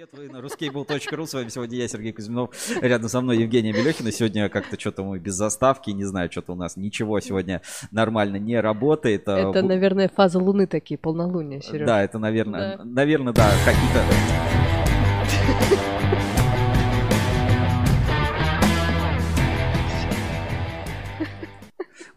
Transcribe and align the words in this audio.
Привет, 0.00 0.14
вы 0.14 0.28
на 0.30 0.38
ruskable.ru. 0.38 1.26
С 1.26 1.34
вами 1.34 1.48
сегодня 1.50 1.76
я, 1.76 1.86
Сергей 1.86 2.12
Кузьминов. 2.12 2.50
Рядом 2.80 3.10
со 3.10 3.20
мной 3.20 3.36
Евгения 3.36 3.70
Белехина. 3.70 4.10
Сегодня 4.10 4.48
как-то 4.48 4.80
что-то 4.80 5.04
мы 5.04 5.18
без 5.18 5.34
заставки. 5.34 5.90
Не 5.90 6.04
знаю, 6.04 6.32
что-то 6.32 6.52
у 6.52 6.54
нас 6.54 6.78
ничего 6.78 7.20
сегодня 7.20 7.60
нормально 7.90 8.36
не 8.36 8.58
работает. 8.58 9.28
А 9.28 9.50
это, 9.50 9.60
наверное, 9.60 10.08
фаза 10.08 10.38
Луны 10.38 10.66
такие, 10.66 10.96
полнолуния, 10.96 11.60
Серега. 11.60 11.84
Да, 11.84 12.02
это, 12.02 12.18
наверное, 12.18 12.78
да. 12.78 12.84
наверное, 12.84 13.34
да, 13.34 13.50
какие-то... 13.66 14.02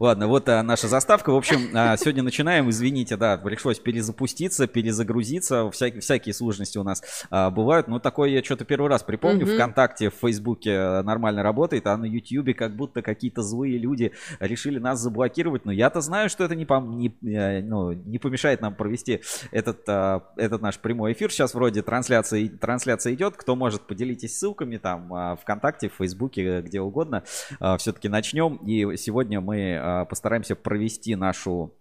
Ладно, 0.00 0.26
вот 0.26 0.48
а, 0.48 0.62
наша 0.62 0.88
заставка. 0.88 1.30
В 1.30 1.36
общем, 1.36 1.70
а, 1.74 1.96
сегодня 1.96 2.22
начинаем. 2.22 2.68
Извините, 2.70 3.16
да, 3.16 3.36
пришлось 3.36 3.78
перезапуститься, 3.78 4.66
перезагрузиться. 4.66 5.70
Всякие, 5.70 6.00
всякие 6.00 6.34
сложности 6.34 6.78
у 6.78 6.82
нас 6.82 7.02
а, 7.30 7.50
бывают. 7.50 7.88
Но 7.88 7.98
такое 8.00 8.30
я 8.30 8.42
что-то 8.42 8.64
первый 8.64 8.88
раз 8.88 9.02
припомню. 9.02 9.46
Mm-hmm. 9.46 9.54
Вконтакте, 9.54 10.10
в 10.10 10.14
Фейсбуке 10.14 11.02
нормально 11.02 11.42
работает, 11.42 11.86
а 11.86 11.96
на 11.96 12.06
Ютьюбе 12.06 12.54
как 12.54 12.74
будто 12.74 13.02
какие-то 13.02 13.42
злые 13.42 13.78
люди 13.78 14.12
решили 14.40 14.78
нас 14.78 15.00
заблокировать. 15.00 15.64
Но 15.64 15.72
я-то 15.72 16.00
знаю, 16.00 16.28
что 16.28 16.44
это 16.44 16.54
не, 16.54 16.64
пом- 16.64 16.94
не, 16.94 17.14
э, 17.32 17.62
ну, 17.62 17.92
не 17.92 18.18
помешает 18.18 18.60
нам 18.60 18.74
провести 18.74 19.20
этот, 19.52 19.88
а, 19.88 20.24
этот 20.36 20.60
наш 20.60 20.78
прямой 20.78 21.12
эфир. 21.12 21.30
Сейчас 21.30 21.54
вроде 21.54 21.82
трансляция, 21.82 22.48
трансляция 22.48 23.14
идет. 23.14 23.36
Кто 23.36 23.54
может, 23.54 23.82
поделитесь 23.82 24.38
ссылками 24.38 24.76
там 24.76 25.12
а, 25.14 25.36
ВКонтакте, 25.36 25.88
в 25.88 25.94
Фейсбуке, 25.94 26.62
где 26.62 26.80
угодно. 26.80 27.22
А, 27.60 27.76
все-таки 27.76 28.08
начнем. 28.08 28.56
И 28.56 28.96
сегодня 28.96 29.40
мы 29.40 29.83
а, 29.84 30.04
постараемся 30.06 30.56
провести 30.56 31.14
нашу, 31.14 31.74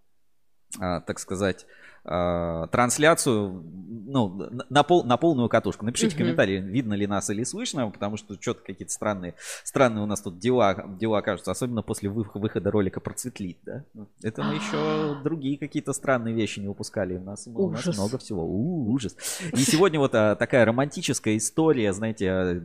а, 0.78 1.00
так 1.00 1.20
сказать, 1.20 1.66
а, 2.04 2.68
трансляцию 2.68 3.64
ну, 4.06 4.50
на, 4.70 4.84
пол, 4.84 5.06
на 5.06 5.16
полную 5.16 5.48
катушку. 5.48 5.86
Напишите 5.86 6.14
uh-huh. 6.14 6.18
комментарии, 6.18 6.60
видно 6.60 6.96
ли 6.96 7.08
нас 7.08 7.30
или 7.30 7.44
слышно, 7.46 7.90
потому 7.90 8.18
что 8.18 8.36
что-то 8.42 8.60
какие-то 8.62 8.92
странные, 8.92 9.36
странные 9.64 10.04
у 10.04 10.06
нас 10.06 10.22
тут 10.22 10.38
дела, 10.38 10.84
дела 11.00 11.22
кажутся, 11.22 11.52
особенно 11.52 11.82
после 11.82 12.10
выхода 12.10 12.70
ролика 12.72 13.00
«Процветлит». 13.00 13.60
Да? 13.64 13.86
Это 14.22 14.44
мы 14.44 14.56
еще 14.56 15.18
другие 15.24 15.58
какие-то 15.58 15.94
странные 15.94 16.36
вещи 16.36 16.60
не 16.60 16.68
упускали. 16.68 17.16
У 17.16 17.24
нас, 17.24 17.48
у 17.48 17.70
нас 17.70 17.86
много 17.98 18.18
всего. 18.18 18.44
У, 18.46 18.92
ужас. 18.92 19.16
И 19.54 19.60
сегодня 19.60 19.98
вот 19.98 20.12
такая 20.12 20.66
романтическая 20.66 21.38
история, 21.38 21.94
знаете, 21.94 22.62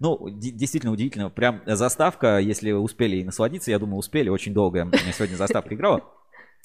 ну, 0.00 0.28
действительно 0.30 0.92
удивительно. 0.92 1.30
Прям 1.30 1.62
заставка, 1.66 2.38
если 2.38 2.72
успели 2.72 3.16
и 3.16 3.24
насладиться, 3.24 3.70
я 3.70 3.78
думаю, 3.78 3.98
успели. 3.98 4.30
Очень 4.30 4.54
долго 4.54 4.90
сегодня 5.14 5.36
заставка 5.36 5.74
играла. 5.74 6.02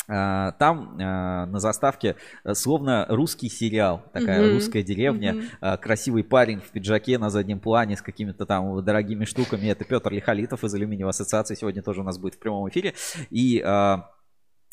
А, 0.08 0.52
там 0.54 0.98
а, 1.02 1.46
на 1.48 1.60
заставке 1.60 2.16
э, 2.44 2.54
словно 2.54 3.08
русский 3.10 3.50
сериал, 3.50 4.04
такая 4.14 4.40
mm-hmm. 4.40 4.54
русская 4.54 4.84
деревня, 4.84 5.34
mm-hmm. 5.34 5.78
красивый 5.80 6.24
парень 6.24 6.62
в 6.62 6.70
пиджаке 6.70 7.18
на 7.18 7.32
заднем 7.32 7.60
плане 7.60 7.98
с 7.98 8.04
какими-то 8.04 8.46
там 8.46 8.84
дорогими 8.86 9.26
штуками. 9.26 9.68
Это 9.68 9.84
Петр 9.84 10.12
Лихолитов 10.12 10.64
из 10.64 10.74
Алюминиевой 10.74 11.10
ассоциации 11.10 11.56
сегодня 11.56 11.82
тоже 11.82 12.02
у 12.02 12.04
нас 12.04 12.20
будет 12.20 12.36
в 12.36 12.40
прямом 12.40 12.70
эфире. 12.70 12.94
И 13.32 13.60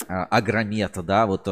Агромет, 0.09 0.99
да, 1.05 1.27
вот 1.27 1.49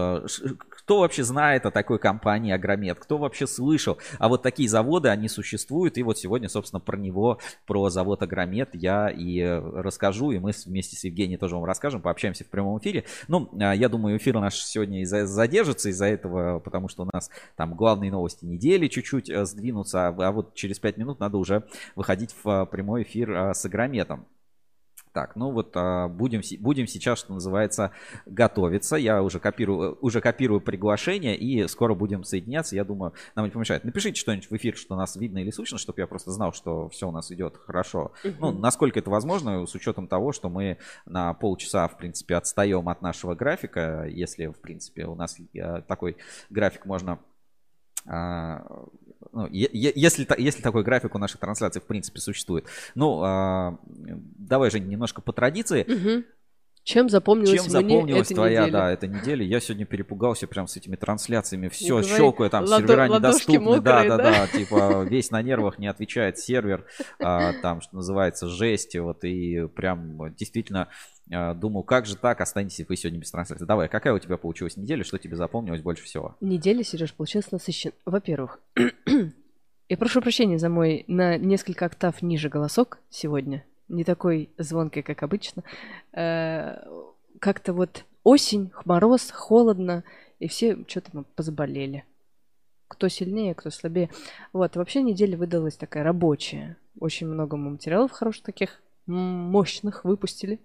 кто 0.90 0.98
вообще 0.98 1.22
знает 1.22 1.66
о 1.66 1.70
такой 1.70 2.00
компании 2.00 2.52
Агромет? 2.52 2.98
Кто 2.98 3.16
вообще 3.16 3.46
слышал? 3.46 3.98
А 4.18 4.28
вот 4.28 4.42
такие 4.42 4.68
заводы, 4.68 5.08
они 5.08 5.28
существуют. 5.28 5.96
И 5.98 6.02
вот 6.02 6.18
сегодня, 6.18 6.48
собственно, 6.48 6.80
про 6.80 6.96
него, 6.96 7.38
про 7.64 7.90
завод 7.90 8.24
Агромет 8.24 8.70
я 8.72 9.08
и 9.08 9.40
расскажу. 9.40 10.32
И 10.32 10.40
мы 10.40 10.50
вместе 10.66 10.96
с 10.96 11.04
Евгением 11.04 11.38
тоже 11.38 11.54
вам 11.54 11.64
расскажем, 11.64 12.02
пообщаемся 12.02 12.42
в 12.42 12.48
прямом 12.48 12.80
эфире. 12.80 13.04
Ну, 13.28 13.48
а, 13.60 13.72
я 13.72 13.88
думаю, 13.88 14.16
эфир 14.16 14.40
наш 14.40 14.56
сегодня 14.56 15.04
задержится 15.04 15.90
из-за 15.90 16.06
этого, 16.06 16.58
потому 16.58 16.88
что 16.88 17.04
у 17.04 17.08
нас 17.12 17.30
там 17.54 17.74
главные 17.76 18.10
новости 18.10 18.44
недели 18.44 18.88
чуть-чуть 18.88 19.30
э, 19.30 19.44
сдвинутся. 19.44 20.08
А, 20.08 20.14
а 20.18 20.32
вот 20.32 20.54
через 20.54 20.80
5 20.80 20.96
минут 20.96 21.20
надо 21.20 21.38
уже 21.38 21.62
выходить 21.94 22.34
в 22.42 22.48
а, 22.50 22.66
прямой 22.66 23.04
эфир 23.04 23.54
с 23.54 23.64
Агрометом. 23.64 24.26
Так, 25.12 25.34
ну 25.34 25.50
вот 25.50 25.72
а, 25.74 26.08
будем, 26.08 26.40
будем 26.60 26.86
сейчас, 26.86 27.18
что 27.18 27.34
называется, 27.34 27.90
готовиться. 28.26 28.96
Я 28.96 29.22
уже 29.22 29.40
копирую, 29.40 29.98
уже 30.00 30.20
копирую 30.20 30.60
приглашение 30.60 31.36
и 31.36 31.66
скоро 31.66 31.94
будем 31.94 32.22
соединяться. 32.22 32.76
Я 32.76 32.84
думаю, 32.84 33.12
нам 33.34 33.44
не 33.44 33.50
помешает. 33.50 33.84
Напишите 33.84 34.20
что-нибудь 34.20 34.48
в 34.48 34.56
эфир, 34.56 34.76
что 34.76 34.94
нас 34.94 35.16
видно 35.16 35.38
или 35.38 35.50
слышно, 35.50 35.78
чтобы 35.78 36.00
я 36.00 36.06
просто 36.06 36.30
знал, 36.30 36.52
что 36.52 36.88
все 36.90 37.08
у 37.08 37.12
нас 37.12 37.32
идет 37.32 37.56
хорошо. 37.56 38.12
Ну, 38.38 38.52
насколько 38.52 39.00
это 39.00 39.10
возможно, 39.10 39.66
с 39.66 39.74
учетом 39.74 40.06
того, 40.06 40.30
что 40.32 40.48
мы 40.48 40.78
на 41.06 41.34
полчаса, 41.34 41.88
в 41.88 41.96
принципе, 41.96 42.36
отстаем 42.36 42.88
от 42.88 43.02
нашего 43.02 43.34
графика. 43.34 44.06
Если, 44.08 44.46
в 44.46 44.60
принципе, 44.60 45.06
у 45.06 45.16
нас 45.16 45.36
э, 45.54 45.82
такой 45.82 46.16
график 46.50 46.86
можно 46.86 47.18
а, 48.06 48.64
ну, 49.32 49.46
если, 49.50 50.26
если 50.38 50.62
такой 50.62 50.82
график 50.82 51.14
у 51.14 51.18
наших 51.18 51.40
трансляций 51.40 51.80
в 51.80 51.86
принципе 51.86 52.20
существует. 52.20 52.66
Ну, 52.94 53.22
а, 53.22 53.78
давай 53.86 54.70
же 54.70 54.80
немножко 54.80 55.20
по 55.22 55.32
традиции. 55.32 55.82
Угу. 55.82 56.24
Чем 56.82 57.08
запомнилась, 57.10 57.60
Чем 57.62 57.70
запомнилась 57.70 58.28
твоя, 58.28 58.62
неделя? 58.62 58.72
да, 58.72 58.90
эта 58.90 59.06
неделя? 59.06 59.44
Я 59.44 59.60
сегодня 59.60 59.84
перепугался 59.84 60.46
прям 60.46 60.66
с 60.66 60.76
этими 60.76 60.96
трансляциями. 60.96 61.68
Все, 61.68 62.02
щелкаю, 62.02 62.48
там 62.48 62.64
Ладо, 62.64 62.86
сервера 62.86 63.06
недоступны. 63.06 63.60
Мокрые, 63.60 63.82
да, 63.82 64.04
да, 64.04 64.16
да, 64.16 64.30
да, 64.32 64.46
типа 64.46 65.02
весь 65.04 65.30
на 65.30 65.42
нервах 65.42 65.78
не 65.78 65.86
отвечает 65.86 66.38
сервер. 66.38 66.86
А, 67.18 67.52
там, 67.60 67.82
что 67.82 67.96
называется, 67.96 68.48
жесть. 68.48 68.96
Вот 68.96 69.24
и 69.24 69.68
прям 69.68 70.34
действительно 70.34 70.88
а, 71.32 71.54
думаю, 71.54 71.84
как 71.84 72.06
же 72.06 72.16
так, 72.16 72.40
останетесь 72.40 72.86
вы 72.88 72.96
сегодня 72.96 73.20
без 73.20 73.30
трансляции. 73.30 73.64
Давай, 73.64 73.88
какая 73.88 74.12
у 74.12 74.18
тебя 74.18 74.36
получилась 74.36 74.76
неделя, 74.76 75.04
что 75.04 75.18
тебе 75.18 75.36
запомнилось 75.36 75.82
больше 75.82 76.04
всего? 76.04 76.36
Неделя, 76.40 76.82
Сереж, 76.82 77.14
получилась 77.14 77.50
насыщен. 77.52 77.92
Во-первых, 78.04 78.60
я 79.88 79.96
прошу 79.96 80.20
прощения 80.20 80.58
за 80.58 80.68
мой 80.68 81.04
на 81.06 81.36
несколько 81.38 81.86
октав 81.86 82.20
ниже 82.22 82.48
голосок 82.48 82.98
сегодня. 83.10 83.64
Не 83.88 84.04
такой 84.04 84.50
звонкий, 84.58 85.02
как 85.02 85.22
обычно. 85.22 85.62
Э, 86.12 86.78
как-то 87.38 87.72
вот 87.72 88.04
осень, 88.24 88.72
мороз, 88.84 89.30
холодно, 89.30 90.04
и 90.38 90.48
все 90.48 90.84
что-то 90.88 91.24
позаболели. 91.36 92.04
Кто 92.88 93.08
сильнее, 93.08 93.54
кто 93.54 93.70
слабее. 93.70 94.10
Вот, 94.52 94.74
вообще 94.74 95.02
неделя 95.02 95.36
выдалась 95.36 95.76
такая 95.76 96.02
рабочая. 96.02 96.76
Очень 96.98 97.28
много 97.28 97.56
материалов 97.56 98.10
хороших 98.10 98.44
таких, 98.44 98.80
мощных 99.06 100.04
выпустили. 100.04 100.58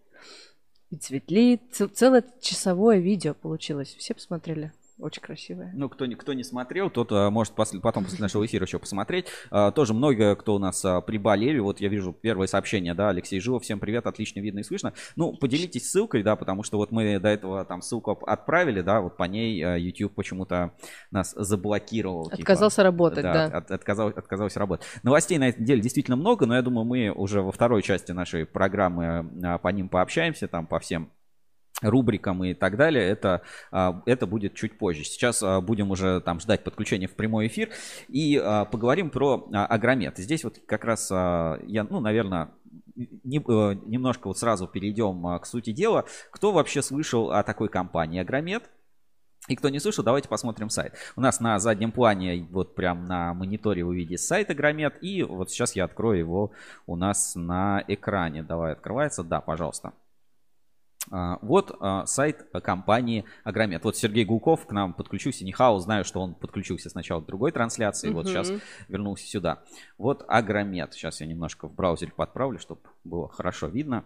И 0.91 0.97
цветли. 0.97 1.59
Целое 1.71 2.23
часовое 2.41 2.99
видео 2.99 3.33
получилось. 3.33 3.95
Все 3.97 4.13
посмотрели? 4.13 4.71
Очень 4.97 5.21
красивая. 5.21 5.71
Ну, 5.73 5.89
кто, 5.89 6.05
кто 6.07 6.31
не 6.31 6.43
смотрел, 6.45 6.89
тот 6.89 7.11
а, 7.11 7.29
может 7.29 7.53
после, 7.53 7.81
потом 7.81 8.05
после 8.05 8.19
нашего 8.21 8.45
эфира 8.45 8.65
еще 8.65 8.79
посмотреть. 8.79 9.27
А, 9.51 9.71
тоже 9.71 9.93
много 9.93 10.37
кто 10.37 10.55
у 10.55 10.59
нас 10.59 10.85
а, 10.85 11.01
приболели. 11.01 11.59
Вот 11.59 11.81
я 11.81 11.89
вижу 11.89 12.13
первое 12.13 12.47
сообщение, 12.47 12.93
да, 12.93 13.09
Алексей 13.09 13.41
Живов, 13.41 13.63
всем 13.63 13.79
привет, 13.81 14.07
отлично 14.07 14.39
видно 14.39 14.59
и 14.59 14.63
слышно. 14.63 14.93
Ну, 15.17 15.35
поделитесь 15.35 15.91
ссылкой, 15.91 16.23
да, 16.23 16.37
потому 16.37 16.63
что 16.63 16.77
вот 16.77 16.91
мы 16.91 17.19
до 17.19 17.27
этого 17.27 17.65
там 17.65 17.81
ссылку 17.81 18.11
отправили, 18.11 18.79
да, 18.79 19.01
вот 19.01 19.17
по 19.17 19.25
ней 19.25 19.59
YouTube 19.77 20.15
почему-то 20.15 20.71
нас 21.11 21.33
заблокировал. 21.35 22.29
Типа. 22.29 22.35
Отказался 22.43 22.77
типа, 22.77 22.83
работать, 22.83 23.23
да. 23.23 23.49
да. 23.49 23.57
От, 23.57 23.71
отказал, 23.71 24.07
отказался 24.07 24.59
работать. 24.59 24.87
Новостей 25.03 25.37
на 25.37 25.49
этой 25.49 25.59
неделе 25.59 25.81
действительно 25.81 26.15
много, 26.15 26.45
но 26.45 26.55
я 26.55 26.61
думаю, 26.61 26.85
мы 26.85 27.09
уже 27.09 27.41
во 27.41 27.51
второй 27.51 27.81
части 27.81 28.13
нашей 28.13 28.45
программы 28.45 29.59
по 29.61 29.67
ним 29.67 29.89
пообщаемся, 29.89 30.47
там 30.47 30.67
по 30.67 30.79
всем 30.79 31.11
рубрикам 31.81 32.43
и 32.43 32.53
так 32.53 32.77
далее, 32.77 33.07
это, 33.07 33.41
а, 33.71 34.01
это 34.05 34.25
будет 34.27 34.53
чуть 34.55 34.77
позже. 34.77 35.03
Сейчас 35.03 35.43
а, 35.43 35.61
будем 35.61 35.91
уже 35.91 36.21
там 36.21 36.39
ждать 36.39 36.63
подключения 36.63 37.07
в 37.07 37.15
прямой 37.15 37.47
эфир 37.47 37.69
и 38.07 38.37
а, 38.37 38.65
поговорим 38.65 39.09
про 39.09 39.47
агромет. 39.51 40.17
Здесь 40.17 40.43
вот 40.43 40.59
как 40.65 40.85
раз 40.85 41.09
я, 41.11 41.85
ну, 41.89 41.99
наверное, 41.99 42.51
э, 42.97 42.99
немножко 43.25 44.27
вот 44.27 44.37
сразу 44.37 44.67
перейдем 44.67 45.39
к 45.39 45.45
сути 45.45 45.71
дела. 45.71 46.05
Кто 46.31 46.51
вообще 46.51 46.81
слышал 46.81 47.31
о 47.31 47.43
такой 47.43 47.69
компании 47.69 48.21
Агромет? 48.21 48.69
И 49.47 49.55
кто 49.55 49.69
не 49.69 49.79
слышал, 49.79 50.03
давайте 50.03 50.27
посмотрим 50.27 50.69
сайт. 50.69 50.95
У 51.15 51.21
нас 51.21 51.39
на 51.39 51.59
заднем 51.59 51.91
плане, 51.91 52.47
вот 52.49 52.73
прям 52.73 53.05
на 53.05 53.33
мониторе 53.35 53.83
вы 53.83 53.97
видите 53.97 54.17
сайт 54.17 54.49
Агромет. 54.49 54.97
И 55.03 55.21
вот 55.21 55.51
сейчас 55.51 55.75
я 55.75 55.85
открою 55.85 56.17
его 56.17 56.51
у 56.87 56.95
нас 56.95 57.35
на 57.35 57.83
экране. 57.87 58.41
Давай, 58.41 58.71
открывается? 58.71 59.23
Да, 59.23 59.41
пожалуйста. 59.41 59.93
А, 61.11 61.39
вот 61.41 61.75
а, 61.79 62.05
сайт 62.05 62.45
компании 62.63 63.25
Агромет. 63.43 63.83
Вот 63.83 63.97
Сергей 63.97 64.25
Гулков 64.25 64.65
к 64.65 64.71
нам 64.71 64.93
подключился. 64.93 65.45
Нихау, 65.45 65.79
знаю, 65.79 66.03
что 66.05 66.21
он 66.21 66.33
подключился 66.33 66.89
сначала 66.89 67.21
к 67.21 67.25
другой 67.25 67.51
трансляции. 67.51 68.09
Вот 68.09 68.27
сейчас 68.27 68.51
вернулся 68.87 69.27
сюда. 69.27 69.63
Вот 69.97 70.25
Агромет. 70.27 70.93
Сейчас 70.93 71.21
я 71.21 71.27
немножко 71.27 71.67
в 71.67 71.73
браузере 71.73 72.11
подправлю, 72.15 72.59
чтобы 72.59 72.81
было 73.03 73.29
хорошо 73.29 73.67
видно. 73.67 74.03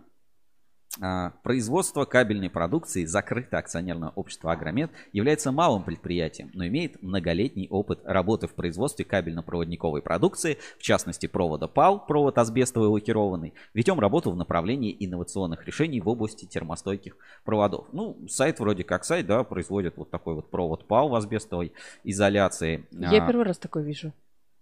А, 1.01 1.33
производство 1.44 2.06
кабельной 2.06 2.50
продукции 2.50 3.06
закрытое 3.06 3.59
акционерное 3.59 4.09
общество 4.15 4.51
«Агромет» 4.51 4.91
является 5.13 5.51
малым 5.51 5.83
предприятием, 5.83 6.50
но 6.53 6.65
имеет 6.68 7.01
многолетний 7.03 7.68
опыт 7.69 8.00
работы 8.03 8.47
в 8.47 8.53
производстве 8.53 9.06
кабельно-проводниковой 9.06 10.01
продукции, 10.01 10.57
в 10.77 10.81
частности 10.81 11.27
провода 11.27 11.68
ПАЛ, 11.68 12.06
провод 12.06 12.38
асбестовый 12.38 12.89
лакированный. 12.89 13.53
Ведем 13.74 14.00
работу 14.00 14.31
в 14.31 14.36
направлении 14.36 14.95
инновационных 15.00 15.65
решений 15.65 16.01
в 16.01 16.09
области 16.09 16.45
термостойких 16.45 17.15
проводов. 17.45 17.88
Ну, 17.91 18.18
сайт 18.27 18.59
вроде 18.59 18.83
как 18.83 19.06
сайт, 19.06 19.27
да, 19.27 19.44
производит 19.44 19.95
вот 19.97 20.09
такой 20.09 20.36
вот 20.36 20.50
провод 20.50 20.88
ПАЛ 20.88 21.09
в 21.09 21.15
асбестовой 21.15 21.71
изоляции. 22.03 22.88
Я 22.91 23.24
а, 23.24 23.27
первый 23.27 23.45
раз 23.45 23.57
такой 23.57 23.83
вижу. 23.83 24.12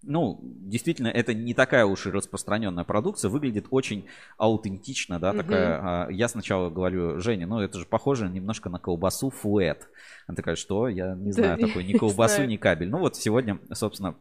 Ну, 0.08 0.40
действительно, 0.42 1.10
это 1.10 1.34
не 1.34 1.54
такая 1.54 1.86
уж 1.86 2.08
и 2.08 2.10
распространенная 2.10 2.86
продукция, 2.86 3.30
выглядит 3.30 3.68
очень 3.70 4.08
аутентично, 4.38 5.20
да, 5.20 5.34
такая. 5.34 6.06
Угу. 6.06 6.14
Я 6.14 6.28
сначала 6.30 6.70
говорю, 6.70 7.20
Женя, 7.20 7.46
ну 7.46 7.60
это 7.60 7.78
же 7.78 7.86
похоже 7.86 8.30
немножко 8.30 8.70
на 8.70 8.80
колбасу 8.80 9.30
фуэт. 9.30 9.90
Она 10.26 10.36
такая, 10.36 10.56
что? 10.56 10.88
Я 10.88 11.14
не 11.16 11.32
знаю 11.32 11.60
да, 11.60 11.68
такой, 11.68 11.84
ни 11.84 11.94
колбасу, 11.94 12.46
ни 12.46 12.56
кабель. 12.58 12.90
Ну 12.90 13.00
вот 13.00 13.16
сегодня, 13.18 13.60
собственно, 13.74 14.16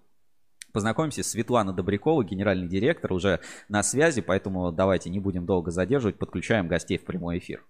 познакомимся. 0.72 1.22
Светлана 1.22 1.72
Добрякова, 1.72 2.24
генеральный 2.24 2.68
директор, 2.68 3.12
уже 3.12 3.40
на 3.68 3.82
связи, 3.82 4.20
поэтому 4.20 4.72
давайте 4.72 5.08
не 5.08 5.20
будем 5.20 5.46
долго 5.46 5.70
задерживать, 5.70 6.18
подключаем 6.18 6.68
гостей 6.68 6.98
в 6.98 7.04
прямой 7.04 7.38
эфир. 7.38 7.64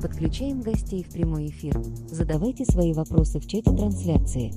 Подключаем 0.00 0.62
гостей 0.62 1.04
в 1.04 1.12
прямой 1.12 1.48
эфир. 1.48 1.78
Задавайте 2.10 2.64
свои 2.64 2.94
вопросы 2.94 3.38
в 3.38 3.46
чате 3.46 3.70
трансляции. 3.70 4.50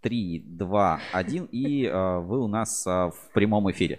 Три, 0.00 0.42
два, 0.46 1.00
один, 1.12 1.46
и 1.52 1.84
э, 1.84 2.18
вы 2.20 2.40
у 2.40 2.48
нас 2.48 2.86
э, 2.86 2.90
в 2.90 3.32
прямом 3.34 3.70
эфире. 3.70 3.98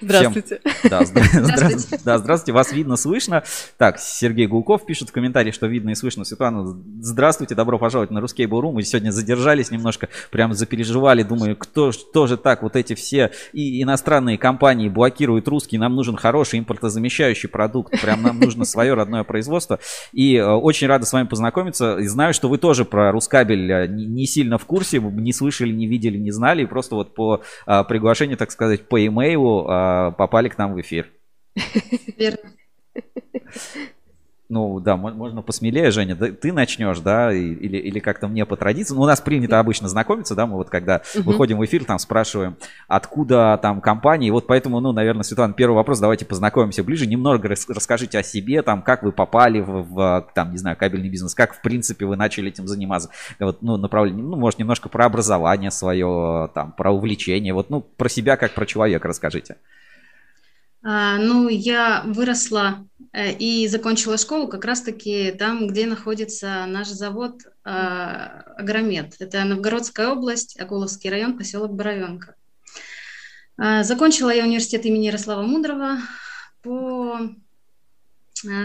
Здравствуйте. 0.00 0.60
Всем... 0.64 0.90
Да, 0.90 1.04
здра... 1.04 1.24
здравствуйте. 1.32 2.04
да, 2.04 2.18
здравствуйте, 2.18 2.52
вас 2.52 2.72
видно, 2.72 2.96
слышно. 2.96 3.42
Так, 3.76 3.98
Сергей 3.98 4.46
Гулков 4.46 4.86
пишет 4.86 5.10
в 5.10 5.12
комментарии, 5.12 5.50
что 5.50 5.66
видно 5.66 5.90
и 5.90 5.94
слышно. 5.94 6.24
Светлана, 6.24 6.76
здравствуйте, 7.00 7.54
добро 7.54 7.78
пожаловать 7.78 8.10
на 8.10 8.18
Ruskable.ru. 8.18 8.72
Мы 8.72 8.82
сегодня 8.82 9.10
задержались 9.10 9.70
немножко, 9.70 10.08
прям 10.30 10.54
запереживали. 10.54 11.22
Думаю, 11.22 11.56
кто, 11.56 11.90
кто 11.90 12.26
же 12.26 12.36
так, 12.36 12.62
вот 12.62 12.76
эти 12.76 12.94
все 12.94 13.30
и 13.52 13.82
иностранные 13.82 14.38
компании 14.38 14.88
блокируют 14.88 15.48
русский. 15.48 15.78
Нам 15.78 15.94
нужен 15.94 16.16
хороший 16.16 16.58
импортозамещающий 16.60 17.48
продукт. 17.48 18.00
Прям 18.00 18.22
нам 18.22 18.40
нужно 18.40 18.64
свое 18.64 18.94
родное 18.94 19.24
производство. 19.24 19.78
И 20.12 20.36
э, 20.36 20.46
очень 20.46 20.86
рада 20.86 21.06
с 21.06 21.12
вами 21.12 21.26
познакомиться. 21.26 21.98
И 21.98 22.06
знаю, 22.06 22.34
что 22.34 22.48
вы 22.48 22.58
тоже 22.58 22.84
про 22.84 23.12
Рускабель 23.12 23.70
э, 23.70 23.86
не, 23.86 24.26
сильно 24.26 24.58
в 24.58 24.64
курсе, 24.64 24.98
не 24.98 25.32
слышали, 25.32 25.72
не 25.72 25.86
видели, 25.86 26.16
не 26.18 26.30
знали. 26.30 26.62
И 26.62 26.66
просто 26.66 26.94
вот 26.94 27.14
по 27.14 27.42
э, 27.66 27.84
приглашению, 27.84 28.36
так 28.36 28.50
сказать, 28.50 28.88
по 28.88 29.04
имейлу 29.04 29.66
попали 29.70 30.48
к 30.48 30.58
нам 30.58 30.74
в 30.74 30.80
эфир. 30.80 31.10
Верно. 32.18 32.52
Ну 34.50 34.80
да, 34.80 34.96
можно 34.96 35.42
посмелее, 35.42 35.92
Женя. 35.92 36.16
Ты 36.16 36.52
начнешь, 36.52 36.98
да, 36.98 37.32
или, 37.32 37.76
или 37.76 38.00
как-то 38.00 38.26
мне 38.26 38.44
по 38.44 38.56
традиции. 38.56 38.92
Ну, 38.96 39.02
у 39.02 39.06
нас 39.06 39.20
принято 39.20 39.60
обычно 39.60 39.88
знакомиться, 39.88 40.34
да, 40.34 40.44
мы 40.44 40.56
вот 40.56 40.68
когда 40.68 41.02
угу. 41.14 41.30
выходим 41.30 41.58
в 41.58 41.64
эфир, 41.64 41.84
там 41.84 42.00
спрашиваем, 42.00 42.56
откуда 42.88 43.60
там 43.62 43.80
компании. 43.80 44.28
Вот 44.30 44.48
поэтому, 44.48 44.80
ну, 44.80 44.90
наверное, 44.90 45.22
Светлана, 45.22 45.52
первый 45.52 45.76
вопрос, 45.76 46.00
давайте 46.00 46.24
познакомимся 46.24 46.82
ближе. 46.82 47.06
Немного 47.06 47.46
расскажите 47.46 48.18
о 48.18 48.24
себе, 48.24 48.62
там, 48.62 48.82
как 48.82 49.04
вы 49.04 49.12
попали 49.12 49.60
в, 49.60 49.84
в 49.84 50.26
там, 50.34 50.50
не 50.50 50.58
знаю, 50.58 50.76
кабельный 50.76 51.08
бизнес, 51.08 51.32
как, 51.32 51.54
в 51.54 51.62
принципе, 51.62 52.04
вы 52.04 52.16
начали 52.16 52.48
этим 52.48 52.66
заниматься. 52.66 53.10
Вот, 53.38 53.62
ну, 53.62 53.76
направление, 53.76 54.24
ну, 54.24 54.34
может, 54.34 54.58
немножко 54.58 54.88
про 54.88 55.06
образование 55.06 55.70
свое, 55.70 56.50
там, 56.54 56.72
про 56.72 56.90
увлечение. 56.90 57.54
Вот, 57.54 57.70
ну, 57.70 57.82
про 57.82 58.08
себя, 58.08 58.36
как 58.36 58.54
про 58.54 58.66
человека 58.66 59.06
расскажите. 59.06 59.58
А, 60.82 61.18
ну, 61.18 61.46
я 61.48 62.02
выросла 62.04 62.86
и 63.12 63.66
закончила 63.66 64.16
школу 64.18 64.46
как 64.46 64.64
раз-таки 64.64 65.32
там, 65.32 65.66
где 65.66 65.86
находится 65.86 66.64
наш 66.66 66.88
завод 66.88 67.42
а, 67.64 68.44
Агромет. 68.56 69.16
Это 69.18 69.44
Новгородская 69.44 70.08
область, 70.08 70.58
Акуловский 70.60 71.10
район, 71.10 71.36
поселок 71.36 71.74
Боровенко. 71.74 72.36
А, 73.58 73.82
закончила 73.82 74.30
я 74.30 74.44
университет 74.44 74.86
имени 74.86 75.06
Ярослава 75.06 75.42
Мудрого 75.42 75.98
по 76.62 77.18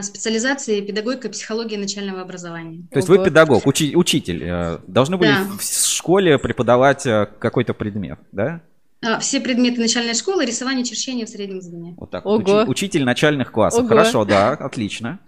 специализации 0.01 0.79
педагогика 0.79 1.27
и 1.27 1.31
психология 1.31 1.77
начального 1.77 2.21
образования. 2.21 2.87
То 2.91 2.97
есть 2.97 3.09
вы 3.09 3.23
педагог, 3.23 3.67
учи, 3.67 3.93
учитель. 3.93 4.41
Э, 4.41 4.79
должны 4.87 5.17
были 5.17 5.27
да. 5.27 5.45
в 5.59 5.61
школе 5.61 6.39
преподавать 6.39 7.05
э, 7.05 7.27
какой-то 7.39 7.73
предмет, 7.73 8.17
да? 8.31 8.61
А, 9.01 9.19
все 9.19 9.39
предметы 9.39 9.79
начальной 9.79 10.13
школы, 10.13 10.45
рисование, 10.45 10.85
черчение 10.85 11.25
в 11.25 11.29
среднем 11.29 11.61
звене. 11.61 11.95
Вот 11.97 12.11
так. 12.11 12.25
Ого. 12.25 12.61
Уч, 12.63 12.69
учитель 12.69 13.03
начальных 13.03 13.51
классов. 13.51 13.81
Ого. 13.81 13.89
Хорошо, 13.89 14.25
да, 14.25 14.51
отлично. 14.51 15.19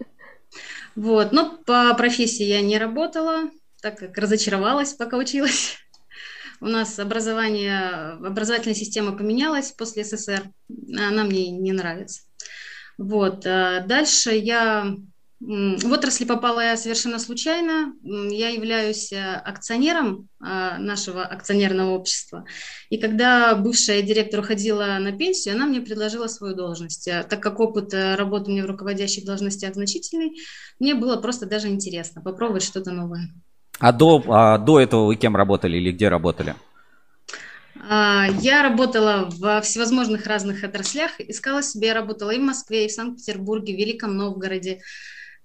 Вот, 0.96 1.32
но 1.32 1.58
по 1.66 1.94
профессии 1.94 2.46
я 2.46 2.62
не 2.62 2.78
работала, 2.80 3.52
так 3.82 4.00
как 4.00 4.18
разочаровалась, 4.18 4.94
пока 4.94 5.18
училась. 5.18 5.78
У 6.60 6.66
нас 6.66 6.98
образование, 6.98 8.18
образовательная 8.26 8.74
система 8.74 9.16
поменялась 9.16 9.72
после 9.72 10.04
СССР, 10.04 10.50
она 10.98 11.24
мне 11.24 11.52
не 11.52 11.72
нравится. 11.72 12.22
Вот, 12.98 13.46
а 13.46 13.82
дальше 13.82 14.32
я 14.32 14.96
в 15.40 15.92
отрасли 15.92 16.26
попала 16.26 16.62
я 16.62 16.78
совершенно 16.78 17.20
случайно. 17.20 17.94
Я 18.04 18.50
являюсь 18.50 19.12
э, 19.12 19.36
акционером 19.46 20.30
а, 20.40 20.80
нашего 20.80 21.24
акционерного 21.24 21.92
общества. 21.92 22.46
И 22.90 22.98
когда 22.98 23.54
бывшая 23.56 24.02
директор 24.02 24.40
уходила 24.40 24.98
на 25.00 25.12
пенсию, 25.12 25.54
она 25.56 25.68
мне 25.68 25.80
предложила 25.80 26.28
свою 26.28 26.56
должность. 26.56 27.08
А 27.08 27.24
так 27.24 27.40
как 27.40 27.60
опыт 27.60 27.94
э, 27.94 28.16
работы 28.16 28.50
мне 28.50 28.64
в 28.64 28.66
руководящих 28.66 29.26
должностях 29.26 29.76
значительный, 29.76 30.38
мне 30.80 30.96
было 30.96 31.18
просто 31.18 31.46
даже 31.46 31.68
интересно 31.68 32.22
попробовать 32.22 32.64
что-то 32.64 32.92
новое. 32.92 33.30
А 33.80 33.92
до, 33.92 34.24
а 34.28 34.58
до 34.58 34.80
этого 34.80 35.06
вы 35.06 35.18
кем 35.18 35.36
работали 35.36 35.78
или 35.78 35.92
где 35.92 36.10
работали? 36.10 36.56
А, 37.88 38.26
я 38.42 38.64
работала 38.64 39.30
во 39.38 39.62
всевозможных 39.62 40.26
разных 40.26 40.64
отраслях, 40.64 41.20
искала 41.20 41.62
себе, 41.62 41.94
работала 41.94 42.32
и 42.32 42.40
в 42.40 42.44
Москве, 42.44 42.86
и 42.86 42.88
в 42.88 42.92
Санкт-Петербурге, 42.92 43.76
в 43.76 43.78
Великом 43.78 44.18
Новгороде. 44.18 44.82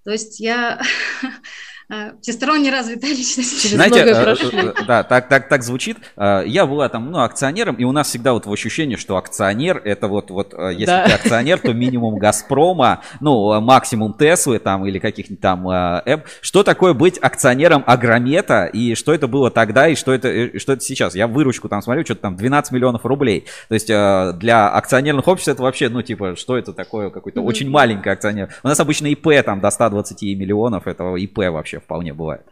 То 0.03 0.11
есть 0.11 0.39
я 0.39 0.81
всесторонне 2.21 2.71
развитая 2.71 3.11
личность. 3.15 3.69
Знаете, 3.69 3.99
э, 3.99 4.35
э, 4.51 4.73
да, 4.87 5.03
так, 5.03 5.27
так, 5.27 5.49
так 5.49 5.63
звучит. 5.63 5.97
Я 6.17 6.65
была 6.65 6.89
там, 6.89 7.11
ну, 7.11 7.19
акционером, 7.19 7.75
и 7.75 7.83
у 7.83 7.91
нас 7.91 8.07
всегда 8.07 8.33
вот 8.33 8.45
в 8.45 8.51
ощущении, 8.51 8.95
что 8.95 9.17
акционер, 9.17 9.81
это 9.83 10.07
вот, 10.07 10.31
вот 10.31 10.53
э, 10.53 10.71
если 10.71 10.85
да. 10.85 11.05
ты 11.05 11.13
акционер, 11.13 11.59
то 11.59 11.73
минимум 11.73 12.17
Газпрома, 12.17 13.01
ну, 13.19 13.59
максимум 13.61 14.13
Теслы 14.13 14.59
там 14.59 14.85
или 14.85 14.99
каких-нибудь 14.99 15.41
там 15.41 15.63
Эм. 15.63 16.23
Что 16.41 16.63
такое 16.63 16.93
быть 16.93 17.17
акционером 17.17 17.83
Агромета, 17.85 18.65
и 18.65 18.95
что 18.95 19.13
это 19.13 19.27
было 19.27 19.51
тогда, 19.51 19.87
и 19.87 19.95
что 19.95 20.13
это, 20.13 20.59
что 20.59 20.73
это 20.73 20.83
сейчас? 20.83 21.15
Я 21.15 21.27
выручку 21.27 21.69
там 21.69 21.81
смотрю, 21.81 22.05
что-то 22.05 22.21
там 22.21 22.35
12 22.35 22.71
миллионов 22.71 23.05
рублей. 23.05 23.45
То 23.67 23.73
есть 23.73 23.87
для 23.87 24.69
акционерных 24.69 25.27
обществ 25.27 25.49
это 25.49 25.63
вообще, 25.63 25.89
ну, 25.89 26.01
типа, 26.01 26.35
что 26.35 26.57
это 26.57 26.73
такое, 26.73 27.09
какой-то 27.09 27.39
mm-hmm. 27.39 27.45
очень 27.45 27.69
маленький 27.69 28.09
акционер. 28.09 28.49
У 28.63 28.67
нас 28.67 28.79
обычно 28.79 29.07
ИП 29.07 29.43
там 29.45 29.59
до 29.59 29.69
120 29.69 30.21
миллионов, 30.37 30.87
это 30.87 31.15
ИП 31.15 31.37
вообще 31.37 31.72
вполне 31.79 32.13
бывает. 32.13 32.45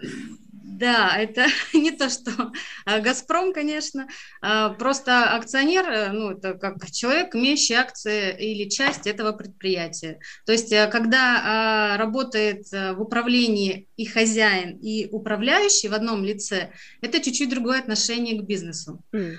Да, 0.82 1.16
это 1.16 1.46
не 1.74 1.92
то, 1.92 2.10
что 2.10 2.52
а, 2.86 3.00
Газпром, 3.00 3.54
конечно, 3.54 4.08
а, 4.42 4.70
просто 4.70 5.36
акционер, 5.36 5.88
э, 5.88 6.12
ну, 6.12 6.32
это 6.32 6.56
как 6.56 6.90
человек, 6.90 7.36
имеющий 7.36 7.76
акции 7.76 8.36
или 8.36 8.68
часть 8.68 9.06
этого 9.06 9.32
предприятия. 9.32 10.20
То 10.46 10.52
есть, 10.52 10.72
э, 10.72 10.88
когда 10.88 11.42
а, 11.44 11.98
работает 11.98 12.66
э, 12.74 12.94
в 12.94 13.02
управлении 13.02 13.88
и 13.96 14.06
хозяин, 14.06 14.78
и 14.78 15.08
управляющий 15.12 15.88
в 15.88 15.94
одном 15.94 16.24
лице, 16.24 16.72
это 17.02 17.22
чуть-чуть 17.22 17.50
другое 17.50 17.80
отношение 17.80 18.42
к 18.42 18.46
бизнесу. 18.46 19.04
Mm 19.14 19.36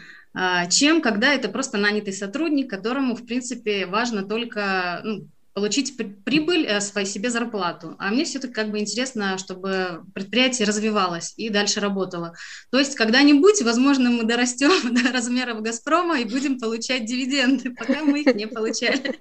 чем 0.70 1.02
когда 1.02 1.34
это 1.34 1.50
просто 1.50 1.76
нанятый 1.76 2.14
сотрудник, 2.14 2.70
которому, 2.70 3.14
в 3.14 3.26
принципе, 3.26 3.84
важно 3.84 4.22
только 4.22 5.02
ну, 5.04 5.28
получить 5.54 5.96
прибыль, 6.24 6.66
э, 6.66 6.80
своей 6.80 7.06
себе 7.06 7.30
зарплату. 7.30 7.94
А 7.98 8.10
мне 8.10 8.24
все-таки 8.24 8.54
как 8.54 8.70
бы 8.70 8.78
интересно, 8.78 9.36
чтобы 9.38 10.02
предприятие 10.14 10.66
развивалось 10.66 11.34
и 11.36 11.50
дальше 11.50 11.80
работало. 11.80 12.34
То 12.70 12.78
есть 12.78 12.96
когда-нибудь, 12.96 13.62
возможно, 13.62 14.10
мы 14.10 14.24
дорастем 14.24 14.70
до 14.94 15.12
размеров 15.12 15.62
«Газпрома» 15.62 16.18
и 16.18 16.24
будем 16.24 16.58
получать 16.58 17.04
дивиденды, 17.04 17.70
пока 17.70 18.02
мы 18.02 18.22
их 18.22 18.34
не 18.34 18.46
получали. 18.46 19.20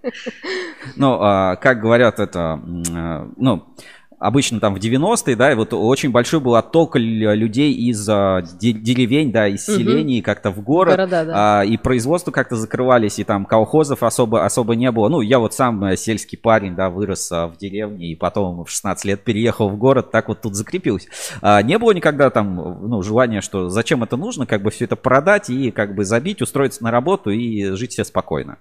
Ну, 0.95 1.17
а, 1.19 1.55
как 1.57 1.81
говорят 1.81 2.19
это, 2.19 2.61
э, 2.63 3.31
ну, 3.37 3.75
обычно 4.21 4.59
там 4.59 4.75
в 4.75 4.77
90-е, 4.77 5.35
да, 5.35 5.51
и 5.51 5.55
вот 5.55 5.73
очень 5.73 6.11
большой 6.11 6.39
был 6.39 6.55
отток 6.55 6.95
людей 6.95 7.73
из 7.73 8.07
а, 8.07 8.41
деревень, 8.41 9.31
да, 9.31 9.47
из 9.47 9.65
селений 9.65 10.19
угу. 10.19 10.25
как-то 10.25 10.51
в 10.51 10.61
город. 10.61 10.95
Города, 10.95 11.25
да. 11.25 11.61
а, 11.61 11.65
и 11.65 11.75
производство 11.75 12.29
как-то 12.29 12.55
закрывались, 12.55 13.17
и 13.17 13.23
там 13.23 13.45
колхозов 13.45 14.03
особо, 14.03 14.45
особо 14.45 14.75
не 14.75 14.91
было. 14.91 15.09
Ну, 15.09 15.21
я 15.21 15.39
вот 15.39 15.55
сам 15.55 15.83
э, 15.85 15.97
сельский 15.97 16.37
парень, 16.37 16.75
да, 16.75 16.91
вырос 16.91 17.31
а, 17.31 17.47
в 17.47 17.57
деревне, 17.57 18.11
и 18.11 18.15
потом 18.15 18.63
в 18.63 18.69
16 18.69 19.05
лет 19.05 19.23
переехал 19.23 19.69
в 19.69 19.77
город, 19.77 20.11
так 20.11 20.27
вот 20.27 20.41
тут 20.41 20.53
закрепился. 20.53 21.09
А, 21.41 21.63
не 21.63 21.79
было 21.79 21.91
никогда 21.91 22.29
там, 22.29 22.77
ну, 22.87 23.01
желания, 23.01 23.41
что 23.41 23.69
зачем 23.69 24.03
это 24.03 24.17
нужно, 24.17 24.45
как 24.45 24.61
бы 24.61 24.69
все 24.69 24.85
это 24.85 24.95
продать 24.95 25.49
и 25.49 25.71
как 25.71 25.95
бы 25.95 26.05
забить, 26.05 26.43
устроиться 26.43 26.83
на 26.83 26.91
работу 26.91 27.31
и 27.31 27.71
жить 27.71 27.93
себе 27.93 28.05
спокойно. 28.05 28.59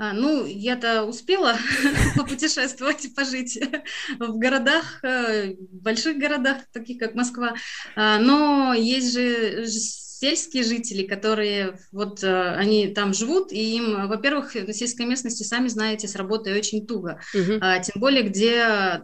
А, 0.00 0.14
ну, 0.14 0.46
я-то 0.46 1.04
успела 1.04 1.58
попутешествовать 2.16 3.04
и 3.04 3.10
пожить 3.10 3.60
в 4.18 4.38
городах, 4.38 5.04
э, 5.04 5.52
в 5.52 5.82
больших 5.82 6.16
городах, 6.16 6.62
таких 6.72 6.96
как 6.98 7.14
Москва. 7.14 7.54
А, 7.96 8.18
но 8.18 8.72
есть 8.72 9.12
же 9.12 9.66
сельские 9.66 10.62
жители, 10.64 11.06
которые 11.06 11.78
вот 11.92 12.24
э, 12.24 12.54
они 12.54 12.88
там 12.88 13.12
живут, 13.12 13.52
и 13.52 13.76
им, 13.76 14.08
во-первых, 14.08 14.54
на 14.54 14.72
сельской 14.72 15.04
местности, 15.04 15.42
сами 15.42 15.68
знаете, 15.68 16.08
с 16.08 16.16
работой 16.16 16.56
очень 16.56 16.86
туго. 16.86 17.20
Угу. 17.34 17.60
Тем 17.60 18.00
более, 18.00 18.22
где 18.22 19.02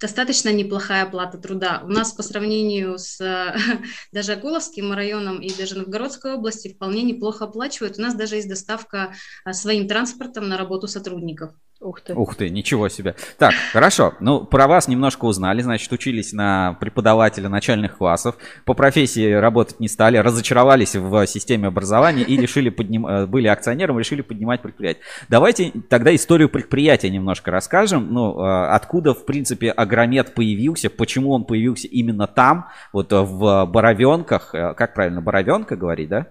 достаточно 0.00 0.52
неплохая 0.52 1.04
оплата 1.04 1.38
труда. 1.38 1.82
У 1.84 1.88
нас 1.88 2.12
по 2.12 2.22
сравнению 2.22 2.98
с 2.98 3.18
даже 4.12 4.32
Акуловским 4.32 4.92
районом 4.92 5.40
и 5.40 5.52
даже 5.52 5.76
Новгородской 5.76 6.34
области 6.34 6.72
вполне 6.72 7.02
неплохо 7.02 7.44
оплачивают. 7.44 7.98
У 7.98 8.02
нас 8.02 8.14
даже 8.14 8.36
есть 8.36 8.48
доставка 8.48 9.14
а, 9.44 9.52
своим 9.52 9.88
транспортом 9.88 10.48
на 10.48 10.56
работу 10.56 10.86
сотрудников. 10.86 11.52
Ух 11.80 12.00
ты. 12.00 12.12
Ух 12.12 12.34
ты, 12.34 12.50
ничего 12.50 12.88
себе. 12.88 13.14
Так, 13.38 13.54
хорошо. 13.72 14.14
Ну, 14.18 14.44
про 14.44 14.66
вас 14.66 14.88
немножко 14.88 15.26
узнали. 15.26 15.62
Значит, 15.62 15.92
учились 15.92 16.32
на 16.32 16.76
преподавателя 16.80 17.48
начальных 17.48 17.98
классов. 17.98 18.36
По 18.64 18.74
профессии 18.74 19.32
работать 19.32 19.78
не 19.78 19.86
стали, 19.86 20.16
разочаровались 20.16 20.96
в 20.96 21.26
системе 21.28 21.68
образования 21.68 22.24
и 22.24 22.36
решили 22.36 22.70
подним... 22.70 23.06
Э, 23.06 23.26
были 23.26 23.46
акционером, 23.46 23.96
решили 23.96 24.22
поднимать 24.22 24.60
предприятие. 24.60 25.04
Давайте 25.28 25.72
тогда 25.88 26.12
историю 26.12 26.48
предприятия 26.48 27.10
немножко 27.10 27.52
расскажем. 27.52 28.12
Ну, 28.12 28.42
э, 28.42 28.68
откуда, 28.70 29.14
в 29.14 29.24
принципе, 29.24 29.70
Агромет 29.70 30.34
появился, 30.34 30.90
почему 30.90 31.30
он 31.30 31.44
появился 31.44 31.86
именно 31.86 32.26
там, 32.26 32.70
вот 32.92 33.12
в 33.12 33.66
Боровенках. 33.66 34.52
Э, 34.52 34.74
как 34.74 34.94
правильно, 34.94 35.22
Боровенка 35.22 35.76
говорить, 35.76 36.08
да? 36.08 36.26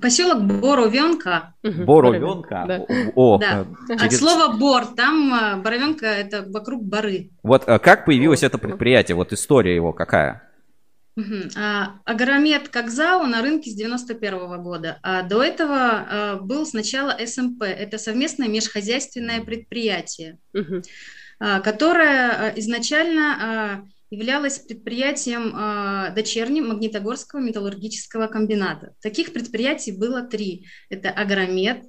Поселок 0.00 0.42
Боровенка. 0.44 1.54
Боровенка. 1.62 2.64
Да. 2.68 2.86
О, 3.16 3.38
да. 3.38 3.66
Э, 3.88 3.98
через... 3.98 4.02
От 4.02 4.12
слова 4.12 4.56
бор, 4.56 4.86
там 4.86 5.34
э, 5.34 5.56
Боровенка 5.56 6.06
это 6.06 6.44
вокруг 6.48 6.84
боры. 6.84 7.30
Вот 7.42 7.64
э, 7.66 7.78
как 7.80 8.04
появилось 8.04 8.44
это 8.44 8.58
предприятие, 8.58 9.16
вот 9.16 9.32
история 9.32 9.74
его 9.74 9.92
какая? 9.92 10.48
Угу. 11.16 11.50
А, 11.56 11.96
Агромет 12.04 12.68
как 12.68 12.90
ЗАО 12.90 13.26
на 13.26 13.42
рынке 13.42 13.70
с 13.70 13.74
91 13.74 14.34
-го 14.34 14.58
года. 14.58 14.98
А 15.02 15.22
до 15.22 15.42
этого 15.42 15.76
а, 15.76 16.36
был 16.36 16.64
сначала 16.64 17.16
СМП, 17.26 17.62
это 17.62 17.98
совместное 17.98 18.46
межхозяйственное 18.46 19.40
предприятие, 19.40 20.38
угу. 20.54 20.82
а, 21.40 21.58
которое 21.58 22.54
изначально 22.56 23.84
являлась 24.10 24.58
предприятием 24.58 25.54
э, 25.54 26.14
дочерним 26.14 26.68
Магнитогорского 26.68 27.40
металлургического 27.40 28.26
комбината. 28.26 28.94
Таких 29.00 29.32
предприятий 29.32 29.92
было 29.92 30.22
три. 30.22 30.66
Это 30.88 31.10
Агромет, 31.10 31.84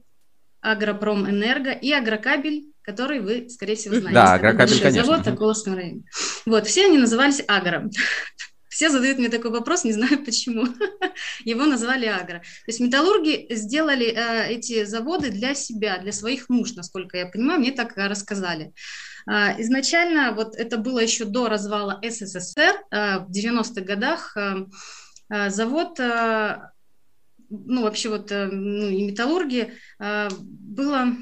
Агропромэнерго 0.61 1.71
и 1.71 1.91
Агрокабель, 1.91 2.65
который 2.81 3.21
вы, 3.21 3.49
скорее 3.49 3.75
всего, 3.75 3.95
знаете. 3.95 4.13
Да, 4.13 4.33
Агрокабель, 4.33 4.81
конечно. 4.81 5.05
Завод 5.05 5.27
в 5.27 5.35
Колосском 5.35 5.75
районе. 5.75 6.03
Вот, 6.45 6.67
все 6.67 6.85
они 6.85 6.97
назывались 6.97 7.41
Агро. 7.47 7.89
Все 8.69 8.89
задают 8.89 9.17
мне 9.17 9.29
такой 9.29 9.51
вопрос, 9.51 9.83
не 9.83 9.91
знаю 9.91 10.19
почему. 10.25 10.65
Его 11.43 11.65
назвали 11.65 12.05
Агро. 12.05 12.39
То 12.39 12.67
есть 12.67 12.79
металлурги 12.79 13.47
сделали 13.49 14.05
э, 14.05 14.53
эти 14.53 14.85
заводы 14.85 15.31
для 15.31 15.55
себя, 15.55 15.97
для 15.97 16.11
своих 16.11 16.49
нужд, 16.49 16.77
насколько 16.77 17.17
я 17.17 17.25
понимаю, 17.25 17.59
мне 17.59 17.71
так 17.71 17.97
рассказали. 17.97 18.71
А, 19.29 19.53
изначально 19.61 20.31
вот 20.31 20.55
это 20.55 20.77
было 20.77 20.97
еще 20.97 21.23
до 21.23 21.49
развала 21.49 22.01
СССР 22.03 22.81
а, 22.89 23.19
в 23.19 23.29
90-х 23.29 23.81
годах. 23.81 24.35
А, 24.35 25.49
завод, 25.51 25.99
ну 25.99 27.83
вообще 27.83 28.09
вот 28.09 28.31
ну, 28.31 28.89
и 28.89 29.05
металлурги 29.05 29.73
было 29.99 31.15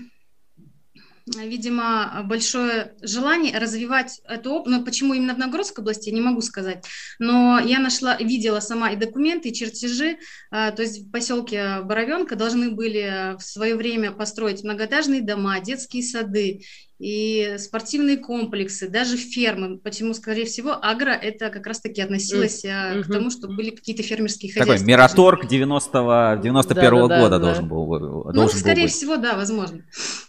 видимо, 1.35 2.21
большое 2.23 2.95
желание 3.01 3.57
развивать 3.57 4.21
эту 4.23 4.51
область. 4.51 4.77
Но 4.77 4.85
почему 4.85 5.13
именно 5.13 5.35
в 5.35 5.37
Новгородской 5.37 5.81
области, 5.81 6.07
я 6.07 6.15
не 6.15 6.21
могу 6.21 6.39
сказать. 6.39 6.85
Но 7.19 7.59
я 7.59 7.79
нашла, 7.79 8.15
видела 8.15 8.61
сама 8.61 8.91
и 8.91 8.95
документы, 8.95 9.49
и 9.49 9.53
чертежи. 9.53 10.19
То 10.51 10.75
есть 10.77 11.01
в 11.01 11.11
поселке 11.11 11.81
Боровенка 11.81 12.37
должны 12.37 12.71
были 12.71 13.35
в 13.37 13.41
свое 13.41 13.75
время 13.75 14.13
построить 14.13 14.63
многоэтажные 14.63 15.19
дома, 15.19 15.59
детские 15.59 16.03
сады 16.03 16.61
и 16.99 17.57
спортивные 17.59 18.17
комплексы, 18.17 18.89
даже 18.89 19.17
фермы. 19.17 19.77
Почему, 19.77 20.13
скорее 20.13 20.45
всего, 20.45 20.71
агро 20.81 21.11
это 21.11 21.49
как 21.49 21.67
раз-таки 21.67 22.01
относилось 22.01 22.65
mm-hmm. 22.65 23.03
к 23.03 23.07
тому, 23.07 23.29
что 23.29 23.47
были 23.47 23.69
какие-то 23.69 24.01
фермерские 24.01 24.51
хозяйства. 24.51 24.75
Такой 24.75 24.87
Мираторг 24.87 25.47
90 25.47 26.39
91 26.41 26.93
-го 26.93 27.07
да, 27.07 27.19
года 27.19 27.29
да, 27.29 27.39
должен 27.39 27.67
был 27.67 27.85
должен 27.85 28.33
Ну, 28.33 28.47
скорее 28.47 28.75
был 28.75 28.83
быть. 28.83 28.93
всего, 28.93 29.17
да, 29.17 29.35
возможно. 29.35 29.83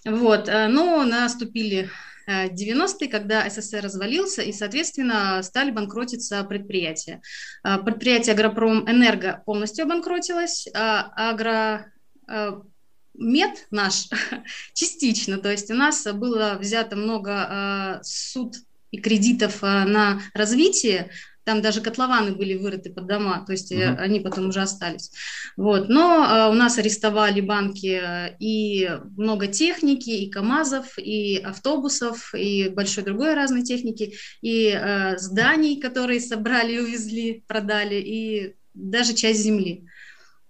Вот. 0.05 0.49
Э, 0.49 0.69
но 0.69 1.05
наступили 1.05 1.89
90-е, 2.29 3.09
э, 3.09 3.11
когда 3.11 3.49
СССР 3.49 3.85
развалился, 3.85 4.43
и, 4.43 4.53
соответственно, 4.53 5.43
стали 5.43 5.71
банкротиться 5.71 6.45
предприятия. 6.45 7.23
Предприятие 7.63 8.35
Агропром 8.35 8.91
Энерго 8.91 9.43
полностью 9.47 9.85
обанкротилось, 9.85 10.69
а 10.75 11.11
Агро 11.17 11.87
мед 13.19 13.67
наш 13.71 14.09
частично, 14.75 15.39
то 15.39 15.51
есть 15.51 15.71
у 15.71 15.75
нас 15.75 16.07
было 16.15 16.57
взято 16.61 16.97
много 16.97 18.01
э, 18.01 18.05
суд 18.05 18.57
и 18.91 18.99
кредитов 18.99 19.63
э, 19.63 19.85
на 19.85 20.23
развитие, 20.35 21.11
там 21.49 21.63
даже 21.63 21.81
котлованы 21.81 22.33
были 22.33 22.59
вырыты 22.59 22.91
под 22.91 23.07
дома, 23.07 23.43
то 23.47 23.53
есть 23.53 23.73
uh-huh. 23.73 23.97
они 23.97 24.21
потом 24.21 24.51
уже 24.51 24.61
остались. 24.61 25.11
Вот. 25.57 25.89
Но 25.89 26.23
э, 26.23 26.51
у 26.51 26.53
нас 26.53 26.77
арестовали 26.77 27.41
банки 27.41 28.03
и 28.39 28.91
много 29.17 29.47
техники, 29.47 30.11
и 30.11 30.29
КАМАЗов, 30.29 30.99
и 30.99 31.39
автобусов, 31.39 32.35
и 32.35 32.69
большой 32.69 33.05
другой 33.05 33.33
разной 33.33 33.63
техники, 33.63 34.13
и 34.43 34.79
э, 34.79 35.17
зданий, 35.17 35.81
которые 35.81 36.21
собрали 36.21 36.75
и 36.75 36.81
увезли, 36.81 37.43
продали, 37.47 37.95
и 37.95 38.55
даже 38.75 39.15
часть 39.15 39.41
земли. 39.41 39.87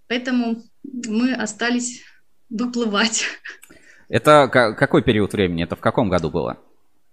Поэтому 0.09 0.65
мы 0.83 1.33
остались 1.33 2.03
выплывать. 2.51 3.27
Это 4.09 4.49
какой 4.49 5.03
период 5.03 5.33
времени? 5.33 5.65
Это 5.65 5.77
в 5.77 5.81
каком 5.81 6.09
году 6.09 6.31
было? 6.31 6.59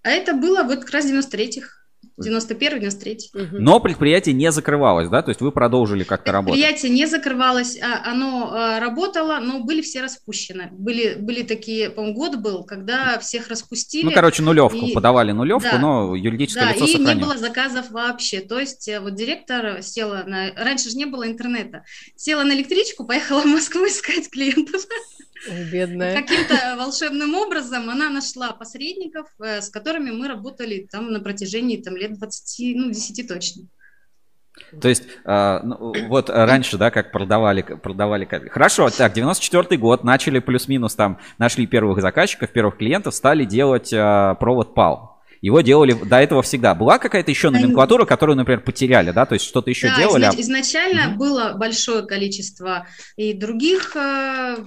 А 0.04 0.10
это 0.10 0.34
было 0.34 0.64
вот 0.64 0.82
как 0.82 0.92
раз 0.92 1.06
93-х. 1.06 1.85
91 2.18 2.80
93 2.80 3.18
угу. 3.34 3.58
Но 3.60 3.80
предприятие 3.80 4.34
не 4.34 4.52
закрывалось, 4.52 5.10
да? 5.10 5.22
То 5.22 5.32
есть 5.32 5.42
вы 5.42 5.52
продолжили 5.52 6.04
как-то 6.04 6.32
работать? 6.32 6.62
Предприятие 6.62 6.92
не 6.92 7.06
закрывалось, 7.08 7.78
а 7.82 8.10
оно 8.12 8.52
а, 8.54 8.80
работало, 8.80 9.40
но 9.40 9.64
были 9.64 9.82
все 9.82 10.02
распущены. 10.02 10.70
Были, 10.72 11.16
были 11.16 11.44
такие, 11.44 11.90
по-моему, 11.90 12.16
год 12.16 12.36
был, 12.38 12.64
когда 12.64 13.20
всех 13.20 13.50
распустили. 13.50 14.06
Ну, 14.06 14.12
короче, 14.12 14.44
нулевку, 14.44 14.78
и... 14.78 14.94
подавали 14.94 15.32
нулевку, 15.32 15.70
да, 15.72 15.80
но 15.80 16.16
юридическое 16.16 16.66
да, 16.66 16.74
лицо 16.74 16.86
и 16.86 16.92
сохранилось. 16.94 17.16
не 17.16 17.24
было 17.24 17.38
заказов 17.38 17.92
вообще. 17.92 18.42
То 18.42 18.60
есть 18.60 18.88
э, 18.88 19.00
вот 19.00 19.16
директор 19.16 19.82
села 19.82 20.24
на... 20.26 20.54
Раньше 20.56 20.90
же 20.90 20.98
не 20.98 21.06
было 21.06 21.28
интернета. 21.28 21.84
Села 22.16 22.44
на 22.44 22.54
электричку, 22.54 23.06
поехала 23.06 23.42
в 23.42 23.46
Москву 23.46 23.82
искать 23.88 24.30
клиентов. 24.30 24.82
Бедная. 25.72 26.22
Каким-то 26.22 26.76
волшебным 26.78 27.36
образом 27.36 27.90
она 27.90 28.10
нашла 28.10 28.52
посредников, 28.52 29.28
э, 29.40 29.62
с 29.62 29.70
которыми 29.70 30.12
мы 30.12 30.28
работали 30.28 30.88
там 30.92 31.12
на 31.12 31.20
протяжении 31.20 31.78
там, 31.78 31.96
лет 31.96 32.18
20, 32.18 32.76
ну, 32.76 32.90
10 32.90 33.28
точно. 33.28 33.64
То 34.82 34.88
есть, 34.88 35.04
э, 35.26 35.60
ну, 35.64 35.94
вот 36.08 36.30
раньше, 36.30 36.78
да, 36.78 36.90
как 36.92 37.12
продавали, 37.12 37.62
продавали 37.62 38.26
кабель. 38.26 38.50
Хорошо, 38.50 38.90
так, 38.90 39.14
94 39.14 39.78
год, 39.78 40.04
начали 40.04 40.40
плюс-минус 40.40 40.96
там, 40.96 41.20
нашли 41.38 41.68
первых 41.68 42.02
заказчиков, 42.02 42.52
первых 42.52 42.78
клиентов, 42.78 43.14
стали 43.14 43.46
делать 43.46 43.92
э, 43.92 44.36
провод 44.40 44.76
PAL. 44.76 45.16
Его 45.42 45.62
делали 45.62 45.94
до 45.94 46.18
этого 46.20 46.42
всегда. 46.42 46.74
Была 46.74 46.98
какая-то 46.98 47.30
еще 47.30 47.52
номенклатура, 47.52 48.06
которую, 48.06 48.36
например, 48.36 48.62
потеряли, 48.62 49.12
да? 49.12 49.26
То 49.26 49.34
есть 49.34 49.46
что-то 49.46 49.70
еще 49.70 49.90
да, 49.90 49.98
делали? 49.98 50.26
Изнач- 50.26 50.42
изначально 50.42 51.10
угу. 51.10 51.18
было 51.18 51.54
большое 51.54 52.04
количество 52.04 52.88
и 53.16 53.34
других 53.34 53.96
э, 53.96 54.58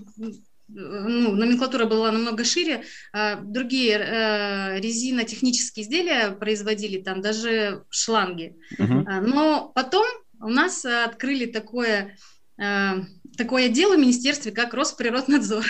ну, 0.68 1.34
номенклатура 1.34 1.86
была 1.86 2.12
намного 2.12 2.44
шире, 2.44 2.84
а 3.12 3.36
другие 3.36 3.98
э, 3.98 4.80
резинотехнические 4.80 5.84
изделия 5.84 6.30
производили, 6.32 7.00
там 7.00 7.20
даже 7.20 7.84
шланги. 7.90 8.56
Uh-huh. 8.78 9.20
Но 9.20 9.72
потом 9.74 10.06
у 10.40 10.48
нас 10.48 10.84
открыли 10.84 11.46
такое, 11.46 12.16
э, 12.60 12.90
такое 13.36 13.68
дело 13.68 13.96
в 13.96 14.00
министерстве, 14.00 14.52
как 14.52 14.74
Росприроднадзор. 14.74 15.64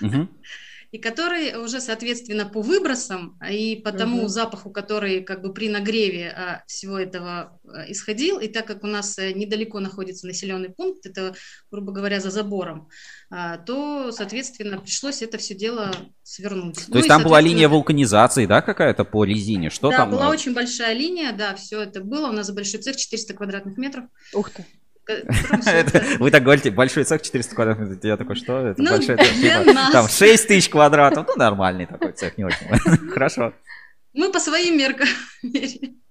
Uh-huh. 0.00 0.28
И 0.94 0.98
который 0.98 1.56
уже, 1.56 1.80
соответственно, 1.80 2.46
по 2.46 2.62
выбросам 2.62 3.36
и 3.50 3.74
по 3.74 3.90
тому 3.90 4.20
угу. 4.20 4.28
запаху, 4.28 4.70
который 4.70 5.24
как 5.24 5.42
бы 5.42 5.52
при 5.52 5.68
нагреве 5.68 6.28
а, 6.28 6.62
всего 6.68 6.96
этого 6.96 7.58
а, 7.66 7.90
исходил, 7.90 8.38
и 8.38 8.46
так 8.46 8.64
как 8.64 8.84
у 8.84 8.86
нас 8.86 9.18
э, 9.18 9.32
недалеко 9.32 9.80
находится 9.80 10.28
населенный 10.28 10.68
пункт, 10.68 11.04
это, 11.04 11.34
грубо 11.68 11.90
говоря, 11.90 12.20
за 12.20 12.30
забором, 12.30 12.90
а, 13.28 13.58
то, 13.58 14.12
соответственно, 14.12 14.78
пришлось 14.78 15.20
это 15.20 15.36
все 15.36 15.56
дело 15.56 15.90
свернуть. 16.22 16.76
То 16.76 16.84
ну, 16.90 16.96
есть 16.98 17.08
там 17.08 17.24
была 17.24 17.40
линия 17.40 17.68
вулканизации, 17.68 18.46
да, 18.46 18.62
какая-то 18.62 19.04
по 19.04 19.24
резине? 19.24 19.70
Что 19.70 19.90
да, 19.90 19.96
там? 19.96 20.12
была 20.12 20.28
очень 20.28 20.54
большая 20.54 20.94
линия, 20.94 21.32
да, 21.32 21.56
все 21.56 21.80
это 21.82 22.02
было. 22.02 22.28
У 22.28 22.32
нас 22.32 22.52
большой 22.52 22.80
цех 22.80 22.94
400 22.94 23.34
квадратных 23.34 23.76
метров. 23.78 24.04
Ух 24.32 24.48
ты. 24.50 24.64
Вы 26.18 26.30
так 26.30 26.42
говорите, 26.42 26.70
большой 26.70 27.04
цех 27.04 27.22
400 27.22 27.54
квадратов, 27.54 28.04
я 28.04 28.16
такой, 28.16 28.36
что? 28.36 28.68
Это 28.68 28.82
ну, 28.82 28.90
большой 28.90 29.16
цех, 29.16 29.34
типа, 29.34 29.90
там 29.92 30.08
6 30.08 30.48
тысяч 30.48 30.68
квадратов, 30.68 31.26
ну 31.28 31.36
нормальный 31.36 31.86
такой 31.86 32.12
цех, 32.12 32.38
не 32.38 32.44
очень. 32.44 32.66
Хорошо. 33.12 33.52
Мы 34.12 34.32
по 34.32 34.40
своим 34.40 34.78
меркам 34.78 35.08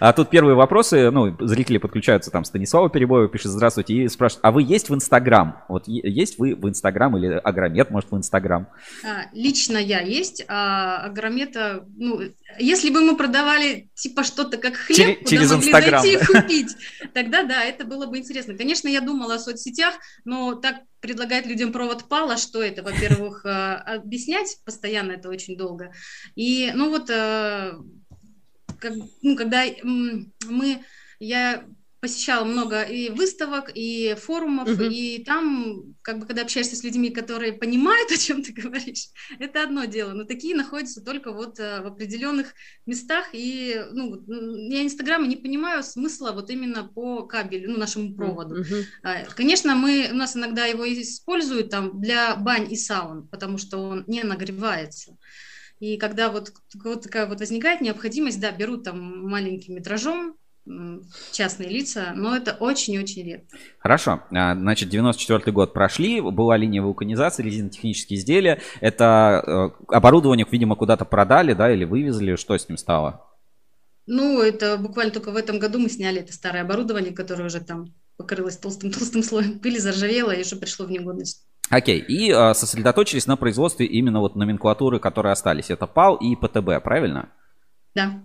А 0.00 0.12
тут 0.12 0.28
первые 0.30 0.54
вопросы, 0.54 1.10
ну, 1.10 1.34
зрители 1.40 1.78
подключаются, 1.78 2.30
там, 2.30 2.44
Станислава 2.44 2.90
Перебоева 2.90 3.28
пишет, 3.28 3.52
здравствуйте, 3.52 3.94
и 3.94 4.08
спрашивает, 4.08 4.44
а 4.44 4.52
вы 4.52 4.62
есть 4.62 4.90
в 4.90 4.94
Инстаграм? 4.94 5.64
Вот 5.68 5.84
есть 5.88 6.38
вы 6.38 6.54
в 6.54 6.68
Инстаграм 6.68 7.16
или 7.16 7.40
Агромет, 7.42 7.90
может, 7.90 8.10
в 8.10 8.16
Инстаграм? 8.16 8.68
А, 9.04 9.30
лично 9.32 9.78
я 9.78 10.00
есть, 10.00 10.44
а 10.48 11.04
Агромета, 11.06 11.86
ну, 11.96 12.20
если 12.58 12.90
бы 12.90 13.00
мы 13.00 13.16
продавали, 13.16 13.90
типа, 13.94 14.24
что-то 14.24 14.58
как 14.58 14.74
хлеб, 14.74 14.98
Чер- 14.98 15.14
куда 15.18 15.30
через 15.30 15.50
могли 15.52 15.66
Инстаграм. 15.66 16.02
зайти 16.02 16.18
и 16.18 16.26
купить, 16.26 16.76
тогда, 17.14 17.42
да, 17.44 17.64
это 17.64 17.84
было 17.84 18.06
бы 18.06 18.18
интересно. 18.18 18.56
Конечно, 18.56 18.88
я 18.88 19.00
думала 19.00 19.34
о 19.34 19.38
соцсетях, 19.38 19.94
но 20.24 20.54
так 20.54 20.76
предлагать 21.00 21.46
людям 21.46 21.72
провод 21.72 22.08
пала, 22.08 22.36
что 22.36 22.62
это, 22.62 22.82
во-первых, 22.82 23.44
а, 23.46 23.76
объяснять 23.76 24.58
постоянно 24.64 25.12
это 25.12 25.28
очень 25.28 25.56
долго. 25.56 25.92
И, 26.34 26.72
ну 26.74 26.90
вот, 26.90 27.08
э, 27.10 27.72
как, 28.78 28.94
ну, 29.22 29.36
когда 29.36 29.64
мы, 29.82 30.84
я 31.18 31.64
посещала 32.00 32.44
много 32.44 32.82
и 32.82 33.10
выставок, 33.10 33.70
и 33.74 34.14
форумов, 34.14 34.68
uh-huh. 34.68 34.92
и 34.92 35.24
там, 35.24 35.96
как 36.02 36.20
бы, 36.20 36.26
когда 36.26 36.42
общаешься 36.42 36.76
с 36.76 36.84
людьми, 36.84 37.10
которые 37.10 37.52
понимают, 37.52 38.10
о 38.12 38.16
чем 38.16 38.42
ты 38.42 38.52
говоришь, 38.52 39.08
это 39.38 39.62
одно 39.62 39.86
дело, 39.86 40.12
но 40.12 40.24
такие 40.24 40.54
находятся 40.54 41.02
только 41.02 41.32
вот 41.32 41.58
э, 41.58 41.80
в 41.80 41.86
определенных 41.86 42.54
местах, 42.86 43.26
и, 43.32 43.82
ну, 43.92 44.22
я 44.70 44.84
Инстаграма 44.84 45.26
не 45.26 45.36
понимаю 45.36 45.82
смысла 45.82 46.30
вот 46.32 46.50
именно 46.50 46.84
по 46.84 47.22
кабелю, 47.26 47.72
ну, 47.72 47.78
нашему 47.78 48.14
проводу. 48.14 48.62
Uh-huh. 48.62 49.34
Конечно, 49.34 49.74
мы, 49.74 50.08
у 50.12 50.14
нас 50.14 50.36
иногда 50.36 50.64
его 50.66 50.86
используют 50.86 51.70
там 51.70 52.00
для 52.00 52.36
бань 52.36 52.70
и 52.70 52.76
саун, 52.76 53.26
потому 53.26 53.58
что 53.58 53.78
он 53.78 54.04
не 54.06 54.22
нагревается. 54.22 55.16
И 55.78 55.96
когда 55.98 56.30
вот, 56.30 56.52
вот 56.82 57.02
такая 57.02 57.26
вот 57.26 57.40
возникает 57.40 57.80
необходимость, 57.80 58.40
да, 58.40 58.50
берут 58.50 58.84
там 58.84 59.28
маленьким 59.28 59.74
метражом, 59.74 60.36
частные 61.32 61.68
лица, 61.68 62.12
но 62.14 62.36
это 62.36 62.56
очень-очень 62.58 63.24
редко. 63.24 63.56
Хорошо. 63.78 64.22
А, 64.32 64.54
значит, 64.54 64.88
94 64.88 65.52
год 65.52 65.72
прошли, 65.72 66.20
была 66.20 66.56
линия 66.56 66.82
вулканизации, 66.82 67.44
резинотехнические 67.44 68.18
изделия. 68.18 68.60
Это 68.80 69.42
э, 69.46 69.94
оборудование, 69.94 70.46
видимо, 70.50 70.74
куда-то 70.74 71.04
продали, 71.04 71.52
да, 71.52 71.72
или 71.72 71.84
вывезли, 71.84 72.34
что 72.36 72.58
с 72.58 72.68
ним 72.68 72.78
стало? 72.78 73.24
Ну, 74.06 74.40
это 74.40 74.76
буквально 74.76 75.12
только 75.12 75.30
в 75.30 75.36
этом 75.36 75.58
году 75.58 75.78
мы 75.78 75.88
сняли 75.88 76.20
это 76.20 76.32
старое 76.32 76.62
оборудование, 76.62 77.12
которое 77.12 77.44
уже 77.44 77.60
там 77.60 77.94
покрылось 78.16 78.56
толстым-толстым 78.56 79.22
слоем 79.22 79.58
пыли, 79.58 79.78
заржавело 79.78 80.30
и 80.32 80.42
уже 80.42 80.56
пришло 80.56 80.86
в 80.86 80.90
негодность. 80.90 81.46
Окей, 81.68 81.98
и 81.98 82.30
э, 82.30 82.54
сосредоточились 82.54 83.26
на 83.26 83.36
производстве 83.36 83.86
именно 83.86 84.20
вот 84.20 84.36
номенклатуры, 84.36 85.00
которые 85.00 85.32
остались. 85.32 85.70
Это 85.70 85.86
ПАЛ 85.86 86.16
и 86.16 86.36
ПТБ, 86.36 86.82
правильно? 86.82 87.28
Да. 87.94 88.20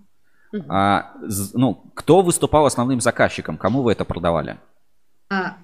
А, 0.68 1.14
ну, 1.54 1.92
кто 1.96 2.22
выступал 2.22 2.66
основным 2.66 3.02
заказчиком? 3.02 3.58
Кому 3.58 3.82
вы 3.84 3.94
это 3.94 4.06
продавали? 4.06 4.60
А, 5.30 5.58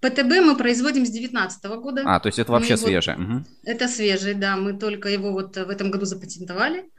ПТБ 0.00 0.40
мы 0.44 0.56
производим 0.56 1.06
с 1.06 1.10
2019 1.10 1.64
года. 1.80 2.02
А, 2.04 2.20
то 2.20 2.28
есть 2.28 2.38
это 2.38 2.52
вообще 2.52 2.74
мы 2.74 2.78
свежее? 2.78 3.16
Его... 3.18 3.36
Угу. 3.36 3.44
Это 3.64 3.88
свежий, 3.88 4.34
да. 4.34 4.56
Мы 4.56 4.74
только 4.74 5.08
его 5.08 5.32
вот 5.32 5.56
в 5.56 5.70
этом 5.70 5.90
году 5.90 6.06
запатентовали. 6.06 6.90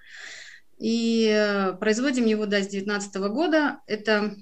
И 0.78 1.30
э, 1.32 1.74
производим 1.74 2.26
его, 2.26 2.46
да, 2.46 2.58
с 2.58 2.68
2019 2.68 3.16
года. 3.32 3.80
Это 3.88 4.36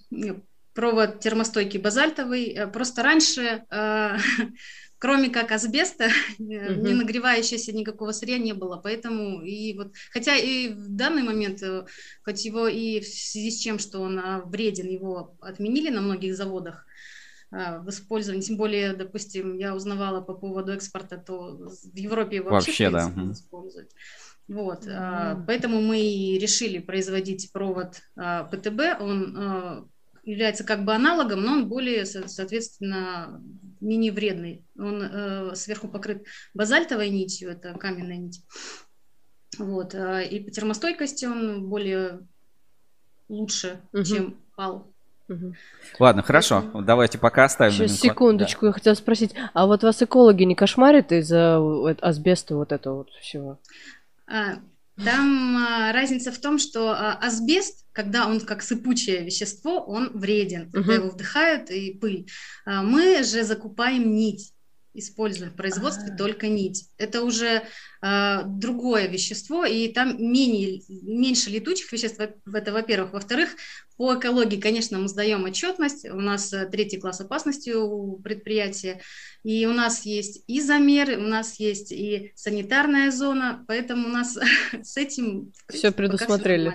провод 0.74 1.20
термостойкий 1.20 1.80
базальтовый. 1.80 2.54
Э, 2.54 2.68
просто 2.68 3.04
раньше 3.04 3.66
э, 3.70 4.18
кроме 5.04 5.30
как 5.30 5.52
асбеста, 5.52 6.06
угу. 6.40 6.46
не 6.48 6.94
нагревающегося 6.94 7.74
никакого 7.74 8.14
сырья 8.14 8.38
не 8.38 8.54
было. 8.54 8.78
Поэтому 8.78 9.42
и 9.42 9.74
вот, 9.78 9.92
хотя 10.14 10.38
и 10.38 10.70
в 10.70 10.88
данный 10.88 11.24
момент, 11.24 11.62
э, 11.62 11.86
хоть 12.24 12.46
его 12.46 12.70
и 12.70 13.02
в 13.02 13.06
связи 13.06 13.52
с 13.52 13.60
чем, 13.60 13.80
что 13.80 14.00
он 14.00 14.18
а, 14.18 14.44
вреден, 14.46 14.88
его 14.88 15.36
отменили 15.42 15.90
на 15.90 16.00
многих 16.00 16.38
заводах 16.38 16.86
а, 17.52 17.80
в 17.80 17.90
использовании, 17.90 18.44
тем 18.44 18.56
более, 18.56 18.94
допустим, 18.94 19.58
я 19.58 19.76
узнавала 19.76 20.22
по 20.22 20.36
поводу 20.36 20.72
экспорта, 20.72 21.18
то 21.18 21.58
в 21.58 21.98
Европе 21.98 22.42
вообще, 22.42 22.90
вообще 22.90 22.90
да. 22.90 23.32
используют. 23.34 23.92
Вот, 24.48 24.86
mm-hmm. 24.86 25.44
поэтому 25.48 25.82
мы 25.82 26.00
и 26.00 26.38
решили 26.38 26.80
производить 26.80 27.52
провод 27.52 28.02
ПТБ. 28.16 29.02
Он 29.02 29.90
является 30.24 30.64
как 30.64 30.86
бы 30.86 30.94
аналогом, 30.94 31.42
но 31.42 31.54
он 31.54 31.68
более, 31.68 32.06
соответственно, 32.06 33.42
менее 33.82 34.12
вредный. 34.12 34.66
Он 34.78 35.02
э, 35.02 35.56
сверху 35.56 35.88
покрыт 35.88 36.26
базальтовой 36.54 37.10
нитью, 37.10 37.52
это 37.52 37.74
каменная 37.74 38.18
нить. 38.18 38.42
Вот. 39.58 39.94
Э, 39.94 40.26
и 40.26 40.40
по 40.40 40.52
термостойкости 40.52 41.26
он 41.26 41.68
более 41.68 42.22
лучше, 43.28 43.82
угу. 43.92 44.04
чем 44.04 44.38
пал. 44.56 44.88
Угу. 45.30 45.56
Ладно, 46.00 46.22
хорошо. 46.22 46.64
Давайте 46.86 47.18
пока 47.18 47.46
оставим. 47.46 47.74
Сейчас, 47.74 48.00
секундочку, 48.00 48.62
да. 48.62 48.68
я 48.68 48.74
хотела 48.74 48.94
спросить. 48.94 49.34
А 49.54 49.66
вот 49.66 49.84
вас 49.84 50.02
экологи 50.02 50.44
не 50.44 50.56
кошмарят 50.56 51.12
из-за 51.12 51.58
асбеста 52.02 52.56
вот 52.56 52.72
этого 52.72 52.98
вот 52.98 53.10
всего? 53.22 53.60
А, 54.28 54.60
там 54.96 55.58
а, 55.58 55.92
разница 55.92 56.32
в 56.32 56.38
том, 56.38 56.60
что 56.60 56.92
а, 56.92 57.14
асбест, 57.14 57.86
когда 57.92 58.28
он 58.28 58.40
как 58.42 58.62
сыпучее 58.62 59.24
вещество, 59.26 59.84
он 59.84 60.12
вреден, 60.14 60.72
когда 60.72 60.94
его 60.96 61.10
вдыхают 61.10 61.70
и 61.72 61.94
пыль. 61.94 62.30
А, 62.66 62.84
мы 62.84 63.24
же 63.24 63.44
закупаем 63.44 64.14
нить, 64.14 64.53
используем 64.94 65.52
в 65.52 65.56
производстве 65.56 66.10
А-а-а. 66.10 66.18
только 66.18 66.48
нить. 66.48 66.90
Это 66.98 67.24
уже 67.24 67.64
а, 68.02 68.44
другое 68.44 69.08
вещество, 69.08 69.66
и 69.66 69.88
там 69.88 70.22
менее, 70.22 70.82
меньше 70.88 71.50
летучих 71.50 71.92
веществ, 71.92 72.20
это 72.20 72.72
во-первых. 72.72 73.14
Во-вторых, 73.14 73.50
по 73.98 74.16
экологии, 74.16 74.60
конечно, 74.60 74.98
мы 74.98 75.08
сдаем 75.08 75.44
отчетность, 75.46 76.10
у 76.10 76.20
нас 76.20 76.52
э, 76.52 76.66
третий 76.66 77.00
класс 77.00 77.22
опасности 77.22 77.70
у 77.70 78.18
предприятия, 78.18 79.02
и 79.44 79.66
у 79.66 79.74
нас 79.74 80.06
есть 80.06 80.44
и 80.48 80.62
замеры, 80.62 81.18
у 81.18 81.28
нас 81.28 81.60
есть 81.60 81.92
и 81.92 82.34
санитарная 82.36 83.12
зона, 83.12 83.64
поэтому 83.68 84.08
у 84.08 84.12
нас 84.12 84.38
с 84.84 84.98
этим... 84.98 85.54
Все 85.70 85.92
предусмотрели. 85.92 86.74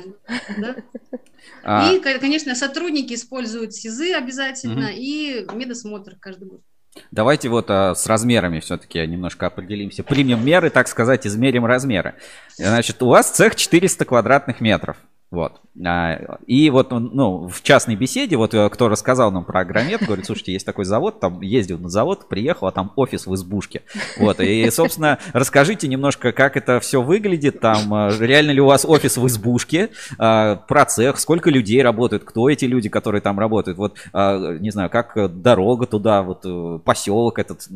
А... 1.63 1.93
И, 1.93 2.01
конечно, 2.01 2.55
сотрудники 2.55 3.15
используют 3.15 3.75
СИЗы 3.75 4.13
обязательно 4.13 4.91
и 4.95 5.47
медосмотр 5.53 6.17
каждый 6.19 6.49
год. 6.49 6.63
Давайте 7.11 7.49
вот 7.49 7.67
а, 7.71 7.95
с 7.95 8.07
размерами 8.07 8.61
все-таки 8.61 9.07
немножко 9.07 9.47
определимся. 9.47 10.03
Примем 10.03 10.45
меры, 10.45 10.71
так 10.71 10.89
сказать, 10.89 11.27
измерим 11.27 11.67
размеры. 11.67 12.15
Значит, 12.57 13.03
у 13.03 13.09
вас 13.09 13.31
цех 13.31 13.57
400 13.57 14.05
квадратных 14.05 14.61
метров. 14.61 14.97
Вот. 15.31 15.61
А, 15.87 16.39
и 16.47 16.71
вот, 16.71 16.91
ну, 16.91 17.49
в 17.49 17.63
частной 17.63 17.97
беседе, 17.97 18.37
вот 18.37 18.55
э, 18.55 18.69
кто 18.71 18.89
рассказал 18.89 19.31
нам 19.31 19.45
про 19.45 19.61
агромет, 19.61 20.03
говорит, 20.03 20.25
слушайте, 20.25 20.53
есть 20.53 20.65
такой 20.65 20.87
завод, 20.87 21.21
там 21.21 21.43
ездил 21.43 21.79
на 21.79 21.91
завод, 21.91 22.29
приехал, 22.29 22.67
а 22.67 22.73
там 22.73 22.93
офис 22.97 23.27
в 23.27 23.35
избушке. 23.35 23.83
Вот. 24.19 24.41
И, 24.41 24.69
собственно, 24.71 25.19
расскажите 25.35 25.87
немножко, 25.87 26.33
как 26.33 26.57
это 26.57 26.81
все 26.81 27.03
выглядит, 27.03 27.61
там, 27.61 27.93
э, 27.93 28.17
реально 28.19 28.53
ли 28.53 28.61
у 28.63 28.67
вас 28.67 28.87
офис 28.87 29.19
в 29.19 29.27
избушке, 29.27 29.91
а, 30.19 30.57
про 30.57 30.87
цех, 30.87 31.19
сколько 31.19 31.51
людей 31.51 31.83
работают, 31.83 32.25
кто 32.25 32.49
эти 32.49 32.65
люди, 32.65 32.89
которые 32.89 33.21
там 33.21 33.39
работают, 33.39 33.77
вот, 33.77 33.99
не 34.15 34.71
знаю, 34.71 34.89
как 34.89 35.43
дорога 35.43 35.87
туда, 35.87 36.23
вот, 36.23 36.41
э, 36.45 36.79
поселок 36.83 37.39
этот, 37.39 37.69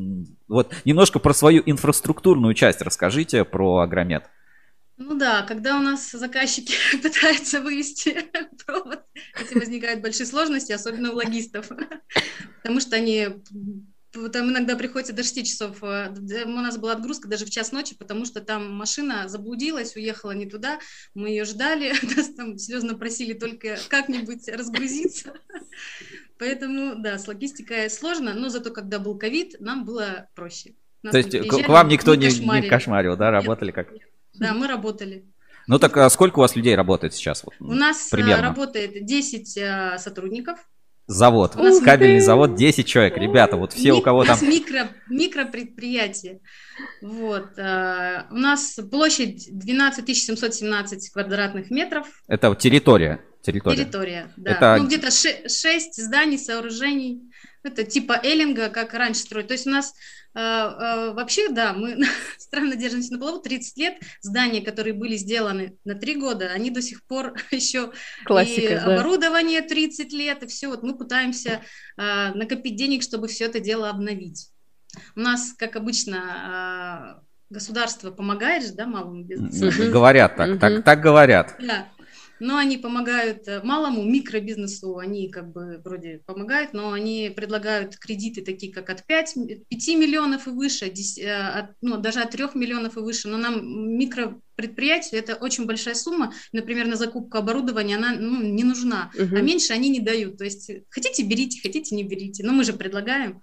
вот, 0.49 0.73
немножко 0.85 1.19
про 1.19 1.35
свою 1.35 1.63
инфраструктурную 1.67 2.55
часть 2.55 2.81
расскажите 2.81 3.45
про 3.45 3.79
агромет. 3.79 4.25
Ну 5.05 5.17
да, 5.17 5.43
когда 5.43 5.79
у 5.79 5.83
нас 5.83 6.11
заказчики 6.13 6.75
пытаются 7.03 7.61
вывести 7.61 8.31
провод, 8.67 9.01
этим 9.41 9.59
возникают 9.59 10.01
большие 10.01 10.27
сложности, 10.27 10.73
особенно 10.73 11.13
у 11.13 11.17
логистов, 11.17 11.69
потому 12.63 12.81
что 12.81 12.97
они 12.97 13.29
там 14.33 14.51
иногда 14.51 14.77
приходится 14.77 15.15
до 15.15 15.23
6 15.23 15.47
часов. 15.47 15.83
Э, 15.83 16.15
у 16.45 16.51
нас 16.51 16.77
была 16.77 16.93
отгрузка 16.93 17.29
даже 17.29 17.47
в 17.47 17.51
час 17.51 17.73
ночи, 17.73 17.97
потому 17.97 18.27
что 18.27 18.41
там 18.41 18.73
машина 18.73 19.29
заблудилась, 19.29 19.97
уехала 19.97 20.33
не 20.33 20.47
туда. 20.47 20.79
Мы 21.15 21.31
ее 21.31 21.45
ждали, 21.45 21.95
нас 22.17 22.29
там 22.35 22.59
слезно 22.59 22.95
просили 22.95 23.33
только 23.33 23.79
как-нибудь 23.89 24.49
разгрузиться. 24.49 25.33
Поэтому, 26.39 26.95
да, 26.97 27.19
с 27.19 27.27
логистикой 27.27 27.89
сложно, 27.91 28.35
но 28.35 28.51
зато 28.51 28.71
когда 28.71 28.99
был 28.99 29.17
ковид, 29.19 29.57
нам 29.61 29.85
было 29.85 30.29
проще. 30.35 30.75
То 31.03 31.19
есть 31.19 31.49
к 31.49 31.69
вам 31.69 31.89
никто 31.89 32.15
не, 32.15 32.29
не 32.29 32.69
кошмарил, 32.69 33.17
да, 33.17 33.31
работали 33.31 33.73
как? 33.73 33.89
Да, 34.35 34.55
мы 34.55 34.67
работали. 34.67 35.25
Ну 35.67 35.79
так 35.79 35.97
а 35.97 36.11
сколько 36.11 36.39
у 36.39 36.43
вас 36.43 36.57
людей 36.57 36.75
работает 36.75 37.15
сейчас? 37.15 37.45
У 37.61 37.73
нас 37.73 38.09
примерно? 38.11 38.49
работает 38.49 39.05
10 39.05 40.01
сотрудников. 40.01 40.59
Завод, 41.09 41.57
у 41.57 41.63
нас 41.63 41.81
кабельный 41.81 42.21
завод, 42.21 42.55
10 42.55 42.87
человек. 42.87 43.17
Ребята, 43.17 43.57
вот 43.57 43.73
все, 43.73 43.93
Ми- 43.93 43.99
у 43.99 44.03
кого 44.03 44.25
там... 44.25 44.39
Микро, 44.49 44.89
микропредприятие. 45.09 46.41
Вот. 47.03 47.51
У 47.57 48.37
нас 48.37 48.79
площадь 48.91 49.49
12 49.51 50.17
717 50.17 51.11
квадратных 51.11 51.71
метров. 51.71 52.07
Это 52.29 52.55
территория? 52.55 53.21
Территория, 53.43 53.77
территория 53.79 54.33
да. 54.37 54.51
Это... 54.53 54.77
Ну, 54.79 54.87
где-то 54.87 55.11
6 55.11 56.03
зданий, 56.03 56.39
сооружений. 56.39 57.21
Это 57.63 57.85
типа 57.85 58.21
Эллинга, 58.23 58.69
как 58.69 58.93
раньше 58.95 59.21
строить. 59.21 59.49
То 59.49 59.55
есть 59.55 59.67
у 59.67 59.71
нас 59.71 59.95
э, 60.35 60.41
э, 60.41 61.13
вообще, 61.13 61.49
да, 61.49 61.73
мы 61.73 62.05
странно 62.39 62.75
держимся 62.77 63.13
на 63.13 63.19
плаву. 63.19 63.39
30 63.41 63.77
лет 63.79 63.95
здания, 64.21 64.63
которые 64.63 64.95
были 64.95 65.17
сделаны 65.17 65.77
на 65.85 65.95
3 65.95 66.15
года, 66.17 66.51
они 66.53 66.71
до 66.71 66.83
сих 66.83 67.05
пор 67.07 67.35
еще 67.51 67.93
Классика, 68.25 68.61
и 68.61 68.75
да. 68.75 68.95
оборудование 68.95 69.63
30 69.63 70.13
лет, 70.13 70.43
и 70.43 70.47
все. 70.47 70.69
Вот 70.69 70.83
мы 70.83 70.97
пытаемся 70.97 71.63
э, 71.97 72.35
накопить 72.35 72.77
денег, 72.77 73.03
чтобы 73.03 73.29
все 73.29 73.45
это 73.45 73.61
дело 73.61 73.89
обновить. 73.89 74.51
У 75.17 75.21
нас, 75.21 75.55
как 75.57 75.77
обычно, 75.77 77.21
э, 77.21 77.55
государство 77.55 78.11
помогает 78.11 78.65
же, 78.65 78.73
да, 78.73 78.87
малому 78.87 79.23
бизнесу. 79.23 79.91
Говорят 79.91 80.37
так, 80.37 80.59
так, 80.59 80.85
так 80.85 81.01
говорят. 81.01 81.55
Да 81.61 81.89
но 82.43 82.57
они 82.57 82.77
помогают 82.77 83.47
э, 83.47 83.63
малому 83.63 84.03
микробизнесу, 84.03 84.99
они 84.99 85.29
как 85.29 85.53
бы 85.53 85.81
вроде 85.85 86.23
помогают, 86.27 86.73
но 86.73 86.93
они 86.93 87.33
предлагают 87.35 87.97
кредиты 87.97 88.43
такие, 88.43 88.73
как 88.73 88.91
от 88.91 89.07
5, 89.07 89.37
5 89.69 89.89
миллионов 89.91 90.49
и 90.49 90.51
выше, 90.51 90.91
10, 90.91 91.19
э, 91.21 91.33
от, 91.33 91.67
ну, 91.81 91.99
даже 91.99 92.21
от 92.21 92.33
3 92.33 92.47
миллионов 92.55 92.97
и 92.97 93.01
выше, 93.01 93.29
но 93.29 93.39
нам 93.39 93.97
микропредприятию 93.97 95.21
это 95.21 95.37
очень 95.37 95.67
большая 95.67 95.95
сумма, 95.95 96.35
например, 96.51 96.89
на 96.89 96.97
закупку 96.97 97.39
оборудования 97.39 97.97
она 97.97 98.13
ну, 98.19 98.43
не 98.43 98.65
нужна, 98.65 99.13
угу. 99.15 99.37
а 99.37 99.41
меньше 99.41 99.73
они 99.73 99.89
не 99.89 100.01
дают, 100.01 100.39
то 100.39 100.45
есть 100.45 100.69
хотите 100.91 101.23
берите, 101.23 101.61
хотите 101.63 101.95
не 101.95 102.03
берите, 102.03 102.45
но 102.45 102.53
мы 102.53 102.65
же 102.65 102.73
предлагаем, 102.73 103.41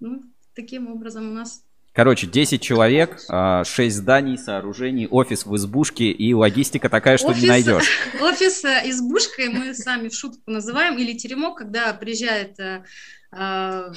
ну, 0.00 0.22
таким 0.54 0.90
образом 0.90 1.30
у 1.30 1.34
нас 1.34 1.62
Короче, 1.94 2.26
10 2.26 2.60
человек, 2.60 3.20
6 3.20 3.28
а, 3.28 3.64
зданий, 3.64 4.36
сооружений, 4.36 5.06
офис 5.06 5.46
в 5.46 5.54
избушке 5.54 6.10
и 6.10 6.34
логистика 6.34 6.88
такая, 6.88 7.18
что 7.18 7.28
офис, 7.28 7.42
не 7.42 7.48
найдешь. 7.48 7.88
Офис 8.20 8.64
э, 8.64 8.82
избушкой 8.90 9.48
мы 9.48 9.74
сами 9.74 10.08
в 10.08 10.14
шутку 10.14 10.42
называем, 10.50 10.98
или 10.98 11.16
теремок, 11.16 11.58
когда 11.58 11.94
приезжает 11.94 12.58
э, 12.58 12.82
а, 13.30 13.92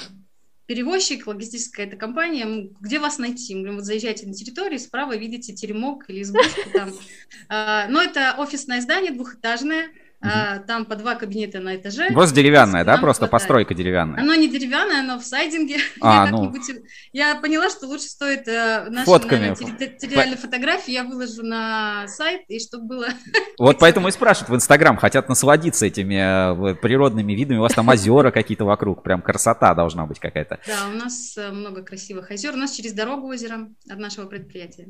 перевозчик, 0.67 1.25
логистическая 1.25 1.87
эта 1.87 1.97
компания, 1.97 2.69
где 2.79 2.99
вас 2.99 3.17
найти? 3.17 3.55
Мы 3.55 3.61
говорим, 3.61 3.77
вот 3.77 3.85
заезжайте 3.85 4.27
на 4.27 4.33
территорию, 4.33 4.79
справа 4.79 5.17
видите 5.17 5.53
теремок 5.53 6.07
или 6.07 6.21
избушку 6.21 6.69
там. 6.71 6.93
А, 7.49 7.87
но 7.87 8.01
это 8.03 8.35
офисное 8.37 8.79
здание, 8.81 9.11
двухэтажное, 9.11 9.89
а, 10.19 10.59
там 10.59 10.85
по 10.85 10.95
два 10.95 11.15
кабинета 11.15 11.59
на 11.59 11.75
этаже. 11.75 12.09
Просто 12.11 12.35
деревянная, 12.35 12.83
да? 12.83 12.97
Просто 12.97 13.21
хватает. 13.27 13.31
постройка 13.31 13.73
деревянная. 13.75 14.21
Оно 14.21 14.33
не 14.33 14.47
деревянное, 14.47 15.01
оно 15.01 15.19
в 15.19 15.23
сайдинге. 15.23 15.77
А, 15.99 16.25
я, 16.25 16.31
ну... 16.31 16.53
я 17.11 17.35
поняла, 17.35 17.69
что 17.69 17.87
лучше 17.87 18.05
стоит 18.05 18.47
э, 18.47 18.87
наши 18.89 19.05
Фотками. 19.05 19.53
территориальные 19.55 20.37
фотографии 20.37 20.91
я 20.91 21.03
выложу 21.03 21.43
на 21.43 22.07
сайт, 22.07 22.41
и 22.47 22.59
чтобы 22.59 22.85
было... 22.85 23.07
Вот 23.59 23.79
поэтому 23.79 24.07
и 24.07 24.11
спрашивают 24.11 24.49
в 24.49 24.55
Инстаграм, 24.55 24.95
хотят 24.97 25.27
насладиться 25.27 25.85
этими 25.85 26.71
э, 26.71 26.75
природными 26.75 27.33
видами. 27.33 27.57
У 27.57 27.61
вас 27.61 27.73
там 27.73 27.87
озера 27.87 28.31
какие-то 28.31 28.65
вокруг, 28.65 29.03
прям 29.03 29.21
красота 29.21 29.73
должна 29.73 30.05
быть 30.05 30.19
какая-то. 30.19 30.59
Да, 30.67 30.87
у 30.93 30.97
нас 30.97 31.35
э, 31.37 31.51
много 31.51 31.83
красивых 31.83 32.31
озер. 32.31 32.53
У 32.53 32.57
нас 32.57 32.71
через 32.71 32.93
дорогу 32.93 33.27
озеро 33.27 33.69
от 33.89 33.99
нашего 33.99 34.25
предприятия. 34.27 34.87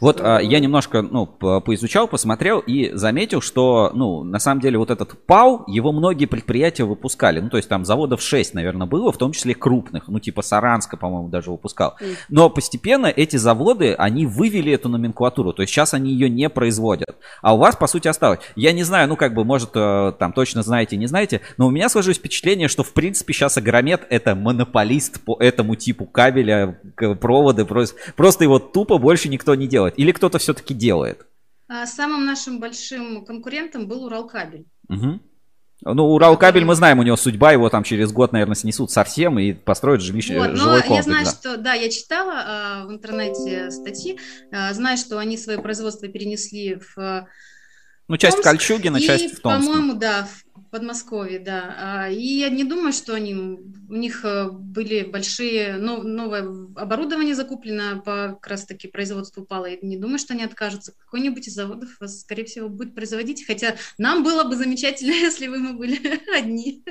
Вот 0.00 0.20
а, 0.20 0.38
я 0.38 0.58
немножко 0.58 1.02
ну, 1.02 1.26
поизучал, 1.26 2.08
посмотрел 2.08 2.58
и 2.60 2.90
заметил, 2.94 3.40
что, 3.40 3.92
ну, 3.94 4.24
на 4.24 4.38
самом 4.38 4.60
деле 4.60 4.67
вот 4.76 4.90
этот 4.90 5.24
ПАУ, 5.26 5.64
его 5.66 5.92
многие 5.92 6.26
предприятия 6.26 6.84
выпускали. 6.84 7.40
Ну, 7.40 7.48
то 7.50 7.56
есть 7.56 7.68
там 7.68 7.84
заводов 7.84 8.22
6, 8.22 8.54
наверное, 8.54 8.86
было, 8.86 9.12
в 9.12 9.18
том 9.18 9.32
числе 9.32 9.54
крупных. 9.54 10.08
Ну, 10.08 10.20
типа 10.20 10.42
Саранска, 10.42 10.96
по-моему, 10.96 11.28
даже 11.28 11.50
выпускал. 11.50 11.96
Но 12.28 12.50
постепенно 12.50 13.06
эти 13.06 13.36
заводы, 13.36 13.94
они 13.94 14.26
вывели 14.26 14.72
эту 14.72 14.88
номенклатуру. 14.88 15.52
То 15.52 15.62
есть 15.62 15.72
сейчас 15.72 15.94
они 15.94 16.12
ее 16.12 16.28
не 16.28 16.48
производят. 16.48 17.16
А 17.42 17.54
у 17.54 17.58
вас, 17.58 17.76
по 17.76 17.86
сути, 17.86 18.08
осталось. 18.08 18.40
Я 18.56 18.72
не 18.72 18.82
знаю, 18.82 19.08
ну, 19.08 19.16
как 19.16 19.34
бы, 19.34 19.44
может, 19.44 19.70
э, 19.74 20.12
там 20.18 20.32
точно 20.32 20.62
знаете, 20.62 20.96
не 20.96 21.06
знаете, 21.06 21.40
но 21.56 21.66
у 21.66 21.70
меня 21.70 21.88
сложилось 21.88 22.18
впечатление, 22.18 22.68
что, 22.68 22.82
в 22.82 22.92
принципе, 22.92 23.32
сейчас 23.32 23.56
Агромет 23.56 24.06
это 24.10 24.34
монополист 24.34 25.20
по 25.24 25.36
этому 25.40 25.76
типу 25.76 26.06
кабеля, 26.06 26.80
проводы. 27.20 27.64
Просто, 27.64 27.96
просто 28.16 28.44
его 28.44 28.58
тупо 28.58 28.98
больше 28.98 29.28
никто 29.28 29.54
не 29.54 29.66
делает? 29.66 29.94
Или 29.98 30.12
кто-то 30.12 30.38
все-таки 30.38 30.74
делает? 30.74 31.26
А, 31.68 31.86
самым 31.86 32.24
нашим 32.24 32.60
большим 32.60 33.24
конкурентом 33.24 33.86
был 33.86 34.04
Уралкабель. 34.04 34.66
Угу. 34.88 35.20
Ну, 35.82 36.04
Уралкабель, 36.06 36.64
мы 36.64 36.74
знаем, 36.74 36.98
у 36.98 37.02
него 37.02 37.16
судьба, 37.16 37.52
его 37.52 37.68
там 37.68 37.84
через 37.84 38.10
год, 38.10 38.32
наверное, 38.32 38.56
снесут 38.56 38.90
совсем 38.90 39.38
и 39.38 39.52
построят 39.52 40.02
жилище, 40.02 40.38
вот, 40.38 40.56
жилой 40.56 40.82
комплекс. 40.82 40.96
Я 40.96 41.02
знаю, 41.02 41.24
да. 41.24 41.30
что, 41.30 41.56
да, 41.56 41.74
я 41.74 41.88
читала 41.88 42.82
э, 42.82 42.86
в 42.86 42.90
интернете 42.90 43.70
статьи, 43.70 44.18
э, 44.50 44.74
знаю, 44.74 44.96
что 44.96 45.18
они 45.18 45.36
свое 45.36 45.60
производство 45.60 46.08
перенесли 46.08 46.80
в 46.96 47.28
ну, 48.08 48.16
часть 48.16 48.38
Томск, 48.38 48.48
Кольчугина, 48.48 49.00
часть 49.00 49.38
в 49.38 49.40
Томске. 49.40 49.70
По-моему, 49.70 49.94
да, 49.94 50.24
в 50.24 50.47
Подмосковье, 50.70 51.38
да. 51.38 51.74
А, 51.78 52.08
и 52.08 52.38
я 52.38 52.48
не 52.48 52.64
думаю, 52.64 52.92
что 52.92 53.14
они, 53.14 53.34
у 53.34 53.94
них 53.94 54.24
э, 54.24 54.50
были 54.50 55.02
большие, 55.02 55.76
но, 55.76 56.02
новое 56.02 56.42
оборудование 56.76 57.34
закуплено 57.34 58.00
по 58.00 58.38
как 58.40 58.46
раз-таки 58.48 58.88
производству 58.88 59.44
пала. 59.44 59.66
Я 59.66 59.78
не 59.82 59.96
думаю, 59.96 60.18
что 60.18 60.34
они 60.34 60.44
откажутся. 60.44 60.92
Какой-нибудь 60.98 61.48
из 61.48 61.54
заводов 61.54 62.00
вас, 62.00 62.20
скорее 62.20 62.44
всего, 62.44 62.68
будет 62.68 62.94
производить. 62.94 63.46
Хотя 63.46 63.76
нам 63.98 64.22
было 64.22 64.44
бы 64.44 64.56
замечательно, 64.56 65.12
если 65.12 65.48
бы 65.48 65.58
мы 65.58 65.72
были 65.74 65.98
одни. 66.36 66.84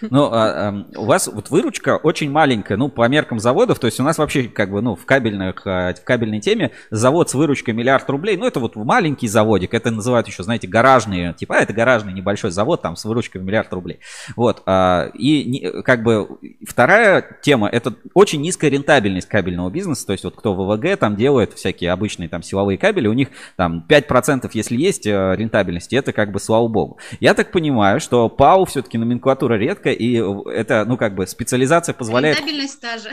Ну, 0.00 0.30
а, 0.32 0.68
а, 0.68 0.86
у 0.96 1.06
вас 1.06 1.26
вот 1.26 1.50
выручка 1.50 1.96
очень 1.96 2.30
маленькая, 2.30 2.76
ну, 2.76 2.88
по 2.88 3.08
меркам 3.08 3.40
заводов, 3.40 3.78
то 3.78 3.86
есть 3.86 3.98
у 3.98 4.02
нас 4.04 4.18
вообще, 4.18 4.44
как 4.44 4.70
бы, 4.70 4.80
ну, 4.80 4.94
в, 4.94 5.04
кабельных, 5.04 5.66
а, 5.66 5.92
в 5.92 6.04
кабельной 6.04 6.40
теме 6.40 6.70
завод 6.90 7.30
с 7.30 7.34
выручкой 7.34 7.74
миллиард 7.74 8.08
рублей, 8.08 8.36
ну, 8.36 8.46
это 8.46 8.60
вот 8.60 8.76
маленький 8.76 9.26
заводик, 9.26 9.74
это 9.74 9.90
называют 9.90 10.28
еще, 10.28 10.42
знаете, 10.42 10.68
гаражные, 10.68 11.34
типа, 11.34 11.56
а, 11.56 11.60
это 11.60 11.72
гаражный 11.72 12.12
небольшой 12.24 12.50
завод, 12.50 12.80
там, 12.80 12.96
с 12.96 13.04
выручкой 13.04 13.42
в 13.42 13.44
миллиард 13.44 13.72
рублей. 13.72 14.00
Вот, 14.34 14.62
а, 14.64 15.10
и, 15.14 15.82
как 15.82 16.02
бы, 16.02 16.38
вторая 16.66 17.38
тема, 17.42 17.68
это 17.68 17.94
очень 18.14 18.40
низкая 18.40 18.70
рентабельность 18.70 19.28
кабельного 19.28 19.68
бизнеса, 19.70 20.06
то 20.06 20.12
есть 20.12 20.24
вот 20.24 20.34
кто 20.34 20.54
ВВГ 20.54 20.98
там 20.98 21.16
делает 21.16 21.52
всякие 21.52 21.92
обычные 21.92 22.28
там 22.28 22.42
силовые 22.42 22.78
кабели, 22.78 23.08
у 23.08 23.12
них 23.12 23.28
там 23.56 23.84
5% 23.88 24.50
если 24.54 24.76
есть 24.76 25.06
э, 25.06 25.34
рентабельности, 25.36 25.94
это 25.94 26.12
как 26.12 26.32
бы 26.32 26.40
слава 26.40 26.68
богу. 26.68 26.98
Я 27.20 27.34
так 27.34 27.52
понимаю, 27.52 28.00
что 28.00 28.28
ПАУ 28.28 28.64
все-таки 28.64 28.96
номенклатура 28.96 29.54
редкая, 29.54 29.92
и 29.92 30.22
это, 30.50 30.84
ну, 30.86 30.96
как 30.96 31.14
бы, 31.14 31.26
специализация 31.26 31.92
позволяет... 31.92 32.38
Рентабельность 32.38 32.80
та 32.80 32.98
же. 32.98 33.10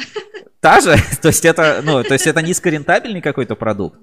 Та 0.62 0.80
же? 0.80 0.96
То 1.22 1.28
есть 1.28 1.44
это, 1.44 1.82
ну, 1.84 2.04
то 2.04 2.14
есть 2.14 2.28
это 2.28 2.42
низкорентабельный 2.42 3.22
какой-то 3.22 3.56
продукт? 3.56 4.00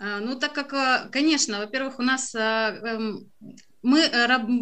А, 0.00 0.18
ну, 0.20 0.34
так 0.38 0.54
как, 0.54 0.72
а, 0.72 1.08
конечно, 1.12 1.58
во-первых, 1.58 1.98
у 1.98 2.02
нас 2.02 2.34
а, 2.34 2.70
эм, 2.70 3.30
мы 3.82 4.08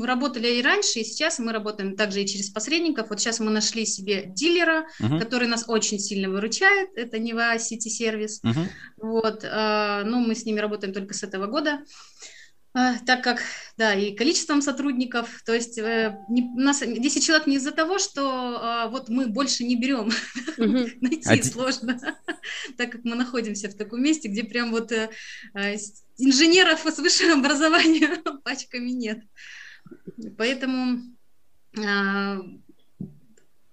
работали 0.04 0.48
и 0.48 0.62
раньше, 0.62 1.00
и 1.00 1.04
сейчас 1.04 1.38
мы 1.38 1.52
работаем 1.52 1.96
также 1.96 2.22
и 2.22 2.26
через 2.26 2.50
посредников. 2.50 3.10
Вот 3.10 3.20
сейчас 3.20 3.40
мы 3.40 3.50
нашли 3.50 3.84
себе 3.86 4.24
дилера, 4.26 4.86
uh-huh. 5.00 5.18
который 5.18 5.48
нас 5.48 5.64
очень 5.68 5.98
сильно 5.98 6.28
выручает. 6.28 6.90
Это 6.96 7.18
Нева 7.18 7.56
City. 7.56 7.88
Uh-huh. 7.88 8.66
Вот, 8.96 9.42
ну, 9.42 10.20
мы 10.20 10.34
с 10.34 10.44
ними 10.44 10.60
работаем 10.60 10.92
только 10.92 11.14
с 11.14 11.22
этого 11.22 11.46
года. 11.46 11.80
А, 12.74 12.98
так 12.98 13.24
как, 13.24 13.40
да, 13.76 13.94
и 13.94 14.14
количеством 14.14 14.60
сотрудников, 14.60 15.42
то 15.44 15.54
есть 15.54 15.78
э, 15.78 16.16
не, 16.28 16.42
у 16.42 16.60
нас 16.60 16.80
10 16.80 17.24
человек 17.24 17.46
не 17.46 17.56
из-за 17.56 17.72
того, 17.72 17.98
что 17.98 18.84
э, 18.86 18.90
вот 18.90 19.08
мы 19.08 19.26
больше 19.26 19.64
не 19.64 19.74
берем, 19.74 20.10
найти 21.00 21.42
сложно, 21.42 21.98
так 22.76 22.92
как 22.92 23.04
мы 23.04 23.16
находимся 23.16 23.68
в 23.68 23.74
таком 23.74 24.02
месте, 24.02 24.28
где 24.28 24.44
прям 24.44 24.70
вот 24.70 24.92
э, 24.92 25.10
э 25.54 25.76
инженеров 26.18 26.80
с 26.80 26.98
высшим 26.98 27.40
образованием 27.40 28.22
пачками 28.44 28.90
нет. 28.90 29.20
Поэтому, 30.36 31.00
э, 31.76 32.38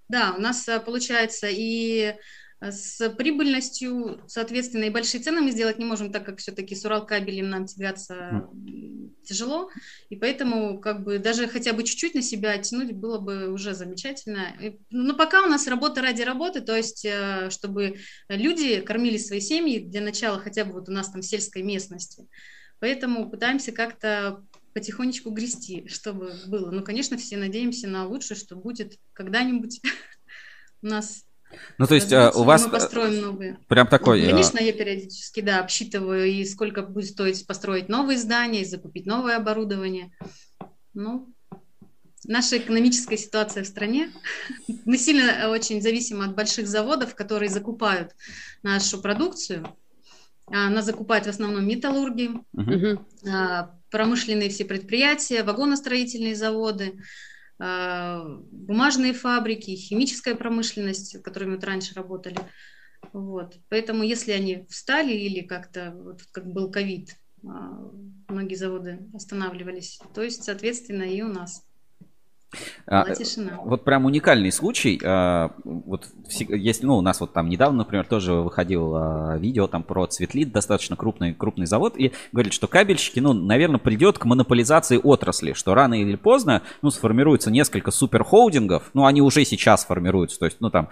да, 0.07 0.33
у 0.37 0.39
нас 0.39 0.67
э, 0.67 0.79
получается 0.79 1.47
и 1.49 2.15
с 2.61 3.09
прибыльностью, 3.09 4.21
соответственно, 4.27 4.85
и 4.85 4.89
большие 4.89 5.21
цены 5.21 5.41
мы 5.41 5.51
сделать 5.51 5.77
не 5.77 5.85
можем, 5.85 6.11
так 6.11 6.25
как 6.25 6.39
все-таки 6.39 6.75
с 6.75 6.85
Уралкабелем 6.85 7.49
нам 7.49 7.65
тягаться 7.65 8.49
тяжело, 9.25 9.69
и 10.09 10.15
поэтому 10.15 10.79
как 10.79 11.03
бы 11.03 11.19
даже 11.19 11.47
хотя 11.47 11.73
бы 11.73 11.83
чуть-чуть 11.83 12.13
на 12.13 12.21
себя 12.21 12.51
оттянуть 12.51 12.93
было 12.93 13.17
бы 13.17 13.51
уже 13.51 13.73
замечательно. 13.73 14.53
Но 14.89 15.15
пока 15.15 15.43
у 15.43 15.47
нас 15.47 15.67
работа 15.67 16.01
ради 16.01 16.21
работы, 16.21 16.61
то 16.61 16.75
есть 16.75 17.03
э, 17.05 17.49
чтобы 17.49 17.97
люди 18.29 18.81
кормили 18.81 19.17
свои 19.17 19.41
семьи 19.41 19.79
для 19.79 20.01
начала 20.01 20.39
хотя 20.39 20.63
бы 20.63 20.73
вот 20.73 20.89
у 20.89 20.91
нас 20.91 21.09
там 21.09 21.21
в 21.21 21.25
сельской 21.25 21.63
местности. 21.63 22.27
Поэтому 22.79 23.29
пытаемся 23.29 23.71
как-то 23.71 24.43
потихонечку 24.73 25.31
грести, 25.31 25.87
чтобы 25.87 26.33
было. 26.47 26.69
Ну, 26.69 26.83
конечно, 26.83 27.17
все 27.17 27.37
надеемся 27.37 27.87
на 27.87 28.05
лучшее, 28.05 28.37
что 28.37 28.55
будет 28.55 28.99
когда-нибудь 29.13 29.81
у 30.81 30.87
нас 30.87 31.24
Ну, 31.77 31.87
то 31.87 31.95
есть 31.95 32.11
а, 32.13 32.31
у 32.31 32.43
вас... 32.43 32.65
Мы 32.65 32.71
построим 32.71 33.21
новые. 33.21 33.57
Прям 33.67 33.87
такой... 33.87 34.21
Ну, 34.21 34.29
конечно, 34.29 34.59
я 34.59 34.73
периодически, 34.73 35.41
да, 35.41 35.59
обсчитываю, 35.59 36.25
и 36.25 36.45
сколько 36.45 36.81
будет 36.81 37.09
стоить 37.09 37.45
построить 37.45 37.89
новые 37.89 38.17
здания, 38.17 38.61
и 38.61 38.65
закупить 38.65 39.05
новое 39.05 39.37
оборудование. 39.37 40.11
Ну, 40.93 41.33
наша 42.23 42.57
экономическая 42.57 43.17
ситуация 43.17 43.63
в 43.63 43.67
стране. 43.67 44.11
Мы 44.85 44.97
сильно 44.97 45.49
очень 45.49 45.81
зависимы 45.81 46.25
от 46.25 46.35
больших 46.35 46.67
заводов, 46.67 47.15
которые 47.15 47.49
закупают 47.49 48.11
нашу 48.63 49.01
продукцию. 49.01 49.67
Она 50.47 50.81
закупает 50.81 51.25
в 51.25 51.29
основном 51.29 51.67
металлурги, 51.67 52.29
uh-huh. 52.55 53.69
промышленные 53.89 54.49
все 54.49 54.63
предприятия, 54.63 55.41
вагоностроительные 55.43 56.35
заводы, 56.35 56.93
а, 56.93 57.01
бумажные 57.57 59.13
фабрики, 59.13 59.71
химическая 59.71 60.35
промышленность, 60.35 61.15
в 61.15 61.21
которой 61.21 61.45
мы 61.45 61.59
раньше 61.59 61.95
работали. 61.95 62.37
Вот. 63.13 63.57
Поэтому 63.69 64.03
если 64.03 64.31
они 64.31 64.65
встали 64.69 65.13
или 65.13 65.41
как-то, 65.41 65.91
вот 65.95 66.23
как 66.31 66.51
был 66.51 66.69
ковид, 66.69 67.15
а, 67.47 67.91
многие 68.27 68.55
заводы 68.55 69.07
останавливались, 69.13 69.99
то 70.13 70.21
есть, 70.21 70.43
соответственно, 70.43 71.03
и 71.03 71.21
у 71.21 71.27
нас. 71.27 71.65
А, 72.87 73.05
вот 73.63 73.83
прям 73.83 74.05
уникальный 74.05 74.51
случай. 74.51 74.99
А, 75.03 75.51
вот 75.63 76.07
если, 76.49 76.85
ну, 76.85 76.97
у 76.97 77.01
нас 77.01 77.19
вот 77.19 77.33
там 77.33 77.49
недавно, 77.49 77.79
например, 77.79 78.05
тоже 78.05 78.33
выходило 78.33 79.33
а, 79.33 79.37
видео 79.37 79.67
там 79.67 79.83
про 79.83 80.05
Цветлит, 80.05 80.51
достаточно 80.51 80.95
крупный, 80.95 81.33
крупный 81.33 81.65
завод, 81.65 81.95
и 81.97 82.11
говорит, 82.31 82.53
что 82.53 82.67
кабельщики, 82.67 83.19
ну, 83.19 83.33
наверное, 83.33 83.79
придет 83.79 84.17
к 84.17 84.25
монополизации 84.25 84.99
отрасли, 85.01 85.53
что 85.53 85.73
рано 85.73 85.99
или 85.99 86.15
поздно, 86.15 86.61
ну, 86.81 86.91
сформируется 86.91 87.51
несколько 87.51 87.91
суперхолдингов, 87.91 88.91
ну, 88.93 89.05
они 89.05 89.21
уже 89.21 89.45
сейчас 89.45 89.85
формируются, 89.85 90.39
то 90.39 90.45
есть, 90.45 90.57
ну, 90.59 90.69
там, 90.69 90.89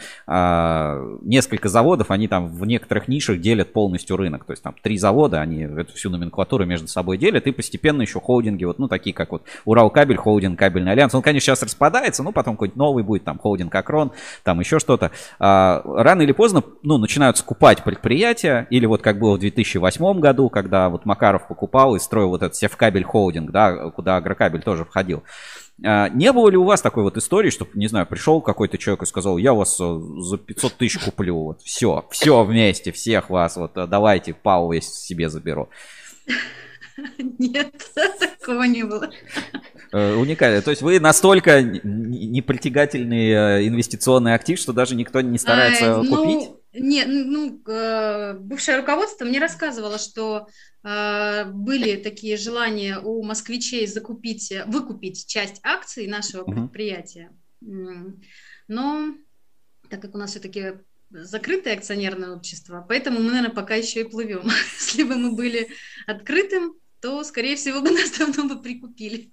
несколько 1.22 1.70
заводов, 1.70 2.12
они 2.12 2.28
там 2.28 2.48
в 2.48 2.66
некоторых 2.66 3.08
нишах 3.08 3.40
делят 3.40 3.74
полностью 3.74 4.18
рынок, 4.18 4.46
то 4.46 4.54
есть 4.54 4.64
там 4.64 4.76
три 4.82 4.98
завода, 4.98 5.42
они 5.42 5.62
эту 5.62 5.94
всю 5.94 6.10
номенклатуру 6.10 6.66
между 6.66 6.88
собой 6.88 7.18
делят, 7.18 7.48
и 7.48 7.52
постепенно 7.52 8.02
еще 8.02 8.20
холдинги, 8.20 8.64
вот, 8.64 8.80
ну, 8.80 8.88
такие 8.88 9.14
как 9.14 9.32
вот 9.32 9.44
Уралкабель, 9.66 10.18
холдинг, 10.18 10.58
кабельный 10.58 10.92
альянс, 10.92 11.14
он, 11.14 11.22
конечно, 11.22 11.53
сейчас 11.56 11.64
распадается, 11.64 12.24
ну, 12.24 12.32
потом 12.32 12.56
какой-нибудь 12.56 12.78
новый 12.78 13.04
будет, 13.04 13.24
там, 13.24 13.40
холдинг 13.40 13.74
Акрон, 13.74 14.12
там 14.44 14.60
еще 14.60 14.80
что-то. 14.80 15.12
А, 15.40 15.82
рано 15.86 16.22
или 16.22 16.32
поздно, 16.32 16.64
ну, 16.82 16.98
начинают 16.98 17.38
скупать 17.38 17.84
предприятия, 17.84 18.68
или 18.70 18.86
вот 18.86 19.02
как 19.02 19.20
было 19.20 19.36
в 19.36 19.40
2008 19.40 20.20
году, 20.20 20.50
когда 20.50 20.90
вот 20.90 21.06
Макаров 21.06 21.48
покупал 21.48 21.96
и 21.96 22.00
строил 22.00 22.30
вот 22.30 22.42
этот 22.42 22.56
севкабель 22.56 23.04
холдинг, 23.04 23.52
да, 23.52 23.90
куда 23.90 24.18
агрокабель 24.18 24.62
тоже 24.62 24.86
входил. 24.86 25.24
А, 25.86 26.10
не 26.10 26.32
было 26.32 26.50
ли 26.50 26.58
у 26.58 26.64
вас 26.64 26.82
такой 26.82 27.04
вот 27.04 27.18
истории, 27.18 27.50
что, 27.50 27.68
не 27.74 27.88
знаю, 27.88 28.06
пришел 28.06 28.42
какой-то 28.42 28.78
человек 28.78 29.04
и 29.04 29.06
сказал, 29.06 29.38
я 29.38 29.54
вас 29.54 29.80
э, 29.80 30.00
за 30.20 30.38
500 30.38 30.74
тысяч 30.74 31.00
куплю, 31.00 31.36
вот, 31.36 31.62
все, 31.62 32.06
все 32.12 32.44
вместе, 32.44 32.92
всех 32.92 33.30
вас, 33.30 33.58
вот, 33.58 33.76
э, 33.78 33.88
давайте, 33.88 34.34
Пау 34.34 34.72
я 34.72 34.82
себе 34.82 35.30
заберу. 35.30 35.70
Нет, 37.40 37.74
такого 38.20 38.64
не 38.64 38.84
было. 38.84 39.12
Э, 39.92 40.16
уникально. 40.16 40.62
То 40.62 40.72
есть 40.72 40.82
вы 40.82 41.00
настолько 41.00 41.62
непритягательный 41.62 43.30
э, 43.30 43.68
инвестиционный 43.68 44.34
актив, 44.34 44.60
что 44.60 44.74
даже 44.74 44.96
никто 44.96 45.22
не 45.22 45.38
старается 45.38 46.00
а, 46.00 46.06
купить? 46.06 46.50
Нет, 46.74 47.08
ну, 47.08 47.62
э, 47.68 48.34
бывшее 48.40 48.78
руководство 48.78 49.26
мне 49.26 49.40
рассказывало, 49.40 49.98
что 49.98 50.48
были 50.84 51.96
такие 51.96 52.36
желания 52.36 53.00
у 53.00 53.24
москвичей 53.24 53.88
закупить, 53.88 54.52
выкупить 54.66 55.26
часть 55.28 55.62
акций 55.64 56.08
нашего 56.08 56.44
предприятия. 56.44 57.32
Но 57.62 59.16
так 59.90 60.02
как 60.02 60.14
у 60.14 60.18
нас 60.18 60.32
все-таки 60.32 60.74
закрытое 61.10 61.76
акционерное 61.76 62.36
общество, 62.36 62.86
поэтому 62.86 63.20
мы, 63.20 63.30
наверное, 63.30 63.52
пока 63.52 63.76
еще 63.76 64.02
и 64.02 64.10
плывем. 64.10 64.44
Если 64.80 65.04
бы 65.04 65.16
мы 65.16 65.36
были 65.36 65.70
открытым, 66.06 66.76
то, 67.04 67.22
скорее 67.26 67.58
всего, 67.58 67.82
бы 67.82 67.92
нас 67.92 68.12
давно 68.12 68.46
бы 68.46 68.62
прикупили. 68.62 69.30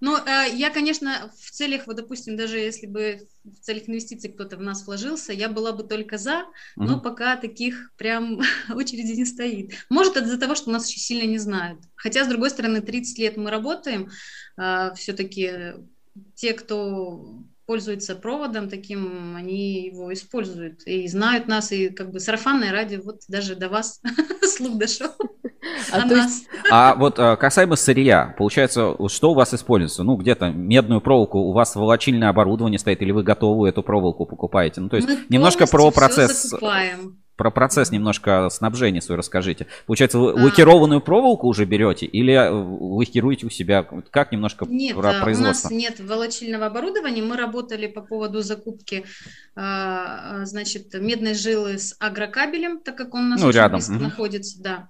Но 0.00 0.18
э, 0.18 0.54
я, 0.54 0.70
конечно, 0.70 1.30
в 1.40 1.50
целях, 1.50 1.86
вот, 1.86 1.96
допустим, 1.96 2.36
даже 2.36 2.58
если 2.58 2.86
бы 2.86 3.28
в 3.44 3.60
целях 3.60 3.88
инвестиций 3.88 4.32
кто-то 4.32 4.56
в 4.56 4.60
нас 4.60 4.86
вложился, 4.86 5.32
я 5.32 5.48
была 5.48 5.72
бы 5.72 5.84
только 5.84 6.18
за, 6.18 6.32
mm-hmm. 6.32 6.44
но 6.76 7.00
пока 7.00 7.36
таких 7.36 7.92
прям 7.96 8.40
очереди 8.74 9.12
не 9.12 9.24
стоит. 9.24 9.72
Может, 9.90 10.16
это 10.16 10.26
из-за 10.26 10.38
того, 10.38 10.54
что 10.54 10.70
нас 10.70 10.88
очень 10.88 11.00
сильно 11.00 11.28
не 11.28 11.38
знают. 11.38 11.80
Хотя, 11.94 12.24
с 12.24 12.28
другой 12.28 12.50
стороны, 12.50 12.80
30 12.80 13.18
лет 13.18 13.36
мы 13.36 13.50
работаем, 13.50 14.10
э, 14.56 14.92
все-таки 14.96 15.74
те, 16.34 16.52
кто 16.52 17.44
пользуются 17.66 18.16
проводом 18.16 18.68
таким, 18.68 19.36
они 19.36 19.86
его 19.86 20.12
используют 20.12 20.82
и 20.86 21.06
знают 21.08 21.48
нас, 21.48 21.72
и 21.72 21.88
как 21.88 22.10
бы 22.10 22.20
сарафанное 22.20 22.72
радио, 22.72 23.00
вот 23.02 23.20
даже 23.28 23.56
до 23.56 23.68
вас 23.68 24.00
слух 24.56 24.78
дошел. 24.78 25.10
А, 25.92 26.06
есть, 26.06 26.48
а 26.70 26.94
вот 26.96 27.18
а, 27.18 27.36
касаемо 27.36 27.76
сырья, 27.76 28.34
получается, 28.36 28.96
что 29.08 29.30
у 29.30 29.34
вас 29.34 29.54
используется? 29.54 30.02
Ну, 30.02 30.16
где-то 30.16 30.50
медную 30.50 31.00
проволоку, 31.00 31.38
у 31.38 31.52
вас 31.52 31.76
волочильное 31.76 32.28
оборудование 32.28 32.78
стоит, 32.78 33.00
или 33.00 33.12
вы 33.12 33.22
готовую 33.22 33.70
эту 33.70 33.82
проволоку 33.82 34.26
покупаете? 34.26 34.80
Ну, 34.80 34.88
то 34.88 34.96
есть, 34.96 35.08
Мы 35.08 35.24
немножко 35.28 35.66
про 35.66 35.90
процесс... 35.90 36.52
Про 37.42 37.50
процесс 37.50 37.90
немножко 37.90 38.48
снабжения 38.50 39.00
свой 39.00 39.18
расскажите. 39.18 39.66
Получается, 39.86 40.20
вы 40.20 40.30
а. 40.30 40.44
лакированную 40.44 41.00
проволоку 41.00 41.48
уже 41.48 41.64
берете 41.64 42.06
или 42.06 42.32
э, 42.34 42.48
лакируете 42.52 43.46
у 43.46 43.50
себя? 43.50 43.82
Как 43.82 44.30
немножко 44.30 44.64
нет, 44.64 44.96
про 44.96 45.14
производство? 45.14 45.66
у 45.66 45.72
нас 45.72 45.82
нет 45.82 45.98
волочильного 45.98 46.66
оборудования. 46.66 47.20
Мы 47.20 47.36
работали 47.36 47.88
по 47.88 48.00
поводу 48.00 48.42
закупки, 48.42 49.04
значит, 49.56 50.94
медной 50.94 51.34
жилы 51.34 51.78
с 51.78 51.96
агрокабелем, 51.98 52.78
так 52.78 52.94
как 52.94 53.12
он 53.12 53.24
у 53.24 53.28
нас 53.30 53.40
ну, 53.40 53.50
рядом. 53.50 53.78
близко 53.78 53.94
угу. 53.94 54.04
находится, 54.04 54.62
да. 54.62 54.88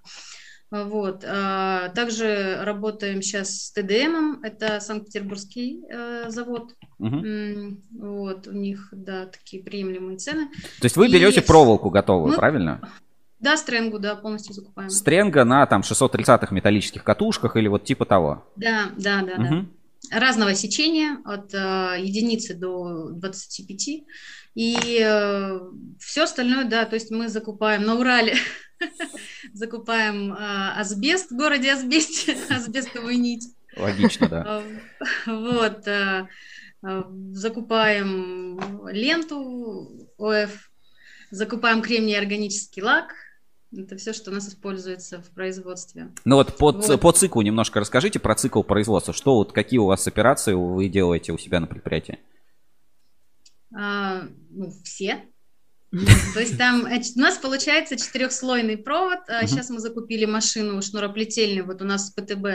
Вот. 0.73 1.23
А, 1.29 1.91
также 1.91 2.61
работаем 2.63 3.21
сейчас 3.21 3.67
с 3.67 3.73
ТДМ, 3.73 4.43
это 4.43 4.81
Санкт-Петербургский 4.81 5.83
э, 5.87 6.25
завод. 6.31 6.73
Угу. 6.99 7.79
Вот, 7.99 8.47
у 8.47 8.53
них, 8.53 8.89
да, 8.93 9.27
такие 9.27 9.63
приемлемые 9.63 10.17
цены. 10.17 10.49
То 10.81 10.85
есть 10.87 10.97
вы 10.97 11.09
берете 11.09 11.41
И... 11.41 11.45
проволоку 11.45 11.91
готовую, 11.91 12.31
Мы... 12.31 12.37
правильно? 12.37 12.81
Да, 13.39 13.59
стренгу, 13.59 13.99
да, 13.99 14.17
полностью 14.17 14.55
закупаем. 14.55 14.89
Стренга 14.89 15.45
на 15.45 15.67
там 15.67 15.83
630-х 15.83 16.55
металлических 16.55 17.05
катушках 17.05 17.57
или 17.57 17.69
вот 17.69 17.85
типа 17.85 18.07
того? 18.07 18.43
Да, 18.57 18.93
да, 18.97 19.21
да, 19.21 19.33
угу. 19.35 19.67
да. 20.11 20.21
Разного 20.21 20.55
сечения, 20.55 21.19
от 21.27 21.53
э, 21.53 21.97
единицы 22.01 22.55
до 22.55 23.11
25. 23.11 24.05
И 24.55 24.99
э, 25.01 25.61
все 25.99 26.25
остальное, 26.25 26.65
да, 26.65 26.85
то 26.85 26.95
есть 26.95 27.11
мы 27.11 27.29
закупаем 27.29 27.85
на 27.85 27.95
Урале 27.95 28.37
закупаем 29.53 30.33
э, 30.33 30.81
асбест 30.81 31.31
в 31.31 31.37
городе 31.37 31.73
Асбесте, 31.73 32.37
асбестовую 32.51 33.19
нить. 33.19 33.49
Логично, 33.77 34.29
да. 34.29 34.63
Вот. 35.27 35.87
Э, 35.87 36.27
э, 36.83 37.03
закупаем 37.33 38.87
ленту 38.89 40.09
ОФ, 40.19 40.71
закупаем 41.31 41.83
кремний 41.83 42.19
органический 42.19 42.83
лак, 42.83 43.15
это 43.75 43.97
все, 43.97 44.13
что 44.13 44.31
у 44.31 44.35
нас 44.35 44.49
используется 44.49 45.23
в 45.23 45.31
производстве. 45.31 46.11
Ну 46.27 46.37
вот 46.37 46.59
по, 46.59 46.73
вот 46.73 47.01
по 47.01 47.13
циклу 47.13 47.41
немножко 47.41 47.81
расскажите 47.81 48.19
про 48.19 48.35
цикл 48.35 48.63
производства. 48.63 49.15
Что 49.15 49.37
вот 49.37 49.53
какие 49.53 49.79
у 49.79 49.87
вас 49.87 50.07
операции 50.07 50.53
вы 50.53 50.89
делаете 50.89 51.33
у 51.33 51.39
себя 51.39 51.59
на 51.59 51.67
предприятии? 51.67 52.19
А, 53.75 54.29
ну, 54.51 54.73
все. 54.85 55.23
То 56.33 56.41
есть 56.41 56.57
там 56.57 56.85
у 56.85 57.21
нас 57.21 57.37
получается 57.37 57.99
четырехслойный 57.99 58.79
провод. 58.79 59.19
Uh-huh. 59.29 59.47
Сейчас 59.47 59.69
мы 59.69 59.79
закупили 59.79 60.25
машину 60.25 60.81
шнуроплетельную. 60.81 61.67
Вот 61.67 61.83
у 61.83 61.85
нас 61.85 62.11
ПТБ, 62.13 62.47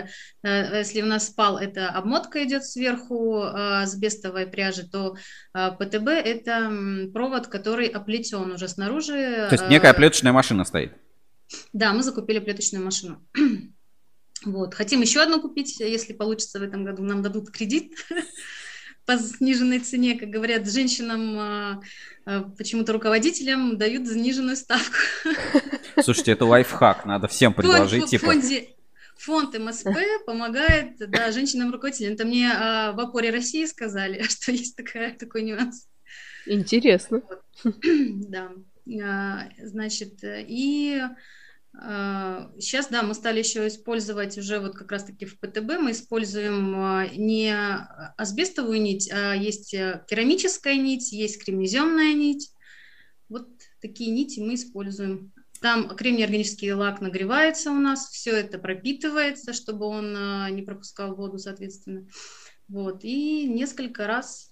э, 0.44 0.78
если 0.80 1.04
у 1.04 1.06
нас 1.06 1.28
спал, 1.28 1.60
это 1.60 1.90
обмотка 1.90 2.44
идет 2.44 2.66
сверху 2.66 3.44
э, 3.44 3.86
с 3.86 3.96
бестовой 3.96 4.48
пряжи, 4.48 4.90
то 4.90 5.16
э, 5.54 5.72
ПТБ 5.78 6.08
это 6.08 6.72
провод, 7.14 7.46
который 7.46 7.86
оплетен 7.86 8.52
уже 8.52 8.68
снаружи. 8.68 9.46
То 9.50 9.56
есть 9.56 9.70
некая 9.70 9.94
плеточная 9.94 10.32
машина 10.32 10.66
стоит? 10.66 10.94
Да, 11.74 11.94
мы 11.94 12.02
закупили 12.02 12.40
плеточную 12.40 12.84
машину. 12.84 13.24
Вот. 14.46 14.76
Хотим 14.76 15.02
еще 15.02 15.22
одну 15.22 15.42
купить, 15.42 15.80
если 15.80 16.14
получится 16.14 16.60
в 16.60 16.62
этом 16.62 16.84
году. 16.86 17.02
Нам 17.02 17.24
дадут 17.24 17.50
кредит 17.50 17.94
по 19.08 19.18
сниженной 19.18 19.80
цене, 19.80 20.20
как 20.20 20.30
говорят, 20.30 20.70
женщинам, 20.70 21.40
а, 21.40 21.82
а, 22.26 22.44
почему-то 22.58 22.92
руководителям 22.92 23.78
дают 23.78 24.06
заниженную 24.06 24.58
ставку. 24.58 24.98
Слушайте, 26.04 26.34
это 26.34 26.46
лайфхак, 26.46 27.06
надо 27.06 27.30
всем 27.30 27.54
предложить. 27.54 28.02
Фонд, 28.02 28.12
типа... 28.12 28.26
фонде, 28.26 28.70
фонд 29.18 29.58
МСП 29.58 29.98
помогает 30.26 30.98
да, 31.00 31.32
женщинам-руководителям. 31.32 32.14
Это 32.16 32.26
мне 32.26 32.52
а, 32.52 32.92
в 32.92 33.00
опоре 33.00 33.30
России 33.30 33.66
сказали, 33.66 34.22
что 34.30 34.52
есть 34.52 34.76
такая, 34.76 35.16
такой 35.16 35.44
нюанс. 35.44 35.88
Интересно. 36.46 37.22
Вот. 37.64 37.74
Да. 38.30 38.52
А, 39.04 39.50
значит, 39.64 40.20
и 40.24 41.02
Сейчас, 41.80 42.88
да, 42.88 43.04
мы 43.04 43.14
стали 43.14 43.40
еще 43.40 43.68
использовать 43.68 44.38
уже 44.38 44.60
вот 44.60 44.76
как 44.76 44.92
раз-таки 44.92 45.26
в 45.26 45.40
ПТБ, 45.40 45.80
мы 45.80 45.92
используем 45.92 46.76
а, 46.76 47.08
не 47.08 47.54
асбестовую 48.18 48.82
нить, 48.82 49.12
а 49.12 49.36
есть 49.36 49.76
э, 49.76 50.04
керамическая 50.08 50.76
нить, 50.76 51.12
есть 51.12 51.44
кремнеземная 51.44 52.14
нить. 52.14 52.52
такие 53.80 54.12
нити 54.12 54.40
мы 54.40 54.56
используем. 54.56 55.32
Там 55.62 55.96
кремний 55.96 56.24
органический 56.24 56.72
лак 56.72 57.00
нагревается 57.00 57.70
у 57.70 57.76
нас, 57.76 58.10
все 58.10 58.32
это 58.32 58.58
пропитывается, 58.58 59.54
чтобы 59.54 59.86
он 59.86 60.16
а, 60.18 60.50
не 60.50 60.64
пропускал 60.64 61.16
воду, 61.16 61.38
соответственно. 61.38 62.08
Вот, 62.68 63.04
и 63.04 63.48
несколько 63.48 64.08
раз 64.08 64.52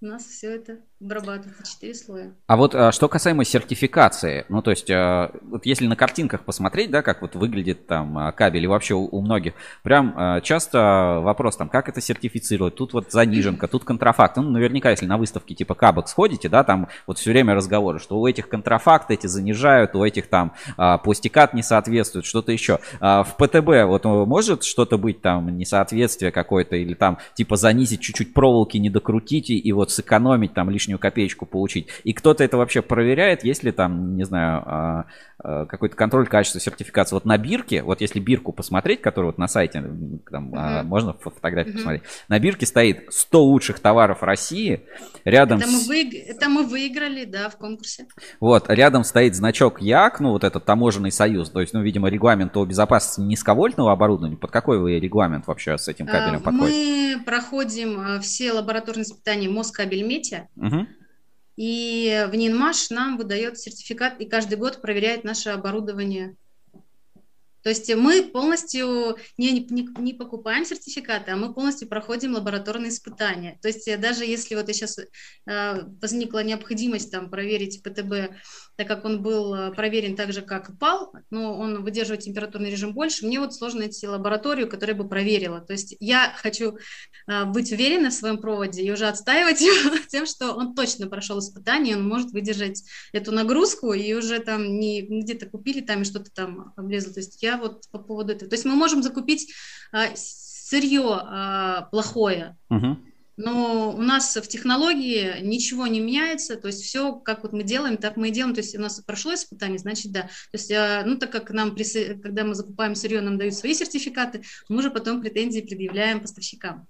у 0.00 0.06
нас 0.06 0.24
все 0.24 0.56
это 0.56 0.84
обрабатывается, 1.00 1.62
четыре 1.64 1.94
слоя. 1.94 2.32
А 2.46 2.56
вот 2.56 2.74
а, 2.74 2.90
что 2.90 3.08
касаемо 3.08 3.44
сертификации, 3.44 4.46
ну 4.48 4.62
то 4.62 4.70
есть, 4.70 4.90
а, 4.90 5.30
вот 5.42 5.66
если 5.66 5.86
на 5.86 5.94
картинках 5.94 6.42
посмотреть, 6.42 6.90
да, 6.90 7.02
как 7.02 7.20
вот 7.20 7.34
выглядит 7.34 7.86
там 7.86 8.16
а, 8.16 8.32
кабель 8.32 8.64
и 8.64 8.66
вообще 8.66 8.94
у, 8.94 9.20
многих, 9.20 9.52
прям 9.82 10.40
часто 10.42 11.20
вопрос 11.22 11.56
там, 11.56 11.68
как 11.68 11.88
это 11.88 12.00
сертифицировать, 12.00 12.76
тут 12.76 12.94
вот 12.94 13.12
заниженка, 13.12 13.68
тут 13.68 13.84
контрафакт, 13.84 14.36
ну 14.36 14.50
наверняка, 14.50 14.90
если 14.90 15.06
на 15.06 15.18
выставке 15.18 15.54
типа 15.54 15.74
кабок 15.74 16.08
сходите, 16.08 16.48
да, 16.48 16.64
там 16.64 16.88
вот 17.06 17.18
все 17.18 17.30
время 17.30 17.54
разговоры, 17.54 17.98
что 17.98 18.18
у 18.18 18.26
этих 18.26 18.48
контрафакт 18.48 19.10
эти 19.10 19.26
занижают, 19.26 19.94
у 19.94 20.04
этих 20.04 20.28
там 20.28 20.54
пластикат 20.76 21.52
не 21.54 21.62
соответствует, 21.62 22.24
что-то 22.24 22.52
еще. 22.52 22.78
В 23.00 23.28
ПТБ 23.38 23.86
вот 23.86 24.04
может 24.04 24.62
что-то 24.64 24.98
быть 24.98 25.20
там 25.20 25.56
несоответствие 25.56 26.30
какое-то 26.30 26.76
или 26.76 26.94
там 26.94 27.18
типа 27.34 27.56
занизить 27.56 28.00
чуть-чуть 28.00 28.32
проволоки, 28.32 28.78
не 28.78 28.90
докрутите 28.90 29.54
и 29.54 29.72
вот 29.72 29.90
сэкономить 29.90 30.54
там 30.54 30.70
лишнюю 30.86 30.98
копеечку 30.98 31.46
получить. 31.46 31.88
И 32.04 32.12
кто-то 32.12 32.44
это 32.44 32.56
вообще 32.56 32.82
проверяет, 32.82 33.44
если 33.44 33.70
там, 33.72 34.16
не 34.16 34.24
знаю, 34.24 34.62
а, 34.64 35.04
а, 35.38 35.66
какой-то 35.66 35.96
контроль 35.96 36.26
качества 36.26 36.60
сертификации. 36.60 37.14
Вот 37.16 37.24
на 37.24 37.36
бирке, 37.38 37.82
вот 37.82 38.00
если 38.00 38.20
бирку 38.20 38.52
посмотреть, 38.52 39.02
которую 39.02 39.32
вот 39.32 39.38
на 39.38 39.48
сайте, 39.48 39.82
там, 40.30 40.54
uh-huh. 40.54 40.82
можно 40.84 41.12
фотографии 41.12 41.70
uh-huh. 41.70 41.74
посмотреть, 41.74 42.02
на 42.28 42.38
бирке 42.38 42.66
стоит 42.66 43.12
100 43.12 43.44
лучших 43.44 43.80
товаров 43.80 44.22
России, 44.22 44.82
рядом... 45.24 45.58
Это 45.58 45.68
мы, 45.68 45.86
вы... 45.86 46.24
это 46.26 46.48
мы 46.48 46.66
выиграли, 46.66 47.24
да, 47.24 47.48
в 47.48 47.56
конкурсе. 47.56 48.06
Вот, 48.40 48.70
рядом 48.70 49.04
стоит 49.04 49.34
значок 49.34 49.80
ЯК, 49.80 50.20
ну 50.20 50.30
вот 50.30 50.44
этот 50.44 50.64
таможенный 50.64 51.10
союз, 51.10 51.50
то 51.50 51.60
есть, 51.60 51.72
ну, 51.72 51.82
видимо, 51.82 52.08
регламент 52.08 52.52
по 52.52 52.64
безопасности 52.64 53.20
низковольтного 53.20 53.92
оборудования. 53.92 54.36
Под 54.36 54.50
какой 54.50 54.78
вы 54.78 54.98
регламент 55.00 55.46
вообще 55.46 55.76
с 55.78 55.88
этим 55.88 56.06
кабелем 56.06 56.42
подходите? 56.42 57.16
Мы 57.16 57.24
проходим 57.24 58.20
все 58.20 58.52
лабораторные 58.52 59.02
испытания 59.02 59.48
Москабельмете. 59.48 60.48
Uh-huh. 60.56 60.75
И 61.56 62.26
в 62.30 62.34
Нинмаш 62.34 62.90
нам 62.90 63.16
выдает 63.16 63.58
сертификат 63.58 64.20
и 64.20 64.26
каждый 64.26 64.58
год 64.58 64.82
проверяет 64.82 65.24
наше 65.24 65.50
оборудование 65.50 66.36
то 67.66 67.70
есть 67.70 67.92
мы 67.96 68.22
полностью 68.22 69.16
не, 69.38 69.58
не, 69.58 69.88
не 69.98 70.14
покупаем 70.14 70.64
сертификаты, 70.64 71.32
а 71.32 71.36
мы 71.36 71.52
полностью 71.52 71.88
проходим 71.88 72.34
лабораторные 72.34 72.90
испытания. 72.90 73.58
То 73.60 73.66
есть 73.66 73.90
даже 74.00 74.24
если 74.24 74.54
вот 74.54 74.68
сейчас 74.68 75.00
э, 75.00 75.82
возникла 76.00 76.44
необходимость 76.44 77.10
там 77.10 77.28
проверить 77.28 77.82
ПТБ, 77.82 78.36
так 78.76 78.86
как 78.86 79.04
он 79.04 79.22
был 79.22 79.54
э, 79.54 79.74
проверен 79.74 80.16
так 80.16 80.32
же, 80.32 80.42
как 80.42 80.68
и 80.68 80.72
ПАЛ, 80.72 81.12
но 81.30 81.58
он 81.58 81.82
выдерживает 81.82 82.22
температурный 82.22 82.70
режим 82.70 82.92
больше, 82.92 83.26
мне 83.26 83.40
вот 83.40 83.54
сложно 83.54 83.80
найти 83.80 84.06
лабораторию, 84.06 84.68
которая 84.68 84.94
бы 84.94 85.08
проверила. 85.08 85.60
То 85.60 85.72
есть 85.72 85.96
я 85.98 86.34
хочу 86.36 86.78
э, 87.26 87.44
быть 87.46 87.72
уверена 87.72 88.10
в 88.10 88.14
своем 88.14 88.38
проводе 88.38 88.82
и 88.82 88.90
уже 88.90 89.06
отстаивать 89.06 89.60
его 89.62 89.96
тем, 90.08 90.26
что 90.26 90.52
он 90.52 90.74
точно 90.74 91.08
прошел 91.08 91.38
испытание, 91.38 91.96
он 91.96 92.06
может 92.06 92.32
выдержать 92.32 92.84
эту 93.12 93.32
нагрузку 93.32 93.92
и 93.94 94.12
уже 94.12 94.38
там 94.40 94.78
не 94.78 95.02
где-то 95.02 95.46
купили 95.46 95.80
там 95.80 96.02
и 96.02 96.04
что-то 96.04 96.30
там 96.30 96.72
облезло. 96.76 97.14
То 97.14 97.20
есть 97.20 97.42
я 97.42 97.56
вот 97.56 97.84
по 97.90 97.98
поводу 97.98 98.32
этого. 98.32 98.50
То 98.50 98.54
есть 98.54 98.66
мы 98.66 98.74
можем 98.74 99.02
закупить 99.02 99.52
а, 99.92 100.08
сырье 100.14 101.86
плохое, 101.90 102.56
угу. 102.68 102.98
Но 103.36 103.92
у 103.92 104.02
нас 104.02 104.36
в 104.36 104.48
технологии 104.48 105.40
ничего 105.42 105.86
не 105.86 106.00
меняется, 106.00 106.56
то 106.56 106.68
есть 106.68 106.82
все, 106.82 107.12
как 107.12 107.42
вот 107.42 107.52
мы 107.52 107.62
делаем, 107.62 107.96
так 107.96 108.16
мы 108.16 108.28
и 108.28 108.30
делаем. 108.30 108.54
То 108.54 108.60
есть 108.60 108.76
у 108.76 108.80
нас 108.80 109.00
прошло 109.00 109.34
испытание, 109.34 109.78
значит, 109.78 110.12
да. 110.12 110.22
То 110.22 110.28
есть, 110.54 110.72
а, 110.72 111.02
ну, 111.04 111.18
так 111.18 111.30
как 111.30 111.50
нам, 111.50 111.76
когда 112.22 112.44
мы 112.44 112.54
закупаем 112.54 112.94
сырье, 112.94 113.20
нам 113.20 113.38
дают 113.38 113.54
свои 113.54 113.74
сертификаты, 113.74 114.42
мы 114.68 114.78
уже 114.78 114.90
потом 114.90 115.20
претензии 115.20 115.60
предъявляем 115.60 116.20
поставщикам. 116.20 116.86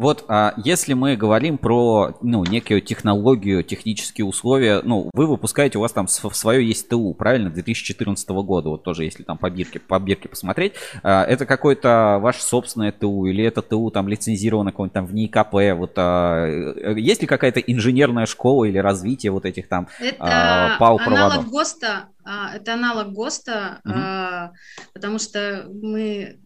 Вот 0.00 0.24
а, 0.28 0.54
если 0.56 0.94
мы 0.94 1.14
говорим 1.14 1.58
про 1.58 2.16
ну, 2.22 2.42
некую 2.46 2.80
технологию, 2.80 3.62
технические 3.62 4.24
условия, 4.24 4.80
ну, 4.82 5.10
вы 5.12 5.26
выпускаете, 5.26 5.76
у 5.76 5.82
вас 5.82 5.92
там 5.92 6.08
свое 6.08 6.66
есть 6.66 6.88
ТУ, 6.88 7.12
правильно, 7.12 7.50
2014 7.50 8.26
года, 8.30 8.70
вот 8.70 8.82
тоже, 8.82 9.04
если 9.04 9.24
там 9.24 9.36
по 9.36 9.50
бирке, 9.50 9.78
по 9.78 10.00
бирке 10.00 10.30
посмотреть, 10.30 10.72
а, 11.02 11.24
это 11.24 11.44
какое-то 11.44 12.18
ваше 12.18 12.42
собственное 12.42 12.92
ТУ, 12.92 13.26
или 13.26 13.44
это 13.44 13.60
ТУ 13.60 13.90
там 13.90 14.08
лицензировано 14.08 14.70
какое-нибудь 14.70 14.94
там 14.94 15.04
в 15.04 15.12
НИКП, 15.14 15.52
вот 15.76 15.92
а, 15.96 16.46
э, 16.46 16.98
есть 16.98 17.20
ли 17.20 17.26
какая-то 17.26 17.60
инженерная 17.60 18.24
школа 18.24 18.64
или 18.64 18.78
развитие 18.78 19.32
вот 19.32 19.44
этих 19.44 19.68
там 19.68 19.86
это 20.00 20.16
а, 20.18 20.78
ПАУ-проводов? 20.78 21.24
аналог 21.26 21.50
ГОСТа, 21.50 22.08
а, 22.24 22.56
это 22.56 22.72
аналог 22.72 23.12
ГОСТа, 23.12 23.80
угу. 23.84 23.94
а, 23.94 24.52
потому 24.94 25.18
что 25.18 25.66
мы 25.70 26.38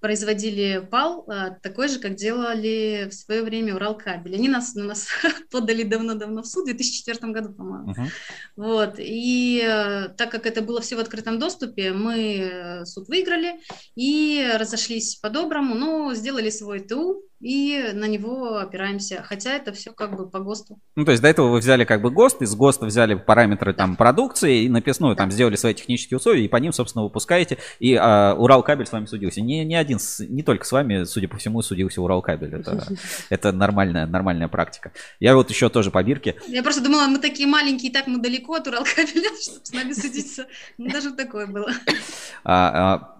производили 0.00 0.86
пал 0.90 1.24
а, 1.28 1.50
такой 1.50 1.88
же, 1.88 1.98
как 1.98 2.14
делали 2.14 3.08
в 3.10 3.14
свое 3.14 3.42
время 3.42 3.74
Уралкабель. 3.74 4.34
Они 4.34 4.48
нас, 4.48 4.74
на 4.74 4.84
нас 4.84 5.08
подали 5.50 5.82
давно-давно 5.82 6.42
в 6.42 6.46
суд, 6.46 6.62
в 6.62 6.66
2004 6.66 7.32
году, 7.32 7.52
по-моему. 7.52 7.92
Uh-huh. 7.92 8.06
Вот. 8.56 8.94
И 8.98 9.62
э, 9.64 10.08
так 10.16 10.30
как 10.30 10.46
это 10.46 10.62
было 10.62 10.80
все 10.80 10.96
в 10.96 11.00
открытом 11.00 11.38
доступе, 11.38 11.92
мы 11.92 12.38
э, 12.38 12.84
суд 12.84 13.08
выиграли 13.08 13.60
и 13.94 14.48
разошлись 14.54 15.16
по-доброму, 15.16 15.74
но 15.74 16.14
сделали 16.14 16.50
свой 16.50 16.80
ТУ, 16.80 17.22
и 17.40 17.90
на 17.92 18.06
него 18.06 18.58
опираемся, 18.58 19.22
хотя 19.22 19.54
это 19.54 19.72
все 19.72 19.92
как 19.92 20.16
бы 20.16 20.28
по 20.28 20.40
ГОСТу. 20.40 20.78
Ну, 20.94 21.04
то 21.04 21.10
есть 21.10 21.22
до 21.22 21.28
этого 21.28 21.48
вы 21.48 21.58
взяли 21.58 21.84
как 21.84 22.00
бы 22.00 22.10
ГОСТ, 22.10 22.42
из 22.42 22.54
ГОСТа 22.54 22.86
взяли 22.86 23.14
параметры 23.14 23.72
да. 23.72 23.78
там 23.78 23.96
продукции 23.96 24.64
и 24.64 24.68
написную 24.68 25.14
да. 25.14 25.22
там 25.22 25.30
сделали 25.30 25.56
свои 25.56 25.74
технические 25.74 26.16
условия, 26.16 26.44
и 26.44 26.48
по 26.48 26.56
ним, 26.56 26.72
собственно, 26.72 27.04
выпускаете. 27.04 27.58
И 27.78 27.94
а, 27.94 28.34
Уралкабель 28.34 28.86
с 28.86 28.92
вами 28.92 29.06
судился. 29.06 29.40
Не, 29.40 29.64
не 29.64 29.74
один, 29.74 29.98
не 30.28 30.42
только 30.42 30.64
с 30.64 30.72
вами, 30.72 31.04
судя 31.04 31.28
по 31.28 31.36
всему, 31.36 31.62
судился 31.62 32.00
Уралкабель. 32.00 32.54
Это, 32.54 32.86
это 33.30 33.52
нормальная, 33.52 34.06
нормальная 34.06 34.48
практика. 34.48 34.92
Я 35.20 35.34
вот 35.36 35.50
еще 35.50 35.68
тоже 35.68 35.90
по 35.90 36.02
бирке. 36.02 36.36
Я 36.48 36.62
просто 36.62 36.82
думала, 36.82 37.06
мы 37.06 37.18
такие 37.18 37.46
маленькие, 37.46 37.92
так 37.92 38.06
мы 38.06 38.18
далеко 38.18 38.54
от 38.54 38.66
Уралкабеля, 38.66 39.30
чтобы 39.40 39.64
с 39.64 39.72
нами 39.72 39.92
судиться. 39.92 40.46
Ну, 40.78 40.88
даже 40.88 41.12
такое 41.12 41.46
было. 41.46 41.70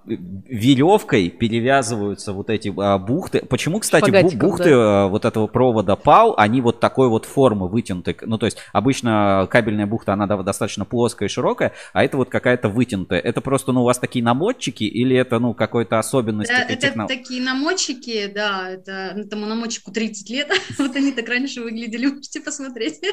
Веревкой 0.07 1.31
перевязываются 1.31 2.33
вот 2.33 2.49
эти 2.49 2.73
а, 2.77 2.99
бухты. 2.99 3.40
Почему, 3.40 3.81
кстати, 3.81 4.11
бу- 4.11 4.37
бухты 4.37 4.71
да. 4.71 5.05
А, 5.05 5.09
вот 5.09 5.25
этого 5.25 5.49
провода 5.49 5.97
ПАУ, 5.97 6.35
они 6.37 6.61
вот 6.61 6.79
такой 6.79 7.09
вот 7.09 7.25
формы 7.25 7.69
вытянуты? 7.69 8.16
Ну, 8.23 8.38
то 8.38 8.47
есть 8.47 8.59
обычно 8.73 9.49
кабельная 9.51 9.87
бухта, 9.87 10.12
она 10.12 10.27
достаточно 10.27 10.85
плоская 10.85 11.29
и 11.29 11.33
широкая, 11.33 11.73
а 11.92 12.05
это 12.05 12.16
вот 12.16 12.29
какая-то 12.29 12.69
вытянутая. 12.69 13.19
Это 13.19 13.40
просто, 13.40 13.73
ну, 13.73 13.83
у 13.83 13.85
вас 13.85 13.99
такие 13.99 14.25
намотчики 14.25 14.85
или 14.85 15.16
это, 15.16 15.38
ну, 15.40 15.55
какой-то 15.55 15.99
особенность? 15.99 16.51
Да, 16.51 16.62
это 16.62 16.77
техно... 16.77 17.09
такие 17.09 17.42
намотчики, 17.42 18.31
да, 18.33 18.71
это 18.71 19.14
этому 19.16 19.47
намотчику 19.47 19.90
30 19.90 20.31
лет, 20.31 20.51
вот 20.79 20.95
они 20.95 21.12
так 21.12 21.29
раньше 21.29 21.62
выглядели, 21.62 22.07
можете 22.07 22.40
посмотреть. 22.40 23.01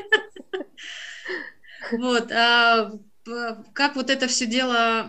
Вот, 1.91 2.31
а 2.31 2.91
как 3.73 3.95
вот 3.95 4.09
это 4.09 4.27
все 4.27 4.45
дело 4.45 5.07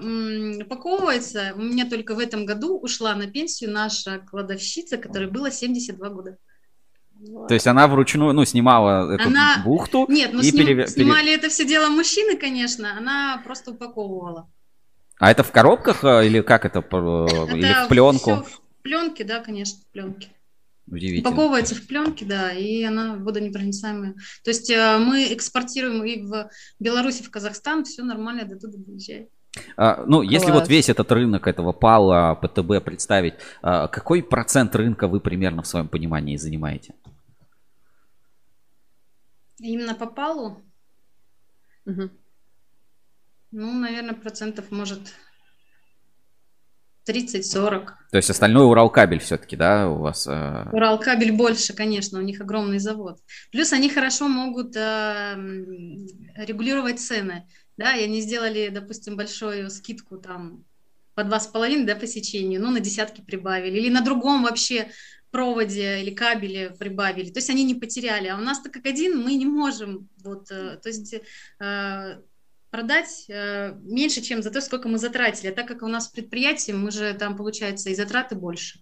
упаковывается, 0.60 1.52
у 1.56 1.62
меня 1.62 1.88
только 1.88 2.14
в 2.14 2.18
этом 2.18 2.46
году 2.46 2.78
ушла 2.78 3.14
на 3.14 3.26
пенсию 3.26 3.72
наша 3.72 4.20
кладовщица, 4.20 4.96
которой 4.96 5.28
было 5.28 5.50
72 5.50 6.08
года. 6.10 6.38
То 7.48 7.54
есть 7.54 7.66
она 7.66 7.88
вручную, 7.88 8.32
ну, 8.32 8.44
снимала 8.44 9.12
эту 9.12 9.28
она... 9.28 9.62
бухту 9.64 10.06
Нет, 10.08 10.32
ну, 10.32 10.40
и 10.40 10.44
сним... 10.44 10.66
перев... 10.66 10.90
снимали 10.90 11.32
это 11.32 11.48
все 11.48 11.64
дело 11.64 11.88
мужчины, 11.88 12.36
конечно, 12.36 12.96
она 12.96 13.40
просто 13.44 13.70
упаковывала. 13.70 14.50
А 15.18 15.30
это 15.30 15.42
в 15.42 15.52
коробках 15.52 16.04
э, 16.04 16.26
или 16.26 16.40
как 16.40 16.64
это? 16.64 16.80
это 16.80 16.96
или 17.56 17.84
в 17.84 17.88
пленку? 17.88 18.44
в 18.44 18.82
пленке, 18.82 19.24
да, 19.24 19.40
конечно, 19.40 19.80
в 19.80 19.92
пленке. 19.92 20.28
Удивительно. 20.86 21.30
Упаковывается 21.30 21.74
в 21.74 21.86
пленке, 21.86 22.24
да, 22.26 22.52
и 22.52 22.82
она 22.82 23.16
водонепроницаемая. 23.16 24.14
То 24.42 24.50
есть 24.50 24.70
э, 24.70 24.98
мы 24.98 25.32
экспортируем 25.32 26.04
и 26.04 26.22
в 26.22 26.50
Беларусь, 26.78 27.20
и 27.20 27.22
в 27.22 27.30
Казахстан, 27.30 27.84
все 27.84 28.02
нормально 28.02 28.44
до 28.44 28.58
туда 28.58 28.76
доезжает. 28.78 29.30
А, 29.76 30.04
ну, 30.06 30.20
Класс. 30.20 30.32
если 30.32 30.50
вот 30.50 30.68
весь 30.68 30.88
этот 30.88 31.10
рынок 31.12 31.46
этого 31.46 31.72
ПАЛа, 31.72 32.34
ПТБ 32.34 32.84
представить, 32.84 33.34
а, 33.62 33.88
какой 33.88 34.22
процент 34.22 34.74
рынка 34.74 35.08
вы 35.08 35.20
примерно 35.20 35.62
в 35.62 35.66
своем 35.66 35.88
понимании 35.88 36.36
занимаете? 36.36 36.94
Именно 39.58 39.94
по 39.94 40.06
ПАЛу? 40.06 40.62
Угу. 41.86 42.10
Ну, 43.52 43.72
наверное, 43.72 44.14
процентов 44.14 44.70
может 44.70 45.14
30-40. 47.08 47.86
То 48.10 48.16
есть 48.16 48.30
остальное 48.30 48.64
Уралкабель 48.64 49.20
все-таки, 49.20 49.56
да, 49.56 49.88
у 49.88 49.98
вас? 49.98 50.26
Э... 50.26 50.68
Уралкабель 50.72 51.32
больше, 51.32 51.74
конечно, 51.74 52.18
у 52.18 52.22
них 52.22 52.40
огромный 52.40 52.78
завод. 52.78 53.18
Плюс 53.50 53.72
они 53.72 53.88
хорошо 53.88 54.28
могут 54.28 54.76
э, 54.76 55.34
регулировать 56.36 57.00
цены. 57.00 57.46
Да, 57.76 57.96
и 57.96 58.04
они 58.04 58.20
сделали, 58.20 58.68
допустим, 58.68 59.16
большую 59.16 59.68
скидку 59.68 60.16
там 60.16 60.64
по 61.14 61.24
два 61.24 61.40
с 61.40 61.46
половиной, 61.46 61.86
да, 61.86 61.96
по 61.96 62.06
сечению, 62.06 62.60
ну, 62.60 62.70
на 62.70 62.80
десятки 62.80 63.20
прибавили, 63.20 63.78
или 63.78 63.88
на 63.88 64.00
другом 64.00 64.42
вообще 64.42 64.88
проводе 65.30 66.00
или 66.00 66.14
кабеле 66.14 66.70
прибавили, 66.70 67.30
то 67.30 67.38
есть 67.38 67.50
они 67.50 67.64
не 67.64 67.74
потеряли, 67.74 68.28
а 68.28 68.36
у 68.36 68.40
нас 68.40 68.60
так 68.60 68.72
как 68.72 68.86
один 68.86 69.20
мы 69.20 69.34
не 69.34 69.46
можем, 69.46 70.08
вот, 70.22 70.48
э, 70.52 70.78
то 70.80 70.88
есть 70.88 71.12
э, 71.12 72.18
продать 72.74 73.26
э, 73.28 73.72
меньше, 73.84 74.20
чем 74.20 74.42
за 74.42 74.50
то, 74.50 74.60
сколько 74.60 74.88
мы 74.88 74.98
затратили, 74.98 75.52
а 75.52 75.54
так 75.54 75.68
как 75.68 75.84
у 75.84 75.86
нас 75.86 76.08
предприятие, 76.08 76.74
мы 76.74 76.90
же 76.90 77.14
там, 77.14 77.36
получается, 77.36 77.88
и 77.88 77.94
затраты 77.94 78.34
больше 78.34 78.80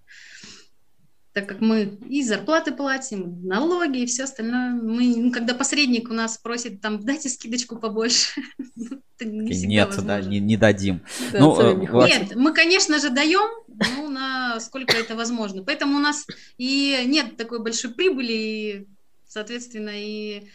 так 1.34 1.48
как 1.48 1.60
мы 1.60 1.98
и 2.08 2.22
зарплаты 2.22 2.72
платим, 2.72 3.46
налоги 3.46 4.00
и 4.00 4.06
все 4.06 4.24
остальное. 4.24 4.72
Мы, 4.72 5.16
ну, 5.16 5.32
когда 5.32 5.54
посредник 5.54 6.10
у 6.10 6.12
нас 6.12 6.36
просит, 6.36 6.82
там, 6.82 7.02
дайте 7.02 7.30
скидочку 7.30 7.76
побольше, 7.76 8.42
не 9.20 9.66
Нет, 9.66 9.94
да, 10.04 10.20
не, 10.20 10.40
не 10.40 10.56
дадим. 10.56 11.00
Да, 11.32 11.38
ну, 11.38 11.60
э, 11.60 12.08
Нет, 12.08 12.36
мы, 12.36 12.52
конечно 12.52 12.98
же, 12.98 13.08
даем, 13.08 13.48
ну, 13.96 14.10
на 14.10 14.60
сколько 14.60 14.94
это 14.94 15.16
возможно. 15.16 15.64
Поэтому 15.64 15.96
у 15.96 16.00
нас 16.00 16.26
и 16.58 16.98
нет 17.06 17.38
такой 17.38 17.62
большой 17.62 17.92
прибыли, 17.94 18.32
и, 18.32 18.86
соответственно, 19.26 19.92
и 19.94 20.48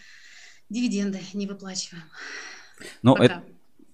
дивиденды 0.70 1.20
не 1.34 1.48
выплачиваем. 1.48 2.04
Ну, 3.02 3.16
это, 3.16 3.44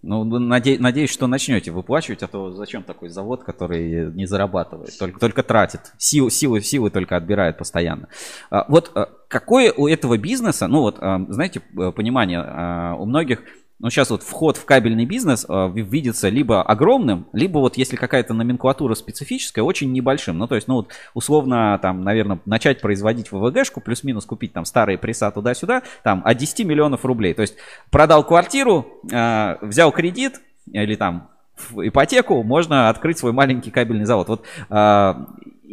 ну, 0.02 0.26
наде- 0.40 0.80
надеюсь, 0.80 1.10
что 1.10 1.28
начнете 1.28 1.72
выплачивать, 1.72 2.24
а 2.24 2.28
то 2.28 2.52
зачем 2.52 2.84
такой 2.84 3.10
завод, 3.10 3.44
который 3.44 4.12
не 4.14 4.26
зарабатывает, 4.26 4.98
только, 4.98 5.20
только 5.20 5.44
тратит, 5.44 5.94
силы, 5.98 6.30
силы, 6.30 6.62
силы 6.62 6.90
только 6.90 7.16
отбирает 7.16 7.58
постоянно. 7.58 8.10
А, 8.50 8.66
вот 8.68 8.92
а, 8.96 9.10
какое 9.30 9.72
у 9.72 9.88
этого 9.88 10.18
бизнеса, 10.18 10.68
ну 10.68 10.82
вот, 10.82 10.98
а, 11.00 11.26
знаете, 11.30 11.62
понимание, 11.96 12.96
у 13.00 13.06
многих 13.06 13.44
но 13.84 13.90
сейчас 13.90 14.10
вот 14.12 14.24
вход 14.24 14.56
в 14.56 14.64
кабельный 14.64 15.04
бизнес 15.04 15.46
э, 15.48 15.72
видится 15.76 16.30
либо 16.30 16.64
огромным, 16.64 17.28
либо 17.34 17.60
вот 17.60 17.76
если 17.76 17.98
какая-то 17.98 18.34
номенклатура 18.34 18.96
специфическая, 18.96 19.62
очень 19.62 19.92
небольшим. 19.92 20.38
Ну, 20.38 20.48
то 20.48 20.56
есть, 20.56 20.70
ну 20.70 20.76
вот 20.76 20.88
условно, 21.14 21.78
там, 21.82 22.02
наверное, 22.02 22.40
начать 22.46 22.80
производить 22.80 23.34
ВВГшку, 23.34 23.82
плюс-минус 23.82 24.26
купить 24.26 24.54
там 24.54 24.64
старые 24.64 24.98
пресса 24.98 25.30
туда-сюда, 25.32 25.84
там, 26.02 26.22
от 26.24 26.38
10 26.38 26.66
миллионов 26.66 27.04
рублей. 27.04 27.34
То 27.34 27.42
есть, 27.42 27.56
продал 27.92 28.26
квартиру, 28.26 28.88
э, 29.12 29.58
взял 29.60 29.92
кредит, 29.92 30.40
или 30.72 30.96
там 30.96 31.28
в 31.58 31.86
ипотеку, 31.86 32.42
можно 32.42 32.88
открыть 32.88 33.18
свой 33.18 33.34
маленький 33.34 33.70
кабельный 33.70 34.06
завод. 34.06 34.30
Вот 34.30 34.46
э, 34.70 35.14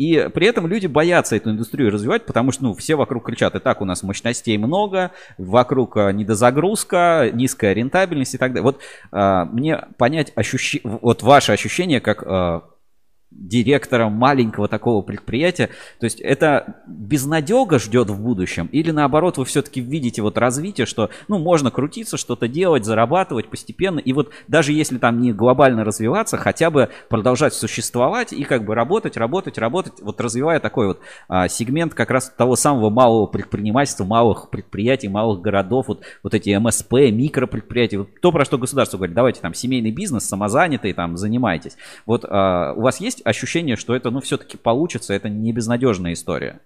и 0.01 0.31
при 0.33 0.47
этом 0.47 0.67
люди 0.67 0.87
боятся 0.87 1.37
эту 1.37 1.51
индустрию 1.51 1.91
развивать, 1.91 2.25
потому 2.25 2.53
что 2.53 2.63
ну, 2.63 2.75
все 2.75 2.95
вокруг 2.95 3.27
кричат, 3.27 3.55
и 3.55 3.59
так 3.59 3.83
у 3.83 3.85
нас 3.85 4.03
мощностей 4.03 4.57
много, 4.57 5.11
вокруг 5.37 5.99
э, 5.99 6.13
недозагрузка, 6.13 7.29
низкая 7.35 7.75
рентабельность 7.75 8.35
и 8.35 8.39
так 8.39 8.53
далее. 8.53 8.63
Вот 8.63 8.81
а, 9.13 9.45
мне 9.45 9.89
понять 9.99 10.33
ощущ... 10.35 10.79
вот 10.85 11.23
ваше 11.23 11.53
ощущение 11.53 12.01
как 12.01 12.23
а, 12.25 12.63
директором 13.31 14.13
маленького 14.13 14.69
такого 14.69 15.03
предприятия. 15.03 15.69
То 15.99 16.05
есть 16.05 16.21
это 16.21 16.83
безнадега 16.87 17.79
ждет 17.79 18.11
в 18.11 18.21
будущем? 18.21 18.69
Или 18.73 18.91
наоборот 18.91 19.39
вы 19.39 19.45
все-таки 19.45 19.81
видите 19.81 20.21
вот 20.21 20.37
развитие, 20.37 20.87
что 20.87 21.11
ну 21.29 21.39
можно 21.39 21.71
крутиться, 21.71 22.17
что-то 22.17 22.49
делать, 22.49 22.85
зарабатывать 22.85 23.49
постепенно. 23.49 23.99
И 23.99 24.13
вот 24.13 24.31
даже 24.49 24.73
если 24.73 24.99
там 24.99 25.21
не 25.21 25.33
глобально 25.33 25.85
развиваться, 25.85 26.37
хотя 26.37 26.71
бы 26.71 26.91
продолжать 27.09 27.55
существовать 27.55 28.33
и 28.33 28.43
как 28.45 28.65
бы 28.65 28.75
работать, 28.75 29.17
работать, 29.17 29.59
работать, 29.59 29.95
вот 30.01 30.21
развивая 30.21 30.59
такой 30.59 30.89
вот 30.89 31.01
а, 31.29 31.49
сегмент 31.49 31.95
как 31.95 32.11
раз 32.11 32.31
того 32.37 32.57
самого 32.57 32.91
малого 32.91 33.27
предпринимательства, 33.27 34.05
малых 34.05 34.51
предприятий, 34.51 35.09
малых 35.09 35.41
городов, 35.41 35.87
вот, 35.89 36.03
вот 36.23 36.35
эти 36.35 36.57
МСП, 36.57 36.93
микропредприятия. 36.93 38.01
Вот 38.01 38.21
то, 38.21 38.33
про 38.33 38.45
что 38.45 38.59
государство 38.59 38.97
говорит, 38.97 39.15
давайте 39.15 39.41
там 39.41 39.55
семейный 39.55 39.93
бизнес, 39.93 40.25
самозанятый, 40.25 40.93
там 40.93 41.17
занимайтесь. 41.17 41.77
Вот 42.07 42.25
а, 42.29 42.75
у 42.75 42.83
вас 42.83 43.01
есть 43.01 43.20
есть 43.21 43.27
ощущение, 43.27 43.77
что 43.77 43.95
это, 43.95 44.11
ну, 44.11 44.21
все-таки 44.21 44.57
получится, 44.57 45.15
это 45.15 45.29
не 45.29 45.53
безнадежная 45.53 46.13
история? 46.13 46.61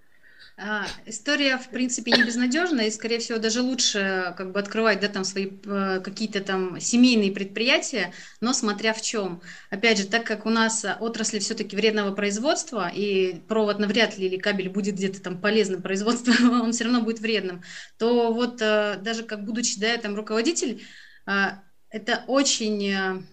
А, 0.56 0.86
история, 1.04 1.58
в 1.58 1.68
принципе, 1.70 2.12
не 2.12 2.22
безнадежная, 2.22 2.86
и, 2.86 2.90
скорее 2.92 3.18
всего, 3.18 3.38
даже 3.38 3.60
лучше 3.60 4.34
как 4.36 4.52
бы 4.52 4.60
открывать, 4.60 5.00
да, 5.00 5.08
там 5.08 5.24
свои 5.24 5.48
э, 5.64 6.00
какие-то 6.00 6.40
там 6.42 6.78
семейные 6.78 7.32
предприятия, 7.32 8.12
но 8.40 8.52
смотря 8.52 8.92
в 8.92 9.02
чем. 9.02 9.42
Опять 9.70 9.98
же, 9.98 10.06
так 10.06 10.24
как 10.24 10.46
у 10.46 10.50
нас 10.50 10.86
отрасли 11.00 11.40
все-таки 11.40 11.74
вредного 11.74 12.14
производства, 12.14 12.88
и 12.88 13.40
провод 13.48 13.80
навряд 13.80 14.16
ли 14.16 14.26
или 14.26 14.36
кабель 14.36 14.68
будет 14.68 14.94
где-то 14.94 15.20
там 15.20 15.38
полезным 15.38 15.82
производством, 15.82 16.60
он 16.62 16.70
все 16.70 16.84
равно 16.84 17.00
будет 17.00 17.18
вредным, 17.18 17.64
то 17.98 18.32
вот 18.32 18.62
э, 18.62 19.00
даже 19.02 19.24
как 19.24 19.44
будучи, 19.44 19.80
да, 19.80 19.96
там 19.96 20.14
руководитель, 20.14 20.84
э, 21.26 21.46
это 21.90 22.22
очень 22.28 23.24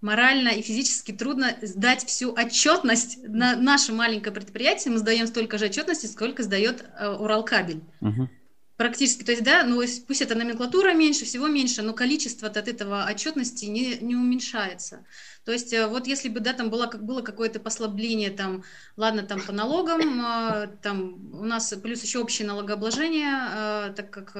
морально 0.00 0.48
и 0.50 0.62
физически 0.62 1.12
трудно 1.12 1.56
сдать 1.62 2.04
всю 2.04 2.32
отчетность 2.32 3.18
на 3.26 3.56
наше 3.56 3.92
маленькое 3.92 4.34
предприятие. 4.34 4.92
Мы 4.92 4.98
сдаем 4.98 5.26
столько 5.26 5.58
же 5.58 5.66
отчетности, 5.66 6.06
сколько 6.06 6.42
сдает 6.42 6.84
э, 6.98 7.08
Уралкабель. 7.08 7.82
Угу. 8.00 8.28
Практически, 8.76 9.24
то 9.24 9.32
есть, 9.32 9.42
да, 9.42 9.64
ну 9.64 9.82
пусть 10.06 10.22
это 10.22 10.36
номенклатура 10.36 10.94
меньше, 10.94 11.24
всего 11.24 11.48
меньше, 11.48 11.82
но 11.82 11.94
количество 11.94 12.46
от 12.46 12.56
этого 12.56 13.08
отчетности 13.10 13.64
не, 13.64 13.96
не 13.96 14.14
уменьшается. 14.14 15.04
То 15.44 15.50
есть 15.50 15.72
э, 15.72 15.88
вот 15.88 16.06
если 16.06 16.28
бы, 16.28 16.38
да, 16.38 16.52
там 16.52 16.70
было, 16.70 16.86
как 16.86 17.04
было 17.04 17.20
какое-то 17.22 17.58
послабление, 17.58 18.30
там, 18.30 18.62
ладно, 18.96 19.24
там 19.24 19.40
по 19.40 19.50
налогам, 19.50 20.24
э, 20.24 20.68
там 20.80 21.34
у 21.34 21.44
нас 21.44 21.74
плюс 21.82 22.04
еще 22.04 22.20
общее 22.20 22.46
налогообложение, 22.46 23.92
так 23.94 24.10
как 24.10 24.36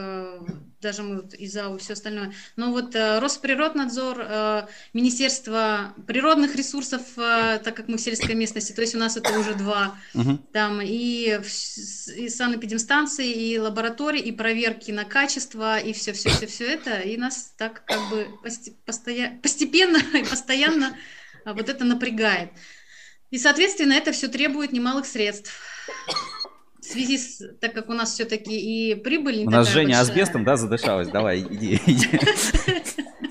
даже 0.80 1.02
мы 1.02 1.22
вот 1.22 1.34
из 1.34 1.56
АУ 1.56 1.76
и 1.76 1.78
все 1.78 1.94
остальное. 1.94 2.32
Но 2.56 2.70
вот 2.70 2.94
Росприроднадзор, 2.94 4.68
Министерство 4.92 5.94
природных 6.06 6.54
ресурсов, 6.56 7.02
так 7.16 7.74
как 7.74 7.88
мы 7.88 7.96
в 7.96 8.00
сельской 8.00 8.34
местности, 8.34 8.72
то 8.72 8.80
есть 8.80 8.94
у 8.94 8.98
нас 8.98 9.16
это 9.16 9.38
уже 9.38 9.54
два, 9.54 9.96
угу. 10.14 10.38
там 10.52 10.80
и, 10.80 11.40
и 12.16 12.28
санэпидемстанции, 12.28 13.30
и 13.30 13.58
лаборатории, 13.58 14.20
и 14.20 14.32
проверки 14.32 14.90
на 14.90 15.04
качество, 15.04 15.78
и 15.78 15.92
все-все-все-все 15.92 16.64
это, 16.64 17.00
и 17.00 17.16
нас 17.16 17.52
так 17.56 17.84
как 17.84 18.10
бы 18.10 18.28
постепенно 18.84 19.98
и 20.16 20.24
постоянно 20.24 20.96
а 21.48 21.54
вот 21.54 21.68
это 21.68 21.84
напрягает. 21.84 22.50
И, 23.30 23.38
соответственно, 23.38 23.94
это 23.94 24.12
все 24.12 24.28
требует 24.28 24.72
немалых 24.72 25.06
средств. 25.06 25.52
В 26.80 26.84
связи 26.84 27.18
с, 27.18 27.42
так 27.60 27.72
как 27.72 27.88
у 27.90 27.92
нас 27.92 28.12
все-таки 28.14 28.56
и 28.56 28.94
прибыль 28.94 29.38
не 29.40 29.46
У 29.46 29.50
нас 29.50 29.68
Женя 29.68 29.96
большая. 29.96 30.02
асбестом, 30.02 30.44
да, 30.44 30.56
задышалась? 30.56 31.08
Давай, 31.08 31.40
иди, 31.40 31.80
иди. 31.86 32.08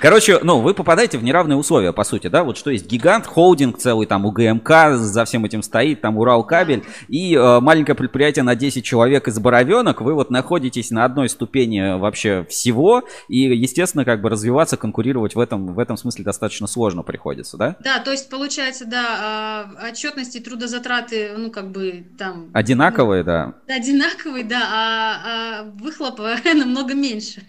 Короче, 0.00 0.38
ну, 0.42 0.60
вы 0.60 0.74
попадаете 0.74 1.18
в 1.18 1.24
неравные 1.24 1.56
условия, 1.56 1.92
по 1.92 2.04
сути, 2.04 2.28
да? 2.28 2.44
Вот 2.44 2.56
что 2.56 2.70
есть 2.70 2.86
гигант, 2.86 3.26
холдинг 3.26 3.78
целый, 3.78 4.06
там, 4.06 4.24
УГМК 4.26 4.70
за 4.94 5.24
всем 5.24 5.44
этим 5.44 5.62
стоит, 5.62 6.00
там, 6.00 6.18
Уралкабель, 6.18 6.84
и 7.08 7.34
э, 7.34 7.60
маленькое 7.60 7.94
предприятие 7.96 8.42
на 8.42 8.54
10 8.54 8.84
человек 8.84 9.28
из 9.28 9.38
Боровенок, 9.38 10.00
вы 10.00 10.14
вот 10.14 10.30
находитесь 10.30 10.90
на 10.90 11.04
одной 11.04 11.28
ступени 11.28 11.98
вообще 11.98 12.46
всего, 12.48 13.02
и, 13.28 13.38
естественно, 13.38 14.04
как 14.04 14.20
бы 14.20 14.28
развиваться, 14.28 14.76
конкурировать 14.76 15.34
в 15.34 15.40
этом, 15.40 15.74
в 15.74 15.78
этом 15.78 15.96
смысле 15.96 16.24
достаточно 16.24 16.66
сложно 16.66 17.02
приходится, 17.02 17.56
да? 17.56 17.76
Да, 17.80 17.98
то 17.98 18.10
есть, 18.10 18.28
получается, 18.30 18.84
да, 18.86 19.70
а, 19.78 19.88
отчетности, 19.90 20.38
трудозатраты, 20.38 21.32
ну, 21.36 21.50
как 21.50 21.70
бы 21.70 22.06
там... 22.18 22.50
Одинаковые, 22.52 23.24
да. 23.24 23.54
Одинаковые, 23.68 24.44
да, 24.44 24.68
а, 24.70 25.20
а 25.24 25.62
выхлопа 25.74 26.36
намного 26.54 26.94
меньше, 26.94 27.42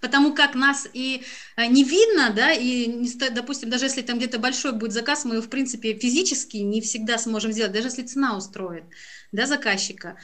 потому 0.00 0.34
как 0.34 0.54
нас 0.54 0.88
и 0.92 1.22
не 1.66 1.84
видно, 1.84 2.30
да, 2.34 2.52
и, 2.52 2.86
не 2.86 3.08
стоит, 3.08 3.34
допустим, 3.34 3.70
даже 3.70 3.86
если 3.86 4.02
там 4.02 4.18
где-то 4.18 4.38
большой 4.38 4.72
будет 4.72 4.92
заказ, 4.92 5.24
мы 5.24 5.36
его, 5.36 5.42
в 5.42 5.50
принципе, 5.50 5.94
физически 5.94 6.58
не 6.58 6.80
всегда 6.80 7.18
сможем 7.18 7.52
сделать, 7.52 7.72
даже 7.72 7.88
если 7.88 8.04
цена 8.04 8.36
устроит, 8.36 8.84
да, 9.32 9.46
заказчика, 9.46 10.16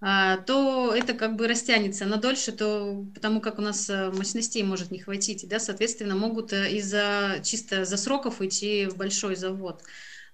а, 0.00 0.38
то 0.38 0.94
это 0.94 1.12
как 1.14 1.36
бы 1.36 1.48
растянется 1.48 2.06
на 2.06 2.16
дольше, 2.16 2.52
то 2.52 3.04
потому 3.14 3.40
как 3.40 3.58
у 3.58 3.62
нас 3.62 3.90
э, 3.90 4.10
мощностей 4.12 4.62
может 4.62 4.92
не 4.92 5.00
хватить, 5.00 5.46
да, 5.48 5.58
соответственно, 5.58 6.14
могут 6.14 6.52
э, 6.52 6.70
из-за 6.76 7.40
чисто 7.42 7.84
за 7.84 7.96
сроков 7.96 8.40
идти 8.40 8.86
в 8.86 8.96
большой 8.96 9.34
завод. 9.34 9.82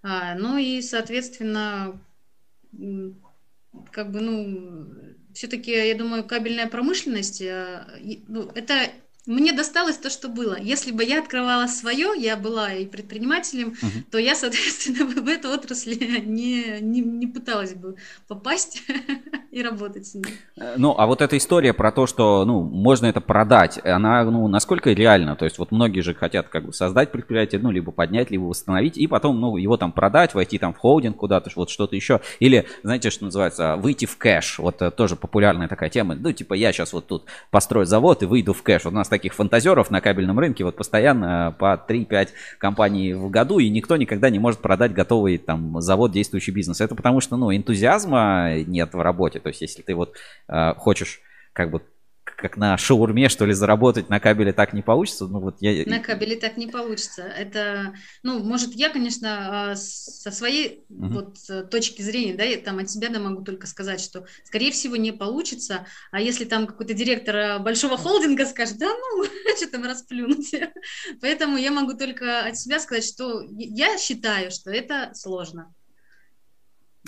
А, 0.02 0.34
ну 0.34 0.59
и, 0.59 0.82
соответственно, 0.82 1.98
как 3.90 4.11
бы, 4.12 4.20
ну, 4.20 4.86
все-таки, 5.32 5.70
я 5.70 5.94
думаю, 5.96 6.24
кабельная 6.24 6.68
промышленность, 6.68 7.40
э, 7.40 7.86
ну, 8.28 8.50
это 8.55 8.90
мне 9.27 9.53
досталось 9.53 9.97
то, 9.97 10.11
что 10.11 10.29
было. 10.29 10.59
Если 10.61 10.93
бы 10.93 11.03
я 11.03 11.20
открывала 11.20 11.66
свое, 11.66 12.12
я 12.16 12.37
была 12.37 12.72
и 12.72 12.85
предпринимателем, 12.85 13.68
угу. 13.68 14.05
то 14.11 14.18
я, 14.18 14.35
соответственно, 14.35 15.07
в 15.07 15.29
эту 15.29 15.49
отрасль 15.49 15.97
не, 15.99 16.81
не, 16.81 17.01
не 17.01 17.27
пыталась 17.27 17.75
бы 17.75 17.97
попасть 18.29 18.83
и 19.51 19.62
работать 19.62 20.07
с 20.07 20.14
ней. 20.14 20.27
Э, 20.57 20.75
ну, 20.77 20.95
а 20.99 21.07
вот 21.07 21.22
эта 21.22 21.39
история 21.39 21.72
про 21.72 21.91
то, 21.91 22.07
что 22.07 22.45
ну, 22.45 22.62
можно 22.62 23.07
это 23.07 23.20
продать, 23.20 23.81
она 23.85 24.25
ну, 24.25 24.47
насколько 24.49 24.91
реальна? 24.91 25.37
То 25.37 25.47
есть 25.47 25.59
вот 25.59 25.70
многие 25.70 26.01
же 26.01 26.14
хотят 26.14 26.49
как 26.49 26.66
бы 26.66 26.72
создать 26.72 27.11
предприятие, 27.11 27.61
ну, 27.61 27.70
либо 27.70 27.93
поднять, 27.93 28.31
либо 28.31 28.45
восстановить, 28.45 28.99
и 28.99 29.07
потом 29.07 29.41
ну, 29.41 29.57
его 29.57 29.77
там 29.77 29.93
продать, 29.93 30.35
войти 30.35 30.59
там 30.59 30.75
в 30.75 30.79
холдинг 30.79 31.16
куда-то, 31.16 31.51
вот 31.57 31.70
что-то 31.70 31.97
еще. 31.97 32.20
Или, 32.41 32.66
знаете, 32.83 33.11
что 33.11 33.25
называется, 33.25 33.77
выйти 33.77 34.05
в 34.05 34.18
кэш. 34.18 34.59
Вот 34.59 34.83
э, 34.83 34.91
тоже 34.91 35.16
популярная 35.16 35.68
такая 35.68 35.89
тема. 35.89 36.14
Ну, 36.14 36.33
типа, 36.33 36.55
я 36.55 36.72
сейчас 36.72 36.93
вот 36.93 37.07
тут 37.07 37.25
построю 37.51 37.87
завод 37.87 38.22
и 38.22 38.27
выйду 38.27 38.53
в 38.53 38.62
кэш. 38.62 38.85
Вот 38.85 38.93
у 38.93 38.97
нас 38.97 39.09
таких 39.15 39.33
фантазеров 39.33 39.93
на 39.93 40.01
кабельном 40.01 40.41
рынке, 40.41 40.65
вот 40.65 40.75
постоянно 40.75 41.55
по 41.57 41.81
3-5 41.89 42.31
компаний 42.59 43.15
в 43.15 43.31
году, 43.31 43.61
и 43.61 43.71
никто 43.71 43.97
никогда 43.97 44.29
не 44.29 44.41
может 44.41 44.59
продать 44.59 44.93
готовый 44.93 45.39
там 45.39 45.81
завод, 45.81 46.11
действующий 46.11 46.51
бизнес. 46.51 46.81
Это 46.81 46.97
потому 46.97 47.21
что, 47.21 47.37
ну, 47.37 47.55
энтузиазма 47.55 48.65
нет 48.67 48.93
в 48.93 49.01
работе. 49.01 49.39
То 49.39 49.51
есть, 49.51 49.61
если 49.61 49.83
ты 49.83 49.95
вот 49.95 50.15
э, 50.49 50.75
хочешь 50.77 51.21
как 51.53 51.71
бы 51.71 51.81
как 52.37 52.57
на 52.57 52.76
шаурме, 52.76 53.28
что 53.28 53.47
ли, 53.47 53.53
заработать 53.53 54.09
на 54.09 54.20
кабеле 54.20 54.53
так 54.53 54.72
не 54.72 54.82
получится. 54.82 55.26
Ну, 55.26 55.41
вот 55.41 55.57
я... 55.61 55.85
На 55.87 55.99
кабеле 56.01 56.37
так 56.37 56.57
не 56.57 56.66
получится. 56.66 57.22
Это, 57.22 57.95
ну, 58.22 58.43
может, 58.43 58.74
я, 58.74 58.91
конечно, 58.91 59.70
а, 59.70 59.76
со 59.76 60.30
своей 60.30 60.85
угу. 60.89 61.07
вот 61.07 61.37
э, 61.49 61.62
точки 61.62 62.03
зрения, 62.03 62.35
да, 62.35 62.45
я 62.45 62.59
там 62.59 62.78
от 62.78 62.91
себя 62.91 63.09
да 63.09 63.20
могу 63.20 63.43
только 63.43 63.66
сказать, 63.66 64.01
что, 64.01 64.26
скорее 64.45 64.72
всего, 64.72 64.97
не 64.97 65.12
получится. 65.12 65.87
А 66.11 66.20
если 66.20 66.45
там 66.45 66.66
какой-то 66.66 66.95
директор 66.95 67.37
э, 67.37 67.59
большого 67.59 67.97
холдинга 67.97 68.47
скажет, 68.47 68.78
да, 68.78 68.89
ну, 68.89 69.24
что 69.57 69.70
там 69.70 69.85
расплюнуть. 69.85 70.55
Поэтому 71.20 71.57
я 71.57 71.70
могу 71.70 71.95
только 71.95 72.47
от 72.47 72.57
себя 72.57 72.78
сказать, 72.80 73.05
что 73.05 73.43
я 73.51 73.99
считаю, 73.99 74.51
что 74.51 74.70
это 74.70 75.11
сложно. 75.14 75.72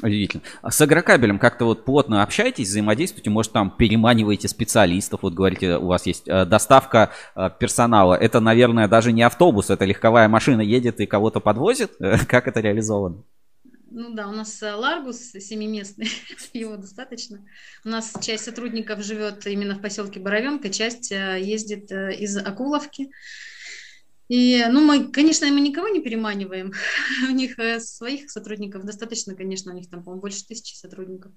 Удивительно. 0.02 0.42
А 0.60 0.70
с 0.70 0.78
агрокабелем 0.80 1.38
как-то 1.38 1.64
вот 1.64 1.86
плотно 1.86 2.22
общаетесь, 2.22 2.68
взаимодействуете, 2.68 3.30
может 3.30 3.52
там 3.52 3.70
переманиваете 3.70 4.46
специалистов, 4.46 5.20
вот 5.22 5.32
говорите, 5.32 5.78
у 5.78 5.86
вас 5.86 6.04
есть 6.04 6.28
э, 6.28 6.44
доставка 6.44 7.12
э, 7.34 7.48
персонала. 7.58 8.14
Это, 8.14 8.40
наверное, 8.40 8.88
даже 8.88 9.12
не 9.12 9.22
автобус, 9.22 9.70
это 9.70 9.86
легковая 9.86 10.28
машина 10.28 10.60
едет 10.60 11.00
и 11.00 11.06
кого-то 11.06 11.40
подвозит. 11.40 11.92
Как 12.28 12.46
это 12.46 12.60
реализовано? 12.60 13.22
Ну 13.90 14.12
да, 14.12 14.28
у 14.28 14.32
нас 14.32 14.62
э, 14.62 14.74
Ларгус 14.74 15.16
семиместный, 15.16 16.10
его 16.52 16.76
достаточно. 16.76 17.40
У 17.82 17.88
нас 17.88 18.12
часть 18.20 18.44
сотрудников 18.44 19.02
живет 19.02 19.46
именно 19.46 19.76
в 19.76 19.80
поселке 19.80 20.20
Боровенка, 20.20 20.68
часть 20.68 21.10
ездит 21.10 21.90
из 21.90 22.36
Акуловки. 22.36 23.10
И, 24.28 24.64
ну, 24.70 24.84
мы, 24.84 25.04
конечно, 25.12 25.46
мы 25.46 25.60
никого 25.60 25.88
не 25.88 26.00
переманиваем. 26.00 26.72
у 27.28 27.32
них 27.32 27.58
э, 27.58 27.80
своих 27.80 28.30
сотрудников 28.30 28.84
достаточно, 28.84 29.34
конечно, 29.34 29.72
у 29.72 29.76
них 29.76 29.88
там, 29.88 30.02
по-моему, 30.02 30.22
больше 30.22 30.44
тысячи 30.44 30.74
сотрудников. 30.74 31.32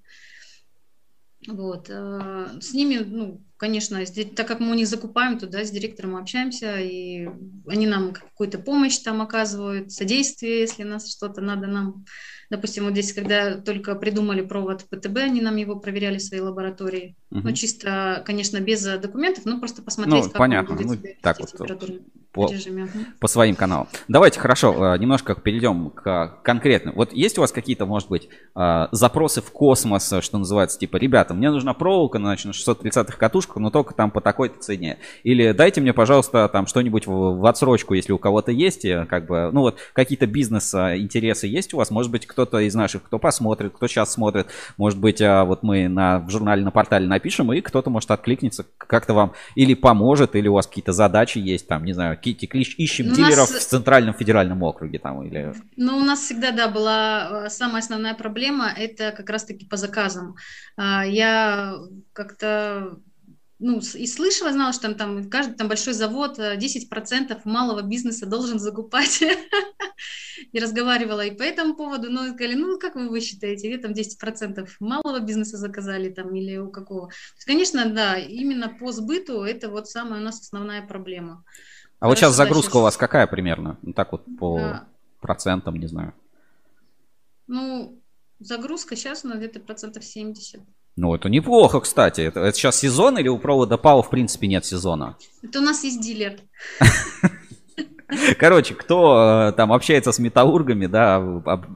Вот. 1.48 1.90
Э, 1.90 2.48
с 2.60 2.74
ними, 2.74 2.98
ну, 2.98 3.44
конечно, 3.58 4.04
так 4.36 4.48
как 4.48 4.60
мы 4.60 4.72
у 4.72 4.76
них 4.76 4.88
закупаем, 4.88 5.38
то 5.38 5.48
да, 5.48 5.64
с 5.64 5.72
директором 5.72 6.16
общаемся, 6.16 6.80
и 6.80 7.30
они 7.68 7.88
нам 7.88 8.14
какую-то 8.14 8.60
помощь 8.60 8.98
там 8.98 9.22
оказывают, 9.22 9.92
содействие, 9.92 10.62
если 10.62 10.84
нас 10.84 11.12
что-то 11.12 11.42
надо 11.42 11.68
нам 11.68 12.06
Допустим, 12.50 12.86
вот 12.86 12.94
здесь, 12.94 13.14
когда 13.14 13.56
только 13.56 13.94
придумали 13.96 14.42
провод 14.42 14.86
ПТБ, 14.90 15.18
они 15.18 15.42
нам 15.42 15.56
его 15.56 15.76
проверяли 15.76 16.18
в 16.18 16.24
своей 16.24 16.42
лаборатории. 16.42 17.16
Угу. 17.32 17.42
Ну, 17.44 17.52
чисто, 17.52 18.24
конечно, 18.26 18.60
без 18.60 18.84
документов, 18.84 19.46
но 19.46 19.60
просто 19.60 19.84
посмотреть, 19.84 20.24
ну, 20.24 20.30
как 20.30 20.38
понятно. 20.38 20.76
он 20.76 20.84
будет 20.84 21.04
ну, 21.04 21.10
так 21.22 21.40
вот, 21.40 21.52
по, 22.32 22.52
режиме. 22.52 22.88
по 23.20 23.28
своим 23.28 23.56
каналам. 23.56 23.88
Давайте, 24.08 24.40
хорошо, 24.40 24.94
э, 24.94 24.98
немножко 25.00 25.36
перейдем 25.36 25.90
к 25.90 26.40
конкретным. 26.44 26.96
Вот 26.96 27.12
есть 27.14 27.38
у 27.38 27.42
вас 27.42 27.52
какие-то, 27.52 27.86
может 27.86 28.10
быть, 28.10 28.30
э, 28.56 28.88
запросы 28.92 29.42
в 29.42 29.52
космос, 29.52 30.14
что 30.22 30.38
называется, 30.38 30.78
типа, 30.78 30.98
ребята, 30.98 31.34
мне 31.34 31.50
нужна 31.50 31.74
проволока, 31.74 32.20
значит, 32.20 32.46
на 32.46 32.52
630-х 32.52 33.18
катушках, 33.18 33.58
но 33.58 33.72
только 33.72 33.94
там 33.94 34.12
по 34.12 34.22
такой-то 34.22 34.60
цене. 34.60 35.00
Или 35.24 35.52
дайте 35.52 35.82
мне, 35.82 35.94
пожалуйста, 35.94 36.48
там 36.50 36.68
что-нибудь 36.68 37.08
в, 37.08 37.12
в 37.12 37.46
отсрочку, 37.46 37.96
если 37.96 38.12
у 38.12 38.20
кого-то 38.20 38.52
есть, 38.52 38.86
как 39.08 39.26
бы, 39.26 39.50
ну 39.52 39.62
вот, 39.62 39.78
какие-то 39.94 40.28
бизнес-интересы 40.28 41.48
есть 41.48 41.74
у 41.74 41.78
вас, 41.78 41.90
может 41.90 42.12
быть, 42.12 42.28
кто-то 42.40 42.60
из 42.60 42.74
наших, 42.74 43.04
кто 43.04 43.20
посмотрит, 43.20 43.74
кто 43.74 43.88
сейчас 43.88 44.14
смотрит, 44.14 44.48
может 44.78 44.98
быть, 44.98 45.22
а, 45.22 45.44
вот 45.44 45.62
мы 45.62 45.90
на, 45.90 46.20
в 46.20 46.30
журнале, 46.30 46.64
на 46.64 46.72
портале 46.72 47.06
напишем, 47.06 47.52
и 47.52 47.60
кто-то 47.60 47.90
может 47.90 48.12
откликнется, 48.12 48.66
как-то 48.78 49.14
вам 49.14 49.34
или 49.56 49.74
поможет, 49.74 50.38
или 50.38 50.48
у 50.48 50.54
вас 50.54 50.66
какие-то 50.66 50.94
задачи 50.94 51.38
есть, 51.38 51.68
там, 51.68 51.84
не 51.84 51.92
знаю, 51.92 52.18
ищем 52.22 53.08
ну, 53.08 53.16
дилеров 53.16 53.52
нас... 53.52 53.66
в 53.66 53.68
Центральном 53.68 54.14
федеральном 54.14 54.64
округе, 54.64 55.00
там, 55.00 55.22
или... 55.24 55.54
Ну, 55.76 55.98
у 55.98 56.04
нас 56.04 56.22
всегда, 56.22 56.52
да, 56.52 56.70
была 56.70 57.46
э, 57.46 57.50
самая 57.50 57.80
основная 57.80 58.14
проблема, 58.14 58.72
это 58.74 59.12
как 59.12 59.30
раз-таки 59.30 59.66
по 59.66 59.76
заказам. 59.76 60.36
А, 60.78 61.06
я 61.06 61.76
как-то 62.14 63.00
ну, 63.60 63.80
и 63.80 64.08
слышала, 64.08 64.54
знала, 64.54 64.72
что 64.72 64.84
там, 64.84 64.96
там 64.96 65.30
каждый 65.30 65.56
там 65.56 65.68
большой 65.68 65.94
завод 65.94 66.40
10% 66.40 67.32
э, 67.32 67.38
малого 67.44 67.82
бизнеса 67.82 68.26
должен 68.26 68.58
закупать. 68.58 69.22
и 70.52 70.60
разговаривала 70.60 71.26
и 71.26 71.36
по 71.36 71.44
этому 71.44 71.76
поводу, 71.76 72.10
но 72.10 72.28
сказали, 72.34 72.56
ну, 72.56 72.80
как 72.80 72.96
вы, 72.96 73.10
вы 73.10 73.20
считаете, 73.20 73.70
вы 73.70 73.78
там 73.78 73.92
10% 73.92 74.68
малого 74.80 75.20
бизнеса 75.20 75.58
заказали 75.58 76.10
там 76.10 76.34
или 76.34 76.58
у 76.58 76.70
какого? 76.70 77.12
Есть, 77.36 77.46
конечно, 77.46 77.86
да, 77.90 78.18
именно 78.18 78.70
по 78.70 78.92
сбыту 78.92 79.44
это 79.44 79.70
вот 79.70 79.88
самая 79.88 80.22
у 80.22 80.24
нас 80.24 80.40
основная 80.40 80.86
проблема. 80.86 81.44
А 82.00 82.08
вот 82.08 82.18
сейчас 82.18 82.36
загрузка 82.36 82.72
дальше... 82.72 82.78
у 82.78 82.82
вас 82.84 82.98
какая 82.98 83.28
примерно? 83.28 83.78
Ну, 83.82 83.94
так 83.94 84.12
вот 84.12 84.24
по 84.40 84.88
процентам, 85.20 85.76
не 85.76 85.88
знаю. 85.88 86.14
Ну, 87.48 88.02
загрузка 88.40 88.96
сейчас 88.96 89.26
у 89.26 89.28
нас 89.28 89.38
где-то 89.38 89.60
процентов 89.60 90.06
70. 90.06 90.62
Ну, 91.02 91.16
это 91.16 91.30
неплохо, 91.30 91.80
кстати. 91.80 92.20
Это, 92.20 92.42
это 92.42 92.58
сейчас 92.58 92.80
сезон 92.80 93.18
или 93.18 93.30
у 93.30 93.38
провода 93.38 93.78
ПАО 93.78 94.02
в 94.02 94.10
принципе 94.10 94.48
нет 94.48 94.66
сезона? 94.66 95.16
Это 95.42 95.60
у 95.60 95.62
нас 95.62 95.86
есть 95.86 96.02
дилер. 96.02 96.42
Короче, 98.38 98.74
кто 98.74 99.50
э, 99.50 99.54
там 99.54 99.72
общается 99.72 100.12
с 100.12 100.20
металлургами, 100.20 100.88
да, 100.88 101.22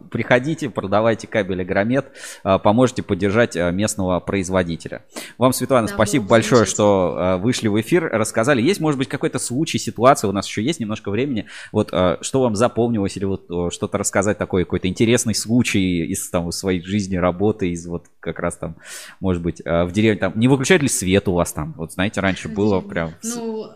приходите, 0.10 0.70
продавайте 0.70 1.28
кабель 1.28 1.62
Агромет, 1.62 2.08
э, 2.44 2.58
поможете 2.60 3.04
поддержать 3.04 3.56
э, 3.56 3.72
местного 3.72 4.20
производителя. 4.20 5.06
Вам, 5.38 5.54
Светлана, 5.54 5.88
да, 5.88 5.94
спасибо 5.94 6.26
большое, 6.26 6.66
что 6.66 7.40
вышли 7.42 7.68
в 7.68 7.80
эфир, 7.80 8.10
рассказали. 8.12 8.62
Есть, 8.62 8.80
может 8.80 8.98
быть, 8.98 9.08
какой-то 9.08 9.40
случай, 9.40 9.78
ситуация, 9.78 10.28
у 10.28 10.32
нас 10.32 10.48
еще 10.48 10.64
есть 10.64 10.80
немножко 10.80 11.12
времени, 11.12 11.46
вот 11.72 11.88
что 11.88 12.42
вам 12.42 12.56
запомнилось 12.56 13.16
или 13.18 13.26
вот 13.26 13.74
что-то 13.74 13.98
рассказать 13.98 14.38
такой 14.38 14.64
какой-то 14.64 14.88
интересный 14.88 15.36
случай 15.36 16.06
из 16.06 16.30
там 16.30 16.52
своей 16.52 16.82
жизни, 16.82 17.16
работы, 17.16 17.70
из 17.70 17.86
вот 17.86 18.06
как 18.20 18.40
раз 18.40 18.58
там, 18.58 18.76
может 19.20 19.42
быть, 19.42 19.62
в 19.64 19.92
деревне, 19.92 20.20
там, 20.20 20.34
не 20.36 20.48
выключают 20.48 20.82
ли 20.82 20.90
свет 20.90 21.28
у 21.28 21.34
вас 21.34 21.54
там? 21.54 21.74
Вот 21.78 21.94
знаете, 21.94 22.22
раньше 22.22 22.50
было 22.50 22.82
прям... 22.82 23.12
Ну, 23.24 23.72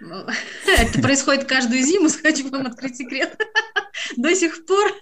это 0.66 1.00
происходит 1.00 1.44
каждую 1.44 1.82
зиму, 1.82 2.08
хочу 2.22 2.48
вам 2.50 2.66
открыть 2.66 2.96
секрет. 2.96 3.38
До 4.16 4.34
сих 4.34 4.66
пор, 4.66 4.92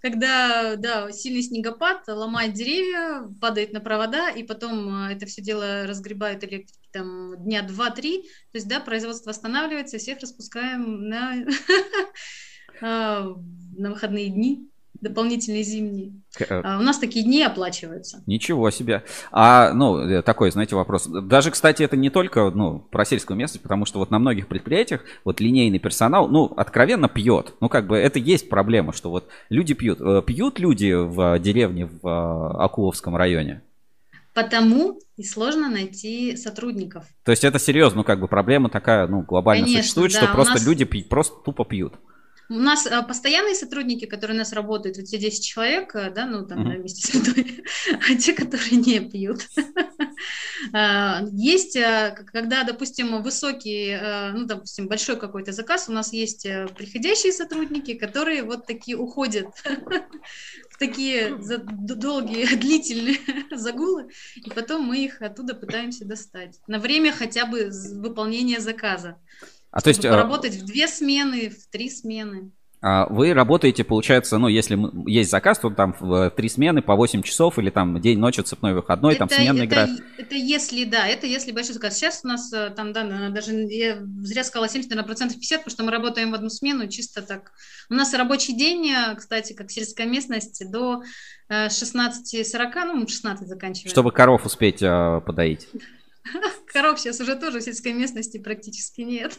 когда, 0.00 0.76
да, 0.76 1.10
сильный 1.12 1.42
снегопад 1.42 2.06
ломает 2.08 2.52
деревья, 2.54 3.28
падает 3.40 3.72
на 3.72 3.80
провода, 3.80 4.30
и 4.30 4.42
потом 4.42 5.06
э, 5.06 5.14
это 5.14 5.26
все 5.26 5.42
дело 5.42 5.86
разгребают 5.86 6.42
электрики 6.44 6.78
там 6.90 7.42
дня 7.44 7.62
два-три, 7.62 8.22
то 8.22 8.58
есть, 8.58 8.68
да, 8.68 8.80
производство 8.80 9.30
останавливается, 9.30 9.98
всех 9.98 10.20
распускаем 10.20 11.08
на, 11.08 11.44
а, 12.80 13.34
на 13.76 13.90
выходные 13.90 14.28
дни 14.28 14.70
дополнительные 15.04 15.62
зимние. 15.62 16.12
Э, 16.40 16.60
а 16.64 16.78
у 16.78 16.82
нас 16.82 16.98
такие 16.98 17.24
дни 17.24 17.42
оплачиваются. 17.42 18.22
Ничего 18.26 18.70
себе. 18.70 19.04
А, 19.30 19.72
ну, 19.72 19.98
э, 19.98 20.22
такой, 20.22 20.50
знаете, 20.50 20.74
вопрос. 20.74 21.06
Даже, 21.06 21.50
кстати, 21.52 21.82
это 21.82 21.96
не 21.96 22.10
только, 22.10 22.50
ну, 22.50 22.80
про 22.80 23.04
сельскую 23.04 23.36
местность, 23.36 23.62
потому 23.62 23.84
что 23.84 24.00
вот 24.00 24.10
на 24.10 24.18
многих 24.18 24.48
предприятиях 24.48 25.02
вот 25.24 25.40
линейный 25.40 25.78
персонал, 25.78 26.28
ну, 26.28 26.46
откровенно 26.56 27.08
пьет. 27.08 27.54
Ну, 27.60 27.68
как 27.68 27.86
бы 27.86 27.96
это 27.96 28.18
есть 28.18 28.48
проблема, 28.48 28.92
что 28.92 29.10
вот 29.10 29.28
люди 29.48 29.74
пьют. 29.74 30.00
Э, 30.00 30.22
пьют 30.26 30.58
люди 30.58 30.92
в 30.92 31.38
деревне 31.38 31.88
в 32.02 32.64
Акуловском 32.64 33.14
районе? 33.14 33.62
Потому 34.34 34.98
и 35.16 35.22
сложно 35.22 35.68
найти 35.68 36.36
сотрудников. 36.36 37.04
То 37.24 37.30
есть 37.30 37.44
это 37.44 37.60
серьезно, 37.60 37.98
ну, 37.98 38.04
как 38.04 38.18
бы 38.18 38.26
проблема 38.26 38.68
такая, 38.68 39.06
ну, 39.06 39.22
глобально 39.22 39.64
Конечно, 39.64 39.82
существует, 39.82 40.12
да, 40.12 40.18
что 40.18 40.32
просто 40.32 40.54
нас... 40.54 40.66
люди 40.66 40.84
пьют, 40.84 41.08
просто 41.08 41.36
тупо 41.44 41.64
пьют. 41.64 41.94
У 42.50 42.54
нас 42.54 42.86
а, 42.86 43.02
постоянные 43.02 43.54
сотрудники, 43.54 44.04
которые 44.04 44.36
у 44.36 44.38
нас 44.38 44.52
работают, 44.52 44.98
вот 44.98 45.06
все 45.06 45.18
10 45.18 45.44
человек, 45.44 45.94
э, 45.94 46.10
да, 46.10 46.26
ну 46.26 46.46
там 46.46 46.66
mm-hmm. 46.66 46.78
вместе 46.78 47.06
с 47.06 47.14
мной, 47.14 47.64
а 48.10 48.14
те, 48.16 48.34
которые 48.34 48.76
не 48.76 49.00
пьют. 49.00 49.48
А, 50.72 51.22
есть, 51.32 51.74
э, 51.76 52.14
когда, 52.32 52.64
допустим, 52.64 53.22
высокий, 53.22 53.88
э, 53.90 54.32
ну, 54.32 54.44
допустим, 54.44 54.88
большой 54.88 55.18
какой-то 55.18 55.52
заказ, 55.52 55.88
у 55.88 55.92
нас 55.92 56.12
есть 56.12 56.46
приходящие 56.76 57.32
сотрудники, 57.32 57.94
которые 57.94 58.42
вот 58.42 58.66
такие 58.66 58.98
уходят 58.98 59.46
в 60.70 60.78
такие 60.78 61.36
долгие, 61.38 62.54
длительные 62.56 63.18
загулы, 63.52 64.10
и 64.36 64.50
потом 64.50 64.82
мы 64.82 64.98
их 64.98 65.22
оттуда 65.22 65.54
пытаемся 65.54 66.04
достать 66.04 66.60
на 66.66 66.78
время 66.78 67.10
хотя 67.12 67.46
бы 67.46 67.70
выполнения 67.94 68.60
заказа. 68.60 69.16
А 69.74 69.80
то 69.80 69.88
есть... 69.88 70.02
Поработать 70.02 70.54
в 70.54 70.64
две 70.64 70.86
смены, 70.86 71.50
в 71.50 71.66
три 71.68 71.90
смены. 71.90 72.52
А 72.80 73.06
вы 73.06 73.32
работаете, 73.32 73.82
получается, 73.82 74.38
ну, 74.38 74.46
если 74.46 74.78
есть 75.10 75.30
заказ, 75.30 75.58
то 75.58 75.70
там 75.70 75.96
в 75.98 76.30
три 76.30 76.48
смены 76.48 76.80
по 76.80 76.94
8 76.94 77.22
часов 77.22 77.58
или 77.58 77.70
там 77.70 78.00
день, 78.00 78.18
ночь, 78.18 78.36
цепной 78.36 78.72
выходной, 78.72 79.14
это, 79.14 79.26
там 79.26 79.30
сменный 79.30 79.66
это, 79.66 79.74
график. 79.74 80.04
Это 80.16 80.34
если, 80.36 80.84
да, 80.84 81.08
это 81.08 81.26
если 81.26 81.50
большой 81.50 81.74
заказ. 81.74 81.96
Сейчас 81.96 82.20
у 82.22 82.28
нас 82.28 82.52
э, 82.52 82.70
там, 82.70 82.92
да, 82.92 83.30
даже, 83.30 83.52
я 83.52 84.00
зря 84.20 84.44
сказала 84.44 84.68
70, 84.68 84.90
наверное, 84.90 85.08
процентов 85.08 85.38
50, 85.38 85.60
потому 85.60 85.72
что 85.72 85.82
мы 85.82 85.90
работаем 85.90 86.30
в 86.30 86.34
одну 86.34 86.50
смену, 86.50 86.86
чисто 86.86 87.22
так. 87.22 87.50
У 87.90 87.94
нас 87.94 88.14
рабочий 88.14 88.54
день, 88.54 88.88
э, 88.90 89.16
кстати, 89.16 89.54
как 89.54 89.72
сельская 89.72 90.06
местность, 90.06 90.70
до 90.70 91.02
16.40, 91.50 92.76
э, 92.76 92.84
ну, 92.84 93.08
16 93.08 93.48
заканчиваем. 93.48 93.90
Чтобы 93.90 94.12
коров 94.12 94.46
успеть 94.46 94.82
э, 94.82 95.20
подоить. 95.26 95.66
Коров 96.72 96.98
сейчас 96.98 97.20
уже 97.20 97.36
тоже 97.36 97.60
в 97.60 97.62
сельской 97.62 97.92
местности 97.92 98.38
практически 98.38 99.02
нет. 99.02 99.38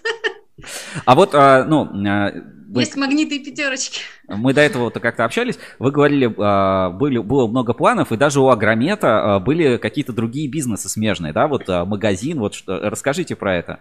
А 1.04 1.16
вот, 1.16 1.32
а, 1.34 1.66
ну... 1.66 1.90
А, 2.08 2.32
вы, 2.68 2.82
Есть 2.82 2.96
магниты 2.96 3.36
и 3.36 3.44
пятерочки. 3.44 4.02
Мы 4.28 4.54
до 4.54 4.62
этого 4.62 4.86
вот 4.86 5.00
как-то 5.00 5.26
общались. 5.26 5.58
Вы 5.80 5.92
говорили, 5.92 6.34
а, 6.38 6.90
были, 6.90 7.18
было 7.18 7.48
много 7.48 7.74
планов, 7.74 8.12
и 8.12 8.18
даже 8.18 8.40
у 8.40 8.50
Агромета 8.50 9.42
были 9.46 9.78
какие-то 9.78 10.14
другие 10.14 10.50
бизнесы 10.50 10.90
смежные, 10.90 11.34
да? 11.34 11.48
Вот 11.48 11.68
магазин, 11.68 12.40
вот 12.40 12.56
что. 12.56 12.80
Расскажите 12.90 13.36
про 13.36 13.56
это. 13.56 13.80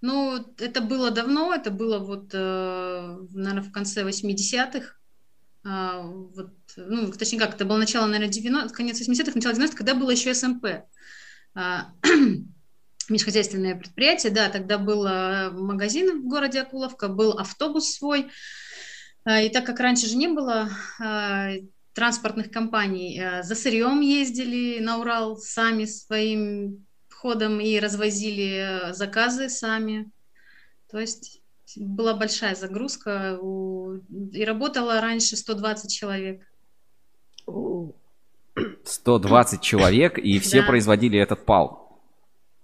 Ну, 0.00 0.44
это 0.58 0.80
было 0.80 1.10
давно, 1.10 1.52
это 1.52 1.72
было 1.72 1.98
вот, 1.98 2.30
э, 2.32 3.18
наверное, 3.32 3.64
в 3.64 3.72
конце 3.72 4.04
80-х. 4.04 4.94
Вот, 5.64 6.52
ну, 6.76 7.10
точнее 7.10 7.40
как, 7.40 7.56
это 7.56 7.64
было 7.64 7.78
начало, 7.78 8.06
наверное, 8.06 8.32
90 8.32 8.72
конец 8.72 9.00
80-х, 9.00 9.32
начало 9.34 9.52
90-х, 9.54 9.76
когда 9.76 9.94
было 9.94 10.10
еще 10.10 10.32
СМП. 10.32 10.66
межхозяйственное 13.08 13.74
предприятие, 13.74 14.32
да, 14.32 14.48
тогда 14.48 14.78
был 14.78 15.06
э, 15.06 15.50
магазин 15.50 16.22
в 16.22 16.28
городе 16.28 16.60
Акуловка, 16.60 17.08
был 17.08 17.32
автобус 17.32 17.94
свой, 17.94 18.28
э, 19.24 19.46
и 19.46 19.48
так 19.48 19.64
как 19.66 19.80
раньше 19.80 20.06
же 20.06 20.16
не 20.16 20.28
было 20.28 20.70
транспортных 21.94 22.52
компаний, 22.52 23.20
за 23.42 23.56
сырьем 23.56 24.00
ездили 24.00 24.78
на 24.78 24.98
Урал 24.98 25.36
сами 25.36 25.84
своим 25.84 26.86
ходом 27.10 27.60
и 27.60 27.80
развозили 27.80 28.92
заказы 28.92 29.48
сами, 29.48 30.08
то 30.88 31.00
есть 31.00 31.42
была 31.76 32.14
большая 32.14 32.54
загрузка, 32.54 33.38
и 34.32 34.44
работало 34.44 35.00
раньше 35.00 35.36
120 35.36 35.92
человек. 35.92 36.42
120 38.84 39.60
человек, 39.60 40.18
и 40.18 40.38
все 40.40 40.62
производили 40.62 41.18
этот 41.18 41.44
пал. 41.44 42.00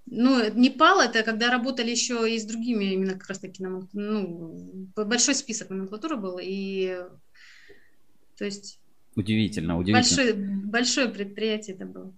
Ну, 0.06 0.52
не 0.52 0.70
пал, 0.70 1.00
это 1.00 1.22
когда 1.22 1.50
работали 1.50 1.90
еще 1.90 2.30
и 2.30 2.38
с 2.38 2.44
другими, 2.44 2.92
именно 2.92 3.14
как 3.14 3.28
раз 3.28 3.38
таки, 3.38 3.64
ну, 3.64 4.88
большой 4.94 5.34
список 5.34 5.70
номенклатуры 5.70 6.16
был, 6.16 6.38
и, 6.42 6.98
то 8.36 8.44
есть... 8.44 8.78
Удивительно, 9.16 9.78
удивительно. 9.78 10.16
Большое, 10.16 10.34
большое 10.34 11.08
предприятие 11.08 11.76
это 11.76 11.86
было. 11.86 12.12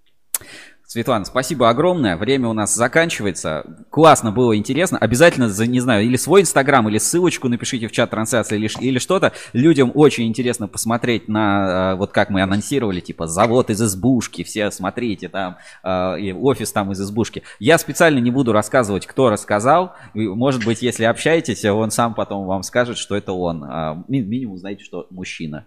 Светлана, 0.88 1.24
спасибо 1.24 1.68
огромное. 1.68 2.16
Время 2.16 2.46
у 2.46 2.52
нас 2.52 2.72
заканчивается. 2.72 3.64
Классно 3.90 4.30
было, 4.30 4.56
интересно. 4.56 4.98
Обязательно, 4.98 5.50
не 5.66 5.80
знаю, 5.80 6.04
или 6.04 6.14
свой 6.14 6.42
инстаграм, 6.42 6.88
или 6.88 6.98
ссылочку 6.98 7.48
напишите 7.48 7.88
в 7.88 7.92
чат 7.92 8.10
трансляции, 8.10 8.54
или, 8.54 8.70
или 8.78 9.00
что-то. 9.00 9.32
Людям 9.52 9.90
очень 9.94 10.28
интересно 10.28 10.68
посмотреть 10.68 11.26
на, 11.26 11.94
э, 11.94 11.96
вот 11.96 12.12
как 12.12 12.30
мы 12.30 12.40
анонсировали, 12.40 13.00
типа, 13.00 13.26
завод 13.26 13.68
из 13.68 13.82
избушки, 13.82 14.44
все 14.44 14.70
смотрите, 14.70 15.28
там, 15.28 15.56
э, 15.82 16.20
и 16.20 16.32
офис 16.32 16.70
там 16.70 16.92
из 16.92 17.00
избушки. 17.00 17.42
Я 17.58 17.78
специально 17.78 18.20
не 18.20 18.30
буду 18.30 18.52
рассказывать, 18.52 19.06
кто 19.06 19.28
рассказал. 19.28 19.96
Может 20.14 20.64
быть, 20.64 20.82
если 20.82 21.02
общаетесь, 21.02 21.64
он 21.64 21.90
сам 21.90 22.14
потом 22.14 22.46
вам 22.46 22.62
скажет, 22.62 22.96
что 22.96 23.16
это 23.16 23.32
он. 23.32 23.64
А, 23.64 24.04
минимум 24.06 24.56
знаете, 24.56 24.84
что 24.84 25.08
мужчина. 25.10 25.66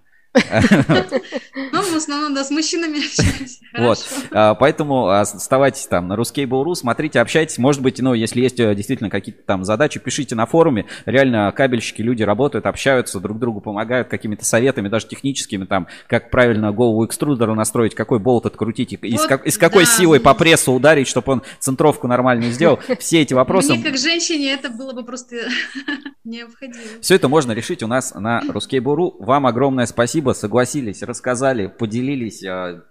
Ну, 1.72 1.82
в 1.82 1.96
основном, 1.96 2.34
да, 2.34 2.44
с 2.44 2.52
мужчинами 2.52 2.98
общаемся. 2.98 3.60
Вот, 3.78 4.00
а, 4.32 4.56
поэтому 4.56 5.10
оставайтесь 5.10 5.86
там 5.86 6.08
на 6.08 6.14
Ruskable.ru, 6.14 6.74
смотрите, 6.74 7.20
общайтесь. 7.20 7.60
Может 7.60 7.82
быть, 7.82 8.00
ну, 8.00 8.14
если 8.14 8.42
есть 8.42 8.60
э, 8.60 8.74
действительно 8.74 9.10
какие-то 9.10 9.44
там 9.44 9.64
задачи, 9.64 10.00
пишите 10.00 10.36
на 10.36 10.46
форуме. 10.48 10.86
Реально, 11.06 11.52
кабельщики, 11.56 12.02
люди 12.02 12.24
работают, 12.24 12.66
общаются, 12.66 13.20
друг 13.20 13.38
другу 13.38 13.62
помогают 13.62 14.08
какими-то 14.08 14.44
советами, 14.44 14.90
даже 14.90 15.08
техническими, 15.08 15.66
там, 15.66 15.88
как 16.08 16.32
правильно 16.32 16.72
голову 16.72 17.06
экструдера 17.06 17.54
настроить, 17.54 17.96
какой 17.96 18.20
болт 18.20 18.46
открутить, 18.46 18.94
из, 18.94 19.22
как, 19.26 19.46
из 19.46 19.58
какой 19.58 19.86
да. 19.86 19.92
силой 19.92 20.20
по 20.20 20.34
прессу 20.34 20.74
ударить, 20.74 21.08
чтобы 21.08 21.34
он 21.34 21.44
центровку 21.60 22.08
нормальную 22.08 22.52
сделал. 22.52 22.80
Все 23.00 23.22
эти 23.22 23.34
вопросы... 23.34 23.74
Мне, 23.74 23.84
как 23.84 23.98
женщине, 23.98 24.52
это 24.54 24.70
было 24.70 24.94
бы 24.94 25.04
просто 25.04 25.36
необходимо. 26.24 26.84
Все 27.02 27.16
это 27.16 27.30
можно 27.30 27.52
решить 27.52 27.84
у 27.84 27.88
нас 27.88 28.14
на 28.16 28.42
Ruskable.ru. 28.42 29.16
Вам 29.20 29.46
огромное 29.46 29.86
спасибо 29.86 30.29
спасибо, 30.34 30.34
согласились, 30.34 31.04
рассказали, 31.04 31.68
поделились. 31.68 32.44
А, 32.44 32.82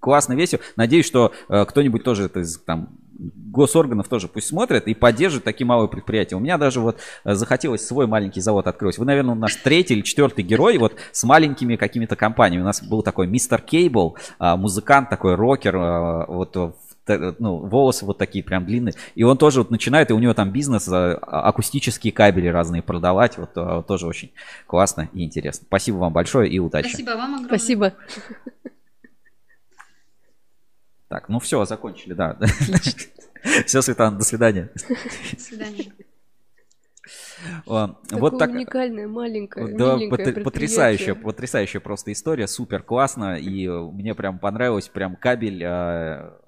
классно, 0.00 0.34
весело. 0.34 0.60
Надеюсь, 0.76 1.06
что 1.06 1.32
э, 1.48 1.64
кто-нибудь 1.64 2.04
тоже 2.04 2.24
это 2.24 2.40
из 2.40 2.58
там 2.58 2.98
госорганов 3.16 4.08
тоже 4.08 4.26
пусть 4.26 4.48
смотрят 4.48 4.88
и 4.88 4.94
поддерживают 4.94 5.44
такие 5.44 5.66
малые 5.66 5.88
предприятия. 5.88 6.34
У 6.34 6.40
меня 6.40 6.58
даже 6.58 6.80
вот 6.80 6.98
э, 7.24 7.34
захотелось 7.34 7.86
свой 7.86 8.06
маленький 8.06 8.40
завод 8.40 8.66
открыть. 8.66 8.98
Вы, 8.98 9.04
наверное, 9.04 9.34
у 9.34 9.38
нас 9.38 9.56
третий 9.56 9.94
или 9.94 10.02
четвертый 10.02 10.44
герой 10.44 10.78
вот 10.78 10.94
с 11.12 11.22
маленькими 11.24 11.76
какими-то 11.76 12.16
компаниями. 12.16 12.62
У 12.62 12.66
нас 12.66 12.82
был 12.82 13.02
такой 13.02 13.26
мистер 13.26 13.60
Кейбл, 13.60 14.16
а, 14.38 14.56
музыкант 14.56 15.10
такой, 15.10 15.36
рокер, 15.36 15.76
вот 16.28 16.56
ну, 17.06 17.56
волосы 17.58 18.04
вот 18.04 18.18
такие 18.18 18.44
прям 18.44 18.64
длинные. 18.64 18.94
И 19.14 19.22
он 19.22 19.36
тоже 19.36 19.60
вот 19.60 19.70
начинает, 19.70 20.10
и 20.10 20.14
у 20.14 20.18
него 20.18 20.34
там 20.34 20.50
бизнес, 20.50 20.88
а, 20.88 21.14
акустические 21.14 22.12
кабели 22.12 22.48
разные 22.48 22.82
продавать. 22.82 23.38
Вот, 23.38 23.50
а, 23.56 23.82
тоже 23.82 24.06
очень 24.06 24.32
классно 24.66 25.08
и 25.12 25.24
интересно. 25.24 25.64
Спасибо 25.66 25.96
вам 25.96 26.12
большое 26.12 26.50
и 26.50 26.58
удачи. 26.58 26.88
Спасибо 26.88 27.10
вам 27.10 27.34
огромное. 27.34 27.48
Спасибо. 27.48 27.94
Так, 31.08 31.28
ну 31.28 31.38
все, 31.38 31.64
закончили, 31.64 32.14
да. 32.14 32.38
Все, 33.66 33.82
Светлана, 33.82 34.16
до 34.16 34.24
свидания. 34.24 34.70
До 34.74 35.40
свидания. 35.40 35.92
вот 37.66 38.38
так 38.38 38.50
уникальная, 38.50 39.06
маленькая, 39.06 39.76
да, 39.76 39.98
потрясающая, 40.42 41.14
потрясающая 41.14 41.80
просто 41.80 42.10
история, 42.10 42.48
супер 42.48 42.82
классно, 42.82 43.36
и 43.36 43.68
мне 43.68 44.14
прям 44.14 44.38
понравилось, 44.38 44.88
прям 44.88 45.14
кабель 45.14 45.62
а, 45.62 46.40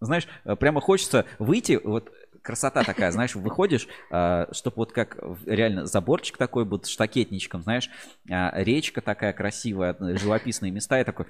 знаешь, 0.00 0.28
э, 0.44 0.56
прямо 0.56 0.80
хочется 0.80 1.26
выйти, 1.38 1.80
вот 1.82 2.12
красота 2.42 2.82
такая, 2.84 3.10
знаешь, 3.10 3.34
выходишь, 3.34 3.86
а, 4.10 4.48
чтобы 4.52 4.76
вот 4.76 4.92
как 4.92 5.18
реально 5.46 5.86
заборчик 5.86 6.36
такой 6.36 6.64
будет 6.64 6.86
штакетничком, 6.86 7.62
знаешь, 7.62 7.90
а, 8.30 8.52
речка 8.54 9.00
такая 9.00 9.32
красивая, 9.32 9.96
живописные 10.16 10.72
места, 10.72 11.00
и 11.00 11.04
такой 11.04 11.26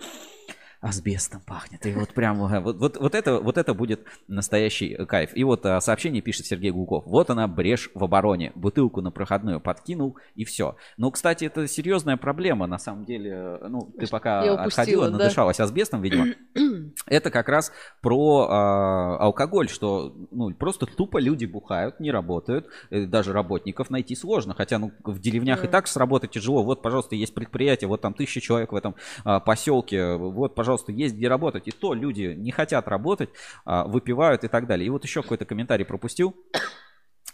асбестом 0.81 1.43
пахнет. 1.47 1.85
И 1.85 1.93
вот 1.93 2.11
прям 2.11 2.39
вот, 2.39 2.76
вот, 2.76 2.97
вот, 2.97 3.14
это, 3.14 3.39
вот 3.41 3.59
это 3.59 3.74
будет 3.74 4.07
настоящий 4.28 4.95
кайф. 5.07 5.31
И 5.35 5.45
вот 5.45 5.66
а, 5.66 5.81
сообщение 5.81 6.22
пишет 6.22 6.47
Сергей 6.47 6.70
Гуков. 6.70 7.05
Вот 7.07 7.28
она, 7.31 7.47
брешь 7.49 7.91
в 7.95 8.03
обороне. 8.03 8.53
Бутылку 8.55 9.03
на 9.03 9.11
проходную 9.11 9.61
подкинул, 9.61 10.16
и 10.35 10.45
все. 10.45 10.76
Ну, 10.97 11.11
кстати, 11.11 11.45
это 11.45 11.68
серьезная 11.68 12.16
проблема, 12.16 12.66
на 12.66 12.78
самом 12.78 13.05
деле. 13.05 13.59
Ну, 13.68 13.93
ты 13.99 14.07
пока 14.07 14.43
Я 14.45 14.55
отходила, 14.55 15.11
да? 15.11 15.18
надышалась 15.18 15.61
асбестом, 15.61 16.01
видимо. 16.01 16.28
это 17.07 17.31
как 17.31 17.49
раз 17.49 17.72
про 18.01 18.49
а, 18.49 19.16
алкоголь, 19.18 19.68
что 19.68 20.14
ну, 20.31 20.53
просто 20.55 20.87
тупо 20.87 21.18
люди 21.18 21.45
бухают, 21.45 22.01
не 22.01 22.11
работают. 22.11 22.68
Э, 22.91 23.05
даже 23.05 23.33
работников 23.35 23.91
найти 23.91 24.14
сложно. 24.14 24.55
Хотя 24.55 24.78
ну, 24.78 24.93
в 25.05 25.20
деревнях 25.20 25.64
и 25.64 25.68
так 25.68 25.89
сработать 25.89 26.31
тяжело. 26.31 26.62
Вот, 26.62 26.81
пожалуйста, 26.81 27.16
есть 27.16 27.35
предприятие, 27.35 27.89
вот 27.89 28.01
там 28.01 28.14
тысяча 28.14 28.41
человек 28.41 28.72
в 28.72 28.76
этом 28.76 28.95
а, 29.24 29.41
поселке. 29.41 30.14
Вот, 30.14 30.55
пожалуйста, 30.55 30.70
пожалуйста, 30.71 30.93
есть 30.93 31.16
где 31.16 31.27
работать. 31.29 31.66
И 31.66 31.73
то 31.73 31.95
люди 31.95 32.35
не 32.37 32.53
хотят 32.53 32.87
работать, 32.87 33.31
а, 33.64 33.85
выпивают 33.85 34.45
и 34.45 34.49
так 34.49 34.66
далее. 34.66 34.87
И 34.87 34.91
вот 34.91 35.03
еще 35.03 35.23
какой-то 35.23 35.45
комментарий 35.45 35.85
пропустил. 35.85 36.37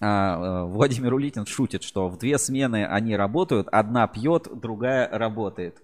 А, 0.00 0.64
э, 0.64 0.64
Владимир 0.64 1.12
Улитин 1.12 1.44
шутит, 1.44 1.82
что 1.82 2.08
в 2.08 2.18
две 2.18 2.38
смены 2.38 2.86
они 2.86 3.16
работают, 3.16 3.68
одна 3.72 4.06
пьет, 4.06 4.48
другая 4.52 5.08
работает. 5.10 5.82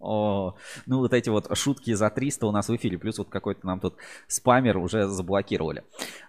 О, 0.00 0.56
ну 0.86 0.98
вот 0.98 1.12
эти 1.14 1.30
вот 1.30 1.56
шутки 1.56 1.94
за 1.94 2.10
300 2.10 2.46
у 2.46 2.50
нас 2.50 2.68
в 2.68 2.76
эфире, 2.76 2.98
плюс 2.98 3.18
вот 3.18 3.28
какой-то 3.28 3.66
нам 3.66 3.78
тут 3.80 3.94
спамер 4.26 4.76
уже 4.78 5.06
заблокировали. 5.06 5.84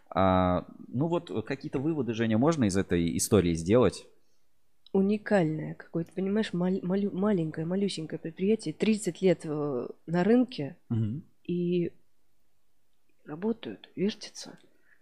А, 0.09 0.65
ну 0.87 1.07
вот 1.07 1.45
какие-то 1.45 1.79
выводы, 1.79 2.13
Женя, 2.13 2.37
можно 2.37 2.65
из 2.65 2.77
этой 2.77 3.17
истории 3.17 3.53
сделать? 3.53 4.05
Уникальное 4.93 5.73
какое-то, 5.73 6.13
понимаешь, 6.13 6.53
мал- 6.53 6.81
малю- 6.81 7.11
маленькое, 7.11 7.65
малюсенькое 7.65 8.19
предприятие, 8.19 8.73
30 8.73 9.21
лет 9.21 9.41
э, 9.43 9.87
на 10.05 10.23
рынке 10.23 10.77
угу. 10.89 11.21
и 11.43 11.91
работают, 13.25 13.89
вертятся. 13.95 14.57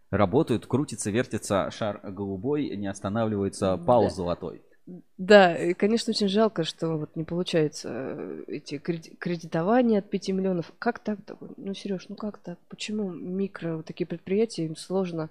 Работают, 0.09 0.65
крутится, 0.65 1.11
вертится 1.11 1.69
шар 1.71 1.99
голубой, 2.03 2.75
не 2.75 2.87
останавливается 2.87 3.77
пауз 3.77 4.13
да. 4.13 4.15
золотой. 4.15 4.61
Да, 5.17 5.55
и, 5.55 5.73
конечно, 5.73 6.11
очень 6.11 6.27
жалко, 6.27 6.63
что 6.63 6.97
вот 6.97 7.15
не 7.15 7.23
получается 7.23 7.89
э, 7.91 8.43
эти 8.47 8.77
кредитования 8.77 9.99
от 9.99 10.09
5 10.09 10.29
миллионов. 10.29 10.73
Как 10.79 10.99
так? 10.99 11.19
Ну, 11.57 11.73
Сереж, 11.73 12.07
ну 12.09 12.15
как 12.15 12.39
так? 12.39 12.57
Почему 12.67 13.11
микро 13.11 13.77
вот 13.77 13.85
такие 13.85 14.07
предприятия, 14.07 14.65
им 14.65 14.75
сложно 14.75 15.29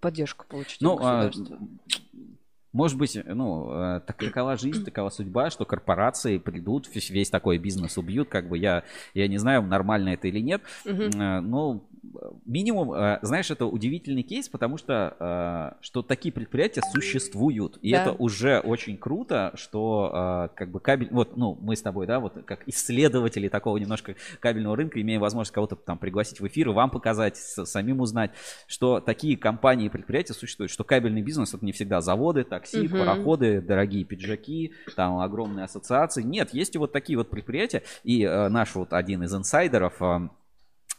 поддержку 0.00 0.44
получить 0.46 0.82
ну, 0.82 0.98
а, 1.00 1.30
может 2.72 2.96
быть, 2.98 3.18
ну, 3.24 3.72
э, 3.72 4.00
так, 4.06 4.16
такова 4.16 4.56
жизнь, 4.56 4.84
такова 4.84 5.10
судьба, 5.10 5.50
что 5.50 5.64
корпорации 5.64 6.38
придут, 6.38 6.88
весь 6.94 7.30
такой 7.30 7.58
бизнес 7.58 7.98
убьют, 7.98 8.28
как 8.28 8.48
бы 8.48 8.58
я, 8.58 8.84
я 9.14 9.28
не 9.28 9.38
знаю, 9.38 9.62
нормально 9.62 10.10
это 10.10 10.28
или 10.28 10.40
нет, 10.40 10.62
но 10.84 11.82
минимум, 12.44 12.92
э, 12.92 13.18
знаешь, 13.22 13.50
это 13.50 13.66
удивительный 13.66 14.22
кейс, 14.22 14.48
потому 14.48 14.78
что, 14.78 15.16
э, 15.18 15.82
что 15.82 16.02
такие 16.02 16.32
предприятия 16.32 16.82
существуют. 16.92 17.78
И 17.82 17.92
да. 17.92 18.02
это 18.02 18.12
уже 18.12 18.60
очень 18.60 18.96
круто, 18.96 19.52
что 19.54 20.48
э, 20.52 20.56
как 20.56 20.70
бы 20.70 20.80
кабель... 20.80 21.08
Вот, 21.10 21.36
ну, 21.36 21.58
мы 21.60 21.76
с 21.76 21.82
тобой, 21.82 22.06
да, 22.06 22.20
вот 22.20 22.34
как 22.44 22.66
исследователи 22.66 23.48
такого 23.48 23.76
немножко 23.76 24.16
кабельного 24.40 24.76
рынка, 24.76 25.00
имеем 25.00 25.20
возможность 25.20 25.52
кого-то 25.52 25.76
там 25.76 25.98
пригласить 25.98 26.40
в 26.40 26.46
эфир 26.46 26.68
и 26.68 26.72
вам 26.72 26.90
показать, 26.90 27.36
самим 27.36 28.00
узнать, 28.00 28.32
что 28.66 29.00
такие 29.00 29.36
компании 29.36 29.86
и 29.86 29.90
предприятия 29.90 30.34
существуют, 30.34 30.70
что 30.70 30.84
кабельный 30.84 31.22
бизнес 31.22 31.54
это 31.54 31.64
не 31.64 31.72
всегда 31.72 32.00
заводы, 32.00 32.44
такси, 32.44 32.86
угу. 32.86 32.98
пароходы, 32.98 33.60
дорогие 33.60 34.04
пиджаки, 34.04 34.72
там 34.96 35.18
огромные 35.18 35.64
ассоциации. 35.64 36.22
Нет, 36.22 36.54
есть 36.54 36.74
и 36.74 36.78
вот 36.78 36.92
такие 36.92 37.18
вот 37.18 37.30
предприятия. 37.30 37.82
И 38.04 38.24
наш 38.26 38.74
вот 38.74 38.92
один 38.92 39.22
из 39.22 39.34
инсайдеров 39.34 40.00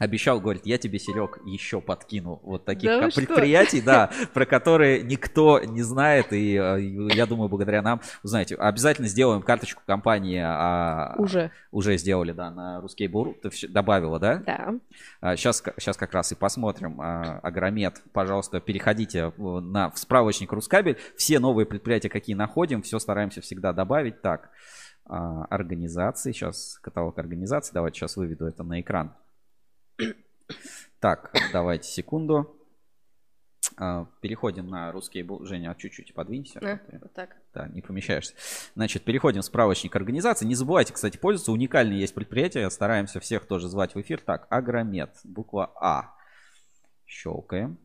обещал, 0.01 0.41
говорит, 0.41 0.65
я 0.65 0.79
тебе, 0.79 0.97
Серег, 0.97 1.39
еще 1.45 1.79
подкину 1.79 2.39
вот 2.43 2.65
таких 2.65 2.89
да 2.89 3.09
предприятий, 3.09 3.81
да, 3.81 4.09
про 4.33 4.47
которые 4.47 5.03
никто 5.03 5.59
не 5.59 5.83
знает, 5.83 6.33
и 6.33 6.55
э, 6.55 6.81
я 7.13 7.27
думаю, 7.27 7.49
благодаря 7.49 7.83
нам, 7.83 8.01
узнаете, 8.23 8.55
обязательно 8.55 9.07
сделаем 9.07 9.43
карточку 9.43 9.83
компании. 9.85 10.41
А, 10.43 11.13
уже. 11.17 11.51
Уже 11.71 11.97
сделали, 11.97 12.31
да, 12.31 12.49
на 12.49 12.81
Русский 12.81 13.07
Буру. 13.07 13.35
Ты 13.43 13.51
добавила, 13.67 14.19
да? 14.19 14.37
Да. 14.37 15.35
Сейчас, 15.35 15.61
а, 15.65 15.79
сейчас 15.79 15.97
как 15.97 16.13
раз 16.13 16.31
и 16.31 16.35
посмотрим. 16.35 16.99
А, 16.99 17.39
Агромет, 17.43 18.01
пожалуйста, 18.11 18.59
переходите 18.59 19.31
на 19.37 19.91
в 19.91 19.99
справочник 19.99 20.51
Рускабель. 20.51 20.97
Все 21.15 21.37
новые 21.37 21.67
предприятия, 21.67 22.09
какие 22.09 22.35
находим, 22.35 22.81
все 22.81 22.97
стараемся 22.97 23.41
всегда 23.41 23.71
добавить. 23.71 24.21
Так, 24.21 24.49
организации, 25.05 26.31
сейчас 26.31 26.79
каталог 26.81 27.17
организаций, 27.19 27.71
давайте 27.73 27.99
сейчас 27.99 28.15
выведу 28.15 28.45
это 28.45 28.63
на 28.63 28.81
экран. 28.81 29.13
Так, 30.99 31.33
давайте 31.51 31.89
секунду. 31.89 32.57
А, 33.77 34.07
переходим 34.21 34.67
на 34.67 34.91
русский 34.91 35.25
Женя, 35.45 35.75
чуть-чуть 35.75 36.13
подвинься. 36.13 36.59
А, 36.59 36.79
вот 36.99 37.13
так. 37.13 37.37
Да, 37.53 37.67
не 37.67 37.81
помещаешься. 37.81 38.33
Значит, 38.75 39.03
переходим 39.03 39.41
в 39.41 39.45
справочник 39.45 39.95
организации. 39.95 40.45
Не 40.45 40.55
забывайте, 40.55 40.93
кстати, 40.93 41.17
пользоваться. 41.17 41.51
Уникальные 41.51 41.99
есть 41.99 42.13
предприятия. 42.13 42.69
Стараемся 42.69 43.19
всех 43.19 43.45
тоже 43.45 43.69
звать 43.69 43.95
в 43.95 44.01
эфир. 44.01 44.21
Так, 44.21 44.47
Агромет. 44.49 45.17
Буква 45.23 45.71
А. 45.79 46.13
Щелкаем. 47.05 47.77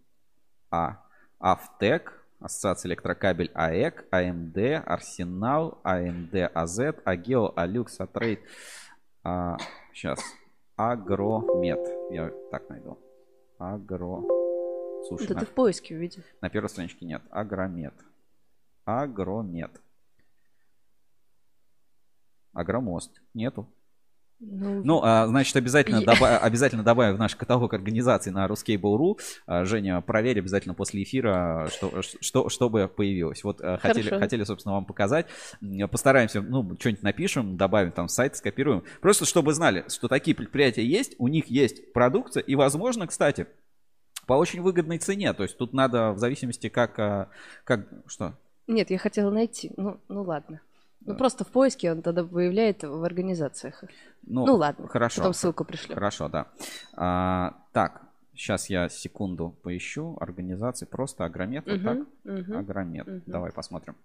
А. 0.70 1.02
Автек. 1.38 2.22
Ассоциация 2.38 2.90
электрокабель 2.90 3.50
АЭК, 3.54 4.04
АМД, 4.10 4.58
Арсенал, 4.84 5.80
АМД 5.82 6.50
АЗ, 6.52 6.80
Агео, 7.04 7.52
Алюкс, 7.56 7.98
Атрейд. 7.98 8.40
А, 9.24 9.56
сейчас. 9.94 10.20
Агромет. 10.76 11.80
Я 12.10 12.30
так 12.50 12.68
найду. 12.68 12.98
Агро. 13.58 14.22
Слушай, 15.08 15.24
Это 15.24 15.34
на... 15.34 15.40
ты 15.40 15.46
в 15.46 15.50
поиске 15.50 15.94
увидел. 15.94 16.22
На 16.40 16.50
первой 16.50 16.68
страничке 16.68 17.06
нет. 17.06 17.22
Агромет. 17.30 17.94
Агромет. 18.84 19.80
Агромост. 22.52 23.20
Нету. 23.32 23.66
Ну, 24.38 24.82
ну 24.84 25.00
а, 25.02 25.26
значит, 25.26 25.56
обязательно, 25.56 26.02
доба- 26.02 26.38
обязательно 26.38 26.82
добавим 26.82 27.16
в 27.16 27.18
наш 27.18 27.34
каталог 27.34 27.72
организаций 27.72 28.30
на 28.32 28.46
ruskable.ru. 28.46 29.18
А, 29.46 29.64
Женя, 29.64 30.00
проверь 30.02 30.38
обязательно 30.38 30.74
после 30.74 31.02
эфира, 31.02 31.68
что, 31.72 32.02
что, 32.02 32.48
чтобы 32.50 32.88
появилось. 32.88 33.42
Вот 33.44 33.60
а, 33.62 33.78
хотели, 33.78 34.10
хотели, 34.10 34.44
собственно, 34.44 34.74
вам 34.74 34.84
показать. 34.84 35.26
Постараемся, 35.90 36.42
ну, 36.42 36.76
что-нибудь 36.78 37.02
напишем, 37.02 37.56
добавим 37.56 37.92
там 37.92 38.08
сайт, 38.08 38.36
скопируем. 38.36 38.84
Просто 39.00 39.24
чтобы 39.24 39.54
знали, 39.54 39.84
что 39.88 40.08
такие 40.08 40.36
предприятия 40.36 40.84
есть, 40.84 41.14
у 41.18 41.28
них 41.28 41.46
есть 41.46 41.92
продукция, 41.94 42.42
и, 42.42 42.54
возможно, 42.54 43.06
кстати, 43.06 43.46
по 44.26 44.34
очень 44.34 44.60
выгодной 44.60 44.98
цене. 44.98 45.32
То 45.32 45.44
есть 45.44 45.56
тут 45.56 45.72
надо 45.72 46.12
в 46.12 46.18
зависимости 46.18 46.68
как... 46.68 46.98
А, 46.98 47.30
как 47.64 47.86
что? 48.06 48.34
Нет, 48.66 48.90
я 48.90 48.98
хотела 48.98 49.30
найти. 49.30 49.72
Ну, 49.76 49.98
ну 50.08 50.22
ладно. 50.22 50.60
Ну, 51.06 51.16
просто 51.16 51.44
в 51.44 51.48
поиске 51.48 51.92
он 51.92 52.02
тогда 52.02 52.22
выявляет 52.22 52.82
в 52.82 53.04
организациях. 53.04 53.84
Ну, 54.22 54.46
ну 54.46 54.56
ладно, 54.56 54.88
хорошо. 54.88 55.20
Потом 55.20 55.34
ссылку 55.34 55.64
пришлю. 55.64 55.94
Хорошо, 55.94 56.28
да. 56.28 56.48
А, 56.94 57.62
так, 57.72 58.02
сейчас 58.34 58.68
я 58.68 58.88
секунду 58.88 59.56
поищу. 59.62 60.16
Организации 60.20 60.84
просто 60.84 61.24
Агромет. 61.24 61.66
Угу, 61.66 61.84
так? 61.84 61.98
Угу, 62.24 62.58
Агромет. 62.58 63.08
Угу. 63.08 63.22
Давай 63.26 63.52
посмотрим. 63.52 63.96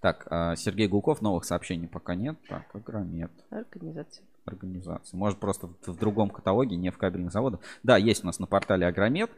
Так, 0.00 0.26
а, 0.30 0.56
Сергей 0.56 0.88
Гулков, 0.88 1.22
новых 1.22 1.44
сообщений 1.44 1.88
пока 1.88 2.14
нет. 2.14 2.36
Так, 2.48 2.74
Агромет. 2.74 3.30
Организация. 3.50 4.24
Организация. 4.44 5.16
Может, 5.16 5.38
просто 5.38 5.68
в 5.86 5.96
другом 5.96 6.30
каталоге, 6.30 6.76
не 6.76 6.90
в 6.90 6.98
кабельных 6.98 7.32
заводах. 7.32 7.60
Да, 7.82 7.96
есть 7.96 8.24
у 8.24 8.26
нас 8.26 8.38
на 8.38 8.46
портале 8.46 8.86
Агромет. 8.86 9.30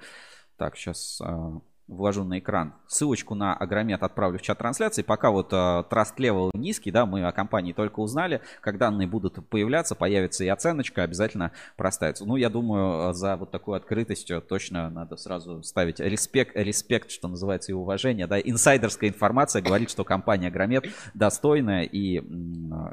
Так, 0.56 0.76
сейчас 0.76 1.20
а, 1.20 1.60
вложу 1.86 2.24
на 2.24 2.38
экран. 2.38 2.74
Ссылочку 2.86 3.34
на 3.34 3.54
Агромет 3.54 4.02
отправлю 4.02 4.38
в 4.38 4.42
чат 4.42 4.58
трансляции. 4.58 5.02
Пока 5.02 5.30
вот 5.30 5.52
uh, 5.52 5.88
Trust 5.88 6.16
Level 6.18 6.50
низкий, 6.54 6.90
да, 6.90 7.04
мы 7.06 7.24
о 7.24 7.32
компании 7.32 7.72
только 7.72 8.00
узнали. 8.00 8.40
Как 8.60 8.78
данные 8.78 9.06
будут 9.06 9.46
появляться, 9.48 9.94
появится 9.94 10.44
и 10.44 10.48
оценочка, 10.48 11.02
обязательно 11.02 11.52
проставится. 11.76 12.24
Ну, 12.24 12.36
я 12.36 12.48
думаю, 12.48 13.12
за 13.12 13.36
вот 13.36 13.50
такую 13.50 13.76
открытость 13.76 14.30
точно 14.48 14.90
надо 14.90 15.16
сразу 15.16 15.62
ставить 15.62 16.00
респект, 16.00 16.56
респект, 16.56 17.10
что 17.10 17.28
называется, 17.28 17.72
и 17.72 17.74
уважение. 17.74 18.26
Да, 18.26 18.40
инсайдерская 18.40 19.10
информация 19.10 19.60
говорит, 19.60 19.90
что 19.90 20.04
компания 20.04 20.48
Агромет 20.48 20.86
достойная 21.12 21.82
и 21.82 22.22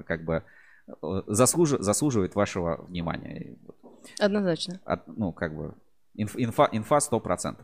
как 0.06 0.26
бы 0.26 0.44
э, 0.88 1.22
заслуж, 1.28 1.70
заслуживает 1.80 2.36
вашего 2.36 2.86
внимания. 2.88 3.58
Однозначно. 4.20 4.80
От, 4.84 5.08
ну, 5.08 5.32
как 5.32 5.56
бы 5.56 5.76
инфа, 6.16 6.70
инфа 6.72 6.98
100%. 6.98 7.56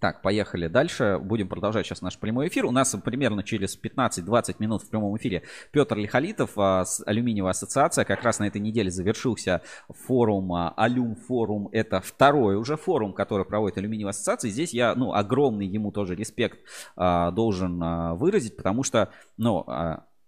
Так, 0.00 0.22
поехали 0.22 0.66
дальше. 0.66 1.18
Будем 1.20 1.46
продолжать 1.46 1.84
сейчас 1.84 2.00
наш 2.00 2.18
прямой 2.18 2.48
эфир. 2.48 2.64
У 2.64 2.70
нас 2.70 2.96
примерно 3.04 3.42
через 3.42 3.78
15-20 3.78 4.56
минут 4.58 4.82
в 4.82 4.88
прямом 4.88 5.14
эфире 5.18 5.42
Петр 5.72 5.94
Лихолитов, 5.98 6.52
а, 6.56 6.84
Алюминиевая 7.04 7.50
ассоциация. 7.50 8.06
Как 8.06 8.22
раз 8.22 8.38
на 8.38 8.46
этой 8.46 8.62
неделе 8.62 8.90
завершился 8.90 9.60
форум 9.90 10.54
а, 10.54 10.72
Алюм 10.74 11.16
форум. 11.16 11.68
Это 11.72 12.00
второй 12.00 12.56
уже 12.56 12.78
форум, 12.78 13.12
который 13.12 13.44
проводит 13.44 13.76
Алюминиевая 13.76 14.12
ассоциация. 14.12 14.50
Здесь 14.50 14.72
я, 14.72 14.94
ну, 14.94 15.12
огромный 15.12 15.66
ему 15.66 15.92
тоже 15.92 16.14
респект 16.14 16.60
а, 16.96 17.30
должен 17.30 18.16
выразить, 18.16 18.56
потому 18.56 18.82
что, 18.82 19.10
ну, 19.36 19.66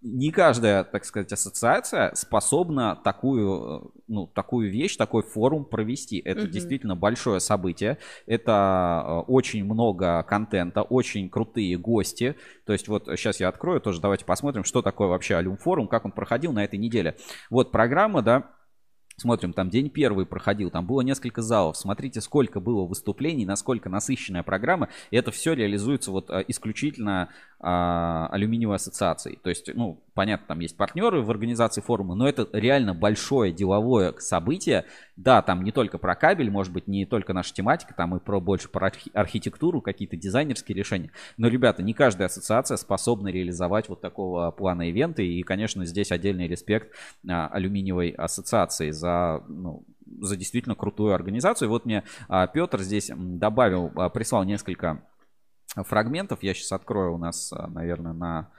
не 0.03 0.32
каждая, 0.32 0.82
так 0.84 1.05
сказать, 1.05 1.32
ассоциация 1.32 2.12
способна 2.14 2.96
такую, 2.96 3.92
ну, 4.09 4.26
такую 4.26 4.70
вещь, 4.70 4.96
такой 4.96 5.22
форум 5.22 5.64
провести. 5.64 6.18
Это 6.18 6.42
угу. 6.42 6.50
действительно 6.50 6.96
большое 6.96 7.38
событие. 7.38 7.98
Это 8.26 9.05
э, 9.05 9.12
очень 9.30 9.64
много 9.64 10.22
контента, 10.24 10.82
очень 10.82 11.30
крутые 11.30 11.78
гости. 11.78 12.36
То 12.66 12.72
есть 12.72 12.88
вот 12.88 13.07
сейчас 13.07 13.38
я 13.38 13.48
открою 13.48 13.80
тоже, 13.80 14.00
давайте 14.00 14.24
посмотрим, 14.24 14.64
что 14.64 14.82
такое 14.82 15.09
вообще 15.09 15.36
Алюм 15.36 15.57
форум, 15.57 15.86
как 15.86 16.05
он 16.05 16.12
проходил 16.12 16.53
на 16.53 16.64
этой 16.64 16.78
неделе. 16.78 17.16
Вот 17.48 17.70
программа, 17.70 18.22
да, 18.22 18.50
Смотрим, 19.16 19.53
там 19.53 19.68
день 19.68 19.90
первый 19.90 20.26
проходил, 20.26 20.70
там 20.70 20.86
было 20.86 21.03
несколько 21.03 21.42
залов. 21.42 21.76
Смотрите, 21.76 22.20
сколько 22.20 22.61
было 22.61 22.86
выступлений, 22.86 23.44
насколько 23.44 23.88
насыщенная 23.88 24.42
программа. 24.42 24.88
И 25.11 25.16
это 25.16 25.30
все 25.30 25.53
реализуется 25.53 26.11
вот 26.11 26.30
э, 26.30 26.44
исключительно 26.48 27.28
а, 27.64 28.26
алюминиевой 28.32 28.76
ассоциацией. 28.76 29.38
То 29.40 29.48
есть, 29.48 29.70
ну, 29.72 30.02
понятно, 30.14 30.48
там 30.48 30.58
есть 30.58 30.76
партнеры 30.76 31.22
в 31.22 31.30
организации 31.30 31.80
форума, 31.80 32.16
но 32.16 32.28
это 32.28 32.48
реально 32.52 32.92
большое 32.92 33.52
деловое 33.52 34.12
событие. 34.18 34.84
Да, 35.16 35.42
там 35.42 35.62
не 35.62 35.70
только 35.70 35.98
про 35.98 36.16
кабель, 36.16 36.50
может 36.50 36.72
быть, 36.72 36.88
не 36.88 37.06
только 37.06 37.32
наша 37.32 37.54
тематика, 37.54 37.94
там 37.94 38.16
и 38.16 38.20
про 38.20 38.40
больше 38.40 38.68
про 38.68 38.90
архитектуру, 39.14 39.80
какие-то 39.80 40.16
дизайнерские 40.16 40.76
решения. 40.76 41.12
Но, 41.36 41.46
ребята, 41.46 41.84
не 41.84 41.94
каждая 41.94 42.26
ассоциация 42.26 42.76
способна 42.76 43.28
реализовать 43.28 43.88
вот 43.88 44.00
такого 44.00 44.50
плана 44.50 44.88
ивенты. 44.88 45.24
И, 45.24 45.42
конечно, 45.42 45.84
здесь 45.86 46.10
отдельный 46.10 46.48
респект 46.48 46.92
а, 47.28 47.46
алюминиевой 47.46 48.10
ассоциации 48.10 48.90
за 48.90 49.44
ну, 49.48 49.84
за 50.20 50.36
действительно 50.36 50.74
крутую 50.74 51.14
организацию. 51.14 51.68
Вот 51.68 51.84
мне 51.84 52.04
а, 52.28 52.46
Петр 52.46 52.80
здесь 52.80 53.10
добавил, 53.14 53.90
а, 53.96 54.08
прислал 54.08 54.44
несколько 54.44 55.02
фрагментов. 55.76 56.42
Я 56.42 56.54
сейчас 56.54 56.72
открою 56.72 57.14
у 57.14 57.18
нас, 57.18 57.52
а, 57.52 57.66
наверное, 57.68 58.12
на... 58.12 58.50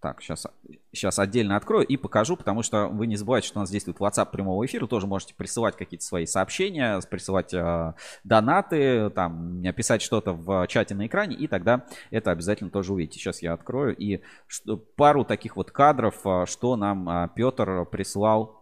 Так, 0.00 0.20
сейчас, 0.20 0.48
сейчас 0.92 1.20
отдельно 1.20 1.54
открою 1.54 1.86
и 1.86 1.96
покажу, 1.96 2.36
потому 2.36 2.64
что 2.64 2.88
вы 2.88 3.06
не 3.06 3.14
забывайте, 3.14 3.46
что 3.46 3.60
у 3.60 3.62
нас 3.62 3.70
действует 3.70 3.98
WhatsApp 3.98 4.32
прямого 4.32 4.66
эфира. 4.66 4.88
Тоже 4.88 5.06
можете 5.06 5.32
присылать 5.32 5.76
какие-то 5.76 6.04
свои 6.04 6.26
сообщения, 6.26 7.00
присылать 7.08 7.54
э, 7.54 7.94
донаты, 8.24 9.10
там, 9.10 9.62
писать 9.76 10.02
что-то 10.02 10.32
в 10.32 10.66
чате 10.66 10.96
на 10.96 11.06
экране, 11.06 11.36
и 11.36 11.46
тогда 11.46 11.86
это 12.10 12.32
обязательно 12.32 12.70
тоже 12.70 12.92
увидите. 12.92 13.20
Сейчас 13.20 13.42
я 13.42 13.52
открою 13.52 13.96
и 13.96 14.22
что, 14.48 14.76
пару 14.76 15.24
таких 15.24 15.54
вот 15.54 15.70
кадров, 15.70 16.26
а, 16.26 16.46
что 16.46 16.74
нам 16.74 17.08
э, 17.08 17.28
Петр 17.36 17.86
прислал 17.86 18.60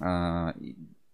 э, 0.00 0.52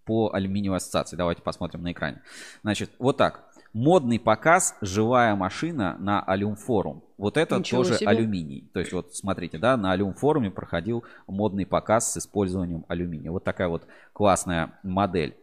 по 0.09 0.31
алюминиевой 0.33 0.79
ассоциации. 0.79 1.17
Давайте 1.17 1.43
посмотрим 1.43 1.83
на 1.83 1.93
экране. 1.93 2.23
Значит, 2.63 2.91
вот 2.99 3.19
так 3.19 3.48
модный 3.73 4.19
показ 4.19 4.77
«Живая 4.81 5.35
машина» 5.35 5.97
на 5.99 6.21
Алюм 6.23 6.57
форум. 6.57 7.05
Вот 7.17 7.37
это 7.37 7.59
Ничего 7.59 7.83
тоже 7.83 7.97
себе. 7.97 8.09
алюминий. 8.09 8.71
То 8.73 8.81
есть 8.81 8.93
вот 8.93 9.15
смотрите, 9.15 9.59
да, 9.59 9.77
на 9.77 9.93
Алюм 9.93 10.15
форуме 10.15 10.51
проходил 10.51 11.05
модный 11.27 11.67
показ 11.67 12.13
с 12.13 12.19
использованием 12.19 12.85
алюминия. 12.89 13.31
Вот 13.31 13.45
такая 13.45 13.69
вот 13.69 13.87
классная 14.13 14.79
модель. 14.83 15.37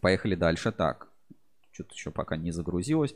Поехали 0.00 0.34
дальше. 0.34 0.72
Так, 0.72 1.08
что-то 1.72 1.94
еще 1.94 2.10
пока 2.10 2.36
не 2.36 2.50
загрузилось. 2.50 3.14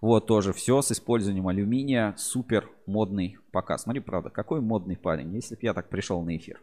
Вот 0.00 0.26
тоже 0.26 0.52
все 0.52 0.80
с 0.82 0.90
использованием 0.92 1.46
алюминия. 1.46 2.14
Супер 2.16 2.68
модный 2.86 3.38
показ. 3.52 3.82
Смотри, 3.82 4.00
правда, 4.00 4.30
какой 4.30 4.60
модный 4.60 4.96
парень. 4.96 5.34
Если 5.34 5.54
бы 5.54 5.60
я 5.62 5.74
так 5.74 5.88
пришел 5.90 6.22
на 6.22 6.36
эфир. 6.36 6.60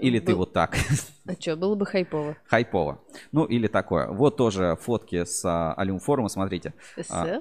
Или 0.00 0.18
ты 0.18 0.34
вот 0.34 0.52
так. 0.52 0.76
А 1.26 1.32
что, 1.40 1.56
было 1.56 1.74
бы 1.74 1.86
хайпово. 1.86 2.36
Хайпово. 2.46 3.00
Ну, 3.32 3.44
или 3.44 3.66
такое. 3.66 4.08
Вот 4.08 4.36
тоже 4.36 4.76
фотки 4.80 5.24
с 5.24 5.44
а, 5.44 5.72
Алюм 5.74 5.98
форума, 5.98 6.28
смотрите. 6.28 6.74
А, 7.08 7.40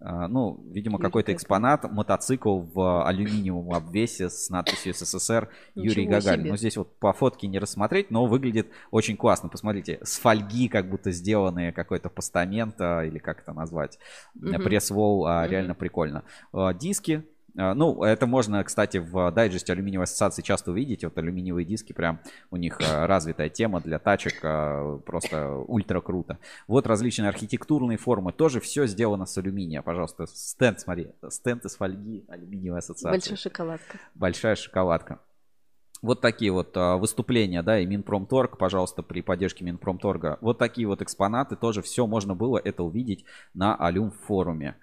а, 0.00 0.28
ну, 0.28 0.64
видимо, 0.72 0.98
какой-то 0.98 1.32
экспонат, 1.32 1.84
мотоцикл 1.92 2.60
в 2.60 3.06
алюминиевом 3.06 3.72
обвесе 3.72 4.30
с 4.30 4.48
надписью 4.48 4.94
СССР 4.94 5.50
Юрий 5.74 6.06
Ничего 6.06 6.16
Гагарин. 6.16 6.40
Себе. 6.40 6.50
Ну, 6.50 6.56
здесь 6.56 6.76
вот 6.76 6.98
по 6.98 7.12
фотке 7.12 7.46
не 7.46 7.58
рассмотреть, 7.58 8.10
но 8.10 8.26
выглядит 8.26 8.68
очень 8.90 9.16
классно. 9.16 9.50
Посмотрите, 9.50 10.00
с 10.02 10.18
фольги 10.18 10.68
как 10.68 10.88
будто 10.88 11.10
сделанные 11.12 11.70
какой-то 11.70 12.08
постамент, 12.08 12.80
или 12.80 13.18
как 13.18 13.42
это 13.42 13.52
назвать, 13.52 13.98
угу. 14.34 14.50
пресс-волл, 14.62 15.20
угу. 15.20 15.50
реально 15.50 15.74
прикольно. 15.74 16.24
Диски 16.74 17.22
а, 17.22 17.39
ну, 17.54 18.02
это 18.04 18.26
можно, 18.26 18.62
кстати, 18.64 18.98
в 18.98 19.30
дайджесте 19.32 19.72
алюминиевой 19.72 20.04
ассоциации 20.04 20.42
часто 20.42 20.70
увидеть. 20.70 21.04
Вот 21.04 21.18
алюминиевые 21.18 21.64
диски, 21.64 21.92
прям 21.92 22.20
у 22.50 22.56
них 22.56 22.80
а, 22.80 23.06
развитая 23.06 23.48
тема 23.48 23.80
для 23.80 23.98
тачек, 23.98 24.34
а, 24.42 24.98
просто 24.98 25.56
ультра 25.56 26.00
круто. 26.00 26.38
Вот 26.68 26.86
различные 26.86 27.28
архитектурные 27.28 27.98
формы, 27.98 28.32
тоже 28.32 28.60
все 28.60 28.86
сделано 28.86 29.26
с 29.26 29.36
алюминия. 29.36 29.82
Пожалуйста, 29.82 30.26
стенд, 30.26 30.80
смотри, 30.80 31.08
стенд 31.28 31.64
из 31.64 31.76
фольги 31.76 32.24
алюминиевой 32.28 32.78
ассоциации. 32.78 33.10
Большая 33.10 33.36
шоколадка. 33.36 33.98
Большая 34.14 34.56
шоколадка. 34.56 35.20
Вот 36.02 36.22
такие 36.22 36.50
вот 36.50 36.74
выступления, 36.74 37.62
да, 37.62 37.78
и 37.78 37.84
Минпромторг, 37.84 38.56
пожалуйста, 38.56 39.02
при 39.02 39.20
поддержке 39.20 39.64
Минпромторга. 39.64 40.38
Вот 40.40 40.56
такие 40.56 40.86
вот 40.86 41.02
экспонаты, 41.02 41.56
тоже 41.56 41.82
все 41.82 42.06
можно 42.06 42.34
было 42.34 42.58
это 42.62 42.82
увидеть 42.82 43.26
на 43.52 43.76
Алюм 43.76 44.10
форуме. 44.10 44.76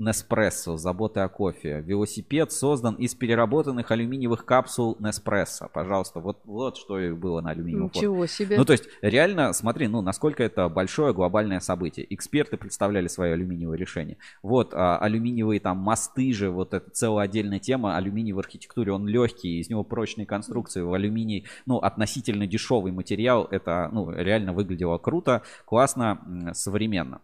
Неспрессо, 0.00 0.78
заботы 0.78 1.20
о 1.20 1.28
кофе. 1.28 1.82
Велосипед 1.82 2.52
создан 2.52 2.94
из 2.94 3.14
переработанных 3.14 3.90
алюминиевых 3.90 4.46
капсул 4.46 4.96
Неспрессо. 4.98 5.68
Пожалуйста, 5.72 6.20
вот, 6.20 6.38
вот 6.44 6.78
что 6.78 6.98
и 6.98 7.12
было 7.12 7.42
на 7.42 7.50
алюминиевом 7.50 7.90
Ничего 7.94 8.14
форме. 8.14 8.28
себе. 8.28 8.56
Ну, 8.56 8.64
то 8.64 8.72
есть, 8.72 8.84
реально, 9.02 9.52
смотри, 9.52 9.88
ну, 9.88 10.00
насколько 10.00 10.42
это 10.42 10.70
большое 10.70 11.12
глобальное 11.12 11.60
событие. 11.60 12.06
Эксперты 12.12 12.56
представляли 12.56 13.08
свое 13.08 13.34
алюминиевое 13.34 13.76
решение. 13.76 14.16
Вот, 14.42 14.72
а, 14.72 14.96
алюминиевые 14.98 15.60
там 15.60 15.76
мосты 15.76 16.32
же, 16.32 16.50
вот 16.50 16.72
это 16.72 16.88
целая 16.90 17.26
отдельная 17.26 17.58
тема. 17.58 17.96
Алюминий 17.96 18.32
в 18.32 18.38
архитектуре, 18.38 18.92
он 18.92 19.06
легкий, 19.06 19.60
из 19.60 19.68
него 19.68 19.84
прочные 19.84 20.26
конструкции. 20.26 20.80
В 20.80 20.94
алюминий, 20.94 21.46
ну, 21.66 21.76
относительно 21.76 22.46
дешевый 22.46 22.90
материал. 22.90 23.46
Это, 23.50 23.90
ну, 23.92 24.10
реально 24.10 24.54
выглядело 24.54 24.96
круто, 24.96 25.42
классно, 25.66 26.52
современно. 26.54 27.20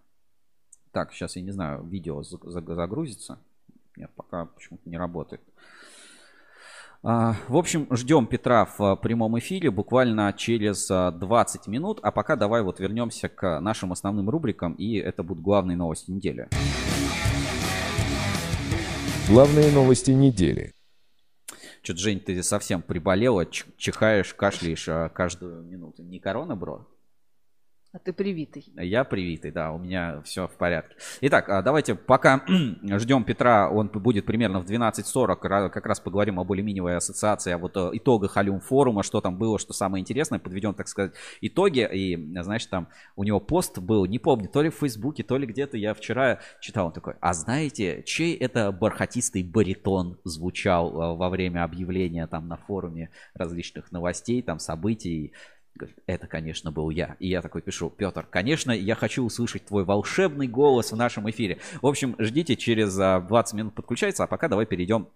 Так, 0.96 1.12
сейчас 1.12 1.36
я 1.36 1.42
не 1.42 1.50
знаю, 1.50 1.84
видео 1.84 2.22
загрузится. 2.22 3.38
Нет, 3.98 4.10
пока 4.16 4.46
почему-то 4.46 4.88
не 4.88 4.96
работает. 4.96 5.42
А, 7.02 7.36
в 7.48 7.56
общем, 7.58 7.86
ждем 7.90 8.26
Петра 8.26 8.64
в 8.64 8.96
прямом 8.96 9.38
эфире 9.38 9.70
буквально 9.70 10.32
через 10.32 10.88
20 10.88 11.66
минут. 11.66 12.00
А 12.02 12.10
пока 12.12 12.34
давай 12.34 12.62
вот 12.62 12.80
вернемся 12.80 13.28
к 13.28 13.60
нашим 13.60 13.92
основным 13.92 14.30
рубрикам. 14.30 14.72
И 14.72 14.94
это 14.94 15.22
будут 15.22 15.44
главные 15.44 15.76
новости 15.76 16.10
недели. 16.10 16.48
Главные 19.28 19.70
новости 19.70 20.12
недели. 20.12 20.72
Что-то, 21.82 21.98
Жень, 21.98 22.20
ты 22.20 22.42
совсем 22.42 22.80
приболела, 22.80 23.44
чихаешь, 23.44 24.32
кашляешь 24.32 24.88
а, 24.88 25.10
каждую 25.10 25.62
минуту. 25.62 26.02
Не 26.02 26.20
корона, 26.20 26.56
бро? 26.56 26.86
А 27.96 27.98
ты 27.98 28.12
привитый. 28.12 28.66
Я 28.76 29.04
привитый, 29.04 29.50
да, 29.50 29.72
у 29.72 29.78
меня 29.78 30.20
все 30.22 30.46
в 30.46 30.52
порядке. 30.58 30.94
Итак, 31.22 31.48
а 31.48 31.62
давайте 31.62 31.94
пока 31.94 32.42
ждем 32.82 33.24
Петра, 33.24 33.70
он 33.70 33.88
будет 33.88 34.26
примерно 34.26 34.60
в 34.60 34.66
12.40, 34.66 35.70
как 35.70 35.86
раз 35.86 35.98
поговорим 35.98 36.38
об 36.38 36.52
алюминиевой 36.52 36.98
ассоциации, 36.98 37.52
о 37.52 37.58
вот 37.58 37.74
э, 37.74 37.88
итогах 37.94 38.36
Алюм 38.36 38.60
форума, 38.60 39.02
что 39.02 39.22
там 39.22 39.38
было, 39.38 39.58
что 39.58 39.72
самое 39.72 40.02
интересное, 40.02 40.38
подведем, 40.38 40.74
так 40.74 40.88
сказать, 40.88 41.14
итоги. 41.40 41.88
И, 41.90 42.42
значит, 42.42 42.68
там 42.68 42.88
у 43.16 43.24
него 43.24 43.40
пост 43.40 43.78
был, 43.78 44.04
не 44.04 44.18
помню, 44.18 44.50
то 44.50 44.60
ли 44.60 44.68
в 44.68 44.74
Фейсбуке, 44.74 45.22
то 45.22 45.38
ли 45.38 45.46
где-то 45.46 45.78
я 45.78 45.94
вчера 45.94 46.40
читал, 46.60 46.88
он 46.88 46.92
такой, 46.92 47.14
а 47.22 47.32
знаете, 47.32 48.02
чей 48.04 48.36
это 48.36 48.72
бархатистый 48.72 49.42
баритон 49.42 50.18
звучал 50.22 50.90
э, 50.90 51.16
во 51.16 51.30
время 51.30 51.64
объявления 51.64 52.26
там 52.26 52.46
на 52.46 52.58
форуме 52.58 53.08
различных 53.32 53.90
новостей, 53.90 54.42
там 54.42 54.58
событий, 54.58 55.32
Говорит, 55.76 55.98
это, 56.06 56.26
конечно, 56.26 56.72
был 56.72 56.90
я. 56.90 57.16
И 57.18 57.28
я 57.28 57.42
такой 57.42 57.60
пишу, 57.60 57.90
Петр, 57.90 58.26
конечно, 58.28 58.70
я 58.70 58.94
хочу 58.94 59.24
услышать 59.24 59.66
твой 59.66 59.84
волшебный 59.84 60.48
голос 60.48 60.92
в 60.92 60.96
нашем 60.96 61.28
эфире. 61.30 61.58
В 61.82 61.86
общем, 61.86 62.16
ждите, 62.18 62.56
через 62.56 62.94
20 62.94 63.30
а, 63.30 63.56
минут 63.56 63.74
подключается, 63.74 64.24
а 64.24 64.26
пока 64.26 64.48
давай 64.48 64.64
перейдем 64.64 65.08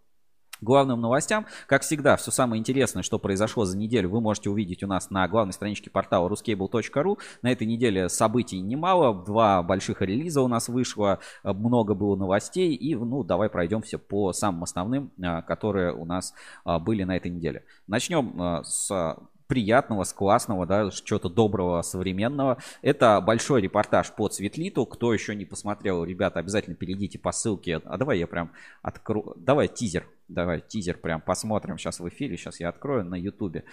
к 0.60 0.62
главным 0.62 1.00
новостям. 1.00 1.46
Как 1.66 1.82
всегда, 1.82 2.16
все 2.16 2.30
самое 2.30 2.60
интересное, 2.60 3.02
что 3.02 3.18
произошло 3.18 3.64
за 3.64 3.78
неделю, 3.78 4.10
вы 4.10 4.20
можете 4.20 4.50
увидеть 4.50 4.82
у 4.82 4.86
нас 4.86 5.10
на 5.10 5.26
главной 5.28 5.52
страничке 5.52 5.88
портала 5.88 6.28
ruscable.ru. 6.28 7.18
На 7.40 7.50
этой 7.50 7.66
неделе 7.66 8.10
событий 8.10 8.60
немало, 8.60 9.24
два 9.24 9.62
больших 9.62 10.02
релиза 10.02 10.42
у 10.42 10.48
нас 10.48 10.68
вышло, 10.68 11.20
много 11.42 11.94
было 11.94 12.16
новостей, 12.16 12.74
и 12.74 12.94
ну 12.94 13.24
давай 13.24 13.48
пройдемся 13.48 13.98
по 13.98 14.34
самым 14.34 14.64
основным, 14.64 15.10
а, 15.22 15.40
которые 15.40 15.94
у 15.94 16.04
нас 16.04 16.34
а, 16.64 16.78
были 16.78 17.04
на 17.04 17.16
этой 17.16 17.30
неделе. 17.30 17.64
Начнем 17.86 18.62
с 18.62 19.16
приятного, 19.50 20.04
с 20.04 20.12
классного, 20.12 20.64
да, 20.64 20.90
чего-то 20.90 21.28
доброго, 21.28 21.82
современного. 21.82 22.58
Это 22.82 23.20
большой 23.20 23.60
репортаж 23.60 24.12
по 24.12 24.28
Цветлиту. 24.28 24.86
Кто 24.86 25.12
еще 25.12 25.34
не 25.34 25.44
посмотрел, 25.44 26.04
ребята, 26.04 26.38
обязательно 26.38 26.76
перейдите 26.76 27.18
по 27.18 27.32
ссылке. 27.32 27.80
А 27.84 27.98
давай 27.98 28.20
я 28.20 28.28
прям 28.28 28.52
открою. 28.80 29.34
Давай 29.36 29.66
тизер. 29.66 30.06
Давай 30.28 30.60
тизер 30.60 30.98
прям 30.98 31.20
посмотрим 31.20 31.78
сейчас 31.78 31.98
в 31.98 32.08
эфире. 32.08 32.36
Сейчас 32.36 32.60
я 32.60 32.68
открою 32.68 33.04
на 33.04 33.16
ютубе. 33.16 33.64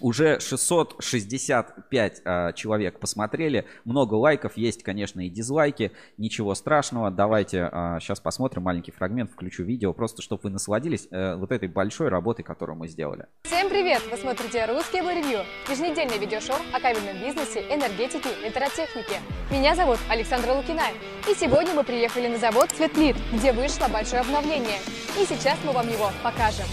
Уже 0.00 0.40
665 0.40 2.22
а, 2.24 2.52
человек 2.52 2.98
посмотрели. 2.98 3.64
Много 3.84 4.14
лайков. 4.14 4.56
Есть, 4.56 4.82
конечно, 4.82 5.24
и 5.24 5.28
дизлайки. 5.28 5.92
Ничего 6.18 6.54
страшного. 6.56 7.12
Давайте 7.12 7.68
а, 7.70 8.00
сейчас 8.00 8.18
посмотрим 8.18 8.64
маленький 8.64 8.90
фрагмент. 8.90 9.30
Включу 9.30 9.62
видео, 9.62 9.92
просто 9.92 10.20
чтобы 10.20 10.42
вы 10.44 10.50
насладились 10.50 11.06
а, 11.12 11.36
вот 11.36 11.52
этой 11.52 11.68
большой 11.68 12.08
работой, 12.08 12.42
которую 12.42 12.76
мы 12.76 12.88
сделали. 12.88 13.26
Всем 13.44 13.68
привет! 13.68 14.02
Вы 14.10 14.16
смотрите 14.16 14.66
«Русский 14.66 14.98
Ревью» 14.98 15.44
еженедельное 15.70 16.18
видеошоу 16.18 16.56
о 16.72 16.80
кабельном 16.80 17.22
бизнесе, 17.22 17.60
энергетике, 17.60 18.30
электротехнике. 18.42 19.20
Меня 19.52 19.76
зовут 19.76 19.98
Александра 20.08 20.54
Лукина. 20.54 20.82
И 21.30 21.34
сегодня 21.34 21.72
мы 21.72 21.84
приехали 21.84 22.26
на 22.26 22.38
завод 22.38 22.68
«Светлит», 22.72 23.16
где 23.32 23.52
вышло 23.52 23.86
большое 23.86 24.22
обновление. 24.22 24.78
И 25.20 25.24
сейчас 25.24 25.56
мы 25.64 25.72
вам 25.72 25.88
его 25.88 26.10
покажем. 26.24 26.66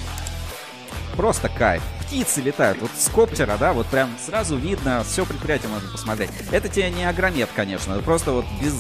Просто 1.16 1.50
кайф. 1.50 1.84
Птицы 2.12 2.42
летают. 2.42 2.78
Вот 2.82 2.92
с 2.94 3.08
коптера, 3.08 3.56
да, 3.58 3.72
вот 3.72 3.88
прям 3.88 4.10
сразу 4.20 4.58
видно, 4.58 5.02
все 5.08 5.26
предприятие 5.26 5.70
можно 5.70 5.90
посмотреть. 5.90 6.30
Это 6.52 6.68
тебе 6.68 6.90
не 6.90 7.06
агромет, 7.06 7.48
конечно, 7.56 7.98
просто 8.00 8.34
вот 8.34 8.46
без, 8.62 8.76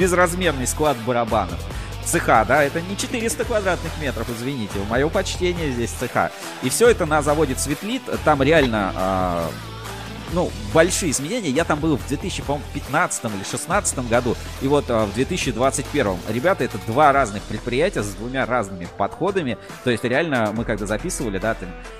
безразмерный 0.00 0.66
склад 0.66 0.96
барабанов 1.06 1.60
цеха, 2.04 2.44
да, 2.44 2.64
это 2.64 2.80
не 2.80 2.96
400 2.96 3.44
квадратных 3.44 3.92
метров, 4.00 4.28
извините, 4.30 4.80
мое 4.90 5.08
почтение 5.08 5.70
здесь 5.70 5.90
цеха. 5.90 6.32
И 6.64 6.70
все 6.70 6.88
это 6.88 7.06
на 7.06 7.22
заводе 7.22 7.54
Цветлит, 7.54 8.02
там 8.24 8.42
реально 8.42 8.92
э, 8.96 9.48
ну, 10.32 10.50
большие 10.72 11.10
изменения. 11.10 11.50
Я 11.50 11.64
там 11.64 11.80
был 11.80 11.96
в 11.96 12.06
2015 12.08 13.24
или 13.24 13.30
2016 13.30 14.08
году, 14.08 14.36
и 14.62 14.68
вот 14.68 14.84
а, 14.88 15.06
в 15.06 15.14
2021. 15.14 16.16
Ребята, 16.28 16.64
это 16.64 16.78
два 16.86 17.12
разных 17.12 17.42
предприятия 17.42 18.02
с 18.02 18.14
двумя 18.14 18.46
разными 18.46 18.88
подходами. 18.96 19.58
То 19.84 19.90
есть 19.90 20.04
реально 20.04 20.52
мы 20.54 20.64
когда 20.64 20.86
записывали, 20.86 21.38
да, 21.38 21.56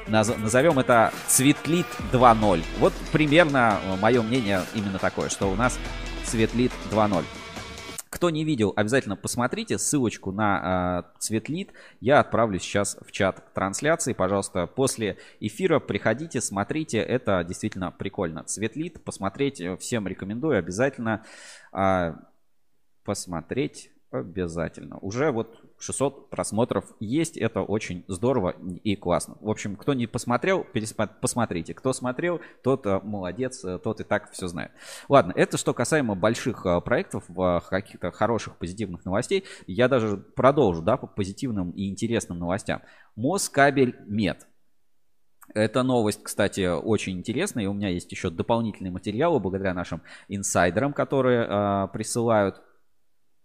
назовем 0.06 0.78
это 0.78 1.12
Цветлит 1.26 1.86
2.0. 2.12 2.64
Вот 2.78 2.92
примерно 3.12 3.78
а, 3.84 3.96
мое 3.96 4.22
мнение 4.22 4.62
именно 4.74 4.98
такое, 4.98 5.28
что 5.28 5.46
у 5.46 5.54
нас 5.54 5.78
Цветлит 6.24 6.72
2.0. 6.90 7.24
Кто 8.11 8.30
не 8.30 8.44
видел, 8.44 8.72
обязательно 8.74 9.16
посмотрите. 9.16 9.78
Ссылочку 9.78 10.32
на 10.32 11.04
э, 11.14 11.18
Цветлит 11.18 11.72
я 12.00 12.20
отправлю 12.20 12.59
сейчас 12.59 12.96
в 13.00 13.12
чат 13.12 13.52
трансляции. 13.52 14.14
Пожалуйста, 14.14 14.66
после 14.66 15.18
эфира 15.40 15.78
приходите, 15.78 16.40
смотрите. 16.40 16.98
Это 16.98 17.44
действительно 17.44 17.90
прикольно. 17.90 18.44
Цветлит, 18.44 19.04
посмотреть 19.04 19.61
э, 19.61 19.76
всем 19.76 20.09
рекомендую 20.09 20.59
обязательно 20.59 21.24
э, 21.72 22.14
посмотреть 23.04 23.90
обязательно. 24.11 24.98
Уже 24.98 25.30
вот 25.30 25.61
600 25.78 26.30
просмотров 26.30 26.84
есть, 27.00 27.36
это 27.36 27.62
очень 27.62 28.04
здорово 28.08 28.54
и 28.84 28.96
классно. 28.96 29.36
В 29.40 29.48
общем, 29.48 29.76
кто 29.76 29.94
не 29.94 30.06
посмотрел, 30.06 30.66
посмотрите. 31.20 31.74
Кто 31.74 31.92
смотрел, 31.92 32.40
тот 32.62 32.86
э, 32.86 33.00
молодец, 33.02 33.64
э, 33.64 33.78
тот 33.78 34.00
и 34.00 34.04
так 34.04 34.30
все 34.32 34.48
знает. 34.48 34.72
Ладно, 35.08 35.32
это 35.36 35.56
что 35.56 35.72
касаемо 35.74 36.14
больших 36.14 36.66
э, 36.66 36.80
проектов, 36.80 37.24
каких-то 37.68 38.10
хороших 38.10 38.56
позитивных 38.56 39.04
новостей. 39.04 39.44
Я 39.66 39.88
даже 39.88 40.16
продолжу, 40.16 40.82
да, 40.82 40.96
по 40.96 41.06
позитивным 41.06 41.70
и 41.70 41.88
интересным 41.88 42.38
новостям. 42.38 42.82
Москабель 43.16 43.96
Мед. 44.06 44.46
Эта 45.54 45.82
новость, 45.82 46.22
кстати, 46.22 46.68
очень 46.68 47.16
интересная, 47.18 47.64
и 47.64 47.66
у 47.66 47.72
меня 47.72 47.88
есть 47.88 48.12
еще 48.12 48.28
дополнительные 48.28 48.90
материалы 48.90 49.40
благодаря 49.40 49.72
нашим 49.72 50.02
инсайдерам, 50.28 50.92
которые 50.92 51.46
э, 51.48 51.88
присылают 51.92 52.60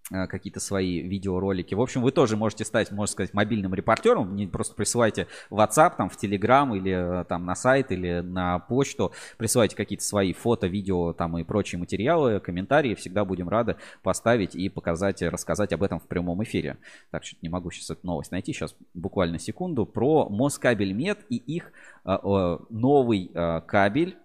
какие-то 0.10 0.60
свои 0.60 1.02
видеоролики. 1.02 1.76
В 1.76 1.82
общем, 1.82 2.02
вы 2.02 2.12
тоже 2.12 2.36
можете 2.38 2.66
стать, 2.66 2.92
можно 2.92 3.12
сказать, 3.12 3.34
мобильным 3.34 3.74
репортером. 3.74 4.36
Не 4.36 4.48
просто 4.48 4.76
присылайте 4.76 5.28
в 5.50 5.60
WhatsApp, 5.60 5.96
там, 5.98 6.10
в 6.10 6.22
Telegram 6.22 6.76
или 6.76 7.22
э, 7.22 7.24
там 7.26 7.46
на 7.46 7.56
сайт 7.56 7.92
или 7.92 8.20
на 8.20 8.60
почту. 8.60 9.14
Присылайте 9.38 9.76
какие-то 9.76 10.04
свои 10.04 10.34
фото, 10.34 10.68
видео 10.68 11.14
там 11.14 11.38
и 11.38 11.44
прочие 11.44 11.80
материалы, 11.80 12.40
комментарии. 12.40 12.96
Всегда 12.96 13.26
будем 13.26 13.50
рады 13.50 13.78
поставить 14.02 14.56
и 14.56 14.70
показать, 14.70 15.22
рассказать 15.22 15.74
об 15.74 15.84
этом 15.84 16.00
в 16.00 16.08
прямом 16.08 16.44
эфире. 16.44 16.78
Так, 17.12 17.24
что 17.24 17.38
не 17.42 17.50
могу 17.50 17.72
сейчас 17.72 17.92
эту 17.92 18.06
новость 18.06 18.32
найти. 18.32 18.52
Сейчас 18.54 18.76
буквально 18.94 19.40
секунду. 19.40 19.86
Про 19.86 20.28
Москабельмет 20.30 21.20
и 21.30 21.38
их 21.38 21.72
э, 22.06 22.58
новый 22.70 23.32
кабель 23.68 24.18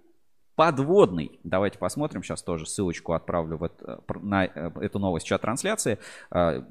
подводный. 0.58 1.38
Давайте 1.44 1.78
посмотрим, 1.78 2.24
сейчас 2.24 2.42
тоже 2.42 2.66
ссылочку 2.66 3.12
отправлю 3.12 3.58
в 3.58 3.62
это, 3.62 4.02
на 4.20 4.44
э, 4.44 4.72
эту 4.80 4.98
новость 4.98 5.24
в 5.24 5.28
чат 5.28 5.40
трансляции. 5.40 6.00
А, 6.32 6.66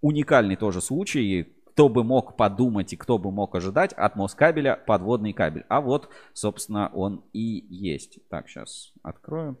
уникальный 0.00 0.54
тоже 0.54 0.80
случай, 0.80 1.52
кто 1.72 1.88
бы 1.88 2.04
мог 2.04 2.36
подумать 2.36 2.92
и 2.92 2.96
кто 2.96 3.18
бы 3.18 3.32
мог 3.32 3.56
ожидать 3.56 3.94
от 3.94 4.14
Москабеля 4.14 4.76
подводный 4.86 5.32
кабель. 5.32 5.64
А 5.68 5.80
вот, 5.80 6.08
собственно, 6.34 6.88
он 6.94 7.24
и 7.32 7.66
есть. 7.68 8.20
Так, 8.28 8.48
сейчас 8.48 8.92
открою. 9.02 9.58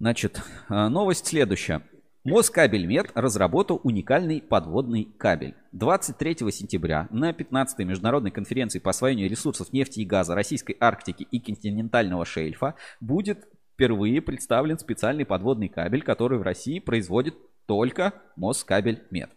Значит, 0.00 0.42
э, 0.68 0.88
новость 0.88 1.28
следующая. 1.28 1.82
Москабельмет 2.26 3.12
разработал 3.14 3.80
уникальный 3.84 4.42
подводный 4.42 5.04
кабель. 5.16 5.54
23 5.70 6.50
сентября 6.50 7.06
на 7.12 7.30
15-й 7.30 7.84
международной 7.84 8.32
конференции 8.32 8.80
по 8.80 8.90
освоению 8.90 9.30
ресурсов 9.30 9.72
нефти 9.72 10.00
и 10.00 10.04
газа 10.04 10.34
Российской 10.34 10.76
Арктики 10.80 11.22
и 11.22 11.38
континентального 11.38 12.24
шельфа 12.24 12.74
будет 13.00 13.46
впервые 13.74 14.20
представлен 14.22 14.76
специальный 14.76 15.24
подводный 15.24 15.68
кабель, 15.68 16.02
который 16.02 16.40
в 16.40 16.42
России 16.42 16.80
производит 16.80 17.36
только 17.66 18.12
Москабельмет. 18.34 19.30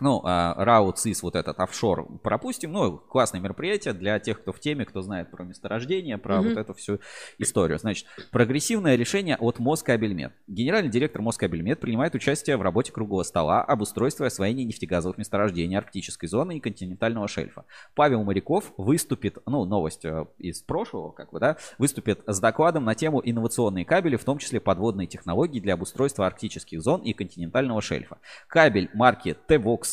Ну, 0.00 0.22
РАУ, 0.24 0.92
ЦИС, 0.92 1.22
вот 1.22 1.36
этот 1.36 1.60
офшор 1.60 2.06
пропустим. 2.22 2.72
Ну, 2.72 2.98
классное 2.98 3.40
мероприятие 3.40 3.94
для 3.94 4.18
тех, 4.18 4.40
кто 4.40 4.52
в 4.52 4.60
теме, 4.60 4.84
кто 4.84 5.02
знает 5.02 5.30
про 5.30 5.44
месторождение, 5.44 6.18
про 6.18 6.36
mm-hmm. 6.36 6.48
вот 6.48 6.58
эту 6.58 6.74
всю 6.74 7.00
историю. 7.38 7.78
Значит, 7.78 8.06
прогрессивное 8.30 8.96
решение 8.96 9.36
от 9.36 9.58
Москабельмет. 9.58 10.32
Генеральный 10.46 10.90
директор 10.90 11.22
Москабельмет 11.22 11.80
принимает 11.80 12.14
участие 12.14 12.56
в 12.56 12.62
работе 12.62 12.92
круглого 12.92 13.22
стола 13.22 13.62
об 13.62 13.82
устройстве 13.82 14.26
освоения 14.26 14.64
нефтегазовых 14.64 15.18
месторождений 15.18 15.76
арктической 15.76 16.28
зоны 16.28 16.56
и 16.56 16.60
континентального 16.60 17.28
шельфа. 17.28 17.64
Павел 17.94 18.24
Моряков 18.24 18.72
выступит, 18.76 19.38
ну, 19.46 19.64
новость 19.64 20.04
э, 20.04 20.26
из 20.38 20.62
прошлого, 20.62 21.12
как 21.12 21.30
бы, 21.30 21.40
да, 21.40 21.56
выступит 21.78 22.22
с 22.26 22.40
докладом 22.40 22.84
на 22.84 22.94
тему 22.94 23.20
инновационные 23.24 23.84
кабели, 23.84 24.16
в 24.16 24.24
том 24.24 24.38
числе 24.38 24.60
подводные 24.60 25.06
технологии 25.06 25.60
для 25.60 25.74
обустройства 25.74 26.26
арктических 26.26 26.80
зон 26.80 27.02
и 27.02 27.12
континентального 27.12 27.80
шельфа. 27.82 28.18
Кабель 28.48 28.90
марки 28.94 29.36
T-Vox 29.46 29.89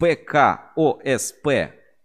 ПКОСП 0.00 1.46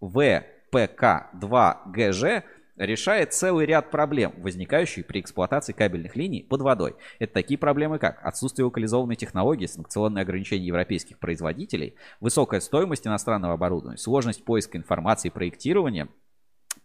ВПК2ГЖ 0.02 2.42
решает 2.76 3.32
целый 3.32 3.64
ряд 3.64 3.90
проблем, 3.90 4.34
возникающих 4.36 5.06
при 5.06 5.20
эксплуатации 5.20 5.72
кабельных 5.72 6.14
линий 6.14 6.42
под 6.42 6.60
водой. 6.60 6.94
Это 7.18 7.32
такие 7.32 7.56
проблемы, 7.56 7.98
как 7.98 8.22
отсутствие 8.22 8.66
локализованной 8.66 9.16
технологии, 9.16 9.64
санкционные 9.64 10.20
ограничения 10.22 10.66
европейских 10.66 11.18
производителей, 11.18 11.94
высокая 12.20 12.60
стоимость 12.60 13.06
иностранного 13.06 13.54
оборудования, 13.54 13.96
сложность 13.96 14.44
поиска 14.44 14.76
информации 14.76 15.28
и 15.28 15.32
проектирования, 15.32 16.08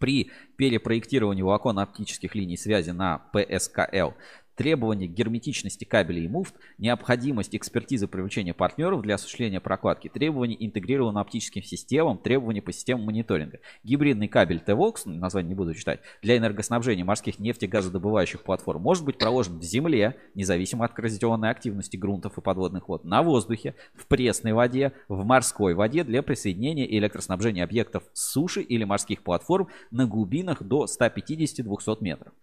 при 0.01 0.31
перепроектировании 0.57 1.43
волоконно-оптических 1.43 2.33
линий 2.33 2.57
связи 2.57 2.89
на 2.89 3.21
PSKL 3.33 4.15
требования 4.55 5.07
герметичности 5.07 5.85
кабелей 5.85 6.25
и 6.25 6.27
муфт, 6.27 6.55
необходимость 6.77 7.55
экспертизы 7.55 8.07
привлечения 8.07 8.53
партнеров 8.53 9.01
для 9.01 9.15
осуществления 9.15 9.59
прокладки, 9.59 10.07
требования 10.07 10.57
интегрированным 10.59 11.17
оптическим 11.17 11.63
системам, 11.63 12.17
требования 12.17 12.61
по 12.61 12.71
системам 12.71 13.05
мониторинга. 13.05 13.59
Гибридный 13.83 14.27
кабель 14.27 14.61
TVOX, 14.65 15.01
название 15.05 15.49
не 15.49 15.55
буду 15.55 15.73
читать, 15.73 16.01
для 16.21 16.37
энергоснабжения 16.37 17.05
морских 17.05 17.39
нефтегазодобывающих 17.39 18.43
платформ 18.43 18.81
может 18.81 19.05
быть 19.05 19.17
проложен 19.17 19.59
в 19.59 19.63
земле, 19.63 20.17
независимо 20.35 20.85
от 20.85 20.93
коррозионной 20.93 21.49
активности 21.49 21.97
грунтов 21.97 22.37
и 22.37 22.41
подводных 22.41 22.87
вод, 22.87 23.03
на 23.03 23.23
воздухе, 23.23 23.75
в 23.95 24.07
пресной 24.07 24.53
воде, 24.53 24.93
в 25.07 25.23
морской 25.25 25.73
воде 25.73 26.03
для 26.03 26.23
присоединения 26.23 26.85
и 26.85 26.97
электроснабжения 26.97 27.63
объектов 27.63 28.03
суши 28.13 28.61
или 28.61 28.83
морских 28.83 29.23
платформ 29.23 29.67
на 29.91 30.05
глубинах 30.05 30.63
до 30.63 30.85
150-200 30.85 31.97
метров. 32.01 32.33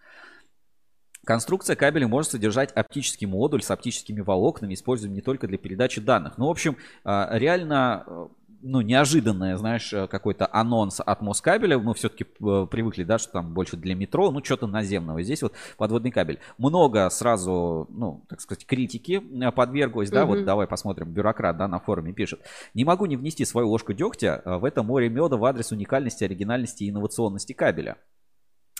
Конструкция 1.28 1.76
кабеля 1.76 2.08
может 2.08 2.30
содержать 2.30 2.72
оптический 2.72 3.26
модуль 3.26 3.62
с 3.62 3.70
оптическими 3.70 4.22
волокнами, 4.22 4.72
используемый 4.72 5.16
не 5.16 5.20
только 5.20 5.46
для 5.46 5.58
передачи 5.58 6.00
данных. 6.00 6.38
Ну, 6.38 6.46
в 6.46 6.50
общем, 6.50 6.78
а, 7.04 7.28
реально 7.32 8.02
э, 8.06 8.28
ну, 8.62 8.80
неожиданное, 8.80 9.58
знаешь, 9.58 9.92
э, 9.92 10.06
какой-то 10.08 10.48
анонс 10.50 11.02
от 11.04 11.20
Москабеля. 11.20 11.78
Мы 11.78 11.92
все-таки 11.92 12.24
э, 12.24 12.66
привыкли, 12.70 13.04
да, 13.04 13.18
что 13.18 13.32
там 13.32 13.52
больше 13.52 13.76
для 13.76 13.94
метро, 13.94 14.30
ну, 14.30 14.42
что-то 14.42 14.66
наземного. 14.66 15.22
Здесь 15.22 15.42
вот 15.42 15.52
подводный 15.76 16.12
кабель. 16.12 16.38
Много 16.56 17.10
сразу, 17.10 17.86
ну, 17.90 18.24
так 18.30 18.40
сказать, 18.40 18.64
критики 18.64 19.22
подверглось, 19.54 20.08
да, 20.08 20.22
mm 20.22 20.26
вот 20.28 20.44
давай 20.46 20.66
посмотрим, 20.66 21.10
бюрократ, 21.12 21.58
да, 21.58 21.68
на 21.68 21.78
форуме 21.78 22.14
пишет. 22.14 22.40
Не 22.72 22.86
могу 22.86 23.04
не 23.04 23.18
внести 23.18 23.44
свою 23.44 23.68
ложку 23.68 23.92
дегтя 23.92 24.40
в 24.46 24.64
это 24.64 24.82
море 24.82 25.10
меда 25.10 25.36
в 25.36 25.44
адрес 25.44 25.72
уникальности, 25.72 26.24
оригинальности 26.24 26.84
и 26.84 26.88
инновационности 26.88 27.52
кабеля. 27.52 27.98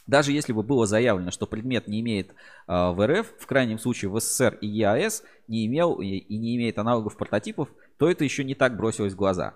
Даже 0.09 0.33
если 0.33 0.53
бы 0.53 0.63
было 0.63 0.87
заявлено, 0.87 1.31
что 1.31 1.47
предмет 1.47 1.87
не 1.87 2.01
имеет 2.01 2.31
э, 2.31 2.33
в 2.67 3.07
РФ, 3.07 3.27
в 3.39 3.47
крайнем 3.47 3.79
случае 3.79 4.11
в 4.11 4.19
СССР 4.19 4.59
и 4.61 4.67
ЕАЭС 4.67 5.23
не 5.47 5.67
имел 5.67 6.01
и, 6.01 6.07
и 6.07 6.39
не 6.39 6.57
имеет 6.57 6.79
аналогов 6.79 7.17
прототипов, 7.17 7.69
то 7.99 8.11
это 8.11 8.25
еще 8.25 8.43
не 8.43 8.55
так 8.55 8.77
бросилось 8.77 9.13
в 9.13 9.17
глаза. 9.17 9.55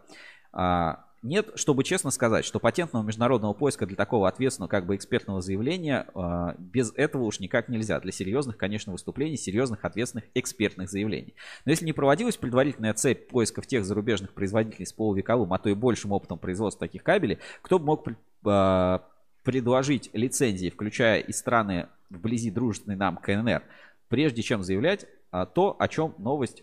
А, 0.52 1.06
нет, 1.22 1.52
чтобы 1.54 1.84
честно 1.84 2.10
сказать, 2.10 2.44
что 2.44 2.58
патентного 2.58 3.04
международного 3.04 3.54
поиска 3.54 3.86
для 3.86 3.96
такого 3.96 4.28
ответственного 4.28 4.68
как 4.68 4.86
бы 4.86 4.96
экспертного 4.96 5.40
заявления 5.40 6.06
э, 6.14 6.54
без 6.58 6.92
этого 6.96 7.22
уж 7.22 7.38
никак 7.40 7.68
нельзя. 7.68 7.98
Для 8.00 8.12
серьезных, 8.12 8.58
конечно, 8.58 8.92
выступлений, 8.92 9.36
серьезных 9.36 9.84
ответственных 9.84 10.26
экспертных 10.34 10.90
заявлений. 10.90 11.34
Но 11.64 11.70
если 11.70 11.86
не 11.86 11.92
проводилась 11.92 12.36
предварительная 12.36 12.92
цепь 12.92 13.28
поисков 13.28 13.66
тех 13.66 13.84
зарубежных 13.84 14.34
производителей 14.34 14.84
с 14.84 14.92
полувековым, 14.92 15.52
а 15.52 15.58
то 15.58 15.70
и 15.70 15.74
большим 15.74 16.12
опытом 16.12 16.38
производства 16.38 16.86
таких 16.88 17.04
кабелей, 17.04 17.38
кто 17.62 17.78
бы 17.78 17.86
мог 17.86 18.06
э, 18.08 18.98
предложить 19.42 20.10
лицензии, 20.12 20.70
включая 20.70 21.20
и 21.20 21.32
страны 21.32 21.88
вблизи 22.10 22.50
дружественной 22.50 22.96
нам 22.96 23.16
КНР, 23.16 23.62
прежде 24.08 24.42
чем 24.42 24.62
заявлять 24.62 25.06
а, 25.30 25.46
то, 25.46 25.76
о 25.78 25.88
чем 25.88 26.14
новость, 26.18 26.62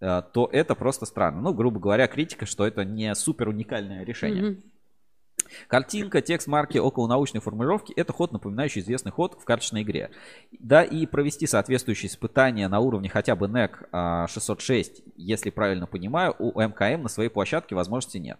а, 0.00 0.22
то 0.22 0.48
это 0.52 0.74
просто 0.74 1.06
странно. 1.06 1.40
Ну, 1.40 1.52
грубо 1.52 1.78
говоря, 1.78 2.06
критика, 2.06 2.46
что 2.46 2.66
это 2.66 2.84
не 2.84 3.14
супер 3.14 3.48
уникальное 3.48 4.04
решение. 4.04 4.42
Mm-hmm. 4.42 4.62
Картинка, 5.68 6.22
текст 6.22 6.46
марки, 6.46 6.78
около 6.78 7.06
научной 7.08 7.40
формулировки– 7.40 7.92
это 7.96 8.12
ход, 8.12 8.32
напоминающий 8.32 8.80
известный 8.80 9.12
ход 9.12 9.38
в 9.40 9.44
карточной 9.44 9.82
игре. 9.82 10.10
Да, 10.58 10.82
и 10.82 11.04
провести 11.06 11.46
соответствующие 11.46 12.08
испытания 12.08 12.68
на 12.68 12.80
уровне 12.80 13.08
хотя 13.08 13.36
бы 13.36 13.46
NEC 13.46 14.28
606, 14.28 15.02
если 15.16 15.50
правильно 15.50 15.86
понимаю, 15.86 16.34
у 16.38 16.58
МКМ 16.58 17.02
на 17.02 17.08
своей 17.08 17.28
площадке 17.28 17.74
возможности 17.74 18.18
нет. 18.18 18.38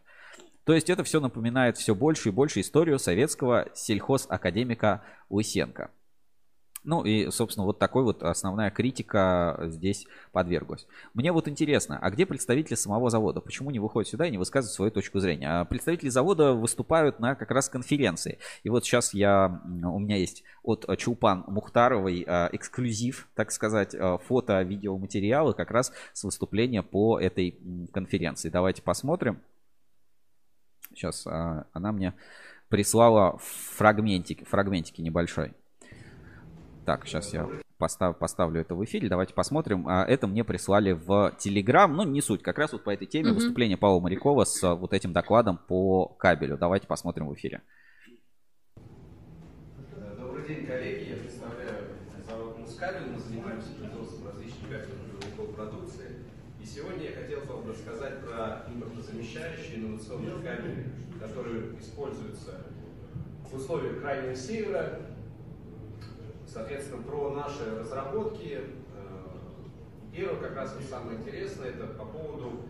То 0.64 0.74
есть 0.74 0.90
это 0.90 1.02
все 1.04 1.20
напоминает 1.20 1.76
все 1.76 1.94
больше 1.94 2.28
и 2.28 2.32
больше 2.32 2.60
историю 2.60 2.98
советского 2.98 3.68
сельхозакадемика 3.74 5.02
Лысенко. 5.28 5.90
Ну 6.84 7.04
и, 7.04 7.30
собственно, 7.30 7.64
вот 7.64 7.78
такой 7.78 8.02
вот 8.02 8.22
основная 8.24 8.70
критика 8.70 9.56
здесь 9.66 10.06
подверглась. 10.32 10.86
Мне 11.14 11.30
вот 11.30 11.46
интересно, 11.46 11.98
а 12.00 12.10
где 12.10 12.26
представители 12.26 12.74
самого 12.74 13.08
завода? 13.08 13.40
Почему 13.40 13.70
не 13.70 13.78
выходят 13.78 14.08
сюда 14.08 14.26
и 14.26 14.32
не 14.32 14.38
высказывают 14.38 14.74
свою 14.74 14.90
точку 14.90 15.20
зрения? 15.20 15.60
А 15.60 15.64
представители 15.64 16.08
завода 16.08 16.54
выступают 16.54 17.20
на 17.20 17.36
как 17.36 17.52
раз 17.52 17.68
конференции. 17.68 18.38
И 18.64 18.68
вот 18.68 18.84
сейчас 18.84 19.14
я, 19.14 19.62
у 19.64 19.98
меня 20.00 20.16
есть 20.16 20.42
от 20.64 20.84
Чулпан 20.98 21.44
Мухтаровой 21.46 22.24
а, 22.26 22.48
эксклюзив, 22.52 23.28
так 23.34 23.52
сказать, 23.52 23.94
а, 23.94 24.18
фото, 24.18 24.60
видеоматериалы 24.62 25.54
как 25.54 25.70
раз 25.70 25.92
с 26.12 26.24
выступления 26.24 26.82
по 26.82 27.18
этой 27.18 27.60
конференции. 27.92 28.48
Давайте 28.48 28.82
посмотрим. 28.82 29.40
Сейчас 30.95 31.26
а, 31.26 31.66
она 31.72 31.93
мне 31.93 32.14
прислала 32.68 33.38
фрагментик, 33.38 34.49
фрагментики 34.49 35.01
небольшой. 35.01 35.55
Так, 36.84 37.07
сейчас 37.07 37.32
я 37.32 37.49
постав, 37.82 38.16
поставлю 38.18 38.61
это 38.61 38.74
в 38.74 38.84
эфире. 38.84 39.09
Давайте 39.09 39.34
посмотрим. 39.34 39.86
А, 39.88 40.05
это 40.05 40.26
мне 40.26 40.45
прислали 40.45 40.93
в 40.93 41.34
Телеграм. 41.38 41.95
Ну, 41.95 42.05
не 42.05 42.22
суть. 42.22 42.43
Как 42.43 42.59
раз 42.59 42.72
вот 42.72 42.84
по 42.84 42.90
этой 42.90 43.07
теме 43.07 43.30
mm-hmm. 43.30 43.34
выступление 43.34 43.76
Павла 43.76 44.01
Морякова 44.01 44.45
с 44.45 44.62
а, 44.62 44.74
вот 44.74 44.93
этим 44.93 45.12
докладом 45.12 45.59
по 45.59 46.07
кабелю. 46.07 46.57
Давайте 46.57 46.86
посмотрим 46.86 47.28
в 47.28 47.34
эфире. 47.34 47.62
Добрый 50.16 50.47
день, 50.47 50.66
коллеги. 50.66 51.11
Я 51.11 51.16
представляю 51.16 51.88
завод 52.26 52.59
Мускабель. 52.59 53.11
Мы 53.12 53.18
занимаемся 53.18 53.68
производством 53.74 54.28
различных 54.28 54.70
кабельных 54.70 55.55
продукции. 55.57 56.22
И 56.61 56.64
сегодня 56.64 57.11
я 57.11 57.16
хотел 57.16 57.40
бы 57.40 57.68
рассказать 57.68 58.24
про 58.24 58.64
импортозамещающие 58.72 59.78
инновационные 59.78 60.36
кабели, 60.36 60.86
которые 61.20 61.78
используются 61.80 62.66
в 63.53 63.57
условиях 63.57 64.00
крайнего 64.00 64.34
севера. 64.34 65.00
Соответственно, 66.46 67.03
про 67.03 67.30
наши 67.30 67.78
разработки. 67.78 68.61
Первое, 70.14 70.36
как 70.40 70.57
раз 70.57 70.76
самое 70.88 71.18
интересное, 71.18 71.70
это 71.70 71.86
по 71.86 72.05
поводу 72.05 72.62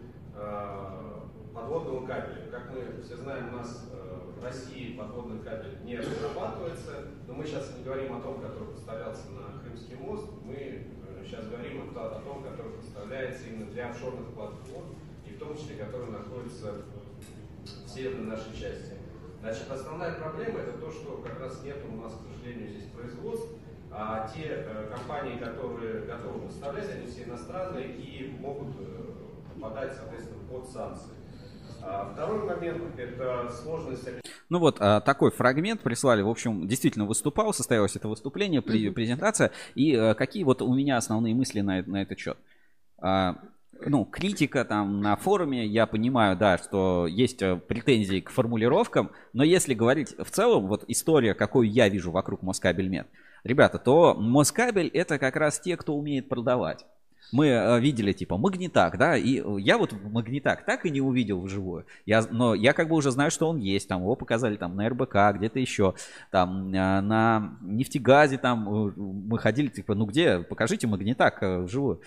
подводного 1.54 2.06
кабеля. 2.06 2.48
Как 2.50 2.70
мы 2.70 3.02
все 3.02 3.16
знаем, 3.16 3.52
у 3.52 3.56
нас 3.58 3.90
в 4.36 4.44
России 4.44 4.96
подводный 4.96 5.40
кабель 5.40 5.78
не 5.84 5.96
разрабатывается, 5.96 7.06
но 7.28 7.34
мы 7.34 7.44
сейчас 7.44 7.76
не 7.76 7.84
говорим 7.84 8.16
о 8.16 8.20
том, 8.20 8.40
который 8.40 8.68
поставлялся 8.68 9.30
на 9.30 9.60
Крымский 9.60 9.96
мост, 9.96 10.26
мы 10.44 10.86
сейчас 11.24 11.46
говорим 11.46 11.90
о, 11.96 12.00
о 12.00 12.20
том, 12.20 12.42
который 12.42 12.72
поставляется 12.72 13.48
именно 13.48 13.70
для 13.70 13.90
офшорных 13.90 14.28
платформ, 14.34 14.96
и 15.26 15.34
в 15.34 15.38
том 15.38 15.56
числе, 15.56 15.76
который 15.76 16.10
находится 16.10 16.82
в 17.64 17.88
северной 17.88 18.26
нашей 18.26 18.52
части. 18.52 18.94
Значит, 19.42 19.68
основная 19.72 20.12
проблема 20.12 20.60
это 20.60 20.78
то, 20.78 20.88
что 20.92 21.20
как 21.26 21.40
раз 21.40 21.60
нет 21.64 21.76
у 21.92 22.00
нас, 22.00 22.12
к 22.12 22.32
сожалению, 22.32 22.68
здесь 22.68 22.88
производств, 22.90 23.48
а 23.90 24.30
те 24.32 24.44
э, 24.46 24.88
компании, 24.88 25.36
которые 25.36 26.02
готовы 26.02 26.46
поставлять, 26.46 26.88
они 26.88 27.08
все 27.08 27.24
иностранные 27.24 27.88
и 27.88 28.36
могут 28.38 28.68
э, 28.78 29.10
попадать, 29.52 29.94
соответственно, 29.94 30.44
под 30.48 30.68
санкции. 30.68 31.10
А 31.82 32.12
второй 32.12 32.44
момент– 32.44 32.96
это 32.96 33.50
сложность 33.50 34.08
ну 34.48 34.58
вот 34.58 34.76
а, 34.80 35.00
такой 35.00 35.30
фрагмент 35.30 35.80
прислали. 35.80 36.20
В 36.20 36.28
общем, 36.28 36.68
действительно 36.68 37.06
выступал, 37.06 37.54
состоялось 37.54 37.96
это 37.96 38.06
выступление, 38.06 38.60
презентация. 38.60 39.50
И 39.74 39.94
а, 39.96 40.12
какие 40.14 40.44
вот 40.44 40.60
у 40.60 40.74
меня 40.74 40.98
основные 40.98 41.34
мысли 41.34 41.62
на, 41.62 41.82
на 41.82 42.02
этот 42.02 42.18
счет? 42.18 42.36
Ну, 43.86 44.04
критика 44.04 44.64
там 44.64 45.00
на 45.00 45.16
форуме, 45.16 45.66
я 45.66 45.86
понимаю, 45.86 46.36
да, 46.36 46.58
что 46.58 47.06
есть 47.06 47.42
э, 47.42 47.56
претензии 47.56 48.20
к 48.20 48.30
формулировкам, 48.30 49.10
но 49.32 49.44
если 49.44 49.74
говорить 49.74 50.14
в 50.18 50.30
целом, 50.30 50.66
вот 50.66 50.84
история, 50.88 51.34
какую 51.34 51.70
я 51.70 51.88
вижу 51.88 52.10
вокруг 52.10 52.42
Москабельмет, 52.42 53.06
ребята, 53.44 53.78
то 53.78 54.14
Москабель 54.14 54.88
это 54.88 55.18
как 55.18 55.36
раз 55.36 55.60
те, 55.60 55.76
кто 55.76 55.94
умеет 55.94 56.28
продавать 56.28 56.84
мы 57.32 57.46
э, 57.46 57.80
видели 57.80 58.12
типа 58.12 58.36
магнитак, 58.36 58.98
да, 58.98 59.16
и 59.16 59.42
я 59.60 59.78
вот 59.78 59.92
магнитак 60.02 60.64
так 60.64 60.84
и 60.84 60.90
не 60.90 61.00
увидел 61.00 61.40
вживую. 61.40 61.86
Я, 62.04 62.22
но 62.30 62.54
я 62.54 62.74
как 62.74 62.88
бы 62.88 62.94
уже 62.94 63.10
знаю, 63.10 63.30
что 63.30 63.48
он 63.48 63.56
есть, 63.58 63.88
там 63.88 64.02
его 64.02 64.14
показали 64.16 64.56
там 64.56 64.76
на 64.76 64.88
РБК, 64.88 65.16
где-то 65.36 65.58
еще, 65.58 65.94
там 66.30 66.68
э, 66.68 67.00
на 67.00 67.56
нефтегазе 67.62 68.36
там 68.36 68.92
мы 68.96 69.38
ходили, 69.38 69.68
типа, 69.68 69.94
ну 69.94 70.04
где, 70.04 70.40
покажите 70.40 70.86
магнитак 70.86 71.38
вживую. 71.40 72.02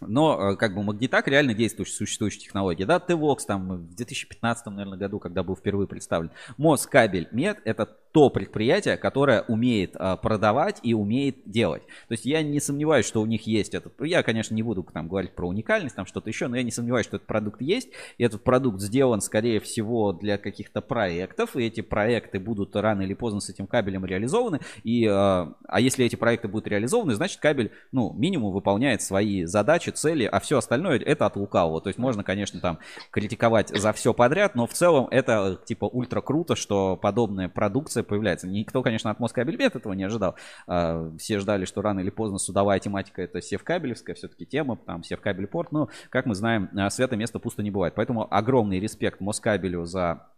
Но 0.00 0.56
как 0.56 0.74
бы 0.74 0.82
магнитак 0.82 1.28
реально 1.28 1.54
действующая, 1.54 1.94
существующая 1.94 2.40
технология. 2.40 2.86
Да, 2.86 2.96
TVOX 2.98 3.38
там 3.46 3.68
в 3.68 3.94
2015, 3.94 4.66
наверное, 4.66 4.98
году, 4.98 5.18
когда 5.18 5.42
был 5.42 5.56
впервые 5.56 5.88
представлен. 5.88 6.30
Москабель 6.56 7.28
Мед 7.32 7.60
это 7.64 7.96
то 8.16 8.30
предприятие, 8.30 8.96
которое 8.96 9.42
умеет 9.42 9.94
а, 9.94 10.16
продавать 10.16 10.80
и 10.82 10.94
умеет 10.94 11.36
делать. 11.44 11.82
То 12.08 12.12
есть 12.12 12.24
я 12.24 12.42
не 12.42 12.60
сомневаюсь, 12.60 13.04
что 13.04 13.20
у 13.20 13.26
них 13.26 13.46
есть 13.46 13.74
этот... 13.74 13.92
Я, 14.00 14.22
конечно, 14.22 14.54
не 14.54 14.62
буду 14.62 14.82
там 14.84 15.06
говорить 15.06 15.32
про 15.32 15.46
уникальность, 15.46 15.96
там 15.96 16.06
что-то 16.06 16.30
еще, 16.30 16.48
но 16.48 16.56
я 16.56 16.62
не 16.62 16.70
сомневаюсь, 16.70 17.04
что 17.04 17.16
этот 17.16 17.28
продукт 17.28 17.60
есть. 17.60 17.90
И 18.16 18.24
этот 18.24 18.42
продукт 18.42 18.80
сделан, 18.80 19.20
скорее 19.20 19.60
всего, 19.60 20.14
для 20.14 20.38
каких-то 20.38 20.80
проектов. 20.80 21.56
И 21.56 21.64
эти 21.64 21.82
проекты 21.82 22.40
будут 22.40 22.74
рано 22.74 23.02
или 23.02 23.12
поздно 23.12 23.40
с 23.40 23.50
этим 23.50 23.66
кабелем 23.66 24.06
реализованы. 24.06 24.60
И, 24.82 25.04
а, 25.04 25.52
а 25.68 25.80
если 25.82 26.06
эти 26.06 26.16
проекты 26.16 26.48
будут 26.48 26.68
реализованы, 26.68 27.16
значит 27.16 27.38
кабель, 27.38 27.70
ну, 27.92 28.14
минимум 28.14 28.54
выполняет 28.54 29.02
свои 29.02 29.44
задачи, 29.44 29.90
цели, 29.90 30.24
а 30.24 30.40
все 30.40 30.56
остальное 30.56 30.98
это 31.00 31.26
от 31.26 31.36
лукавого. 31.36 31.82
То 31.82 31.88
есть 31.90 31.98
можно, 31.98 32.24
конечно, 32.24 32.60
там 32.60 32.78
критиковать 33.10 33.68
за 33.78 33.92
все 33.92 34.14
подряд, 34.14 34.54
но 34.54 34.66
в 34.66 34.72
целом 34.72 35.06
это 35.10 35.60
типа 35.66 35.84
ультра 35.84 36.22
круто, 36.22 36.56
что 36.56 36.96
подобная 36.96 37.50
продукция 37.50 38.05
появляется. 38.06 38.46
Никто, 38.46 38.82
конечно, 38.82 39.10
от 39.10 39.20
Москабельбет 39.20 39.76
этого 39.76 39.92
не 39.92 40.04
ожидал. 40.04 40.36
А, 40.66 41.12
все 41.18 41.38
ждали, 41.38 41.64
что 41.64 41.82
рано 41.82 42.00
или 42.00 42.10
поздно 42.10 42.38
судовая 42.38 42.78
тематика 42.78 43.22
это 43.22 43.40
севкабелевская 43.40 44.14
все-таки 44.14 44.46
тема, 44.46 44.76
там 44.76 45.02
севкабель-порт. 45.02 45.72
Но, 45.72 45.88
как 46.10 46.26
мы 46.26 46.34
знаем, 46.34 46.70
а, 46.76 46.90
свято 46.90 47.16
место 47.16 47.38
пусто 47.38 47.62
не 47.62 47.70
бывает. 47.70 47.94
Поэтому 47.94 48.32
огромный 48.32 48.80
респект 48.80 49.20
Москабелю 49.20 49.84
за 49.84 50.28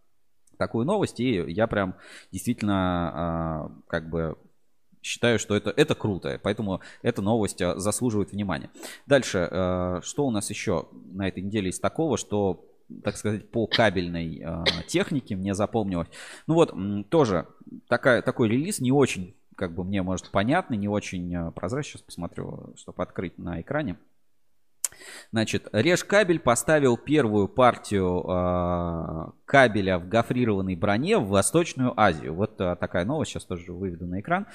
такую 0.57 0.85
новость. 0.85 1.19
И 1.19 1.33
я 1.51 1.67
прям 1.67 1.95
действительно 2.31 3.11
а, 3.13 3.71
как 3.87 4.09
бы 4.09 4.37
считаю, 5.01 5.39
что 5.39 5.55
это, 5.55 5.69
это 5.69 5.95
круто, 5.95 6.37
поэтому 6.43 6.81
эта 7.01 7.21
новость 7.21 7.59
заслуживает 7.59 8.33
внимания. 8.33 8.69
Дальше, 9.07 9.47
что 10.03 10.25
у 10.27 10.29
нас 10.29 10.49
еще 10.49 10.89
на 10.91 11.29
этой 11.29 11.41
неделе 11.41 11.69
из 11.69 11.79
такого, 11.79 12.17
что 12.17 12.68
так 13.03 13.17
сказать, 13.17 13.49
по 13.51 13.67
кабельной 13.67 14.41
э, 14.43 14.63
технике 14.87 15.35
мне 15.35 15.53
запомнилось. 15.53 16.07
Ну 16.47 16.55
вот, 16.55 16.73
тоже 17.09 17.47
такая, 17.87 18.21
такой 18.21 18.49
релиз 18.49 18.79
не 18.79 18.91
очень, 18.91 19.35
как 19.55 19.73
бы 19.73 19.83
мне, 19.83 20.01
может, 20.01 20.31
понятный, 20.31 20.77
не 20.77 20.87
очень 20.87 21.33
э, 21.35 21.51
прозрачный. 21.51 21.99
Сейчас 21.99 22.01
посмотрю, 22.01 22.73
чтобы 22.77 23.03
открыть 23.03 23.37
на 23.37 23.61
экране. 23.61 23.97
Значит, 25.31 25.67
Реж 25.71 26.03
кабель 26.03 26.39
поставил 26.39 26.97
первую 26.97 27.47
партию 27.47 28.25
э, 28.27 29.31
кабеля 29.45 29.99
в 29.99 30.07
гофрированной 30.07 30.75
броне 30.75 31.17
в 31.17 31.27
Восточную 31.27 31.99
Азию. 31.99 32.33
Вот 32.33 32.59
э, 32.59 32.75
такая 32.75 33.05
новость, 33.05 33.31
сейчас 33.31 33.45
тоже 33.45 33.71
выведу 33.73 34.05
на 34.05 34.19
экран. 34.19 34.47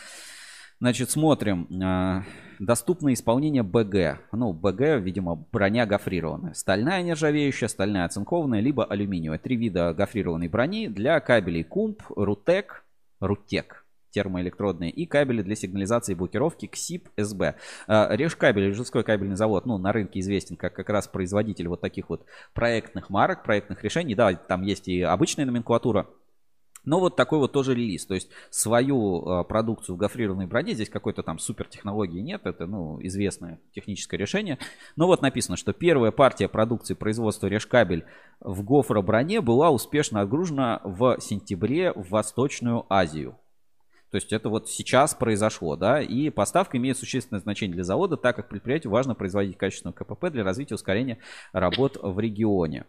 Значит, 0.80 1.10
смотрим. 1.10 1.68
А, 1.82 2.24
доступное 2.58 3.14
исполнение 3.14 3.62
БГ. 3.62 4.20
Ну, 4.32 4.52
БГ, 4.52 5.00
видимо, 5.00 5.36
броня 5.50 5.86
гофрированная. 5.86 6.54
Стальная 6.54 7.02
нержавеющая, 7.02 7.68
стальная 7.68 8.04
оцинкованная, 8.04 8.60
либо 8.60 8.84
алюминиевая. 8.84 9.38
Три 9.38 9.56
вида 9.56 9.94
гофрированной 9.94 10.48
брони 10.48 10.88
для 10.88 11.20
кабелей 11.20 11.64
КУМП, 11.64 12.02
РУТЕК, 12.16 12.84
РУТЕК 13.20 13.84
термоэлектродные 14.14 14.90
и 14.90 15.06
кабели 15.06 15.42
для 15.42 15.56
сигнализации 15.56 16.12
и 16.12 16.14
блокировки 16.14 16.66
КСИП 16.66 17.08
СБ. 17.16 17.56
А, 17.88 18.14
Реж 18.14 18.36
кабель, 18.36 18.68
Рижской 18.68 19.02
кабельный 19.02 19.36
завод, 19.36 19.66
ну, 19.66 19.76
на 19.76 19.92
рынке 19.92 20.20
известен 20.20 20.56
как 20.56 20.74
как 20.74 20.88
раз 20.88 21.08
производитель 21.08 21.68
вот 21.68 21.80
таких 21.80 22.08
вот 22.08 22.24
проектных 22.54 23.10
марок, 23.10 23.42
проектных 23.42 23.82
решений. 23.82 24.14
Да, 24.14 24.32
там 24.32 24.62
есть 24.62 24.88
и 24.88 25.02
обычная 25.02 25.44
номенклатура, 25.44 26.06
но 26.84 27.00
вот 27.00 27.16
такой 27.16 27.38
вот 27.38 27.52
тоже 27.52 27.74
релиз. 27.74 28.06
То 28.06 28.14
есть 28.14 28.28
свою 28.50 29.22
э, 29.22 29.44
продукцию 29.44 29.96
в 29.96 29.98
гофрированной 29.98 30.46
броне, 30.46 30.74
здесь 30.74 30.88
какой-то 30.88 31.22
там 31.22 31.38
супер 31.38 31.66
технологии 31.66 32.20
нет, 32.20 32.42
это 32.44 32.66
ну, 32.66 32.98
известное 33.02 33.60
техническое 33.74 34.16
решение. 34.16 34.58
Но 34.96 35.06
вот 35.06 35.22
написано, 35.22 35.56
что 35.56 35.72
первая 35.72 36.10
партия 36.10 36.48
продукции 36.48 36.94
производства 36.94 37.46
Решкабель 37.46 38.04
в 38.40 38.62
гофроброне 38.62 39.40
была 39.40 39.70
успешно 39.70 40.20
отгружена 40.20 40.80
в 40.84 41.18
сентябре 41.20 41.92
в 41.92 42.10
Восточную 42.10 42.86
Азию. 42.88 43.36
То 44.10 44.16
есть 44.16 44.32
это 44.32 44.48
вот 44.48 44.68
сейчас 44.68 45.12
произошло, 45.12 45.74
да, 45.74 46.00
и 46.00 46.30
поставка 46.30 46.76
имеет 46.76 46.96
существенное 46.96 47.40
значение 47.40 47.74
для 47.74 47.82
завода, 47.82 48.16
так 48.16 48.36
как 48.36 48.48
предприятию 48.48 48.92
важно 48.92 49.16
производить 49.16 49.58
качественную 49.58 49.92
КПП 49.92 50.30
для 50.30 50.44
развития 50.44 50.76
ускорения 50.76 51.18
работ 51.52 51.98
в 52.00 52.20
регионе. 52.20 52.84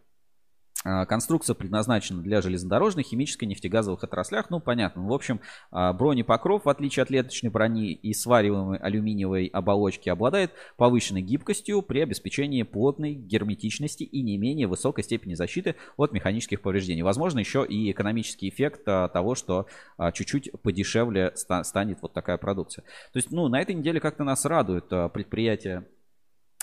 А, 0.86 1.06
конструкция 1.08 1.56
предназначена 1.56 2.22
для 2.22 2.42
железнодорожных, 2.42 3.08
химической, 3.08 3.46
нефтегазовых 3.46 4.04
отраслях. 4.04 4.52
Ну, 4.52 4.60
понятно. 4.60 5.08
В 5.08 5.12
общем, 5.12 5.42
а, 5.72 5.92
бронепокров, 5.94 6.66
в 6.66 6.70
отличие 6.70 7.02
от 7.02 7.10
леточной 7.10 7.50
брони 7.50 7.92
и 7.92 8.14
свариваемой 8.14 8.78
алюминиевой 8.78 9.48
оболочки, 9.48 10.10
обладает 10.10 10.52
повышенной 10.78 11.24
гибкостью 11.24 11.82
при 11.82 12.02
обеспечении 12.02 12.62
плотной 12.62 13.16
герметичности 13.16 14.04
и 14.04 14.22
не 14.22 14.38
менее 14.38 14.68
высокой 14.68 15.04
степени 15.04 15.34
защиты 15.34 15.76
от 15.98 16.14
механических 16.14 16.62
повреждений. 16.62 17.02
Возможно, 17.02 17.40
еще 17.40 17.66
и 17.68 17.92
экономический 17.92 18.50
эффект 18.50 18.84
а, 18.86 19.08
того, 19.08 19.34
что 19.34 19.66
чуть-чуть 20.14 20.52
подешевле 20.62 21.34
станет 21.36 22.00
вот 22.04 22.14
такая 22.14 22.38
продукция. 22.38 22.84
То 23.12 23.18
есть, 23.18 23.32
ну, 23.32 23.48
на 23.48 23.60
этой 23.60 23.74
неделе 23.74 24.00
как-то 24.00 24.24
нас 24.24 24.46
радует 24.46 24.88
предприятие 24.90 25.88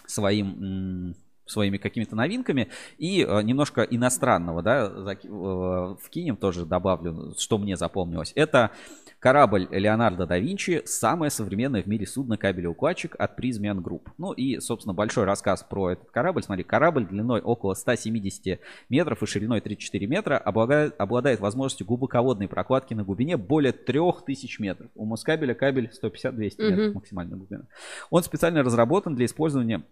своим 0.07 1.15
своими 1.47 1.77
какими-то 1.77 2.17
новинками. 2.17 2.69
И 2.99 3.23
э, 3.23 3.43
немножко 3.43 3.83
иностранного, 3.83 4.63
да, 4.63 4.87
э, 4.87 5.97
вкинем 6.03 6.37
тоже 6.37 6.65
добавлю, 6.67 7.35
что 7.39 7.59
мне 7.59 7.77
запомнилось. 7.77 8.33
Это 8.35 8.71
корабль 9.19 9.69
Леонардо 9.71 10.27
да 10.27 10.39
Винчи, 10.39 10.83
самое 10.85 11.31
современное 11.31 11.83
в 11.83 11.87
мире 11.87 12.07
судно 12.07 12.37
кабелеукладчик 12.37 13.15
от 13.19 13.39
Prysmian 13.39 13.81
Group. 13.81 14.09
Ну 14.19 14.33
и, 14.33 14.59
собственно, 14.59 14.95
большой 14.95 15.25
рассказ 15.25 15.63
про 15.63 15.93
этот 15.93 16.11
корабль. 16.11 16.43
Смотри, 16.43 16.65
корабль 16.65 17.07
длиной 17.07 17.41
около 17.41 17.75
170 17.75 18.61
метров 18.89 19.23
и 19.23 19.27
шириной 19.27 19.61
34 19.61 20.07
метра 20.07 20.39
обладает, 20.39 20.95
обладает 20.99 21.41
возможностью 21.41 21.87
глубоководной 21.87 22.49
прокладки 22.49 22.95
на 22.95 23.05
глубине 23.05 23.37
более 23.37 23.73
3000 23.73 24.61
метров. 24.61 24.91
У 24.95 25.05
Москабеля 25.05 25.55
кабель 25.55 25.91
150-200 26.03 26.33
метров 26.33 26.61
mm-hmm. 26.61 26.93
максимальная 26.93 27.37
глубина. 27.37 27.67
Он 28.11 28.23
специально 28.23 28.63
разработан 28.63 29.15
для 29.15 29.27
использования 29.27 29.85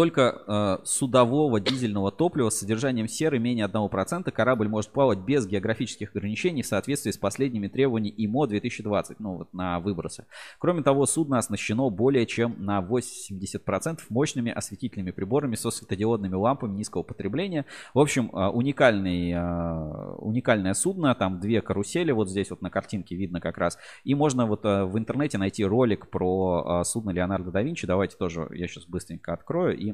только 0.00 0.42
э, 0.46 0.78
судового 0.86 1.60
дизельного 1.60 2.10
топлива 2.10 2.48
с 2.48 2.60
содержанием 2.60 3.06
серы 3.06 3.38
менее 3.38 3.66
1% 3.66 4.30
корабль 4.30 4.66
может 4.66 4.92
плавать 4.92 5.18
без 5.18 5.46
географических 5.46 6.16
ограничений 6.16 6.62
в 6.62 6.66
соответствии 6.66 7.10
с 7.10 7.18
последними 7.18 7.68
требованиями 7.68 8.14
ИМО 8.16 8.46
2020, 8.46 9.20
ну 9.20 9.36
вот 9.36 9.52
на 9.52 9.78
выбросы. 9.78 10.24
Кроме 10.58 10.82
того, 10.82 11.04
судно 11.04 11.36
оснащено 11.36 11.90
более 11.90 12.24
чем 12.24 12.56
на 12.64 12.80
80% 12.80 13.98
мощными 14.08 14.50
осветительными 14.50 15.10
приборами 15.10 15.54
со 15.54 15.70
светодиодными 15.70 16.34
лампами 16.34 16.78
низкого 16.78 17.02
потребления. 17.02 17.66
В 17.92 17.98
общем, 17.98 18.30
э, 18.32 18.48
уникальный, 18.48 19.32
э, 19.32 20.14
уникальное 20.16 20.72
судно, 20.72 21.14
там 21.14 21.40
две 21.40 21.60
карусели, 21.60 22.10
вот 22.10 22.30
здесь 22.30 22.48
вот 22.48 22.62
на 22.62 22.70
картинке 22.70 23.16
видно 23.16 23.38
как 23.42 23.58
раз. 23.58 23.76
И 24.04 24.14
можно 24.14 24.46
вот 24.46 24.64
э, 24.64 24.84
в 24.84 24.96
интернете 24.96 25.36
найти 25.36 25.62
ролик 25.62 26.08
про 26.08 26.80
э, 26.80 26.84
судно 26.84 27.10
Леонардо 27.10 27.50
да 27.50 27.60
Винчи. 27.60 27.86
Давайте 27.86 28.16
тоже 28.16 28.48
я 28.52 28.66
сейчас 28.66 28.86
быстренько 28.86 29.34
открою 29.34 29.76
и 29.76 29.89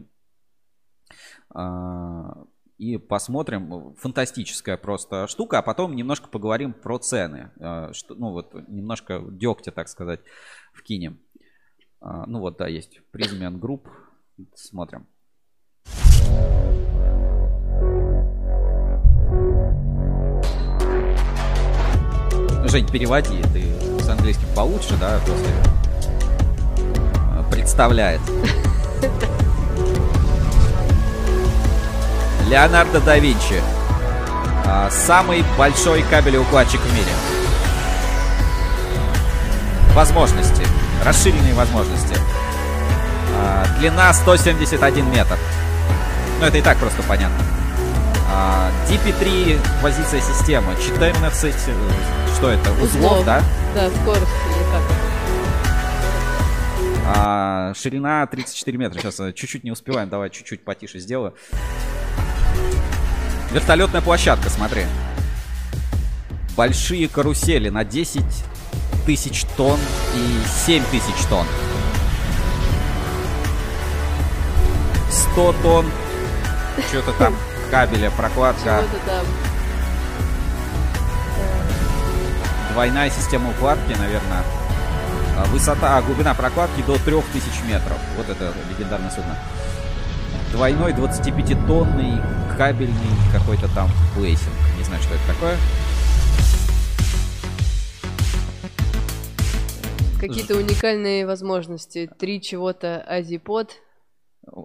и 2.79 2.99
посмотрим. 2.99 3.95
Фантастическая 3.97 4.77
просто 4.77 5.27
штука, 5.27 5.59
а 5.59 5.63
потом 5.63 5.97
немножко 5.97 6.29
поговорим 6.29 6.73
про 6.75 6.99
цены. 6.99 7.51
А, 7.59 7.93
что, 7.93 8.15
ну 8.15 8.33
вот 8.33 8.53
немножко 8.69 9.23
дегтя, 9.31 9.73
так 9.73 9.89
сказать, 9.89 10.21
вкинем. 10.75 11.19
А, 12.01 12.27
ну 12.27 12.41
вот, 12.41 12.59
да, 12.59 12.69
есть 12.69 13.01
Prismian 13.13 13.59
Group. 13.59 13.89
Смотрим. 14.55 15.07
Жень, 22.69 22.89
переводи, 22.89 23.41
ты 23.55 23.63
с 24.03 24.09
английским 24.09 24.49
получше, 24.55 24.99
да, 25.01 25.19
после 25.21 25.55
представляет. 27.51 28.21
Леонардо 32.49 33.01
да 33.01 33.19
Винчи. 33.19 33.61
А, 34.65 34.89
самый 34.91 35.45
большой 35.59 36.03
кабелеукладчик 36.03 36.81
в 36.81 36.93
мире. 36.93 37.11
Возможности. 39.95 40.63
Расширенные 41.05 41.55
возможности. 41.55 42.17
А, 43.35 43.67
длина 43.79 44.13
171 44.13 45.11
метр. 45.11 45.37
Ну, 46.41 46.47
это 46.47 46.59
и 46.59 46.63
так 46.63 46.79
просто 46.79 47.03
понятно. 47.03 47.45
А, 48.33 48.71
DP3 48.89 49.59
позиция 49.83 50.21
системы. 50.21 50.75
14... 50.77 51.55
Э, 51.55 51.75
что 52.37 52.51
это? 52.51 52.71
Узлов, 52.73 52.95
Узлов. 52.95 53.25
да? 53.25 53.43
Да, 53.75 53.89
скорость 53.91 54.23
или 54.23 54.63
как 54.71 54.83
а, 57.09 57.73
ширина 57.75 58.27
34 58.27 58.79
метра. 58.79 58.99
Сейчас 58.99 59.21
э, 59.21 59.33
чуть-чуть 59.33 59.63
не 59.65 59.71
успеваем. 59.71 60.09
Давай 60.09 60.29
чуть-чуть 60.29 60.65
потише 60.65 60.99
сделаю. 60.99 61.35
Вертолетная 63.57 64.03
площадка, 64.03 64.51
смотри. 64.51 64.85
Большие 66.59 67.09
карусели 67.09 67.71
на 67.71 67.87
10 67.87 68.23
тысяч 69.07 69.47
тонн 69.57 69.81
и 70.15 70.67
7 70.67 70.85
тысяч 70.91 71.25
тонн. 71.31 71.47
100 75.11 75.55
тонн. 75.63 75.87
Что-то 76.91 77.13
там 77.13 77.35
кабеля, 77.71 78.11
прокладка. 78.11 78.85
Двойная 82.75 83.09
система 83.09 83.49
укладки, 83.53 83.95
наверное. 83.99 84.45
А, 85.39 85.47
высота, 85.47 86.03
глубина 86.03 86.35
прокладки 86.35 86.83
до 86.83 86.99
3000 86.99 87.67
метров. 87.67 87.97
Вот 88.19 88.29
это 88.29 88.53
легендарное 88.69 89.11
судно. 89.11 89.35
Двойной 90.57 90.93
25-тонный 90.93 92.19
кабельный 92.57 92.95
какой-то 93.31 93.69
там 93.75 93.91
плейсинг. 94.15 94.55
Не 94.79 94.85
знаю, 94.85 95.03
что 95.03 95.13
это 95.13 95.27
такое. 95.27 95.55
Какие-то 100.19 100.57
уникальные 100.57 101.27
возможности. 101.27 102.11
Три 102.19 102.41
чего-то 102.41 103.03
азипод. 103.03 103.75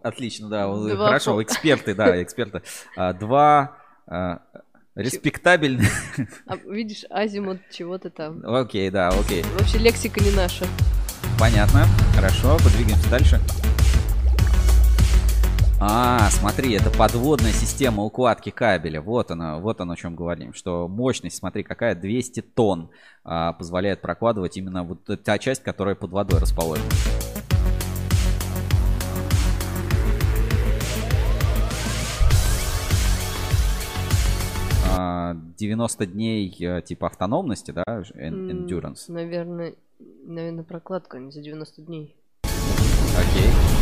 Отлично, 0.01 0.47
да. 0.47 0.67
Два 0.67 1.07
Хорошо, 1.07 1.33
фо... 1.33 1.43
эксперты, 1.43 1.93
да, 1.93 2.23
эксперты. 2.23 2.61
А, 2.95 3.11
два 3.11 3.75
а, 4.07 4.43
респектабельных. 4.95 5.91
А, 6.47 6.55
видишь, 6.55 7.03
азимут 7.09 7.59
чего-то 7.69 8.09
там. 8.09 8.45
Окей, 8.45 8.89
да, 8.91 9.09
окей. 9.09 9.43
Вообще 9.59 9.77
лексика 9.77 10.23
не 10.23 10.31
наша. 10.31 10.65
Понятно. 11.37 11.85
Хорошо, 12.15 12.55
подвигаемся 12.63 13.09
дальше. 13.09 13.41
А, 15.83 16.29
смотри, 16.29 16.73
это 16.73 16.91
подводная 16.91 17.53
система 17.53 18.03
укладки 18.03 18.51
кабеля. 18.51 19.01
Вот 19.01 19.31
она, 19.31 19.57
вот 19.57 19.81
оно, 19.81 19.93
о 19.93 19.95
чем 19.95 20.15
говорим. 20.15 20.53
Что 20.53 20.87
мощность, 20.87 21.37
смотри, 21.37 21.63
какая 21.63 21.95
200 21.95 22.41
тонн 22.41 22.91
а, 23.23 23.53
позволяет 23.53 23.99
прокладывать 23.99 24.57
именно 24.57 24.83
вот 24.83 25.09
та 25.23 25.39
часть, 25.39 25.63
которая 25.63 25.95
под 25.95 26.11
водой 26.11 26.39
расположена. 26.39 26.85
А, 34.87 35.35
90 35.57 36.05
дней 36.05 36.55
э, 36.59 36.83
типа 36.83 37.07
автономности, 37.07 37.71
да, 37.71 37.83
endurance. 37.87 39.05
Наверное, 39.07 39.73
наверное, 39.97 40.63
прокладка 40.63 41.17
не 41.17 41.31
за 41.31 41.41
90 41.41 41.81
дней. 41.81 42.15
Окей. 43.17 43.80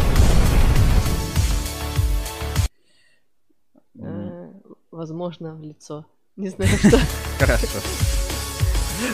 Возможно, 4.92 5.56
в 5.56 5.62
лицо. 5.62 6.06
Не 6.36 6.50
знаю, 6.50 6.72
что. 6.78 6.98
Хорошо. 7.40 7.80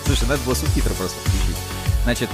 Слушай, 0.05 0.27
надо 0.29 0.43
было 0.45 0.53
субтитры 0.53 0.93
просто 0.95 1.17
включить. 1.19 1.57
Значит, 2.03 2.29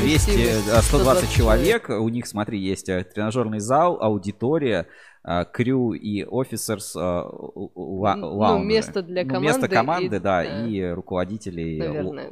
200, 0.00 0.80
120 0.82 1.30
человек, 1.30 1.88
у 1.88 2.08
них, 2.08 2.26
смотри, 2.26 2.58
есть 2.58 2.88
э, 2.88 3.04
тренажерный 3.04 3.60
зал, 3.60 3.98
аудитория, 4.00 4.88
э, 5.22 5.44
крю 5.52 5.92
и 5.92 6.24
офисерс 6.24 6.96
Ну, 6.96 8.58
место 8.64 9.02
для 9.02 9.22
команды. 9.22 9.38
Ну, 9.38 9.40
место 9.40 9.68
команды, 9.68 10.16
и, 10.16 10.18
да, 10.18 10.42
и 10.44 10.82
руководителей 10.90 11.80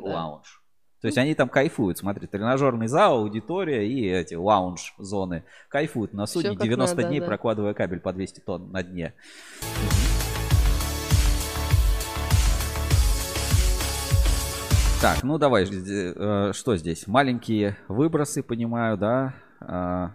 лаунж. 0.01 0.62
То 1.03 1.09
есть 1.09 1.19
они 1.19 1.35
там 1.35 1.49
кайфуют, 1.49 1.99
смотри, 1.99 2.29
тренажерный 2.29 2.87
зал, 2.87 3.19
аудитория 3.19 3.89
и 3.89 4.09
эти 4.09 4.35
лаунж-зоны 4.35 5.43
кайфуют 5.69 6.13
на 6.13 6.27
судне 6.27 6.55
90 6.55 6.95
надо, 6.95 7.09
дней, 7.09 7.19
да. 7.19 7.27
прокладывая 7.27 7.75
кабель 7.75 7.99
по 7.99 8.13
200 8.13 8.41
тонн 8.41 8.71
на 8.71 8.85
дне. 8.85 9.13
Так, 15.01 15.25
ну 15.25 15.39
давай, 15.39 15.65
э, 15.65 16.53
что 16.55 16.77
здесь? 16.77 17.09
Маленькие 17.09 17.77
выбросы, 17.89 18.45
понимаю, 18.45 18.97
да? 18.97 19.35
А, 19.59 20.13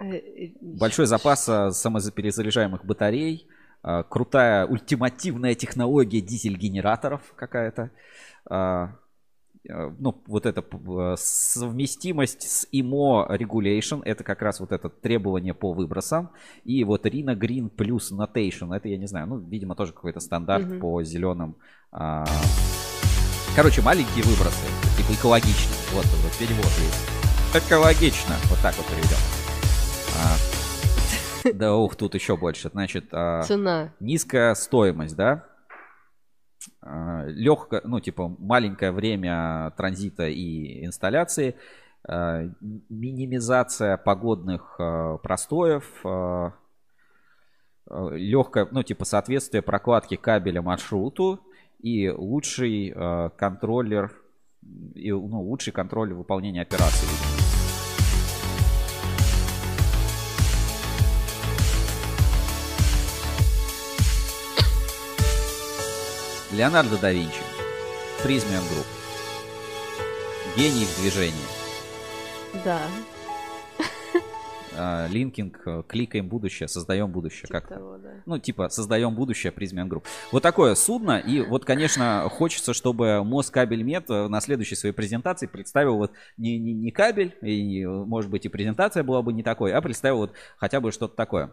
э, 0.00 0.06
э, 0.06 0.52
большой 0.60 1.06
запас 1.06 1.44
самоперезаряжаемых 1.44 2.84
батарей. 2.84 3.46
А, 3.84 4.02
крутая 4.02 4.66
ультимативная 4.66 5.54
технология 5.54 6.20
дизель-генераторов 6.20 7.20
какая-то. 7.36 7.92
А, 9.68 9.94
ну, 9.98 10.22
вот 10.26 10.46
эта 10.46 10.64
совместимость 11.16 12.42
с 12.42 12.68
IMO 12.72 13.28
Regulation, 13.28 14.02
это 14.04 14.24
как 14.24 14.42
раз 14.42 14.60
вот 14.60 14.72
это 14.72 14.88
требование 14.88 15.54
по 15.54 15.72
выбросам. 15.72 16.30
И 16.64 16.84
вот 16.84 17.06
Rina 17.06 17.34
Green 17.38 17.70
Plus 17.70 18.12
Notation, 18.12 18.74
это 18.74 18.88
я 18.88 18.98
не 18.98 19.06
знаю, 19.06 19.26
ну, 19.26 19.38
видимо, 19.38 19.74
тоже 19.74 19.92
какой-то 19.92 20.20
стандарт 20.20 20.64
mm-hmm. 20.64 20.80
по 20.80 21.02
зеленым 21.02 21.56
Короче, 23.56 23.82
маленькие 23.82 24.22
выбросы, 24.24 24.66
типа 24.96 25.12
экологично. 25.18 25.72
Вот, 25.92 26.04
вот 26.04 26.38
перевод 26.38 26.64
есть. 26.64 27.66
Экологично. 27.66 28.36
Вот 28.50 28.58
так 28.62 28.76
вот 28.76 28.86
переведем. 28.86 29.16
А, 30.16 31.52
да, 31.54 31.74
ух, 31.74 31.96
тут 31.96 32.14
еще 32.14 32.36
больше. 32.36 32.68
Значит, 32.68 33.06
а, 33.10 33.42
цена. 33.42 33.92
Низкая 33.98 34.54
стоимость, 34.54 35.16
да? 35.16 35.44
А, 36.80 37.24
легкое, 37.26 37.82
ну, 37.84 38.00
типа, 38.00 38.34
маленькое 38.38 38.92
время 38.92 39.72
транзита 39.76 40.28
и 40.28 40.84
инсталляции. 40.84 41.56
А, 42.06 42.44
минимизация 42.88 43.96
погодных 43.96 44.76
а, 44.78 45.18
простоев. 45.18 46.04
Легкое, 47.90 48.68
ну, 48.70 48.82
типа, 48.82 49.06
соответствие 49.06 49.62
прокладки 49.62 50.16
кабеля 50.16 50.60
маршруту 50.60 51.40
и 51.78 52.10
лучший 52.10 52.94
контроллер, 53.38 54.12
и, 54.94 55.10
ну, 55.10 55.40
лучший 55.40 55.72
контроль 55.72 56.12
выполнения 56.12 56.60
операций. 56.60 57.08
Леонардо 66.58 66.98
да 67.00 67.12
Винчи. 67.12 67.38
Prysmian 68.24 68.64
Group. 68.64 68.86
Гений 70.56 70.86
в 70.86 71.00
движении. 71.00 71.32
Да. 72.64 72.80
а, 74.76 75.06
linking, 75.06 75.60
э, 75.64 75.82
кликаем 75.86 76.28
будущее, 76.28 76.66
создаем 76.66 77.12
будущее. 77.12 77.46
Типа 77.46 77.60
как 77.60 77.68
того, 77.68 77.98
да. 77.98 78.10
ну, 78.26 78.38
типа, 78.40 78.70
создаем 78.70 79.14
будущее 79.14 79.52
Prysmian 79.52 79.88
Group. 79.88 80.04
Вот 80.32 80.42
такое 80.42 80.74
судно. 80.74 81.20
И 81.20 81.42
вот, 81.42 81.64
конечно, 81.64 82.28
хочется, 82.28 82.74
чтобы 82.74 83.22
Москабельмет 83.22 84.10
э, 84.10 84.26
на 84.26 84.40
следующей 84.40 84.74
своей 84.74 84.92
презентации 84.96 85.46
представил 85.46 85.96
вот 85.96 86.10
не, 86.38 86.58
не, 86.58 86.74
не 86.74 86.90
кабель, 86.90 87.36
и, 87.40 87.86
может 87.86 88.32
быть, 88.32 88.46
и 88.46 88.48
презентация 88.48 89.04
была 89.04 89.22
бы 89.22 89.32
не 89.32 89.44
такой, 89.44 89.72
а 89.72 89.80
представил 89.80 90.16
вот 90.16 90.32
хотя 90.56 90.80
бы 90.80 90.90
что-то 90.90 91.14
такое. 91.14 91.52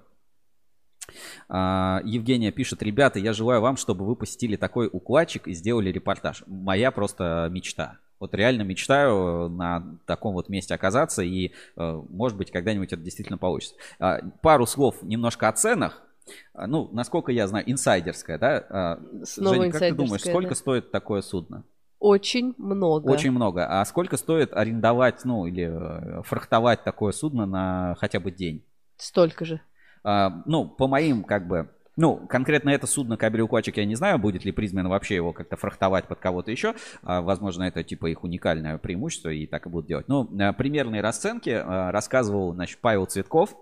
А, 1.49 2.02
Евгения 2.03 2.52
пишет, 2.52 2.82
ребята, 2.84 3.19
я 3.19 3.34
желаю 3.34 3.61
вам, 3.61 3.77
чтобы 3.77 4.06
вы 4.06 4.15
посетили 4.15 4.56
такой 4.56 4.90
укладчик 4.91 5.48
и 5.48 5.53
сделали 5.53 5.91
репортаж. 5.91 6.44
Моя 6.48 6.91
просто 6.91 7.48
мечта. 7.52 7.99
Вот 8.19 8.34
реально 8.34 8.64
мечтаю 8.64 9.49
на 9.49 9.98
таком 10.06 10.34
вот 10.34 10.48
месте 10.49 10.73
оказаться, 10.73 11.22
и, 11.22 11.52
э, 11.76 12.02
может 12.10 12.38
быть, 12.38 12.49
когда-нибудь 12.49 12.94
это 12.94 13.02
действительно 13.02 13.38
получится. 13.38 13.76
А, 13.99 14.19
Пару 14.41 14.65
слов 14.65 15.02
немножко 15.02 15.49
о 15.49 15.53
ценах. 15.53 16.02
А, 16.53 16.65
Ну, 16.68 16.90
насколько 16.91 17.32
я 17.32 17.48
знаю, 17.48 17.69
инсайдерская, 17.69 18.38
да? 18.38 18.99
Снова 19.23 19.56
Женя, 19.56 19.72
как 19.72 19.82
ты 19.82 19.94
думаешь, 19.94 20.22
сколько 20.22 20.49
да. 20.49 20.56
стоит 20.56 20.91
такое 20.91 21.22
судно? 21.22 21.65
Очень 21.99 22.53
много. 22.57 23.10
Очень 23.10 23.32
много. 23.32 23.65
А 23.68 23.84
сколько 23.86 24.18
стоит 24.18 24.53
арендовать, 24.53 25.26
ну, 25.26 25.48
или 25.48 25.69
э, 25.69 26.22
фрахтовать 26.23 26.84
такое 26.84 27.11
судно 27.11 27.45
на 27.45 27.95
хотя 27.99 28.19
бы 28.19 28.32
день? 28.32 28.64
Столько 28.98 29.44
же. 29.45 29.61
А, 30.06 30.44
ну, 30.45 30.65
по 30.65 30.88
моим, 30.88 31.23
как 31.23 31.48
бы, 31.48 31.68
ну, 31.95 32.15
конкретно 32.15 32.69
это 32.69 32.86
судно 32.86 33.18
кабель-укладчик 33.18 33.77
я 33.77 33.86
не 33.86 33.95
знаю, 33.95 34.19
будет 34.19 34.45
ли 34.45 34.52
Призмен 34.52 34.88
вообще 34.88 35.15
его 35.15 35.34
как-то 35.34 35.56
фрахтовать 35.56 36.06
под 36.06 36.19
кого-то 36.19 36.52
еще. 36.52 36.76
А, 37.02 37.22
возможно, 37.22 37.64
это 37.64 37.84
типа 37.84 38.06
их 38.06 38.23
уникальное 38.23 38.77
преимущество, 38.77 39.30
и 39.30 39.48
так 39.48 39.65
и 39.65 39.69
будут 39.69 39.88
делать. 39.88 40.07
Ну, 40.07 40.30
а, 40.40 40.53
примерные 40.53 41.02
расценки 41.02 41.49
а, 41.49 41.91
рассказывал, 41.91 42.53
значит, 42.53 42.77
Павел 42.82 43.07
Цветков. 43.07 43.56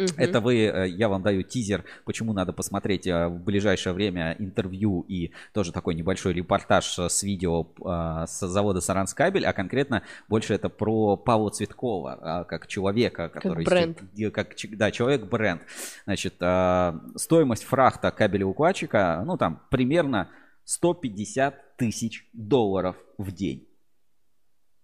Мгм. 0.00 0.14
Это 0.16 0.40
вы, 0.40 0.56
э, 0.64 0.88
я 0.88 1.08
вам 1.08 1.22
даю 1.22 1.42
тизер, 1.42 1.84
почему 2.04 2.32
надо 2.32 2.52
посмотреть 2.52 3.06
э, 3.06 3.28
в 3.28 3.38
ближайшее 3.38 3.92
время 3.92 4.34
интервью 4.38 5.04
и 5.08 5.32
тоже 5.52 5.72
такой 5.72 5.94
небольшой 5.94 6.32
репортаж 6.32 6.98
с 6.98 7.22
видео 7.22 7.66
э, 7.84 8.24
с 8.26 8.46
завода 8.46 8.80
Саранскабель, 8.80 9.44
а 9.46 9.52
конкретно 9.52 10.02
больше 10.28 10.54
это 10.54 10.68
про 10.68 11.16
Павла 11.16 11.50
Цветкова, 11.50 12.18
а, 12.20 12.44
как 12.44 12.66
человека, 12.66 13.28
который... 13.28 13.64
бренд. 13.64 13.98
де- 14.12 14.30
Как, 14.30 14.54
да, 14.72 14.90
человек-бренд. 14.90 15.62
Значит, 16.04 16.34
э, 16.40 16.92
стоимость 17.16 17.64
фрахта 17.64 18.10
кабелеукладчика, 18.10 19.22
ну 19.26 19.36
там 19.36 19.60
примерно 19.70 20.28
150 20.64 21.76
тысяч 21.76 22.28
долларов 22.32 22.96
в 23.18 23.32
день. 23.32 23.66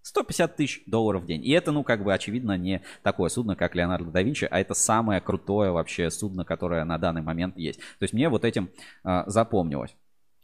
150 0.07 0.55
тысяч 0.55 0.83
долларов 0.85 1.23
в 1.23 1.25
день. 1.25 1.43
И 1.45 1.51
это, 1.51 1.71
ну, 1.71 1.83
как 1.83 2.03
бы, 2.03 2.13
очевидно, 2.13 2.57
не 2.57 2.81
такое 3.03 3.29
судно, 3.29 3.55
как 3.55 3.75
Леонардо 3.75 4.09
да 4.09 4.21
Винчи, 4.21 4.47
а 4.49 4.59
это 4.59 4.73
самое 4.73 5.19
крутое 5.19 5.71
вообще 5.71 6.09
судно, 6.09 6.45
которое 6.45 6.85
на 6.85 6.97
данный 6.97 7.21
момент 7.21 7.57
есть. 7.57 7.79
То 7.79 8.03
есть 8.03 8.13
мне 8.13 8.29
вот 8.29 8.45
этим 8.45 8.69
а, 9.03 9.29
запомнилось. 9.29 9.95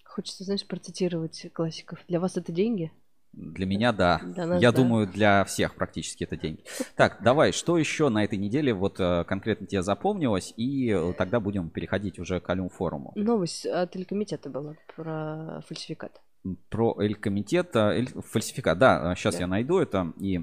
Хочется, 0.04 0.44
знаешь, 0.44 0.68
процитировать 0.68 1.48
классиков. 1.54 2.00
Для 2.08 2.20
вас 2.20 2.36
это 2.38 2.52
деньги? 2.52 2.92
Для 3.32 3.66
меня, 3.66 3.94
да. 3.94 4.20
Для 4.22 4.46
нас, 4.46 4.62
Я 4.62 4.72
да. 4.72 4.78
думаю, 4.78 5.08
для 5.08 5.44
всех 5.46 5.76
практически 5.76 6.26
это 6.26 6.38
деньги. 6.38 6.64
Так, 6.96 7.24
давай, 7.24 7.52
что 7.52 7.78
еще 7.78 8.10
на 8.10 8.24
этой 8.24 8.38
неделе 8.38 8.74
вот 8.74 9.00
э, 9.00 9.24
конкретно 9.24 9.66
тебе 9.66 9.82
запомнилось, 9.82 10.54
и 10.56 10.90
э, 10.90 11.14
тогда 11.18 11.40
будем 11.40 11.70
переходить 11.70 12.20
уже 12.20 12.40
к 12.40 12.50
Алюм 12.50 12.70
форуму. 12.70 13.14
Новость 13.16 13.66
от 13.66 13.92
телекомитета 13.92 14.50
была 14.50 14.76
про 14.96 15.64
фальсификат. 15.68 16.22
Про 16.70 17.00
Эль-комитет, 17.00 17.76
э, 17.76 17.80
Эль- 18.00 18.22
фальсификат. 18.22 18.78
Да, 18.78 19.16
сейчас 19.16 19.36
Да. 19.36 19.42
я 19.42 19.48
найду 19.48 19.80
это 19.80 20.12
и 20.20 20.42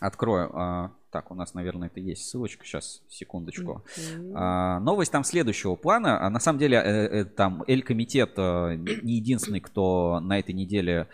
открою. 0.00 0.50
А, 0.54 0.92
Так, 1.10 1.30
у 1.30 1.34
нас, 1.34 1.54
наверное, 1.54 1.88
это 1.88 2.00
есть 2.00 2.28
ссылочка. 2.28 2.66
Сейчас, 2.66 3.02
секундочку. 3.08 3.82
Мгм. 4.18 4.32
А, 4.36 4.78
Новость 4.78 5.10
там 5.10 5.24
следующего 5.24 5.74
плана. 5.74 6.20
А 6.24 6.28
На 6.28 6.38
самом 6.38 6.58
деле, 6.58 6.76
э, 6.76 6.80
э, 7.20 7.24
там 7.24 7.64
Эль-комитет 7.66 8.34
э, 8.36 8.74
не 8.76 9.14
единственный, 9.14 9.60
кто 9.60 10.20
на 10.20 10.38
этой 10.38 10.54
неделе 10.54 11.08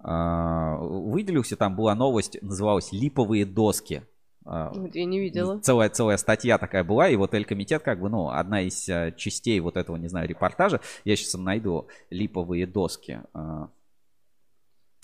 а, 0.00 0.76
выделился. 0.78 1.56
Там 1.56 1.76
была 1.76 1.94
новость, 1.94 2.42
называлась 2.42 2.92
«Липовые 2.92 3.46
доски». 3.46 4.02
А, 4.50 4.72
Я 4.94 5.04
не 5.04 5.20
видела. 5.20 5.60
Целая, 5.60 5.90
целая 5.90 6.16
статья 6.16 6.56
такая 6.56 6.82
была, 6.82 7.08
и 7.08 7.16
вот 7.16 7.34
Эль-комитет, 7.34 7.82
как 7.82 8.00
бы, 8.00 8.08
ну, 8.08 8.30
одна 8.30 8.62
из 8.62 8.88
э, 8.88 9.12
частей 9.16 9.60
вот 9.60 9.76
этого, 9.76 9.96
не 9.96 10.08
знаю, 10.08 10.26
репортажа. 10.26 10.80
Я 11.04 11.16
сейчас 11.16 11.34
найду 11.34 11.88
липовые 12.08 12.66
доски. 12.66 13.20
а, 13.34 13.68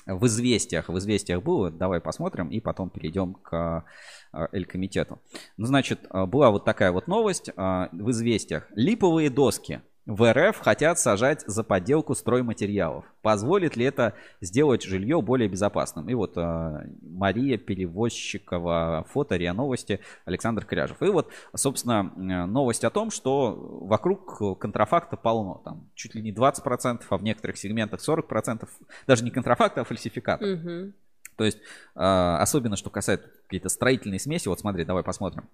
В 0.06 0.26
известиях, 0.26 0.88
в 0.88 0.96
известиях 0.96 1.42
было, 1.42 1.70
давай 1.70 2.00
посмотрим, 2.00 2.48
и 2.48 2.58
потом 2.60 2.88
перейдем 2.88 3.34
к 3.34 3.84
а, 4.32 4.48
Эль-комитету. 4.52 5.20
Ну, 5.58 5.66
значит, 5.66 6.06
была 6.10 6.50
вот 6.50 6.64
такая 6.64 6.90
вот 6.90 7.06
новость 7.06 7.50
в 7.54 8.10
известиях. 8.10 8.66
Липовые 8.74 9.28
доски 9.28 9.82
в 10.06 10.30
РФ 10.30 10.58
хотят 10.58 10.98
сажать 10.98 11.42
за 11.46 11.64
подделку 11.64 12.14
стройматериалов. 12.14 13.06
Позволит 13.22 13.74
ли 13.74 13.86
это 13.86 14.12
сделать 14.42 14.82
жилье 14.82 15.22
более 15.22 15.48
безопасным? 15.48 16.10
И 16.10 16.14
вот 16.14 16.36
а, 16.36 16.84
Мария 17.00 17.56
Перевозчикова, 17.56 19.06
фото, 19.08 19.36
РИА 19.36 19.54
Новости, 19.54 20.00
Александр 20.26 20.66
Кряжев. 20.66 21.00
И 21.00 21.06
вот, 21.06 21.32
собственно, 21.56 22.12
м, 22.16 22.52
новость 22.52 22.84
о 22.84 22.90
том, 22.90 23.10
что 23.10 23.54
вокруг 23.80 24.58
контрафакта 24.58 25.16
полно. 25.16 25.62
Там 25.64 25.88
чуть 25.94 26.14
ли 26.14 26.20
не 26.20 26.32
20%, 26.32 27.06
а 27.08 27.16
в 27.16 27.22
некоторых 27.22 27.56
сегментах 27.56 28.00
40%. 28.00 28.68
Даже 29.06 29.24
не 29.24 29.30
контрафакта, 29.30 29.80
а 29.80 29.84
фальсификата. 29.84 30.44
Мгм. 30.44 30.92
То 31.36 31.44
есть, 31.44 31.58
а, 31.94 32.38
особенно 32.42 32.76
что 32.76 32.90
касается 32.90 33.28
какие-то 33.44 33.70
строительные 33.70 34.20
смеси, 34.20 34.48
вот 34.48 34.60
смотри, 34.60 34.84
давай 34.84 35.02
посмотрим. 35.02 35.48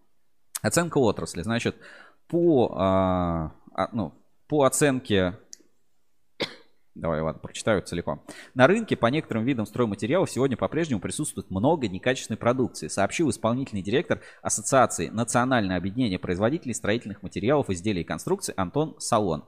Оценка 0.60 0.98
отрасли. 0.98 1.42
Значит, 1.42 1.76
по, 2.26 2.74
а, 2.76 3.52
а, 3.74 3.88
ну, 3.92 4.12
по 4.50 4.64
оценке... 4.64 5.38
Давай, 6.96 7.20
ладно, 7.20 7.40
прочитаю 7.40 7.82
целиком. 7.82 8.24
На 8.52 8.66
рынке 8.66 8.96
по 8.96 9.06
некоторым 9.06 9.44
видам 9.44 9.64
стройматериалов 9.64 10.28
сегодня 10.28 10.56
по-прежнему 10.56 11.00
присутствует 11.00 11.48
много 11.50 11.86
некачественной 11.86 12.36
продукции, 12.36 12.88
сообщил 12.88 13.30
исполнительный 13.30 13.80
директор 13.80 14.20
Ассоциации 14.42 15.06
Национальное 15.06 15.76
объединение 15.76 16.18
производителей 16.18 16.74
строительных 16.74 17.22
материалов, 17.22 17.70
изделий 17.70 18.00
и 18.00 18.04
конструкций 18.04 18.52
Антон 18.56 18.96
Салон. 18.98 19.44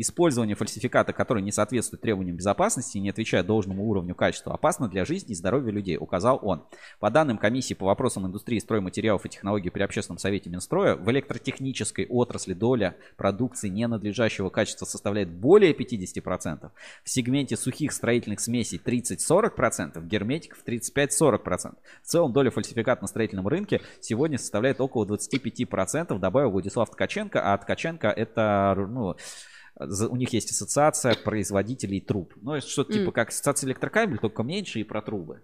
Использование 0.00 0.54
фальсификата, 0.54 1.12
который 1.12 1.42
не 1.42 1.50
соответствует 1.50 2.00
требованиям 2.00 2.36
безопасности 2.36 2.98
и 2.98 3.00
не 3.00 3.10
отвечает 3.10 3.46
должному 3.46 3.84
уровню 3.84 4.14
качества, 4.14 4.54
опасно 4.54 4.88
для 4.88 5.04
жизни 5.04 5.32
и 5.32 5.34
здоровья 5.34 5.72
людей, 5.72 5.96
указал 5.96 6.38
он. 6.40 6.62
По 7.00 7.10
данным 7.10 7.36
комиссии 7.36 7.74
по 7.74 7.86
вопросам 7.86 8.24
индустрии 8.24 8.60
стройматериалов 8.60 9.26
и 9.26 9.28
технологий 9.28 9.70
при 9.70 9.82
общественном 9.82 10.18
совете 10.18 10.50
Минстроя, 10.50 10.94
в 10.94 11.10
электротехнической 11.10 12.06
отрасли 12.06 12.54
доля 12.54 12.96
продукции 13.16 13.68
ненадлежащего 13.68 14.50
качества 14.50 14.84
составляет 14.84 15.30
более 15.30 15.72
50%, 15.72 16.70
в 17.02 17.10
сегменте 17.10 17.56
сухих 17.56 17.90
строительных 17.90 18.38
смесей 18.38 18.80
30-40%, 18.82 20.06
герметиков 20.06 20.62
35-40%. 20.64 21.74
В 22.04 22.06
целом 22.06 22.32
доля 22.32 22.52
фальсификата 22.52 23.02
на 23.02 23.08
строительном 23.08 23.48
рынке 23.48 23.80
сегодня 24.00 24.38
составляет 24.38 24.80
около 24.80 25.04
25%, 25.06 26.16
добавил 26.20 26.52
Владислав 26.52 26.88
Ткаченко, 26.88 27.52
а 27.52 27.58
Ткаченко 27.58 28.06
это, 28.06 28.76
ну, 28.88 29.16
у 29.78 30.16
них 30.16 30.32
есть 30.32 30.50
ассоциация 30.50 31.14
производителей 31.14 32.00
труб. 32.00 32.34
Ну, 32.40 32.54
это 32.54 32.66
что-то 32.66 32.92
М. 32.92 32.98
типа 32.98 33.12
как 33.12 33.28
ассоциация 33.28 33.68
электрокабель, 33.68 34.18
только 34.18 34.42
меньше 34.42 34.80
и 34.80 34.84
про 34.84 35.02
трубы. 35.02 35.42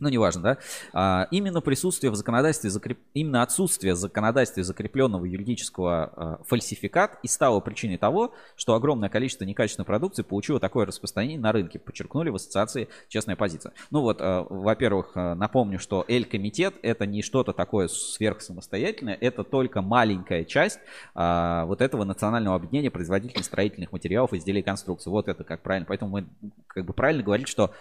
Ну, 0.00 0.08
неважно, 0.08 0.42
да. 0.42 0.58
А, 0.92 1.28
именно 1.30 1.60
присутствие 1.60 2.10
в 2.10 2.16
законодательстве, 2.16 2.70
закреп... 2.70 2.98
именно 3.14 3.42
отсутствие 3.42 3.94
в 3.94 3.96
законодательстве 3.96 4.64
закрепленного 4.64 5.24
юридического 5.24 6.04
а, 6.04 6.40
фальсификат 6.44 7.18
и 7.22 7.28
стало 7.28 7.60
причиной 7.60 7.96
того, 7.96 8.34
что 8.56 8.74
огромное 8.74 9.08
количество 9.08 9.44
некачественной 9.44 9.86
продукции 9.86 10.22
получило 10.22 10.58
такое 10.58 10.86
распространение 10.86 11.38
на 11.38 11.52
рынке, 11.52 11.78
подчеркнули 11.78 12.30
в 12.30 12.34
ассоциации 12.34 12.88
«Честная 13.08 13.36
позиция». 13.36 13.72
Ну 13.90 14.00
вот, 14.00 14.18
а, 14.20 14.46
во-первых, 14.48 15.12
а, 15.14 15.34
напомню, 15.34 15.78
что 15.78 16.04
Эль-комитет 16.08 16.74
это 16.82 17.06
не 17.06 17.22
что-то 17.22 17.52
такое 17.52 17.88
сверхсамостоятельное, 17.88 19.16
это 19.20 19.44
только 19.44 19.80
маленькая 19.80 20.44
часть 20.44 20.80
а, 21.14 21.64
вот 21.66 21.80
этого 21.80 22.04
национального 22.04 22.56
объединения 22.56 22.90
производителей 22.90 23.44
строительных 23.44 23.92
материалов 23.92 24.32
изделий 24.32 24.60
и 24.60 24.64
конструкций. 24.64 25.10
Вот 25.10 25.28
это 25.28 25.44
как 25.44 25.62
правильно. 25.62 25.86
Поэтому 25.86 26.10
мы 26.10 26.26
как 26.66 26.84
бы 26.84 26.92
правильно 26.92 27.22
говорить, 27.22 27.48
что 27.48 27.72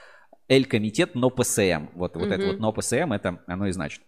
Эль-комитет, 0.54 1.16
но 1.16 1.30
ПСМ. 1.30 1.88
Вот, 1.96 2.16
вот 2.16 2.32
это 2.32 2.38
Мгм. 2.38 2.48
вот 2.48 2.60
но 2.60 2.72
ПСМ, 2.72 3.12
это 3.12 3.40
оно 3.48 3.68
и 3.68 3.72
значит. 3.72 4.02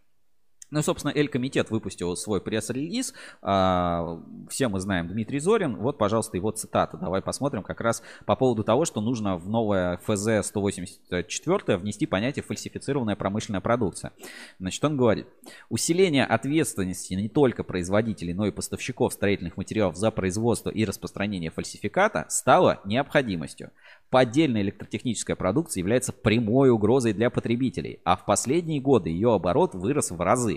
Ну, 0.71 0.81
собственно, 0.81 1.11
Эль-комитет 1.15 1.69
выпустил 1.69 2.15
свой 2.15 2.41
пресс-релиз. 2.41 3.13
А, 3.41 4.19
Все 4.49 4.67
мы 4.67 4.79
знаем 4.79 5.07
Дмитрий 5.07 5.39
Зорин. 5.39 5.77
Вот, 5.77 5.97
пожалуйста, 5.97 6.37
его 6.37 6.51
цитата. 6.51 6.97
Давай 6.97 7.21
посмотрим 7.21 7.61
как 7.61 7.81
раз 7.81 8.01
по 8.25 8.35
поводу 8.35 8.63
того, 8.63 8.85
что 8.85 8.99
нужно 8.99 9.37
в 9.37 9.47
новое 9.47 9.97
ФЗ 9.97 10.47
184 10.47 11.77
внести 11.77 12.07
понятие 12.07 12.43
фальсифицированная 12.43 13.15
промышленная 13.15 13.61
продукция. 13.61 14.11
Значит, 14.59 14.83
он 14.83 14.97
говорит, 14.97 15.27
усиление 15.69 16.25
ответственности 16.25 17.13
не 17.13 17.29
только 17.29 17.63
производителей, 17.63 18.33
но 18.33 18.47
и 18.47 18.51
поставщиков 18.51 19.13
строительных 19.13 19.57
материалов 19.57 19.95
за 19.95 20.09
производство 20.09 20.71
и 20.71 20.83
распространение 20.83 21.51
фальсификата 21.51 22.25
стало 22.29 22.81
необходимостью. 22.85 23.71
Поддельная 24.09 24.61
электротехническая 24.61 25.35
продукция 25.35 25.81
является 25.81 26.13
прямой 26.13 26.69
угрозой 26.69 27.11
для 27.11 27.29
потребителей, 27.29 27.99
а 28.05 28.15
в 28.15 28.25
последние 28.25 28.79
годы 28.79 29.09
ее 29.09 29.33
оборот 29.33 29.73
вырос 29.73 30.11
в 30.11 30.21
разы. 30.21 30.54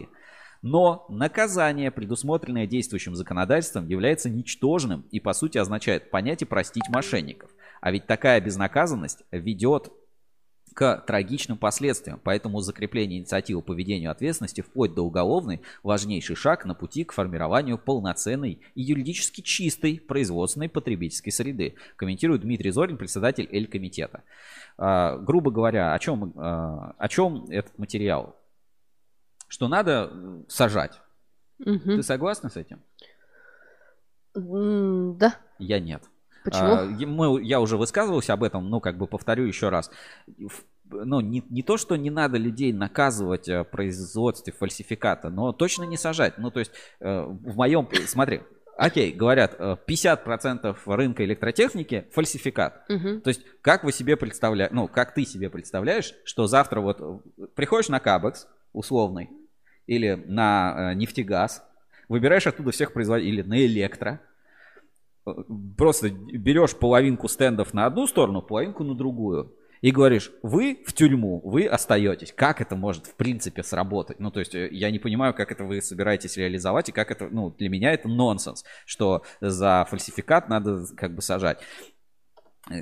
Но 0.62 1.06
наказание, 1.08 1.90
предусмотренное 1.90 2.66
действующим 2.66 3.14
законодательством, 3.14 3.86
является 3.86 4.28
ничтожным 4.28 5.04
и 5.12 5.20
по 5.20 5.32
сути 5.32 5.58
означает 5.58 6.10
понять 6.10 6.42
и 6.42 6.46
простить 6.46 6.88
мошенников. 6.88 7.50
А 7.80 7.92
ведь 7.92 8.06
такая 8.06 8.40
безнаказанность 8.40 9.22
ведет 9.30 9.92
к 10.78 11.04
трагичным 11.06 11.58
последствиям. 11.58 12.20
Поэтому 12.22 12.60
закрепление 12.60 13.18
инициативы 13.18 13.62
по 13.62 13.72
ведению 13.72 14.12
ответственности 14.12 14.60
вплоть 14.60 14.94
до 14.94 15.02
уголовной– 15.02 15.60
важнейший 15.82 16.36
шаг 16.36 16.64
на 16.64 16.74
пути 16.74 17.02
к 17.02 17.12
формированию 17.12 17.78
полноценной 17.78 18.60
и 18.76 18.82
юридически 18.82 19.40
чистой 19.40 19.98
производственной 19.98 20.68
потребительской 20.68 21.32
среды, 21.32 21.74
комментирует 21.96 22.42
Дмитрий 22.42 22.70
Зорин, 22.70 22.96
председатель 22.96 23.48
Эль-комитета. 23.50 24.22
А, 24.76 25.16
грубо 25.16 25.50
говоря, 25.50 25.94
о 25.94 25.98
чем, 25.98 26.32
а, 26.36 26.94
о 26.96 27.08
чем 27.08 27.46
этот 27.50 27.76
материал? 27.76 28.37
Что 29.48 29.66
надо 29.68 30.12
сажать. 30.48 31.00
Мгм. 31.58 31.80
Ты 31.96 32.02
согласна 32.02 32.48
с 32.50 32.56
этим? 32.56 32.80
Да. 34.34 35.36
Я 35.58 35.80
нет. 35.80 36.02
Почему? 36.44 36.72
А, 36.72 36.84
мы- 36.84 37.42
я 37.42 37.60
уже 37.60 37.76
высказывался 37.76 38.32
об 38.32 38.42
этом, 38.44 38.70
ну, 38.70 38.80
как 38.80 38.96
бы 38.96 39.06
повторю 39.06 39.44
еще 39.44 39.68
раз. 39.68 39.90
Ну, 40.90 41.20
не, 41.20 41.42
не 41.50 41.62
то, 41.62 41.76
что 41.76 41.96
не 41.96 42.10
надо 42.10 42.38
людей 42.38 42.72
наказывать 42.72 43.48
э, 43.48 43.60
в 43.60 43.64
производстве 43.64 44.52
фальсификата, 44.54 45.28
но 45.28 45.52
точно 45.52 45.82
не 45.84 45.98
сажать. 45.98 46.38
Ну, 46.38 46.50
то 46.50 46.60
есть, 46.60 46.70
э, 47.00 47.20
в 47.22 47.56
моем... 47.56 47.86
Смотри, 48.06 48.40
окей, 48.78 49.12
говорят, 49.12 49.56
э, 49.58 49.76
50% 49.86 50.76
рынка 50.86 51.24
электротехники 51.24 52.08
фальсификат. 52.12 52.88
Мгм. 52.88 53.20
То 53.20 53.28
есть, 53.28 53.42
как 53.60 53.84
вы 53.84 53.92
себе 53.92 54.16
представляете, 54.16 54.74
ну, 54.74 54.88
как 54.88 55.12
ты 55.12 55.26
себе 55.26 55.50
представляешь, 55.50 56.14
что 56.24 56.46
завтра 56.46 56.80
вот 56.80 57.00
э, 57.00 57.46
приходишь 57.54 57.90
на 57.90 58.00
Кабекс 58.00 58.46
условный 58.72 59.28
или 59.88 60.22
на 60.26 60.92
э, 60.92 60.94
нефтегаз, 60.94 61.64
выбираешь 62.08 62.46
оттуда 62.46 62.70
всех 62.70 62.92
производителей, 62.92 63.40
или 63.40 63.42
на 63.42 63.66
электро, 63.66 64.20
э, 65.26 65.30
просто 65.76 66.10
берешь 66.10 66.76
половинку 66.76 67.26
стендов 67.26 67.74
на 67.74 67.86
одну 67.86 68.06
сторону, 68.06 68.42
половинку 68.42 68.84
на 68.84 68.94
другую. 68.94 69.52
И 69.80 69.90
говоришь, 69.90 70.32
вы 70.42 70.82
в 70.86 70.92
тюрьму, 70.92 71.40
вы 71.44 71.66
остаетесь. 71.66 72.32
Как 72.32 72.60
это 72.60 72.74
может 72.74 73.06
в 73.06 73.14
принципе 73.14 73.62
сработать? 73.62 74.18
Ну, 74.20 74.30
то 74.30 74.40
есть, 74.40 74.54
э, 74.54 74.68
я 74.70 74.90
не 74.90 74.98
понимаю, 74.98 75.34
как 75.34 75.50
это 75.50 75.64
вы 75.64 75.80
собираетесь 75.80 76.36
реализовать, 76.36 76.90
и 76.90 76.92
как 76.92 77.10
это, 77.10 77.28
ну, 77.30 77.50
для 77.50 77.70
меня 77.70 77.92
это 77.92 78.08
нонсенс, 78.08 78.64
что 78.84 79.22
за 79.40 79.86
фальсификат 79.88 80.48
надо 80.48 80.84
как 80.96 81.14
бы 81.14 81.22
сажать. 81.22 81.60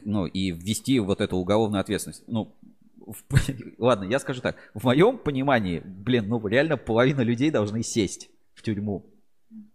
Ну, 0.02 0.26
и 0.26 0.50
ввести 0.50 0.98
вот 0.98 1.20
эту 1.20 1.36
уголовную 1.36 1.80
ответственность. 1.80 2.24
Ну, 2.26 2.56
ладно, 3.78 4.04
я 4.04 4.18
скажу 4.18 4.40
так. 4.40 4.56
В 4.74 4.84
моем 4.84 5.18
понимании, 5.18 5.82
блин, 5.84 6.28
ну, 6.28 6.46
реально 6.46 6.76
половина 6.76 7.20
людей 7.20 7.50
должны 7.50 7.82
сесть 7.82 8.30
в 8.54 8.62
тюрьму. 8.62 9.04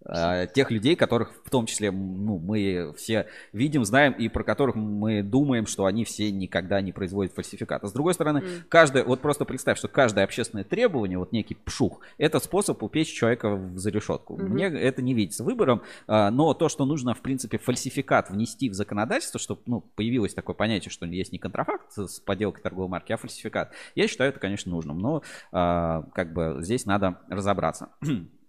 А, 0.03 0.47
тех 0.47 0.71
людей, 0.71 0.95
которых 0.95 1.31
в 1.45 1.49
том 1.49 1.65
числе 1.65 1.91
ну, 1.91 2.39
мы 2.39 2.93
все 2.97 3.27
видим, 3.53 3.85
знаем 3.85 4.13
и 4.13 4.29
про 4.29 4.43
которых 4.43 4.75
мы 4.75 5.21
думаем, 5.21 5.67
что 5.67 5.85
они 5.85 6.05
все 6.05 6.31
никогда 6.31 6.81
не 6.81 6.91
производят 6.91 7.33
фальсификат. 7.33 7.83
А 7.83 7.87
с 7.87 7.93
другой 7.93 8.13
стороны, 8.13 8.39
М. 8.39 8.45
каждое, 8.67 9.03
вот 9.03 9.21
просто 9.21 9.45
представь, 9.45 9.77
что 9.77 9.87
каждое 9.87 10.23
общественное 10.23 10.63
требование, 10.63 11.17
вот 11.17 11.31
некий 11.31 11.55
пшух, 11.55 12.01
это 12.17 12.39
способ 12.39 12.81
упечь 12.83 13.13
человека 13.13 13.55
в 13.55 13.77
за 13.77 13.91
решетку. 13.91 14.35
Мгм. 14.35 14.53
Мне 14.53 14.65
это 14.65 15.01
не 15.01 15.13
видится 15.13 15.43
выбором, 15.43 15.83
а, 16.07 16.31
но 16.31 16.53
то, 16.53 16.67
что 16.67 16.85
нужно, 16.85 17.13
в 17.13 17.21
принципе, 17.21 17.57
фальсификат 17.57 18.29
внести 18.29 18.69
в 18.69 18.73
законодательство, 18.73 19.39
чтобы 19.39 19.61
ну, 19.65 19.81
появилось 19.95 20.33
такое 20.33 20.55
понятие, 20.55 20.91
что 20.91 21.05
есть 21.05 21.31
не 21.31 21.39
контрафакт 21.39 21.91
с 21.93 22.19
поделкой 22.19 22.63
торговой 22.63 22.89
марки, 22.89 23.13
а 23.13 23.17
фальсификат, 23.17 23.71
я 23.95 24.07
считаю 24.07 24.31
это, 24.31 24.39
конечно, 24.39 24.71
нужным. 24.71 24.97
Но 24.99 25.21
а, 25.51 26.03
как 26.13 26.33
бы 26.33 26.57
здесь 26.61 26.85
надо 26.85 27.19
разобраться. 27.29 27.89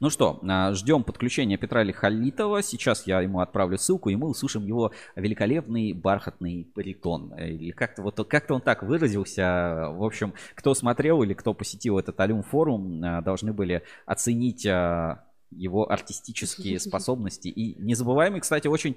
Ну 0.00 0.10
что, 0.10 0.40
а, 0.42 0.72
ждем 0.72 1.04
подключения 1.04 1.56
Петра 1.56 1.82
Лихалитова. 1.82 2.62
Сейчас 2.62 3.06
я 3.06 3.20
ему 3.20 3.40
отправлю 3.40 3.78
ссылку, 3.78 4.10
и 4.10 4.16
мы 4.16 4.28
услышим 4.28 4.64
его 4.64 4.92
великолепный 5.16 5.92
бархатный 5.92 6.70
баритон. 6.74 7.32
Э, 7.36 7.50
Или 7.50 7.70
как-то 7.70 8.02
вот 8.02 8.16
как-то 8.28 8.54
он 8.54 8.60
так 8.60 8.82
выразился. 8.82 9.88
В 9.92 10.04
общем, 10.04 10.34
кто 10.54 10.74
смотрел 10.74 11.22
или 11.22 11.34
кто 11.34 11.54
посетил 11.54 11.98
этот 11.98 12.18
Алюм 12.20 12.42
форум, 12.42 13.02
а, 13.04 13.22
должны 13.22 13.52
были 13.52 13.82
оценить 14.06 14.66
а, 14.66 15.24
его 15.50 15.90
артистические 15.90 16.78
способности. 16.80 17.48
И 17.48 17.80
незабываемый, 17.82 18.40
кстати, 18.40 18.68
очень 18.68 18.96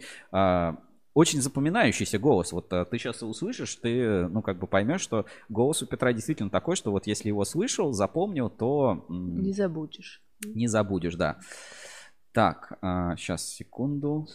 очень 1.13 1.41
запоминающийся 1.41 2.17
голос. 2.19 2.51
Вот 2.51 2.71
а, 2.73 2.85
ты 2.85 2.97
сейчас 2.97 3.21
услышишь, 3.23 3.75
ты, 3.75 4.27
ну, 4.27 4.41
как 4.41 4.57
бы 4.59 4.67
поймешь, 4.67 5.01
что 5.01 5.25
голос 5.49 5.81
у 5.81 5.85
Петра 5.87 6.11
действительно 6.13 6.49
такой, 6.49 6.75
что 6.75 6.91
вот 6.91 7.07
если 7.07 7.27
его 7.27 7.45
слышал, 7.45 7.93
запомнил, 7.93 8.49
то 8.49 9.05
Не 9.09 9.53
забудешь. 9.53 10.21
не 10.43 10.67
забудешь, 10.67 11.15
да. 11.15 11.39
Так, 12.31 12.79
сейчас, 12.81 13.45
секунду. 13.47 14.27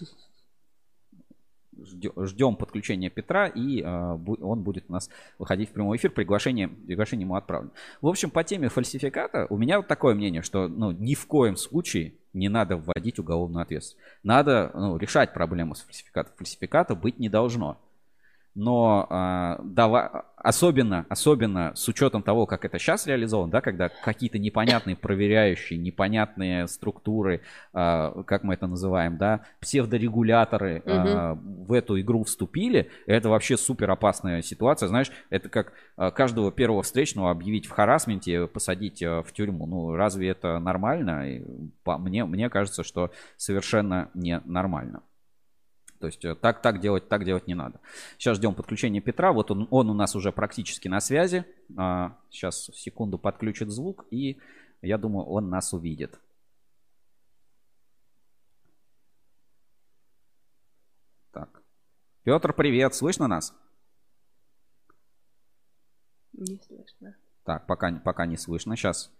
Ждем 1.79 2.57
подключения 2.57 3.11
Петра, 3.11 3.47
и 3.47 3.83
а, 3.85 4.15
он 4.15 4.63
будет 4.63 4.85
у 4.89 4.93
нас 4.93 5.09
выходить 5.39 5.71
в 5.71 5.73
прямой 5.73 5.97
эфир. 5.97 6.11
Приглашение, 6.11 6.69
приглашение 6.69 7.25
ему 7.25 7.37
отправлено. 7.37 7.73
В 8.01 8.09
общем, 8.09 8.31
по 8.31 8.45
теме 8.45 8.69
фальсификата 8.69 9.47
у 9.51 9.57
меня 9.57 9.79
вот 9.79 9.89
такое 9.89 10.15
мнение, 10.15 10.43
что 10.43 10.69
ну, 10.69 10.91
ни 10.91 11.15
в 11.15 11.27
коем 11.27 11.57
случае 11.57 12.15
не 12.33 12.49
надо 12.49 12.77
вводить 12.77 13.19
уголовную 13.19 13.63
ответственность. 13.63 14.05
Надо 14.23 14.71
ну, 14.75 14.97
решать 14.97 15.33
проблему 15.33 15.75
с 15.75 15.83
фальсификатом. 15.83 16.33
Фальсификата 16.37 16.95
быть 16.95 17.19
не 17.19 17.29
должно. 17.29 17.79
Но 18.59 19.07
а, 19.09 19.61
дава- 19.63 20.25
особенно, 20.37 21.07
особенно 21.09 21.71
с 21.77 21.87
учетом 21.87 22.25
того, 22.25 22.45
как 22.45 22.65
это 22.65 22.81
сейчас 22.81 23.07
реализовано, 23.07 23.53
да, 23.53 23.61
когда 23.61 23.89
какие-то 23.89 24.41
непонятные 24.41 24.97
проверяющие, 24.97 25.79
непонятные 25.79 26.67
структуры, 26.67 27.43
а, 27.73 28.25
как 28.25 28.43
мы 28.43 28.55
это 28.55 28.67
называем, 28.67 29.17
да, 29.17 29.43
псевдорегуляторы 29.61 30.83
а, 30.85 31.35
в 31.35 31.73
эту 31.73 32.01
игру 32.01 32.25
вступили, 32.25 32.91
это 33.07 33.29
вообще 33.29 33.57
супер 33.57 33.93
опасная 33.93 34.43
ситуация. 34.43 34.89
Знаешь, 34.89 35.13
это 35.31 35.49
как 35.49 35.73
каждого 36.15 36.51
первого 36.51 36.83
встречного 36.83 37.31
объявить 37.31 37.67
в 37.67 37.71
харасменте, 37.71 38.49
посадить 38.49 39.01
в 39.01 39.27
тюрьму. 39.33 39.67
Ну, 39.67 39.95
разве 39.95 40.31
это 40.31 40.59
нормально? 40.59 41.31
И 41.31 41.45
по 41.85 41.97
мне, 41.97 42.25
мне 42.25 42.51
кажется, 42.51 42.83
что 42.83 43.13
совершенно 43.37 44.11
не 44.15 44.41
нормально. 44.47 45.03
То 46.01 46.07
есть 46.07 46.25
э, 46.25 46.35
так, 46.37 46.63
так, 46.63 46.81
делать, 46.81 47.09
так 47.09 47.25
делать 47.25 47.47
не 47.47 47.55
надо. 47.55 47.81
Сейчас 48.19 48.37
ждем 48.37 48.55
подключения 48.55 49.01
Петра. 49.01 49.33
Вот 49.33 49.51
он, 49.51 49.67
он 49.71 49.91
у 49.91 49.95
нас 49.95 50.15
уже 50.15 50.31
практически 50.31 50.89
на 50.89 51.01
связи. 51.01 51.45
А, 51.77 52.17
Сейчас 52.31 52.71
секунду 52.75 53.19
подключит 53.19 53.71
звук, 53.71 54.07
и 54.11 54.39
я 54.81 54.97
думаю, 54.97 55.27
он 55.27 55.51
нас 55.51 55.73
увидит. 55.73 56.21
Так. 61.33 61.63
Петр, 62.23 62.53
привет, 62.53 62.95
слышно 62.95 63.27
нас? 63.27 63.53
Не 66.33 66.61
слышно. 66.61 67.17
Так, 67.43 67.67
пока, 67.67 67.91
пока 68.05 68.27
не 68.27 68.37
слышно. 68.37 68.77
Сейчас, 68.77 69.11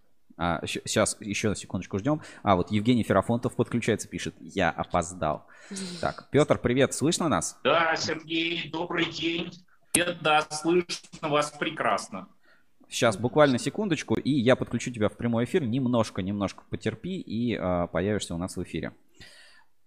сейчас 0.65 1.17
еще 1.21 1.55
секундочку 1.55 1.99
ждем. 1.99 2.21
А, 2.43 2.57
вот 2.57 2.71
Евгений 2.71 3.03
Ферафонтов 3.03 3.55
подключается, 3.57 4.09
пишет, 4.09 4.35
я 4.41 4.71
опоздал. 4.71 5.47
Так, 6.01 6.29
Петр, 6.31 6.59
привет, 6.59 6.95
слышно 6.95 7.29
нас? 7.29 7.59
Да, 7.65 7.95
Сергей, 7.97 8.71
добрый 8.71 9.07
день. 9.07 9.51
Нет, 9.95 10.19
да, 10.23 10.43
слышно 10.51 11.29
вас 11.29 11.51
прекрасно. 11.51 12.29
Сейчас, 12.89 13.19
буквально 13.19 13.59
секундочку, 13.59 14.15
и 14.15 14.31
я 14.31 14.57
подключу 14.57 14.91
тебя 14.91 15.09
в 15.11 15.17
прямой 15.17 15.45
эфир. 15.45 15.63
Немножко, 15.65 16.23
немножко 16.23 16.63
потерпи, 16.71 17.21
и 17.21 17.55
а, 17.55 17.87
появишься 17.89 18.35
у 18.35 18.39
нас 18.39 18.57
в 18.57 18.63
эфире. 18.63 18.93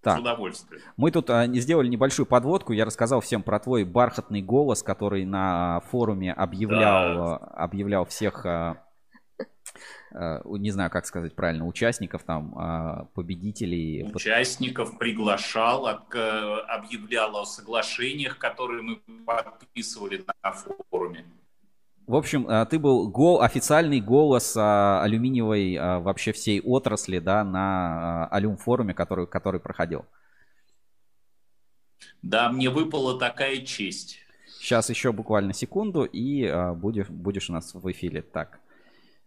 С 0.01 0.03
Так, 0.03 0.19
удовольствием. 0.19 0.81
мы 0.97 1.11
тут 1.11 1.29
а, 1.29 1.47
сделали 1.47 1.87
небольшую 1.87 2.25
подводку. 2.27 2.73
Я 2.73 2.85
рассказал 2.85 3.21
всем 3.21 3.41
про 3.41 3.59
твой 3.59 3.85
бархатный 3.85 4.41
голос, 4.43 4.83
который 4.83 5.25
на 5.25 5.79
форуме 5.91 6.33
объявлял, 6.33 7.15
Да. 7.15 7.35
а, 7.37 7.63
объявлял 7.63 8.05
всех, 8.05 8.45
а, 8.45 8.49
а, 8.49 8.77
не 10.57 10.71
знаю, 10.71 10.89
как 10.89 11.05
сказать 11.05 11.35
правильно, 11.35 11.65
участников 11.65 12.23
там, 12.23 12.53
а, 12.57 13.05
победителей. 13.13 14.09
Участников 14.13 14.97
приглашал, 14.97 15.87
э, 15.87 16.59
объявлял 16.67 17.37
о 17.37 17.45
соглашениях, 17.45 18.37
которые 18.37 18.81
мы 18.81 19.01
подписывали 19.25 20.25
на 20.43 20.51
форуме. 20.51 21.25
В 22.07 22.15
общем, 22.15 22.45
а, 22.49 22.65
ты 22.65 22.77
был 22.79 23.07
гол, 23.09 23.41
официальный 23.41 24.01
голос 24.01 24.55
а, 24.57 25.01
алюминиевой 25.01 25.77
а, 25.77 25.99
вообще 25.99 26.33
всей 26.33 26.59
отрасли, 26.59 27.19
да, 27.19 27.43
на 27.43 28.25
а, 28.25 28.27
Алюм 28.31 28.57
форуме, 28.57 28.93
который, 28.93 29.27
который 29.27 29.61
проходил. 29.61 30.05
Да, 32.21 32.49
мне 32.49 32.69
выпала 32.69 33.17
такая 33.17 33.57
честь. 33.59 34.19
Сейчас 34.59 34.89
еще 34.89 35.11
буквально 35.11 35.53
секунду, 35.53 36.03
и 36.03 36.45
а, 36.45 36.73
будешь, 36.73 37.07
будешь 37.07 37.49
у 37.49 37.53
нас 37.53 37.73
в 37.73 37.91
эфире. 37.91 38.21
Так, 38.21 38.59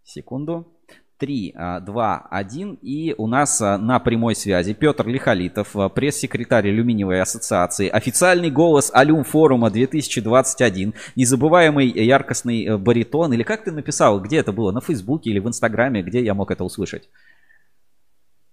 секунду. 0.04 0.74
3, 1.18 1.54
2, 1.82 2.28
1. 2.30 2.78
И 2.82 3.14
у 3.16 3.26
нас 3.26 3.60
а, 3.62 3.78
на 3.78 4.00
прямой 4.00 4.34
связи 4.34 4.74
Петр 4.74 5.06
Лихолитов, 5.06 5.76
а, 5.76 5.88
пресс-секретарь 5.88 6.68
Алюминиевой 6.68 7.20
ассоциации, 7.20 7.88
официальный 7.88 8.50
голос 8.50 8.90
Алюм 8.92 9.24
форума 9.24 9.70
2021, 9.70 10.94
незабываемый 11.16 11.88
яркостный 11.88 12.64
э, 12.64 12.76
баритон. 12.76 13.32
Или 13.32 13.42
как 13.42 13.64
ты 13.64 13.72
написал, 13.72 14.20
где 14.20 14.38
это 14.38 14.52
было, 14.52 14.72
на 14.72 14.80
Фейсбуке 14.80 15.30
или 15.30 15.38
в 15.38 15.48
Инстаграме, 15.48 16.02
где 16.02 16.22
я 16.22 16.34
мог 16.34 16.50
это 16.50 16.64
услышать? 16.64 17.08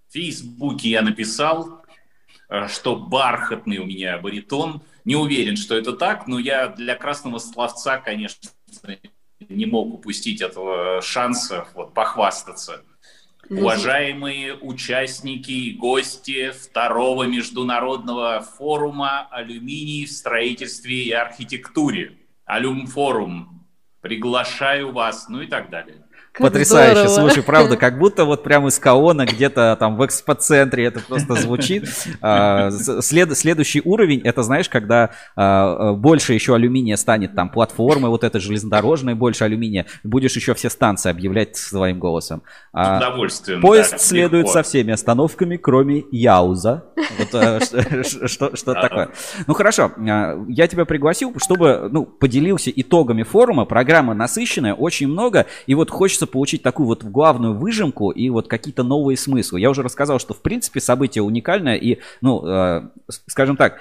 В 0.07 0.14
Фейсбуке 0.14 0.90
я 0.90 1.02
написал, 1.02 1.84
э, 2.49 2.68
что 2.68 2.95
бархатный 2.95 3.80
у 3.80 3.86
меня 3.86 4.19
баритон. 4.19 4.82
Не 5.03 5.15
уверен, 5.15 5.57
что 5.57 5.76
это 5.76 5.94
так, 5.94 6.28
но 6.28 6.38
я 6.38 6.68
для 6.68 6.95
красного 6.95 7.40
словца, 7.40 7.98
конечно, 7.98 8.49
не 9.50 9.66
мог 9.66 9.94
упустить 9.94 10.42
этого 10.42 11.02
шанса 11.02 11.68
вот, 11.76 11.94
похвастаться. 11.94 12.84
Уважаемые 13.50 14.56
участники 14.56 15.52
и 15.52 15.74
гости 15.74 16.52
второго 16.52 17.24
международного 17.24 18.42
форума 18.42 19.28
алюминий 19.30 20.06
в 20.06 20.12
строительстве 20.12 21.04
и 21.04 21.12
архитектуре, 21.12 22.18
Алюмфорум, 22.46 23.68
приглашаю 24.00 24.94
вас, 24.94 25.28
ну 25.28 25.42
и 25.42 25.48
так 25.48 25.70
далее. 25.70 26.01
Как 26.34 26.48
Потрясающе. 26.48 27.10
Здорово. 27.10 27.30
Слушай, 27.30 27.44
правда, 27.44 27.76
как 27.76 27.99
будто 27.99 28.24
вот 28.24 28.44
прямо 28.44 28.70
из 28.70 28.80
Каона 28.80 29.26
где-то 29.26 29.76
там 29.78 29.98
в 29.98 30.06
экспоцентре 30.06 30.86
это 30.86 31.02
просто 31.02 31.36
звучит. 31.36 31.90
А, 32.22 32.72
след, 32.72 33.38
следующий 33.38 33.82
уровень, 33.84 34.22
это 34.24 34.41
знаешь, 34.44 34.70
когда 34.70 35.10
а, 35.36 35.91
больше 35.94 36.34
еще 36.34 36.56
алюминия 36.56 36.95
станет 36.95 37.36
там 37.36 37.49
платформы, 37.49 38.08
вот 38.08 38.24
это 38.24 38.40
железнодорожная, 38.40 39.16
больше 39.16 39.44
алюминия, 39.44 39.88
будешь 40.03 40.36
еще 40.36 40.53
все 40.53 40.70
станции 40.70 41.10
объявлять 41.10 41.58
своим 41.58 41.99
голосом. 41.99 42.44
А, 42.72 42.99
С 42.99 43.03
удовольствием. 43.03 43.62
Поезд 43.62 43.91
да, 43.91 43.98
следует 43.98 44.45
легко. 44.45 44.53
со 44.53 44.64
всеми 44.64 44.94
остановками, 44.94 45.58
кроме 45.58 46.06
Яуза. 46.12 46.86
Что 48.26 48.74
такое. 48.74 49.10
Ну 49.48 49.53
хорошо, 49.53 49.91
я 49.98 50.68
тебя 50.68 50.86
пригласил, 50.86 51.34
чтобы 51.44 51.90
ну, 51.91 52.06
поделился 52.06 52.72
итогами 52.74 53.24
форума. 53.24 53.66
Программа 53.66 54.14
насыщенная, 54.14 54.74
очень 54.74 55.08
много, 55.08 55.45
и 55.68 55.76
вот 55.76 55.90
хочется 55.90 56.20
хочется 56.22 56.27
получить 56.27 56.64
такую 56.64 56.88
вот 56.88 57.03
главную 57.03 57.53
выжимку 57.53 58.11
и 58.11 58.30
вот 58.30 58.48
какие-то 58.48 58.84
новые 58.84 59.18
смыслы. 59.18 59.60
Я 59.60 59.69
уже 59.69 59.81
рассказал, 59.81 60.19
что 60.19 60.34
в 60.34 60.41
принципе 60.41 60.80
событие 60.80 61.23
уникальное 61.23 61.76
и, 61.76 61.99
ну, 62.22 62.45
э, 62.45 62.81
скажем 63.27 63.57
так, 63.57 63.80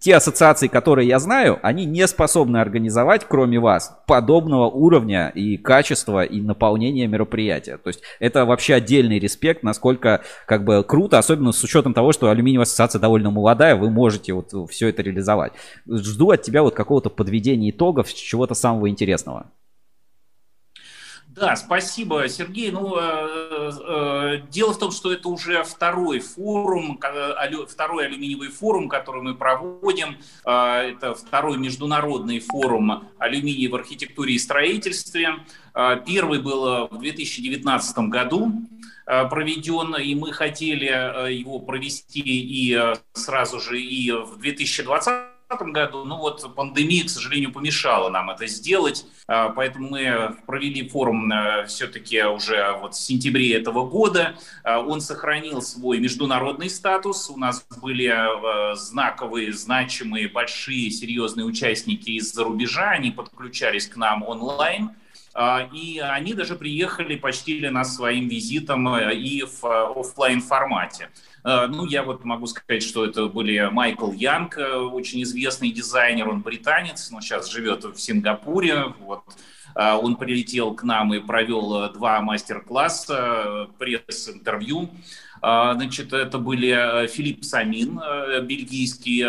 те 0.00 0.16
ассоциации, 0.16 0.68
которые 0.68 1.08
я 1.08 1.18
знаю, 1.18 1.58
они 1.62 1.84
не 1.86 2.06
способны 2.06 2.58
организовать, 2.58 3.26
кроме 3.28 3.58
вас, 3.58 3.96
подобного 4.06 4.66
уровня 4.66 5.32
и 5.34 5.56
качества 5.56 6.24
и 6.24 6.40
наполнения 6.40 7.06
мероприятия. 7.06 7.76
То 7.76 7.88
есть 7.88 8.02
это 8.20 8.44
вообще 8.44 8.74
отдельный 8.74 9.18
респект, 9.18 9.62
насколько 9.62 10.20
как 10.46 10.64
бы 10.64 10.84
круто, 10.84 11.18
особенно 11.18 11.52
с 11.52 11.64
учетом 11.64 11.94
того, 11.94 12.12
что 12.12 12.28
алюминиевая 12.28 12.64
ассоциация 12.64 13.00
довольно 13.00 13.30
молодая, 13.30 13.76
вы 13.76 13.90
можете 13.90 14.32
вот 14.32 14.52
все 14.70 14.88
это 14.88 15.02
реализовать. 15.02 15.52
Жду 15.88 16.30
от 16.30 16.42
тебя 16.42 16.62
вот 16.62 16.74
какого-то 16.74 17.10
подведения 17.10 17.70
итогов, 17.70 18.12
чего-то 18.12 18.54
самого 18.54 18.88
интересного. 18.88 19.46
Да, 21.40 21.56
спасибо, 21.56 22.28
Сергей. 22.28 22.70
Ну, 22.70 22.98
э, 22.98 23.70
э, 23.82 24.42
дело 24.50 24.74
в 24.74 24.78
том, 24.78 24.90
что 24.90 25.10
это 25.10 25.26
уже 25.30 25.62
второй 25.64 26.20
форум, 26.20 27.00
второй 27.66 28.04
алюминиевый 28.04 28.50
форум, 28.50 28.90
который 28.90 29.22
мы 29.22 29.34
проводим. 29.34 30.18
Э, 30.44 30.90
это 30.90 31.14
второй 31.14 31.56
международный 31.56 32.40
форум 32.40 33.08
алюминия 33.18 33.70
в 33.70 33.74
архитектуре 33.74 34.34
и 34.34 34.38
строительстве. 34.38 35.36
Э, 35.74 35.96
первый 36.06 36.40
был 36.40 36.88
в 36.88 36.98
2019 36.98 37.98
году 38.10 38.52
э, 39.06 39.26
проведен, 39.26 39.96
и 39.96 40.14
мы 40.14 40.34
хотели 40.34 40.88
э, 40.88 41.32
его 41.32 41.58
провести 41.58 42.20
и 42.20 42.78
сразу 43.14 43.60
же 43.60 43.80
и 43.80 44.12
в 44.12 44.36
2020 44.36 45.29
году, 45.58 46.04
ну 46.04 46.16
вот 46.16 46.54
пандемия, 46.54 47.04
к 47.04 47.10
сожалению, 47.10 47.52
помешала 47.52 48.08
нам 48.08 48.30
это 48.30 48.46
сделать, 48.46 49.04
а, 49.26 49.48
поэтому 49.50 49.90
мы 49.90 50.36
провели 50.46 50.88
форум 50.88 51.30
э, 51.32 51.66
все-таки 51.66 52.22
уже 52.22 52.76
вот 52.80 52.94
в 52.94 53.00
сентябре 53.00 53.54
этого 53.54 53.86
года. 53.86 54.36
А, 54.62 54.80
он 54.80 55.00
сохранил 55.00 55.60
свой 55.62 55.98
международный 55.98 56.70
статус. 56.70 57.28
У 57.30 57.36
нас 57.36 57.66
были 57.80 58.14
знаковые, 58.76 59.52
значимые, 59.52 60.28
большие, 60.28 60.90
серьезные 60.90 61.44
участники 61.44 62.10
из-за 62.10 62.44
рубежа. 62.44 62.90
Они 62.90 63.10
подключались 63.10 63.88
к 63.88 63.96
нам 63.96 64.22
онлайн. 64.22 64.90
А, 65.32 65.68
и 65.72 65.98
они 65.98 66.34
даже 66.34 66.56
приехали, 66.56 67.16
почтили 67.16 67.68
нас 67.68 67.94
своим 67.94 68.28
визитом 68.28 68.96
и 68.96 69.42
в 69.42 69.64
офлайн 69.64 70.42
формате. 70.42 71.08
Э, 71.44 71.66
ну, 71.66 71.86
я 71.86 72.02
вот 72.02 72.24
могу 72.24 72.46
сказать, 72.46 72.82
что 72.82 73.04
это 73.04 73.26
были 73.26 73.68
Майкл 73.70 74.12
Янг, 74.12 74.58
э, 74.58 74.76
очень 74.76 75.22
известный 75.22 75.70
дизайнер, 75.70 76.28
он 76.28 76.40
британец, 76.40 77.10
но 77.10 77.20
сейчас 77.20 77.50
живет 77.50 77.84
в 77.84 77.98
Сингапуре. 77.98 78.94
Вот. 79.00 79.24
Э, 79.74 79.94
он 79.94 80.16
прилетел 80.16 80.74
к 80.74 80.82
нам 80.82 81.14
и 81.14 81.20
провел 81.20 81.92
два 81.92 82.20
мастер-класса, 82.20 83.68
пресс-интервью. 83.78 84.90
Значит, 85.42 86.12
это 86.12 86.36
были 86.36 87.06
Филипп 87.06 87.44
Самин, 87.44 87.98
бельгийский 88.46 89.24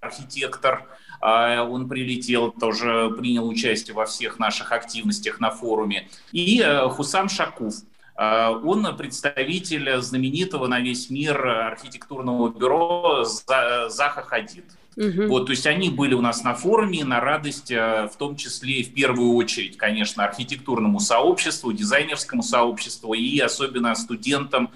архитектор, 0.00 0.88
он 1.20 1.86
прилетел, 1.86 2.50
тоже 2.50 3.14
принял 3.18 3.46
участие 3.46 3.94
во 3.94 4.06
всех 4.06 4.38
наших 4.38 4.72
активностях 4.72 5.38
на 5.38 5.50
форуме. 5.50 6.08
И 6.32 6.64
Хусам 6.92 7.28
Шакув, 7.28 7.74
а, 7.74 7.89
он 8.20 8.96
представитель 8.96 10.00
знаменитого 10.02 10.66
на 10.66 10.80
весь 10.80 11.08
мир 11.08 11.46
архитектурного 11.46 12.50
бюро 12.50 13.24
Заха 13.24 14.22
Хадид. 14.22 14.64
Угу. 14.96 15.28
Вот, 15.28 15.46
то 15.46 15.52
есть 15.52 15.66
они 15.66 15.88
были 15.88 16.14
у 16.14 16.20
нас 16.20 16.42
на 16.42 16.54
форуме 16.54 17.04
на 17.04 17.20
радость, 17.20 17.72
а, 17.72 18.08
в 18.08 18.16
том 18.16 18.36
числе 18.36 18.80
и 18.80 18.82
в 18.82 18.92
первую 18.92 19.34
очередь, 19.34 19.76
конечно, 19.76 20.24
архитектурному 20.24 21.00
сообществу, 21.00 21.72
дизайнерскому 21.72 22.42
сообществу 22.42 23.14
и 23.14 23.38
особенно 23.38 23.94
студентам 23.94 24.70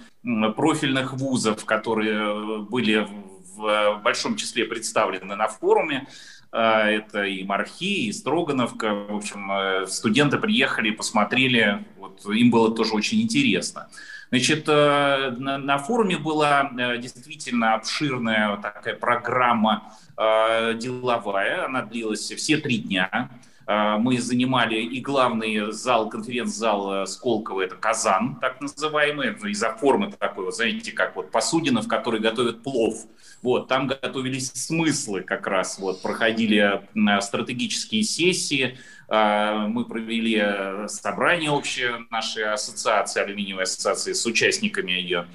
профильных 0.57 1.12
вузов, 1.12 1.65
которые 1.66 2.15
э, 2.15 2.59
были 2.61 3.07
в 3.55 4.01
большом 4.03 4.37
числе 4.37 4.65
представлены 4.65 5.37
на 5.37 5.49
форуме. 5.49 6.09
А, 6.56 6.89
это 6.89 7.24
и 7.24 7.43
Мархи, 7.43 8.06
и 8.06 8.12
Строгановка. 8.12 8.94
В 8.94 9.16
общем, 9.16 9.51
э, 9.51 9.86
студенты 9.89 10.39
приехали, 10.39 10.90
посмотрели, 10.90 11.85
вот, 11.97 12.24
им 12.26 12.52
было 12.52 12.72
тоже 12.72 12.94
очень 12.94 13.20
интересно. 13.22 13.89
Значит, 14.28 14.68
э, 14.68 15.35
на, 15.36 15.78
форуме 15.78 16.16
была 16.16 16.70
э, 16.78 16.98
действительно 16.98 17.74
обширная 17.74 18.56
такая 18.59 18.94
программа 18.94 19.93
деловая, 20.16 21.64
она 21.64 21.82
длилась 21.82 22.31
все 22.31 22.56
три 22.59 22.78
дня. 22.78 23.31
Мы 23.66 24.19
занимали 24.19 24.77
и 24.77 25.01
главный 25.01 25.73
зал, 25.73 26.11
конференц-зал 26.11 27.07
Сколково, 27.07 27.62
это 27.62 27.77
Казан, 27.77 28.36
так 28.41 28.61
называемый, 28.61 29.32
из-за 29.51 29.70
формы 29.74 30.12
такой, 30.12 30.45
вот, 30.45 30.57
знаете, 30.57 30.93
как 30.93 31.16
вот 31.16 31.31
посудина, 31.31 31.81
в 31.82 31.89
которой 31.89 32.20
готовят 32.20 32.62
плов. 32.62 33.07
Вот, 33.45 33.69
там 33.69 33.86
готовились 33.86 34.53
смыслы 34.53 35.20
как 35.20 35.47
раз, 35.47 35.78
вот, 35.78 36.01
проходили 36.01 36.81
э, 36.95 37.20
стратегические 37.20 38.03
сессии, 38.03 38.78
э, 39.09 39.66
мы 39.69 39.85
провели 39.85 40.39
э, 40.43 40.89
собрание 40.89 41.51
общее 41.51 42.07
нашей 42.11 42.45
ассоциации, 42.45 43.23
алюминиевой 43.23 43.65
ассоциации 43.65 44.15
с 44.15 44.24
участниками 44.24 44.93
ее. 44.93 45.27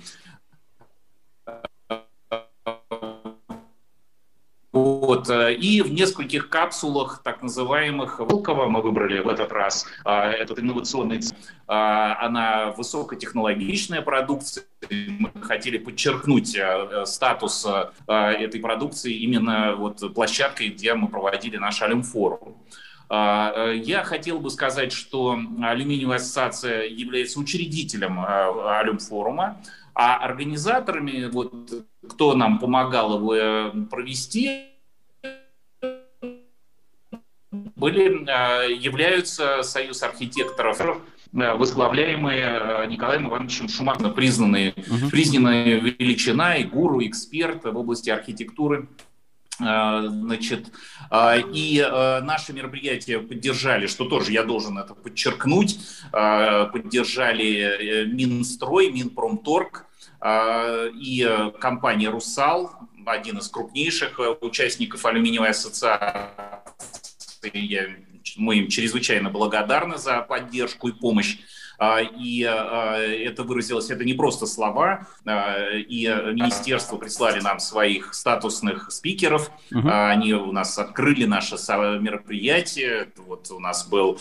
Вот. 5.09 5.27
И 5.27 5.81
в 5.81 5.91
нескольких 5.91 6.49
капсулах, 6.49 7.21
так 7.23 7.41
называемых, 7.41 8.19
Волкова 8.19 8.67
мы 8.67 8.83
выбрали 8.83 9.21
в 9.21 9.27
этот 9.27 9.51
раз, 9.51 9.87
этот 10.05 10.59
инновационный 10.59 11.21
она 11.65 12.73
высокотехнологичная 12.77 14.03
продукция, 14.03 14.65
мы 14.91 15.31
хотели 15.41 15.77
подчеркнуть 15.77 16.55
э, 16.55 17.05
статус 17.05 17.65
э, 17.65 18.13
этой 18.13 18.59
продукции 18.59 19.13
именно 19.13 19.75
вот 19.75 20.13
площадкой, 20.13 20.69
где 20.69 20.93
мы 20.93 21.07
проводили 21.07 21.57
наш 21.57 21.81
Алюмфорум. 21.81 22.55
Э, 23.09 23.73
я 23.75 24.03
хотел 24.03 24.39
бы 24.39 24.49
сказать, 24.49 24.91
что 24.91 25.39
Алюминиевая 25.61 26.17
ассоциация 26.17 26.85
является 26.85 27.39
учредителем 27.39 28.19
Алюмфорума, 28.19 29.61
а 29.93 30.17
организаторами, 30.17 31.29
вот, 31.29 31.71
кто 32.09 32.35
нам 32.35 32.59
помогал 32.59 33.17
его 33.17 33.85
провести, 33.87 34.69
были, 37.79 38.03
являются 38.73 39.63
Союз 39.63 40.03
архитекторов 40.03 40.79
Э, 41.33 41.53
возглавляемые 41.53 42.43
э, 42.43 42.85
Николаем 42.87 43.27
Ивановичем 43.27 43.69
Шумахно, 43.69 44.09
признанные, 44.09 44.73
угу. 44.75 45.09
признанная 45.11 45.79
величина 45.79 46.55
и 46.55 46.63
гуру, 46.63 47.05
эксперт 47.05 47.65
в 47.65 47.77
области 47.77 48.09
архитектуры 48.09 48.87
Значит, 49.61 50.71
и 51.53 51.85
наши 52.23 52.53
мероприятия 52.53 53.19
поддержали, 53.19 53.87
что 53.87 54.05
тоже 54.05 54.31
я 54.31 54.43
должен 54.45 54.77
это 54.77 54.95
подчеркнуть, 54.95 55.81
поддержали 56.13 58.05
Минстрой, 58.05 58.89
Минпромторг 58.89 59.85
и 60.25 61.51
компания 61.59 62.07
«Русал», 62.07 62.71
один 63.05 63.39
из 63.39 63.49
крупнейших 63.49 64.17
участников 64.39 65.05
алюминиевой 65.05 65.49
ассоциации. 65.49 66.98
Мы 68.37 68.57
им 68.57 68.67
чрезвычайно 68.67 69.29
благодарны 69.29 69.97
за 69.97 70.21
поддержку 70.21 70.89
и 70.89 70.91
помощь. 70.91 71.37
А, 71.79 72.01
и 72.01 72.43
а, 72.43 72.97
это 72.97 73.43
выразилось, 73.43 73.89
это 73.89 74.03
не 74.03 74.13
просто 74.13 74.45
слова, 74.45 75.07
а, 75.25 75.69
и 75.71 76.05
министерство 76.33 76.97
прислали 76.97 77.39
нам 77.39 77.59
своих 77.59 78.13
статусных 78.13 78.91
спикеров, 78.91 79.49
угу. 79.71 79.87
они 79.89 80.33
у 80.33 80.51
нас 80.51 80.77
открыли 80.77 81.23
наше 81.23 81.55
мероприятие, 82.01 83.07
вот 83.15 83.49
у 83.51 83.59
нас 83.59 83.87
был 83.87 84.19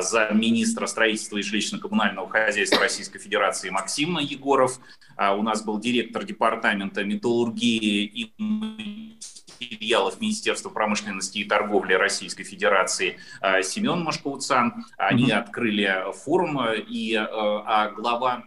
замминистра 0.00 0.86
строительства 0.86 1.38
и 1.38 1.40
жилищно-коммунального 1.40 2.28
хозяйства 2.28 2.80
Российской 2.80 3.18
Федерации 3.18 3.70
Максим 3.70 4.18
Егоров, 4.18 4.78
у 5.16 5.42
нас 5.42 5.62
был 5.62 5.78
директор 5.78 6.24
департамента 6.24 7.02
металлургии 7.02 8.04
и 8.04 8.32
филиалов 9.60 10.20
Министерства 10.20 10.70
промышленности 10.70 11.38
и 11.38 11.44
торговли 11.44 11.92
Российской 11.94 12.44
Федерации 12.44 13.18
а, 13.40 13.62
Семен 13.62 14.02
Машкоуцан. 14.02 14.86
Они 14.96 15.26
mm-hmm. 15.26 15.32
открыли 15.32 16.04
форум, 16.24 16.60
и 16.74 17.14
а, 17.14 17.26
а 17.66 17.90
глава 17.90 18.44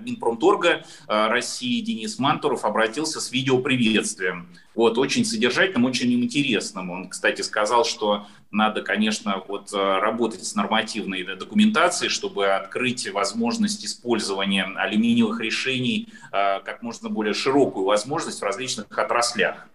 Минпромторга 0.00 0.84
России 1.06 1.80
Денис 1.80 2.18
Мантуров 2.18 2.64
обратился 2.64 3.20
с 3.20 3.32
видеоприветствием. 3.32 4.48
Вот, 4.74 4.96
очень 4.96 5.24
содержательным, 5.24 5.84
очень 5.84 6.12
интересным. 6.14 6.90
Он, 6.90 7.08
кстати, 7.08 7.42
сказал, 7.42 7.84
что 7.84 8.26
надо, 8.50 8.82
конечно, 8.82 9.42
вот 9.46 9.72
работать 9.72 10.44
с 10.44 10.54
нормативной 10.54 11.24
документацией, 11.36 12.08
чтобы 12.08 12.48
открыть 12.48 13.10
возможность 13.12 13.84
использования 13.84 14.64
алюминиевых 14.64 15.40
решений 15.40 16.08
как 16.30 16.82
можно 16.82 17.10
более 17.10 17.34
широкую 17.34 17.84
возможность 17.84 18.40
в 18.40 18.44
различных 18.44 18.86
отраслях. 18.96 19.68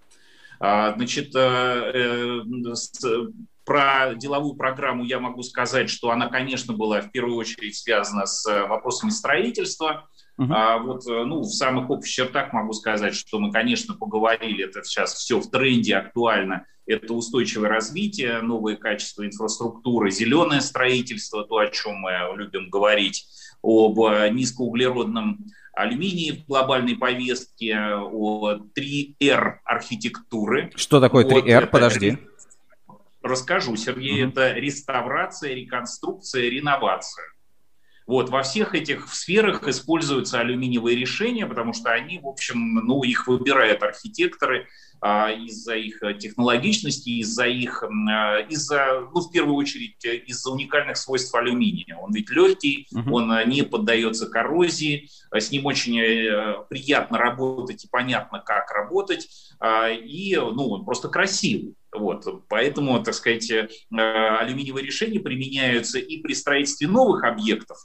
А, 0.59 0.93
значит, 0.95 1.35
э, 1.35 1.91
э, 1.93 3.27
про 3.65 4.15
деловую 4.15 4.55
программу 4.55 5.03
я 5.03 5.19
могу 5.19 5.43
сказать, 5.43 5.89
что 5.89 6.11
она, 6.11 6.27
конечно, 6.27 6.73
была 6.73 7.01
в 7.01 7.11
первую 7.11 7.35
очередь 7.35 7.75
связана 7.75 8.25
с 8.25 8.45
вопросами 8.67 9.09
строительства. 9.09 10.09
Uh-huh. 10.39 10.47
А 10.51 10.77
вот, 10.77 11.05
э, 11.07 11.23
ну, 11.25 11.41
в 11.41 11.49
самых 11.49 11.89
общих 11.89 12.13
чертах 12.13 12.53
могу 12.53 12.73
сказать, 12.73 13.15
что 13.15 13.39
мы, 13.39 13.51
конечно, 13.51 13.95
поговорили, 13.95 14.65
это 14.65 14.83
сейчас 14.83 15.15
все 15.15 15.39
в 15.39 15.49
тренде, 15.49 15.95
актуально. 15.95 16.65
Это 16.85 17.13
устойчивое 17.13 17.69
развитие, 17.69 18.41
новые 18.41 18.77
качества 18.77 19.25
инфраструктуры, 19.25 20.09
зеленое 20.09 20.61
строительство, 20.61 21.43
то, 21.43 21.57
о 21.57 21.67
чем 21.67 21.95
мы 21.95 22.11
любим 22.35 22.69
говорить, 22.69 23.27
об 23.61 23.97
низкоуглеродном 24.31 25.47
алюминий 25.77 26.31
в 26.41 26.47
глобальной 26.47 26.95
повестке, 26.95 27.77
о 27.77 28.55
3R 28.77 29.59
архитектуры. 29.63 30.71
Что 30.75 30.99
такое 30.99 31.25
3R? 31.25 31.61
Вот, 31.61 31.71
Подожди. 31.71 32.17
Расскажу, 33.21 33.75
Сергей. 33.75 34.23
Mm-hmm. 34.23 34.29
Это 34.29 34.53
реставрация, 34.53 35.53
реконструкция, 35.53 36.49
реновация. 36.49 37.25
Вот, 38.07 38.29
во 38.29 38.41
всех 38.41 38.73
этих 38.73 39.13
сферах 39.13 39.67
используются 39.67 40.39
алюминиевые 40.39 40.95
решения, 40.95 41.45
потому 41.45 41.73
что 41.73 41.91
они, 41.91 42.19
в 42.19 42.27
общем, 42.27 42.75
ну, 42.75 43.03
их 43.03 43.27
выбирают 43.27 43.83
архитекторы, 43.83 44.67
из-за 45.01 45.75
их 45.75 46.01
э, 46.01 46.15
технологичности, 46.15 47.09
из-за 47.21 47.45
их, 47.45 47.83
а, 47.83 48.39
из-за, 48.39 49.07
ну, 49.13 49.21
в 49.21 49.31
первую 49.31 49.55
очередь, 49.55 50.03
э, 50.05 50.15
из-за 50.17 50.51
уникальных 50.51 50.97
свойств 50.97 51.33
алюминия. 51.35 51.95
Он 51.97 52.11
ведь 52.13 52.29
легкий, 52.29 52.87
uh-huh. 52.93 53.11
он 53.11 53.31
э, 53.31 53.45
не 53.45 53.63
поддается 53.63 54.27
коррозии, 54.27 55.09
с 55.31 55.51
ним 55.51 55.65
очень 55.65 55.97
приятно 56.69 57.17
работать 57.17 57.83
и 57.83 57.87
понятно, 57.89 58.39
как 58.39 58.71
работать, 58.71 59.27
а, 59.59 59.89
и, 59.89 60.35
ну, 60.35 60.69
он 60.69 60.85
просто 60.85 61.09
красивый. 61.09 61.75
Вот, 61.93 62.25
поэтому, 62.47 63.01
так 63.01 63.13
сказать, 63.13 63.49
алюминиевые 63.89 64.85
решения 64.85 65.19
применяются 65.19 65.99
и 65.99 66.21
при 66.21 66.33
строительстве 66.33 66.87
новых 66.87 67.23
объектов, 67.23 67.77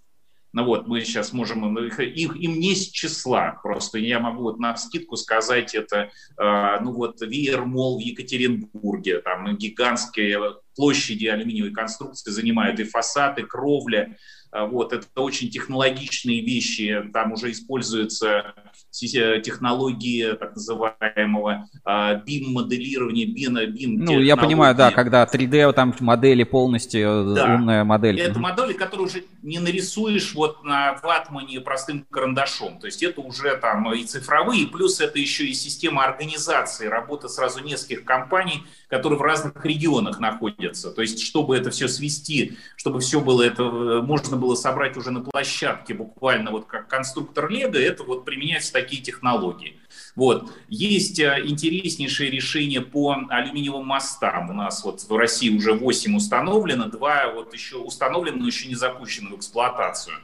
ну 0.52 0.64
вот, 0.64 0.86
мы 0.86 1.00
сейчас 1.00 1.32
можем, 1.32 1.78
их, 1.78 1.98
их 1.98 2.36
им 2.36 2.60
не 2.60 2.74
с 2.74 2.88
числа, 2.90 3.58
просто. 3.62 3.98
Я 3.98 4.20
могу 4.20 4.42
вот 4.42 4.58
на 4.58 4.76
скидку 4.76 5.16
сказать 5.16 5.74
это, 5.74 6.10
э, 6.38 6.80
ну 6.82 6.92
вот, 6.92 7.20
Виермол 7.22 7.98
в 7.98 8.02
Екатеринбурге, 8.02 9.20
там 9.20 9.56
гигантские 9.56 10.56
площади 10.76 11.26
алюминиевой 11.26 11.72
конструкции 11.72 12.30
занимают 12.30 12.80
и 12.80 12.84
фасады, 12.84 13.44
кровля, 13.44 14.16
а, 14.50 14.66
вот, 14.66 14.92
это 14.92 15.06
очень 15.16 15.50
технологичные 15.50 16.42
вещи, 16.42 17.10
там 17.12 17.32
уже 17.32 17.50
используются 17.50 18.54
технологии 18.90 20.32
так 20.34 20.54
называемого 20.54 21.68
BIM-моделирования, 21.86 23.26
BIM, 23.26 23.66
BIM 23.72 23.96
Ну, 23.98 24.20
я 24.20 24.36
понимаю, 24.36 24.74
да, 24.74 24.90
когда 24.90 25.24
3D, 25.24 25.72
там 25.72 25.94
модели 26.00 26.44
полностью, 26.44 27.34
да. 27.34 27.54
умная 27.54 27.84
модель. 27.84 28.20
Это 28.20 28.38
модели, 28.38 28.72
которые 28.72 29.06
уже 29.06 29.24
не 29.42 29.58
нарисуешь 29.58 30.34
вот 30.34 30.64
на 30.64 30.94
ватмане 31.02 31.60
простым 31.60 32.06
карандашом, 32.10 32.78
то 32.78 32.86
есть 32.86 33.02
это 33.02 33.20
уже 33.20 33.56
там 33.56 33.92
и 33.92 34.04
цифровые, 34.04 34.66
плюс 34.66 35.00
это 35.00 35.18
еще 35.18 35.46
и 35.46 35.54
система 35.54 36.04
организации, 36.04 36.86
работа 36.86 37.28
сразу 37.28 37.62
нескольких 37.62 38.04
компаний, 38.04 38.62
которые 38.92 39.18
в 39.18 39.22
разных 39.22 39.64
регионах 39.64 40.20
находятся, 40.20 40.90
то 40.90 41.00
есть 41.00 41.22
чтобы 41.22 41.56
это 41.56 41.70
все 41.70 41.88
свести, 41.88 42.58
чтобы 42.76 43.00
все 43.00 43.22
было 43.22 43.40
это, 43.40 43.62
э, 43.62 44.02
можно 44.02 44.36
было 44.36 44.54
собрать 44.54 44.98
уже 44.98 45.10
на 45.10 45.22
площадке, 45.22 45.94
буквально 45.94 46.50
вот 46.50 46.66
как 46.66 46.88
конструктор 46.88 47.48
Лего, 47.48 47.78
это 47.78 48.02
вот 48.04 48.26
применяются 48.26 48.70
такие 48.70 49.00
технологии. 49.00 49.78
Вот. 50.14 50.52
Есть 50.68 51.18
э, 51.20 51.40
интереснейшие 51.42 52.30
решения 52.30 52.82
по 52.82 53.16
алюминиевым 53.30 53.86
мостам. 53.86 54.50
У 54.50 54.52
нас 54.52 54.84
вот 54.84 55.00
в 55.08 55.16
России 55.16 55.48
уже 55.48 55.72
8 55.72 56.14
установлено, 56.14 56.84
2 56.84 57.32
вот 57.32 57.54
еще 57.54 57.76
установлены, 57.76 58.40
но 58.40 58.46
еще 58.46 58.68
не 58.68 58.74
запущены 58.74 59.30
в 59.30 59.38
эксплуатацию. 59.38 60.16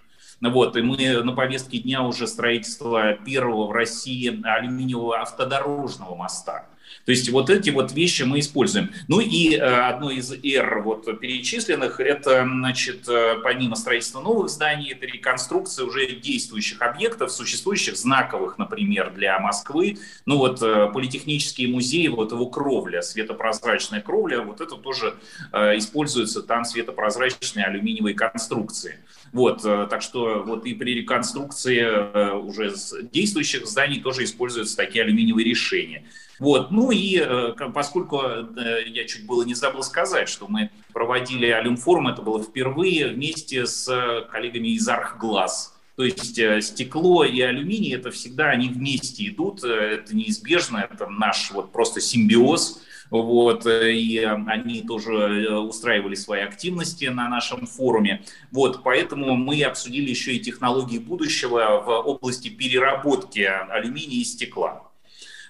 Вот, 0.42 0.76
и 0.76 0.82
мы 0.82 1.22
на 1.22 1.32
повестке 1.32 1.78
дня 1.78 2.02
уже 2.02 2.26
строительство 2.26 3.14
первого 3.14 3.66
в 3.68 3.72
России 3.72 4.28
алюминиевого 4.44 5.22
автодорожного 5.22 6.14
моста. 6.14 6.66
То 7.08 7.12
есть 7.12 7.30
вот 7.30 7.48
эти 7.48 7.70
вот 7.70 7.92
вещи 7.92 8.24
мы 8.24 8.40
используем. 8.40 8.92
Ну 9.08 9.20
и 9.20 9.56
э, 9.56 9.62
одно 9.62 10.10
из 10.10 10.30
R 10.30 10.82
вот 10.82 11.06
перечисленных, 11.18 12.00
это, 12.00 12.42
значит, 12.44 13.08
э, 13.08 13.36
помимо 13.42 13.76
строительства 13.76 14.20
новых 14.20 14.50
зданий, 14.50 14.92
это 14.92 15.06
реконструкция 15.06 15.86
уже 15.86 16.06
действующих 16.16 16.82
объектов, 16.82 17.32
существующих, 17.32 17.96
знаковых, 17.96 18.58
например, 18.58 19.10
для 19.14 19.40
Москвы. 19.40 19.96
Ну 20.26 20.36
вот 20.36 20.60
э, 20.60 20.90
политехнический 20.92 21.66
музей, 21.66 22.08
вот 22.08 22.32
его 22.32 22.44
кровля, 22.50 23.00
светопрозрачная 23.00 24.02
кровля, 24.02 24.42
вот 24.42 24.60
это 24.60 24.76
тоже 24.76 25.14
используется 25.54 26.42
там 26.42 26.66
светопрозрачные 26.66 27.64
алюминиевые 27.64 28.14
конструкции. 28.14 28.98
Вот, 29.32 29.62
так 29.62 30.02
что 30.02 30.42
вот 30.46 30.64
и 30.64 30.74
при 30.74 30.94
реконструкции 30.94 32.36
уже 32.38 32.74
действующих 33.12 33.66
зданий 33.66 34.00
тоже 34.00 34.24
используются 34.24 34.76
такие 34.76 35.04
алюминиевые 35.04 35.44
решения. 35.44 36.04
Вот. 36.38 36.70
Ну 36.70 36.90
и 36.90 37.18
э, 37.20 37.52
поскольку 37.74 38.20
э, 38.22 38.84
я 38.86 39.04
чуть 39.06 39.26
было 39.26 39.42
не 39.42 39.54
забыл 39.54 39.82
сказать, 39.82 40.28
что 40.28 40.46
мы 40.48 40.70
проводили 40.92 41.46
Алюмфорум, 41.46 42.08
это 42.08 42.22
было 42.22 42.42
впервые 42.42 43.08
вместе 43.08 43.66
с 43.66 44.26
коллегами 44.30 44.68
из 44.68 44.88
Архглаз. 44.88 45.74
То 45.96 46.04
есть 46.04 46.38
э, 46.38 46.60
стекло 46.60 47.24
и 47.24 47.40
алюминий 47.40 47.94
это 47.94 48.12
всегда 48.12 48.50
они 48.50 48.68
вместе 48.68 49.28
идут, 49.28 49.64
это 49.64 50.14
неизбежно, 50.14 50.88
это 50.90 51.08
наш 51.08 51.50
вот 51.50 51.72
просто 51.72 52.00
симбиоз. 52.00 52.82
Вот, 53.10 53.66
и 53.66 54.18
они 54.18 54.82
тоже 54.82 55.58
устраивали 55.58 56.14
свои 56.14 56.42
активности 56.42 57.06
на 57.06 57.28
нашем 57.28 57.66
форуме. 57.66 58.22
Вот, 58.50 58.82
поэтому 58.82 59.34
мы 59.34 59.62
обсудили 59.62 60.10
еще 60.10 60.34
и 60.34 60.40
технологии 60.40 60.98
будущего 60.98 61.82
в 61.84 61.88
области 61.88 62.48
переработки 62.48 63.40
алюминия 63.40 64.20
и 64.20 64.24
стекла. 64.24 64.88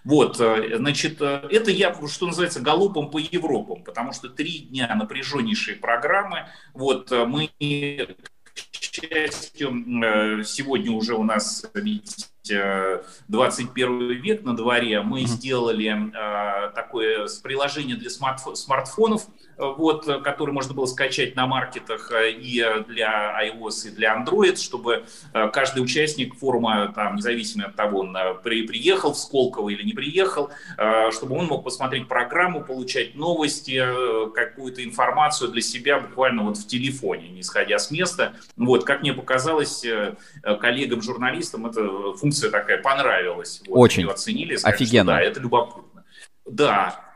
Вот, 0.05 0.41
э, 0.41 0.79
значит, 0.79 1.21
э, 1.21 1.43
это 1.51 1.71
я, 1.71 1.95
что 2.09 2.27
называется, 2.27 2.61
галопом 2.61 3.11
по 3.11 3.19
Европам, 3.19 3.83
потому 3.83 4.13
что 4.13 4.29
три 4.29 4.61
дня 4.61 4.95
напряженнейшие 4.95 5.77
программы. 5.77 6.47
Вот, 6.73 7.13
э, 7.13 7.27
мы, 7.27 7.51
к 7.59 8.59
счастью, 8.73 10.45
сегодня 10.45 10.93
уже 10.93 11.15
у 11.15 11.25
нас 11.25 11.67
ведь 11.75 12.31
21 13.29 14.11
век 14.21 14.43
на 14.45 14.57
дворе, 14.57 15.03
мы 15.03 15.23
сделали 15.23 16.13
такое 16.75 17.29
приложение 17.43 17.97
для 17.97 18.11
смартфонов, 18.11 19.27
вот, 19.57 20.07
который 20.23 20.53
можно 20.53 20.73
было 20.73 20.87
скачать 20.87 21.35
на 21.35 21.47
маркетах 21.49 22.13
и 22.15 22.65
для 22.87 23.37
iOS, 23.45 23.89
и 23.89 23.91
для 23.91 24.17
Android, 24.17 24.57
чтобы 24.57 25.05
каждый 25.53 25.81
участник 25.81 26.37
форума, 26.37 26.93
там, 26.95 27.17
независимо 27.17 27.67
от 27.67 27.75
того, 27.75 28.01
он 28.01 28.17
при, 28.45 28.67
приехал 28.67 29.15
в 29.15 29.19
Сколково 29.19 29.71
или 29.71 29.83
не 29.83 29.95
приехал, 29.95 30.51
чтобы 31.11 31.37
он 31.37 31.47
мог 31.47 31.65
посмотреть 31.65 32.07
программу, 32.07 32.63
получать 32.63 33.17
новости, 33.17 33.85
какую-то 34.33 34.85
информацию 34.85 35.51
для 35.51 35.61
себя 35.61 35.99
буквально 35.99 36.45
вот 36.45 36.57
в 36.57 36.67
телефоне, 36.69 37.29
не 37.29 37.41
исходя 37.41 37.81
с 37.81 37.91
места. 37.91 38.35
Вот, 38.57 38.85
как 38.85 39.01
мне 39.01 39.13
показалось, 39.13 39.85
коллегам-журналистам 40.43 41.67
эта 41.67 42.13
функция 42.13 42.38
такая 42.51 42.79
понравилась. 42.81 43.61
Вот, 43.67 43.77
Очень. 43.77 44.07
Оценили. 44.09 44.57
Сказали, 44.57 44.75
Офигенно. 44.77 45.13
да, 45.13 45.21
это 45.21 45.41
любопытно. 45.41 46.05
Да, 46.47 47.08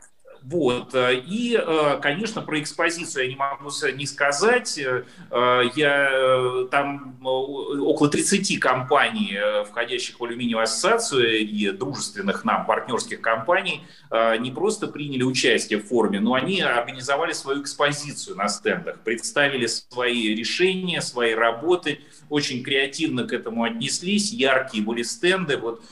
вот. 0.43 0.93
Э, 0.93 1.15
и, 1.15 1.57
э, 1.57 1.99
конечно, 2.01 2.41
про 2.41 2.59
экспозицию 2.59 3.23
я 3.23 3.29
не 3.29 3.35
могу 3.35 3.69
не 3.93 4.05
сказать. 4.05 4.77
Э, 4.77 5.63
я 5.75 6.67
там 6.69 7.17
около 7.23 8.09
30 8.09 8.59
компаний, 8.59 9.37
входящих 9.69 10.19
в 10.19 10.23
алюминиевую 10.23 10.63
ассоциацию 10.63 11.39
и 11.39 11.71
дружественных 11.71 12.43
нам 12.43 12.65
партнерских 12.65 13.21
компаний, 13.21 13.83
не 14.11 14.51
просто 14.51 14.87
приняли 14.87 15.23
участие 15.23 15.79
в 15.79 15.87
форуме, 15.87 16.19
но 16.19 16.33
они 16.33 16.61
организовали 16.61 17.33
свою 17.33 17.61
экспозицию 17.61 18.35
на 18.35 18.49
стендах, 18.49 18.99
представили 18.99 19.65
свои 19.67 20.35
решения, 20.35 21.01
свои 21.01 21.33
работы, 21.33 21.99
очень 22.29 22.63
креативно 22.63 23.25
к 23.25 23.33
этому 23.33 23.63
отнеслись, 23.63 24.31
яркие 24.33 24.83
были 24.83 25.03
стенды. 25.03 25.57
Вот 25.57 25.83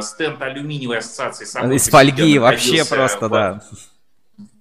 стенд 0.00 0.42
алюминиевой 0.42 0.98
ассоциации. 0.98 1.74
Из 1.74 1.88
фольги 1.88 2.38
вообще 2.38 2.84
просто, 2.84 3.28
в... 3.28 3.30
да. 3.30 3.62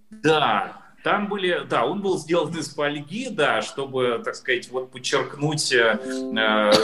Да, 0.09 0.81
там 1.03 1.27
были, 1.27 1.65
да, 1.67 1.85
он 1.85 2.01
был 2.01 2.19
сделан 2.19 2.55
из 2.55 2.73
фольги, 2.73 3.29
да, 3.29 3.61
чтобы, 3.61 4.21
так 4.23 4.35
сказать, 4.35 4.69
вот 4.69 4.91
подчеркнуть 4.91 5.73
э, 5.73 5.97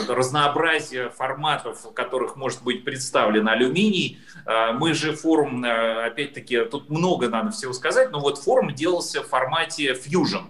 разнообразие 0.08 1.10
форматов, 1.10 1.84
в 1.84 1.92
которых 1.92 2.36
может 2.36 2.62
быть 2.62 2.84
представлен 2.84 3.48
алюминий. 3.48 4.18
Э, 4.44 4.72
мы 4.72 4.94
же 4.94 5.12
форум, 5.12 5.64
э, 5.64 6.06
опять-таки, 6.06 6.64
тут 6.64 6.90
много 6.90 7.28
надо 7.28 7.52
всего 7.52 7.72
сказать, 7.72 8.10
но 8.10 8.18
вот 8.18 8.38
форум 8.38 8.74
делался 8.74 9.22
в 9.22 9.28
формате 9.28 9.92
Fusion. 9.92 10.46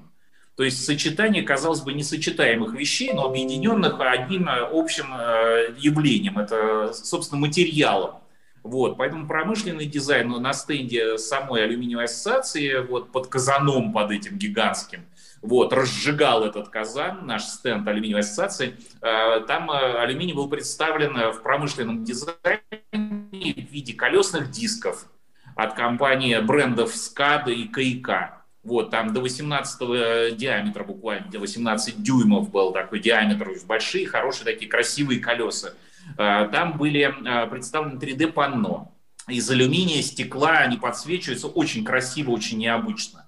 То 0.59 0.64
есть 0.64 0.85
сочетание, 0.85 1.44
казалось 1.44 1.82
бы, 1.82 1.93
несочетаемых 1.93 2.74
вещей, 2.74 3.12
но 3.12 3.26
объединенных 3.26 3.94
одним 4.01 4.48
э, 4.48 4.68
общим 4.72 5.06
э, 5.16 5.72
явлением, 5.78 6.36
это, 6.36 6.93
собственно, 6.93 7.40
материалом. 7.40 8.16
Вот, 8.64 8.97
поэтому 8.97 9.28
промышленный 9.28 9.86
дизайн 9.86 10.28
на 10.28 10.52
стенде 10.52 11.16
самой 11.16 11.62
алюминиевой 11.62 12.06
ассоциации, 12.06 12.85
вот 12.85 13.12
под 13.12 13.28
казаном, 13.28 13.93
под 13.93 14.10
этим 14.10 14.36
гигантским, 14.36 15.06
вот, 15.43 15.72
разжигал 15.72 16.43
этот 16.43 16.70
казан, 16.70 17.24
наш 17.24 17.44
стенд 17.44 17.86
алюминиевой 17.86 18.22
ассоциации. 18.22 18.74
Э, 19.01 19.39
там 19.47 19.70
алюминий 19.70 20.35
был 20.35 20.48
представлен 20.48 21.35
в 21.35 21.40
промышленном 21.40 22.02
дизайне 22.02 22.62
в 22.90 23.72
виде 23.72 23.93
колесных 23.93 24.51
дисков 24.51 25.06
от 25.55 25.74
компании 25.74 26.36
брендов 26.40 26.97
SCADA 26.97 27.52
и 27.52 27.68
КИК. 27.68 28.38
Вот, 28.69 28.90
там 28.90 29.15
до 29.15 29.23
18 29.23 29.81
э, 29.81 30.31
диаметра 30.32 30.85
буквально, 30.85 31.27
до 31.31 31.39
18 31.39 32.03
дюймов 32.03 32.51
был 32.51 32.70
такой 32.70 33.01
диаметр, 33.01 33.51
большие, 33.65 34.07
хорошие 34.07 34.45
такие 34.45 34.70
красивые 34.70 35.20
колеса. 35.20 35.73
Э, 36.19 36.47
там 36.53 36.77
были 36.77 37.01
э, 37.01 37.47
представлены 37.49 37.99
3D-панно. 37.99 38.93
Из 39.27 39.51
алюминия, 39.51 40.03
стекла, 40.03 40.59
они 40.59 40.77
подсвечиваются 40.77 41.49
очень 41.49 41.82
красиво, 41.82 42.31
очень 42.31 42.59
необычно. 42.59 43.24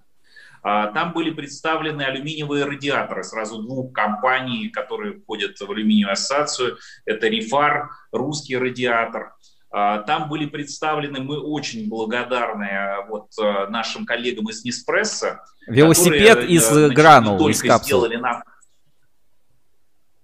Там 0.63 1.15
были 1.15 1.31
представлены 1.31 2.03
алюминиевые 2.03 2.67
радиаторы 2.67 3.25
сразу 3.25 3.63
двух 3.63 3.95
компаний, 3.95 4.69
которые 4.69 5.15
входят 5.15 5.59
в 5.59 5.71
алюминиевую 5.71 6.13
ассоциацию. 6.13 6.77
Это 7.07 7.29
Рифар, 7.29 7.91
русский 8.13 8.59
радиатор– 8.59 9.33
а, 9.40 9.40
там 9.71 10.29
были 10.29 10.47
представлены, 10.47 11.21
мы 11.21 11.39
очень 11.39 11.89
благодарны 11.89 12.65
а, 12.65 13.07
вот 13.07 13.29
а, 13.41 13.69
нашим 13.69 14.05
коллегам 14.05 14.49
из 14.51 14.65
Неспрессо. 14.65 15.39
Велосипед 15.69 16.29
которые, 16.29 16.51
из 16.51 16.67
значит, 16.67 16.93
гранул, 16.97 17.49
из 17.49 17.63
капсул. 17.63 18.09
Нам... 18.09 18.43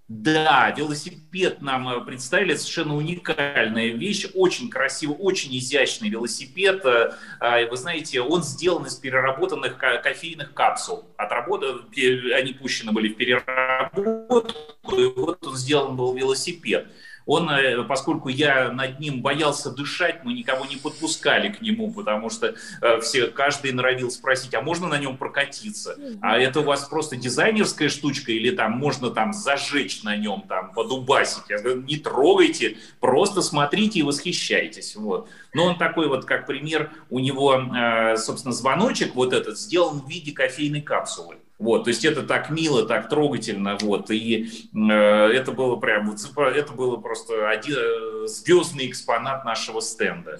Да, 0.08 0.72
велосипед 0.76 1.62
нам 1.62 2.04
представили, 2.04 2.56
совершенно 2.56 2.96
уникальная 2.96 3.88
вещь, 3.88 4.26
очень 4.34 4.68
красивый, 4.68 5.16
очень 5.16 5.56
изящный 5.56 6.08
велосипед. 6.08 6.84
Вы 6.84 7.76
знаете, 7.76 8.20
он 8.20 8.42
сделан 8.42 8.86
из 8.86 8.94
переработанных 8.96 9.78
кофейных 9.78 10.54
капсул. 10.54 11.04
Отработан, 11.16 11.88
они 12.36 12.52
пущены 12.52 12.92
были 12.92 13.12
в 13.12 13.16
переработку, 13.16 14.96
и 14.96 15.04
вот 15.16 15.44
он 15.46 15.56
сделан 15.56 15.96
был 15.96 16.14
велосипед. 16.14 16.88
Он, 17.26 17.50
э, 17.50 17.82
поскольку 17.82 18.28
я 18.28 18.70
над 18.70 19.00
ним 19.00 19.20
боялся 19.20 19.70
дышать, 19.70 20.24
мы 20.24 20.32
никого 20.32 20.64
не 20.64 20.76
подпускали 20.76 21.48
к 21.48 21.60
нему, 21.60 21.92
потому 21.92 22.30
что 22.30 22.54
э, 22.80 23.00
все, 23.00 23.26
каждый 23.26 23.72
норовил 23.72 24.10
спросить, 24.10 24.54
а 24.54 24.62
можно 24.62 24.86
на 24.86 24.98
нем 24.98 25.16
прокатиться? 25.16 25.96
А 26.22 26.38
это 26.38 26.60
у 26.60 26.62
вас 26.62 26.84
просто 26.84 27.16
дизайнерская 27.16 27.88
штучка 27.88 28.30
или 28.30 28.50
там 28.50 28.72
можно 28.72 29.10
там 29.10 29.32
зажечь 29.32 30.04
на 30.04 30.16
нем, 30.16 30.44
там 30.48 30.72
подубасить? 30.72 31.44
Я 31.48 31.58
говорю, 31.58 31.82
не 31.82 31.96
трогайте, 31.96 32.78
просто 33.00 33.42
смотрите 33.42 33.98
и 33.98 34.02
восхищайтесь. 34.02 34.94
Вот. 34.94 35.28
Но 35.52 35.64
он 35.64 35.78
такой 35.78 36.08
вот, 36.08 36.24
как 36.24 36.46
пример, 36.46 36.92
у 37.10 37.18
него, 37.18 37.54
э, 37.54 38.16
собственно, 38.18 38.54
звоночек 38.54 39.16
вот 39.16 39.32
этот 39.32 39.58
сделан 39.58 40.00
в 40.00 40.08
виде 40.08 40.30
кофейной 40.30 40.80
капсулы. 40.80 41.36
Вот, 41.58 41.84
то 41.84 41.88
есть 41.88 42.04
это 42.04 42.22
так 42.22 42.50
мило, 42.50 42.86
так 42.86 43.08
трогательно, 43.08 43.78
вот, 43.80 44.10
и 44.10 44.50
э, 44.74 44.90
это 44.90 45.52
было 45.52 45.76
прям, 45.76 46.10
это 46.12 46.72
было 46.74 46.96
просто 46.96 47.48
один 47.48 47.76
э, 47.78 48.26
звездный 48.26 48.88
экспонат 48.88 49.46
нашего 49.46 49.80
стенда. 49.80 50.38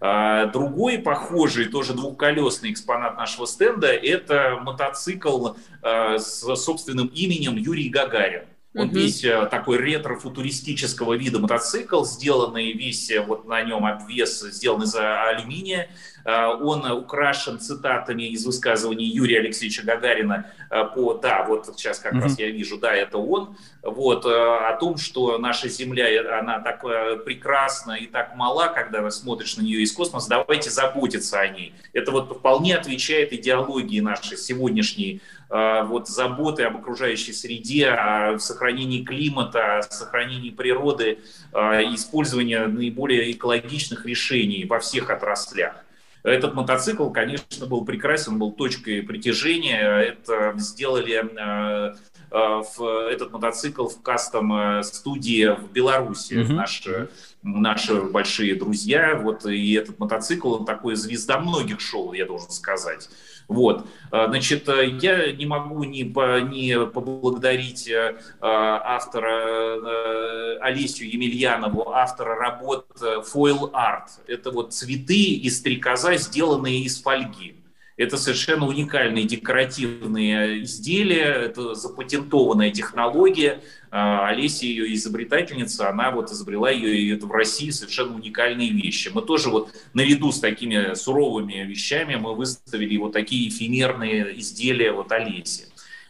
А, 0.00 0.46
другой 0.46 0.98
похожий, 0.98 1.66
тоже 1.66 1.94
двухколесный 1.94 2.70
экспонат 2.70 3.16
нашего 3.16 3.46
стенда, 3.46 3.86
это 3.88 4.60
мотоцикл 4.62 5.54
э, 5.82 6.18
с 6.18 6.54
собственным 6.56 7.06
именем 7.06 7.56
Юрий 7.56 7.88
Гагарин. 7.88 8.42
Он 8.74 8.88
угу. 8.88 8.96
весь 8.96 9.24
э, 9.24 9.46
такой 9.46 9.78
ретро-футуристического 9.78 11.14
вида 11.14 11.38
мотоцикл, 11.38 12.04
сделанный 12.04 12.72
весь, 12.72 13.10
э, 13.10 13.20
вот 13.20 13.46
на 13.46 13.62
нем 13.62 13.86
обвес 13.86 14.40
сделан 14.40 14.82
из 14.82 14.94
алюминия. 14.94 15.88
Э, 16.28 16.48
он 16.48 16.84
украшен 16.90 17.58
цитатами 17.58 18.24
из 18.24 18.44
высказываний 18.44 19.06
Юрия 19.06 19.38
Алексеевича 19.40 19.82
Гагарина 19.84 20.46
по, 20.94 21.14
да, 21.14 21.46
вот 21.48 21.66
сейчас 21.76 21.98
как 21.98 22.12
раз 22.12 22.38
я 22.38 22.50
вижу, 22.50 22.76
да, 22.76 22.94
это 22.94 23.16
он, 23.16 23.56
вот, 23.82 24.26
о 24.26 24.76
том, 24.78 24.98
что 24.98 25.38
наша 25.38 25.68
Земля, 25.70 26.38
она 26.38 26.60
так 26.60 26.82
прекрасна 27.24 27.92
и 27.92 28.06
так 28.06 28.36
мала, 28.36 28.66
когда 28.66 29.10
смотришь 29.10 29.56
на 29.56 29.62
нее 29.62 29.80
из 29.80 29.92
космоса, 29.92 30.28
давайте 30.28 30.68
заботиться 30.68 31.40
о 31.40 31.48
ней. 31.48 31.72
Это 31.94 32.10
вот 32.10 32.36
вполне 32.36 32.76
отвечает 32.76 33.32
идеологии 33.32 34.00
нашей 34.00 34.36
сегодняшней 34.36 35.22
Э, 35.50 35.84
вот 35.84 36.08
заботы 36.08 36.64
об 36.64 36.76
окружающей 36.76 37.32
среде, 37.32 37.88
о 37.88 38.38
сохранении 38.38 39.02
климата, 39.02 39.78
о 39.78 39.82
сохранении 39.82 40.50
природы, 40.50 41.20
э, 41.52 41.58
использования 41.94 42.66
наиболее 42.66 43.32
экологичных 43.32 44.04
решений 44.04 44.66
во 44.66 44.78
всех 44.78 45.08
отраслях. 45.10 45.84
Этот 46.28 46.54
мотоцикл, 46.54 47.10
конечно, 47.10 47.66
был 47.66 47.84
прекрасен, 47.84 48.38
был 48.38 48.52
точкой 48.52 49.02
притяжения. 49.02 50.00
Это 50.00 50.54
сделали 50.56 51.24
э, 51.24 51.94
в 52.30 53.08
этот 53.08 53.32
мотоцикл 53.32 53.88
в 53.88 54.02
кастом 54.02 54.82
студии 54.82 55.56
в 55.56 55.72
Беларуси. 55.72 56.34
Mm-hmm. 56.34 56.52
Наши, 56.52 57.10
наши 57.42 58.02
большие 58.02 58.54
друзья. 58.54 59.16
Вот 59.16 59.46
и 59.46 59.72
этот 59.72 59.98
мотоцикл, 59.98 60.54
он 60.54 60.64
такой 60.64 60.94
звезда 60.96 61.38
многих 61.40 61.80
шоу, 61.80 62.12
я 62.12 62.26
должен 62.26 62.50
сказать. 62.50 63.08
Вот. 63.48 63.86
А, 64.10 64.28
значит, 64.28 64.68
э, 64.68 64.98
я 65.00 65.32
не 65.32 65.46
могу 65.46 65.82
не, 65.84 66.04
по, 66.04 66.40
не 66.40 66.78
поблагодарить 66.86 67.88
э, 67.88 68.18
автора 68.40 69.30
э, 69.30 70.58
Олесю 70.60 71.04
Емельянову, 71.04 71.90
автора 71.90 72.36
работ 72.36 72.86
Foil 73.00 73.70
Art. 73.72 74.08
Это 74.26 74.50
вот 74.50 74.74
цветы 74.74 75.14
из 75.14 75.58
стрекоза, 75.58 76.16
сделанные 76.18 76.80
из 76.80 77.00
фольги. 77.00 77.57
Это 77.98 78.16
совершенно 78.16 78.66
уникальные 78.66 79.24
декоративные 79.24 80.62
изделия, 80.62 81.24
это 81.24 81.74
запатентованная 81.74 82.70
технология. 82.70 83.60
А, 83.90 84.28
Олеся, 84.28 84.66
ее 84.66 84.94
изобретательница, 84.94 85.88
она 85.88 86.12
вот 86.12 86.30
изобрела 86.30 86.70
ее, 86.70 86.96
и 86.96 87.12
это 87.12 87.26
в 87.26 87.32
России 87.32 87.70
совершенно 87.70 88.14
уникальные 88.14 88.70
вещи. 88.70 89.10
Мы 89.12 89.20
тоже 89.22 89.48
вот 89.48 89.72
наряду 89.94 90.30
с 90.30 90.38
такими 90.38 90.94
суровыми 90.94 91.64
вещами 91.64 92.14
мы 92.14 92.36
выставили 92.36 92.96
вот 92.98 93.12
такие 93.14 93.48
эфемерные 93.48 94.38
изделия 94.38 94.92
вот 94.92 95.10
Олеси. 95.10 95.64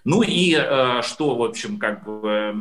Ну 0.05 0.23
и 0.23 0.53
что, 1.03 1.37
в 1.37 1.43
общем, 1.43 1.79
как 1.79 2.05
бы 2.05 2.55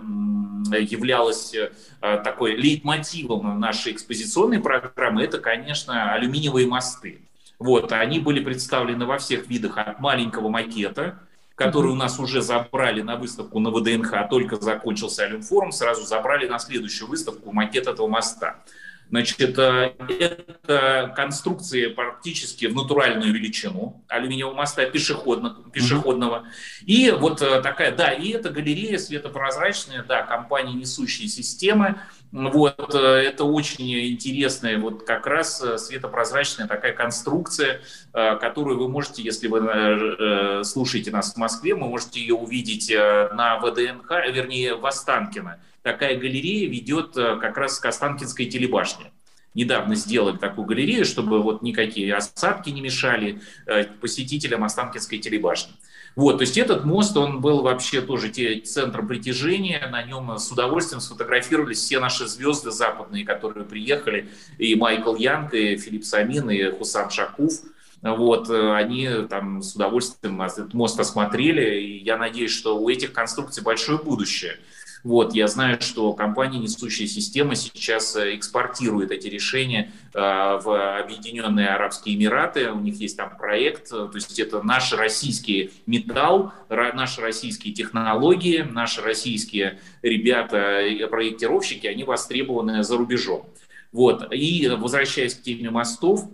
являлось 0.79 1.53
такой 1.99 2.55
лейтмотивом 2.55 3.59
нашей 3.59 3.91
экспозиционной 3.91 4.61
программы, 4.61 5.23
это, 5.23 5.37
конечно, 5.37 6.13
алюминиевые 6.13 6.65
мосты. 6.65 7.19
Вот, 7.59 7.91
они 7.91 8.19
были 8.19 8.39
представлены 8.39 9.05
во 9.05 9.17
всех 9.17 9.47
видах 9.47 9.77
от 9.77 9.99
маленького 9.99 10.49
макета, 10.49 11.19
который 11.55 11.91
у 11.91 11.95
нас 11.95 12.19
уже 12.19 12.41
забрали 12.41 13.01
на 13.01 13.15
выставку 13.15 13.59
на 13.59 13.71
ВДНХ, 13.71 14.13
а 14.13 14.27
только 14.27 14.57
закончился 14.57 15.23
Алюмфорум, 15.23 15.71
сразу 15.71 16.05
забрали 16.05 16.47
на 16.47 16.59
следующую 16.59 17.09
выставку 17.09 17.51
макет 17.51 17.87
этого 17.87 18.07
моста. 18.07 18.63
Значит, 19.09 19.39
это, 19.39 19.93
это 20.09 21.13
конструкции 21.15 21.87
практически 21.87 22.65
в 22.65 22.75
натуральную 22.75 23.33
величину 23.33 24.03
алюминиевого 24.09 24.53
моста 24.53 24.85
пешеходного, 24.85 25.69
пешеходного. 25.71 26.47
И 26.85 27.11
вот 27.11 27.41
э, 27.41 27.61
такая, 27.61 27.95
да, 27.95 28.11
и 28.11 28.31
это 28.31 28.49
галерея 28.49 28.97
светопрозрачная, 28.97 30.03
да, 30.03 30.23
компания 30.23 30.73
«Несущие 30.73 31.29
системы». 31.29 32.01
Вот, 32.37 32.93
э, 32.93 32.99
это 32.99 33.43
очень 33.43 33.91
интересная, 34.13 34.77
вот 34.77 35.03
как 35.03 35.25
раз 35.27 35.61
э, 35.61 35.77
светопрозрачная 35.77 36.67
такая 36.67 36.93
конструкция, 36.93 37.81
которую 38.11 38.77
вы 38.79 38.89
можете, 38.89 39.21
если 39.21 39.47
вы 39.47 40.63
слушаете 40.63 41.11
нас 41.11 41.33
в 41.33 41.37
Москве, 41.37 41.73
вы 41.75 41.87
можете 41.87 42.19
ее 42.19 42.35
увидеть 42.35 42.91
на 42.91 43.59
ВДНХ, 43.59 44.09
вернее, 44.31 44.75
в 44.75 44.85
Останкино 44.85 45.59
такая 45.87 46.17
галерея 46.17 46.69
ведет 46.69 47.15
э, 47.17 47.37
как 47.39 47.57
раз 47.57 47.79
к 47.79 47.85
Останкинской 47.85 48.47
телебашне. 48.47 49.11
Недавно 49.53 49.95
сделали 49.95 50.37
такую 50.37 50.67
галерею, 50.67 51.05
чтобы 51.05 51.41
вот 51.41 51.61
никакие 51.61 52.13
осадки 52.13 52.69
не 52.69 52.81
мешали 52.81 53.41
э, 53.65 53.85
посетителям 53.85 54.63
Останкинской 54.63 55.19
телебашни. 55.19 55.73
Вот, 56.17 56.39
то 56.39 56.41
есть 56.41 56.57
этот 56.57 56.83
мост, 56.83 57.15
он 57.15 57.41
был 57.41 57.61
вообще 57.61 58.01
тоже 58.01 58.29
те, 58.29 58.59
центром 58.61 59.07
притяжения, 59.07 59.87
на 59.91 60.01
нем 60.01 60.35
с 60.39 60.51
удовольствием 60.51 60.99
сфотографировались 60.99 61.77
все 61.77 61.99
наши 61.99 62.25
звезды 62.25 62.71
западные, 62.71 63.23
которые 63.23 63.67
приехали, 63.67 64.27
и 64.57 64.73
Майкл 64.73 65.15
Янг, 65.15 65.53
и 65.53 65.77
Филипп 65.77 66.03
Самин, 66.03 66.49
и 66.49 66.71
Хусам 66.71 67.11
Шакуф, 67.11 67.61
вот, 68.01 68.49
э, 68.49 68.73
они 68.73 69.07
там 69.29 69.61
с 69.61 69.75
удовольствием 69.75 70.41
этот 70.41 70.73
мост 70.73 70.99
осмотрели, 70.99 71.81
и 71.81 72.03
я 72.03 72.17
надеюсь, 72.17 72.51
что 72.51 72.79
у 72.79 72.89
этих 72.89 73.13
конструкций 73.13 73.61
большое 73.61 73.99
будущее. 73.99 74.57
Вот, 75.03 75.33
я 75.35 75.47
знаю, 75.47 75.79
что 75.81 76.13
компания 76.13 76.59
«Несущая 76.59 77.07
система» 77.07 77.55
сейчас 77.55 78.15
э, 78.15 78.35
экспортирует 78.35 79.11
эти 79.11 79.27
решения 79.27 79.91
э, 80.13 80.19
в 80.19 80.99
Объединенные 80.99 81.69
Арабские 81.69 82.15
Эмираты. 82.15 82.71
У 82.71 82.79
них 82.79 82.95
есть 82.95 83.15
там 83.15 83.37
проект, 83.37 83.91
э, 83.93 84.07
то 84.07 84.11
есть 84.15 84.39
это 84.39 84.63
наш 84.63 84.91
российский 84.93 85.71
металл, 85.85 86.51
наши 86.69 87.21
российские 87.21 87.73
технологии, 87.73 88.63
наши 88.63 89.01
российские 89.01 89.79
ребята, 90.01 90.81
проектировщики, 91.09 91.87
они 91.87 92.03
востребованы 92.03 92.83
за 92.83 92.97
рубежом. 92.97 93.47
Вот. 93.91 94.33
И 94.33 94.67
возвращаясь 94.67 95.35
к 95.35 95.41
теме 95.43 95.69
мостов, 95.69 96.25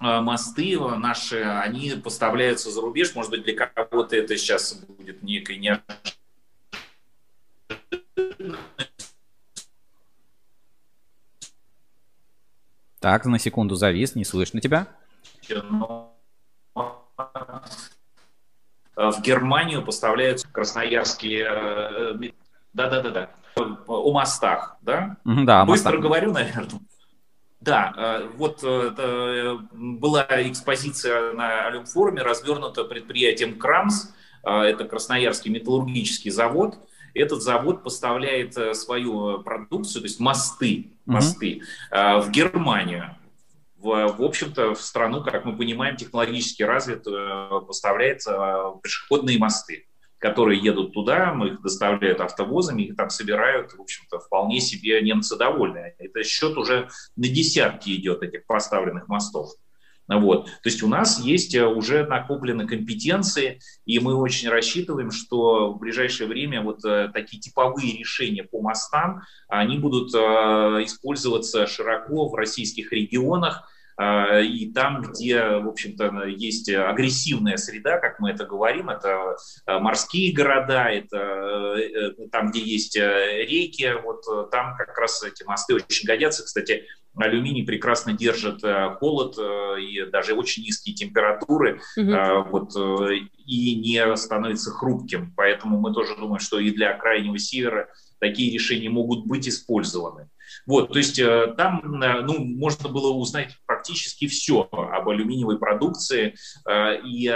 мосты 0.00 0.78
наши, 0.78 1.42
они 1.42 1.90
поставляются 2.02 2.70
за 2.70 2.80
рубеж. 2.80 3.14
Может 3.14 3.30
быть, 3.30 3.44
для 3.44 3.54
кого-то 3.54 4.16
это 4.16 4.36
сейчас 4.36 4.74
будет 4.74 5.22
некой 5.22 5.56
неожиданностью 5.56 6.15
Так, 12.98 13.24
на 13.26 13.38
секунду 13.38 13.74
завис, 13.76 14.14
не 14.14 14.24
слышно 14.24 14.60
тебя. 14.60 14.88
В 18.96 19.20
Германию 19.20 19.84
поставляются 19.84 20.48
красноярские... 20.48 21.46
Э, 21.48 22.14
да-да-да-да. 22.72 23.30
О 23.86 24.12
мостах, 24.12 24.78
да? 24.80 25.18
Да, 25.24 25.62
о 25.62 25.66
Быстро 25.66 25.90
мостах. 25.90 26.02
говорю, 26.02 26.32
наверное. 26.32 26.80
Да, 27.60 27.92
э, 27.96 28.30
вот 28.36 28.60
э, 28.64 29.58
была 29.72 30.26
экспозиция 30.30 31.32
на 31.34 31.66
Олимфоруме, 31.66 32.22
развернута 32.22 32.84
предприятием 32.84 33.58
Крамс, 33.58 34.12
это 34.42 34.84
Красноярский 34.84 35.50
металлургический 35.50 36.30
завод, 36.30 36.78
этот 37.18 37.42
завод 37.42 37.82
поставляет 37.82 38.56
э, 38.56 38.74
свою 38.74 39.42
продукцию, 39.42 40.02
то 40.02 40.06
есть 40.06 40.20
мосты, 40.20 40.90
мосты 41.04 41.62
mm-hmm. 41.90 42.20
в 42.22 42.30
Германию. 42.30 43.16
В, 43.78 44.08
в 44.08 44.22
общем-то, 44.22 44.74
в 44.74 44.80
страну, 44.80 45.22
как 45.22 45.44
мы 45.44 45.56
понимаем, 45.56 45.96
технологически 45.96 46.62
развитую, 46.62 47.62
поставляет 47.62 48.24
пешеходные 48.82 49.38
мосты 49.38 49.86
которые 50.18 50.60
едут 50.60 50.92
туда, 50.92 51.32
мы 51.32 51.48
их 51.48 51.62
доставляют 51.62 52.20
автовозами, 52.20 52.82
их 52.82 52.96
там 52.96 53.10
собирают, 53.10 53.72
в 53.72 53.80
общем-то, 53.80 54.18
вполне 54.18 54.60
себе 54.60 55.00
немцы 55.02 55.36
довольны. 55.36 55.94
Это 55.98 56.24
счет 56.24 56.56
уже 56.56 56.88
на 57.16 57.28
десятки 57.28 57.90
идет 57.90 58.22
этих 58.22 58.46
поставленных 58.46 59.08
мостов. 59.08 59.50
Вот. 60.08 60.46
То 60.46 60.68
есть 60.68 60.82
у 60.82 60.88
нас 60.88 61.20
есть 61.20 61.54
э, 61.54 61.66
уже 61.66 62.06
накоплены 62.06 62.66
компетенции, 62.66 63.60
и 63.84 63.98
мы 63.98 64.14
очень 64.14 64.48
рассчитываем, 64.48 65.10
что 65.10 65.72
в 65.72 65.78
ближайшее 65.78 66.28
время 66.28 66.62
вот 66.62 66.84
э, 66.84 67.10
такие 67.12 67.40
типовые 67.40 67.98
решения 67.98 68.44
по 68.44 68.60
мостам, 68.60 69.22
они 69.48 69.78
будут 69.78 70.14
э, 70.14 70.18
использоваться 70.84 71.66
широко 71.66 72.28
в 72.28 72.34
российских 72.34 72.92
регионах, 72.92 73.68
и 73.98 74.70
там, 74.74 75.00
где, 75.00 75.42
в 75.42 75.68
общем-то, 75.68 76.24
есть 76.26 76.68
агрессивная 76.68 77.56
среда, 77.56 77.98
как 77.98 78.20
мы 78.20 78.28
это 78.28 78.44
говорим, 78.44 78.90
это 78.90 79.36
морские 79.66 80.34
города, 80.34 80.90
это 80.90 81.78
там, 82.30 82.50
где 82.50 82.60
есть 82.60 82.94
реки, 82.94 83.90
вот 84.04 84.50
там 84.50 84.76
как 84.76 84.98
раз 84.98 85.22
эти 85.22 85.44
мосты 85.44 85.76
очень 85.76 86.06
годятся. 86.06 86.44
Кстати, 86.44 86.84
алюминий 87.16 87.64
прекрасно 87.64 88.12
держит 88.12 88.62
э, 88.62 88.94
холод 88.98 89.36
э, 89.38 89.80
и 89.80 90.10
даже 90.10 90.34
очень 90.34 90.64
низкие 90.64 90.94
температуры, 90.94 91.80
угу. 91.96 92.50
вот, 92.50 92.76
и 93.46 93.74
не 93.74 94.16
становится 94.16 94.70
хрупким. 94.70 95.32
Поэтому 95.36 95.80
мы 95.80 95.92
тоже 95.92 96.16
думаем, 96.16 96.40
что 96.40 96.58
и 96.58 96.70
для 96.70 96.96
крайнего 96.96 97.38
севера 97.38 97.88
такие 98.18 98.52
решения 98.52 98.88
могут 98.88 99.26
быть 99.26 99.48
использованы. 99.48 100.28
Вот, 100.66 100.92
то 100.92 100.98
есть 100.98 101.20
там 101.56 101.82
ну, 101.84 102.38
можно 102.38 102.88
было 102.88 103.12
узнать 103.12 103.56
практически 103.66 104.26
все 104.26 104.68
об 104.70 105.08
алюминиевой 105.08 105.58
продукции. 105.58 106.34
И, 107.04 107.26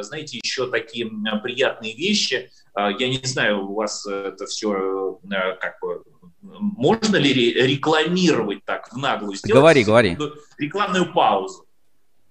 знаете, 0.00 0.40
еще 0.42 0.68
такие 0.68 1.10
приятные 1.42 1.94
вещи. 1.94 2.50
Я 2.76 3.08
не 3.08 3.20
знаю, 3.24 3.68
у 3.68 3.74
вас 3.74 4.06
это 4.06 4.46
все 4.46 5.20
как 5.60 5.78
бы 5.82 6.02
можно 6.58 7.16
ли 7.16 7.52
рекламировать 7.52 8.64
так 8.64 8.92
в 8.92 8.96
наглую? 8.96 9.36
Сделать 9.36 9.54
говори, 9.54 9.84
говори. 9.84 10.18
Рекламную 10.58 11.12
паузу. 11.12 11.66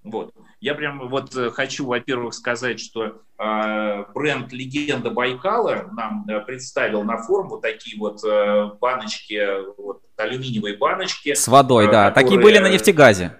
Вот. 0.02 0.32
Я 0.60 0.74
прям 0.74 1.08
вот 1.08 1.34
э, 1.36 1.50
хочу, 1.50 1.86
во-первых, 1.86 2.34
сказать, 2.34 2.80
что 2.80 3.22
э, 3.38 4.04
бренд 4.14 4.52
«Легенда 4.52 5.10
Байкала» 5.10 5.88
нам 5.92 6.26
э, 6.28 6.40
представил 6.40 7.02
на 7.02 7.16
форум 7.16 7.48
вот 7.48 7.62
такие 7.62 7.98
вот 7.98 8.22
э, 8.24 8.70
баночки, 8.78 9.40
вот, 9.78 10.02
алюминиевые 10.16 10.76
баночки. 10.76 11.32
С 11.32 11.48
водой, 11.48 11.86
э, 11.86 11.90
да. 11.90 12.08
Которые... 12.10 12.24
Такие 12.24 12.40
были 12.40 12.58
на 12.58 12.70
нефтегазе. 12.70 13.38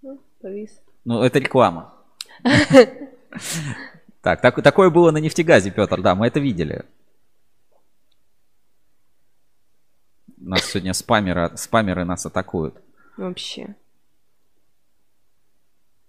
Ну, 0.00 0.18
ну 1.04 1.22
это 1.22 1.38
реклама. 1.38 1.94
Так, 4.24 4.40
так, 4.40 4.62
такое 4.62 4.88
было 4.88 5.10
на 5.10 5.18
нефтегазе, 5.18 5.70
Петр, 5.70 6.00
да, 6.00 6.14
мы 6.14 6.28
это 6.28 6.40
видели. 6.40 6.86
Нас 10.46 10.66
сегодня 10.66 10.92
спамеры, 10.92 11.52
спамеры 11.56 12.04
нас 12.04 12.26
атакуют. 12.26 12.74
Вообще. 13.16 13.76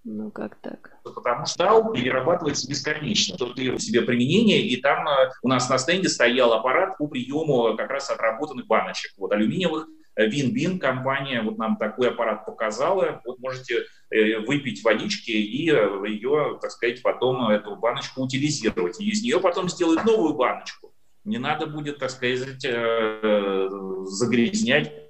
Ну 0.04 0.30
как 0.30 0.56
так? 0.60 0.98
Потому 1.04 1.46
что 1.46 1.64
DAO 1.64 1.94
перерабатывается 1.94 2.70
бесконечно. 2.70 3.38
Тут 3.38 3.58
и 3.58 3.80
себе 3.80 4.02
применение, 4.02 4.62
и 4.62 4.82
там 4.82 5.08
э, 5.08 5.32
у 5.42 5.48
нас 5.48 5.70
на 5.70 5.78
стенде 5.78 6.10
стоял 6.10 6.52
аппарат 6.52 6.98
по 6.98 7.08
приему 7.08 7.76
как 7.78 7.90
раз 7.90 8.10
отработанных 8.10 8.68
баночек, 8.68 9.14
вот 9.18 9.32
алюминиевых. 9.32 9.88
Вин-Бин 10.18 10.80
компания 10.80 11.42
вот 11.42 11.58
нам 11.58 11.78
такой 11.78 12.10
аппарат 12.10 12.46
показала. 12.46 13.22
Вот 13.26 13.40
можете 13.40 13.84
э, 14.12 14.40
выпить 14.40 14.84
водички 14.84 15.32
и 15.32 15.72
э, 15.72 16.08
ее, 16.08 16.60
так 16.62 16.72
сказать, 16.72 17.02
потом 17.02 17.48
эту 17.50 17.78
баночку 17.78 18.22
утилизировать. 18.22 19.00
И 19.00 19.10
из 19.10 19.24
нее 19.24 19.40
потом 19.40 19.70
сделать 19.70 20.04
новую 20.04 20.34
баночку 20.34 20.95
не 21.26 21.40
надо 21.40 21.66
будет, 21.66 22.00
так 22.00 22.12
сказать, 22.12 22.64
э, 22.64 23.70
загрязнять 24.06 25.06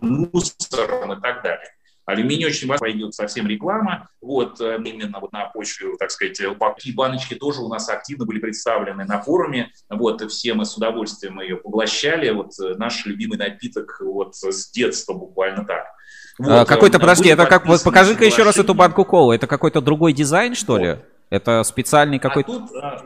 мусором 0.00 1.12
и 1.12 1.20
так 1.20 1.42
далее. 1.42 1.75
Алюминий 2.06 2.46
очень 2.46 2.68
важно, 2.68 2.86
пойдет 2.86 3.14
совсем 3.14 3.46
реклама. 3.48 4.08
Вот. 4.20 4.58
вот 4.58 4.60
э, 4.60 4.78
именно 4.84 5.18
вот 5.20 5.32
на 5.32 5.46
почве, 5.46 5.96
так 5.98 6.10
сказать, 6.10 6.40
упаковки 6.40 6.92
баночки 6.92 7.34
тоже 7.34 7.60
у 7.60 7.68
нас 7.68 7.88
активно 7.88 8.24
были 8.24 8.38
представлены 8.38 9.04
на 9.04 9.20
форуме, 9.20 9.70
вот, 9.90 10.22
и 10.22 10.28
все 10.28 10.54
мы 10.54 10.64
с 10.64 10.76
удовольствием 10.76 11.40
ее 11.40 11.56
поглощали, 11.56 12.30
вот 12.30 12.52
наш 12.78 13.04
любимый 13.06 13.38
напиток 13.38 14.00
вот 14.00 14.36
с 14.36 14.70
детства 14.70 15.14
буквально 15.14 15.64
так. 15.64 15.86
Вот, 16.38 16.50
а, 16.50 16.64
какой-то, 16.64 16.98
подожди, 16.98 17.28
это 17.28 17.46
как, 17.46 17.66
вот 17.66 17.82
покажи-ка 17.82 18.24
еще 18.24 18.42
раз 18.42 18.56
эту 18.56 18.74
банку 18.74 19.04
колы, 19.04 19.34
это 19.34 19.46
какой-то 19.46 19.80
другой 19.80 20.12
дизайн, 20.12 20.54
что 20.54 20.74
вот. 20.74 20.82
ли? 20.82 20.98
Это 21.30 21.62
специальный 21.64 22.18
какой-то... 22.18 22.52
А 22.52 22.58
тут 22.58 22.76
а, 22.76 23.02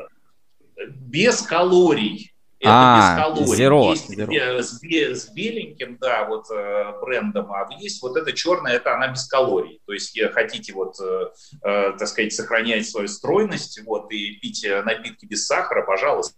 без 0.86 1.40
калорий. 1.43 2.30
Это 2.60 2.70
а, 2.70 3.16
без 3.16 3.24
калорий. 3.24 3.64
Zero, 3.64 3.90
есть 3.90 4.10
zero. 4.10 4.62
С, 4.62 4.80
с 4.82 5.30
беленьким, 5.30 5.96
да, 5.98 6.26
вот 6.26 6.44
э, 6.50 6.92
брендом, 7.00 7.50
а 7.52 7.66
есть 7.78 8.02
вот 8.02 8.18
эта 8.18 8.34
черная, 8.34 8.74
это 8.74 8.94
она 8.94 9.08
без 9.08 9.26
калорий. 9.26 9.80
То 9.86 9.94
есть 9.94 10.18
хотите 10.34 10.74
вот, 10.74 10.94
э, 11.00 11.30
э, 11.64 11.92
так 11.98 12.06
сказать, 12.06 12.34
сохранять 12.34 12.86
свою 12.86 13.08
стройность, 13.08 13.80
вот, 13.86 14.12
и 14.12 14.32
пить 14.42 14.66
напитки 14.84 15.24
без 15.24 15.46
сахара, 15.46 15.86
пожалуйста. 15.86 16.34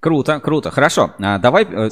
Круто, 0.00 0.38
круто. 0.38 0.70
Хорошо. 0.70 1.14
А, 1.18 1.38
давай 1.38 1.64
э, 1.64 1.90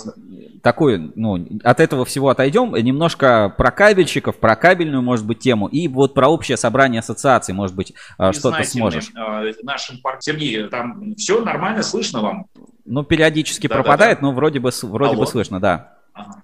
такой, 0.63 1.13
ну, 1.17 1.45
от 1.65 1.81
этого 1.81 2.05
всего 2.05 2.29
отойдем. 2.29 2.75
Немножко 2.75 3.53
про 3.57 3.73
кабельщиков, 3.73 4.37
про 4.37 4.55
кабельную, 4.55 5.03
может 5.03 5.27
быть, 5.27 5.41
тему. 5.41 5.67
И 5.67 5.89
вот 5.89 6.15
про 6.15 6.29
общее 6.29 6.57
собрание 6.57 7.01
ассоциаций, 7.01 7.53
может 7.53 7.75
быть, 7.75 7.95
э, 8.19 8.33
что-то 8.33 8.63
сможешь. 8.63 9.11
Э, 9.17 9.53
нашим 9.65 9.99
пар... 9.99 10.19
Сергей, 10.21 10.69
там 10.69 11.15
все 11.17 11.41
нормально 11.45 11.83
слышно 11.83 12.21
вам? 12.21 12.47
Ну, 12.85 13.03
периодически 13.03 13.67
да, 13.67 13.75
пропадает, 13.75 14.19
да, 14.19 14.21
да. 14.23 14.27
но 14.29 14.35
вроде 14.35 14.61
бы, 14.61 14.71
вроде 14.83 15.17
бы 15.17 15.27
слышно, 15.27 15.61
да. 15.61 15.95
Ага. 16.13 16.43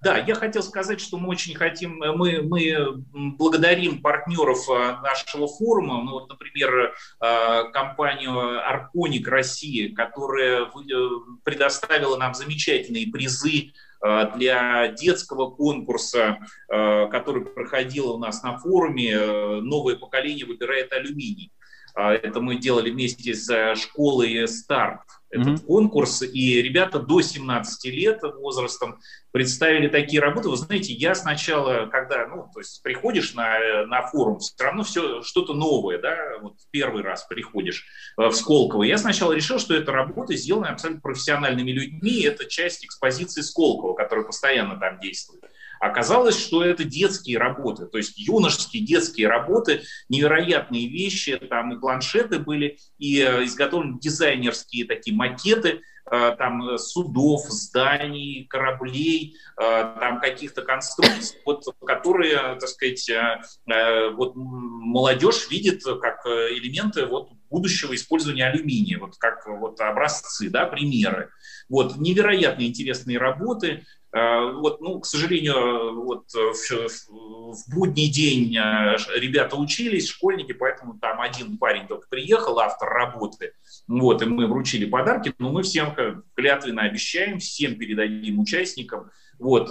Да, 0.00 0.16
я 0.16 0.34
хотел 0.36 0.62
сказать, 0.62 1.00
что 1.00 1.18
мы 1.18 1.28
очень 1.28 1.56
хотим, 1.56 1.98
мы, 1.98 2.40
мы 2.42 3.02
благодарим 3.12 4.00
партнеров 4.00 4.68
э, 4.70 4.96
нашего 5.02 5.48
форума, 5.48 6.02
ну, 6.04 6.12
вот, 6.12 6.28
например, 6.28 6.94
э, 7.20 7.64
компанию 7.72 8.64
Арконик 8.64 9.26
России, 9.26 9.88
которая 9.88 10.66
э, 10.66 10.68
предоставила 11.42 12.16
нам 12.16 12.34
замечательные 12.34 13.08
призы 13.10 13.72
для 14.36 14.86
детского 14.92 15.50
конкурса, 15.50 16.38
который 16.68 17.44
проходил 17.44 18.12
у 18.12 18.18
нас 18.18 18.44
на 18.44 18.56
форуме 18.56 19.18
«Новое 19.60 19.96
поколение 19.96 20.46
выбирает 20.46 20.92
алюминий». 20.92 21.50
Это 21.98 22.40
мы 22.40 22.56
делали 22.56 22.90
вместе 22.90 23.34
с 23.34 23.74
школой 23.76 24.46
«Старт» 24.46 25.00
этот 25.30 25.60
mm-hmm. 25.60 25.66
конкурс, 25.66 26.22
и 26.22 26.62
ребята 26.62 27.00
до 27.00 27.20
17 27.20 27.84
лет 27.92 28.22
возрастом 28.22 28.98
представили 29.30 29.88
такие 29.88 30.22
работы. 30.22 30.48
Вы 30.48 30.56
знаете, 30.56 30.94
я 30.94 31.14
сначала, 31.14 31.86
когда, 31.86 32.26
ну, 32.28 32.48
то 32.52 32.60
есть 32.60 32.82
приходишь 32.82 33.34
на, 33.34 33.84
на 33.86 34.06
форум, 34.06 34.38
все 34.38 34.54
равно 34.58 34.84
все 34.84 35.22
что-то 35.22 35.52
новое, 35.52 35.98
да, 35.98 36.16
вот 36.40 36.54
первый 36.70 37.02
раз 37.02 37.24
приходишь 37.24 37.84
э, 38.16 38.26
в 38.26 38.32
Сколково. 38.32 38.84
Я 38.84 38.96
сначала 38.96 39.32
решил, 39.32 39.58
что 39.58 39.74
эта 39.74 39.92
работа 39.92 40.34
сделана 40.34 40.70
абсолютно 40.70 41.02
профессиональными 41.02 41.72
людьми, 41.72 42.22
это 42.22 42.46
часть 42.46 42.84
экспозиции 42.84 43.42
Сколково, 43.42 43.94
которая 43.94 44.24
постоянно 44.24 44.78
там 44.78 44.98
действует. 44.98 45.44
Оказалось, 45.80 46.38
что 46.38 46.64
это 46.64 46.84
детские 46.84 47.38
работы, 47.38 47.86
то 47.86 47.98
есть 47.98 48.18
юношеские 48.18 48.84
детские 48.84 49.28
работы, 49.28 49.82
невероятные 50.08 50.88
вещи, 50.88 51.36
там 51.36 51.72
и 51.72 51.80
планшеты 51.80 52.38
были, 52.38 52.78
и 52.98 53.20
э, 53.20 53.44
изготовлены 53.44 53.98
дизайнерские 54.00 54.86
такие 54.86 55.16
макеты, 55.16 55.82
э, 56.10 56.34
там 56.36 56.68
э, 56.68 56.78
судов, 56.78 57.42
зданий, 57.48 58.46
кораблей, 58.48 59.36
там 59.56 60.20
каких-то 60.20 60.62
конструкций, 60.62 61.38
вот, 61.44 61.64
которые, 61.84 62.58
так 62.58 62.68
сказать, 62.68 63.10
вот 64.14 64.32
молодежь 64.36 65.50
видит 65.50 65.82
как 65.84 66.24
элементы 66.26 67.06
вот 67.06 67.30
будущего 67.50 67.94
использования 67.94 68.46
алюминия, 68.46 68.98
вот 68.98 69.16
как 69.18 69.46
вот 69.46 69.80
образцы, 69.80 70.50
да, 70.50 70.66
примеры. 70.66 71.30
Вот 71.68 71.96
невероятно 71.96 72.62
интересные 72.62 73.18
работы. 73.18 73.84
Э, 74.10 74.52
вот, 74.52 74.80
ну, 74.80 75.00
к 75.00 75.06
сожалению, 75.06 76.02
вот 76.02 76.34
э, 76.34 76.38
в, 76.38 76.88
в 77.08 77.74
будний 77.74 78.08
день 78.08 78.56
э, 78.56 78.96
ребята 79.16 79.56
учились, 79.56 80.08
школьники, 80.08 80.52
поэтому 80.52 80.98
там 80.98 81.20
один 81.20 81.58
парень 81.58 81.86
только 81.86 82.08
приехал, 82.08 82.58
автор 82.58 82.88
работы, 82.88 83.52
вот, 83.86 84.22
и 84.22 84.24
мы 84.24 84.46
вручили 84.46 84.86
подарки, 84.86 85.34
но 85.38 85.50
мы 85.50 85.62
всем 85.62 85.94
клятвенно 86.34 86.82
обещаем, 86.82 87.38
всем 87.38 87.76
передадим 87.76 88.38
участникам, 88.38 89.10
вот, 89.38 89.70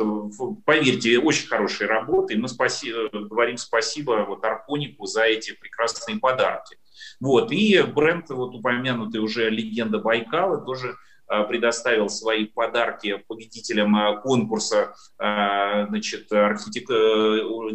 поверьте, 0.66 1.18
очень 1.18 1.48
хорошие 1.48 1.88
работы, 1.88 2.38
мы 2.38 2.48
спаси, 2.48 2.94
говорим 3.12 3.58
спасибо 3.58 4.24
вот 4.28 4.46
Арконику 4.46 5.08
за 5.08 5.24
эти 5.24 5.52
прекрасные 5.54 6.20
подарки. 6.20 6.78
Вот, 7.20 7.52
и 7.52 7.82
бренд, 7.82 8.30
вот 8.30 8.56
упомянутый 8.56 9.22
уже 9.22 9.50
«Легенда 9.50 10.00
Байкала», 10.00 10.58
тоже 10.66 10.96
Э, 11.30 11.44
предоставил 11.44 12.08
свои 12.08 12.46
подарки 12.46 13.22
победителям 13.28 13.96
э, 13.98 14.22
конкурса, 14.22 14.94
э, 15.20 15.86
значит, 15.90 16.32
архитек... 16.32 16.88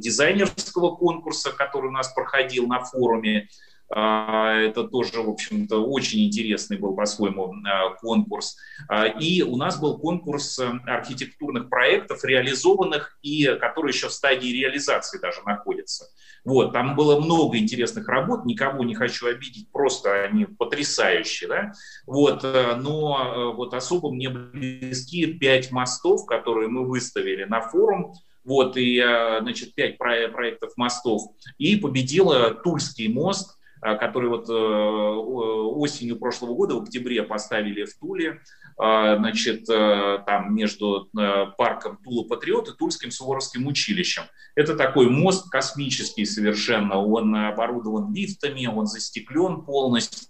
дизайнерского 0.01 0.97
конкурса, 0.97 1.53
который 1.53 1.89
у 1.89 1.93
нас 1.93 2.13
проходил 2.15 2.67
на 2.67 2.81
форуме. 2.81 3.49
А, 3.95 4.55
это 4.55 4.85
тоже, 4.85 5.21
в 5.21 5.29
общем-то, 5.29 5.85
очень 5.85 6.25
интересный 6.25 6.79
был 6.79 6.95
по-своему 6.95 7.55
а, 7.67 7.91
конкурс. 7.91 8.57
А, 8.89 9.07
и 9.07 9.43
у 9.43 9.57
нас 9.57 9.79
был 9.79 9.99
конкурс 9.99 10.59
архитектурных 10.87 11.69
проектов, 11.69 12.25
реализованных 12.25 13.19
и 13.21 13.45
которые 13.61 13.93
еще 13.93 14.09
в 14.09 14.13
стадии 14.13 14.49
реализации 14.49 15.19
даже 15.19 15.43
находятся. 15.45 16.07
Вот, 16.45 16.73
там 16.73 16.97
было 16.97 17.21
много 17.21 17.57
интересных 17.59 18.09
работ, 18.09 18.45
никого 18.45 18.83
не 18.85 18.95
хочу 18.95 19.27
обидеть, 19.27 19.71
просто 19.71 20.25
они 20.25 20.45
потрясающие, 20.45 21.49
да, 21.49 21.73
вот, 22.07 22.43
но 22.43 23.53
вот 23.57 23.75
особо 23.75 24.11
мне 24.11 24.29
близки 24.29 25.27
пять 25.35 25.71
мостов, 25.71 26.27
которые 26.27 26.69
мы 26.69 26.89
выставили 26.89 27.45
на 27.45 27.61
форум, 27.61 28.15
вот, 28.45 28.77
и, 28.77 29.01
значит, 29.41 29.75
пять 29.75 29.99
проектов 29.99 30.73
мостов, 30.77 31.23
и 31.59 31.77
победила 31.77 32.51
Тульский 32.51 33.07
мост, 33.07 33.57
Э, 33.83 33.97
который 33.97 34.29
вот 34.29 34.49
э, 34.49 34.53
осенью 34.53 36.17
прошлого 36.17 36.55
года, 36.55 36.77
в 36.77 36.83
октябре, 36.83 37.25
поставили 37.25 37.85
в 37.85 37.99
Туле, 37.99 38.29
э, 38.29 38.39
значит, 38.77 39.67
там 39.67 40.55
между 40.55 41.09
парком 41.57 41.99
Тула 41.99 42.27
Патриот 42.27 42.69
и 42.69 42.77
Тульским 42.77 43.11
Суворовским 43.11 43.67
училищем. 43.67 44.25
Это 44.55 44.77
такой 44.77 45.09
мост 45.09 45.49
космический 45.51 46.25
совершенно, 46.25 46.99
он 46.99 47.35
оборудован 47.35 48.13
лифтами, 48.15 48.67
он 48.67 48.87
застеклен 48.87 49.63
полностью, 49.63 50.29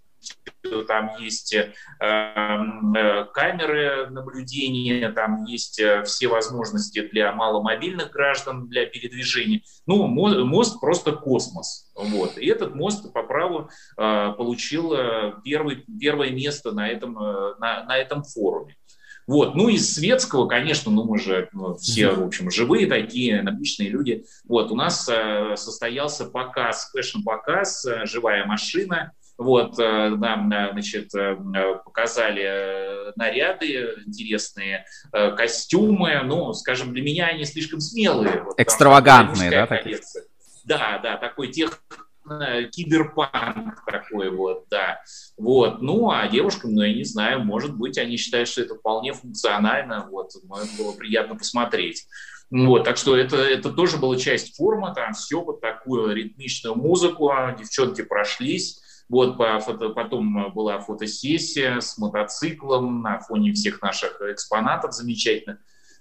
там 0.86 1.11
есть 1.19 1.55
э, 1.55 1.73
э, 2.01 3.24
камеры 3.32 4.11
наблюдения, 4.11 5.11
там 5.11 5.44
есть 5.44 5.81
э, 5.81 6.03
все 6.05 6.28
возможности 6.28 7.09
для 7.09 7.32
маломобильных 7.32 8.11
граждан 8.11 8.69
для 8.69 8.86
передвижения. 8.86 9.62
Ну, 9.86 10.07
мост 10.07 10.81
просто 10.81 11.12
космос. 11.12 11.90
Вот. 11.94 12.39
И 12.39 12.47
этот 12.47 12.74
мост 12.74 13.12
по 13.12 13.23
праву 13.23 13.69
получил 13.97 14.94
первый, 15.44 15.85
первое 16.01 16.31
место 16.31 16.73
на 16.73 16.89
этом, 16.89 17.15
на, 17.15 17.85
на 17.85 17.97
этом 17.97 18.23
форуме. 18.23 18.77
Вот. 19.27 19.55
Ну, 19.55 19.69
из 19.69 19.94
светского, 19.94 20.49
конечно, 20.49 20.90
ну, 20.90 21.05
мы 21.05 21.19
же 21.19 21.49
ну, 21.53 21.74
все, 21.74 22.11
в 22.11 22.24
общем, 22.24 22.51
живые 22.51 22.86
такие, 22.86 23.40
обычные 23.40 23.89
люди. 23.89 24.24
Вот, 24.44 24.73
у 24.73 24.77
нас 24.77 25.09
э, 25.09 25.55
состоялся 25.57 26.27
показ, 26.27 26.90
фэшн-показ 26.93 27.86
«Живая 28.05 28.44
машина», 28.47 29.12
вот, 29.39 29.79
э, 29.79 30.09
нам, 30.11 30.49
значит, 30.49 31.15
э, 31.15 31.37
показали 31.85 32.43
э, 32.45 33.13
наряды 33.17 33.95
интересные, 34.07 34.85
костюмы. 35.11 36.21
Ну, 36.25 36.53
скажем, 36.53 36.93
для 36.93 37.03
меня 37.03 37.27
они 37.27 37.45
слишком 37.45 37.81
смелые. 37.81 38.43
Вот, 38.43 38.55
Экстравагантные, 38.59 39.51
да? 39.51 39.67
Такие? 39.67 39.99
Да, 40.65 40.99
да, 41.03 41.17
такой 41.17 41.49
тех 41.49 41.83
киберпанк 42.71 43.85
такой 43.85 44.31
вот, 44.31 44.67
да. 44.71 45.03
Вот, 45.37 45.83
ну, 45.83 46.09
а 46.11 46.29
девушкам, 46.29 46.73
ну, 46.73 46.83
я 46.83 46.95
не 46.95 47.03
знаю, 47.03 47.41
может 47.41 47.77
быть, 47.77 47.99
они 47.99 48.17
считают, 48.17 48.49
что 48.49 48.63
это 48.63 48.77
вполне 48.77 49.13
функционально, 49.13 50.07
вот, 50.09 50.31
было 50.45 50.93
приятно 50.93 51.35
посмотреть. 51.35 52.07
Вот, 52.53 52.85
так 52.85 52.97
что 52.97 53.17
это, 53.17 53.39
это 53.39 53.71
тоже 53.71 53.97
была 53.97 54.17
часть 54.17 54.55
формы, 54.57 54.95
там 54.95 55.15
все 55.15 55.43
под 55.43 55.61
такую 55.61 56.15
ритмичную 56.15 56.77
музыку, 56.77 57.33
девчонки 57.59 58.03
прошлись, 58.03 58.82
вот 59.13 59.37
по 59.37 59.61
фото, 59.61 59.91
потом 59.91 60.53
была 60.55 60.79
фотосессия 60.79 61.81
с 61.81 61.99
мотоциклом 61.99 63.03
на 63.03 63.19
фоне 63.21 63.53
всех 63.53 63.83
наших 63.83 64.19
экспонатов 64.23 64.95
замечательных. 64.95 65.59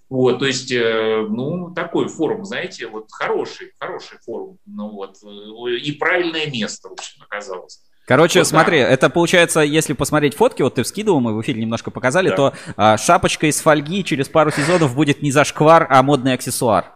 Вот, 0.10 0.40
то 0.40 0.46
есть, 0.46 0.72
э, 0.72 1.26
ну, 1.30 1.74
такой 1.74 2.08
форум, 2.08 2.46
знаете, 2.46 2.88
вот 2.88 3.08
хороший, 3.12 3.74
хороший 3.80 4.18
форум, 4.26 4.60
ну 4.66 4.90
вот, 4.90 5.18
э, 5.24 5.72
и 5.76 5.92
правильное 5.92 6.50
место, 6.50 6.88
в 6.88 6.94
общем, 6.94 7.22
оказалось. 7.22 7.82
Короче, 8.08 8.40
вот 8.40 8.48
смотри, 8.48 8.82
так. 8.82 8.92
это 8.92 9.10
получается, 9.10 9.60
если 9.60 9.92
посмотреть 9.92 10.36
фотки, 10.36 10.62
вот 10.62 10.76
ты 10.76 10.84
вскидывал, 10.84 11.20
мы 11.20 11.36
в 11.36 11.42
эфире 11.42 11.62
немножко 11.62 11.92
показали, 11.92 12.30
да. 12.30 12.36
то 12.36 12.54
а, 12.76 12.98
шапочка 12.98 13.48
из 13.48 13.60
фольги 13.60 14.04
через 14.04 14.28
пару 14.28 14.52
сезонов 14.52 14.96
будет 14.96 15.22
не 15.22 15.32
зашквар, 15.32 15.86
а 15.90 16.02
модный 16.02 16.34
аксессуар. 16.34 16.94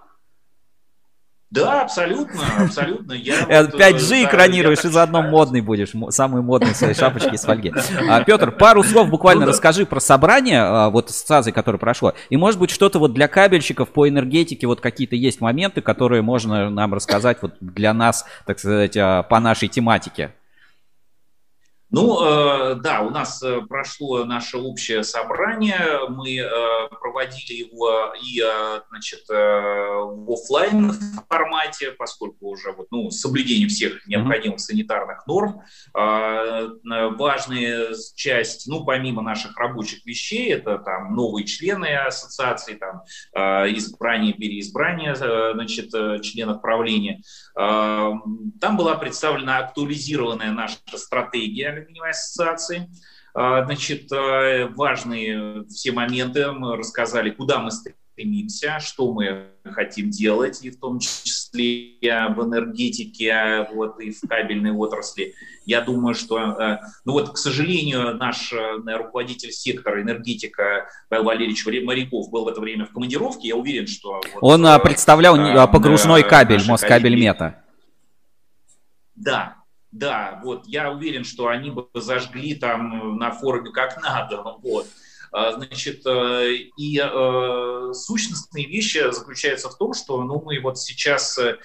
Да, 1.51 1.83
абсолютно, 1.83 2.41
абсолютно. 2.57 3.13
Я 3.13 3.43
5G 3.43 4.13
э, 4.13 4.23
экранируешь 4.25 4.83
и 4.83 4.89
заодно 4.89 5.21
модный 5.21 5.61
будешь, 5.61 5.91
самый 6.09 6.41
модный 6.41 6.73
в 6.73 6.75
своей 6.75 6.95
шапочке 6.95 7.31
из 7.31 7.43
фольги. 7.43 7.71
А, 8.09 8.23
Петр, 8.23 8.51
пару 8.51 8.83
слов 8.83 9.09
буквально 9.09 9.45
ну 9.45 9.51
расскажи 9.51 9.85
про 9.85 9.99
собрание, 9.99 10.61
а, 10.61 10.89
вот 10.89 11.11
с 11.11 11.21
ЦАЗой, 11.21 11.53
которое 11.53 11.77
прошло. 11.77 12.13
И 12.29 12.37
может 12.37 12.59
быть 12.59 12.71
что-то 12.71 12.99
вот 12.99 13.13
для 13.13 13.27
кабельщиков 13.27 13.89
по 13.89 14.09
энергетике, 14.09 14.67
вот 14.67 14.81
какие-то 14.81 15.15
есть 15.15 15.39
моменты, 15.39 15.81
которые 15.81 16.21
можно 16.21 16.69
нам 16.69 16.93
рассказать 16.93 17.37
вот 17.41 17.53
для 17.61 17.93
нас, 17.93 18.25
так 18.45 18.59
сказать, 18.59 18.97
а, 18.97 19.23
по 19.23 19.39
нашей 19.39 19.67
тематике. 19.67 20.33
Ну, 21.95 22.19
э, 22.25 22.75
да, 22.75 23.03
у 23.03 23.09
нас 23.09 23.41
э, 23.41 23.61
прошло 23.61 24.25
наше 24.25 24.57
общее 24.57 25.01
собрание, 25.05 26.09
мы 26.09 26.39
э, 26.39 26.89
проводили 26.89 27.53
его 27.53 28.13
и, 28.21 28.43
значит, 28.89 29.29
в 29.29 30.33
офлайн 30.33 30.91
формате, 31.29 31.91
поскольку 31.91 32.49
уже 32.49 32.73
вот, 32.73 32.87
ну, 32.91 33.11
соблюдение 33.11 33.69
всех 33.69 34.05
необходимых 34.07 34.59
санитарных 34.59 35.25
норм. 35.25 35.61
Важная 35.93 37.95
часть, 38.15 38.67
ну, 38.67 38.83
помимо 38.83 39.21
наших 39.21 39.57
рабочих 39.57 40.05
вещей, 40.05 40.53
это 40.53 40.79
там 40.79 41.15
новые 41.15 41.45
члены 41.45 41.95
ассоциации, 41.95 42.75
там 42.75 43.03
избрание, 43.33 44.33
переизбрание, 44.33 45.15
значит, 45.15 45.91
членов 46.23 46.61
правления. 46.61 47.21
Там 47.55 48.77
была 48.77 48.95
представлена 48.95 49.59
актуализированная 49.59 50.51
наша 50.51 50.77
стратегия 50.93 51.84
алюминиевой 51.85 52.11
ассоциации. 52.11 52.89
А, 53.33 53.65
значит, 53.65 54.11
а, 54.11 54.67
важные 54.75 55.65
все 55.67 55.91
моменты 55.91 56.51
мы 56.51 56.77
рассказали, 56.77 57.31
куда 57.31 57.59
мы 57.59 57.69
стремимся, 57.71 58.79
что 58.79 59.11
мы 59.11 59.47
хотим 59.65 60.09
делать, 60.09 60.63
и 60.63 60.69
в 60.69 60.79
том 60.79 60.99
числе 60.99 61.97
в 62.01 62.43
энергетике, 62.43 63.67
вот, 63.73 63.99
и 63.99 64.11
в 64.11 64.21
кабельной 64.27 64.71
отрасли. 64.71 65.33
Я 65.65 65.81
думаю, 65.81 66.15
что, 66.15 66.37
а, 66.37 66.79
ну 67.03 67.13
вот, 67.13 67.31
к 67.31 67.37
сожалению, 67.37 68.15
наш 68.15 68.53
руководитель 68.53 69.51
сектора 69.51 70.01
энергетика 70.01 70.87
Павел 71.09 71.25
Валерьевич 71.25 71.65
Моряков 71.65 72.29
был 72.31 72.45
в 72.45 72.47
это 72.47 72.61
время 72.61 72.85
в 72.85 72.91
командировке. 72.91 73.49
Я 73.49 73.57
уверен, 73.57 73.87
что... 73.87 74.21
Вот, 74.35 74.41
Он 74.41 74.81
представлял 74.81 75.67
погружной 75.67 76.23
кабель, 76.23 76.65
Москабель 76.65 77.19
Мета. 77.19 77.61
Да, 79.15 79.64
да, 79.95 80.41
вот 80.43 80.67
я 80.67 80.91
уверен, 80.91 81.23
что 81.23 81.47
они 81.47 81.71
бы 81.71 81.87
зажгли 81.93 82.55
там 82.55 83.17
на 83.17 83.31
форуме 83.31 83.71
как 83.71 84.01
надо, 84.01 84.43
вот. 84.61 84.87
А, 85.31 85.51
значит, 85.51 86.05
э, 86.05 86.53
и 86.77 86.97
э, 86.97 87.91
сущностные 87.93 88.67
вещи 88.67 89.11
заключаются 89.11 89.69
в 89.69 89.77
том, 89.77 89.93
что 89.93 90.23
ну, 90.23 90.41
мы 90.41 90.61
вот 90.61 90.77
сейчас 90.79 91.37
э, 91.37 91.57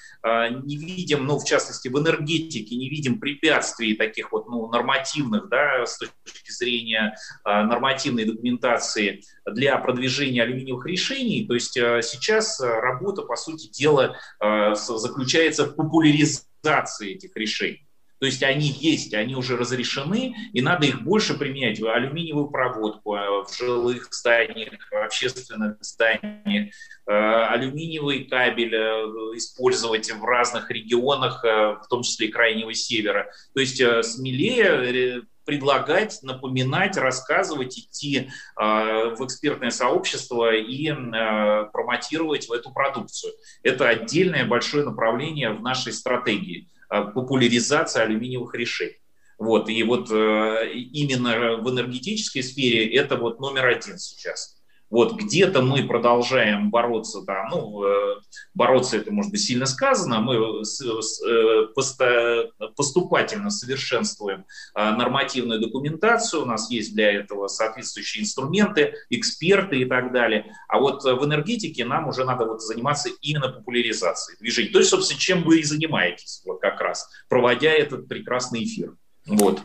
не 0.64 0.76
видим, 0.76 1.24
ну, 1.24 1.38
в 1.38 1.44
частности, 1.44 1.86
в 1.86 1.96
энергетике, 1.96 2.74
не 2.74 2.88
видим 2.88 3.20
препятствий 3.20 3.94
таких 3.94 4.32
вот 4.32 4.48
ну, 4.48 4.68
нормативных, 4.68 5.48
да, 5.48 5.86
с 5.86 5.98
точки 5.98 6.50
зрения 6.50 7.14
нормативной 7.44 8.24
документации 8.24 9.22
для 9.46 9.78
продвижения 9.78 10.42
алюминиевых 10.42 10.86
решений. 10.86 11.46
То 11.46 11.54
есть 11.54 11.74
сейчас 11.74 12.60
работа, 12.60 13.22
по 13.22 13.36
сути 13.36 13.70
дела, 13.70 14.16
заключается 14.74 15.66
в 15.66 15.76
популяризации 15.76 17.14
этих 17.14 17.36
решений. 17.36 17.86
То 18.20 18.26
есть 18.26 18.42
они 18.42 18.68
есть, 18.68 19.14
они 19.14 19.34
уже 19.34 19.56
разрешены, 19.56 20.34
и 20.52 20.60
надо 20.60 20.86
их 20.86 21.02
больше 21.02 21.38
применять 21.38 21.80
в 21.80 21.88
алюминиевую 21.88 22.48
проводку, 22.48 23.16
э, 23.16 23.44
в 23.44 23.56
жилых 23.56 24.12
зданиях, 24.12 24.74
в 24.90 24.94
общественных 24.94 25.78
зданиях, 25.80 26.74
э, 27.06 27.12
алюминиевый 27.12 28.24
кабель 28.24 28.74
э, 28.74 28.78
использовать 29.36 30.10
в 30.12 30.22
разных 30.22 30.70
регионах, 30.70 31.42
в 31.42 31.86
том 31.88 32.02
числе 32.02 32.28
и 32.28 32.30
Крайнего 32.30 32.74
Севера. 32.74 33.30
То 33.54 33.60
есть 33.60 33.82
смелее 34.04 35.22
предлагать, 35.46 36.18
напоминать, 36.22 36.98
рассказывать, 36.98 37.78
идти 37.78 38.28
в 38.56 39.16
экспертное 39.24 39.70
сообщество 39.70 40.54
и 40.54 40.92
промотировать 41.72 42.48
эту 42.50 42.70
продукцию. 42.70 43.32
Это 43.62 43.88
отдельное 43.88 44.44
большое 44.44 44.84
направление 44.84 45.50
в 45.50 45.62
нашей 45.62 45.92
стратегии. 45.92 46.68
Э, 46.90 47.04
популяризация 47.04 48.02
алюминиевых 48.02 48.54
решений. 48.54 49.00
Вот, 49.38 49.68
и 49.68 49.82
вот 49.84 50.10
э, 50.10 50.72
именно 50.74 51.56
в 51.56 51.70
энергетической 51.70 52.42
сфере 52.42 52.92
это 52.94 53.16
вот 53.16 53.40
номер 53.40 53.66
один 53.66 53.96
сейчас. 53.96 54.59
Вот 54.90 55.14
где-то 55.14 55.62
мы 55.62 55.84
продолжаем 55.84 56.70
бороться, 56.70 57.22
там, 57.22 57.48
ну, 57.50 57.84
э, 57.84 58.16
бороться 58.54 58.96
это 58.96 59.12
может 59.12 59.30
быть 59.30 59.40
сильно 59.40 59.66
сказано, 59.66 60.20
мы 60.20 60.34
э, 60.34 60.58
поступательно 62.76 63.50
совершенствуем 63.50 64.44
э, 64.74 64.90
нормативную 64.90 65.60
документацию, 65.60 66.42
у 66.42 66.44
нас 66.44 66.70
есть 66.72 66.92
для 66.94 67.12
этого 67.12 67.46
соответствующие 67.46 68.24
инструменты, 68.24 68.94
эксперты 69.10 69.80
и 69.80 69.84
так 69.84 70.12
далее. 70.12 70.56
А 70.66 70.80
вот 70.80 71.04
в 71.04 71.24
энергетике 71.24 71.84
нам 71.84 72.08
уже 72.08 72.24
надо 72.24 72.46
вот 72.46 72.60
заниматься 72.60 73.10
именно 73.20 73.48
популяризацией 73.48 74.38
движений. 74.38 74.70
То 74.70 74.78
есть, 74.80 74.90
собственно, 74.90 75.20
чем 75.20 75.44
вы 75.44 75.60
и 75.60 75.62
занимаетесь 75.62 76.42
вот 76.44 76.60
как 76.60 76.80
раз, 76.80 77.08
проводя 77.28 77.70
этот 77.70 78.08
прекрасный 78.08 78.64
эфир. 78.64 78.96
Вот. 79.26 79.60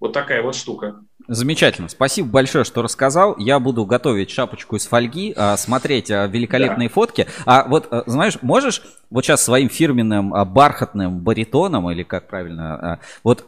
Вот 0.00 0.12
такая 0.12 0.42
вот 0.42 0.54
штука. 0.54 1.00
Замечательно. 1.26 1.88
Спасибо 1.88 2.28
большое, 2.28 2.64
что 2.64 2.82
рассказал. 2.82 3.34
Я 3.38 3.58
буду 3.58 3.86
готовить 3.86 4.30
шапочку 4.30 4.76
из 4.76 4.86
фольги, 4.86 5.32
а, 5.34 5.56
смотреть 5.56 6.10
а, 6.10 6.26
великолепные 6.26 6.88
да. 6.88 6.92
фотки. 6.92 7.26
А 7.46 7.66
вот, 7.66 7.88
а, 7.90 8.02
знаешь, 8.06 8.36
можешь 8.42 8.82
вот 9.08 9.24
сейчас 9.24 9.42
своим 9.42 9.70
фирменным 9.70 10.34
бархатным 10.52 11.20
баритоном, 11.20 11.90
или 11.90 12.02
как 12.02 12.28
правильно, 12.28 13.00
вот 13.22 13.46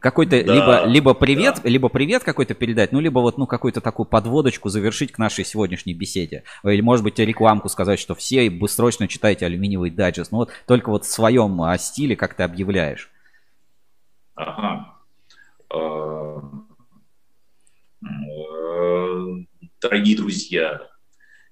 какой-то 0.00 0.44
да, 0.44 0.52
либо, 0.52 0.84
либо 0.84 1.14
привет, 1.14 1.60
да. 1.62 1.70
либо 1.70 1.88
привет 1.88 2.24
какой-то 2.24 2.52
передать, 2.52 2.92
ну, 2.92 3.00
либо 3.00 3.20
вот, 3.20 3.38
ну, 3.38 3.46
какую-то 3.46 3.80
такую 3.80 4.06
подводочку 4.06 4.68
завершить 4.68 5.12
к 5.12 5.18
нашей 5.18 5.44
сегодняшней 5.46 5.94
беседе. 5.94 6.42
Или, 6.64 6.82
может 6.82 7.04
быть, 7.04 7.18
рекламку 7.18 7.68
сказать, 7.70 7.98
что 8.00 8.14
все 8.14 8.52
срочно 8.68 9.08
читайте 9.08 9.46
алюминиевый 9.46 9.90
дайджест. 9.90 10.32
Ну, 10.32 10.38
вот 10.38 10.50
только 10.66 10.90
вот 10.90 11.04
в 11.06 11.10
своем 11.10 11.62
стиле, 11.78 12.16
как 12.16 12.34
ты 12.34 12.42
объявляешь. 12.42 13.08
Ага. 14.34 14.93
Э, 15.74 16.40
дорогие 19.80 20.16
друзья, 20.16 20.88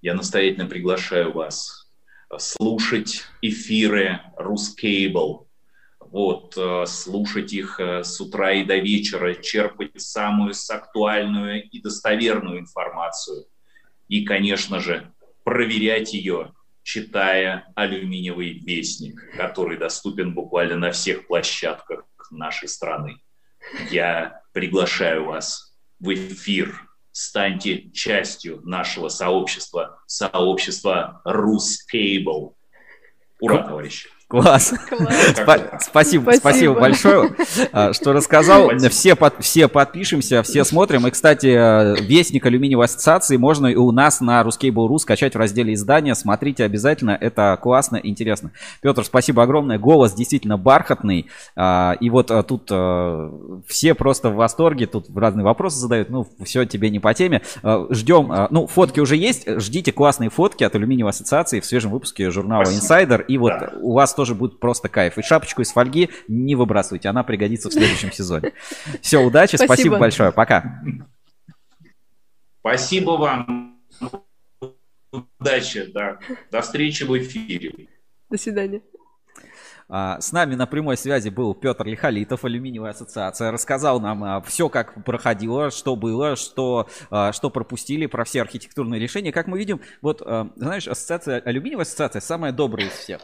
я 0.00 0.14
настоятельно 0.14 0.66
приглашаю 0.66 1.32
вас 1.32 1.90
слушать 2.38 3.24
эфиры 3.40 4.20
Рускейбл, 4.36 5.48
вот, 5.98 6.56
э, 6.56 6.86
слушать 6.86 7.52
их 7.52 7.80
э, 7.80 8.04
с 8.04 8.20
утра 8.20 8.52
и 8.52 8.64
до 8.64 8.76
вечера, 8.76 9.34
черпать 9.34 10.00
самую 10.00 10.54
актуальную 10.68 11.68
и 11.68 11.80
достоверную 11.80 12.60
информацию. 12.60 13.46
И, 14.08 14.24
конечно 14.24 14.78
же, 14.78 15.12
проверять 15.42 16.14
ее, 16.14 16.52
читая 16.84 17.72
«Алюминиевый 17.74 18.52
вестник», 18.52 19.20
который 19.36 19.78
доступен 19.78 20.32
буквально 20.32 20.76
на 20.76 20.92
всех 20.92 21.26
площадках 21.26 22.04
нашей 22.30 22.68
страны 22.68 23.20
я 23.90 24.42
приглашаю 24.52 25.26
вас 25.26 25.76
в 26.00 26.12
эфир. 26.12 26.88
Станьте 27.10 27.90
частью 27.90 28.62
нашего 28.62 29.08
сообщества, 29.08 30.00
сообщества 30.06 31.20
Рускейбл. 31.24 32.56
Ура, 33.40 33.64
товарищи! 33.64 34.08
Класс. 34.32 34.72
Спасибо, 35.34 35.78
спасибо, 35.78 36.30
спасибо 36.32 36.74
большое, 36.74 37.36
а, 37.70 37.92
что 37.92 38.14
рассказал. 38.14 38.70
Все, 38.88 39.14
под, 39.14 39.34
все 39.40 39.68
подпишемся, 39.68 40.42
все 40.42 40.64
смотрим. 40.64 41.06
И, 41.06 41.10
кстати, 41.10 42.00
Вестник 42.02 42.46
алюминиевой 42.46 42.86
ассоциации 42.86 43.36
можно 43.36 43.66
и 43.66 43.74
у 43.74 43.92
нас 43.92 44.22
на 44.22 44.40
Ruskable.ru 44.40 44.96
скачать 44.96 45.34
в 45.34 45.38
разделе 45.38 45.74
издания. 45.74 46.14
Смотрите 46.14 46.64
обязательно, 46.64 47.10
это 47.10 47.58
классно, 47.60 48.00
интересно. 48.02 48.52
Петр, 48.80 49.04
спасибо 49.04 49.42
огромное. 49.42 49.78
Голос 49.78 50.14
действительно 50.14 50.56
бархатный. 50.56 51.26
А, 51.54 51.94
и 52.00 52.08
вот 52.08 52.30
а, 52.30 52.42
тут 52.42 52.70
все 53.68 53.94
просто 53.94 54.30
в 54.30 54.36
восторге, 54.36 54.86
тут 54.86 55.08
разные 55.14 55.44
вопросы 55.44 55.76
задают. 55.76 56.08
Ну, 56.08 56.26
все 56.42 56.64
тебе 56.64 56.88
не 56.88 57.00
по 57.00 57.12
теме. 57.12 57.42
Ждем, 57.90 58.32
ну, 58.48 58.66
фотки 58.66 58.98
уже 59.00 59.16
есть. 59.16 59.46
Ждите 59.60 59.92
классные 59.92 60.30
фотки 60.30 60.64
от 60.64 60.74
алюминиевой 60.74 61.10
ассоциации 61.10 61.60
в 61.60 61.66
свежем 61.66 61.90
выпуске 61.90 62.30
журнала 62.30 62.62
Insider. 62.62 63.22
И 63.26 63.36
вот 63.36 63.52
у 63.82 63.92
вас 63.92 64.14
тоже 64.14 64.21
тоже 64.22 64.36
будет 64.36 64.60
просто 64.60 64.88
кайф. 64.88 65.18
И 65.18 65.22
шапочку 65.22 65.62
из 65.62 65.72
фольги 65.72 66.08
не 66.28 66.54
выбрасывайте, 66.54 67.08
она 67.08 67.24
пригодится 67.24 67.70
в 67.70 67.72
следующем 67.72 68.12
сезоне. 68.12 68.52
Все, 69.00 69.18
удачи, 69.18 69.56
спасибо, 69.56 69.74
спасибо 69.74 69.98
большое, 69.98 70.30
пока. 70.30 70.80
Спасибо 72.60 73.10
вам. 73.10 73.80
Удачи, 75.40 75.90
да. 75.92 76.20
До 76.52 76.60
встречи 76.60 77.02
в 77.02 77.18
эфире. 77.18 77.88
До 78.30 78.38
свидания. 78.38 78.80
А, 79.88 80.20
с 80.20 80.30
нами 80.30 80.54
на 80.54 80.66
прямой 80.68 80.96
связи 80.96 81.28
был 81.28 81.52
Петр 81.52 81.84
Лихолитов, 81.84 82.44
алюминиевая 82.44 82.92
ассоциация. 82.92 83.50
Рассказал 83.50 84.00
нам 84.00 84.22
а, 84.22 84.40
все, 84.42 84.68
как 84.68 85.04
проходило, 85.04 85.72
что 85.72 85.96
было, 85.96 86.36
что, 86.36 86.88
а, 87.10 87.32
что 87.32 87.50
пропустили, 87.50 88.06
про 88.06 88.22
все 88.22 88.42
архитектурные 88.42 89.00
решения. 89.00 89.32
Как 89.32 89.48
мы 89.48 89.58
видим, 89.58 89.80
вот, 90.00 90.22
знаешь, 90.54 90.86
ассоциация, 90.86 91.40
алюминиевая 91.40 91.82
ассоциация 91.82 92.20
самая 92.20 92.52
добрая 92.52 92.86
из 92.86 92.92
всех. 92.92 93.20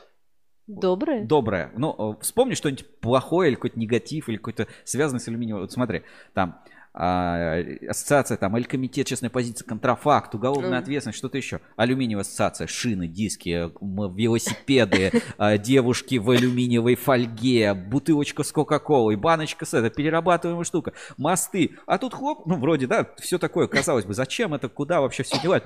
Доброе? 0.68 1.24
Доброе. 1.24 1.72
Ну, 1.76 1.94
э, 1.98 2.22
вспомни 2.22 2.54
что-нибудь 2.54 2.86
плохое 3.00 3.48
или 3.48 3.54
какой-то 3.56 3.78
негатив, 3.78 4.28
или 4.28 4.36
какой-то 4.36 4.68
связанный 4.84 5.18
с 5.18 5.26
алюминием. 5.26 5.58
Вот 5.58 5.72
смотри, 5.72 6.02
там 6.34 6.60
а, 6.92 7.58
ассоциация, 7.88 8.36
там, 8.36 8.56
или 8.56 8.64
комитет 8.64 9.06
честной 9.06 9.30
позиции, 9.30 9.64
контрафакт, 9.64 10.34
уголовная 10.34 10.78
ответственность, 10.78 11.18
что-то 11.18 11.38
еще. 11.38 11.60
Алюминиевая 11.76 12.22
ассоциация, 12.22 12.66
шины, 12.66 13.06
диски, 13.06 13.70
велосипеды, 13.80 15.22
а, 15.38 15.56
девушки 15.58 16.16
в 16.16 16.28
алюминиевой 16.28 16.96
фольге, 16.96 17.72
бутылочка 17.72 18.42
с 18.42 18.52
Кока-Колой, 18.52 19.16
баночка 19.16 19.64
с 19.64 19.74
это, 19.74 19.88
перерабатываемая 19.90 20.64
штука, 20.64 20.92
мосты. 21.16 21.76
А 21.86 21.96
тут 21.98 22.12
хлоп, 22.12 22.46
ну, 22.46 22.56
вроде, 22.56 22.86
да, 22.86 23.08
все 23.18 23.38
такое, 23.38 23.68
казалось 23.68 24.04
бы, 24.04 24.12
зачем 24.12 24.52
это, 24.52 24.68
куда 24.68 25.00
вообще 25.00 25.22
все 25.22 25.40
девать? 25.40 25.62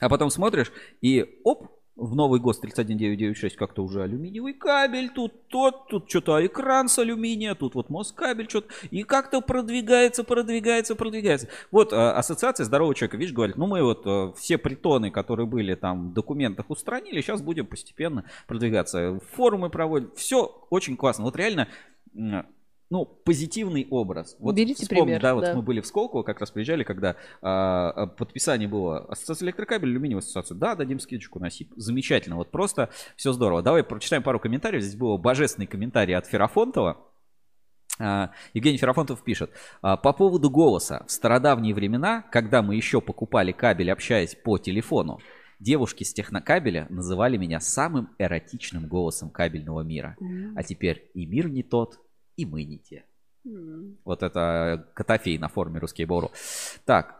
А 0.00 0.08
потом 0.08 0.30
смотришь, 0.30 0.70
и 1.00 1.40
оп, 1.44 1.81
в 1.96 2.14
новый 2.14 2.40
ГОСТ 2.40 2.62
31996 2.62 3.56
как-то 3.56 3.82
уже 3.82 4.02
алюминиевый 4.02 4.54
кабель, 4.54 5.10
тут 5.10 5.48
тот, 5.48 5.88
тут 5.88 6.08
что-то 6.08 6.44
экран 6.44 6.88
с 6.88 6.98
алюминия, 6.98 7.54
тут 7.54 7.74
вот 7.74 7.90
москабель, 7.90 8.48
что-то, 8.48 8.68
и 8.90 9.02
как-то 9.02 9.40
продвигается, 9.40 10.24
продвигается, 10.24 10.94
продвигается. 10.94 11.48
Вот 11.70 11.92
э, 11.92 11.96
ассоциация 11.96 12.64
здорового 12.64 12.94
человека, 12.94 13.18
видишь, 13.18 13.34
говорит, 13.34 13.56
ну 13.56 13.66
мы 13.66 13.82
вот 13.82 14.06
э, 14.06 14.32
все 14.38 14.56
притоны, 14.56 15.10
которые 15.10 15.46
были 15.46 15.74
там 15.74 16.10
в 16.10 16.12
документах 16.14 16.70
устранили, 16.70 17.20
сейчас 17.20 17.42
будем 17.42 17.66
постепенно 17.66 18.24
продвигаться. 18.46 19.20
Форумы 19.32 19.68
проводим, 19.68 20.10
все 20.16 20.66
очень 20.70 20.96
классно. 20.96 21.24
Вот 21.24 21.36
реально, 21.36 21.68
ну, 22.92 23.06
позитивный 23.06 23.86
образ. 23.88 24.36
Вот 24.38 24.54
Берите 24.54 24.82
вспомни, 24.82 25.04
пример, 25.04 25.22
да, 25.22 25.34
вот 25.34 25.44
да. 25.44 25.54
мы 25.54 25.62
были 25.62 25.80
в 25.80 25.86
Сколково, 25.86 26.24
как 26.24 26.40
раз 26.40 26.50
приезжали, 26.50 26.84
когда 26.84 27.16
а, 27.40 27.90
а, 27.90 28.06
подписание 28.06 28.68
было 28.68 28.98
Ассоциация 29.06 29.46
электрокабель, 29.46 29.88
алюминиевая 29.88 30.20
ассоциация. 30.20 30.58
Да, 30.58 30.74
дадим 30.74 31.00
скидочку 31.00 31.38
на 31.38 31.48
СИП. 31.48 31.72
Замечательно, 31.74 32.36
вот 32.36 32.50
просто 32.50 32.90
все 33.16 33.32
здорово. 33.32 33.62
Давай 33.62 33.82
прочитаем 33.82 34.22
пару 34.22 34.38
комментариев. 34.38 34.82
Здесь 34.82 34.96
был 34.96 35.16
божественный 35.16 35.66
комментарий 35.66 36.14
от 36.14 36.26
Ферафонтова. 36.26 36.98
А, 37.98 38.32
Евгений 38.52 38.76
Ферафонтов 38.76 39.24
пишет. 39.24 39.50
«А, 39.80 39.96
По 39.96 40.12
поводу 40.12 40.50
голоса. 40.50 41.06
В 41.06 41.12
стародавние 41.12 41.74
времена, 41.74 42.20
когда 42.30 42.60
мы 42.60 42.76
еще 42.76 43.00
покупали 43.00 43.52
кабель, 43.52 43.90
общаясь 43.90 44.34
по 44.34 44.58
телефону, 44.58 45.18
девушки 45.62 46.04
с 46.04 46.12
технокабеля 46.12 46.88
называли 46.90 47.38
меня 47.38 47.58
самым 47.58 48.10
эротичным 48.18 48.86
голосом 48.86 49.30
кабельного 49.30 49.80
мира. 49.80 50.14
А 50.56 50.62
теперь 50.62 51.10
и 51.14 51.24
мир 51.24 51.48
не 51.48 51.62
тот, 51.62 52.01
и 52.36 52.46
мы 52.46 52.64
не 52.64 52.78
те. 52.78 53.04
Вот 54.04 54.22
это 54.22 54.86
Котофей 54.94 55.36
на 55.38 55.48
форуме 55.48 55.80
Русский 55.80 56.04
Бору. 56.04 56.30
Так, 56.84 57.18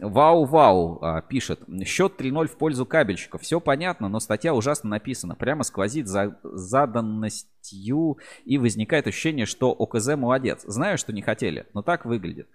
Вау-Вау 0.00 0.98
а, 1.00 1.22
пишет. 1.22 1.60
Счет 1.84 2.20
3-0 2.20 2.46
в 2.48 2.56
пользу 2.56 2.84
кабельщиков. 2.84 3.42
Все 3.42 3.60
понятно, 3.60 4.08
но 4.08 4.18
статья 4.18 4.54
ужасно 4.54 4.90
написана. 4.90 5.36
Прямо 5.36 5.62
сквозит 5.62 6.08
за 6.08 6.38
заданностью 6.42 8.18
и 8.44 8.58
возникает 8.58 9.06
ощущение, 9.06 9.46
что 9.46 9.70
ОКЗ 9.70 10.16
молодец. 10.16 10.64
Знаю, 10.64 10.98
что 10.98 11.12
не 11.12 11.22
хотели, 11.22 11.66
но 11.74 11.82
так 11.82 12.06
выглядит. 12.06 12.48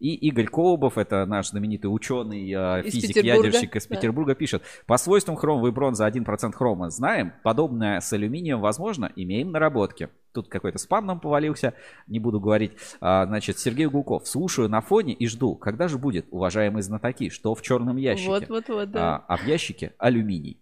И 0.00 0.14
Игорь 0.14 0.46
Колобов, 0.46 0.98
это 0.98 1.26
наш 1.26 1.50
знаменитый 1.50 1.86
ученый, 1.86 2.52
а, 2.52 2.80
Из 2.80 2.94
физик, 2.94 3.22
ядерщик 3.22 3.76
из 3.76 3.86
да. 3.86 3.94
Петербурга 3.94 4.34
пишет. 4.34 4.62
По 4.86 4.96
свойствам 4.96 5.36
хромовой 5.36 5.70
бронзы 5.70 6.04
1% 6.04 6.52
хрома 6.52 6.90
знаем. 6.90 7.32
Подобное 7.44 8.00
с 8.00 8.12
алюминием 8.12 8.60
возможно. 8.60 9.12
Имеем 9.14 9.52
наработки. 9.52 10.08
Тут 10.34 10.48
какой-то 10.48 10.78
спам 10.78 11.06
нам 11.06 11.20
повалился, 11.20 11.74
не 12.08 12.18
буду 12.18 12.40
говорить. 12.40 12.72
А, 13.00 13.24
значит, 13.24 13.60
Сергей 13.60 13.86
Гулков. 13.86 14.26
Слушаю 14.26 14.68
на 14.68 14.80
фоне 14.80 15.12
и 15.12 15.28
жду. 15.28 15.54
Когда 15.54 15.86
же 15.86 15.96
будет, 15.96 16.26
уважаемые 16.32 16.82
знатоки, 16.82 17.28
что 17.28 17.54
в 17.54 17.62
черном 17.62 17.96
ящике? 17.96 18.28
Вот-вот-вот, 18.28 18.90
да. 18.90 19.16
А, 19.16 19.24
а 19.28 19.36
в 19.36 19.46
ящике 19.46 19.94
алюминий. 19.96 20.60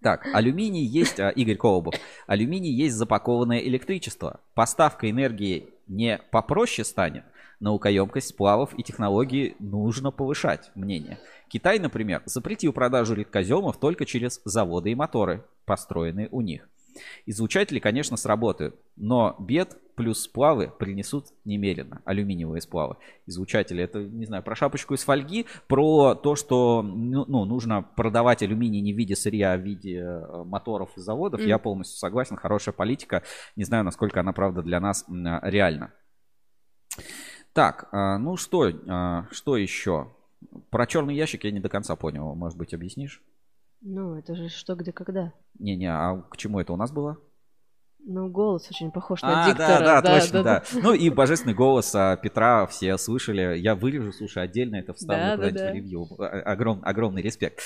Так, 0.00 0.28
алюминий 0.32 0.84
есть, 0.84 1.18
а, 1.18 1.30
Игорь 1.30 1.56
Колобов, 1.56 1.96
алюминий 2.28 2.70
есть 2.70 2.94
запакованное 2.94 3.58
электричество. 3.58 4.38
Поставка 4.54 5.10
энергии 5.10 5.70
не 5.88 6.20
попроще 6.30 6.84
станет. 6.84 7.24
Наукоемкость 7.58 8.28
сплавов 8.28 8.78
и 8.78 8.84
технологии 8.84 9.56
нужно 9.58 10.12
повышать, 10.12 10.70
мнение. 10.76 11.18
Китай, 11.48 11.80
например, 11.80 12.22
запретил 12.26 12.72
продажу 12.72 13.14
редкоземов 13.14 13.78
только 13.78 14.06
через 14.06 14.40
заводы 14.44 14.92
и 14.92 14.94
моторы, 14.94 15.44
построенные 15.64 16.28
у 16.30 16.42
них. 16.42 16.68
Излучатели, 17.26 17.78
конечно, 17.78 18.16
сработают, 18.16 18.76
но 18.96 19.36
бед 19.38 19.78
плюс 19.98 20.22
сплавы 20.22 20.72
принесут 20.78 21.26
немерено. 21.44 22.00
Алюминиевые 22.04 22.60
сплавы. 22.60 22.98
Излучатели, 23.26 23.82
это, 23.82 23.98
не 23.98 24.26
знаю, 24.26 24.44
про 24.44 24.54
шапочку 24.54 24.94
из 24.94 25.02
фольги, 25.02 25.46
про 25.66 26.14
то, 26.14 26.36
что 26.36 26.82
ну, 26.82 27.24
ну, 27.26 27.44
нужно 27.44 27.82
продавать 27.82 28.44
алюминий 28.44 28.80
не 28.80 28.92
в 28.92 28.96
виде 28.96 29.16
сырья, 29.16 29.54
а 29.54 29.56
в 29.56 29.60
виде 29.60 29.98
э, 29.98 30.44
моторов 30.44 30.90
и 30.96 31.00
заводов. 31.00 31.40
Мгм. 31.40 31.48
Я 31.48 31.58
полностью 31.58 31.98
согласен, 31.98 32.36
хорошая 32.36 32.72
политика. 32.72 33.24
Не 33.56 33.64
знаю, 33.64 33.82
насколько 33.82 34.20
она, 34.20 34.32
правда, 34.32 34.62
для 34.62 34.78
нас 34.78 35.04
а, 35.08 35.40
реальна. 35.42 35.92
Так, 37.52 37.88
а, 37.90 38.18
ну 38.18 38.36
что, 38.36 38.70
что 39.32 39.56
еще? 39.56 40.12
Про 40.70 40.86
черный 40.86 41.16
ящик 41.16 41.42
я 41.42 41.50
не 41.50 41.58
до 41.58 41.68
конца 41.68 41.96
понял. 41.96 42.36
Может 42.36 42.56
быть, 42.56 42.72
объяснишь? 42.72 43.20
Ну, 43.80 44.14
это 44.16 44.34
же 44.34 44.48
что, 44.48 44.74
где, 44.74 44.92
когда. 44.92 45.32
Не-не, 45.58 45.92
а 45.92 46.22
к 46.22 46.36
чему 46.36 46.60
это 46.60 46.72
у 46.72 46.76
нас 46.76 46.90
было? 46.90 47.18
Ну, 48.10 48.26
голос 48.30 48.66
очень 48.70 48.90
похож 48.90 49.20
на 49.20 49.44
А, 49.44 49.48
диктора. 49.50 49.78
да, 49.80 50.00
да, 50.00 50.18
точно, 50.20 50.42
да. 50.42 50.62
Ну 50.72 50.94
и 50.94 51.10
божественный 51.10 51.52
голос 51.52 51.94
а, 51.94 52.16
Петра 52.16 52.66
все 52.66 52.96
слышали. 52.96 53.58
Я 53.58 53.74
вырежу, 53.74 54.12
слушай, 54.14 54.42
отдельно 54.42 54.76
это 54.76 54.94
вставлю 54.94 55.36
Да, 55.42 55.50
да, 55.50 55.50
да. 55.50 55.70
в 55.70 55.74
ревью. 55.74 56.06
А, 56.18 56.24
Огром, 56.52 56.80
огромный 56.84 57.20
респект. 57.20 57.60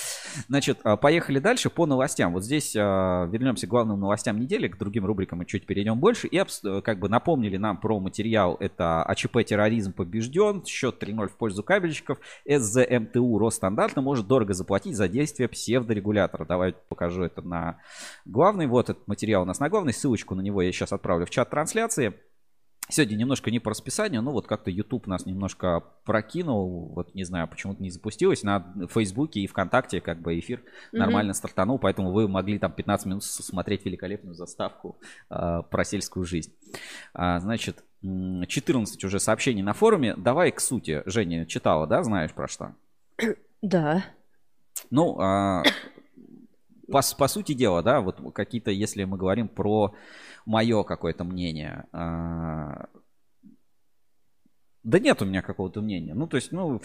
Значит, 0.48 0.80
а, 0.82 0.96
поехали 0.96 1.38
дальше 1.38 1.70
по 1.70 1.86
новостям. 1.86 2.32
Вот 2.32 2.42
здесь 2.44 2.74
а, 2.76 3.26
вернемся 3.26 3.68
к 3.68 3.70
главным 3.70 4.00
новостям 4.00 4.40
недели, 4.40 4.66
к 4.66 4.76
другим 4.78 5.06
рубрикам 5.06 5.38
мы 5.38 5.44
чуть 5.46 5.64
перейдем 5.64 6.00
больше. 6.00 6.26
И 6.26 6.42
как 6.82 6.98
бы 6.98 7.08
напомнили 7.08 7.56
нам 7.56 7.76
про 7.78 8.00
материал. 8.00 8.56
Это 8.58 9.04
АЧП 9.04 9.44
терроризм 9.46 9.92
побежден, 9.92 10.64
счет 10.64 11.00
3-0 11.00 11.28
в 11.28 11.36
пользу 11.36 11.62
кабельщиков. 11.62 12.18
СЗМТУ 12.48 13.38
Росстандарта 13.38 14.00
может 14.00 14.26
дорого 14.26 14.54
заплатить 14.54 14.96
за 14.96 15.06
действия 15.06 15.46
псевдорегулятора. 15.46 16.44
Давай 16.46 16.74
покажу 16.88 17.22
это 17.22 17.42
на 17.42 17.78
главный. 18.24 18.66
Вот 18.66 18.90
этот 18.90 19.06
материал 19.06 19.42
у 19.42 19.44
нас 19.44 19.60
на 19.60 19.68
главной. 19.68 19.92
Ссылочку 19.92 20.31
на 20.34 20.40
него 20.40 20.62
я 20.62 20.72
сейчас 20.72 20.92
отправлю 20.92 21.26
в 21.26 21.30
чат 21.30 21.50
трансляции. 21.50 22.14
Сегодня 22.88 23.14
немножко 23.14 23.50
не 23.52 23.60
по 23.60 23.70
расписанию, 23.70 24.22
но 24.22 24.32
вот 24.32 24.48
как-то 24.48 24.68
YouTube 24.70 25.06
нас 25.06 25.24
немножко 25.24 25.82
прокинул. 26.04 26.92
Вот 26.94 27.14
не 27.14 27.22
знаю, 27.24 27.46
почему-то 27.48 27.80
не 27.80 27.90
запустилось. 27.90 28.42
На 28.42 28.74
Фейсбуке 28.90 29.40
и 29.40 29.46
ВКонтакте 29.46 30.00
как 30.00 30.20
бы 30.20 30.38
эфир 30.38 30.58
Мгм. 30.90 30.98
нормально 31.00 31.32
стартанул, 31.32 31.78
поэтому 31.78 32.10
вы 32.12 32.26
могли 32.28 32.58
там 32.58 32.72
15 32.72 33.06
минут 33.06 33.24
смотреть 33.24 33.84
великолепную 33.86 34.34
заставку 34.34 34.98
а, 35.30 35.62
про 35.62 35.84
сельскую 35.84 36.26
жизнь. 36.26 36.52
А, 37.14 37.38
значит, 37.38 37.84
м, 38.02 38.44
14 38.46 39.04
уже 39.04 39.20
сообщений 39.20 39.62
на 39.62 39.74
форуме. 39.74 40.14
Давай 40.16 40.50
к 40.50 40.60
сути. 40.60 41.02
Женя 41.06 41.46
читала, 41.46 41.86
да, 41.86 42.02
знаешь 42.02 42.32
про 42.32 42.48
что? 42.48 42.74
Да. 43.62 44.04
Ну, 44.90 45.18
а, 45.20 45.62
по, 46.92 47.00
по 47.18 47.28
сути 47.28 47.54
дела, 47.54 47.82
да, 47.82 48.00
вот 48.00 48.20
какие-то, 48.34 48.70
если 48.70 49.04
мы 49.04 49.16
говорим 49.16 49.48
про 49.48 49.94
мое 50.46 50.84
какое-то 50.84 51.24
мнение, 51.24 51.86
а, 51.92 52.86
да 54.84 54.98
нет 54.98 55.22
у 55.22 55.24
меня 55.24 55.42
какого-то 55.42 55.80
мнения. 55.80 56.14
Ну, 56.14 56.26
то 56.26 56.36
есть, 56.36 56.52
ну, 56.52 56.80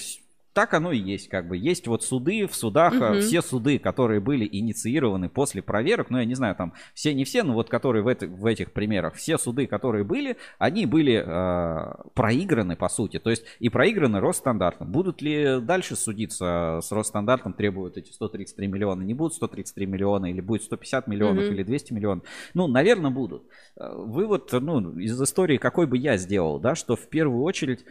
так 0.58 0.74
оно 0.74 0.92
и 0.92 0.98
есть, 0.98 1.30
как 1.30 1.48
бы. 1.48 1.56
Есть 1.56 1.86
вот 1.86 2.04
суды, 2.04 2.48
в 2.48 2.56
судах, 2.56 2.96
Мгм. 2.96 3.20
все 3.22 3.44
суды, 3.44 3.78
которые 3.78 4.20
были 4.20 4.50
инициированы 4.52 5.30
после 5.30 5.62
проверок, 5.62 6.10
ну, 6.10 6.18
я 6.18 6.26
не 6.26 6.34
знаю, 6.34 6.56
там, 6.56 6.74
все 6.96 7.14
не 7.14 7.26
все, 7.26 7.44
но 7.44 7.54
вот 7.54 7.70
которые 7.70 8.02
в, 8.02 8.08
это- 8.08 8.26
в 8.26 8.44
этих 8.48 8.72
примерах, 8.72 9.14
все 9.14 9.38
суды, 9.38 9.68
которые 9.68 10.04
были, 10.04 10.36
они 10.58 10.88
были 10.88 11.24
а, 11.24 12.06
проиграны, 12.16 12.76
по 12.76 12.90
сути. 12.90 13.20
То 13.20 13.30
есть, 13.30 13.46
и 13.60 13.70
проиграны 13.70 14.20
Росстандартом. 14.20 14.92
Будут 14.92 15.22
ли 15.22 15.60
дальше 15.62 15.96
судиться 15.96 16.80
с 16.82 16.92
Росстандартом, 16.92 17.54
требуют 17.54 17.98
эти 17.98 18.12
133 18.12 18.66
миллиона? 18.66 19.04
Не 19.04 19.14
будут 19.14 19.36
133 19.36 19.86
миллиона, 19.86 20.26
или 20.26 20.42
будет 20.42 20.64
150 20.64 21.06
миллионов, 21.08 21.44
Мгм. 21.46 21.54
или 21.54 21.62
200 21.62 21.94
миллионов? 21.94 22.24
Ну, 22.56 22.66
наверное, 22.66 23.12
будут. 23.12 23.44
Э, 23.76 23.94
Вывод, 23.96 24.50
ну, 24.54 24.98
из 24.98 25.22
истории 25.22 25.58
какой 25.58 25.86
бы 25.86 26.00
я 26.00 26.18
сделал, 26.18 26.60
да, 26.60 26.74
что 26.74 26.96
в 26.96 27.08
первую 27.10 27.44
очередь 27.44 27.86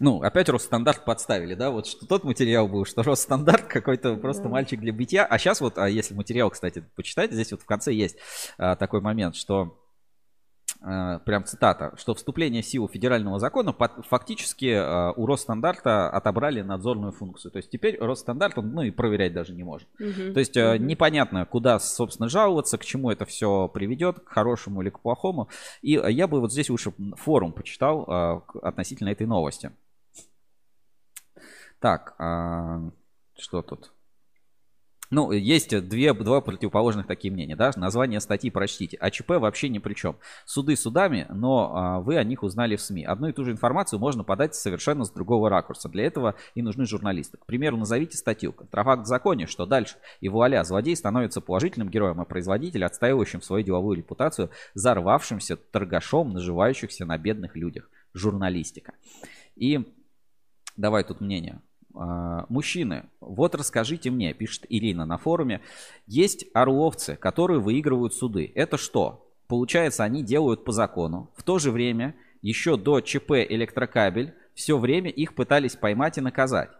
ну, 0.00 0.22
опять 0.22 0.48
Росстандарт 0.48 1.04
подставили, 1.04 1.54
да, 1.54 1.70
вот 1.70 1.86
что 1.86 2.06
тот 2.06 2.24
материал 2.24 2.66
был, 2.68 2.84
что 2.84 3.02
Росстандарт 3.02 3.64
какой-то 3.68 4.16
просто 4.16 4.44
Да. 4.44 4.48
мальчик 4.50 4.80
для 4.80 4.92
битья. 4.92 5.24
А 5.24 5.38
сейчас 5.38 5.60
вот, 5.60 5.78
а 5.78 5.88
если 5.88 6.14
материал, 6.14 6.50
кстати, 6.50 6.84
почитать, 6.96 7.32
здесь 7.32 7.52
вот 7.52 7.62
в 7.62 7.66
конце 7.66 7.92
есть 7.92 8.16
а, 8.58 8.74
такой 8.76 9.00
момент, 9.00 9.36
что 9.36 9.78
а, 10.82 11.20
прям 11.20 11.44
цитата, 11.44 11.94
что 11.96 12.14
вступление 12.14 12.62
в 12.62 12.66
силу 12.66 12.88
федерального 12.88 13.38
закона 13.38 13.72
под- 13.72 14.04
фактически 14.06 14.74
а, 14.76 15.12
у 15.12 15.26
Росстандарта 15.26 16.10
отобрали 16.10 16.60
надзорную 16.60 17.12
функцию. 17.12 17.52
То 17.52 17.58
есть 17.58 17.70
теперь 17.70 17.96
Росстандарт, 18.00 18.58
он, 18.58 18.72
ну 18.72 18.82
и 18.82 18.90
проверять 18.90 19.32
даже 19.32 19.54
не 19.54 19.62
может. 19.62 19.88
Мгм. 20.00 20.34
То 20.34 20.40
есть 20.40 20.56
Мгм. 20.56 20.86
непонятно, 20.88 21.46
куда, 21.46 21.78
собственно, 21.78 22.28
жаловаться, 22.28 22.76
к 22.78 22.84
чему 22.84 23.10
это 23.10 23.24
все 23.26 23.68
приведет, 23.68 24.18
к 24.20 24.28
хорошему 24.28 24.82
или 24.82 24.90
к 24.90 24.98
плохому. 24.98 25.48
И 25.82 25.92
я 25.92 26.26
бы 26.26 26.40
вот 26.40 26.52
здесь 26.52 26.68
лучше 26.68 26.92
форум 27.16 27.52
почитал 27.52 28.42
относительно 28.60 29.10
этой 29.10 29.26
новости. 29.28 29.70
Так, 31.84 32.14
а, 32.18 32.80
что 33.38 33.60
тут? 33.60 33.92
Ну, 35.10 35.32
есть 35.32 35.68
две, 35.86 36.14
два 36.14 36.40
противоположных 36.40 37.06
такие 37.06 37.30
мнения, 37.30 37.56
да, 37.56 37.72
название 37.76 38.20
статьи 38.20 38.50
прочтите. 38.50 38.96
АЧП 38.96 39.32
вообще 39.32 39.68
ни 39.68 39.76
при 39.76 39.92
чем. 39.92 40.16
Суды 40.46 40.76
судами, 40.76 41.26
но 41.28 41.76
а, 41.76 42.00
вы 42.00 42.16
о 42.16 42.24
них 42.24 42.42
узнали 42.42 42.76
в 42.76 42.80
СМИ. 42.80 43.04
Одну 43.04 43.28
и 43.28 43.32
ту 43.34 43.44
же 43.44 43.50
информацию 43.50 44.00
можно 44.00 44.24
подать 44.24 44.54
совершенно 44.54 45.04
с 45.04 45.10
другого 45.10 45.50
ракурса. 45.50 45.90
Для 45.90 46.06
этого 46.06 46.36
и 46.54 46.62
нужны 46.62 46.86
журналисты. 46.86 47.36
К 47.36 47.44
примеру, 47.44 47.76
назовите 47.76 48.16
статью 48.16 48.54
«Контрафакт 48.54 49.02
в 49.02 49.06
законе», 49.06 49.46
что 49.46 49.66
дальше? 49.66 49.96
И 50.22 50.30
вуаля, 50.30 50.64
злодей 50.64 50.96
становится 50.96 51.42
положительным 51.42 51.90
героем, 51.90 52.18
а 52.18 52.24
производитель 52.24 52.86
отстаивающим 52.86 53.42
свою 53.42 53.62
деловую 53.62 53.98
репутацию, 53.98 54.48
зарвавшимся 54.72 55.56
торгашом, 55.58 56.32
наживающихся 56.32 57.04
на 57.04 57.18
бедных 57.18 57.56
людях. 57.56 57.90
Журналистика. 58.14 58.94
И 59.54 59.84
давай 60.78 61.04
тут 61.04 61.20
мнение. 61.20 61.60
А, 61.94 62.46
мужчины, 62.48 63.04
вот 63.20 63.54
расскажите 63.54 64.10
мне, 64.10 64.34
пишет 64.34 64.66
Ирина 64.68 65.06
на 65.06 65.16
форуме, 65.16 65.60
есть 66.06 66.46
орловцы, 66.52 67.16
которые 67.16 67.60
выигрывают 67.60 68.14
суды. 68.14 68.50
Это 68.54 68.76
что? 68.76 69.30
Получается, 69.46 70.04
они 70.04 70.22
делают 70.22 70.64
по 70.64 70.72
закону. 70.72 71.30
В 71.36 71.42
то 71.42 71.58
же 71.58 71.70
время, 71.70 72.14
еще 72.42 72.76
до 72.76 73.00
ЧП 73.00 73.32
электрокабель, 73.48 74.34
все 74.54 74.78
время 74.78 75.10
их 75.10 75.34
пытались 75.34 75.76
поймать 75.76 76.18
и 76.18 76.20
наказать. 76.20 76.70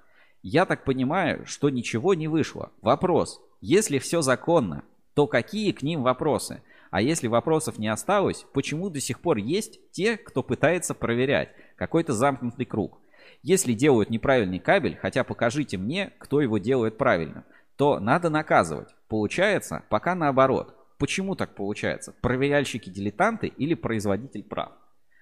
Я 0.42 0.66
так 0.66 0.84
понимаю, 0.84 1.46
что 1.46 1.70
ничего 1.70 2.14
не 2.14 2.28
вышло. 2.28 2.70
Вопрос, 2.82 3.40
если 3.60 3.98
все 3.98 4.20
законно, 4.20 4.84
то 5.14 5.26
какие 5.26 5.72
к 5.72 5.82
ним 5.82 6.02
вопросы? 6.02 6.62
А 6.90 7.00
если 7.00 7.28
вопросов 7.28 7.78
не 7.78 7.88
осталось, 7.88 8.46
почему 8.52 8.90
до 8.90 9.00
сих 9.00 9.20
пор 9.20 9.38
есть 9.38 9.80
те, 9.90 10.16
кто 10.16 10.42
пытается 10.42 10.94
проверять? 10.94 11.50
Какой-то 11.76 12.12
замкнутый 12.12 12.66
круг. 12.66 12.98
Если 13.44 13.74
делают 13.74 14.08
неправильный 14.08 14.58
кабель, 14.58 14.96
хотя 14.96 15.22
покажите 15.22 15.76
мне, 15.76 16.14
кто 16.18 16.40
его 16.40 16.56
делает 16.56 16.96
правильно, 16.96 17.44
то 17.76 18.00
надо 18.00 18.30
наказывать. 18.30 18.88
Получается 19.06 19.82
пока 19.90 20.14
наоборот. 20.14 20.74
Почему 20.98 21.36
так 21.36 21.54
получается? 21.54 22.14
Проверяльщики 22.22 22.88
дилетанты 22.88 23.48
или 23.48 23.74
производитель 23.74 24.44
прав? 24.44 24.72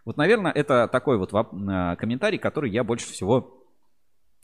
Вот, 0.05 0.19
наверное, 0.19 0.53
это 0.53 0.87
такой 0.87 1.19
вот 1.19 1.33
э, 1.33 1.97
комментарий, 1.97 2.39
который 2.39 2.71
я 2.71 2.85
больше 2.85 3.07
всего, 3.07 3.67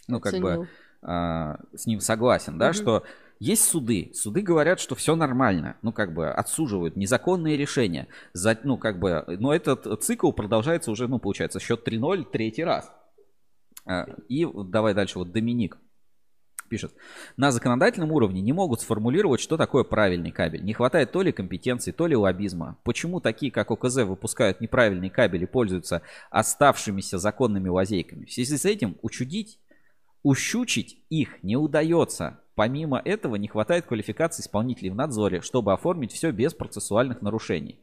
ну, 0.09 0.19
как 0.19 0.33
Оценил. 0.33 0.63
бы, 0.63 0.69
а, 1.03 1.61
с 1.73 1.87
ним 1.87 2.01
согласен, 2.01 2.59
да, 2.59 2.71
угу. 2.71 2.75
что 2.75 3.05
есть 3.39 3.63
суды. 3.63 4.11
Суды 4.13 4.43
говорят, 4.43 4.81
что 4.81 4.97
все 4.97 5.15
нормально. 5.15 5.77
Ну, 5.83 5.93
как 5.93 6.15
бы 6.15 6.29
отсуживают 6.29 6.97
незаконные 6.97 7.57
решения. 7.57 8.09
За, 8.33 8.59
ну, 8.65 8.77
как 8.77 8.99
бы, 8.99 9.25
но 9.39 9.55
этот 9.55 10.03
цикл 10.03 10.33
продолжается 10.33 10.91
уже, 10.91 11.07
ну, 11.07 11.21
получается, 11.21 11.61
счет 11.61 11.87
3-0 11.87 12.25
третий 12.33 12.65
раз. 12.65 12.93
А, 13.89 14.06
и 14.28 14.47
давай 14.66 14.94
дальше, 14.94 15.19
вот 15.19 15.32
Доминик 15.32 15.78
пишет. 16.69 16.93
На 17.39 17.51
законодательном 17.51 18.12
уровне 18.12 18.43
не 18.43 18.52
могут 18.52 18.82
сформулировать, 18.82 19.40
что 19.40 19.56
такое 19.56 19.82
правильный 19.82 20.31
кабель. 20.31 20.62
Не 20.62 20.74
хватает 20.74 21.10
то 21.10 21.23
ли 21.23 21.32
компетенции, 21.32 21.90
то 21.90 22.06
ли 22.06 22.15
лоббизма. 22.15 22.77
Почему 22.85 23.20
такие, 23.20 23.51
как 23.51 23.70
ОКЗ, 23.70 24.05
выпускают 24.05 24.60
неправильный 24.60 25.09
кабель 25.09 25.44
и 25.44 25.47
пользуются 25.47 26.02
оставшимися 26.31 27.16
законными 27.16 27.69
лазейками? 27.69 28.27
В 28.27 28.32
связи 28.32 28.59
с 28.59 28.66
этим 28.66 28.98
учудить, 29.01 29.59
ущучить 30.23 31.02
их 31.09 31.43
не 31.43 31.56
удается. 31.56 32.40
Помимо 32.55 33.01
этого 33.02 33.36
не 33.36 33.48
хватает 33.48 33.86
квалификации 33.86 34.43
исполнителей 34.43 34.90
в 34.90 34.97
надзоре, 34.97 35.40
чтобы 35.40 35.73
оформить 35.73 36.12
все 36.12 36.32
без 36.32 36.52
процессуальных 36.52 37.23
нарушений. 37.23 37.81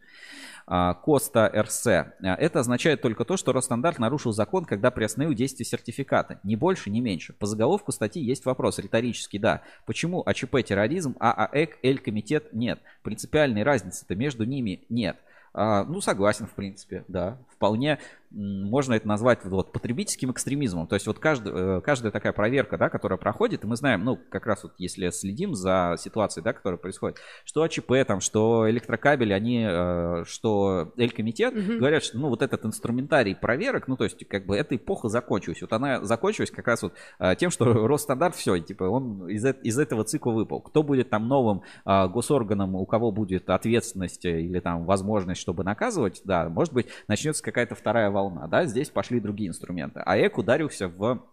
Коста 0.66 1.52
РС. 1.56 1.86
А, 1.86 2.14
это 2.22 2.60
означает 2.60 3.02
только 3.02 3.24
то, 3.24 3.38
что 3.38 3.54
Росстандарт 3.54 4.00
нарушил 4.00 4.32
закон, 4.32 4.66
когда 4.66 4.90
приостановил 4.90 5.36
действие 5.36 5.66
сертификата. 5.66 6.40
Ни 6.44 6.56
больше, 6.56 6.90
ни 6.90 7.02
меньше. 7.02 7.34
По 7.34 7.46
заголовку 7.46 7.92
статьи 7.92 8.24
есть 8.24 8.46
вопрос, 8.46 8.80
риторический, 8.80 9.38
да. 9.38 9.62
Почему 9.86 10.24
АЧП 10.26 10.64
терроризм, 10.64 11.16
а 11.20 11.46
АЭК, 11.46 11.78
Эль-комитет 11.84 12.52
нет? 12.54 12.80
Принципиальной 13.04 13.64
разницы-то 13.64 14.16
между 14.16 14.44
ними 14.44 14.86
нет. 14.90 15.18
А, 15.54 15.86
ну, 15.86 16.02
согласен, 16.02 16.48
в 16.48 16.54
принципе, 16.54 17.06
да. 17.08 17.38
Вполне 17.50 18.00
можно 18.32 18.94
это 18.94 19.08
назвать 19.08 19.44
вот 19.46 19.72
потребительским 19.72 20.32
экстремизмом. 20.32 20.88
То 20.88 20.96
есть 20.96 21.08
вот 21.08 21.20
каждый, 21.20 21.54
э, 21.54 21.82
каждая 21.82 22.12
такая 22.12 22.34
проверка, 22.34 22.78
да, 22.78 22.90
которая 22.90 23.18
проходит, 23.18 23.64
и 23.64 23.68
мы 23.68 23.76
знаем, 23.76 24.04
ну, 24.04 24.20
как 24.30 24.46
раз 24.46 24.64
вот 24.64 24.74
если 24.78 25.10
следим 25.10 25.56
за 25.56 25.96
ситуацией, 25.98 26.44
да, 26.44 26.54
которая 26.54 26.78
происходит, 26.78 27.18
что 27.46 27.64
АЧП 27.64 27.94
там, 28.06 28.20
что 28.20 28.70
электрокабели, 28.70 29.34
они, 29.34 29.66
э, 29.68 30.24
что 30.26 30.94
Эль-комитет 30.98 31.54
угу. 31.54 31.80
говорят, 31.80 32.04
что, 32.04 32.18
ну, 32.18 32.30
вот 32.30 32.42
этот 32.42 32.66
инструментарий 32.66 33.36
проверок, 33.36 33.88
ну, 33.88 33.96
то 33.96 34.04
есть 34.04 34.28
как 34.28 34.46
бы 34.46 34.56
эта 34.58 34.76
эпоха 34.76 35.08
закончилась. 35.08 35.62
Вот 35.62 35.74
она 35.74 36.04
закончилась 36.04 36.52
как 36.52 36.68
раз 36.68 36.84
вот 36.84 36.94
э, 37.20 37.36
тем, 37.38 37.52
что 37.52 37.66
Росстандарт 37.88 38.36
все, 38.36 38.58
типа, 38.60 38.84
он 38.84 39.30
из, 39.30 39.46
из 39.46 39.80
этого 39.80 40.04
цикла 40.04 40.32
выпал. 40.32 40.62
Кто 40.62 40.84
будет 40.84 41.10
там 41.10 41.28
новым 41.28 41.62
госорганом, 41.86 42.76
у 42.76 42.86
кого 42.86 43.12
будет 43.12 43.50
ответственность 43.50 44.26
или 44.26 44.60
там 44.60 44.86
возможность, 44.86 45.42
чтобы 45.42 45.64
наказывать, 45.64 46.22
да, 46.26 46.50
может 46.50 46.74
быть, 46.74 46.88
начнется 47.08 47.44
какая-то 47.44 47.76
вторая 47.76 48.10
волна 48.10 48.25
волна, 48.30 48.48
да, 48.48 48.66
здесь 48.66 48.90
пошли 48.90 49.20
другие 49.20 49.50
инструменты. 49.50 50.02
А 50.06 50.18
ЭК 50.18 50.38
ударился 50.38 50.88
в, 50.88 51.24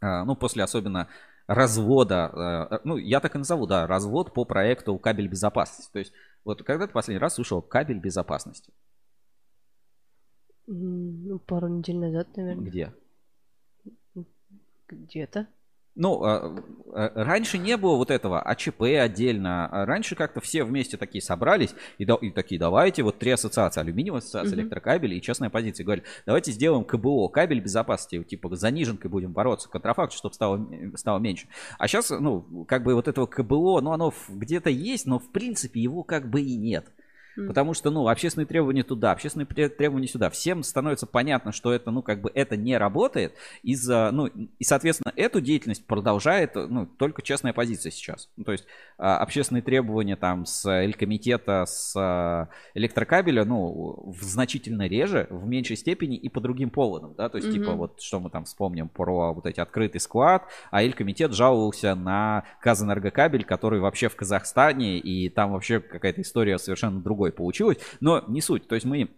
э, 0.00 0.24
ну, 0.24 0.36
после 0.36 0.62
особенно 0.62 1.08
развода, 1.46 2.68
э, 2.72 2.78
ну, 2.84 2.96
я 2.96 3.20
так 3.20 3.34
и 3.34 3.38
назову, 3.38 3.66
да, 3.66 3.86
развод 3.86 4.34
по 4.34 4.44
проекту 4.44 4.98
кабель 4.98 5.28
безопасности. 5.28 5.92
То 5.92 5.98
есть, 5.98 6.12
вот 6.44 6.62
когда 6.62 6.86
ты 6.86 6.92
последний 6.92 7.20
раз 7.20 7.34
слышал 7.34 7.62
кабель 7.62 7.98
безопасности? 7.98 8.72
Ну, 10.66 11.38
пару 11.38 11.68
недель 11.68 11.98
назад, 11.98 12.36
наверное. 12.36 12.64
Где? 12.64 12.94
Где-то. 14.88 15.46
Ну, 15.96 16.22
а, 16.22 16.54
а, 16.92 17.24
раньше 17.24 17.56
не 17.56 17.76
было 17.78 17.96
вот 17.96 18.10
этого 18.10 18.40
АЧП 18.40 18.82
отдельно. 19.00 19.66
А 19.66 19.86
раньше 19.86 20.14
как-то 20.14 20.40
все 20.40 20.62
вместе 20.62 20.98
такие 20.98 21.22
собрались 21.22 21.74
и, 21.96 22.04
и 22.04 22.30
такие, 22.30 22.58
давайте, 22.58 23.02
вот 23.02 23.18
три 23.18 23.30
ассоциации, 23.30 23.80
алюминиевая 23.80 24.20
ассоциация, 24.20 24.56
mm-hmm. 24.56 24.60
электрокабель 24.60 25.14
и 25.14 25.22
частная 25.22 25.48
позиция. 25.48 25.84
Говорят, 25.84 26.04
давайте 26.26 26.52
сделаем 26.52 26.84
КБО, 26.84 27.28
кабель 27.28 27.60
безопасности, 27.60 28.22
типа 28.22 28.54
заниженкой 28.54 29.10
будем 29.10 29.32
бороться, 29.32 29.70
контрафакт, 29.70 30.12
чтобы 30.12 30.34
стало, 30.34 30.68
стало 30.96 31.18
меньше. 31.18 31.48
А 31.78 31.88
сейчас, 31.88 32.10
ну, 32.10 32.64
как 32.68 32.82
бы 32.82 32.94
вот 32.94 33.08
этого 33.08 33.26
КБО, 33.26 33.80
ну, 33.80 33.92
оно 33.92 34.12
где-то 34.28 34.68
есть, 34.68 35.06
но 35.06 35.18
в 35.18 35.30
принципе 35.32 35.80
его 35.80 36.02
как 36.02 36.28
бы 36.28 36.42
и 36.42 36.56
нет. 36.56 36.92
Потому 37.36 37.74
что, 37.74 37.90
ну, 37.90 38.08
общественные 38.08 38.46
требования 38.46 38.82
туда, 38.82 39.12
общественные 39.12 39.46
требования 39.46 40.08
сюда. 40.08 40.30
Всем 40.30 40.62
становится 40.62 41.06
понятно, 41.06 41.52
что 41.52 41.72
это, 41.72 41.90
ну, 41.90 42.02
как 42.02 42.20
бы 42.20 42.30
это 42.34 42.56
не 42.56 42.76
работает. 42.78 43.34
Из-за, 43.62 44.10
ну, 44.12 44.26
и, 44.26 44.64
соответственно, 44.64 45.12
эту 45.16 45.40
деятельность 45.40 45.86
продолжает, 45.86 46.54
ну, 46.54 46.86
только 46.86 47.22
честная 47.22 47.52
позиция 47.52 47.90
сейчас. 47.90 48.28
Ну, 48.36 48.44
то 48.44 48.52
есть 48.52 48.64
а, 48.98 49.18
общественные 49.18 49.62
требования 49.62 50.16
там 50.16 50.46
с 50.46 50.66
Элькомитета, 50.66 51.64
с 51.66 51.94
а, 51.96 52.48
электрокабеля, 52.74 53.44
ну, 53.44 54.12
в 54.18 54.22
значительно 54.22 54.86
реже, 54.86 55.26
в 55.30 55.46
меньшей 55.46 55.76
степени 55.76 56.16
и 56.16 56.28
по 56.28 56.40
другим 56.40 56.70
поводам, 56.70 57.14
да, 57.14 57.28
то 57.28 57.38
есть, 57.38 57.48
mm-hmm. 57.48 57.52
типа, 57.52 57.72
вот, 57.72 58.00
что 58.00 58.20
мы 58.20 58.30
там 58.30 58.44
вспомним 58.44 58.88
про 58.88 59.32
вот 59.32 59.46
эти 59.46 59.60
открытый 59.60 60.00
склад, 60.00 60.48
а 60.70 60.82
Элькомитет 60.82 61.32
жаловался 61.34 61.94
на 61.94 62.44
Казэнергокабель, 62.60 63.44
который 63.44 63.80
вообще 63.80 64.08
в 64.08 64.16
Казахстане, 64.16 64.98
и 64.98 65.28
там 65.28 65.52
вообще 65.52 65.80
какая-то 65.80 66.22
история 66.22 66.58
совершенно 66.58 67.00
другой 67.00 67.25
другой 67.26 67.32
получилось. 67.32 67.78
Но 68.00 68.24
не 68.28 68.40
суть. 68.40 68.68
То 68.68 68.74
есть 68.74 68.86
мы 68.86 69.10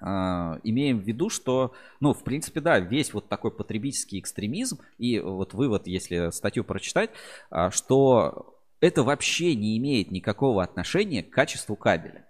Uh, 0.00 0.60
имеем 0.64 0.98
в 0.98 1.04
виду, 1.04 1.30
что, 1.30 1.72
ну, 2.00 2.12
в 2.12 2.24
принципе, 2.24 2.60
да, 2.60 2.78
весь 2.80 3.14
вот 3.14 3.28
такой 3.28 3.52
потребительский 3.52 4.18
экстремизм 4.18 4.80
и 4.98 5.20
вот 5.20 5.54
вывод, 5.54 5.86
если 5.86 6.30
статью 6.30 6.64
прочитать, 6.64 7.10
uh, 7.50 7.70
что 7.70 8.58
это 8.80 9.02
вообще 9.02 9.54
не 9.54 9.78
имеет 9.78 10.10
никакого 10.10 10.62
отношения 10.62 11.22
к 11.22 11.30
качеству 11.30 11.76
кабеля. 11.76 12.26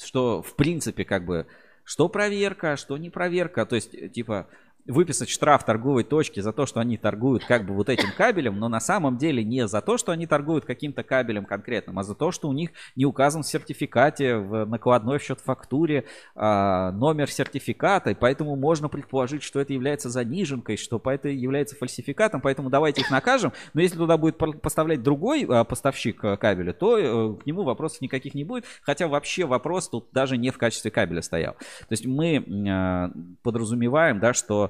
Что, 0.00 0.40
в 0.40 0.54
принципе, 0.54 1.04
как 1.04 1.26
бы, 1.26 1.46
что 1.84 2.08
проверка, 2.08 2.76
что 2.76 2.96
не 2.96 3.10
проверка, 3.10 3.66
то 3.66 3.74
есть, 3.74 4.12
типа, 4.12 4.46
выписать 4.86 5.28
штраф 5.28 5.64
торговой 5.64 6.04
точке 6.04 6.42
за 6.42 6.52
то, 6.52 6.66
что 6.66 6.80
они 6.80 6.96
торгуют 6.96 7.44
как 7.44 7.66
бы 7.66 7.74
вот 7.74 7.88
этим 7.88 8.08
кабелем, 8.16 8.58
но 8.58 8.68
на 8.68 8.80
самом 8.80 9.16
деле 9.18 9.44
не 9.44 9.66
за 9.68 9.80
то, 9.80 9.98
что 9.98 10.12
они 10.12 10.26
торгуют 10.26 10.64
каким-то 10.64 11.02
кабелем 11.02 11.44
конкретным, 11.44 11.98
а 11.98 12.02
за 12.02 12.14
то, 12.14 12.30
что 12.30 12.48
у 12.48 12.52
них 12.52 12.70
не 12.96 13.04
указан 13.04 13.42
в 13.42 13.46
сертификате, 13.46 14.36
в 14.36 14.64
накладной 14.64 15.18
в 15.18 15.22
счет 15.22 15.40
фактуре 15.40 16.04
а, 16.34 16.92
номер 16.92 17.30
сертификата, 17.30 18.10
и 18.10 18.14
поэтому 18.14 18.56
можно 18.56 18.88
предположить, 18.88 19.42
что 19.42 19.60
это 19.60 19.72
является 19.72 20.10
заниженкой, 20.10 20.76
что 20.76 21.00
это 21.04 21.28
является 21.28 21.76
фальсификатом, 21.76 22.40
поэтому 22.40 22.70
давайте 22.70 23.02
их 23.02 23.10
накажем, 23.10 23.52
но 23.74 23.80
если 23.80 23.96
туда 23.96 24.16
будет 24.16 24.38
поставлять 24.60 25.02
другой 25.02 25.46
а, 25.48 25.64
поставщик 25.64 26.24
а, 26.24 26.36
кабеля, 26.36 26.72
то 26.72 26.96
а, 26.96 27.36
к 27.36 27.46
нему 27.46 27.62
вопросов 27.62 28.00
никаких 28.00 28.34
не 28.34 28.44
будет, 28.44 28.64
хотя 28.82 29.08
вообще 29.08 29.44
вопрос 29.44 29.88
тут 29.88 30.08
даже 30.12 30.36
не 30.36 30.50
в 30.50 30.58
качестве 30.58 30.90
кабеля 30.90 31.22
стоял. 31.22 31.54
То 31.54 31.92
есть 31.92 32.06
мы 32.06 32.44
а, 32.68 33.10
подразумеваем, 33.42 34.20
да, 34.20 34.32
что 34.32 34.69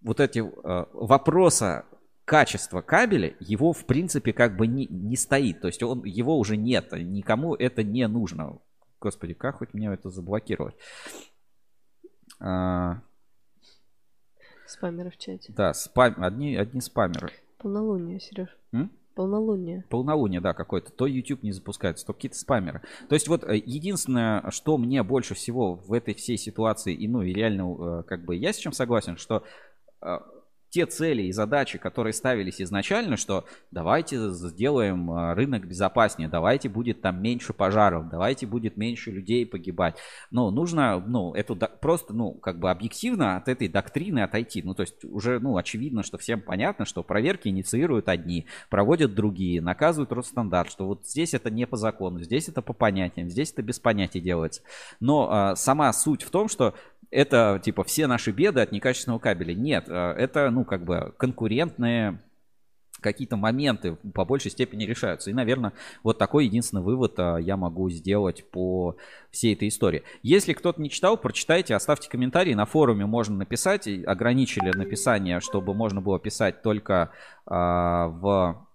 вот 0.00 0.20
эти 0.20 0.40
э, 0.40 0.86
вопроса 0.92 1.86
качества 2.24 2.82
кабеля, 2.82 3.34
его 3.40 3.72
в 3.72 3.86
принципе 3.86 4.32
как 4.32 4.56
бы 4.56 4.66
не, 4.66 4.86
не 4.86 5.16
стоит. 5.16 5.60
То 5.60 5.68
есть 5.68 5.82
он, 5.82 6.04
его 6.04 6.38
уже 6.38 6.56
нет, 6.56 6.92
никому 6.92 7.54
это 7.54 7.82
не 7.82 8.06
нужно. 8.06 8.58
Господи, 9.00 9.34
как 9.34 9.56
хоть 9.56 9.74
мне 9.74 9.88
это 9.92 10.10
заблокировать? 10.10 10.74
А... 12.40 13.00
Спамеры 14.66 15.10
в 15.10 15.16
чате. 15.16 15.52
Да, 15.56 15.72
спам... 15.72 16.22
одни, 16.22 16.54
одни 16.56 16.80
спамеры. 16.80 17.30
Полнолуние, 17.56 18.20
Сереж. 18.20 18.54
М? 18.72 18.92
Полнолуние. 19.18 19.82
полнолуние, 19.88 20.40
да, 20.40 20.54
какое-то, 20.54 20.92
то 20.92 21.04
YouTube 21.04 21.42
не 21.42 21.50
запускается, 21.50 22.06
то 22.06 22.12
какие-то 22.12 22.38
спамеры. 22.38 22.82
То 23.08 23.16
есть 23.16 23.26
вот 23.26 23.42
э, 23.42 23.56
единственное, 23.56 24.48
что 24.52 24.78
мне 24.78 25.02
больше 25.02 25.34
всего 25.34 25.74
в 25.74 25.92
этой 25.92 26.14
всей 26.14 26.38
ситуации, 26.38 26.94
и 26.94 27.08
ну 27.08 27.22
и 27.22 27.32
реально, 27.32 28.02
э, 28.02 28.02
как 28.04 28.24
бы 28.24 28.36
я 28.36 28.52
с 28.52 28.56
чем 28.58 28.70
согласен, 28.70 29.16
что 29.16 29.42
э, 30.02 30.18
те 30.70 30.86
цели 30.86 31.22
и 31.22 31.32
задачи, 31.32 31.78
которые 31.78 32.12
ставились 32.12 32.60
изначально, 32.60 33.16
что 33.16 33.44
давайте 33.70 34.30
сделаем 34.30 35.10
а, 35.10 35.34
рынок 35.34 35.66
безопаснее, 35.66 36.28
давайте 36.28 36.68
будет 36.68 37.00
там 37.00 37.22
меньше 37.22 37.52
пожаров, 37.52 38.08
давайте 38.08 38.46
будет 38.46 38.76
меньше 38.76 39.10
людей 39.10 39.46
погибать. 39.46 39.96
Но 40.30 40.50
нужно, 40.50 40.98
ну, 41.00 41.34
это 41.34 41.54
просто, 41.54 42.12
ну, 42.12 42.32
как 42.32 42.58
бы 42.58 42.70
объективно 42.70 43.36
от 43.36 43.48
этой 43.48 43.68
доктрины 43.68 44.20
отойти. 44.20 44.62
Ну, 44.62 44.74
то 44.74 44.82
есть 44.82 45.04
уже, 45.04 45.38
ну, 45.40 45.56
очевидно, 45.56 46.02
что 46.02 46.18
всем 46.18 46.40
понятно, 46.40 46.84
что 46.84 47.02
проверки 47.02 47.48
инициируют 47.48 48.08
одни, 48.08 48.46
проводят 48.70 49.14
другие, 49.14 49.62
наказывают 49.62 50.12
Росстандарт, 50.12 50.70
что 50.70 50.86
вот 50.86 51.06
здесь 51.06 51.34
это 51.34 51.50
не 51.50 51.66
по 51.66 51.76
закону, 51.76 52.22
здесь 52.22 52.48
это 52.48 52.62
по 52.62 52.72
понятиям, 52.72 53.28
здесь 53.28 53.52
это 53.52 53.62
без 53.62 53.78
понятий 53.78 54.20
делается. 54.20 54.62
Но 55.00 55.28
а, 55.30 55.56
сама 55.56 55.92
суть 55.92 56.22
в 56.22 56.30
том, 56.30 56.48
что 56.48 56.74
это 57.10 57.60
типа 57.64 57.84
все 57.84 58.06
наши 58.06 58.30
беды 58.30 58.60
от 58.60 58.72
некачественного 58.72 59.18
кабеля. 59.18 59.54
Нет, 59.54 59.84
э, 59.88 60.14
это, 60.18 60.50
ну, 60.50 60.64
как 60.64 60.84
бы 60.84 61.14
конкурентные 61.18 62.20
какие-то 63.00 63.36
моменты 63.36 63.96
по 64.14 64.24
большей 64.24 64.50
степени 64.50 64.84
решаются. 64.84 65.30
И, 65.30 65.34
наверное, 65.34 65.72
вот 66.02 66.18
такой 66.18 66.46
единственный 66.46 66.82
вывод 66.82 67.14
а, 67.18 67.36
я 67.36 67.56
могу 67.56 67.88
сделать 67.90 68.50
по 68.50 68.96
всей 69.30 69.54
этой 69.54 69.68
истории. 69.68 70.02
Если 70.22 70.52
кто-то 70.52 70.80
не 70.80 70.90
читал, 70.90 71.16
прочитайте, 71.16 71.74
оставьте 71.74 72.08
комментарии. 72.08 72.54
На 72.54 72.66
форуме 72.66 73.06
можно 73.06 73.36
написать. 73.36 73.88
Ограничили 74.06 74.76
написание, 74.76 75.40
чтобы 75.40 75.74
можно 75.74 76.00
было 76.00 76.18
писать 76.18 76.62
только 76.62 77.12
а, 77.46 78.08
в 78.08 78.67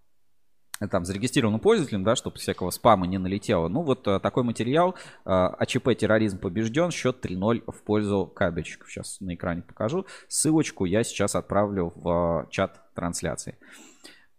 там 0.87 1.05
зарегистрированным 1.05 1.59
пользователем, 1.59 2.03
да, 2.03 2.15
чтобы 2.15 2.37
всякого 2.37 2.69
спама 2.71 3.07
не 3.07 3.17
налетело. 3.17 3.67
Ну 3.67 3.81
вот 3.81 4.07
а, 4.07 4.19
такой 4.19 4.43
материал. 4.43 4.95
А, 5.25 5.47
АЧП 5.49 5.95
терроризм 5.97 6.39
побежден, 6.39 6.91
счет 6.91 7.23
3-0 7.23 7.71
в 7.71 7.83
пользу 7.83 8.25
кабельщиков. 8.25 8.89
Сейчас 8.89 9.19
на 9.21 9.35
экране 9.35 9.61
покажу. 9.61 10.05
Ссылочку 10.27 10.85
я 10.85 11.03
сейчас 11.03 11.35
отправлю 11.35 11.93
в 11.95 12.47
чат 12.49 12.81
трансляции. 12.93 13.57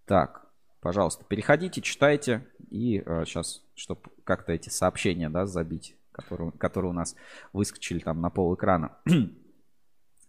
Так, 0.06 0.46
пожалуйста, 0.80 1.24
переходите, 1.24 1.80
читайте. 1.80 2.46
И 2.70 3.02
сейчас, 3.24 3.62
чтобы 3.74 4.00
как-то 4.24 4.52
эти 4.52 4.68
сообщения, 4.68 5.30
да, 5.30 5.46
забить, 5.46 5.96
которые, 6.12 6.52
которые 6.52 6.90
у 6.90 6.94
нас 6.94 7.14
выскочили 7.52 8.00
там 8.00 8.20
на 8.20 8.30
пол 8.30 8.54
экрана. 8.54 8.98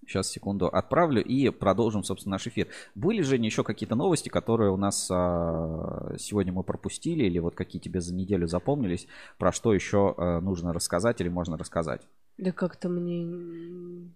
Сейчас, 0.07 0.29
секунду, 0.29 0.67
отправлю 0.67 1.23
и 1.23 1.49
продолжим, 1.49 2.03
собственно, 2.03 2.33
наш 2.33 2.45
эфир. 2.47 2.67
Были, 2.93 3.21
же 3.21 3.37
еще 3.37 3.63
какие-то 3.63 3.95
новости, 3.95 4.29
которые 4.29 4.71
у 4.71 4.77
нас 4.77 5.09
а, 5.11 6.15
сегодня 6.19 6.53
мы 6.53 6.63
пропустили, 6.63 7.23
или 7.23 7.39
вот 7.39 7.55
какие 7.55 7.81
тебе 7.81 8.01
за 8.01 8.13
неделю 8.13 8.47
запомнились, 8.47 9.07
про 9.37 9.51
что 9.51 9.73
еще 9.73 10.13
а, 10.17 10.41
нужно 10.41 10.73
рассказать 10.73 11.21
или 11.21 11.29
можно 11.29 11.57
рассказать? 11.57 12.01
Да 12.37 12.51
как-то 12.51 12.89
мне... 12.89 14.11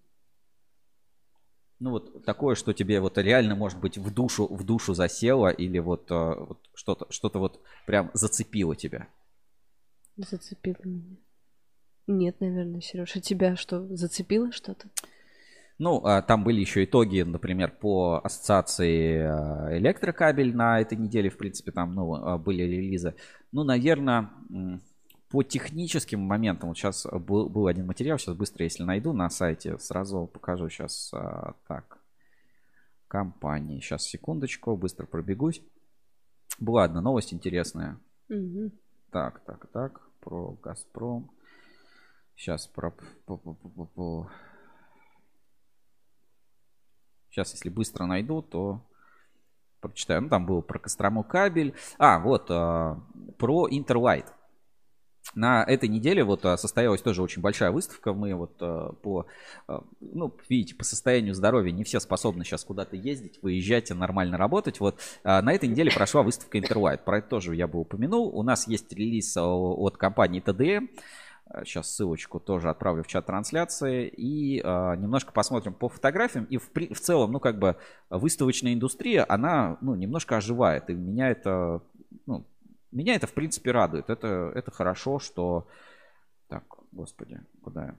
Ну 1.80 1.90
вот 1.90 2.24
такое, 2.24 2.54
что 2.54 2.74
тебе 2.74 3.00
вот 3.00 3.16
реально, 3.18 3.56
может 3.56 3.80
быть, 3.80 3.96
в 3.96 4.12
душу, 4.12 4.46
в 4.46 4.64
душу 4.64 4.94
засело, 4.94 5.48
или 5.48 5.78
вот, 5.78 6.06
а, 6.10 6.34
вот 6.34 6.58
что-то, 6.74 7.06
что-то 7.10 7.38
вот 7.38 7.60
прям 7.86 8.10
зацепило 8.14 8.76
тебя? 8.76 9.08
Зацепило 10.16 10.76
меня. 10.84 11.16
Нет, 12.06 12.40
наверное, 12.40 12.80
Сережа. 12.80 13.20
Тебя 13.20 13.56
что, 13.56 13.86
зацепило 13.96 14.52
что-то? 14.52 14.88
Ну, 15.80 16.04
а, 16.04 16.20
там 16.20 16.44
были 16.44 16.60
еще 16.60 16.84
итоги, 16.84 17.22
например, 17.22 17.70
по 17.70 18.20
ассоциации 18.22 19.16
а, 19.16 19.78
электрокабель 19.78 20.54
на 20.54 20.78
этой 20.78 20.98
неделе, 20.98 21.30
в 21.30 21.38
принципе, 21.38 21.72
там 21.72 21.94
ну, 21.94 22.16
а, 22.16 22.36
были 22.36 22.64
релизы. 22.64 23.14
Ну, 23.50 23.64
наверное, 23.64 24.30
по 25.30 25.42
техническим 25.42 26.20
моментам, 26.20 26.68
вот 26.68 26.76
сейчас 26.76 27.06
был, 27.06 27.48
был 27.48 27.66
один 27.66 27.86
материал, 27.86 28.18
сейчас 28.18 28.36
быстро, 28.36 28.64
если 28.64 28.82
найду 28.82 29.14
на 29.14 29.30
сайте, 29.30 29.78
сразу 29.78 30.26
покажу 30.26 30.68
сейчас. 30.68 31.14
Так, 31.66 32.02
компании. 33.08 33.80
Сейчас, 33.80 34.02
секундочку, 34.02 34.76
быстро 34.76 35.06
пробегусь. 35.06 35.62
Была 36.58 36.84
одна 36.84 37.00
новость 37.00 37.32
интересная. 37.32 37.98
Угу. 38.28 38.70
Так, 39.10 39.42
так, 39.46 39.66
так, 39.72 40.02
про 40.20 40.58
Газпром. 40.62 41.30
Сейчас 42.36 42.66
про... 42.66 42.92
Сейчас, 47.30 47.52
если 47.52 47.68
быстро 47.68 48.06
найду, 48.06 48.42
то 48.42 48.82
прочитаю. 49.80 50.22
Ну, 50.22 50.28
там 50.28 50.46
был 50.46 50.62
про 50.62 50.78
Кострому 50.78 51.24
кабель. 51.24 51.74
А, 51.98 52.18
вот, 52.18 52.50
э, 52.50 52.96
про 53.38 53.68
Interlight. 53.68 54.26
На 55.34 55.62
этой 55.62 55.88
неделе 55.88 56.24
вот 56.24 56.44
а, 56.44 56.56
состоялась 56.56 57.02
тоже 57.02 57.22
очень 57.22 57.40
большая 57.40 57.70
выставка. 57.70 58.12
Мы 58.12 58.34
вот 58.34 58.56
а, 58.60 58.92
по, 58.94 59.26
ну, 60.00 60.36
видите, 60.48 60.74
по 60.74 60.82
состоянию 60.82 61.34
здоровья 61.34 61.70
не 61.70 61.84
все 61.84 62.00
способны 62.00 62.44
сейчас 62.44 62.64
куда-то 62.64 62.96
ездить, 62.96 63.38
выезжать 63.42 63.90
и 63.90 63.94
нормально 63.94 64.36
работать. 64.36 64.80
Вот 64.80 65.00
на 65.22 65.52
этой 65.52 65.68
неделе 65.68 65.92
прошла 65.92 66.22
выставка 66.22 66.58
Interlight. 66.58 67.04
Про 67.04 67.18
это 67.18 67.28
тоже 67.28 67.54
я 67.54 67.68
бы 67.68 67.78
упомянул. 67.78 68.36
У 68.36 68.42
нас 68.42 68.66
есть 68.66 68.92
релиз 68.92 69.36
от 69.36 69.96
компании 69.98 70.42
TDM. 70.42 70.88
Сейчас 71.64 71.86
э, 71.86 71.90
ссылочку 71.90 72.40
тоже 72.40 72.70
отправлю 72.70 73.02
в 73.02 73.06
чат 73.06 73.26
трансляции. 73.26 74.08
И 74.08 74.60
э, 74.60 74.96
немножко 74.96 75.32
посмотрим 75.32 75.74
по 75.74 75.88
фотографиям. 75.88 76.44
И 76.44 76.58
в, 76.58 76.70
в 76.72 77.00
целом, 77.00 77.32
ну, 77.32 77.40
как 77.40 77.58
бы 77.58 77.76
выставочная 78.08 78.74
индустрия, 78.74 79.24
она, 79.28 79.78
ну, 79.80 79.94
немножко 79.94 80.36
оживает. 80.36 80.90
И 80.90 80.94
меня 80.94 81.30
это, 81.30 81.82
ну, 82.26 82.44
меня 82.92 83.14
это, 83.14 83.26
в 83.26 83.32
принципе, 83.32 83.70
радует. 83.70 84.10
Это, 84.10 84.52
это 84.54 84.70
хорошо, 84.70 85.18
что... 85.18 85.66
Так, 86.48 86.64
господи, 86.92 87.40
куда 87.62 87.84
я? 87.84 87.94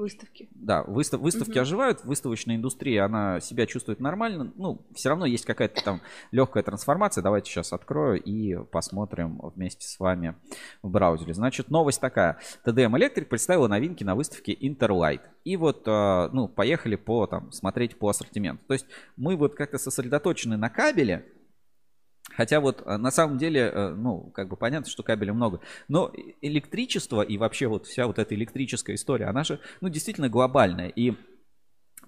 Выставки. 0.00 0.48
Да, 0.54 0.82
выстав, 0.84 1.20
выставки 1.20 1.52
угу. 1.52 1.60
оживают, 1.60 2.04
выставочная 2.04 2.56
индустрия, 2.56 3.04
она 3.04 3.38
себя 3.40 3.66
чувствует 3.66 4.00
нормально. 4.00 4.50
Ну, 4.56 4.80
все 4.94 5.10
равно 5.10 5.26
есть 5.26 5.44
какая-то 5.44 5.84
там 5.84 6.00
легкая 6.30 6.62
трансформация. 6.62 7.20
Давайте 7.20 7.50
сейчас 7.50 7.74
открою 7.74 8.18
и 8.18 8.56
посмотрим 8.70 9.38
вместе 9.54 9.86
с 9.86 10.00
вами 10.00 10.36
в 10.82 10.88
браузере. 10.88 11.34
Значит, 11.34 11.70
новость 11.70 12.00
такая. 12.00 12.38
TDM 12.64 12.96
Electric 12.96 13.26
представила 13.26 13.68
новинки 13.68 14.02
на 14.02 14.14
выставке 14.14 14.54
Interlight. 14.54 15.20
И 15.44 15.58
вот, 15.58 15.82
а, 15.86 16.30
ну, 16.32 16.48
поехали 16.48 16.96
по, 16.96 17.26
там, 17.26 17.52
смотреть 17.52 17.98
по 17.98 18.08
ассортименту. 18.08 18.64
То 18.68 18.72
есть 18.72 18.86
мы 19.18 19.36
вот 19.36 19.54
как-то 19.54 19.76
сосредоточены 19.76 20.56
на 20.56 20.70
кабеле, 20.70 21.26
Хотя 22.36 22.60
вот 22.60 22.82
э, 22.84 22.96
на 22.96 23.10
самом 23.10 23.38
деле, 23.38 23.70
э, 23.72 23.88
ну, 23.90 24.30
как 24.34 24.48
бы 24.48 24.56
понятно, 24.56 24.88
что 24.88 25.02
кабеля 25.02 25.32
много. 25.32 25.60
Но 25.88 26.12
электричество 26.40 27.22
и 27.22 27.36
вообще 27.38 27.66
вот 27.66 27.86
вся 27.86 28.06
вот 28.06 28.18
эта 28.18 28.34
электрическая 28.34 28.96
история, 28.96 29.26
она 29.26 29.44
же, 29.44 29.60
ну, 29.80 29.88
действительно 29.88 30.28
глобальная. 30.28 30.88
И 30.88 31.14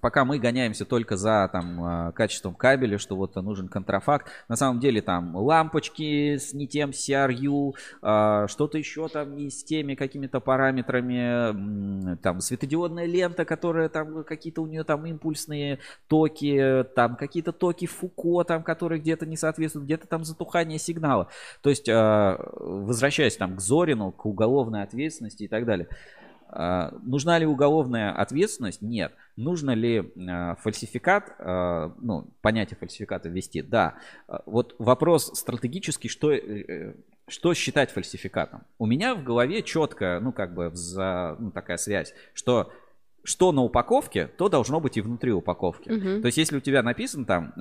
пока 0.03 0.25
мы 0.25 0.37
гоняемся 0.37 0.83
только 0.83 1.15
за 1.15 1.49
там 1.49 1.81
а, 1.81 2.11
качеством 2.11 2.55
кабеля, 2.55 2.97
что 2.97 3.15
вот 3.15 3.35
нужен 3.37 3.69
контрафакт, 3.69 4.27
на 4.49 4.57
самом 4.57 4.81
деле 4.81 5.01
там 5.01 5.33
лампочки 5.33 6.35
с 6.35 6.51
не 6.53 6.67
тем 6.67 6.89
CRU, 6.89 7.73
а, 8.01 8.49
что-то 8.49 8.77
еще 8.77 9.07
там 9.07 9.37
не 9.37 9.49
с 9.49 9.63
теми 9.63 9.95
какими-то 9.95 10.41
параметрами, 10.41 12.17
там 12.17 12.41
светодиодная 12.41 13.05
лента, 13.05 13.45
которая 13.45 13.87
там 13.87 14.25
какие-то 14.25 14.61
у 14.61 14.67
нее 14.67 14.83
там 14.83 15.05
импульсные 15.05 15.79
токи, 16.09 16.83
там 16.95 17.15
какие-то 17.15 17.53
токи 17.53 17.85
Фуко, 17.85 18.43
там, 18.43 18.61
которые 18.61 18.99
где-то 18.99 19.25
не 19.25 19.37
соответствуют, 19.37 19.85
где-то 19.85 20.07
там 20.07 20.25
затухание 20.25 20.79
сигнала. 20.79 21.29
То 21.61 21.69
есть, 21.69 21.87
а, 21.87 22.37
возвращаясь 22.59 23.37
там 23.37 23.55
к 23.55 23.61
Зорину, 23.61 24.11
к 24.11 24.25
уголовной 24.25 24.83
ответственности 24.83 25.43
и 25.43 25.47
так 25.47 25.65
далее. 25.65 25.87
А, 26.55 26.93
нужна 27.01 27.39
ли 27.39 27.45
уголовная 27.45 28.11
ответственность? 28.11 28.81
Нет. 28.81 29.13
Нужно 29.35 29.71
ли 29.71 30.13
а, 30.29 30.55
фальсификат, 30.55 31.35
а, 31.39 31.93
ну, 31.99 32.27
понятие 32.41 32.77
фальсификата 32.77 33.27
ввести? 33.27 33.61
Да. 33.61 33.95
Вот 34.45 34.75
вопрос 34.77 35.31
стратегический, 35.33 36.09
что, 36.09 36.31
э, 36.31 36.93
что 37.27 37.53
считать 37.53 37.91
фальсификатом? 37.91 38.63
У 38.77 38.85
меня 38.85 39.15
в 39.15 39.23
голове 39.23 39.63
четко, 39.63 40.19
ну, 40.21 40.31
как 40.31 40.53
бы, 40.53 40.69
за, 40.73 41.35
ну, 41.39 41.51
такая 41.51 41.77
связь, 41.77 42.13
что 42.33 42.71
что 43.25 43.53
на 43.53 43.61
упаковке, 43.61 44.27
то 44.27 44.49
должно 44.49 44.81
быть 44.81 44.97
и 44.97 45.01
внутри 45.01 45.31
упаковки. 45.31 45.87
Uh-huh. 45.87 46.19
То 46.19 46.25
есть, 46.25 46.37
если 46.37 46.57
у 46.57 46.59
тебя 46.59 46.83
написано 46.83 47.25
там, 47.25 47.53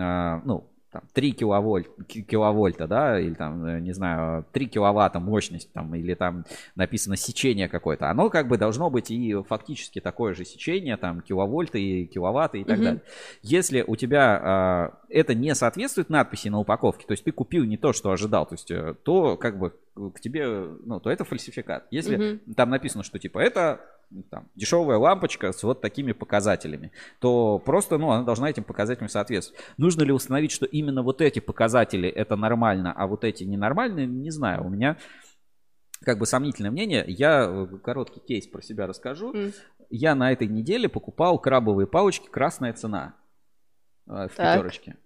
ну, 0.44 0.69
там, 0.93 1.02
3 1.12 1.32
киловольт, 1.32 1.89
киловольта, 2.06 2.86
да, 2.86 3.19
или 3.19 3.35
там, 3.35 3.64
э, 3.64 3.81
не 3.81 3.93
знаю, 3.93 4.44
3 4.52 4.66
киловатта 4.66 5.20
мощность, 5.20 5.73
там, 5.73 5.94
или 5.94 6.14
там 6.14 6.44
написано 6.77 7.16
сечение 7.16 7.69
какое-то, 7.69 8.10
оно 8.10 8.28
как 8.31 8.48
бы 8.48 8.59
должно 8.59 8.90
быть 8.90 9.10
и 9.10 9.35
фактически 9.48 10.01
такое 10.01 10.35
же 10.35 10.44
сечение, 10.44 10.97
там, 10.97 11.23
киловольты 11.23 11.82
и 11.82 12.06
киловатты 12.06 12.60
и 12.60 12.64
так 12.64 12.77
угу. 12.77 12.85
далее. 12.85 13.02
Если 13.43 13.82
у 13.86 13.97
тебя 13.97 14.93
э, 15.09 15.19
это 15.19 15.35
не 15.35 15.55
соответствует 15.55 16.10
надписи 16.10 16.48
на 16.48 16.59
упаковке, 16.59 17.06
то 17.06 17.12
есть 17.12 17.24
ты 17.24 17.32
купил 17.32 17.64
не 17.64 17.77
то, 17.77 17.93
что 17.93 18.10
ожидал, 18.10 18.47
то 18.47 18.55
есть, 18.55 18.70
э, 18.70 18.94
то 19.02 19.36
как 19.36 19.59
бы 19.59 19.73
к 19.94 20.20
тебе, 20.20 20.47
ну, 20.85 21.01
то 21.01 21.10
это 21.10 21.24
фальсификат. 21.24 21.86
Если 21.90 22.16
угу. 22.16 22.55
там 22.55 22.70
написано, 22.70 23.02
что 23.02 23.19
типа 23.19 23.39
это 23.39 23.81
там, 24.30 24.48
дешевая 24.55 24.98
лампочка 24.98 25.52
с 25.52 25.62
вот 25.62 25.80
такими 25.80 26.12
показателями, 26.12 26.93
то 27.20 27.59
просто, 27.59 27.98
ну, 27.98 28.10
она 28.10 28.24
должна 28.24 28.51
этим 28.51 28.64
показателям 28.64 29.09
соответствовать. 29.09 29.62
Нужно 29.78 30.02
ли 30.02 30.12
установить, 30.12 30.52
что 30.52 30.66
именно 30.66 31.02
вот 31.02 31.20
эти 31.20 31.39
показатели 31.39 32.09
это 32.09 32.36
нормально, 32.36 32.93
а 32.93 33.06
вот 33.06 33.24
эти 33.24 33.44
ненормальные, 33.44 34.06
не 34.06 34.30
знаю. 34.30 34.64
У 34.64 34.68
меня 34.68 34.97
как 36.05 36.18
бы 36.18 36.26
сомнительное 36.26 36.70
мнение. 36.70 37.05
Я 37.06 37.44
э, 37.48 37.66
короткий 37.78 38.20
кейс 38.20 38.47
про 38.47 38.60
себя 38.60 38.86
расскажу. 38.86 39.32
М. 39.34 39.52
Я 39.89 40.14
на 40.14 40.32
этой 40.32 40.48
неделе 40.48 40.89
покупал 40.89 41.39
крабовые 41.39 41.86
палочки 41.86 42.28
«Красная 42.28 42.72
цена» 42.72 43.14
э, 44.06 44.28
в 44.28 44.36
Так. 44.36 44.55
пятерочке. 44.55 44.97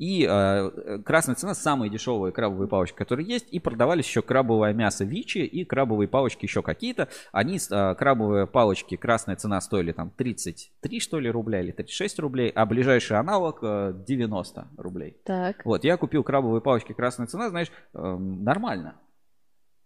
И 0.00 0.26
э, 0.26 0.98
красная 1.04 1.34
цена 1.34 1.52
самые 1.52 1.90
дешевые 1.90 2.32
крабовые 2.32 2.68
палочки, 2.68 2.96
которые 2.96 3.28
есть. 3.28 3.48
И 3.50 3.60
продавались 3.60 4.06
еще 4.06 4.22
крабовое 4.22 4.72
мясо 4.72 5.04
Вичи 5.04 5.44
и 5.44 5.62
крабовые 5.66 6.08
палочки 6.08 6.46
еще 6.46 6.62
какие-то. 6.62 7.08
Они, 7.32 7.58
э, 7.58 7.94
крабовые 7.96 8.46
палочки, 8.46 8.96
красная 8.96 9.36
цена 9.36 9.60
стоили 9.60 9.92
там 9.92 10.10
33 10.10 11.00
что 11.00 11.20
ли 11.20 11.30
рубля 11.30 11.60
или 11.60 11.72
36 11.72 12.18
рублей, 12.18 12.48
а 12.48 12.64
ближайший 12.64 13.18
аналог 13.18 13.58
э, 13.60 13.92
90 14.06 14.68
рублей. 14.78 15.18
Так. 15.22 15.66
Вот, 15.66 15.84
я 15.84 15.98
купил 15.98 16.24
крабовые 16.24 16.62
палочки 16.62 16.94
красная 16.94 17.26
цена, 17.26 17.50
знаешь, 17.50 17.70
эм, 17.92 18.42
нормально. 18.42 18.94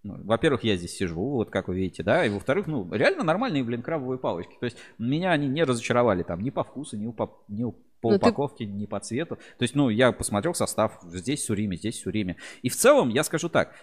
Ну, 0.05 0.23
во-первых, 0.23 0.63
я 0.63 0.77
здесь 0.77 0.97
сижу, 0.97 1.21
вот 1.21 1.51
как 1.51 1.67
вы 1.67 1.77
видите, 1.77 2.05
да, 2.05 2.25
и 2.25 2.29
во-вторых, 2.29 2.69
ну, 2.69 2.87
реально 2.93 3.25
нормальные, 3.25 3.65
блин, 3.65 3.83
крабовые 3.83 4.19
палочки. 4.19 4.55
То 4.61 4.67
есть 4.67 4.77
меня 4.99 5.33
они 5.33 5.49
не 5.49 5.65
разочаровали 5.65 6.23
там 6.23 6.41
ни 6.41 6.51
по 6.51 6.63
вкусу, 6.63 6.99
ни, 6.99 7.11
по, 7.11 7.43
ни 7.49 7.65
по 8.05 8.11
Ну, 8.13 8.19
ты- 8.19 8.27
упаковке, 8.27 8.67
ни 8.67 8.85
по 8.87 9.01
цвету. 9.01 9.37
То 9.37 9.63
есть, 9.63 9.75
ну, 9.75 9.89
я 9.89 10.13
посмотрел 10.13 10.55
состав, 10.55 10.99
здесь 11.11 11.45
сурими, 11.45 11.77
здесь 11.77 12.01
сурими. 12.03 12.37
И 12.63 12.69
в 12.69 12.77
целом, 12.77 13.09
я 13.09 13.25
скажу 13.25 13.49
так, 13.49 13.75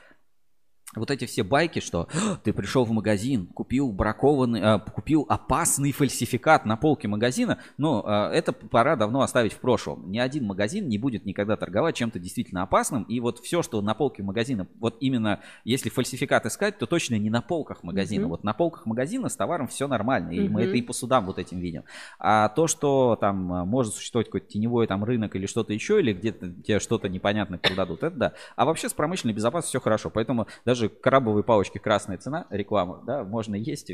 вот 0.96 1.10
эти 1.12 1.26
все 1.26 1.44
байки, 1.44 1.80
что 1.80 2.08
«А, 2.14 2.36
ты 2.44 2.54
пришел 2.54 2.84
в 2.84 2.92
магазин, 2.92 3.48
купил 3.48 3.92
бракованный, 3.92 4.62
а, 4.62 4.80
купил 4.80 5.26
опасный 5.30 5.92
фальсификат 5.92 6.66
на 6.66 6.76
полке 6.76 7.08
магазина, 7.08 7.60
ну, 7.78 8.04
а, 8.06 8.32
это 8.32 8.52
пора 8.52 8.96
давно 8.96 9.22
оставить 9.22 9.54
в 9.54 9.60
прошлом. 9.60 10.12
Ни 10.12 10.20
один 10.20 10.46
магазин 10.46 10.88
не 10.90 10.98
будет 10.98 11.26
никогда 11.26 11.56
торговать 11.56 11.96
чем-то 11.96 12.20
действительно 12.20 12.64
опасным, 12.64 13.04
и 13.04 13.20
вот 13.20 13.40
все, 13.40 13.62
что 13.62 13.82
на 13.82 13.94
полке 13.94 14.24
магазина, 14.24 14.68
вот 14.80 14.98
именно 15.00 15.40
если 15.64 15.90
фальсификат 15.90 16.46
искать, 16.46 16.78
то 16.78 16.86
точно 16.86 17.16
не 17.16 17.30
на 17.30 17.42
полках 17.42 17.84
магазина. 17.84 18.24
Мгм. 18.24 18.30
Вот 18.32 18.44
на 18.44 18.54
полках 18.54 18.86
магазина 18.86 19.30
с 19.30 19.36
товаром 19.36 19.68
все 19.68 19.88
нормально, 19.88 20.32
и 20.32 20.50
мы 20.50 20.62
Мгм. 20.62 20.70
это 20.70 20.78
и 20.78 20.82
по 20.82 20.94
судам 20.94 21.26
вот 21.26 21.40
этим 21.40 21.60
видим. 21.60 21.84
А 22.20 22.50
то, 22.50 22.68
что 22.68 23.18
там 23.20 23.52
а, 23.54 23.66
может 23.66 23.94
существовать 23.94 24.28
какой-то 24.28 24.48
теневой 24.48 24.88
там 24.88 25.04
рынок 25.04 25.36
или 25.36 25.46
что-то 25.46 25.74
еще, 25.74 26.00
или 26.00 26.14
где-то 26.14 26.52
тебе 26.52 26.80
что-то 26.80 27.08
непонятное 27.08 27.60
продадут, 27.60 28.04
это 28.04 28.16
да. 28.16 28.34
А 28.56 28.66
вообще 28.66 28.90
с 28.90 28.94
промышленной 28.94 29.34
безопасностью 29.34 29.80
все 29.80 29.84
хорошо. 29.84 30.10
Поэтому 30.10 30.48
даже 30.66 30.81
крабовые 30.90 31.44
палочки 31.44 31.78
красная 31.78 32.18
цена, 32.18 32.48
реклама, 32.50 33.04
да, 33.06 33.24
можно 33.24 33.56
есть. 33.56 33.92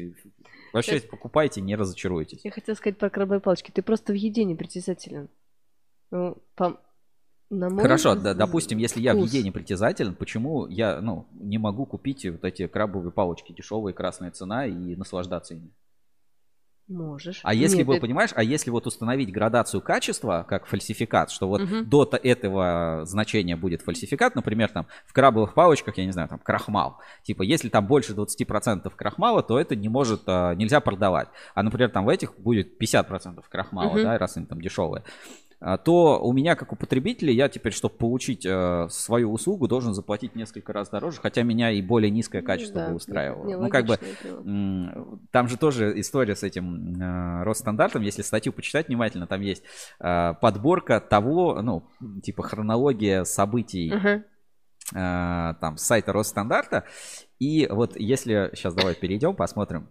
Вообще 0.74 1.00
Сейчас- 1.00 1.10
покупайте, 1.10 1.62
не 1.62 1.76
разочаруйтесь. 1.76 2.42
Я 2.44 2.52
хотела 2.52 2.76
сказать 2.76 2.98
про 2.98 3.10
крабовые 3.10 3.40
палочки. 3.40 3.72
Ты 3.72 3.82
просто 3.82 4.14
в 4.14 4.16
еде 4.16 4.44
непритязателен. 4.44 5.30
Ну, 6.12 6.38
по... 6.56 6.80
на 7.50 7.70
мой 7.70 7.82
Хорошо, 7.82 8.16
да, 8.16 8.34
допустим, 8.34 8.78
если 8.78 9.02
я 9.02 9.14
в 9.14 9.18
еде 9.18 9.44
не 9.44 9.52
притязателен, 9.52 10.16
почему 10.16 10.68
я 10.68 11.02
ну, 11.02 11.28
не 11.34 11.58
могу 11.58 11.86
купить 11.86 12.26
вот 12.26 12.44
эти 12.44 12.68
крабовые 12.68 13.12
палочки 13.12 13.54
дешевые, 13.54 13.94
красная 13.94 14.32
цена 14.32 14.66
и 14.66 14.96
наслаждаться 14.96 15.54
ими? 15.54 15.72
Можешь. 16.88 17.42
А 17.44 17.54
если 17.54 17.80
Нет, 17.80 17.88
бы, 17.88 17.94
это- 17.96 18.02
понимаешь, 18.02 18.30
а 18.34 18.42
если 18.44 18.70
вот 18.70 18.88
установить 18.88 19.30
градацию 19.32 19.82
качества, 19.82 20.46
как 20.48 20.68
фальсификат, 20.68 21.30
что 21.32 21.50
вот 21.50 21.62
Мгм. 21.62 21.86
до 21.90 22.06
то- 22.06 22.16
этого 22.16 23.02
значения 23.04 23.58
будет 23.58 23.82
фальсификат, 23.82 24.36
например, 24.36 24.70
там 24.70 24.86
в 25.06 25.12
крабовых 25.12 25.54
палочках, 25.54 25.98
я 25.98 26.06
не 26.06 26.12
знаю, 26.12 26.30
там 26.30 26.40
крахмал. 26.40 27.00
Типа, 27.24 27.42
если 27.44 27.68
там 27.68 27.86
больше 27.88 28.14
20% 28.14 28.96
крахмала, 28.96 29.44
то 29.44 29.60
это 29.60 29.76
не 29.76 29.90
может, 29.90 30.22
а, 30.28 30.54
нельзя 30.54 30.80
продавать. 30.80 31.28
А, 31.56 31.62
например, 31.62 31.90
там 31.90 32.06
в 32.06 32.10
этих 32.10 32.40
будет 32.40 32.78
50% 32.78 33.50
крахмала, 33.50 33.92
Мгм. 33.94 34.04
да, 34.04 34.18
раз 34.18 34.38
они 34.38 34.46
там 34.46 34.62
дешевые. 34.62 35.04
А, 35.60 35.78
то 35.78 36.20
у 36.24 36.34
меня, 36.34 36.56
как 36.56 36.72
у 36.74 36.76
потребителя, 36.76 37.32
я 37.34 37.50
теперь, 37.50 37.74
чтобы 37.74 37.96
получить 37.96 38.46
э, 38.46 38.88
свою 38.92 39.32
услугу, 39.34 39.68
должен 39.68 39.94
заплатить 39.96 40.36
несколько 40.36 40.72
раз 40.72 40.90
дороже, 40.90 41.20
хотя 41.20 41.42
меня 41.44 41.72
и 41.72 41.82
более 41.82 42.12
низкое 42.12 42.42
качество 42.44 42.82
Да, 42.82 42.90
бы 42.90 42.96
устраивало. 42.96 43.46
не- 43.48 43.58
ну, 43.58 43.70
как 43.70 43.86
бы, 43.86 43.98
Там 45.32 45.48
же 45.48 45.58
тоже 45.58 46.00
история 46.00 46.36
с 46.36 46.44
этим 46.44 47.02
э, 47.02 47.44
Росстандартом. 47.44 48.04
Если 48.04 48.22
статью 48.22 48.54
почитать 48.54 48.88
внимательно, 48.88 49.26
там 49.28 49.42
есть 49.42 49.64
э, 50.00 50.34
подборка 50.40 51.00
того, 51.00 51.62
ну, 51.62 51.84
типа 52.22 52.44
хронология 52.44 53.24
событий 53.24 53.92
Ага. 53.92 54.24
э, 54.94 55.56
там 55.60 55.78
с 55.78 55.84
сайта 55.84 56.14
Росстандарта. 56.14 56.84
И 57.40 57.68
вот 57.70 57.96
если 57.98 58.52
сейчас 58.54 58.74
давай 58.74 58.96
перейдем, 58.96 59.36
посмотрим. 59.36 59.90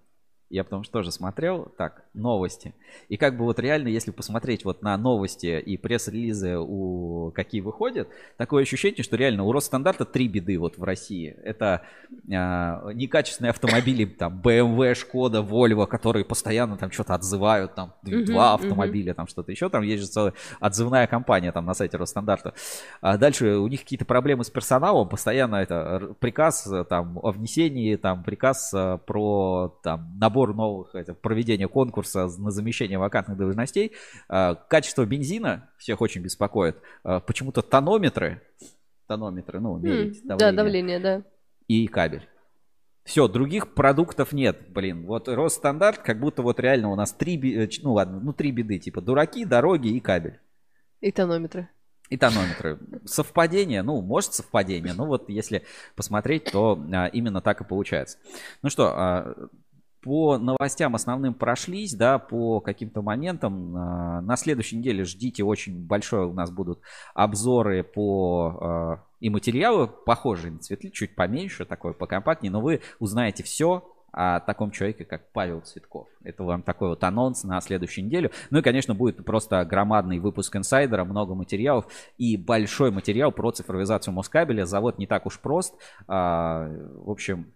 Я 0.48 0.62
потому 0.62 0.84
что 0.84 0.92
тоже 0.92 1.10
смотрел, 1.10 1.72
так, 1.76 2.04
новости. 2.14 2.72
И 3.08 3.16
как 3.16 3.36
бы 3.36 3.44
вот 3.44 3.58
реально, 3.58 3.88
если 3.88 4.12
посмотреть 4.12 4.64
вот 4.64 4.80
на 4.80 4.96
новости 4.96 5.58
и 5.58 5.76
пресс-релизы, 5.76 6.56
у 6.56 7.32
какие 7.32 7.60
выходят, 7.60 8.08
такое 8.36 8.62
ощущение, 8.62 9.02
что 9.02 9.16
реально 9.16 9.42
у 9.42 9.50
Росстандарта 9.50 10.04
три 10.04 10.28
беды 10.28 10.56
вот 10.58 10.78
в 10.78 10.84
России. 10.84 11.36
Это 11.42 11.82
а, 12.32 12.92
некачественные 12.92 13.50
автомобили, 13.50 14.04
там, 14.04 14.40
BMW, 14.40 14.94
Шкода, 14.94 15.40
Volvo, 15.40 15.86
которые 15.86 16.24
постоянно 16.24 16.76
там 16.76 16.92
что-то 16.92 17.14
отзывают, 17.14 17.74
там, 17.74 17.94
два 18.02 18.56
мгм. 18.56 18.64
автомобиля, 18.66 19.14
там 19.14 19.26
что-то 19.26 19.50
еще, 19.50 19.68
там 19.68 19.82
есть 19.82 20.04
же 20.04 20.08
целая 20.08 20.34
отзывная 20.60 21.08
компания 21.08 21.50
там 21.50 21.66
на 21.66 21.74
сайте 21.74 21.96
Росстандарта. 21.96 22.54
А 23.00 23.18
дальше 23.18 23.56
у 23.56 23.66
них 23.66 23.80
какие-то 23.80 24.04
проблемы 24.04 24.44
с 24.44 24.50
персоналом, 24.50 25.08
постоянно 25.08 25.56
это 25.56 26.14
приказ 26.20 26.66
э, 26.68 26.84
там 26.84 27.18
о 27.20 27.32
внесении, 27.32 27.96
там 27.96 28.22
приказ 28.22 28.72
э, 28.72 28.98
про 29.04 29.76
там 29.82 30.16
набор 30.18 30.35
новых, 30.44 30.94
это, 30.94 31.14
проведение 31.14 31.68
конкурса 31.68 32.28
на 32.38 32.50
замещение 32.50 32.98
вакантных 32.98 33.36
должностей. 33.38 33.92
А, 34.28 34.54
Качество 34.54 35.04
бензина 35.06 35.70
всех 35.78 36.00
очень 36.00 36.20
беспокоит. 36.22 36.76
А, 37.04 37.20
Почему-то 37.20 37.62
тонометры, 37.62 38.42
тонометры, 39.06 39.60
ну, 39.60 39.78
мерить 39.78 40.20
М, 40.22 40.36
Да, 40.36 40.52
давление, 40.52 40.56
давление, 40.56 40.98
да. 41.00 41.22
и 41.68 41.86
кабель. 41.86 42.28
Все, 43.04 43.28
других 43.28 43.72
продуктов 43.72 44.32
нет, 44.32 44.68
блин. 44.68 45.06
Вот 45.06 45.28
Росстандарт, 45.28 45.98
как 45.98 46.18
будто 46.18 46.42
вот 46.42 46.58
реально 46.58 46.90
у 46.90 46.96
нас 46.96 47.12
три, 47.12 47.38
э, 47.56 47.68
ну 47.82 47.92
ладно, 47.92 48.18
ну 48.20 48.32
три 48.32 48.50
беды, 48.50 48.78
типа 48.80 49.00
дураки, 49.00 49.44
дороги 49.44 49.88
и 49.88 50.00
кабель. 50.00 50.40
И 51.00 51.12
тонометры. 51.12 51.68
И 52.08 52.16
тонометры. 52.16 52.78
Совпадение, 53.04 53.82
ну, 53.82 54.00
может 54.00 54.32
совпадение, 54.34 54.92
но 54.92 55.06
вот 55.06 55.28
если 55.28 55.62
посмотреть, 55.94 56.44
то 56.50 56.80
а, 56.92 57.06
именно 57.06 57.40
так 57.40 57.60
и 57.60 57.64
получается. 57.64 58.18
Ну 58.62 58.70
что, 58.70 58.92
а, 58.94 59.34
по 60.06 60.38
новостям 60.38 60.94
основным 60.94 61.34
прошлись, 61.34 61.92
да, 61.92 62.20
по 62.20 62.60
каким-то 62.60 63.02
моментам. 63.02 63.76
А, 63.76 64.20
на 64.20 64.36
следующей 64.36 64.76
неделе 64.76 65.02
ждите 65.02 65.42
очень 65.42 65.84
большое 65.84 66.28
у 66.28 66.32
нас 66.32 66.52
будут 66.52 66.80
обзоры 67.12 67.82
по 67.82 68.56
а, 68.60 69.00
и 69.18 69.30
материалы 69.30 69.88
похожие 69.88 70.52
на 70.52 70.60
Цветли, 70.60 70.90
чуть 70.90 71.16
поменьше, 71.16 71.64
такой 71.64 71.92
покомпактнее, 71.92 72.52
но 72.52 72.60
вы 72.60 72.82
узнаете 73.00 73.42
все 73.42 73.82
о 74.12 74.38
таком 74.38 74.70
человеке, 74.70 75.04
как 75.04 75.32
Павел 75.32 75.60
Цветков. 75.62 76.06
Это 76.22 76.44
вам 76.44 76.62
такой 76.62 76.90
вот 76.90 77.02
анонс 77.02 77.42
на 77.42 77.60
следующую 77.60 78.04
неделю. 78.04 78.30
Ну 78.50 78.60
и, 78.60 78.62
конечно, 78.62 78.94
будет 78.94 79.24
просто 79.24 79.64
громадный 79.64 80.20
выпуск 80.20 80.54
инсайдера, 80.54 81.04
много 81.04 81.34
материалов 81.34 81.86
и 82.16 82.36
большой 82.36 82.92
материал 82.92 83.32
про 83.32 83.50
цифровизацию 83.50 84.14
Москабеля. 84.14 84.66
Завод 84.66 84.98
не 84.98 85.08
так 85.08 85.26
уж 85.26 85.40
прост. 85.40 85.74
А, 86.06 86.70
В 86.94 87.10
общем, 87.10 87.52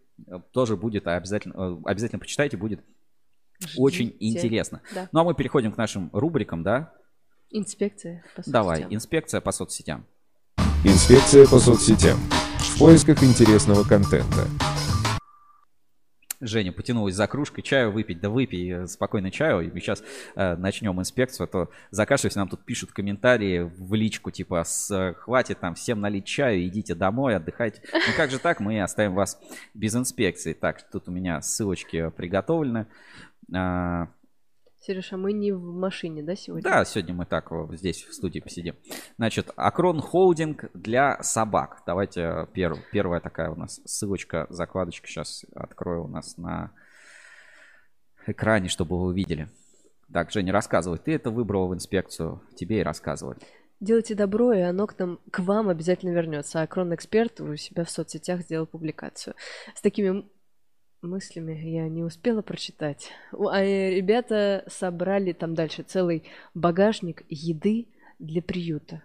тоже 0.53 0.77
будет 0.77 1.07
обязательно, 1.07 1.55
э, 1.57 1.77
обязательно 1.85 2.19
почитайте, 2.19 2.57
будет 2.57 2.81
очень 3.77 4.09
Ждите. 4.09 4.39
интересно. 4.39 4.81
Да. 4.95 5.09
Ну 5.13 5.21
а 5.21 5.25
мы 5.25 5.35
переходим 5.35 5.73
к 5.73 5.77
нашим 5.77 6.11
рубрикам, 6.13 6.63
да? 6.63 6.93
Инспекция. 7.51 8.25
по 8.37 8.43
Давай, 8.47 8.77
соцсетям. 8.77 8.95
инспекция 8.95 9.41
по 9.41 9.53
соцсетям. 9.53 10.07
Инспекция 10.85 11.47
по 11.47 11.59
соцсетям. 11.59 12.19
В 12.59 12.79
поисках 12.79 13.23
интересного 13.23 13.85
контента. 13.85 14.47
Женя 16.41 16.73
потянулась 16.73 17.15
за 17.15 17.27
кружкой 17.27 17.63
чаю 17.63 17.93
выпить. 17.93 18.21
Да 18.21 18.31
выпей 18.31 18.73
э, 18.73 18.87
спокойно 18.87 19.31
чаю. 19.31 19.61
И 19.61 19.71
мы 19.71 19.81
сейчас 19.81 20.03
э, 20.35 20.57
начнем 20.57 20.99
инспекцию. 20.99 21.45
А 21.45 21.47
то 21.47 21.71
закашливайся, 21.91 22.39
нам 22.39 22.49
тут 22.49 22.65
пишут 22.65 22.93
комментарии 22.93 23.61
в 23.61 23.95
личку, 23.95 24.31
типа, 24.31 24.65
с, 24.65 24.91
э, 24.91 25.15
хватит 25.15 25.61
там 25.61 25.75
всем 25.75 26.01
налить 26.01 26.25
чаю, 26.25 26.67
идите 26.67 26.95
домой, 26.95 27.37
отдыхайте. 27.37 27.83
Ну 27.93 28.15
как 28.17 28.31
же 28.31 28.39
так, 28.39 28.61
мы 28.61 28.81
оставим 28.81 29.15
вас 29.15 29.39
без 29.75 29.95
инспекции. 29.95 30.55
Так, 30.55 30.83
тут 30.91 31.09
у 31.09 31.13
меня 31.13 31.43
ссылочки 31.43 32.11
приготовлены. 32.17 32.87
Сереж, 34.81 35.13
а 35.13 35.19
мы 35.19 35.35
не 35.35 35.53
в 35.53 35.63
машине, 35.63 36.23
да, 36.23 36.35
сегодня? 36.35 36.63
Да, 36.63 36.85
сегодня 36.87 37.15
мы 37.15 37.27
так 37.27 37.51
вот 37.51 37.77
здесь 37.79 38.03
в 38.03 38.15
студии 38.15 38.41
посидим. 38.41 38.77
Значит, 39.19 39.51
Акрон 39.55 40.01
Холдинг 40.01 40.71
для 40.73 41.23
собак. 41.23 41.83
Давайте 41.87 42.21
э, 42.23 42.47
перв- 42.55 42.81
первая 42.91 43.21
такая 43.21 43.51
у 43.51 43.57
нас 43.57 43.83
ссылочка, 43.85 44.47
закладочка 44.49 45.07
сейчас 45.07 45.45
открою 45.55 46.05
у 46.05 46.09
нас 46.09 46.39
на 46.39 46.73
экране, 48.27 48.69
чтобы 48.69 48.99
вы 48.99 49.09
увидели. 49.09 49.51
Так, 50.11 50.31
Женя, 50.31 50.51
рассказывай. 50.51 50.99
Ты 50.99 51.15
это 51.15 51.31
выбрала 51.31 51.67
в 51.67 51.75
инспекцию, 51.75 52.43
тебе 52.57 52.81
и 52.81 52.83
рассказывать. 52.83 53.43
Делайте 53.81 54.15
добро, 54.15 54.55
и 54.55 54.61
оно 54.61 54.87
к 54.87 54.99
нам, 54.99 55.21
к 55.31 55.41
вам 55.41 55.69
обязательно 55.69 56.11
вернется. 56.11 56.63
А 56.63 56.67
Крон 56.67 56.95
Эксперт 56.95 57.41
у 57.43 57.55
себя 57.57 57.85
в 57.85 57.91
соцсетях 57.91 58.41
сделал 58.41 58.67
публикацию 58.67 59.35
с 59.75 59.81
такими 59.83 60.27
мыслями, 61.03 61.53
я 61.53 61.89
не 61.89 62.03
успела 62.03 62.43
прочитать. 62.43 63.11
А 63.33 63.63
э, 63.63 63.95
ребята 63.95 64.65
собрали 64.69 65.33
там 65.33 65.55
дальше 65.55 65.83
целый 65.83 66.25
багажник 66.55 67.23
еды 67.29 67.89
для 68.19 68.43
приюта. 68.43 69.03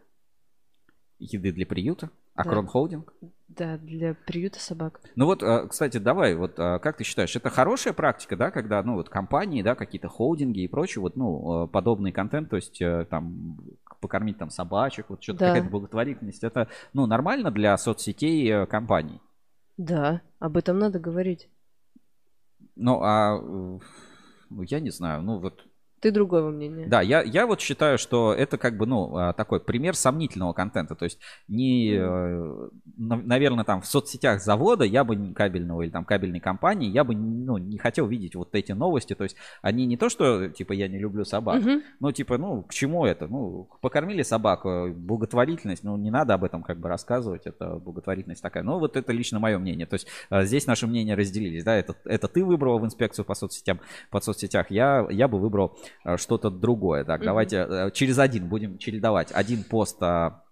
Еды 1.20 1.52
для 1.52 1.66
приюта? 1.66 2.10
Да. 2.36 2.44
Акрон 2.44 2.68
Холдинг? 2.68 3.14
Да, 3.48 3.78
для 3.78 4.16
приюта 4.16 4.60
собак. 4.60 5.00
Ну 5.16 5.26
вот, 5.26 5.42
а, 5.42 5.68
кстати, 5.68 5.98
давай, 5.98 6.36
вот 6.36 6.56
а, 6.58 6.80
как 6.80 6.98
ты 6.98 7.06
считаешь, 7.06 7.34
это 7.36 7.50
хорошая 7.50 7.94
практика, 7.94 8.36
да, 8.36 8.52
когда, 8.52 8.84
ну, 8.84 8.96
вот 8.96 9.08
компании, 9.08 9.62
да, 9.62 9.76
какие-то 9.76 10.10
холдинги 10.10 10.60
и 10.60 10.68
прочее, 10.68 11.02
вот, 11.02 11.16
ну, 11.16 11.64
э, 11.64 11.68
подобный 11.68 12.12
контент, 12.12 12.50
то 12.50 12.58
есть 12.58 12.82
э, 12.82 13.06
там 13.10 13.58
покормить 14.02 14.38
там 14.38 14.50
собачек, 14.50 15.06
вот 15.10 15.24
что-то 15.24 15.40
Да. 15.40 15.48
какая-то 15.48 15.70
благотворительность, 15.70 16.44
это, 16.44 16.68
ну, 16.92 17.06
нормально 17.06 17.52
для 17.52 17.78
соцсетей 17.78 18.52
э, 18.52 18.66
компаний. 18.66 19.22
Да, 19.78 20.22
об 20.40 20.58
этом 20.58 20.78
надо 20.78 21.00
говорить. 21.00 21.48
Ну, 22.76 23.00
а, 23.02 23.38
э, 23.42 23.80
ну, 24.50 24.62
я 24.64 24.80
не 24.80 24.90
знаю, 24.92 25.22
ну, 25.24 25.40
вот, 25.40 25.66
Ты 26.06 26.12
другого 26.12 26.52
мнения. 26.52 26.86
Да, 26.86 27.02
я, 27.02 27.24
я 27.24 27.48
вот 27.48 27.62
считаю, 27.62 27.98
что 27.98 28.32
это 28.32 28.60
как 28.60 28.78
бы, 28.78 28.86
ну, 28.86 29.18
а, 29.18 29.34
такой 29.34 29.60
пример 29.60 29.96
сомнительного 29.96 30.54
контента. 30.54 30.94
То 30.94 31.06
есть, 31.06 31.18
не, 31.48 32.00
наверное, 32.96 33.66
там 33.66 33.82
в 33.82 33.88
соцсетях 33.88 34.40
завода 34.40 34.84
я 34.84 35.04
бы 35.04 35.34
кабельного 35.34 35.82
или 35.82 35.90
там 35.90 36.06
кабельной 36.06 36.40
компании, 36.40 36.92
я 36.92 37.04
бы, 37.04 37.16
ну, 37.16 37.58
не 37.58 37.80
хотел 37.80 38.06
видеть 38.06 38.36
вот 38.36 38.54
эти 38.54 38.72
новости. 38.72 39.16
То 39.16 39.24
есть, 39.24 39.36
они 39.64 39.88
не 39.88 39.98
то, 39.98 40.10
что, 40.10 40.48
типа, 40.48 40.74
я 40.74 40.88
не 40.88 41.00
люблю 41.00 41.26
собак, 41.26 41.64
Мгм. 41.64 41.82
ну, 42.00 42.12
типа, 42.12 42.38
ну, 42.38 42.62
к 42.62 42.72
чему 42.72 43.08
это? 43.08 43.26
Ну, 43.26 43.68
покормили 43.82 44.22
собак, 44.22 44.64
э, 44.68 44.90
благотворительность, 44.90 45.84
ну, 45.84 45.98
не 45.98 46.12
надо 46.12 46.36
об 46.36 46.44
этом 46.44 46.62
как 46.62 46.80
бы 46.80 46.88
рассказывать, 46.88 47.48
это 47.48 47.78
благотворительность 47.78 48.44
такая. 48.44 48.62
Ну, 48.62 48.78
вот 48.78 48.96
это 48.96 49.12
лично 49.12 49.40
мое 49.40 49.58
мнение. 49.58 49.88
То 49.88 49.96
есть, 49.96 50.06
э, 50.30 50.46
здесь 50.46 50.68
наши 50.68 50.86
мнения 50.86 51.16
разделились, 51.16 51.64
да, 51.64 51.76
это, 51.76 51.96
это 52.06 52.28
ты 52.28 52.46
выбрал 52.46 52.78
в 52.78 52.86
инспекцию 52.86 53.26
по 53.26 53.34
соцсетям, 53.34 53.80
по 54.12 54.22
соцсетях, 54.22 54.70
я, 54.70 55.08
я 55.10 55.28
бы 55.28 55.40
выбрал 55.40 55.76
э, 55.76 55.95
что-то 56.18 56.50
другое. 56.50 57.04
Так, 57.04 57.20
Мгм. 57.20 57.26
давайте 57.26 57.58
э, 57.58 57.92
через 57.92 58.20
один 58.20 58.48
будем 58.48 58.78
чередовать. 58.78 59.32
Один 59.34 59.64
пост 59.64 59.98
а, 60.02 60.44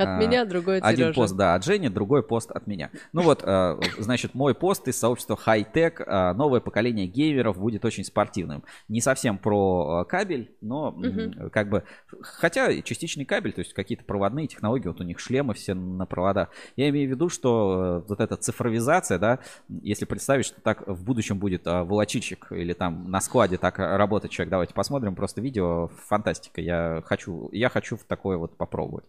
От 0.00 0.08
а, 0.08 0.16
меня 0.16 0.46
другой 0.46 0.78
от 0.78 0.84
один 0.84 1.12
пост, 1.12 1.36
да, 1.36 1.54
от 1.54 1.64
Жени, 1.64 1.90
другой 1.90 2.22
пост 2.22 2.50
от 2.50 2.66
меня. 2.66 2.90
Ну 3.12 3.22
вот, 3.22 3.42
э, 3.44 3.78
значит, 3.98 4.34
мой 4.34 4.54
пост 4.54 4.88
из 4.88 4.98
сообщества 4.98 5.38
High-Tech. 5.46 6.02
э, 6.04 6.32
Новое 6.32 6.60
поколение 6.60 7.06
геймеров 7.06 7.58
будет 7.58 7.84
очень 7.84 8.04
спортивным. 8.04 8.64
Не 8.88 9.02
совсем 9.02 9.36
про 9.36 10.02
э, 10.02 10.08
кабель, 10.08 10.50
но 10.62 10.92
Мгм. 10.92 11.50
как 11.50 11.68
бы... 11.68 11.84
Хотя 12.22 12.80
частичный 12.80 13.26
кабель, 13.26 13.52
то 13.52 13.60
есть 13.60 13.74
какие-то 13.74 14.04
проводные 14.04 14.46
технологии, 14.46 14.88
вот 14.88 15.00
у 15.00 15.04
них 15.04 15.18
шлемы 15.18 15.52
все 15.52 15.74
на 15.74 16.06
проводах. 16.06 16.48
Я 16.76 16.88
имею 16.88 17.08
в 17.08 17.10
виду, 17.10 17.28
что 17.28 18.04
вот 18.08 18.20
эта 18.20 18.36
цифровизация, 18.36 19.18
да, 19.18 19.40
если 19.82 20.06
представить, 20.06 20.46
что 20.46 20.60
так 20.62 20.86
в 20.86 21.04
будущем 21.04 21.38
будет 21.38 21.66
волочильщик 21.66 22.46
или 22.52 22.72
там 22.72 23.10
на 23.10 23.20
складе 23.20 23.58
так 23.58 23.78
работать 23.78 24.30
человек, 24.30 24.50
давайте 24.50 24.72
посмотрим 24.72 25.14
просто 25.14 25.40
видео, 25.40 25.90
фантастика. 26.06 26.60
Я 26.60 27.02
хочу, 27.04 27.50
я 27.52 27.68
хочу 27.68 27.96
в 27.96 28.04
такое 28.04 28.38
вот 28.38 28.56
попробовать. 28.56 29.04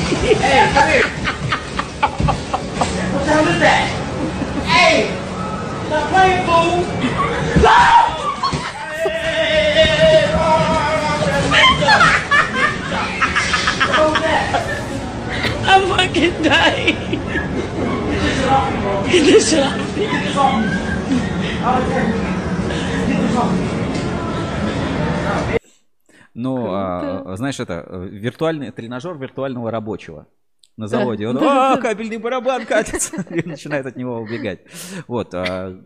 hey, 0.00 0.72
come 0.72 0.88
here. 0.88 1.08
what 3.12 3.24
the 3.24 3.30
hell 3.32 3.46
is 3.48 3.58
that? 3.60 3.84
hey! 4.66 5.10
Stop 5.86 6.10
playing, 6.10 6.44
fool! 6.46 6.98
I'm 15.70 15.82
fucking 15.88 16.42
dying. 16.42 17.20
Get 19.08 19.24
this 19.24 19.50
shit 19.50 19.62
off 19.62 19.76
me, 19.76 20.00
bro. 20.00 20.04
Get 20.10 20.24
this 20.24 20.36
off 20.36 20.60
me. 20.60 20.70
Get 20.70 21.30
this 21.42 21.62
off 21.62 21.82
me. 21.82 21.94
Get 23.06 23.20
this 23.20 23.36
off 23.36 23.52
me. 23.52 23.77
Ну, 26.40 26.66
а, 26.70 27.34
знаешь, 27.36 27.58
это 27.58 27.84
э, 27.86 28.08
виртуальный 28.10 28.70
тренажер 28.70 29.18
виртуального 29.18 29.70
рабочего 29.72 30.28
на 30.76 30.86
Да. 30.86 30.98
заводе. 30.98 31.26
Он, 31.26 31.36
а, 31.42 31.76
кабельный 31.78 32.18
барабан 32.18 32.64
катится, 32.64 33.20
и 33.34 33.46
начинает 33.46 33.86
от 33.86 33.96
него 33.96 34.18
убегать. 34.18 34.60
Вот. 35.08 35.34
а, 35.34 35.76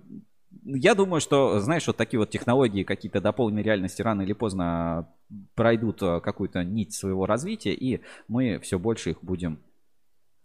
Я 0.64 0.94
думаю, 0.94 1.20
что, 1.22 1.58
знаешь, 1.60 1.86
вот 1.86 1.96
такие 1.96 2.20
вот 2.20 2.28
технологии 2.28 2.82
какие-то 2.84 3.20
дополненной 3.22 3.62
реальности 3.62 4.02
рано 4.02 4.22
или 4.22 4.34
поздно 4.34 5.08
пройдут 5.54 6.02
а, 6.02 6.20
какую-то 6.20 6.62
нить 6.64 6.92
своего 6.92 7.24
развития, 7.24 7.72
и 7.72 8.02
мы 8.28 8.58
все 8.60 8.78
больше 8.78 9.10
их 9.10 9.24
будем 9.24 9.58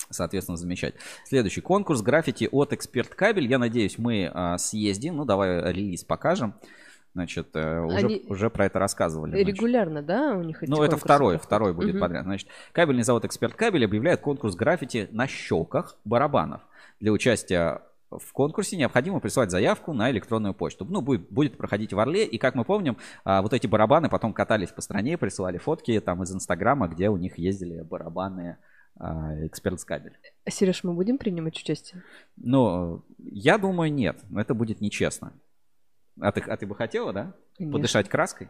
соответственно, 0.10 0.56
замечать. 0.56 0.94
Следующий 1.26 1.60
конкурс 1.60 2.02
граффити 2.02 2.48
от 2.50 2.72
Эксперт 2.72 3.10
Кабель. 3.14 3.46
Я 3.48 3.60
надеюсь, 3.60 3.98
мы 3.98 4.32
а, 4.34 4.58
съездим. 4.58 5.18
Ну, 5.18 5.26
давай 5.26 5.74
релиз 5.74 6.06
покажем. 6.06 6.54
Значит, 7.18 7.48
э, 7.56 7.80
уже, 7.82 7.98
Они 7.98 8.24
уже 8.30 8.52
про 8.52 8.68
это 8.68 8.78
рассказывали. 8.78 9.32
значит. 9.32 9.48
Регулярно, 9.48 10.04
да, 10.04 10.36
у 10.36 10.44
них 10.44 10.62
эти 10.62 10.70
Ну, 10.70 10.84
это 10.84 10.98
второй, 10.98 11.30
проходят? 11.34 11.44
второй 11.44 11.74
будет 11.74 11.96
Мгм. 11.96 12.00
подряд. 12.02 12.24
Значит, 12.26 12.48
кабельный 12.74 13.02
завод 13.02 13.26
Эксперт 13.26 13.56
Кабель 13.56 13.84
объявляет 13.86 14.22
конкурс 14.22 14.54
граффити 14.56 15.08
на 15.12 15.26
щелках 15.26 15.98
барабанов. 16.06 16.62
Для 17.00 17.12
участия 17.12 17.82
в 18.12 18.32
конкурсе 18.34 18.78
необходимо 18.78 19.20
прислать 19.20 19.50
заявку 19.50 19.94
на 19.94 20.12
электронную 20.12 20.54
почту. 20.54 20.86
Ну, 20.86 21.02
будет, 21.02 21.28
будет 21.32 21.58
проходить 21.58 21.92
в 21.92 21.98
Орле. 22.00 22.24
И, 22.24 22.38
как 22.38 22.54
мы 22.54 22.64
помним, 22.66 22.98
а, 23.26 23.42
вот 23.42 23.52
эти 23.52 23.66
барабаны 23.66 24.08
потом 24.10 24.32
катались 24.32 24.70
по 24.70 24.82
стране, 24.82 25.18
присылали 25.18 25.58
фотки 25.58 26.00
там 26.00 26.22
из 26.22 26.32
Инстаграма, 26.32 26.88
где 26.88 27.10
у 27.10 27.18
них 27.18 27.40
ездили 27.40 27.82
барабаны 27.82 28.58
а, 29.00 29.34
Эксперт 29.48 29.84
Кабель. 29.84 30.14
Сереж, 30.48 30.84
мы 30.84 30.94
будем 30.94 31.18
принимать 31.18 31.58
участие? 31.58 32.04
Но 32.38 33.04
я 33.18 33.58
думаю, 33.58 33.92
нет. 33.92 34.20
Это 34.36 34.54
будет 34.54 34.82
нечестно. 34.82 35.34
А 36.20 36.32
ты, 36.32 36.42
а 36.42 36.58
ты 36.58 36.66
бы 36.66 36.76
хотела, 36.76 37.14
да? 37.14 37.34
Конечно. 37.58 37.78
Подышать 37.78 38.10
краской? 38.10 38.50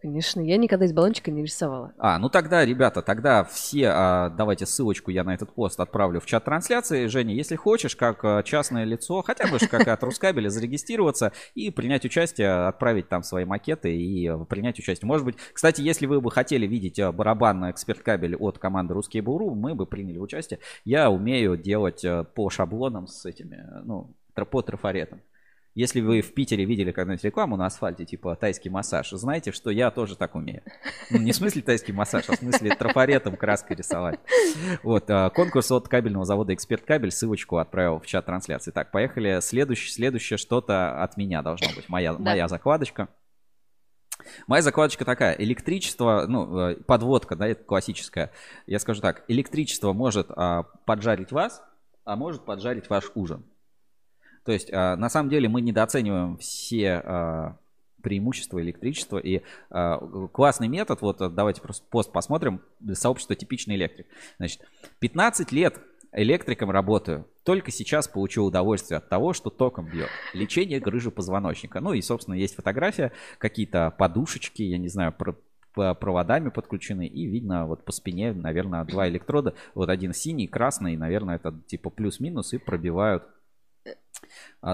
Конечно, 0.00 0.40
я 0.40 0.58
никогда 0.58 0.84
из 0.84 0.92
баллончика 0.92 1.32
не 1.32 1.42
рисовала. 1.42 1.92
А, 1.98 2.20
ну 2.20 2.28
тогда, 2.28 2.64
ребята, 2.64 3.02
тогда 3.02 3.42
все, 3.42 3.88
а, 3.88 4.30
давайте 4.30 4.64
ссылочку 4.64 5.10
я 5.10 5.24
на 5.24 5.34
этот 5.34 5.52
пост 5.52 5.80
отправлю 5.80 6.20
в 6.20 6.26
чат 6.26 6.44
трансляции. 6.44 7.08
Женя, 7.08 7.34
если 7.34 7.56
хочешь, 7.56 7.96
как 7.96 8.24
а, 8.24 8.44
частное 8.44 8.84
лицо, 8.84 9.22
хотя 9.22 9.48
бы 9.48 9.58
как 9.58 9.88
от 9.88 10.02
Рускабеля, 10.04 10.50
зарегистрироваться 10.50 11.32
и 11.56 11.72
принять 11.72 12.04
участие, 12.04 12.68
отправить 12.68 13.08
там 13.08 13.24
свои 13.24 13.44
макеты 13.44 13.96
и 13.96 14.30
принять 14.44 14.78
участие. 14.78 15.08
Может 15.08 15.26
быть, 15.26 15.36
кстати, 15.52 15.80
если 15.80 16.06
вы 16.06 16.20
бы 16.20 16.30
хотели 16.30 16.64
видеть 16.64 17.00
а, 17.00 17.10
барабан 17.10 17.58
на 17.58 17.72
эксперт 17.72 18.00
кабель 18.00 18.36
от 18.36 18.58
команды 18.58 18.94
Русские 18.94 19.24
Буру, 19.24 19.56
мы 19.56 19.74
бы 19.74 19.84
приняли 19.84 20.18
участие. 20.18 20.60
Я 20.84 21.10
умею 21.10 21.56
делать 21.56 22.04
по 22.34 22.50
шаблонам 22.50 23.08
с 23.08 23.26
этими, 23.26 23.66
ну, 23.82 24.14
по 24.32 24.62
трафаретам. 24.62 25.20
Если 25.78 26.00
вы 26.00 26.22
в 26.22 26.34
Питере 26.34 26.64
видели 26.64 26.90
когда-нибудь 26.90 27.22
рекламу 27.22 27.56
на 27.56 27.66
асфальте, 27.66 28.04
типа 28.04 28.34
тайский 28.34 28.68
массаж, 28.68 29.10
знаете, 29.10 29.52
что 29.52 29.70
я 29.70 29.92
тоже 29.92 30.16
так 30.16 30.34
умею. 30.34 30.64
Ну, 31.08 31.18
не 31.20 31.30
в 31.30 31.36
смысле 31.36 31.62
тайский 31.62 31.94
массаж, 31.94 32.28
а 32.28 32.32
в 32.32 32.34
смысле 32.34 32.74
трафаретом 32.74 33.36
краской 33.36 33.76
рисовать. 33.76 34.18
Вот, 34.82 35.08
а, 35.08 35.30
конкурс 35.30 35.70
от 35.70 35.86
кабельного 35.86 36.24
завода 36.24 36.52
«Эксперт 36.52 36.82
Кабель». 36.84 37.12
Ссылочку 37.12 37.58
отправил 37.58 38.00
в 38.00 38.06
чат 38.06 38.26
трансляции. 38.26 38.72
Так, 38.72 38.90
поехали. 38.90 39.38
Следующее, 39.40 39.92
следующее 39.92 40.36
что-то 40.36 41.00
от 41.00 41.16
меня 41.16 41.42
должно 41.42 41.68
быть. 41.76 41.88
Моя, 41.88 42.12
моя 42.14 42.48
закладочка. 42.48 43.08
Моя 44.48 44.62
закладочка 44.62 45.04
такая. 45.04 45.36
Электричество, 45.36 46.24
ну, 46.26 46.58
э, 46.58 46.74
подводка, 46.74 47.36
да, 47.36 47.46
это 47.46 47.62
классическая. 47.62 48.32
Я 48.66 48.80
скажу 48.80 49.00
так. 49.00 49.22
Электричество 49.28 49.92
может 49.92 50.26
а, 50.30 50.64
поджарить 50.86 51.30
вас, 51.30 51.62
а 52.04 52.16
может 52.16 52.44
поджарить 52.44 52.90
ваш 52.90 53.12
ужин. 53.14 53.44
То 54.48 54.52
есть, 54.52 54.72
а, 54.72 54.96
на 54.96 55.10
самом 55.10 55.28
деле, 55.28 55.46
мы 55.46 55.60
недооцениваем 55.60 56.38
все 56.38 57.02
а, 57.04 57.58
преимущества 58.02 58.62
электричества. 58.62 59.18
И 59.18 59.42
а, 59.68 59.98
классный 60.28 60.68
метод, 60.68 61.02
вот 61.02 61.18
давайте 61.18 61.60
просто 61.60 61.84
пост 61.90 62.10
посмотрим, 62.12 62.62
сообщество 62.94 63.36
«Типичный 63.36 63.74
электрик». 63.74 64.06
Значит, 64.38 64.62
15 65.00 65.52
лет 65.52 65.78
электриком 66.12 66.70
работаю. 66.70 67.26
Только 67.44 67.70
сейчас 67.70 68.08
получил 68.08 68.46
удовольствие 68.46 68.96
от 68.96 69.10
того, 69.10 69.34
что 69.34 69.50
током 69.50 69.84
бьет. 69.84 70.08
Лечение 70.32 70.80
грыжи 70.80 71.10
позвоночника. 71.10 71.80
Ну 71.80 71.92
и, 71.92 72.00
собственно, 72.00 72.34
есть 72.34 72.54
фотография, 72.54 73.12
какие-то 73.36 73.94
подушечки, 73.98 74.62
я 74.62 74.78
не 74.78 74.88
знаю, 74.88 75.12
про- 75.12 75.36
проводами 75.94 76.48
подключены. 76.48 77.06
И 77.06 77.26
видно 77.26 77.66
вот 77.66 77.84
по 77.84 77.92
спине, 77.92 78.32
наверное, 78.32 78.86
два 78.86 79.10
электрода. 79.10 79.52
Вот 79.74 79.90
один 79.90 80.14
синий, 80.14 80.46
красный, 80.46 80.96
наверное, 80.96 81.36
это 81.36 81.54
типа 81.66 81.90
плюс-минус 81.90 82.54
и 82.54 82.58
пробивают 82.58 83.24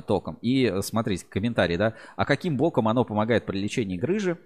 током. 0.03 0.39
И 0.43 0.65
э, 0.65 0.83
смотрите, 0.83 1.27
комментарий, 1.29 1.77
да. 1.77 1.95
А 2.17 2.25
каким 2.25 2.57
боком 2.57 2.89
оно 2.89 3.05
помогает 3.05 3.47
при 3.47 3.59
лечении 3.59 3.97
грыжи? 3.97 4.39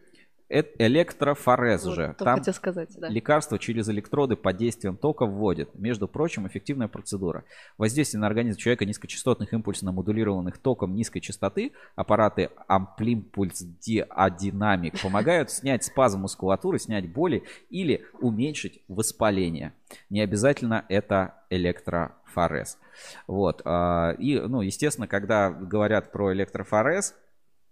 Электрофорез 0.51 1.85
Вот, 1.85 1.95
же. 1.95 2.15
Там 2.19 2.43
сказать, 2.43 2.89
да. 2.97 3.09
лекарства 3.09 3.59
через 3.59 3.89
электроды 3.91 4.35
под 4.35 4.57
действием 4.57 4.97
тока 4.97 5.27
вводят. 5.27 5.75
Между 5.75 6.09
прочим, 6.09 6.47
эффективная 6.47 6.89
процедура. 6.89 7.45
Воздействие 7.77 8.21
на 8.21 8.27
организм 8.27 8.59
человека 8.59 8.87
низкочастотных 8.87 9.53
импульсно 9.53 9.93
модулированных 9.93 10.57
током 10.57 10.95
низкой 10.95 11.21
частоты, 11.21 11.73
аппараты 11.97 12.49
амплимпульс 12.67 13.61
диадинамик 13.61 15.01
помогают 15.03 15.51
снять 15.51 15.85
спазм 15.85 16.21
мускулатуры, 16.21 16.79
снять 16.79 17.13
боли 17.13 17.45
или 17.69 18.07
уменьшить 18.21 18.81
воспаление. 18.89 19.75
Не 20.09 20.23
обязательно 20.23 20.87
это 20.89 21.35
электрофорез. 21.51 22.79
Вот. 23.27 23.61
а, 23.65 24.13
И, 24.13 24.39
ну, 24.39 24.63
естественно, 24.63 25.07
когда 25.07 25.51
говорят 25.51 26.11
про 26.11 26.33
электрофорез, 26.33 27.15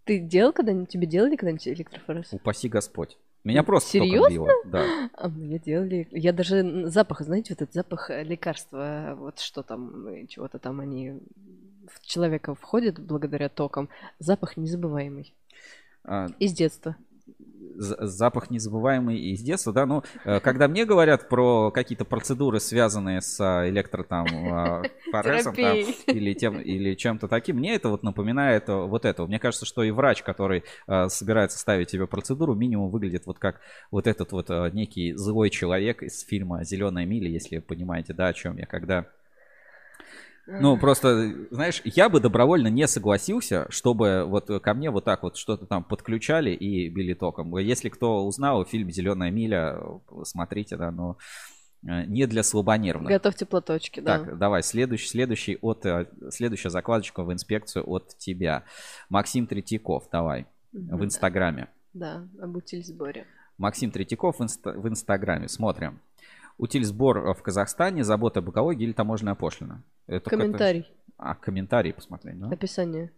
Ты 0.06 0.20
делал 0.20 0.52
когда-нибудь, 0.52 0.88
тебе 0.88 1.06
делали 1.06 1.36
когда-нибудь 1.36 1.68
электрофорез? 1.68 2.28
упаси 2.32 2.68
Господь. 2.68 3.18
Меня 3.44 3.60
М, 3.60 3.66
просто 3.66 3.90
серьезно? 3.90 4.28
било. 4.30 4.48
Да. 4.64 5.10
А 5.14 5.28
мне 5.28 5.58
делали. 5.58 6.08
Я 6.10 6.32
даже 6.32 6.88
запах, 6.88 7.20
знаете, 7.20 7.52
вот 7.54 7.62
этот 7.62 7.74
запах 7.74 8.10
э, 8.10 8.22
лекарства, 8.24 9.14
вот 9.18 9.40
что 9.40 9.62
там, 9.62 10.06
э, 10.08 10.26
чего-то 10.26 10.58
там 10.58 10.80
они 10.80 11.20
в 11.88 12.04
человека 12.04 12.54
входят 12.54 12.98
благодаря 12.98 13.48
токам. 13.48 13.88
Запах 14.18 14.56
незабываемый. 14.56 15.34
А, 16.04 16.26
Из 16.38 16.52
детства. 16.52 16.96
Запах 17.78 18.50
незабываемый 18.50 19.18
из 19.18 19.42
детства, 19.42 19.72
да, 19.72 19.86
ну, 19.86 20.02
э, 20.24 20.40
когда 20.40 20.68
мне 20.68 20.84
говорят 20.84 21.28
про 21.28 21.70
какие-то 21.70 22.04
процедуры, 22.04 22.60
связанные 22.60 23.20
с 23.20 23.40
а, 23.40 23.68
электро, 23.68 24.02
там, 24.02 24.26
а, 24.32 24.82
форезом, 25.10 25.54
там, 25.54 25.76
или, 25.76 26.34
тем, 26.34 26.60
или 26.60 26.94
чем-то 26.94 27.28
таким, 27.28 27.56
мне 27.56 27.74
это 27.74 27.88
вот 27.88 28.02
напоминает 28.02 28.68
вот 28.68 29.04
это. 29.04 29.26
Мне 29.26 29.38
кажется, 29.38 29.66
что 29.66 29.82
и 29.82 29.90
врач, 29.90 30.22
который 30.22 30.64
э, 30.86 31.08
собирается 31.08 31.58
ставить 31.58 31.88
тебе 31.88 32.06
процедуру, 32.06 32.54
минимум 32.54 32.90
выглядит 32.90 33.26
вот 33.26 33.38
как 33.38 33.60
вот 33.90 34.06
этот 34.06 34.32
вот 34.32 34.50
э, 34.50 34.70
некий 34.72 35.12
злой 35.14 35.50
человек 35.50 36.02
из 36.02 36.20
фильма 36.22 36.64
«Зеленая 36.64 37.06
миля», 37.06 37.28
если 37.28 37.58
понимаете, 37.58 38.12
да, 38.12 38.28
о 38.28 38.32
чем 38.32 38.56
я, 38.56 38.66
когда 38.66 39.06
ну, 40.46 40.78
просто, 40.78 41.32
знаешь, 41.50 41.82
я 41.84 42.08
бы 42.08 42.20
добровольно 42.20 42.68
не 42.68 42.86
согласился, 42.86 43.66
чтобы 43.70 44.24
вот 44.24 44.46
ко 44.62 44.74
мне 44.74 44.90
вот 44.90 45.04
так 45.04 45.22
вот 45.22 45.36
что-то 45.36 45.66
там 45.66 45.82
подключали 45.82 46.50
и 46.50 46.88
били 46.88 47.14
током. 47.14 47.56
Если 47.58 47.88
кто 47.88 48.24
узнал 48.24 48.64
фильм 48.64 48.90
«Зеленая 48.90 49.30
миля», 49.30 49.78
смотрите, 50.22 50.76
да, 50.76 50.90
но 50.90 51.18
э, 51.86 52.04
не 52.06 52.26
для 52.26 52.42
слабонервных. 52.42 53.08
Готовьте 53.08 53.44
платочки, 53.44 54.00
да. 54.00 54.18
Так, 54.18 54.38
давай, 54.38 54.62
следующий, 54.62 55.08
следующий 55.08 55.58
от, 55.60 55.84
э, 55.84 56.06
следующая 56.30 56.70
закладочка 56.70 57.24
в 57.24 57.32
инспекцию 57.32 57.88
от 57.88 58.16
тебя. 58.16 58.64
Максим 59.08 59.46
Третьяков, 59.46 60.08
давай, 60.12 60.46
в 60.72 61.04
Инстаграме. 61.04 61.68
Да, 61.92 62.26
об 62.40 62.56
утильсборе. 62.56 63.26
Максим 63.58 63.90
Третьяков 63.90 64.38
в, 64.38 64.42
инста- 64.42 64.78
в 64.78 64.86
Инстаграме. 64.86 65.48
Смотрим. 65.48 66.00
Утильсбор 66.58 67.34
в 67.34 67.42
Казахстане, 67.42 68.02
забота 68.04 68.40
об 68.40 68.50
экологии 68.50 68.84
или 68.84 68.92
таможенная 68.92 69.34
пошлина? 69.34 69.84
Это 70.06 70.30
как-то- 70.30 70.36
Комментарий, 70.44 70.86
А, 71.18 71.34
комментарий 71.34 71.92
посмотреть, 71.92 72.38
да? 72.38 72.48
описание. 72.48 73.12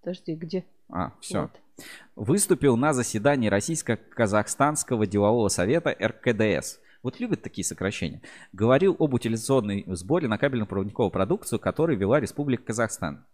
Подожди, 0.00 0.34
где? 0.34 0.64
А, 0.88 1.12
все. 1.20 1.42
Вот. 1.42 1.50
Выступил 2.16 2.76
на 2.76 2.92
заседании 2.92 3.48
Российско-Казахстанского 3.48 5.06
делового 5.06 5.48
совета 5.48 5.90
РКДС. 6.00 6.78
Вот 7.02 7.20
любят 7.20 7.42
такие 7.42 7.64
сокращения. 7.64 8.22
Говорил 8.52 8.96
об 8.98 9.14
утилизационной 9.14 9.84
сборе 9.88 10.26
на 10.28 10.36
кабельно-проводниковую 10.38 11.10
продукцию, 11.10 11.60
который 11.60 11.96
вела 11.96 12.18
Республика 12.20 12.64
Казахстан. 12.64 13.24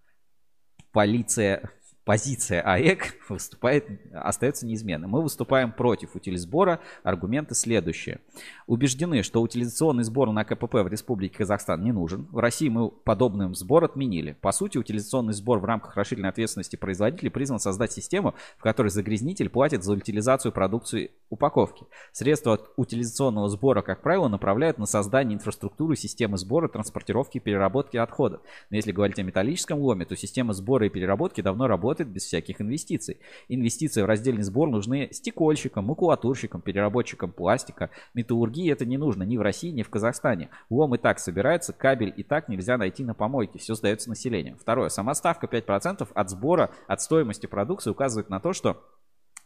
Полиция, 0.92 1.70
позиция 2.05 2.60
АЭК 2.60 3.15
выступает, 3.28 3.86
остается 4.12 4.66
неизменной. 4.66 5.08
Мы 5.08 5.23
выступаем 5.23 5.73
против 5.73 6.15
утилизбора. 6.15 6.81
Аргументы 7.02 7.55
следующие. 7.55 8.20
Убеждены, 8.66 9.23
что 9.23 9.41
утилизационный 9.42 10.05
сбор 10.05 10.31
на 10.31 10.44
КПП 10.44 10.74
в 10.74 10.89
Республике 10.89 11.39
Казахстан 11.39 11.83
не 11.83 11.92
нужен. 11.92 12.26
В 12.31 12.39
России 12.39 12.68
мы 12.68 12.91
подобный 12.91 13.55
сбор 13.55 13.84
отменили. 13.84 14.36
По 14.41 14.52
сути, 14.52 14.78
утилизационный 14.78 15.33
сбор 15.33 15.58
в 15.58 15.65
рамках 15.65 15.97
расширенной 15.97 16.28
ответственности 16.28 16.76
производителей 16.76 17.31
призван 17.31 17.58
создать 17.58 17.92
систему, 17.92 18.34
в 18.58 18.62
которой 18.62 18.89
загрязнитель 18.89 19.49
платит 19.49 19.83
за 19.83 19.94
утилизацию 19.94 20.52
продукции 20.52 21.12
упаковки. 21.31 21.86
Средства 22.12 22.55
от 22.55 22.70
утилизационного 22.76 23.49
сбора, 23.49 23.83
как 23.83 24.02
правило, 24.02 24.28
направляют 24.28 24.78
на 24.78 24.86
создание 24.86 25.36
инфраструктуры 25.36 25.97
системы 25.97 26.36
сбора, 26.36 26.68
транспортировки 26.68 27.39
и 27.39 27.41
переработки 27.41 27.97
отходов. 27.97 28.41
Но 28.70 28.76
если 28.76 28.92
говорить 28.92 29.18
о 29.18 29.23
металлическом 29.23 29.78
ломе, 29.78 30.05
то 30.05 30.16
система 30.16 30.52
сбора 30.52 30.86
и 30.86 30.91
переработки 30.91 31.41
давно 31.41 31.66
работает 31.66 31.93
без 32.02 32.24
всяких 32.24 32.60
инвестиций. 32.60 33.20
Инвестиции 33.48 34.02
в 34.02 34.06
раздельный 34.06 34.42
сбор 34.42 34.68
нужны 34.68 35.10
стекольщикам, 35.12 35.84
макулатурщикам, 35.84 36.60
переработчикам 36.60 37.31
пластика. 37.31 37.90
Металлургии 38.14 38.73
это 38.73 38.84
не 38.84 38.98
нужно 38.98 39.23
ни 39.23 39.36
в 39.36 39.42
России, 39.42 39.70
ни 39.70 39.82
в 39.82 39.90
Казахстане. 39.90 40.50
Лом 40.70 40.97
и 40.97 40.98
так 40.98 41.20
собирается, 41.20 41.73
кабель 41.73 42.12
и 42.16 42.24
так 42.24 42.48
нельзя 42.48 42.76
найти 42.76 43.05
на 43.05 43.14
помойке. 43.14 43.60
Все 43.60 43.74
сдается 43.74 44.08
населению. 44.08 44.56
Второе. 44.58 44.89
Сама 44.89 45.14
ставка 45.14 45.47
5% 45.47 46.08
от 46.12 46.31
сбора, 46.31 46.70
от 46.89 47.00
стоимости 47.00 47.47
продукции 47.47 47.90
указывает 47.90 48.31
на 48.31 48.40
то, 48.40 48.52
что 48.52 48.82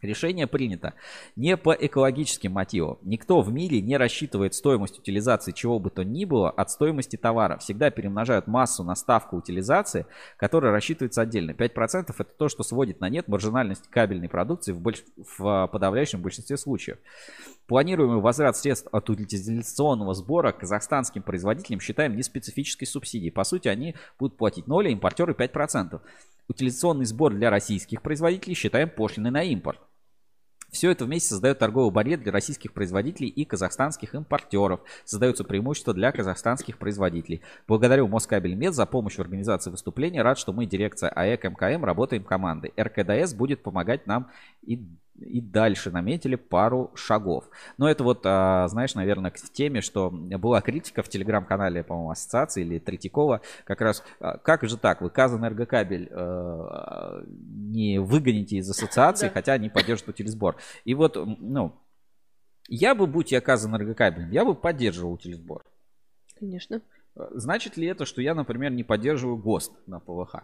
Решение 0.01 0.47
принято 0.47 0.93
не 1.35 1.57
по 1.57 1.73
экологическим 1.73 2.53
мотивам. 2.53 2.99
Никто 3.01 3.41
в 3.41 3.51
мире 3.51 3.81
не 3.81 3.97
рассчитывает 3.97 4.53
стоимость 4.53 4.97
утилизации 4.99 5.51
чего 5.51 5.77
бы 5.77 5.89
то 5.89 6.03
ни 6.03 6.23
было 6.23 6.49
от 6.49 6.71
стоимости 6.71 7.17
товара. 7.17 7.57
Всегда 7.57 7.89
перемножают 7.89 8.47
массу 8.47 8.85
на 8.85 8.95
ставку 8.95 9.35
утилизации, 9.35 10.05
которая 10.37 10.71
рассчитывается 10.71 11.21
отдельно. 11.21 11.51
5% 11.51 12.15
это 12.17 12.23
то, 12.23 12.47
что 12.47 12.63
сводит 12.63 13.01
на 13.01 13.09
нет 13.09 13.27
маржинальность 13.27 13.89
кабельной 13.89 14.29
продукции 14.29 14.71
в, 14.71 14.79
больш- 14.79 15.03
в 15.37 15.67
подавляющем 15.67 16.21
большинстве 16.21 16.55
случаев. 16.55 16.97
Планируемый 17.67 18.21
возврат 18.21 18.55
средств 18.55 18.87
от 18.93 19.09
утилизационного 19.09 20.13
сбора 20.13 20.53
казахстанским 20.53 21.23
производителям 21.23 21.81
считаем 21.81 22.15
неспецифической 22.15 22.85
субсидией. 22.85 23.31
По 23.31 23.43
сути, 23.43 23.67
они 23.67 23.95
будут 24.17 24.37
платить 24.37 24.67
0, 24.67 24.87
а 24.87 24.89
импортеры 24.91 25.33
5%. 25.33 25.99
Утилизационный 26.47 27.05
сбор 27.05 27.33
для 27.33 27.49
российских 27.49 28.01
производителей 28.01 28.55
считаем 28.55 28.89
пошлиной 28.89 29.31
на 29.31 29.43
импорт. 29.43 29.79
Все 30.71 30.91
это 30.91 31.05
вместе 31.05 31.29
создает 31.29 31.59
торговый 31.59 31.91
барьер 31.91 32.19
для 32.19 32.31
российских 32.31 32.73
производителей 32.73 33.29
и 33.29 33.43
казахстанских 33.43 34.13
импортеров. 34.13 34.81
Создаются 35.03 35.43
преимущества 35.43 35.93
для 35.93 36.11
казахстанских 36.11 36.77
производителей. 36.77 37.41
Благодарю 37.67 38.07
Москабельмет 38.07 38.75
за 38.75 38.85
помощь 38.85 39.15
в 39.15 39.21
организации 39.21 39.71
выступления. 39.71 40.21
Рад, 40.21 40.37
что 40.37 40.53
мы, 40.53 40.65
дирекция 40.65 41.09
АЭК 41.09 41.45
МКМ, 41.45 41.83
работаем 41.83 42.23
командой. 42.23 42.73
РКДС 42.79 43.33
будет 43.33 43.63
помогать 43.63 44.05
нам 44.05 44.29
и 44.61 44.85
и 45.21 45.41
дальше 45.41 45.91
наметили 45.91 46.35
пару 46.35 46.91
шагов. 46.95 47.49
Но 47.77 47.89
это 47.89 48.03
вот, 48.03 48.21
а, 48.25 48.67
знаешь, 48.67 48.95
наверное, 48.95 49.31
к 49.31 49.37
теме, 49.37 49.81
что 49.81 50.09
была 50.09 50.61
критика 50.61 51.03
в 51.03 51.09
телеграм-канале, 51.09 51.83
по-моему, 51.83 52.11
ассоциации 52.11 52.61
или 52.61 52.79
Третьякова, 52.79 53.41
как 53.65 53.81
раз, 53.81 54.03
а, 54.19 54.37
как 54.37 54.63
же 54.67 54.77
так, 54.77 55.01
вы 55.01 55.09
Казэнергокабель 55.09 56.09
э, 56.11 57.23
не 57.27 57.99
выгоните 57.99 58.57
из 58.57 58.69
ассоциации, 58.69 59.27
Да. 59.27 59.33
хотя 59.33 59.53
они 59.53 59.69
поддерживают 59.69 60.15
утилизбор. 60.15 60.55
И 60.85 60.93
вот, 60.93 61.15
ну, 61.39 61.75
я 62.67 62.95
бы, 62.95 63.07
будь 63.07 63.31
я 63.31 63.41
Казэнергокабелем, 63.41 64.31
я 64.31 64.45
бы 64.45 64.55
поддерживал 64.55 65.13
утилизбор. 65.13 65.63
Конечно. 66.39 66.81
Э, 67.15 67.27
Значит 67.31 67.77
ли 67.77 67.87
это, 67.87 68.05
что 68.05 68.21
я, 68.21 68.35
например, 68.35 68.71
не 68.71 68.83
поддерживаю 68.83 69.37
ГОСТ 69.37 69.71
на 69.87 69.99
ПВХ? 69.99 70.43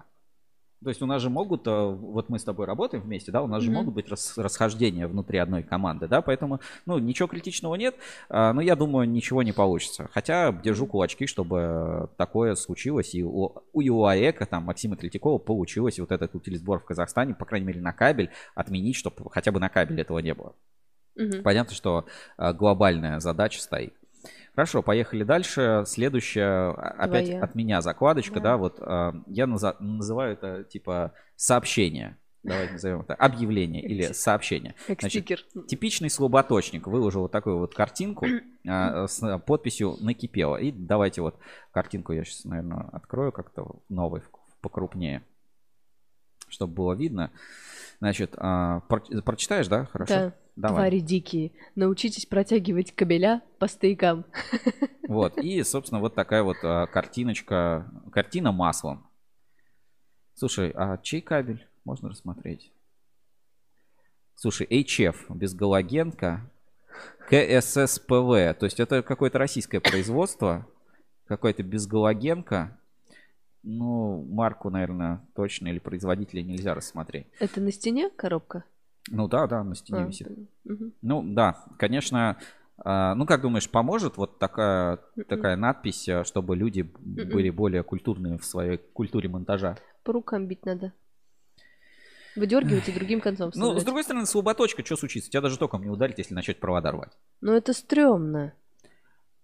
То 0.83 0.89
есть 0.89 1.01
у 1.01 1.05
нас 1.05 1.21
же 1.21 1.29
могут, 1.29 1.65
э, 1.67 1.71
вот 1.71 2.29
мы 2.29 2.37
с 2.37 2.43
тобой 2.43 2.65
работаем 2.65 3.03
вместе, 3.03 3.31
да, 3.31 3.41
у 3.41 3.47
нас 3.47 3.63
же 3.63 3.69
Мгм. 3.71 3.79
могут 3.79 3.95
быть 3.95 4.09
рас- 4.09 4.37
расхождения 4.37 5.07
внутри 5.07 5.39
одной 5.39 5.63
команды, 5.63 6.07
да, 6.07 6.21
поэтому, 6.21 6.59
ну, 6.85 6.99
ничего 6.99 7.27
критичного 7.27 7.75
нет, 7.75 7.95
а, 8.29 8.53
но 8.53 8.61
я 8.61 8.75
думаю, 8.75 9.09
ничего 9.09 9.41
не 9.41 9.51
получится. 9.51 10.09
Хотя 10.13 10.51
держу 10.51 10.85
кулачки, 10.85 11.25
чтобы 11.27 12.09
такое 12.17 12.55
случилось, 12.55 13.15
и 13.15 13.23
у, 13.23 13.53
у 13.73 13.81
ЮАЭКа, 13.81 14.45
там, 14.45 14.63
Максима 14.63 14.95
Третьякова 14.95 15.37
получилось 15.37 15.99
вот 15.99 16.11
этот 16.11 16.35
утилизбор 16.35 16.79
в 16.79 16.85
Казахстане, 16.85 17.33
по 17.33 17.45
крайней 17.45 17.67
мере, 17.67 17.81
на 17.81 17.93
кабель 17.93 18.29
отменить, 18.53 18.95
чтобы 18.95 19.29
хотя 19.31 19.51
бы 19.51 19.59
на 19.59 19.69
кабель 19.69 20.01
этого 20.01 20.19
не 20.19 20.33
было. 20.33 20.53
Мгм. 21.15 21.43
Понятно, 21.43 21.73
что 21.73 22.05
а, 22.37 22.53
глобальная 22.53 23.19
задача 23.19 23.61
стоит. 23.61 23.93
Хорошо, 24.55 24.81
поехали 24.81 25.23
дальше. 25.23 25.83
Следующая, 25.85 26.45
а, 26.71 26.95
опять 26.97 27.25
Твоя. 27.25 27.43
от 27.43 27.55
меня 27.55 27.81
закладочка, 27.81 28.35
Да. 28.35 28.41
да, 28.41 28.57
вот 28.57 28.77
а, 28.79 29.13
я 29.27 29.45
наза- 29.45 29.75
называю 29.79 30.33
это 30.33 30.63
типа 30.63 31.13
сообщение. 31.35 32.17
Давайте 32.43 32.73
назовем 32.73 33.01
это 33.01 33.15
объявление 33.15 33.81
или 33.81 34.03
сообщение. 34.13 34.75
Как 34.87 35.01
Значит, 35.01 35.23
стикер. 35.23 35.39
Типичный 35.67 36.09
слаботочник 36.11 36.85
выложил 36.87 37.23
вот 37.23 37.31
такую 37.31 37.57
вот 37.57 37.73
картинку 37.73 38.27
а, 38.67 39.07
с 39.07 39.39
подписью 39.39 39.95
«Накипело». 39.99 40.55
И 40.57 40.71
давайте 40.71 41.21
вот 41.21 41.37
картинку 41.71 42.13
я 42.13 42.23
сейчас, 42.23 42.45
наверное, 42.45 42.87
открою 42.93 43.31
как-то 43.31 43.79
новый, 43.89 44.21
покрупнее, 44.61 45.23
чтобы 46.47 46.73
было 46.73 46.93
видно. 46.93 47.31
Значит, 47.99 48.35
а, 48.37 48.81
про- 48.81 49.21
прочитаешь, 49.23 49.67
да? 49.67 49.85
Хорошо? 49.85 50.13
Да. 50.13 50.33
Давай. 50.55 50.75
Твари 50.75 50.99
дикие. 50.99 51.51
Научитесь 51.75 52.25
протягивать 52.25 52.93
кабеля 52.93 53.41
по 53.59 53.67
стоякам. 53.67 54.25
Вот, 55.07 55.37
и, 55.37 55.61
собственно, 55.61 56.01
вот 56.01 56.15
такая 56.15 56.41
вот 56.41 56.57
а, 56.63 56.87
картиночка, 56.87 57.87
картина 58.11 58.51
маслом. 58.51 59.05
Слушай, 60.33 60.71
а 60.71 60.97
чей 60.97 61.21
кабель? 61.21 61.67
Можно 61.83 62.09
рассмотреть? 62.09 62.73
Слушай, 64.33 64.65
HF, 64.65 65.15
безгалогенка, 65.29 66.49
КССПВ. 67.29 68.57
То 68.59 68.63
есть 68.63 68.79
это 68.79 69.03
какое-то 69.03 69.37
российское 69.37 69.79
производство. 69.79 70.67
Какое-то 71.27 71.61
безгалогенка. 71.63 72.79
Ну, 73.63 74.23
марку, 74.23 74.69
наверное, 74.69 75.25
точно 75.35 75.67
или 75.67 75.79
производителя 75.79 76.43
нельзя 76.43 76.75
рассмотреть. 76.75 77.27
Это 77.39 77.61
на 77.61 77.71
стене 77.71 78.09
коробка? 78.09 78.63
Ну 79.09 79.27
да, 79.27 79.47
да, 79.47 79.63
на 79.63 79.75
стене 79.75 79.99
А, 80.03 80.07
висит. 80.07 80.27
мгм. 80.63 80.93
Ну 81.01 81.23
да, 81.23 81.63
конечно. 81.77 82.37
а, 82.77 83.15
Ну, 83.15 83.25
как 83.25 83.41
думаешь, 83.41 83.69
поможет 83.69 84.17
вот 84.17 84.39
такая, 84.39 84.99
такая 85.27 85.55
надпись, 85.55 86.09
а, 86.09 86.23
чтобы 86.23 86.55
люди 86.55 86.81
были 86.81 87.49
более 87.49 87.83
культурные 87.83 88.37
в 88.37 88.45
своей 88.45 88.77
культуре 88.77 89.29
монтажа? 89.29 89.77
По 90.03 90.13
рукам 90.13 90.47
бить 90.47 90.65
надо. 90.65 90.93
Выдергивать 92.35 92.89
и 92.89 92.91
другим 92.91 93.21
концом 93.21 93.51
Ну, 93.55 93.79
с 93.79 93.83
другой 93.83 94.03
стороны, 94.03 94.25
слаботочка, 94.25 94.83
что 94.85 94.97
случится? 94.97 95.29
Тебя 95.31 95.41
даже 95.41 95.57
током 95.57 95.83
не 95.83 95.89
ударит, 95.89 96.17
если 96.17 96.33
начать 96.33 96.59
провода 96.59 96.91
рвать. 96.91 97.11
Ну 97.41 97.53
это 97.53 97.71
стрёмно. 97.73 98.53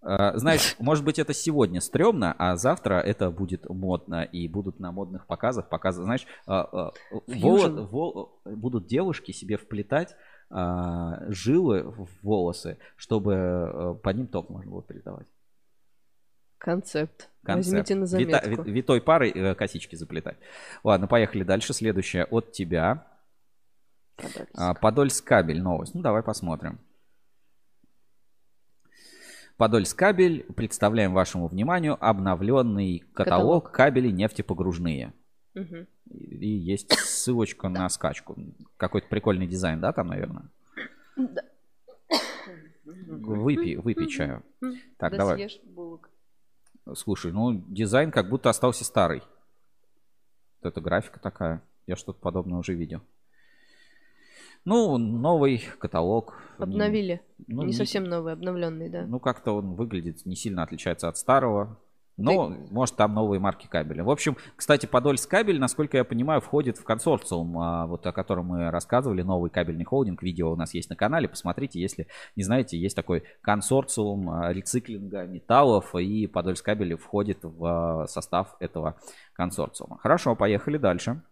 А, 0.04 0.36
Знаешь, 0.38 0.76
может 0.80 1.06
быть, 1.06 1.20
это 1.20 1.34
сегодня 1.34 1.80
стрёмно, 1.80 2.36
а 2.40 2.56
завтра 2.56 2.96
это 2.96 3.30
будет 3.30 3.70
модно, 3.70 4.24
и 4.24 4.48
будут 4.48 4.80
на 4.80 4.92
модных 4.92 5.28
показах 5.28 5.70
показы. 5.70 6.02
Знаешь, 6.04 6.26
а, 6.48 6.62
а, 6.62 6.92
воло- 7.28 7.86
вол- 7.86 8.42
будут 8.46 8.88
девушки 8.88 9.32
себе 9.32 9.58
вплетать 9.58 10.16
жилы 11.30 11.84
в 11.84 12.10
волосы, 12.24 12.78
чтобы 12.98 13.34
а, 13.36 13.94
по 13.94 14.10
ним 14.10 14.28
ток 14.28 14.50
можно 14.50 14.72
было 14.72 14.82
передавать. 14.84 15.28
Концепт. 16.58 17.30
Концепт. 17.44 17.74
Возьмите 17.74 17.96
на 17.96 18.04
Вита- 18.04 18.42
заметку. 18.44 18.64
ви- 18.66 18.72
витой 18.72 19.02
парой 19.02 19.32
э, 19.32 19.56
косички 19.56 19.96
заплетать. 19.96 20.38
Ладно, 20.84 21.08
поехали 21.08 21.44
дальше. 21.44 21.74
Следующее 21.74 22.26
от 22.26 22.52
тебя. 22.52 23.08
Подольск. 24.18 24.52
А, 24.56 24.74
Подольск 24.76 25.26
кабель 25.26 25.62
новость. 25.62 25.96
Ну, 25.96 26.02
давай 26.02 26.22
посмотрим. 26.22 26.80
Подольск 29.62 29.96
кабель. 29.96 30.44
Представляем 30.56 31.14
вашему 31.14 31.46
вниманию 31.46 31.96
обновленный 32.04 33.04
каталог, 33.14 33.66
Каталог. 33.66 33.72
кабелей 33.72 34.12
нефтепогружные. 34.12 35.14
Мгм. 35.54 35.86
И 36.10 36.48
есть 36.48 36.92
ссылочка 36.98 37.70
на 37.70 37.88
скачку. 37.90 38.36
Какой-то 38.78 39.08
прикольный 39.08 39.46
дизайн, 39.46 39.80
да, 39.80 39.94
там, 39.94 40.08
наверное? 40.08 40.50
Выпей, 42.84 43.76
выпей 43.76 44.08
чаю. 44.08 44.42
Так, 44.98 45.12
Да 45.12 45.18
давай. 45.20 45.36
съешь 45.38 45.60
булок. 45.64 46.10
Слушай, 46.96 47.32
ну 47.32 47.54
дизайн 47.54 48.10
как 48.10 48.30
будто 48.30 48.50
остался 48.50 48.84
старый. 48.84 49.22
Вот 50.64 50.70
эта 50.72 50.82
графика 50.82 51.20
такая. 51.20 51.62
Я 51.86 51.96
что-то 51.98 52.20
подобное 52.20 52.58
уже 52.58 52.74
видел. 52.74 53.02
Ну, 54.66 54.98
новый 54.98 55.64
каталог. 55.80 56.36
Не- 56.60 56.64
Обновили. 56.64 57.22
ну, 57.48 57.64
не 57.64 57.74
совсем 57.74 58.04
новый, 58.04 58.34
обновленный, 58.34 58.90
да. 58.90 59.06
Ну, 59.08 59.20
как-то 59.20 59.54
он 59.54 59.74
выглядит, 59.76 60.26
не 60.26 60.36
сильно 60.36 60.64
отличается 60.64 61.08
от 61.10 61.18
старого. 61.18 61.80
Но, 62.18 62.50
может, 62.70 62.98
там 62.98 63.16
новые 63.16 63.40
марки 63.40 63.68
кабеля. 63.68 64.04
В 64.04 64.10
общем, 64.12 64.38
кстати, 64.56 64.86
Подольск 64.86 65.30
кабель, 65.30 65.60
насколько 65.60 65.98
я 65.98 66.04
понимаю, 66.04 66.40
входит 66.42 66.78
в 66.78 66.84
консорциум, 66.84 67.58
а, 67.58 67.88
вот 67.88 68.06
о 68.06 68.12
котором 68.12 68.48
мы 68.48 68.70
рассказывали, 68.70 69.24
новый 69.24 69.50
кабельный 69.50 69.86
холдинг. 69.86 70.22
Видео 70.22 70.52
у 70.52 70.56
нас 70.56 70.74
есть 70.76 70.90
на 70.92 70.96
канале. 70.96 71.28
Посмотрите, 71.28 71.80
если 71.80 72.08
не 72.36 72.44
знаете, 72.44 72.78
есть 72.78 72.96
такой 72.96 73.24
консорциум 73.42 74.30
а, 74.30 74.54
рециклинга 74.54 75.24
металлов, 75.24 75.96
и 75.96 76.28
Подольск 76.28 76.64
кабель 76.66 76.96
входит 76.96 77.40
в 77.42 77.66
а, 78.04 78.08
состав 78.08 78.56
этого 78.60 78.98
консорциума. 79.34 79.98
Хорошо, 79.98 80.36
поехали 80.36 80.78
дальше. 80.78 81.24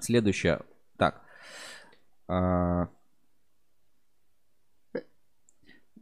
Следующее. 0.00 0.60
А, 2.28 2.88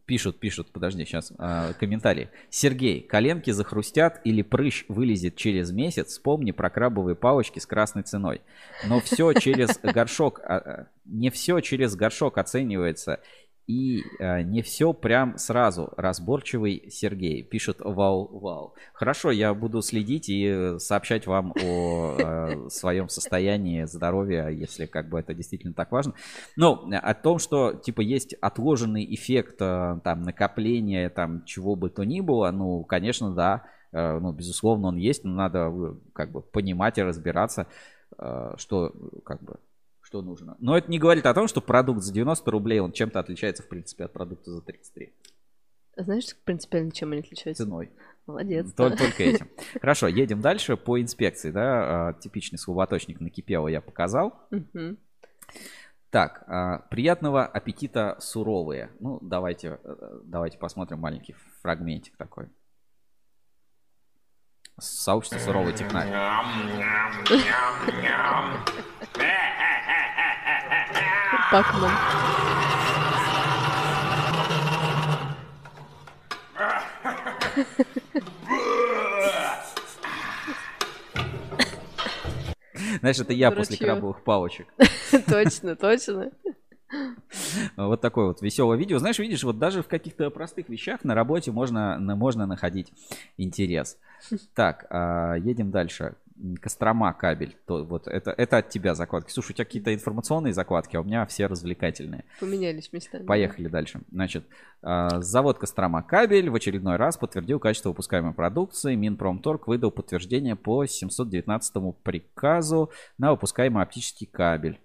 Пишут, 0.07 0.39
пишут, 0.39 0.71
подожди, 0.73 1.05
сейчас 1.05 1.33
комментарий. 1.81 2.29
Сергей, 2.49 3.01
коленки 3.01 3.51
захрустят 3.51 4.21
или 4.23 4.43
прыщ 4.43 4.85
вылезет 4.87 5.35
через 5.35 5.73
месяц, 5.73 6.11
вспомни 6.11 6.53
про 6.53 6.71
крабовые 6.71 7.17
палочки 7.17 7.59
с 7.59 7.67
красной 7.67 8.05
ценой. 8.05 8.41
Но 8.87 9.01
все 9.01 9.33
через 9.33 9.77
горшок, 9.83 10.39
а, 10.45 10.59
а, 10.59 10.87
не 11.07 11.31
все 11.31 11.59
через 11.59 11.97
горшок 11.97 12.39
оценивается. 12.39 13.21
И 13.67 14.05
а, 14.21 14.43
не 14.43 14.63
все 14.63 14.93
прям 14.93 15.39
сразу. 15.39 15.93
Разборчивый 15.97 16.89
Сергей. 16.91 17.43
Пишет 17.43 17.79
вау-вау. 17.81 18.75
Хорошо, 18.93 19.31
я 19.31 19.53
буду 19.55 19.83
следить 19.83 20.29
и 20.29 20.47
э, 20.47 20.79
сообщать 20.79 21.27
вам 21.27 21.53
о 21.61 22.17
э, 22.17 22.69
своем 22.71 23.09
состоянии 23.09 23.85
здоровья, 23.85 24.49
если 24.49 24.87
как 24.87 25.09
бы 25.09 25.19
это 25.19 25.35
действительно 25.35 25.75
так 25.75 25.91
важно. 25.91 26.15
Но 26.57 26.89
о 26.91 27.15
том, 27.15 27.39
что 27.39 27.73
типа 27.73 28.03
есть 28.03 28.35
отложенный 28.35 29.05
эффект 29.15 29.57
э, 29.61 30.01
там 30.05 30.23
накопления 30.23 31.11
там 31.11 31.45
чего 31.45 31.75
бы 31.75 31.91
то 31.91 32.05
ни 32.05 32.21
было, 32.21 32.51
ну, 32.53 32.85
конечно, 32.85 33.35
да, 33.35 33.65
Э, 33.97 34.19
ну, 34.19 34.33
безусловно, 34.33 34.89
он 34.89 34.97
есть, 34.97 35.25
но 35.25 35.33
надо 35.35 35.71
э, 35.71 35.95
как 36.13 36.31
бы 36.31 36.43
понимать 36.43 36.99
и 36.99 37.03
разбираться, 37.03 37.67
э, 38.19 38.55
что 38.59 38.89
э, 38.89 38.91
как 39.25 39.43
бы 39.43 39.59
что 40.07 40.23
нужно. 40.23 40.57
Но 40.61 40.79
это 40.79 40.89
не 40.89 41.01
говорит 41.01 41.27
о 41.27 41.35
том, 41.35 41.49
что 41.49 41.61
продукт 41.61 42.01
за 42.01 42.13
90 42.13 42.49
рублей, 42.53 42.79
он 42.79 42.93
чем-то 42.93 43.19
отличается, 43.19 43.65
в 43.65 43.69
принципе, 43.69 44.05
от 44.05 44.13
продукта 44.13 44.53
за 44.53 44.63
33 44.63 45.13
Знаешь, 45.97 46.37
принципиально 46.45 46.93
чем 46.93 47.11
они 47.11 47.23
отличаются? 47.23 47.65
ценой. 47.65 47.91
Молодец. 48.25 48.67
Тол- 48.77 48.91
да. 48.91 48.97
Только 48.97 49.25
этим. 49.25 49.49
Хорошо, 49.81 50.07
едем 50.07 50.41
дальше 50.41 50.77
по 50.77 51.01
инспекции, 51.01 51.51
да, 51.51 52.09
а, 52.09 52.13
типичный 52.13 52.59
слаботочник 52.59 53.21
накипело 53.21 53.67
я 53.67 53.81
показал. 53.81 54.41
Так, 56.11 56.45
а, 56.47 56.79
приятного 56.89 57.45
аппетита 57.45 58.17
суровые. 58.21 58.93
Ну, 59.01 59.19
давайте, 59.21 59.81
э, 59.83 60.21
давайте 60.23 60.57
посмотрим 60.57 61.01
маленький 61.01 61.35
фрагментик 61.63 62.17
такой. 62.17 62.49
Сообщество 64.79 65.41
суровый 65.41 65.73
технарь. 65.73 66.09
Пакман. 71.51 71.93
Знаешь, 83.01 83.19
это 83.21 83.33
я 83.33 83.51
после 83.53 83.77
крабовых 83.77 84.23
палочек. 84.23 84.67
Точно, 85.29 85.77
точно. 85.77 86.33
Вот 87.77 88.01
такое 88.01 88.27
вот 88.27 88.43
веселое 88.43 88.77
видео. 88.77 88.99
Знаешь, 88.99 89.19
видишь, 89.19 89.45
вот 89.45 89.59
даже 89.59 89.83
в 89.83 89.89
каких-то 89.89 90.31
простых 90.31 90.69
вещах 90.69 91.05
на 91.05 91.15
работе 91.15 91.53
можно, 91.53 91.99
можно 92.01 92.47
находить 92.47 92.93
интерес. 93.37 93.99
Так, 94.55 94.87
а, 94.91 95.35
едем 95.35 95.71
дальше. 95.71 96.15
Кострома 96.61 97.13
кабель. 97.13 97.57
То, 97.67 97.85
вот 97.85 98.09
это, 98.09 98.31
это 98.31 98.59
от 98.59 98.69
тебя 98.69 98.95
закладки. 98.95 99.31
Слушай, 99.31 99.53
у 99.53 99.55
тебя 99.55 99.65
какие-то 99.65 99.95
информационные 99.95 100.53
закладки, 100.53 100.97
а 100.97 101.01
у 101.01 101.05
меня 101.05 101.25
все 101.27 101.47
развлекательные. 101.47 102.25
Поменялись 102.41 102.93
местами. 102.93 103.25
Поехали 103.25 103.69
дальше. 103.69 104.01
Значит, 104.11 104.45
а, 104.83 105.21
завод 105.23 105.59
Кострома 105.59 106.03
кабель 106.03 106.51
в 106.51 106.55
очередной 106.55 106.97
раз 106.97 107.17
подтвердил 107.17 107.59
качество 107.59 107.91
выпускаемой 107.91 108.35
продукции. 108.35 108.95
Минпромторг 108.95 109.67
выдал 109.67 109.91
подтверждение 109.91 110.57
по 110.57 110.85
719 110.85 111.97
приказу 112.03 112.91
на 113.19 113.31
выпускаемый 113.31 113.83
оптический 113.83 114.27
кабель. 114.27 114.81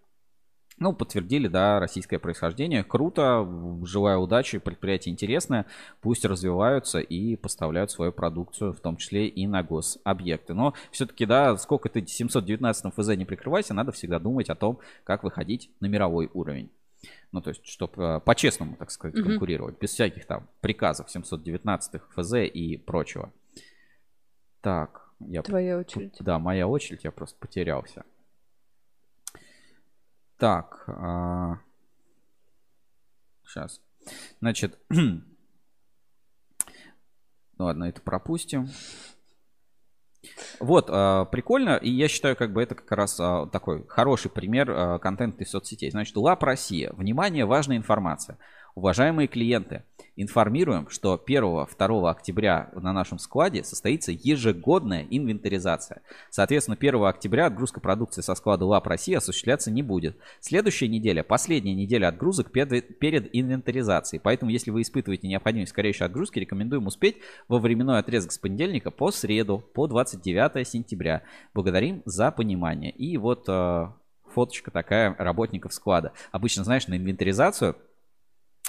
Ну, 0.81 0.93
подтвердили, 0.93 1.47
да, 1.47 1.79
российское 1.79 2.17
происхождение. 2.17 2.83
Круто. 2.83 3.47
Желаю 3.85 4.21
удачи. 4.21 4.57
Предприятие 4.57 5.13
интересное. 5.13 5.67
Пусть 6.01 6.25
развиваются 6.25 6.97
и 6.99 7.35
поставляют 7.35 7.91
свою 7.91 8.11
продукцию, 8.11 8.73
в 8.73 8.79
том 8.79 8.97
числе 8.97 9.27
и 9.27 9.45
на 9.45 9.61
гособъекты. 9.61 10.55
Но 10.55 10.73
все-таки, 10.89 11.27
да, 11.27 11.55
сколько 11.57 11.87
ты 11.87 12.03
719 12.03 12.95
ФЗ 12.95 13.09
не 13.09 13.25
прикрывайся, 13.25 13.75
надо 13.75 13.91
всегда 13.91 14.17
думать 14.17 14.49
о 14.49 14.55
том, 14.55 14.79
как 15.03 15.23
выходить 15.23 15.69
на 15.81 15.85
мировой 15.85 16.31
уровень. 16.33 16.71
Ну, 17.31 17.41
то 17.41 17.49
есть, 17.51 17.63
чтобы 17.63 18.19
по-честному, 18.25 18.75
так 18.75 18.89
сказать, 18.89 19.15
Мгм. 19.19 19.29
конкурировать. 19.29 19.79
Без 19.79 19.91
всяких 19.91 20.25
там 20.25 20.47
приказов 20.61 21.11
719 21.11 22.01
ФЗ 22.15 22.33
и 22.51 22.77
прочего. 22.77 23.31
Так, 24.61 25.11
я 25.19 25.43
Твоя 25.43 25.77
очередь. 25.77 26.15
да, 26.21 26.39
моя 26.39 26.67
очередь, 26.67 27.03
я 27.03 27.11
просто 27.11 27.37
потерялся. 27.39 28.03
Так. 30.41 30.89
Сейчас. 33.45 33.79
Значит. 34.39 34.79
ну 34.89 35.21
ладно, 37.59 37.83
это 37.83 38.01
пропустим. 38.01 38.67
Вот, 40.59 40.87
а, 40.89 41.25
прикольно, 41.25 41.75
и 41.75 41.91
я 41.91 42.07
считаю, 42.07 42.35
как 42.35 42.53
бы 42.53 42.63
это 42.63 42.73
как 42.73 42.91
раз 42.91 43.19
а, 43.19 43.45
такой 43.47 43.85
хороший 43.87 44.31
пример 44.31 44.71
а, 44.71 44.97
контента 44.97 45.43
из 45.43 45.51
соцсетей. 45.51 45.91
Значит, 45.91 46.15
ЛАП 46.15 46.41
Россия. 46.41 46.91
Внимание, 46.93 47.45
важная 47.45 47.77
информация. 47.77 48.39
Уважаемые 48.73 49.27
клиенты, 49.27 49.83
Информируем, 50.17 50.89
что 50.89 51.21
1-2 51.25 52.09
октября 52.09 52.69
на 52.73 52.91
нашем 52.91 53.17
складе 53.17 53.63
состоится 53.63 54.11
ежегодная 54.11 55.07
инвентаризация. 55.09 56.01
Соответственно, 56.29 56.77
1 56.79 57.03
октября 57.05 57.45
отгрузка 57.45 57.79
продукции 57.79 58.21
со 58.21 58.35
склада 58.35 58.65
ЛАП 58.65 58.87
России 58.87 59.13
осуществляться 59.13 59.71
не 59.71 59.83
будет. 59.83 60.17
Следующая 60.41 60.89
неделя, 60.89 61.23
последняя 61.23 61.73
неделя 61.73 62.09
отгрузок 62.09 62.51
перед, 62.51 63.29
инвентаризацией. 63.33 64.19
Поэтому, 64.21 64.51
если 64.51 64.69
вы 64.69 64.81
испытываете 64.81 65.27
необходимость 65.27 65.71
скорейшей 65.71 66.07
отгрузки, 66.07 66.39
рекомендуем 66.39 66.87
успеть 66.87 67.17
во 67.47 67.59
временной 67.59 67.99
отрезок 67.99 68.33
с 68.33 68.37
понедельника 68.37 68.91
по 68.91 69.11
среду, 69.11 69.63
по 69.73 69.87
29 69.87 70.67
сентября. 70.67 71.23
Благодарим 71.53 72.01
за 72.05 72.31
понимание. 72.31 72.91
И 72.91 73.15
вот 73.17 73.45
э, 73.47 73.87
фоточка 74.33 74.71
такая 74.71 75.15
работников 75.17 75.73
склада. 75.73 76.11
Обычно, 76.31 76.63
знаешь, 76.63 76.87
на 76.87 76.97
инвентаризацию 76.97 77.77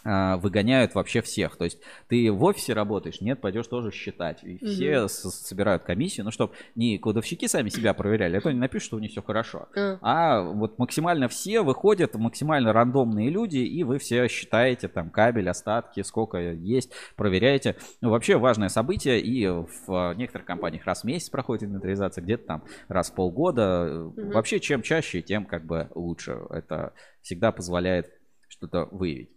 выгоняют 0.05 0.95
вообще 0.95 1.21
всех. 1.23 1.57
То 1.57 1.65
есть 1.65 1.79
ты 2.09 2.31
в 2.33 2.43
офисе 2.45 2.73
работаешь, 2.73 3.21
нет, 3.21 3.41
пойдешь 3.41 3.67
тоже 3.67 3.91
считать. 3.93 4.43
И 4.43 4.59
все 4.65 5.09
с- 5.09 5.31
собирают 5.31 5.85
комиссию, 5.85 6.25
ну, 6.25 6.31
чтобы 6.31 6.55
не 6.75 6.99
кладовщики 6.99 7.47
сами 7.47 7.69
себя 7.69 7.95
проверяли, 7.95 8.37
а 8.37 8.41
то 8.41 8.49
они 8.49 8.59
напишут, 8.59 8.87
что 8.87 8.97
у 8.97 9.01
них 9.01 9.11
все 9.13 9.23
хорошо. 9.23 9.69
А. 9.77 9.99
А 10.03 10.43
вот 10.43 10.79
максимально 10.79 11.29
все 11.29 11.63
выходят, 11.63 12.15
максимально 12.15 12.73
рандомные 12.73 13.31
люди, 13.31 13.59
и 13.59 13.83
вы 13.85 13.99
все 13.99 14.29
считаете 14.29 14.89
там 14.89 15.11
кабель, 15.11 15.49
остатки, 15.49 16.03
сколько 16.03 16.39
есть, 16.39 16.93
проверяете. 17.17 17.77
Ну, 18.01 18.11
вообще 18.11 18.39
важное 18.39 18.69
событие, 18.69 19.21
и 19.21 19.47
в 19.47 20.15
некоторых 20.15 20.47
компаниях 20.47 20.85
раз 20.87 21.03
в 21.03 21.05
месяц 21.05 21.31
проходит 21.31 21.65
инвентаризация, 21.65 22.23
где-то 22.23 22.47
там 22.47 22.65
раз 22.89 23.11
в 23.11 23.15
полгода. 23.15 24.11
Мгм. 24.17 24.31
Вообще, 24.31 24.61
чем 24.61 24.83
чаще, 24.83 25.23
тем 25.23 25.45
как 25.45 25.67
бы 25.67 25.89
лучше. 25.95 26.39
Это 26.51 26.93
всегда 27.21 27.53
позволяет 27.53 28.11
что-то 28.49 28.89
выявить. 28.91 29.31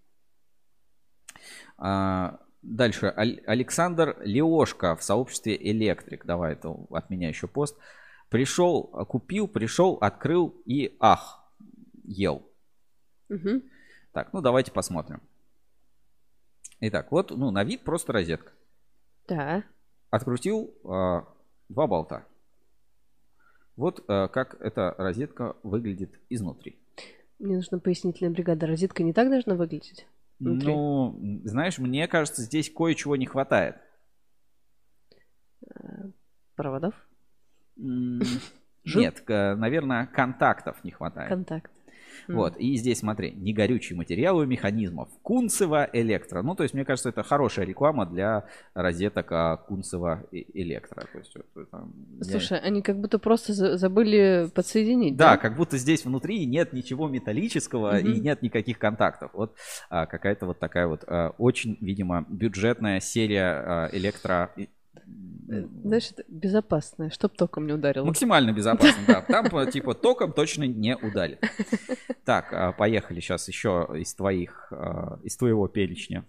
А, 1.77 2.39
Дальше. 2.65 3.13
Аль- 3.15 3.43
Александр 3.45 4.17
Леошко 4.21 4.95
в 4.95 5.03
сообществе 5.03 5.55
Электрик. 5.55 6.25
Давай, 6.25 6.53
это 6.53 6.75
от 6.89 7.11
меня 7.11 7.29
еще 7.29 7.47
пост. 7.47 7.77
Пришел, 8.29 8.83
купил, 9.07 9.47
пришел, 9.47 9.99
открыл 10.01 10.47
и 10.65 10.97
ах, 10.99 11.47
ел. 12.03 12.49
Мгм. 13.29 13.61
Так, 14.13 14.33
ну 14.33 14.41
давайте 14.41 14.71
посмотрим. 14.71 15.21
Итак, 16.79 17.11
вот, 17.11 17.29
ну, 17.29 17.51
на 17.51 17.63
вид 17.63 17.83
просто 17.83 18.13
розетка. 18.13 18.51
Да. 19.27 19.63
Открутил 20.09 20.73
а, 20.85 21.27
два 21.69 21.85
болта. 21.85 22.25
Вот 23.75 24.03
а, 24.07 24.27
как 24.27 24.59
эта 24.59 24.95
розетка 24.97 25.55
выглядит 25.61 26.19
изнутри. 26.29 26.79
Мне 27.37 27.57
нужна 27.57 27.77
пояснительная 27.77 28.33
бригада. 28.33 28.65
Розетка 28.65 29.03
не 29.03 29.13
так 29.13 29.29
должна 29.29 29.53
выглядеть? 29.53 30.07
Внутри. 30.39 30.73
Ну, 30.73 31.41
знаешь, 31.45 31.77
мне 31.77 32.07
кажется, 32.07 32.41
здесь 32.41 32.71
кое-чего 32.71 33.15
не 33.15 33.25
хватает. 33.25 33.77
Проводов? 36.55 36.93
М, 37.77 38.21
Жил? 38.83 39.01
Нет, 39.01 39.23
наверное, 39.27 40.07
контактов 40.07 40.83
не 40.83 40.91
хватает. 40.91 41.29
Контакт. 41.29 41.71
Вот, 42.27 42.57
и 42.57 42.75
здесь 42.75 42.99
смотри, 42.99 43.31
негорючие 43.31 43.97
материалы 43.97 44.45
механизмов. 44.47 45.09
Кунцево 45.21 45.89
Электро. 45.93 46.41
Ну, 46.41 46.55
то 46.55 46.63
есть, 46.63 46.73
мне 46.73 46.85
кажется, 46.85 47.09
это 47.09 47.23
хорошая 47.23 47.65
реклама 47.65 48.05
для 48.05 48.45
розеток 48.73 49.31
а, 49.31 49.57
Кунцево 49.57 50.23
и- 50.31 50.45
Электро. 50.61 51.01
То 51.11 51.17
есть, 51.19 51.33
вот 51.35 51.67
я- 51.71 52.23
Слушай, 52.23 52.59
они 52.59 52.81
как 52.81 52.99
будто 52.99 53.19
просто 53.19 53.53
за- 53.53 53.77
забыли 53.77 54.49
подсоединить, 54.53 55.15
Да, 55.15 55.31
да? 55.31 55.37
как 55.37 55.55
будто 55.55 55.77
здесь 55.77 56.05
внутри 56.05 56.45
нет 56.45 56.73
ничего 56.73 57.07
металлического 57.07 57.99
и 57.99 58.03
Мгм. 58.09 58.21
нет 58.23 58.41
никаких 58.41 58.79
контактов. 58.79 59.31
Вот 59.33 59.55
а, 59.89 60.05
какая-то 60.05 60.45
вот 60.45 60.59
такая 60.59 60.87
вот 60.87 61.03
а, 61.07 61.29
очень, 61.37 61.77
видимо, 61.81 62.25
бюджетная 62.29 62.99
серия 62.99 63.45
а, 63.65 63.89
электро... 63.91 64.51
Э, 65.49 65.67
Знаешь, 65.83 66.11
это 66.11 66.23
безопасное, 66.27 67.09
чтоб 67.09 67.35
током 67.35 67.67
не 67.67 67.73
ударило. 67.73 68.05
Максимально 68.05 68.51
безопасно, 68.51 69.03
да. 69.07 69.21
Там 69.27 69.49
по- 69.49 69.65
типа 69.65 69.93
током 69.93 70.33
точно 70.33 70.63
не 70.63 70.95
ударит. 70.97 71.43
Так, 72.23 72.51
а, 72.51 72.71
поехали 72.71 73.19
сейчас 73.19 73.47
еще 73.47 73.87
из 73.95 74.13
твоих, 74.15 74.67
а, 74.71 75.19
из 75.23 75.37
твоего 75.37 75.67
перечня. 75.67 76.25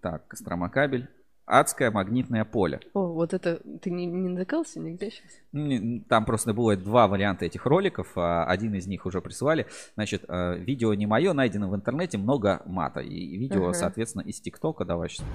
Так, 0.00 0.28
Костромакабель. 0.28 1.08
Адское 1.50 1.90
магнитное 1.90 2.44
поле. 2.44 2.80
О, 2.92 3.06
вот 3.14 3.32
это... 3.32 3.60
Ты 3.80 3.90
не, 3.90 4.06
не 4.06 4.28
натыкался 4.28 4.80
нигде 4.80 5.10
сейчас? 5.10 6.04
Там 6.08 6.24
просто 6.24 6.52
было 6.52 6.76
два 6.76 7.08
варианта 7.08 7.46
этих 7.46 7.64
роликов. 7.64 8.12
а, 8.16 8.44
Один 8.44 8.74
из 8.74 8.86
них 8.86 9.06
уже 9.06 9.20
прислали. 9.22 9.66
Значит, 9.94 10.24
а, 10.28 10.54
видео 10.54 10.92
не 10.94 11.06
мое, 11.06 11.32
найдено 11.32 11.70
в 11.70 11.74
интернете, 11.74 12.18
много 12.18 12.62
мата. 12.66 13.00
И 13.00 13.36
видео, 13.36 13.64
Ага. 13.64 13.72
соответственно, 13.74 14.22
из 14.22 14.40
ТикТока. 14.40 14.84
Давай 14.84 15.08
сейчас 15.08 15.26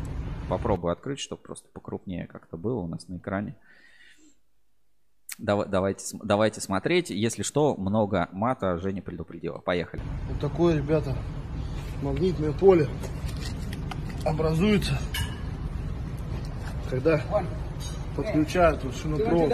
попробую 0.49 0.91
открыть, 0.93 1.19
чтобы 1.19 1.41
просто 1.41 1.67
покрупнее 1.73 2.27
как-то 2.27 2.57
было 2.57 2.79
у 2.81 2.87
нас 2.87 3.07
на 3.07 3.17
экране. 3.17 3.55
Дава- 5.39 5.65
Давайте, 5.65 6.15
давайте 6.23 6.61
смотреть. 6.61 7.09
Если 7.09 7.41
что, 7.41 7.75
много 7.75 8.29
мата 8.33 8.77
Женя 8.77 9.01
предупредила. 9.01 9.57
Поехали. 9.57 10.01
Вот 10.29 10.39
такое, 10.39 10.77
ребята, 10.77 11.15
магнитное 12.03 12.51
поле 12.51 12.87
образуется, 14.25 14.97
когда 16.93 17.21
подключают 18.15 18.83
вот 18.83 18.95
шинопровод. 18.95 19.51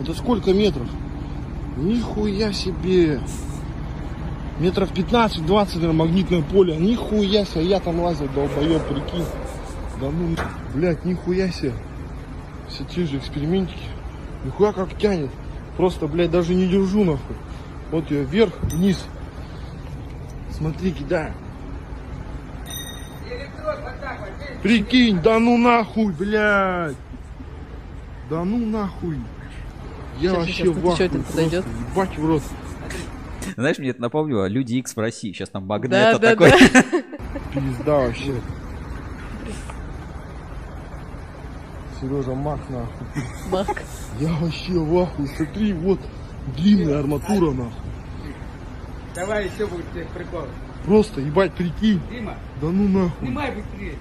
Это 0.00 0.14
сколько 0.14 0.54
метров? 0.54 0.88
Нихуя 1.76 2.52
себе! 2.54 3.20
Метров 4.58 4.90
15-20, 4.92 5.46
наверное, 5.46 5.92
магнитное 5.92 6.42
поле. 6.42 6.76
Нихуя 6.76 7.44
себе, 7.44 7.66
я 7.66 7.80
там 7.80 8.00
лазил, 8.00 8.28
долбоеб, 8.34 8.82
прикинь. 8.84 9.26
Да 10.00 10.10
ну, 10.10 10.34
блядь, 10.74 11.04
нихуя 11.04 11.50
себе. 11.50 11.74
Все 12.68 12.84
те 12.84 13.04
же 13.04 13.18
экспериментики. 13.18 13.84
Нихуя 14.44 14.72
как 14.72 14.96
тянет. 14.96 15.30
Просто, 15.76 16.06
блядь, 16.06 16.30
даже 16.30 16.54
не 16.54 16.66
держу 16.66 17.04
нахуй. 17.04 17.36
Вот 17.90 18.10
я 18.10 18.22
вверх, 18.22 18.54
вниз. 18.62 19.04
Смотри, 20.50 20.92
кидаю. 20.92 21.34
Прикинь, 24.62 25.20
да 25.20 25.38
ну 25.38 25.56
нахуй, 25.56 26.12
блядь. 26.12 26.96
Да 28.30 28.44
ну 28.44 28.58
нахуй. 28.66 29.18
Я 30.18 30.30
Щас, 30.30 30.38
вообще 30.38 30.52
щас, 30.52 30.64
тут 30.66 30.76
в 30.76 30.78
еще 30.78 30.92
ахуе 30.92 31.06
один 31.06 31.22
просто. 31.22 31.32
подойдет. 31.36 31.64
Ебать 31.94 32.18
в 32.18 32.26
рот. 32.26 32.42
Знаешь, 33.56 33.78
мне 33.78 33.90
это 33.90 34.02
напомнило 34.02 34.46
Люди 34.48 34.74
X 34.76 34.96
в 34.96 34.98
России. 35.00 35.32
Сейчас 35.32 35.50
там 35.50 35.62
Да, 35.66 35.74
Магнето 35.74 36.18
да, 36.18 36.30
такой. 36.30 36.50
да. 36.50 36.58
Пизда 37.60 37.98
вообще. 37.98 38.34
Сережа, 42.00 42.34
мах 42.34 42.60
нахуй. 42.68 43.06
Мак. 43.50 43.82
Я 44.20 44.32
вообще 44.34 44.72
в 44.72 44.98
ахуе. 44.98 45.28
Смотри, 45.36 45.72
вот 45.72 46.00
длинная 46.56 46.98
арматура 47.00 47.52
нахуй. 47.52 47.72
Давай 49.14 49.46
еще 49.48 49.66
будет 49.66 49.90
тебе 49.92 50.06
прикол. 50.14 50.42
Просто, 50.84 51.20
ебать, 51.20 51.52
прикинь. 51.54 52.00
Дима, 52.10 52.34
Да 52.60 52.68
ну 52.68 52.86
нахуй. 52.88 53.26
снимай 53.26 53.50
быстрее. 53.52 53.94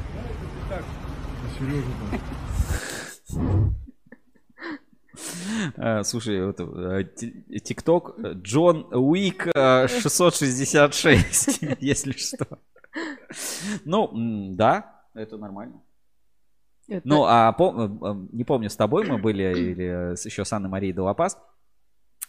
Сережа, 1.57 1.87
там. 5.75 6.03
Слушай, 6.03 6.45
вот, 6.45 6.57
ти- 7.15 7.59
ТикТок 7.63 8.19
Джон 8.19 8.87
Уик 8.93 9.47
э, 9.55 9.87
666, 9.87 11.61
если 11.79 12.11
что. 12.13 12.45
Ну, 13.85 14.09
да, 14.55 15.01
это 15.13 15.37
нормально. 15.37 15.81
Это- 16.87 17.07
Ну, 17.07 17.23
а 17.25 17.55
пом- 17.57 17.99
э, 18.01 18.27
не 18.33 18.43
помню, 18.43 18.69
с 18.69 18.75
тобой 18.75 19.05
мы 19.05 19.17
были 19.17 19.43
или 19.57 20.15
с- 20.15 20.25
еще 20.25 20.43
с 20.45 20.51
Анной 20.53 20.69
Марией 20.69 20.93
Долопас, 20.93 21.37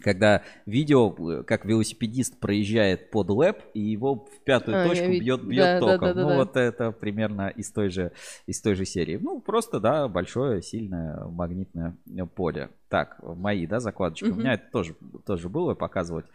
когда 0.01 0.43
видео, 0.67 1.15
э, 1.41 1.43
как 1.45 1.65
велосипедист 1.65 2.39
проезжает 2.39 3.11
под 3.11 3.31
лэп, 3.31 3.59
и 3.75 3.81
его 3.81 4.15
в 4.27 4.41
пятую 4.45 4.79
А, 4.81 4.85
точку 4.85 5.07
вид- 5.13 5.23
бьет, 5.23 5.41
да, 5.41 5.47
бьет 5.47 5.65
да, 5.65 5.81
током. 5.81 6.09
да, 6.09 6.15
да, 6.15 6.23
ну, 6.23 6.29
да. 6.29 6.37
вот 6.37 6.57
это 6.57 6.93
примерно 6.93 7.49
из 7.49 7.71
той, 7.71 7.89
же, 7.91 8.13
из 8.47 8.61
той 8.61 8.75
же 8.75 8.85
серии. 8.85 9.17
Ну, 9.17 9.41
просто, 9.41 9.81
да, 9.81 10.09
большое, 10.09 10.63
сильное 10.63 11.25
магнитное 11.25 11.97
э, 12.17 12.27
поле. 12.27 12.71
Так, 12.89 13.19
мои, 13.23 13.67
да, 13.67 13.81
закладочки. 13.81 14.27
У 14.27 14.29
Мгм. 14.29 14.39
меня 14.41 14.55
это 14.55 14.65
тоже, 14.71 14.95
тоже 15.25 15.49
было, 15.49 15.75
показывать 15.75 16.27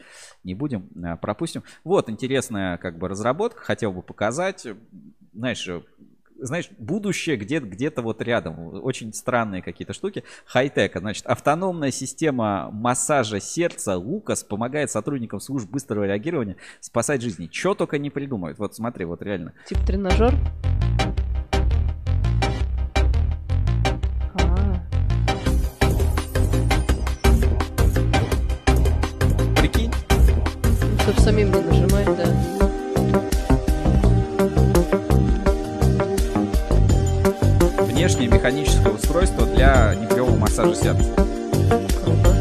не 0.43 0.53
будем, 0.53 0.89
э, 1.01 1.15
пропустим. 1.17 1.63
Вот, 1.83 2.09
интересная 2.09 2.77
как 2.77 2.97
бы 2.97 3.07
разработка, 3.07 3.61
хотел 3.61 3.91
бы 3.93 4.01
показать. 4.01 4.67
Знаешь, 5.33 5.69
знаешь, 6.41 6.69
будущее 6.77 7.37
где-то 7.37 7.67
где 7.67 7.91
вот 7.95 8.21
рядом. 8.21 8.83
Очень 8.83 9.13
странные 9.13 9.61
какие-то 9.61 9.93
штуки. 9.93 10.23
Хай-тек. 10.45 10.97
Значит, 10.97 11.25
автономная 11.25 11.91
система 11.91 12.69
массажа 12.71 13.39
сердца 13.39 13.95
Лукас 13.97 14.43
помогает 14.43 14.91
сотрудникам 14.91 15.39
служб 15.39 15.69
быстрого 15.69 16.05
реагирования 16.05 16.57
спасать 16.79 17.21
жизни. 17.21 17.49
Что 17.51 17.75
только 17.75 17.97
не 17.97 18.09
придумают. 18.09 18.57
Вот 18.57 18.75
смотри, 18.75 19.05
вот 19.05 19.21
реально. 19.21 19.53
Типа 19.67 19.85
тренажер? 19.85 20.33
А, 24.33 24.81
Прикинь, 29.57 29.91
чтобы 31.03 31.19
самим 31.19 31.51
не 31.71 31.80
внешнее 38.01 38.29
механическое 38.29 38.89
устройство 38.89 39.45
для 39.45 39.93
непрямого 39.93 40.35
массажа 40.35 40.73
сердца. 40.73 41.05
Круто. 42.03 42.35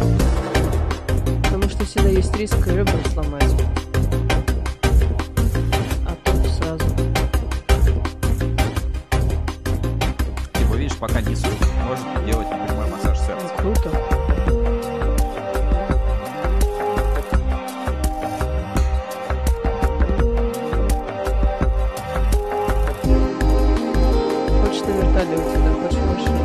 Потому 1.43 1.69
что 1.69 1.85
всегда 1.85 2.09
есть 2.09 2.35
риск 2.35 2.67
ребра 2.67 2.95
сломать. 3.13 3.45
А 6.07 6.17
тут 6.25 6.51
сразу. 6.51 6.85
Типа, 10.55 10.75
видишь, 10.77 10.97
пока 10.97 11.21
несу, 11.21 11.47
может 11.87 12.07
делать 12.25 12.47
непрямой 12.49 12.87
массаж 12.89 13.19
сердца. 13.19 13.53
Круто. 13.59 14.10
Хочешь 25.21 25.33
на 25.33 25.37
вертолете, 25.37 25.59
да, 25.59 25.75
хочешь 25.75 25.99
в 25.99 26.07
машине. 26.07 26.41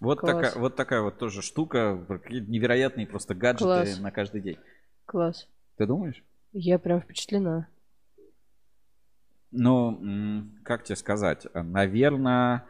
Вот 0.00 0.20
Класс. 0.20 0.32
такая, 0.34 0.60
вот 0.60 0.76
такая 0.76 1.00
вот 1.00 1.18
тоже 1.18 1.42
штука, 1.42 2.06
невероятные 2.30 3.06
просто 3.08 3.34
гаджеты 3.34 3.64
Класс. 3.64 3.98
на 3.98 4.10
каждый 4.12 4.40
день. 4.40 4.58
Класс. 5.06 5.48
Ты 5.76 5.86
думаешь? 5.86 6.22
Я 6.52 6.78
прям 6.78 7.00
впечатлена. 7.00 7.66
Ну, 9.50 10.46
как 10.62 10.84
тебе 10.84 10.94
сказать, 10.94 11.46
наверное, 11.52 12.64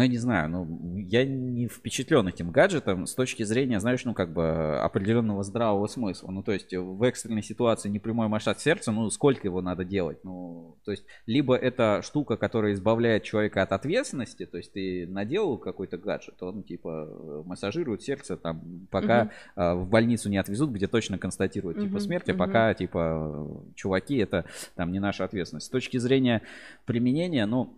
ну, 0.00 0.04
я 0.04 0.08
не 0.08 0.16
знаю, 0.16 0.48
ну, 0.48 0.96
я 0.96 1.26
не 1.26 1.68
впечатлен 1.68 2.26
этим 2.26 2.50
гаджетом 2.50 3.06
с 3.06 3.14
точки 3.14 3.42
зрения, 3.42 3.80
знаешь, 3.80 4.02
ну, 4.06 4.14
как 4.14 4.32
бы 4.32 4.78
определенного 4.78 5.42
здравого 5.42 5.86
смысла. 5.88 6.30
Ну, 6.30 6.42
то 6.42 6.52
есть 6.52 6.72
в 6.74 7.02
экстренной 7.02 7.42
ситуации 7.42 7.90
непрямой 7.90 8.28
массаж 8.28 8.56
сердца, 8.56 8.92
ну, 8.92 9.10
сколько 9.10 9.46
его 9.46 9.60
надо 9.60 9.84
делать? 9.84 10.24
Ну, 10.24 10.78
то 10.86 10.90
есть 10.92 11.04
либо 11.26 11.54
это 11.54 12.00
штука, 12.02 12.38
которая 12.38 12.72
избавляет 12.72 13.24
человека 13.24 13.60
от 13.60 13.72
ответственности, 13.72 14.46
то 14.46 14.56
есть 14.56 14.72
ты 14.72 15.06
наделал 15.06 15.58
какой-то 15.58 15.98
гаджет, 15.98 16.42
он, 16.42 16.62
типа, 16.62 17.42
массажирует 17.44 18.02
сердце 18.02 18.38
там, 18.38 18.86
пока 18.90 19.24
Мгм. 19.24 19.30
а, 19.56 19.74
в 19.74 19.86
больницу 19.86 20.30
не 20.30 20.38
отвезут, 20.38 20.70
где 20.70 20.86
точно 20.86 21.18
констатируют, 21.18 21.78
типа, 21.78 21.90
Мгм, 21.96 22.00
смерть, 22.00 22.28
а 22.30 22.32
мгм. 22.32 22.38
пока, 22.38 22.72
типа, 22.72 23.62
чуваки, 23.74 24.16
это 24.16 24.46
там 24.76 24.92
не 24.92 24.98
наша 24.98 25.24
ответственность. 25.24 25.66
С 25.66 25.70
точки 25.70 25.98
зрения 25.98 26.40
применения, 26.86 27.44
ну, 27.44 27.74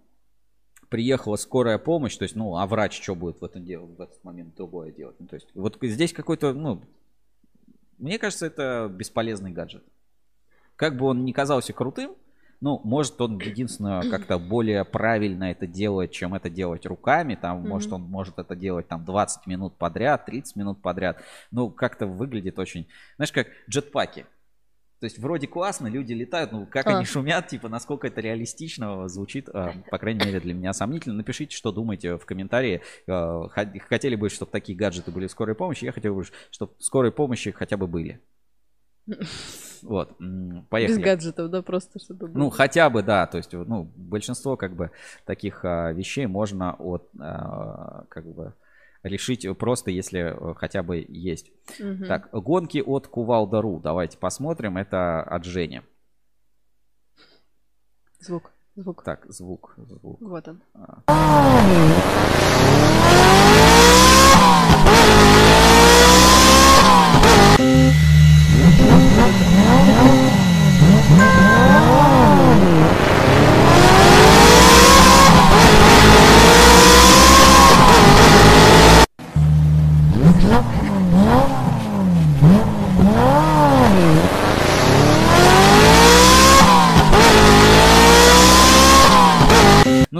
приехала 0.93 1.37
скорая 1.37 1.79
помощь, 1.79 2.15
то 2.19 2.25
есть, 2.25 2.37
ну, 2.37 2.55
а 2.59 2.67
врач 2.67 3.03
что 3.03 3.15
будет 3.15 3.41
в 3.41 3.45
этом 3.45 3.65
делать, 3.65 3.97
в 3.97 4.01
этот 4.01 4.23
момент 4.23 4.55
другое 4.55 4.93
делать? 4.93 5.17
Ну, 5.19 5.27
то 5.27 5.37
есть, 5.37 5.49
вот 5.55 5.79
здесь 5.81 6.13
какой-то, 6.13 6.53
ну, 6.53 6.83
мне 7.97 8.19
кажется, 8.19 8.45
это 8.45 8.93
бесполезный 8.95 9.53
гаджет. 9.53 9.83
Как 10.77 10.99
бы 10.99 11.07
он 11.07 11.25
ни 11.25 11.33
казался 11.33 11.73
крутым, 11.73 12.15
ну, 12.61 12.79
может, 12.85 13.19
он 13.23 13.39
единственное 13.39 14.03
как-то 14.11 14.39
более 14.39 14.85
правильно 14.85 15.45
это 15.45 15.67
делает, 15.67 16.11
чем 16.11 16.35
это 16.35 16.51
делать 16.51 16.85
руками. 16.85 17.37
Там, 17.37 17.61
Мгм. 17.61 17.69
может, 17.71 17.93
он 17.95 18.03
может 18.03 18.39
это 18.39 18.55
делать 18.55 18.87
там 18.87 19.03
20 19.03 19.47
минут 19.47 19.75
подряд, 19.79 20.27
30 20.27 20.57
минут 20.57 20.83
подряд. 20.83 21.23
Ну, 21.51 21.71
как-то 21.71 22.07
выглядит 22.07 22.59
очень... 22.59 22.87
Знаешь, 23.17 23.33
как 23.33 23.49
джетпаки. 23.67 24.27
То 25.03 25.07
есть 25.07 25.19
вроде 25.19 25.49
классно, 25.49 25.89
люди 25.89 26.13
летают, 26.13 26.53
ну 26.53 26.65
как 26.65 26.87
А. 26.87 26.97
они 26.97 27.05
шумят, 27.05 27.49
типа 27.49 27.69
насколько 27.69 28.07
это 28.07 28.21
реалистично 28.21 29.09
звучит, 29.09 29.49
а, 29.49 29.73
по 29.91 29.99
крайней 29.99 30.25
мере 30.25 30.39
для 30.39 30.55
меня 30.55 30.73
сомнительно. 30.73 31.17
Напишите, 31.17 31.57
что 31.57 31.73
думаете 31.73 32.19
в 32.19 32.25
комментарии. 32.25 32.83
А, 33.09 33.49
хот- 33.49 33.81
Хотели 33.81 34.15
бы, 34.15 34.29
чтобы 34.29 34.53
такие 34.53 34.79
гаджеты 34.79 35.11
были 35.11 35.27
в 35.27 35.33
скорой 35.33 35.57
помощи, 35.57 35.85
я 35.87 35.91
хотел 35.91 36.15
бы, 36.15 36.23
чтобы 36.53 36.75
в 36.79 36.85
скорой 36.85 37.11
помощи 37.11 37.51
хотя 37.51 37.77
бы 37.77 37.89
были. 37.89 38.21
Вот, 39.83 40.15
м, 40.21 40.61
Без 40.61 40.69
поехали. 40.69 41.03
гаджетов, 41.03 41.51
да, 41.51 41.63
просто 41.63 41.99
чтобы 41.99 42.29
было. 42.29 42.39
Ну, 42.45 42.51
хотя 42.51 42.89
бы, 42.89 43.03
да, 43.03 43.27
то 43.27 43.39
есть, 43.39 43.53
ну, 43.53 43.91
большинство, 43.97 44.57
как 44.57 44.77
бы, 44.77 44.93
таких 45.27 45.65
а, 45.65 45.91
вещей 45.93 46.27
можно 46.27 46.75
от, 46.75 47.11
а, 47.19 48.05
как 48.09 48.25
бы, 48.33 48.55
решить 49.03 49.47
просто, 49.59 49.91
если 49.91 50.21
э, 50.21 50.55
хотя 50.55 50.83
бы 50.83 51.05
есть. 51.09 51.51
Мгм. 51.79 52.07
Так, 52.07 52.31
гонки 52.33 52.83
от 52.85 53.09
Кувалда.ру, 53.09 53.81
давайте 53.81 54.19
посмотрим, 54.19 54.77
это 54.77 55.23
от 55.23 55.45
Жени. 55.45 55.83
Звук, 58.21 58.53
звук. 58.77 59.03
Так, 59.05 59.27
звук, 59.29 59.75
звук. 59.77 60.21
Вот 60.21 60.49
он. 60.49 60.63
Ну, 60.75 61.03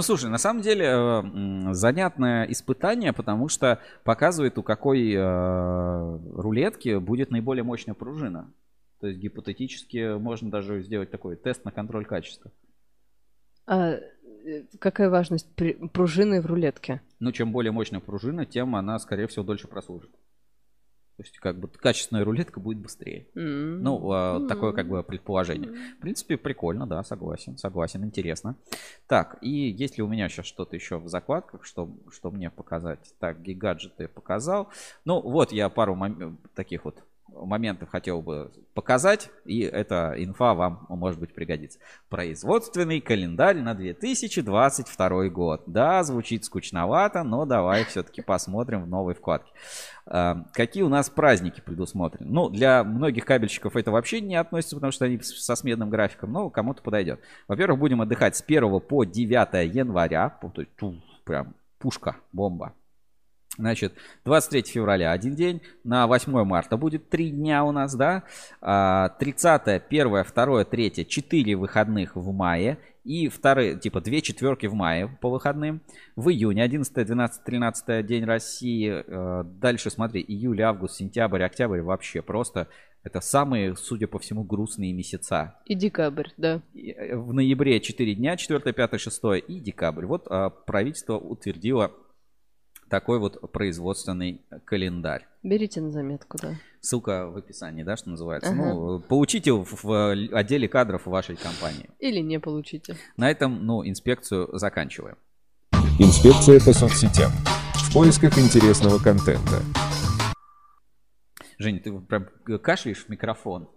слушай, 0.03 0.29
на 0.29 0.37
самом 0.37 0.61
деле 0.61 0.85
э, 0.85 1.73
занятное 1.73 2.45
испытание, 2.45 3.13
потому 3.13 3.47
что 3.49 3.79
показывает, 4.03 4.57
у 4.57 4.63
какой 4.63 5.13
э, 5.13 6.19
рулетки 6.35 6.97
будет 6.97 7.31
наиболее 7.31 7.63
мощная 7.63 7.95
пружина. 7.95 8.53
То 8.99 9.07
есть 9.07 9.19
гипотетически 9.19 10.17
можно 10.17 10.51
даже 10.51 10.81
сделать 10.81 11.11
такой 11.11 11.35
тест 11.35 11.65
на 11.65 11.71
контроль 11.71 12.05
качества. 12.05 12.51
А 13.65 13.91
э, 13.91 13.99
какая 14.79 15.09
важность 15.09 15.47
пружины 15.91 16.41
в 16.41 16.45
рулетке? 16.45 17.01
Ну, 17.19 17.31
чем 17.31 17.51
более 17.51 17.71
мощная 17.71 17.99
пружина, 17.99 18.45
тем 18.45 18.75
она, 18.75 18.99
скорее 18.99 19.27
всего, 19.27 19.43
дольше 19.43 19.67
прослужит. 19.67 20.11
То 21.15 21.21
есть, 21.23 21.37
как 21.37 21.59
бы, 21.59 21.67
качественная 21.67 22.23
рулетка 22.23 22.59
будет 22.59 22.79
быстрее. 22.79 23.27
М. 23.35 23.83
Ну, 23.83 24.11
а, 24.11 24.47
такое, 24.47 24.73
как 24.73 24.87
бы, 24.87 25.03
предположение. 25.03 25.71
В 25.97 26.01
принципе, 26.01 26.37
прикольно, 26.37 26.87
да, 26.87 27.03
согласен, 27.03 27.55
согласен, 27.57 28.03
интересно. 28.03 28.55
Так, 29.07 29.37
и 29.41 29.49
есть 29.49 29.97
ли 29.97 30.03
у 30.03 30.07
меня 30.07 30.27
сейчас 30.27 30.47
что-то 30.47 30.75
еще 30.75 30.97
в 30.97 31.07
закладках, 31.07 31.65
что, 31.65 31.89
что 32.11 32.31
мне 32.31 32.49
показать? 32.49 33.13
Так, 33.19 33.41
гигаджеты 33.43 34.07
показал. 34.07 34.69
Ну, 35.05 35.21
вот 35.21 35.51
я 35.51 35.69
пару 35.69 35.95
мом- 35.95 36.37
таких 36.55 36.85
вот 36.85 37.03
моментов 37.33 37.89
хотел 37.89 38.21
бы 38.21 38.51
показать, 38.73 39.29
и 39.45 39.61
эта 39.61 40.13
инфа 40.17 40.53
вам, 40.53 40.85
может 40.89 41.19
быть, 41.19 41.33
пригодится. 41.33 41.79
Производственный 42.09 43.01
календарь 43.01 43.57
на 43.57 43.73
2022 43.73 45.29
год. 45.29 45.63
Да, 45.67 46.03
звучит 46.03 46.45
скучновато, 46.45 47.23
но 47.23 47.45
давай 47.45 47.85
все-таки 47.85 48.21
посмотрим 48.21 48.83
в 48.83 48.87
новой 48.87 49.13
вкладке. 49.13 49.51
А, 50.05 50.45
Какие 50.53 50.83
у 50.83 50.89
нас 50.89 51.09
праздники 51.09 51.61
предусмотрены? 51.61 52.29
Ну, 52.31 52.49
для 52.49 52.83
многих 52.83 53.25
кабельщиков 53.25 53.75
это 53.75 53.91
вообще 53.91 54.21
не 54.21 54.35
относится, 54.35 54.75
потому 54.75 54.91
что 54.91 55.05
они 55.05 55.19
со 55.19 55.55
сменным 55.55 55.89
графиком, 55.89 56.31
но 56.31 56.49
кому-то 56.49 56.81
подойдет. 56.81 57.19
Во-первых, 57.47 57.79
будем 57.79 58.01
отдыхать 58.01 58.35
с 58.35 58.41
1 58.41 58.79
по 58.81 59.03
9 59.03 59.73
января. 59.73 60.37
Прям 61.25 61.55
пушка, 61.79 62.17
бомба. 62.31 62.73
Значит, 63.57 63.93
23 64.25 64.63
февраля 64.63 65.11
один 65.11 65.35
день, 65.35 65.61
на 65.83 66.07
8 66.07 66.43
марта 66.43 66.75
будет 66.75 67.09
3 67.09 67.29
дня 67.29 67.63
у 67.63 67.71
нас, 67.71 67.93
да, 67.95 68.23
А, 68.61 69.09
30, 69.19 69.83
1, 69.89 70.25
2, 70.33 70.63
3, 70.65 71.05
4 71.05 71.55
выходных 71.55 72.15
в 72.15 72.31
мае 72.31 72.79
и 73.03 73.27
вторые, 73.27 73.77
типа, 73.77 74.01
2 74.01 74.21
четверки 74.21 74.65
в 74.65 74.73
мае 74.73 75.07
по 75.21 75.29
выходным. 75.29 75.81
В 76.15 76.29
июне 76.29 76.63
11, 76.63 77.05
12, 77.05 77.43
13 77.43 78.05
день 78.05 78.23
России. 78.23 79.03
Э, 79.05 79.43
Дальше 79.43 79.89
смотри, 79.89 80.23
июль, 80.25 80.61
август, 80.61 80.95
сентябрь, 80.95 81.43
октябрь 81.43 81.81
вообще 81.81 82.21
просто 82.21 82.69
это 83.03 83.19
самые, 83.19 83.75
судя 83.75 84.07
по 84.07 84.17
всему, 84.17 84.43
грустные 84.43 84.93
месяца. 84.93 85.55
И 85.65 85.75
декабрь, 85.75 86.29
да. 86.37 86.61
Э, 86.73 87.17
В 87.17 87.33
ноябре 87.33 87.81
4 87.81 88.15
дня, 88.15 88.37
4, 88.37 88.73
5, 88.73 88.99
6 88.99 89.21
и 89.47 89.59
декабрь. 89.59 90.05
Вот 90.05 90.25
а, 90.29 90.49
правительство 90.49 91.17
утвердило 91.17 91.91
такой 92.93 93.17
вот 93.17 93.51
производственный 93.51 94.43
календарь. 94.65 95.25
Берите 95.41 95.81
на 95.81 95.89
заметку, 95.89 96.37
да. 96.39 96.53
Ссылка 96.79 97.25
в 97.25 97.37
описании, 97.37 97.81
да, 97.81 97.97
что 97.97 98.11
называется. 98.11 98.51
Ага. 98.51 98.71
Ну, 98.71 98.99
получите 98.99 99.51
в, 99.51 99.65
в 99.83 100.11
отделе 100.31 100.67
кадров 100.67 101.07
вашей 101.07 101.35
компании. 101.35 101.89
Или 101.97 102.19
не 102.19 102.39
получите. 102.39 102.95
На 103.17 103.31
этом, 103.31 103.65
ну, 103.65 103.83
инспекцию 103.83 104.47
заканчиваем. 104.59 105.17
Инспекция 105.97 106.59
по 106.59 106.71
соцсетям. 106.71 107.31
В 107.73 107.93
поисках 107.95 108.37
интересного 108.37 108.99
контента. 108.99 109.63
Женя, 111.57 111.79
ты 111.79 111.99
прям 111.99 112.27
кашляешь 112.61 113.05
в 113.05 113.09
микрофон. 113.09 113.69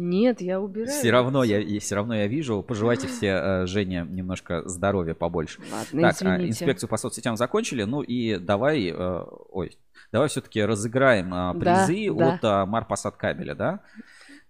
Нет, 0.00 0.40
я 0.40 0.60
убираю. 0.60 0.88
Все 0.90 1.10
равно 1.10 1.42
я, 1.42 1.58
и 1.60 1.78
все 1.80 1.96
равно 1.96 2.14
я 2.14 2.28
вижу. 2.28 2.62
Пожелайте 2.62 3.06
все 3.08 3.26
э, 3.26 3.66
Жене 3.66 4.06
немножко 4.08 4.62
здоровья 4.68 5.14
побольше. 5.14 5.60
Ладно, 5.72 6.02
Так, 6.02 6.22
а, 6.22 6.36
извините. 6.36 6.50
инспекцию 6.50 6.88
по 6.88 6.96
соцсетям 6.96 7.36
закончили. 7.36 7.82
Ну 7.82 8.02
и 8.02 8.36
давай, 8.38 8.90
э, 8.90 9.24
ой, 9.50 9.76
давай 10.12 10.28
все-таки 10.28 10.62
разыграем 10.64 11.34
а, 11.34 11.52
Да, 11.54 11.86
призы 11.86 12.14
да. 12.14 12.34
от 12.34 12.44
а, 12.44 12.64
Марпасад 12.66 13.16
кабеля, 13.16 13.56
да? 13.56 13.80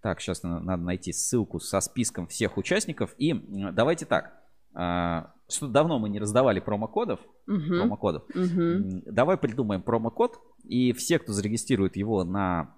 Так, 0.03 0.21
сейчас 0.21 0.43
надо 0.43 0.77
найти 0.77 1.13
ссылку 1.13 1.59
со 1.61 1.81
списком 1.81 2.27
всех 2.29 2.57
участников. 2.59 3.15
И 3.17 3.33
давайте 3.73 4.05
так. 4.05 4.35
а, 4.75 5.33
Что 5.49 5.67
давно 5.67 5.99
мы 5.99 6.11
не 6.11 6.21
раздавали 6.21 6.61
промокодов. 6.61 7.21
Мгм. 7.47 7.79
Промокодов. 7.79 8.23
М, 8.35 9.03
Давай 9.07 9.39
придумаем 9.39 9.81
промокод. 9.81 10.39
И 10.65 10.93
все, 10.93 11.19
кто 11.19 11.33
зарегистрирует 11.33 11.97
его 11.97 12.23
на 12.23 12.75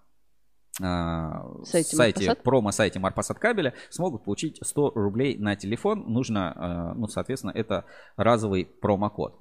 Сайте 1.65 1.97
сайте, 1.97 2.21
Марпасад? 2.27 2.43
промо-сайте 2.45 2.99
Марпасад 2.99 3.39
кабеля, 3.39 3.75
смогут 3.91 4.25
получить 4.25 4.59
100 4.63 4.91
рублей 4.95 5.39
на 5.39 5.57
телефон. 5.57 6.05
Нужно, 6.13 6.53
а, 6.57 6.95
ну, 6.95 7.07
соответственно, 7.07 7.53
это 7.55 7.85
разовый 8.17 8.65
промокод. 8.67 9.39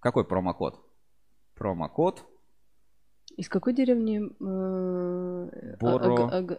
Какой 0.00 0.24
промокод? 0.24 0.80
Промокод 1.54 2.24
Из 3.36 3.48
какой 3.48 3.74
деревни? 3.74 4.18
э, 4.20 5.76
Боро- 5.80 6.58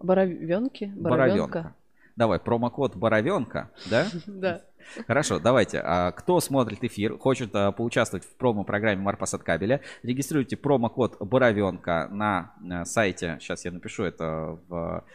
Боровенки? 0.00 0.92
Боровенка. 0.96 1.74
Давай, 2.16 2.38
промокод 2.38 2.96
Боровенка, 2.96 3.70
да? 3.90 4.06
Да. 4.26 4.62
Хорошо, 5.06 5.38
давайте. 5.38 5.80
А, 5.82 6.10
Кто 6.12 6.40
смотрит 6.40 6.82
эфир, 6.84 7.16
хочет 7.16 7.54
а, 7.54 7.72
поучаствовать 7.72 8.24
в 8.24 8.36
промо-программе 8.36 9.00
Марпасад 9.00 9.42
кабеля, 9.42 9.80
регистрируйте 10.02 10.56
промокод 10.56 11.16
Боровенка 11.20 12.08
на 12.10 12.54
а, 12.70 12.84
сайте. 12.84 13.38
Сейчас 13.40 13.64
я 13.64 13.70
напишу 13.72 14.02
это 14.04 14.58
в 14.68 15.06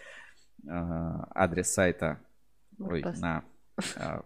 а, 0.70 1.28
адрес 1.36 1.72
сайта. 1.74 2.20
Ой, 2.80 3.02
Марпас- 3.04 3.20
на 3.20 3.44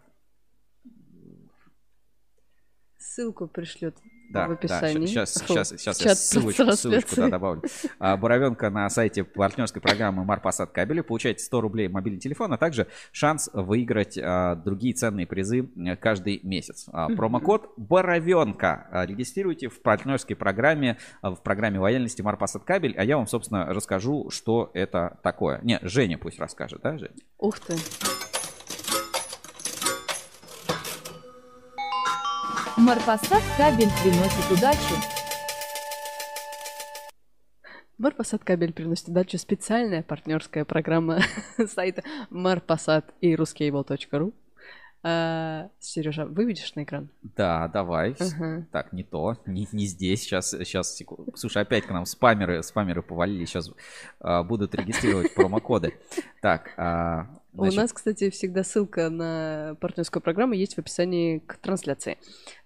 Ссылку 2.98 3.48
пришлет 3.48 3.98
Да, 4.32 4.48
в 4.48 4.52
описании. 4.52 5.06
сейчас, 5.06 5.34
Фу, 5.34 5.54
сейчас, 5.54 5.70
сейчас 5.70 5.98
в 6.00 6.06
я 6.06 6.16
ссылочку, 6.16 6.72
ссылочку 6.72 7.16
да, 7.16 7.30
добавлю. 7.30 7.64
А, 8.00 8.18
Боровенка 8.18 8.70
на 8.70 8.90
сайте 8.90 9.24
партнерской 9.24 9.82
программы 9.82 10.24
Марпасад 10.24 10.72
кабеля. 10.72 11.04
Получаете 11.04 11.44
100 11.44 11.62
рублей 11.62 11.88
мобильный 11.88 12.20
телефон, 12.20 12.54
а 12.54 12.58
также 12.58 12.88
шанс 13.12 13.50
выиграть 13.54 14.18
а, 14.18 14.56
другие 14.56 14.94
ценные 14.94 15.28
призы 15.28 15.70
э, 15.76 15.96
каждый 15.96 16.40
месяц. 16.44 16.88
А. 16.92 17.10
Промокод 17.10 17.74
Боровенка 17.78 18.88
а, 18.92 19.06
регистрируйте 19.06 19.68
в 19.68 19.82
партнерской 19.82 20.36
программе, 20.36 20.98
а, 21.22 21.32
в 21.36 21.44
программе 21.44 21.80
лояльности 21.80 22.22
Марпасад 22.22 22.64
кабель, 22.64 22.96
а 22.98 23.04
я 23.04 23.18
вам, 23.18 23.28
собственно, 23.28 23.66
расскажу, 23.66 24.30
что 24.30 24.72
это 24.74 25.20
такое. 25.24 25.60
Не, 25.64 25.80
Женя 25.82 26.18
пусть 26.18 26.40
расскажет, 26.40 26.82
да, 26.82 26.98
Женя? 26.98 27.16
Ух 27.38 27.60
ты. 27.60 27.76
Марпасад 32.82 33.44
кабель 33.58 33.92
приносит 34.02 34.52
удачу. 34.52 34.96
Марпасад 38.00 38.44
кабель 38.44 38.74
приносит 38.74 39.08
удачу. 39.08 39.38
Специальная 39.38 40.02
партнерская 40.02 40.66
программа 40.66 41.20
сайта 41.68 42.02
Марпасад 42.32 43.14
и 43.22 43.36
ruskable.ru. 43.36 44.34
Сережа, 45.80 46.26
выведешь 46.26 46.74
на 46.74 46.84
экран? 46.84 47.10
Да, 47.22 47.68
давай. 47.68 48.16
Ага. 48.20 48.68
Так, 48.72 48.94
не 48.94 49.04
то, 49.04 49.38
не, 49.46 49.68
не 49.72 49.86
здесь. 49.86 50.24
Сейчас, 50.24 50.50
сейчас, 50.50 50.96
секунду. 50.96 51.32
Слушай, 51.36 51.62
опять 51.62 51.86
к 51.86 51.92
нам 51.92 52.06
спамеры, 52.08 52.64
спамеры 52.64 53.04
повалили. 53.04 53.46
Сейчас 53.46 53.72
будут 54.20 54.74
регистрировать 54.74 55.36
промокоды. 55.36 55.94
Так, 56.42 56.72
а, 56.78 57.28
значит, 57.54 57.78
У 57.78 57.82
нас, 57.82 57.94
кстати, 57.94 58.30
всегда 58.32 58.64
ссылка 58.64 59.10
на 59.10 59.76
партнерскую 59.82 60.22
программу 60.22 60.54
есть 60.54 60.76
в 60.76 60.80
описании 60.80 61.40
к 61.40 61.58
трансляции. 61.58 62.18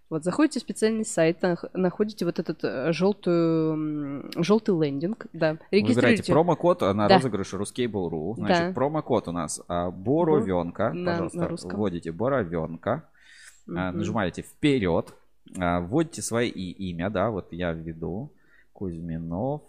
Вот, 0.10 0.24
заходите 0.24 0.60
в 0.60 0.62
специальный 0.62 1.04
сайт, 1.04 1.42
нах- 1.44 1.66
находите 1.74 2.26
вот 2.26 2.38
этот 2.38 2.64
э, 2.64 2.92
желтую, 2.94 4.30
желтый 4.44 4.76
лендинг, 4.80 5.26
да, 5.34 5.54
выбирайте 5.54 5.68
регистрируйте. 5.72 6.32
промокод 6.34 6.84
а, 6.84 6.94
на 6.94 7.08
Да. 7.08 7.16
розыгрыш 7.16 7.54
Ruskable.ru. 7.56 8.36
Значит, 8.36 8.68
Да. 8.68 8.74
промокод 8.74 9.28
у 9.28 9.32
нас 9.32 9.62
а, 9.68 9.90
Боровенка. 9.90 10.94
На- 10.94 11.12
Пожалуйста, 11.14 11.38
на 11.40 11.48
русском. 11.48 11.80
вводите 11.80 12.12
Боровенка. 12.12 13.10
а, 13.68 13.90
Мгм. 13.90 13.98
Нажимаете 13.98 14.44
вперед. 14.44 15.12
а, 15.58 15.80
Вводите 15.82 16.22
свои 16.22 16.50
и- 16.50 16.90
имя, 16.92 17.10
да, 17.10 17.32
вот 17.32 17.52
я 17.52 17.72
введу. 17.74 18.32
Кузьминов. 18.74 19.64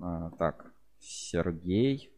а, 0.00 0.30
Так, 0.38 0.64
Сергей 1.00 2.10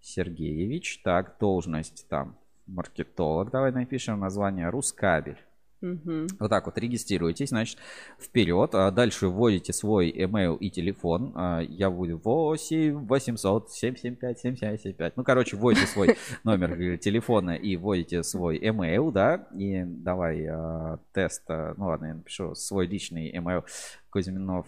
Сергеевич. 0.00 1.00
Так, 1.02 1.36
должность 1.40 2.06
там 2.08 2.36
маркетолог. 2.66 3.50
Давай 3.50 3.70
напишем 3.72 4.18
название 4.20 4.70
Рускабель. 4.70 5.38
Мгм. 5.86 6.26
Вот 6.40 6.48
так 6.48 6.66
вот 6.66 6.78
регистрируйтесь, 6.78 7.50
значит, 7.50 7.78
вперед. 8.18 8.70
А 8.74 8.90
дальше 8.90 9.28
вводите 9.28 9.72
свой 9.72 10.10
email 10.10 10.56
и 10.58 10.70
телефон. 10.70 11.32
А, 11.34 11.60
Я 11.60 11.90
вводу 11.90 12.18
8 12.22 13.06
800 13.06 13.70
775 13.70 14.38
7775. 14.40 15.16
Ну, 15.16 15.24
короче, 15.24 15.56
вводите 15.56 15.86
свой 15.86 16.16
номер 16.44 16.72
э, 16.80 16.96
телефона 16.98 17.52
и 17.52 17.76
вводите 17.76 18.22
свой 18.22 18.58
email, 18.58 19.12
да. 19.12 19.46
И 19.56 19.82
давай 19.84 20.46
а, 20.46 20.98
тест. 21.12 21.42
а, 21.48 21.74
Ну, 21.76 21.86
ладно, 21.86 22.06
я 22.06 22.14
напишу 22.14 22.54
свой 22.54 22.86
личный 22.86 23.30
email. 23.32 23.64
Кузьминов 24.10 24.66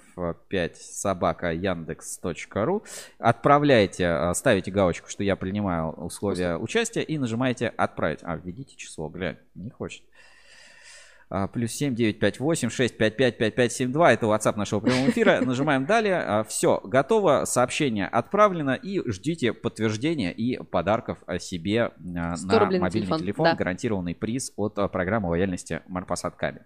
5 0.48 0.76
собака 0.76 1.52
яндекс.ру 1.52 2.82
Отправляйте, 3.18 4.06
а, 4.06 4.34
ставите 4.34 4.70
галочку, 4.70 5.08
что 5.08 5.24
я 5.24 5.36
принимаю 5.36 5.90
условия 5.92 6.56
участия 6.58 7.02
и 7.02 7.16
нажимаете 7.18 7.68
отправить. 7.68 8.20
А, 8.22 8.36
введите 8.36 8.76
число, 8.76 9.08
глянь, 9.08 9.38
не 9.54 9.70
хочет. 9.70 10.02
А, 11.30 11.46
Плюс 11.46 11.72
7, 11.72 11.94
9, 11.94 12.18
5, 12.18 12.40
8, 12.40 12.70
6, 12.70 12.96
5, 12.96 13.16
5, 13.16 13.38
5, 13.38 13.54
5, 13.54 13.72
7, 13.72 13.92
2. 13.92 14.12
Это 14.12 14.26
WhatsApp 14.26 14.56
нашего 14.56 14.80
прямого 14.80 15.10
эфира. 15.10 15.40
Нажимаем 15.44 15.84
далее. 15.84 16.44
Все, 16.48 16.80
готово. 16.84 17.44
Сообщение 17.44 18.06
отправлено. 18.06 18.72
И 18.74 19.00
ждите 19.10 19.52
подтверждения 19.52 20.32
и 20.32 20.62
подарков 20.62 21.18
себе 21.38 21.92
а, 22.16 22.36
100 22.36 22.46
на 22.48 22.58
мобильный 22.58 22.90
телефон, 22.90 23.18
телефон. 23.20 23.44
да. 23.44 23.54
Гарантированный 23.54 24.14
приз 24.14 24.52
от 24.56 24.78
а, 24.78 24.88
программы 24.88 25.28
лояльности 25.28 25.82
Марпасад 25.88 26.36
Кабель. 26.36 26.62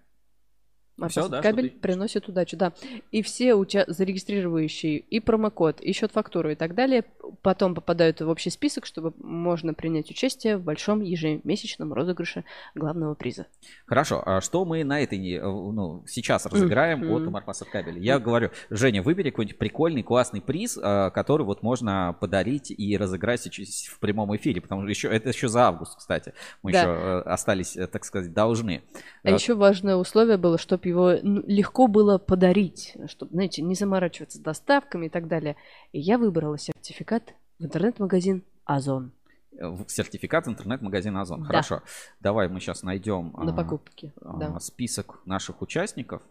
Марпасад 0.97 1.23
Всё, 1.23 1.29
да, 1.31 1.41
кабель 1.41 1.67
что 1.69 1.73
ты- 1.75 1.79
приносит 1.81 2.29
удачу, 2.29 2.55
да. 2.55 2.71
И 3.11 3.21
все 3.23 3.55
уча- 3.55 3.85
зарегистрирующие 3.87 4.99
и 4.99 5.19
промокод, 5.19 5.81
и 5.81 5.91
счет-фактуру 5.93 6.51
и 6.51 6.55
так 6.55 6.75
далее 6.75 7.03
потом 7.41 7.73
попадают 7.75 8.21
в 8.21 8.29
общий 8.29 8.49
список, 8.51 8.85
чтобы 8.85 9.13
можно 9.17 9.73
принять 9.73 10.09
участие 10.11 10.57
в 10.57 10.61
большом 10.63 11.01
ежемесячном 11.01 11.93
розыгрыше 11.93 12.43
главного 12.75 13.15
приза. 13.15 13.47
Хорошо, 13.85 14.21
а 14.25 14.39
что 14.41 14.65
мы 14.65 14.83
на 14.83 15.01
этой, 15.01 15.17
не- 15.17 15.39
ну, 15.41 16.03
сейчас 16.07 16.45
разыграем 16.45 16.99
Мгм. 16.99 17.11
от 17.11 17.31
Марпасад 17.31 17.69
Кабель? 17.69 17.99
Я 17.99 18.19
говорю, 18.19 18.51
Женя, 18.69 19.01
выбери 19.01 19.31
какой-нибудь 19.31 19.57
прикольный, 19.57 20.03
классный 20.03 20.41
приз, 20.41 20.77
а, 20.81 21.09
который 21.09 21.43
вот 21.43 21.63
можно 21.63 22.15
подарить 22.19 22.71
и 22.71 22.97
разыграть 22.97 23.41
сейчас 23.41 23.85
в 23.87 23.99
прямом 23.99 24.35
эфире, 24.35 24.61
потому 24.61 24.81
что 24.81 24.89
еще, 24.89 25.07
это 25.09 25.29
еще 25.29 25.47
за 25.47 25.63
август, 25.67 25.97
кстати. 25.97 26.33
Мы 26.61 26.71
Да. 26.71 26.81
еще 26.81 26.89
э, 26.91 27.19
остались, 27.21 27.75
э, 27.75 27.87
так 27.87 28.05
сказать, 28.05 28.31
должны. 28.33 28.83
А 29.23 29.29
Э, 29.29 29.33
еще 29.33 29.55
важное 29.55 29.95
условие 29.95 30.37
было, 30.37 30.57
чтобы 30.83 30.89
его 30.89 31.19
ну, 31.23 31.43
легко 31.47 31.87
было 31.87 32.17
подарить, 32.17 32.95
чтобы, 33.07 33.31
знаете, 33.31 33.61
не 33.61 33.75
заморачиваться 33.75 34.37
с 34.37 34.41
доставками 34.41 35.07
и 35.07 35.09
так 35.09 35.27
далее. 35.27 35.55
И 35.91 35.99
я 35.99 36.17
выбрала 36.17 36.57
сертификат 36.57 37.33
в 37.59 37.63
интернет-магазин 37.63 38.43
Озон 38.65 39.11
э, 39.57 39.75
Сертификат 39.87 40.47
в 40.47 40.49
интернет-магазин 40.49 41.15
Озон. 41.17 41.41
Да. 41.41 41.47
Хорошо. 41.47 41.81
Давай 42.19 42.49
мы 42.49 42.59
сейчас 42.59 42.83
найдем 42.83 43.33
на 43.37 43.53
а, 43.53 43.55
покупки. 43.55 44.13
а, 44.21 44.37
да. 44.37 44.59
список 44.59 45.21
наших 45.25 45.61
участников. 45.61 46.21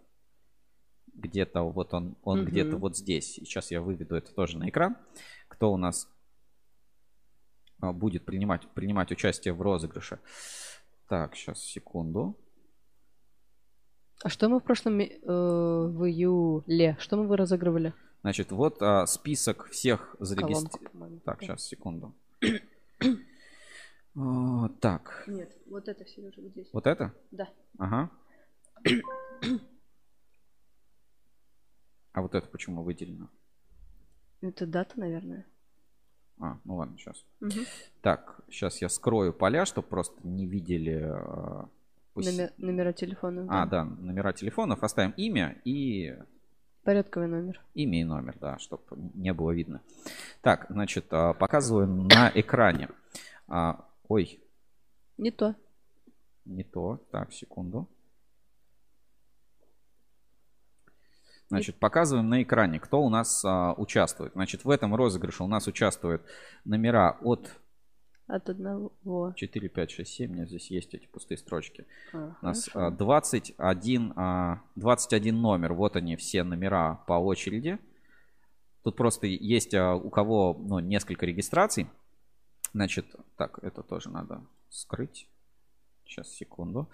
Где-то 1.14 1.62
вот 1.62 1.94
он, 1.94 2.16
он 2.22 2.40
Мгм. 2.40 2.48
где-то 2.48 2.76
вот 2.76 2.96
здесь. 2.96 3.34
Сейчас 3.34 3.70
я 3.70 3.80
выведу 3.80 4.16
это 4.16 4.34
тоже 4.34 4.58
на 4.58 4.68
экран. 4.68 4.96
Кто 5.48 5.72
у 5.72 5.76
нас 5.76 6.08
а, 7.80 7.92
будет 7.92 8.24
принимать, 8.24 8.68
принимать 8.68 9.12
участие 9.12 9.54
в 9.54 9.62
розыгрыше. 9.62 10.18
Так, 11.08 11.36
сейчас, 11.36 11.62
секунду. 11.62 12.36
А 14.22 14.28
что 14.28 14.48
мы 14.48 14.60
в 14.60 14.62
прошлом 14.62 15.00
э, 15.00 15.08
в 15.26 16.04
июле? 16.08 16.96
Что 17.00 17.16
мы 17.16 17.26
вы 17.26 17.36
разыгрывали? 17.36 17.92
Значит, 18.22 18.52
вот 18.52 18.80
а, 18.80 19.04
список 19.06 19.66
всех 19.70 20.14
зарегистрированных. 20.20 21.22
Так, 21.24 21.42
сейчас, 21.42 21.64
секунду. 21.64 22.14
А, 24.14 24.68
Так, 24.80 25.24
Нет, 25.26 25.56
вот 25.64 25.88
это 25.88 26.04
все 26.04 26.20
уже 26.20 26.42
вот 26.42 26.50
здесь. 26.50 26.68
вот 26.74 26.86
это? 26.86 27.14
Да. 27.30 27.48
Ага. 27.78 28.10
А 32.12 32.20
вот 32.20 32.34
это 32.34 32.46
почему 32.46 32.82
выделено? 32.82 33.30
Это 34.42 34.66
дата, 34.66 35.00
наверное. 35.00 35.46
А, 36.38 36.58
ну 36.64 36.76
ладно, 36.76 36.98
сейчас. 36.98 37.24
Мгм. 37.40 37.64
Так, 38.02 38.42
сейчас 38.50 38.82
я 38.82 38.90
скрою 38.90 39.32
поля, 39.32 39.64
чтобы 39.64 39.88
просто 39.88 40.16
не 40.28 40.46
видели. 40.46 41.10
Номер- 42.14 42.52
номера 42.58 42.92
телефона. 42.92 43.46
А, 43.48 43.66
да, 43.66 43.84
номера 43.84 44.32
телефонов. 44.32 44.82
Оставим 44.82 45.12
имя 45.16 45.60
и 45.64 46.14
Порядковый 46.84 47.28
номер. 47.28 47.60
Имя 47.74 48.00
и 48.00 48.04
номер, 48.04 48.36
да, 48.40 48.58
чтобы 48.58 48.82
не 49.14 49.32
было 49.32 49.52
видно. 49.52 49.80
Так, 50.40 50.66
значит, 50.68 51.06
а, 51.10 51.32
показываем 51.32 52.08
на 52.08 52.30
экране. 52.34 52.88
А, 53.46 53.86
Ой, 54.08 54.40
Не 55.16 55.30
то. 55.30 55.54
не 56.44 56.64
то. 56.64 57.00
Так, 57.12 57.32
секунду. 57.32 57.88
Значит, 61.48 61.76
показываем 61.78 62.28
на 62.28 62.42
экране, 62.42 62.80
кто 62.80 63.02
у 63.02 63.08
нас 63.10 63.44
а, 63.44 63.74
участвует. 63.74 64.32
Значит, 64.32 64.64
в 64.64 64.70
этом 64.70 64.94
розыгрыше 64.94 65.44
у 65.44 65.48
нас 65.48 65.66
участвуют 65.66 66.22
номера 66.64 67.18
от 67.20 67.48
От 68.32 68.48
одного. 68.48 68.92
4, 69.36 69.68
5, 69.68 69.90
6, 69.90 70.10
7. 70.10 70.30
У 70.30 70.34
меня 70.34 70.46
здесь 70.46 70.70
есть 70.70 70.94
эти 70.94 71.06
пустые 71.06 71.36
строчки. 71.36 71.84
А, 72.14 72.34
У 72.40 72.46
нас 72.46 72.66
хорошо. 72.66 72.86
а, 72.86 72.90
21, 72.90 74.12
а, 74.16 74.62
21 74.76 75.38
номер. 75.38 75.74
Вот 75.74 75.96
они 75.96 76.16
все 76.16 76.42
номера 76.42 76.94
по 77.06 77.12
очереди. 77.12 77.78
Тут 78.84 78.96
просто 78.96 79.26
есть 79.26 79.74
а, 79.74 79.94
у 79.94 80.08
кого 80.08 80.58
ну, 80.58 80.78
несколько 80.78 81.26
регистраций. 81.26 81.86
Значит, 82.72 83.04
так, 83.36 83.58
это 83.60 83.82
тоже 83.82 84.08
надо 84.08 84.40
скрыть. 84.70 85.28
Сейчас, 86.06 86.28
секунду. 86.28 86.88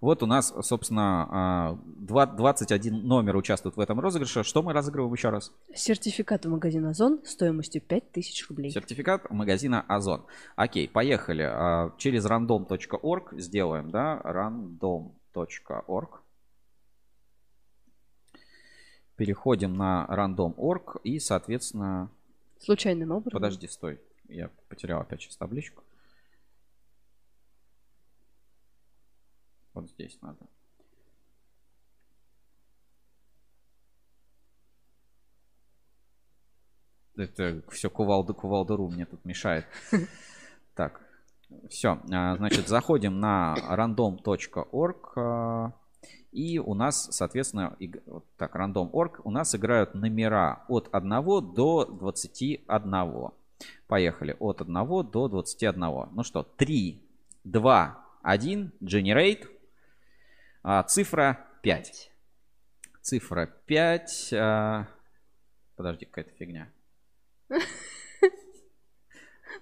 Вот 0.00 0.22
у 0.22 0.26
нас, 0.26 0.52
собственно, 0.62 1.26
а, 1.30 1.78
два- 1.86 2.26
21 2.26 3.06
номер 3.06 3.36
участвует 3.36 3.76
в 3.76 3.80
этом 3.80 3.98
розыгрыше. 3.98 4.42
Что 4.44 4.62
мы 4.62 4.72
разыгрываем 4.72 5.12
еще 5.12 5.30
раз? 5.30 5.52
Сертификат 5.74 6.44
в 6.44 6.50
магазин 6.50 6.84
Озон 6.86 7.20
стоимостью 7.24 7.80
5000 7.80 8.48
рублей. 8.48 8.70
Сертификат 8.70 9.30
магазина 9.30 9.84
Озон. 9.88 10.24
Окей, 10.54 10.86
поехали. 10.88 11.42
А, 11.42 11.92
Через 11.98 12.26
random.org 12.26 13.32
сделаем, 13.40 13.90
да? 13.90 14.20
random.org. 14.22 16.20
Переходим 19.16 19.76
на 19.76 20.06
random.org 20.08 20.98
и, 21.02 21.18
соответственно... 21.18 22.08
Случайным 22.60 23.10
образом. 23.12 23.32
Подожди, 23.32 23.66
стой. 23.66 23.98
Я 24.28 24.50
потерял 24.68 25.00
опять 25.00 25.22
сейчас 25.22 25.36
табличку. 25.36 25.82
Вот 29.74 29.88
здесь 29.90 30.18
надо. 30.22 30.46
Это 37.16 37.62
все 37.70 37.90
кувалда 37.90 38.32
кувалдару 38.32 38.88
мне 38.88 39.06
тут 39.06 39.24
мешает. 39.24 39.66
Так, 40.74 41.00
все. 41.68 42.00
Значит, 42.06 42.68
заходим 42.68 43.18
на 43.18 43.56
random.org. 43.68 45.12
а, 45.16 45.72
И 46.30 46.60
у 46.60 46.74
нас, 46.74 47.08
соответственно, 47.10 47.74
иг- 47.80 48.00
вот 48.06 48.24
так, 48.36 48.54
random.org, 48.54 49.22
у 49.24 49.30
нас 49.32 49.56
играют 49.56 49.94
номера 49.94 50.64
от 50.68 50.88
1 50.92 51.10
до 51.52 51.84
21. 51.84 53.30
Поехали. 53.88 54.36
От 54.38 54.60
1 54.60 54.72
до 55.10 55.26
21. 55.28 55.80
Ну 56.12 56.22
что, 56.22 56.44
3, 56.44 57.02
2, 57.42 58.06
1, 58.22 58.72
generate. 58.80 59.48
А, 60.70 60.82
цифра 60.82 61.46
5. 61.62 62.10
Цифра 63.00 63.46
5. 63.64 64.34
а, 64.34 64.86
Подожди, 65.76 66.04
какая-то 66.04 66.30
фигня. 66.32 66.70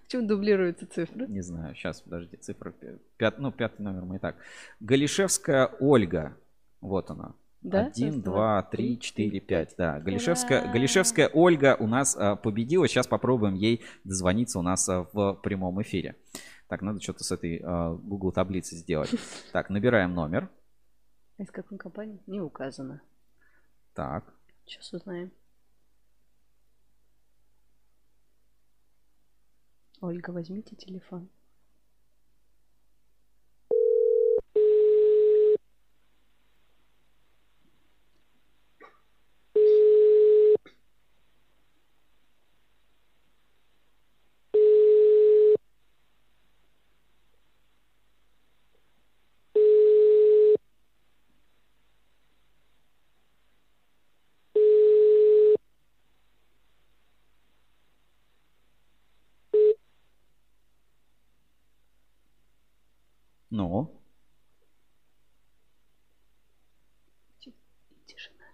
Почему 0.03 0.27
дублируются 0.27 0.85
цифры? 0.89 1.29
Не 1.29 1.43
знаю, 1.43 1.77
сейчас, 1.77 2.01
подожди, 2.01 2.37
цифра 2.39 2.75
5, 3.19 3.39
ну, 3.39 3.53
пятый 3.53 3.83
номер 3.83 4.05
мы 4.05 4.17
и 4.17 4.19
так. 4.19 4.35
Галишевская 4.81 5.67
Ольга. 5.79 6.37
Вот 6.81 7.09
она. 7.09 7.37
Да? 7.61 7.87
Один, 7.87 8.15
Раз, 8.15 8.23
два, 8.25 8.33
два, 8.33 8.63
три, 8.65 8.97
три, 8.97 9.01
четыре, 9.01 9.39
пять. 9.39 9.77
Да, 9.79 10.01
Галишевская, 10.01 10.63
Ура! 10.63 10.73
Галишевская 10.73 11.29
Ольга 11.33 11.77
у 11.79 11.87
нас 11.87 12.17
а, 12.17 12.35
победила. 12.35 12.89
Сейчас 12.89 13.07
попробуем 13.07 13.55
ей 13.55 13.85
дозвониться 14.03 14.59
у 14.59 14.63
нас 14.63 14.89
а, 14.89 15.07
в 15.13 15.35
прямом 15.35 15.81
эфире. 15.83 16.17
Так, 16.67 16.83
надо 16.83 17.01
что-то 17.01 17.23
с 17.23 17.31
этой 17.31 17.61
а, 17.63 17.95
Google 17.95 18.33
таблицы 18.33 18.75
сделать. 18.75 19.15
Так, 19.53 19.71
набираем 19.71 20.13
номер. 20.13 20.51
Из 21.39 21.51
какой 21.51 21.77
компании? 21.77 22.23
Не 22.27 22.41
указано. 22.41 23.03
Так, 23.93 24.35
Сейчас 24.65 24.93
узнаем. 24.93 25.33
Ольга, 30.01 30.31
возьмите 30.31 30.75
телефон. 30.75 31.31
ну. 63.57 63.91
Тишина. 68.07 68.45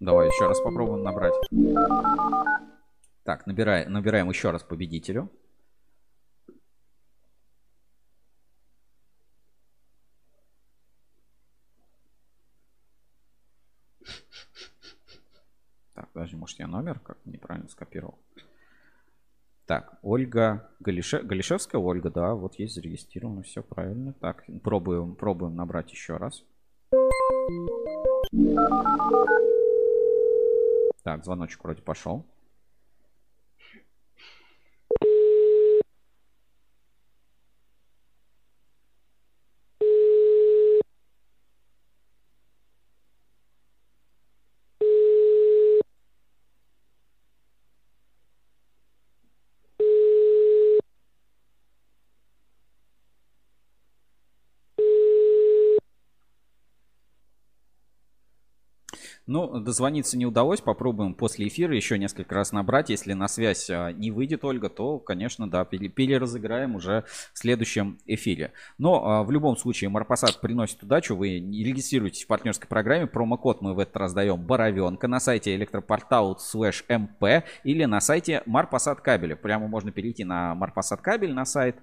Давай 0.00 0.21
еще 0.32 0.46
раз 0.46 0.60
попробуем 0.60 1.02
набрать. 1.02 1.34
Так, 3.22 3.46
набирай, 3.46 3.86
набираем 3.86 4.28
еще 4.30 4.50
раз 4.50 4.62
победителю. 4.62 5.30
Так, 15.94 16.10
подожди, 16.12 16.36
может 16.36 16.58
я 16.58 16.66
номер 16.66 16.98
как 17.00 17.18
неправильно 17.26 17.68
скопировал. 17.68 18.18
Так, 19.66 19.98
Ольга 20.02 20.70
Галише... 20.80 21.22
Галишевская 21.22 21.80
Ольга, 21.80 22.10
да, 22.10 22.34
вот 22.34 22.54
есть 22.58 22.74
зарегистрировано, 22.74 23.42
все 23.42 23.62
правильно. 23.62 24.14
Так, 24.14 24.44
пробуем, 24.62 25.14
пробуем 25.14 25.54
набрать 25.54 25.92
еще 25.92 26.16
раз. 26.16 26.42
Так, 31.02 31.24
звоночек 31.24 31.62
вроде 31.64 31.82
пошел. 31.82 32.24
Ну, 59.32 59.60
дозвониться 59.60 60.18
не 60.18 60.26
удалось. 60.26 60.60
Попробуем 60.60 61.14
после 61.14 61.48
эфира 61.48 61.74
еще 61.74 61.98
несколько 61.98 62.34
раз 62.34 62.52
набрать. 62.52 62.90
Если 62.90 63.14
на 63.14 63.28
связь 63.28 63.70
а, 63.70 63.90
не 63.90 64.10
выйдет 64.10 64.44
Ольга, 64.44 64.68
то, 64.68 64.98
конечно, 64.98 65.48
да, 65.48 65.64
пере- 65.64 65.88
переразыграем 65.88 66.76
уже 66.76 67.06
в 67.32 67.38
следующем 67.38 67.98
эфире. 68.04 68.52
Но 68.76 69.02
а, 69.02 69.22
в 69.22 69.30
любом 69.30 69.56
случае 69.56 69.88
Марпасад 69.88 70.42
приносит 70.42 70.82
удачу. 70.82 71.16
Вы 71.16 71.38
регистрируетесь 71.38 72.24
в 72.24 72.26
партнерской 72.26 72.68
программе. 72.68 73.06
Промокод 73.06 73.62
мы 73.62 73.72
в 73.72 73.78
этот 73.78 73.96
раз 73.96 74.12
даем 74.12 74.36
Боровенка 74.36 75.08
на 75.08 75.18
сайте 75.18 75.54
электропортал 75.56 76.38
слэш 76.38 76.84
МП 76.90 77.46
или 77.64 77.86
на 77.86 78.02
сайте 78.02 78.42
Марпасад 78.44 79.00
кабеля. 79.00 79.34
Прямо 79.34 79.66
можно 79.66 79.92
перейти 79.92 80.24
на 80.24 80.54
Марпасад 80.54 81.00
кабель 81.00 81.32
на 81.32 81.46
сайт. 81.46 81.76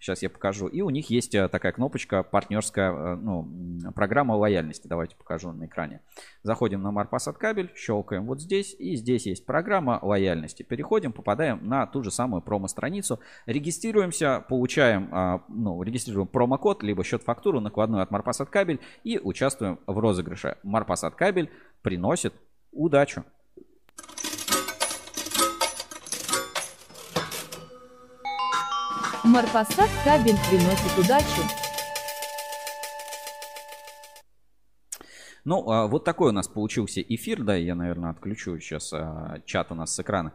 Сейчас 0.00 0.22
я 0.22 0.28
покажу. 0.28 0.66
И 0.66 0.80
у 0.80 0.90
них 0.90 1.08
есть 1.10 1.36
а, 1.36 1.48
такая 1.48 1.70
кнопочка 1.70 2.24
партнерская 2.24 3.14
ну, 3.14 3.48
программа 3.94 4.32
лояльности. 4.32 4.88
Давайте 4.88 5.14
покажу 5.14 5.52
на 5.52 5.66
экране. 5.66 6.00
Заходим 6.46 6.80
на 6.80 6.92
Марпасад 6.92 7.38
кабель, 7.38 7.72
щелкаем 7.74 8.24
вот 8.26 8.40
здесь, 8.40 8.76
и 8.78 8.94
здесь 8.94 9.26
есть 9.26 9.44
программа 9.44 9.98
лояльности. 10.00 10.62
Переходим, 10.62 11.12
попадаем 11.12 11.58
на 11.68 11.88
ту 11.88 12.04
же 12.04 12.12
самую 12.12 12.40
промо-страницу, 12.40 13.18
регистрируемся, 13.46 14.44
получаем, 14.48 15.08
а, 15.10 15.42
ну, 15.48 15.82
регистрируем 15.82 16.28
промокод, 16.28 16.84
либо 16.84 17.02
счет-фактуру 17.02 17.58
накладную 17.58 18.00
от 18.00 18.12
Марпасад 18.12 18.48
кабель 18.48 18.78
и 19.02 19.18
участвуем 19.18 19.80
в 19.88 19.98
розыгрыше. 19.98 20.56
Марпасад 20.62 21.16
кабель 21.16 21.50
приносит 21.82 22.32
удачу. 22.70 23.24
Марпасад 29.24 29.90
кабель 30.04 30.36
приносит 30.48 30.96
удачу. 30.96 31.65
Ну, 35.46 35.70
а, 35.70 35.86
вот 35.86 36.02
такой 36.02 36.30
у 36.30 36.32
нас 36.32 36.48
получился 36.48 37.00
эфир, 37.00 37.44
да, 37.44 37.54
я, 37.54 37.76
наверное, 37.76 38.10
отключу 38.10 38.58
сейчас 38.58 38.92
а, 38.92 39.40
чат 39.46 39.70
у 39.70 39.76
нас 39.76 39.94
с 39.94 40.00
экрана. 40.00 40.32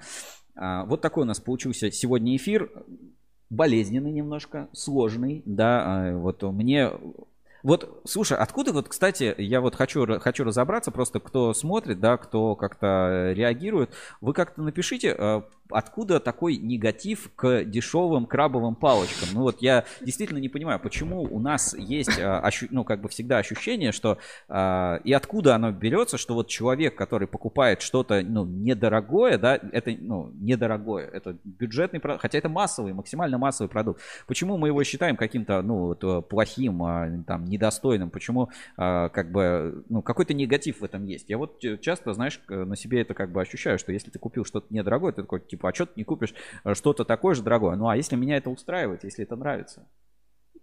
А, 0.56 0.86
Вот 0.86 1.02
такой 1.02 1.24
у 1.24 1.26
нас 1.26 1.42
получился 1.42 1.92
сегодня 1.92 2.36
эфир. 2.38 2.72
Болезненный 3.50 4.14
немножко, 4.14 4.70
сложный, 4.72 5.44
да, 5.46 6.14
вот 6.16 6.42
мне... 6.42 6.92
Вот, 7.64 8.02
слушай, 8.06 8.38
откуда 8.38 8.72
вот, 8.72 8.88
кстати, 8.88 9.36
я 9.38 9.60
вот 9.60 9.76
хочу, 9.76 10.08
хочу 10.22 10.46
разобраться, 10.46 10.90
просто 10.92 11.20
кто 11.20 11.54
смотрит, 11.54 12.00
да, 12.00 12.16
кто 12.16 12.56
как-то 12.56 13.34
реагирует, 13.36 13.94
вы 14.22 14.32
как-то 14.32 14.62
напишите, 14.62 15.44
откуда 15.74 16.20
такой 16.20 16.58
негатив 16.58 17.32
к 17.36 17.64
дешевым 17.64 18.26
крабовым 18.26 18.76
палочкам? 18.76 19.30
Ну 19.34 19.42
вот 19.42 19.62
я 19.62 19.86
действительно 20.02 20.40
не 20.40 20.50
понимаю, 20.50 20.80
почему 20.80 21.24
у 21.24 21.40
нас 21.40 21.76
есть, 21.78 22.20
а, 22.20 22.50
ну 22.70 22.84
как 22.84 23.02
бы 23.02 23.10
всегда 23.10 23.38
ощущение, 23.38 23.92
что 23.92 24.18
а, 24.48 25.00
и 25.04 25.14
откуда 25.14 25.56
оно 25.56 25.72
берется, 25.72 26.18
что 26.18 26.34
вот 26.34 26.48
человек, 26.48 26.96
который 26.96 27.28
покупает 27.28 27.82
что-то, 27.82 28.22
ну, 28.22 28.46
недорогое, 28.46 29.38
да, 29.38 29.60
это, 29.72 29.92
ну, 30.00 30.32
недорогое, 30.36 31.08
это 31.08 31.38
бюджетный 31.44 32.00
продукт, 32.00 32.22
хотя 32.22 32.38
это 32.38 32.50
массовый, 32.50 32.94
максимально 32.94 33.38
массовый 33.38 33.70
продукт. 33.70 34.02
Почему 34.28 34.58
мы 34.58 34.68
его 34.68 34.84
считаем 34.84 35.16
каким-то, 35.16 35.62
ну, 35.62 35.88
вот, 35.88 36.04
э, 36.04 36.22
плохим, 36.22 36.84
а, 36.84 37.10
там, 37.26 37.46
недостойным? 37.46 38.10
Почему, 38.10 38.50
как 38.76 39.32
бы, 39.32 39.84
ну, 39.90 40.02
какой-то 40.02 40.34
негатив 40.34 40.82
в 40.82 40.84
этом 40.84 41.06
есть? 41.06 41.30
Я 41.30 41.38
вот 41.38 41.64
э, 41.64 41.78
часто, 41.78 42.14
знаешь, 42.14 42.40
на 42.48 42.76
себе 42.76 43.02
это 43.02 43.14
как 43.14 43.32
бы 43.32 43.42
ощущаю, 43.42 43.80
что 43.80 43.92
если 43.92 44.10
ты 44.12 44.20
купил 44.20 44.46
что-то 44.46 44.68
недорогое, 44.70 45.12
ты 45.12 45.22
такой, 45.22 45.40
типа, 45.40 45.61
а 45.68 45.74
что 45.74 45.86
ты 45.86 45.94
не 45.96 46.04
купишь 46.04 46.34
э, 46.64 46.74
что-то 46.74 47.06
такое 47.06 47.36
же 47.36 47.44
дорогое? 47.44 47.76
Ну, 47.76 47.88
а 47.88 47.96
если 47.96 48.16
меня 48.16 48.38
это 48.38 48.50
устраивает, 48.50 49.04
если 49.04 49.24
это 49.24 49.36
нравится? 49.36 49.88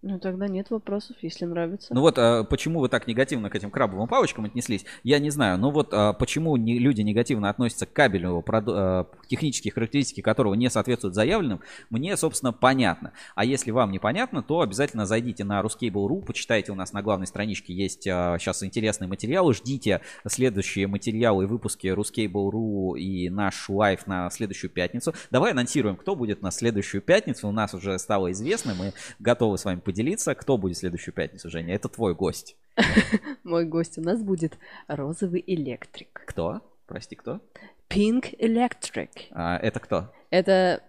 Ну 0.01 0.20
тогда 0.20 0.47
нет 0.47 0.70
вопросов, 0.70 1.17
если 1.23 1.44
нравится. 1.44 1.93
Ну 1.93 2.02
вот 2.02 2.18
а, 2.18 2.44
почему 2.44 2.78
вы 2.78 2.89
так 2.89 3.09
негативно 3.09 3.51
к 3.51 3.57
этим 3.57 3.70
крабовым 3.73 4.07
палочкам 4.07 4.44
отнеслись, 4.44 4.85
я 5.02 5.18
не 5.18 5.31
знаю. 5.31 5.59
Но 5.59 5.73
вот 5.73 5.89
а, 5.93 6.12
почему 6.12 6.57
не- 6.57 6.78
люди 6.78 7.01
негативно 7.01 7.51
относятся 7.51 7.85
к 7.85 7.93
кабелю, 7.93 8.41
проду- 8.47 8.75
а, 8.77 9.07
технические 9.27 9.73
характеристики 9.73 10.20
которого 10.20 10.55
не 10.55 10.70
соответствуют 10.70 11.17
заявленным, 11.17 11.62
мне, 11.91 12.17
собственно, 12.17 12.52
понятно. 12.52 13.12
А 13.35 13.44
если 13.44 13.73
вам 13.73 13.91
непонятно, 13.91 14.41
то 14.41 14.60
обязательно 14.60 15.05
зайдите 15.05 15.43
на 15.43 15.60
ruscable.ru, 15.60 16.25
почитайте, 16.25 16.70
у 16.70 16.77
нас 16.77 16.93
на 16.93 17.02
главной 17.02 17.27
страничке 17.27 17.75
есть 17.75 18.02
сейчас 18.05 18.62
интересные 18.62 19.09
материалы, 19.09 19.52
ждите 19.52 20.01
следующие 20.27 20.86
материалы 20.86 21.44
и 21.44 21.47
выпуски 21.49 21.89
ruscable.ru 21.89 22.97
и 22.97 23.31
наш 23.31 23.68
live 23.68 24.07
на 24.07 24.31
следующую 24.31 24.70
пятницу. 24.70 25.12
Давай 25.33 25.51
анонсируем, 25.52 25.97
кто 25.97 26.15
будет 26.15 26.41
на 26.41 26.52
следующую 26.52 27.02
пятницу. 27.02 27.49
У 27.49 27.52
нас 27.52 27.75
уже 27.75 27.99
стало 27.99 28.31
известно, 28.31 28.75
мы 28.78 28.93
готовы 29.18 29.59
с 29.59 29.65
вами 29.65 29.81
поделиться. 29.89 30.34
Кто 30.34 30.58
будет 30.58 30.76
в 30.76 30.81
следующую 30.81 31.15
пятницу, 31.15 31.49
Женя? 31.49 31.75
Это 31.75 31.89
твой 31.89 32.15
гость. 32.15 32.57
Мой 33.42 33.65
гость 33.65 33.97
у 33.97 34.02
нас 34.02 34.23
будет 34.23 34.58
розовый 34.86 35.42
электрик. 35.47 36.20
Кто? 36.26 36.60
Прости, 36.86 37.17
кто? 37.17 37.41
Pink 37.89 38.39
Electric. 38.39 39.08
А, 39.31 39.57
это 39.57 39.81
кто? 39.81 40.12
Это, 40.28 40.83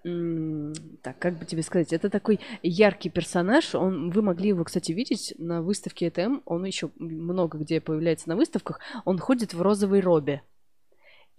так, 1.02 1.18
как 1.18 1.40
бы 1.40 1.46
тебе 1.46 1.64
сказать, 1.64 1.94
это 1.94 2.10
такой 2.10 2.42
яркий 2.62 3.10
персонаж. 3.10 3.74
Он, 3.74 4.12
вы 4.12 4.22
могли 4.22 4.50
его, 4.50 4.66
кстати, 4.66 4.92
видеть 4.92 5.34
на 5.38 5.62
выставке 5.62 6.08
ETM. 6.08 6.42
Он 6.44 6.66
еще 6.66 6.90
много 6.98 7.58
где 7.58 7.80
появляется 7.80 8.28
на 8.28 8.36
выставках. 8.36 8.82
Он 9.06 9.18
ходит 9.18 9.54
в 9.54 9.62
розовой 9.62 10.02
робе 10.02 10.42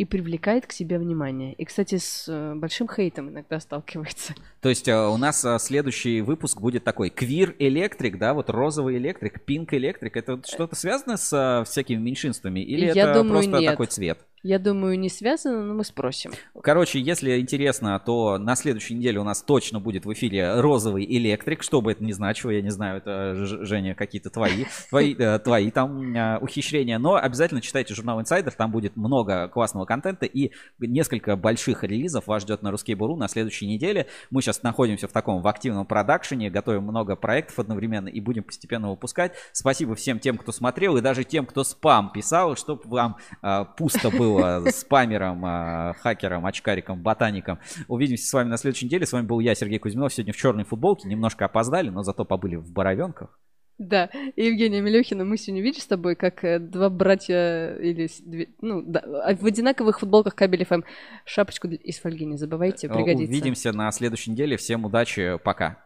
и 0.00 0.06
привлекает 0.06 0.66
к 0.66 0.72
себе 0.72 0.98
внимание. 0.98 1.52
И, 1.52 1.66
кстати, 1.66 1.98
с 1.98 2.24
э, 2.26 2.54
большим 2.54 2.88
хейтом 2.88 3.28
иногда 3.28 3.60
сталкивается. 3.60 4.34
То 4.62 4.70
есть 4.70 4.88
а, 4.88 5.10
у 5.10 5.18
нас 5.18 5.44
а, 5.44 5.58
следующий 5.58 6.22
выпуск 6.22 6.58
будет 6.58 6.84
такой 6.84 7.10
квир 7.10 7.54
электрик, 7.58 8.16
да, 8.16 8.32
вот 8.32 8.48
розовый 8.48 8.96
электрик, 8.96 9.44
пинк 9.44 9.74
электрик. 9.74 10.16
Это 10.16 10.40
что-то 10.46 10.74
связано 10.74 11.18
с 11.18 11.64
всякими 11.68 12.00
меньшинствами 12.00 12.60
или 12.60 12.86
Я 12.86 13.10
это 13.10 13.12
думаю, 13.12 13.28
просто 13.28 13.58
нет. 13.58 13.72
такой 13.72 13.88
цвет? 13.88 14.26
Я 14.42 14.58
думаю, 14.58 14.98
не 14.98 15.10
связано, 15.10 15.62
но 15.62 15.74
мы 15.74 15.84
спросим. 15.84 16.32
Короче, 16.62 16.98
если 16.98 17.38
интересно, 17.38 18.00
то 18.04 18.38
на 18.38 18.56
следующей 18.56 18.94
неделе 18.94 19.20
у 19.20 19.24
нас 19.24 19.42
точно 19.42 19.80
будет 19.80 20.06
в 20.06 20.12
эфире 20.14 20.60
розовый 20.60 21.04
электрик, 21.04 21.62
что 21.62 21.82
бы 21.82 21.92
это 21.92 22.02
ни 22.02 22.12
значило, 22.12 22.50
я 22.50 22.62
не 22.62 22.70
знаю, 22.70 22.98
это 22.98 23.34
Женя 23.34 23.94
какие-то 23.94 24.30
твои, 24.30 24.64
твои, 24.88 25.14
э, 25.14 25.38
твои 25.40 25.70
там 25.70 26.16
э, 26.16 26.38
ухищрения, 26.38 26.98
но 26.98 27.16
обязательно 27.16 27.60
читайте 27.60 27.94
журнал 27.94 28.18
Insider, 28.18 28.50
там 28.56 28.70
будет 28.70 28.96
много 28.96 29.46
классного 29.48 29.84
контента 29.84 30.24
и 30.24 30.52
несколько 30.78 31.36
больших 31.36 31.84
релизов 31.84 32.26
вас 32.26 32.42
ждет 32.42 32.62
на 32.62 32.72
Буру 32.96 33.16
на 33.16 33.28
следующей 33.28 33.66
неделе. 33.66 34.06
Мы 34.30 34.40
сейчас 34.40 34.62
находимся 34.62 35.06
в 35.06 35.12
таком 35.12 35.42
в 35.42 35.48
активном 35.48 35.84
продакшене, 35.84 36.48
готовим 36.48 36.84
много 36.84 37.14
проектов 37.14 37.58
одновременно 37.58 38.08
и 38.08 38.20
будем 38.20 38.42
постепенно 38.42 38.88
выпускать. 38.88 39.34
Спасибо 39.52 39.94
всем 39.94 40.18
тем, 40.18 40.38
кто 40.38 40.50
смотрел 40.50 40.96
и 40.96 41.02
даже 41.02 41.24
тем, 41.24 41.44
кто 41.44 41.62
спам 41.62 42.10
писал, 42.10 42.56
чтобы 42.56 42.82
вам 42.86 43.16
э, 43.42 43.64
пусто 43.76 44.10
было 44.10 44.29
спамером, 44.70 45.44
э, 45.44 45.94
хакером, 46.00 46.46
очкариком, 46.46 47.02
ботаником. 47.02 47.58
Увидимся 47.88 48.26
с 48.26 48.32
вами 48.32 48.48
на 48.48 48.56
следующей 48.56 48.86
неделе. 48.86 49.06
С 49.06 49.12
вами 49.12 49.26
был 49.26 49.40
я, 49.40 49.54
Сергей 49.54 49.78
Кузьминов. 49.78 50.12
Сегодня 50.12 50.32
в 50.32 50.36
черной 50.36 50.64
футболке. 50.64 51.08
Немножко 51.08 51.44
опоздали, 51.46 51.88
но 51.90 52.02
зато 52.02 52.24
побыли 52.24 52.56
в 52.56 52.70
боровенках. 52.72 53.38
Да, 53.78 54.10
и 54.36 54.44
Евгения 54.44 54.82
Мелехина, 54.82 55.24
мы 55.24 55.38
сегодня 55.38 55.62
видишь 55.62 55.84
с 55.84 55.86
тобой, 55.86 56.14
как 56.14 56.44
э, 56.44 56.58
два 56.58 56.90
братья 56.90 57.74
или 57.76 58.10
две- 58.26 58.48
ну, 58.60 58.82
да, 58.82 59.00
а 59.24 59.34
в 59.34 59.46
одинаковых 59.46 60.00
футболках 60.00 60.34
кабель 60.34 60.64
FM. 60.64 60.84
Шапочку 61.24 61.66
для- 61.66 61.78
из 61.78 61.98
фольги 61.98 62.26
не 62.26 62.36
забывайте, 62.36 62.88
Э, 62.88 62.90
пригодится. 62.92 63.24
Увидимся 63.32 63.72
на 63.72 63.90
следующей 63.90 64.32
неделе. 64.32 64.58
Всем 64.58 64.84
удачи. 64.84 65.38
Пока. 65.42 65.82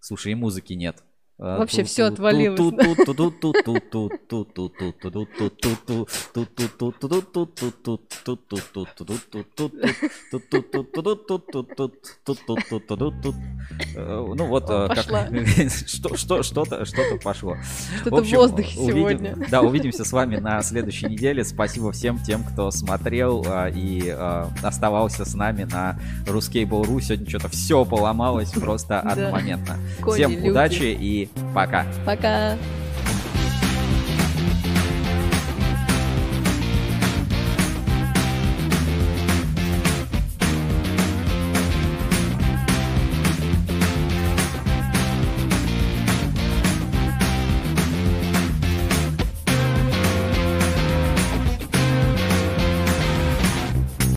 Слушай, 0.00 0.32
и 0.32 0.34
музыки 0.34 0.74
нет. 0.74 1.02
А, 1.38 1.58
Вообще 1.58 1.84
всё 1.84 2.06
отвалилось, 2.06 2.58
Ну 2.58 2.70
вот, 14.46 14.64
что-то 15.86 16.84
что-то 16.86 17.18
пошло. 17.22 17.58
Что-то 18.00 18.22
в 18.22 18.32
воздухе 18.32 18.74
сегодня. 18.74 19.36
Да, 19.50 19.60
увидимся 19.60 20.06
с 20.06 20.12
вами 20.12 20.36
на 20.36 20.62
следующей 20.62 21.04
неделе. 21.06 21.44
Спасибо 21.44 21.92
всем 21.92 22.18
тем, 22.18 22.44
кто 22.44 22.70
смотрел 22.70 23.44
и 23.74 24.08
оставался 24.62 25.26
с 25.26 25.34
нами 25.34 25.64
на 25.64 25.98
Ruskable.ru. 26.26 26.98
Сегодня 27.02 27.28
что-то 27.28 27.50
все 27.50 27.84
поломалось 27.84 28.52
просто 28.52 29.00
одномоментно. 29.00 29.76
Всем 30.10 30.42
удачи 30.42 30.96
и 30.98 31.25
пока. 31.54 31.86
Пока. 32.04 32.56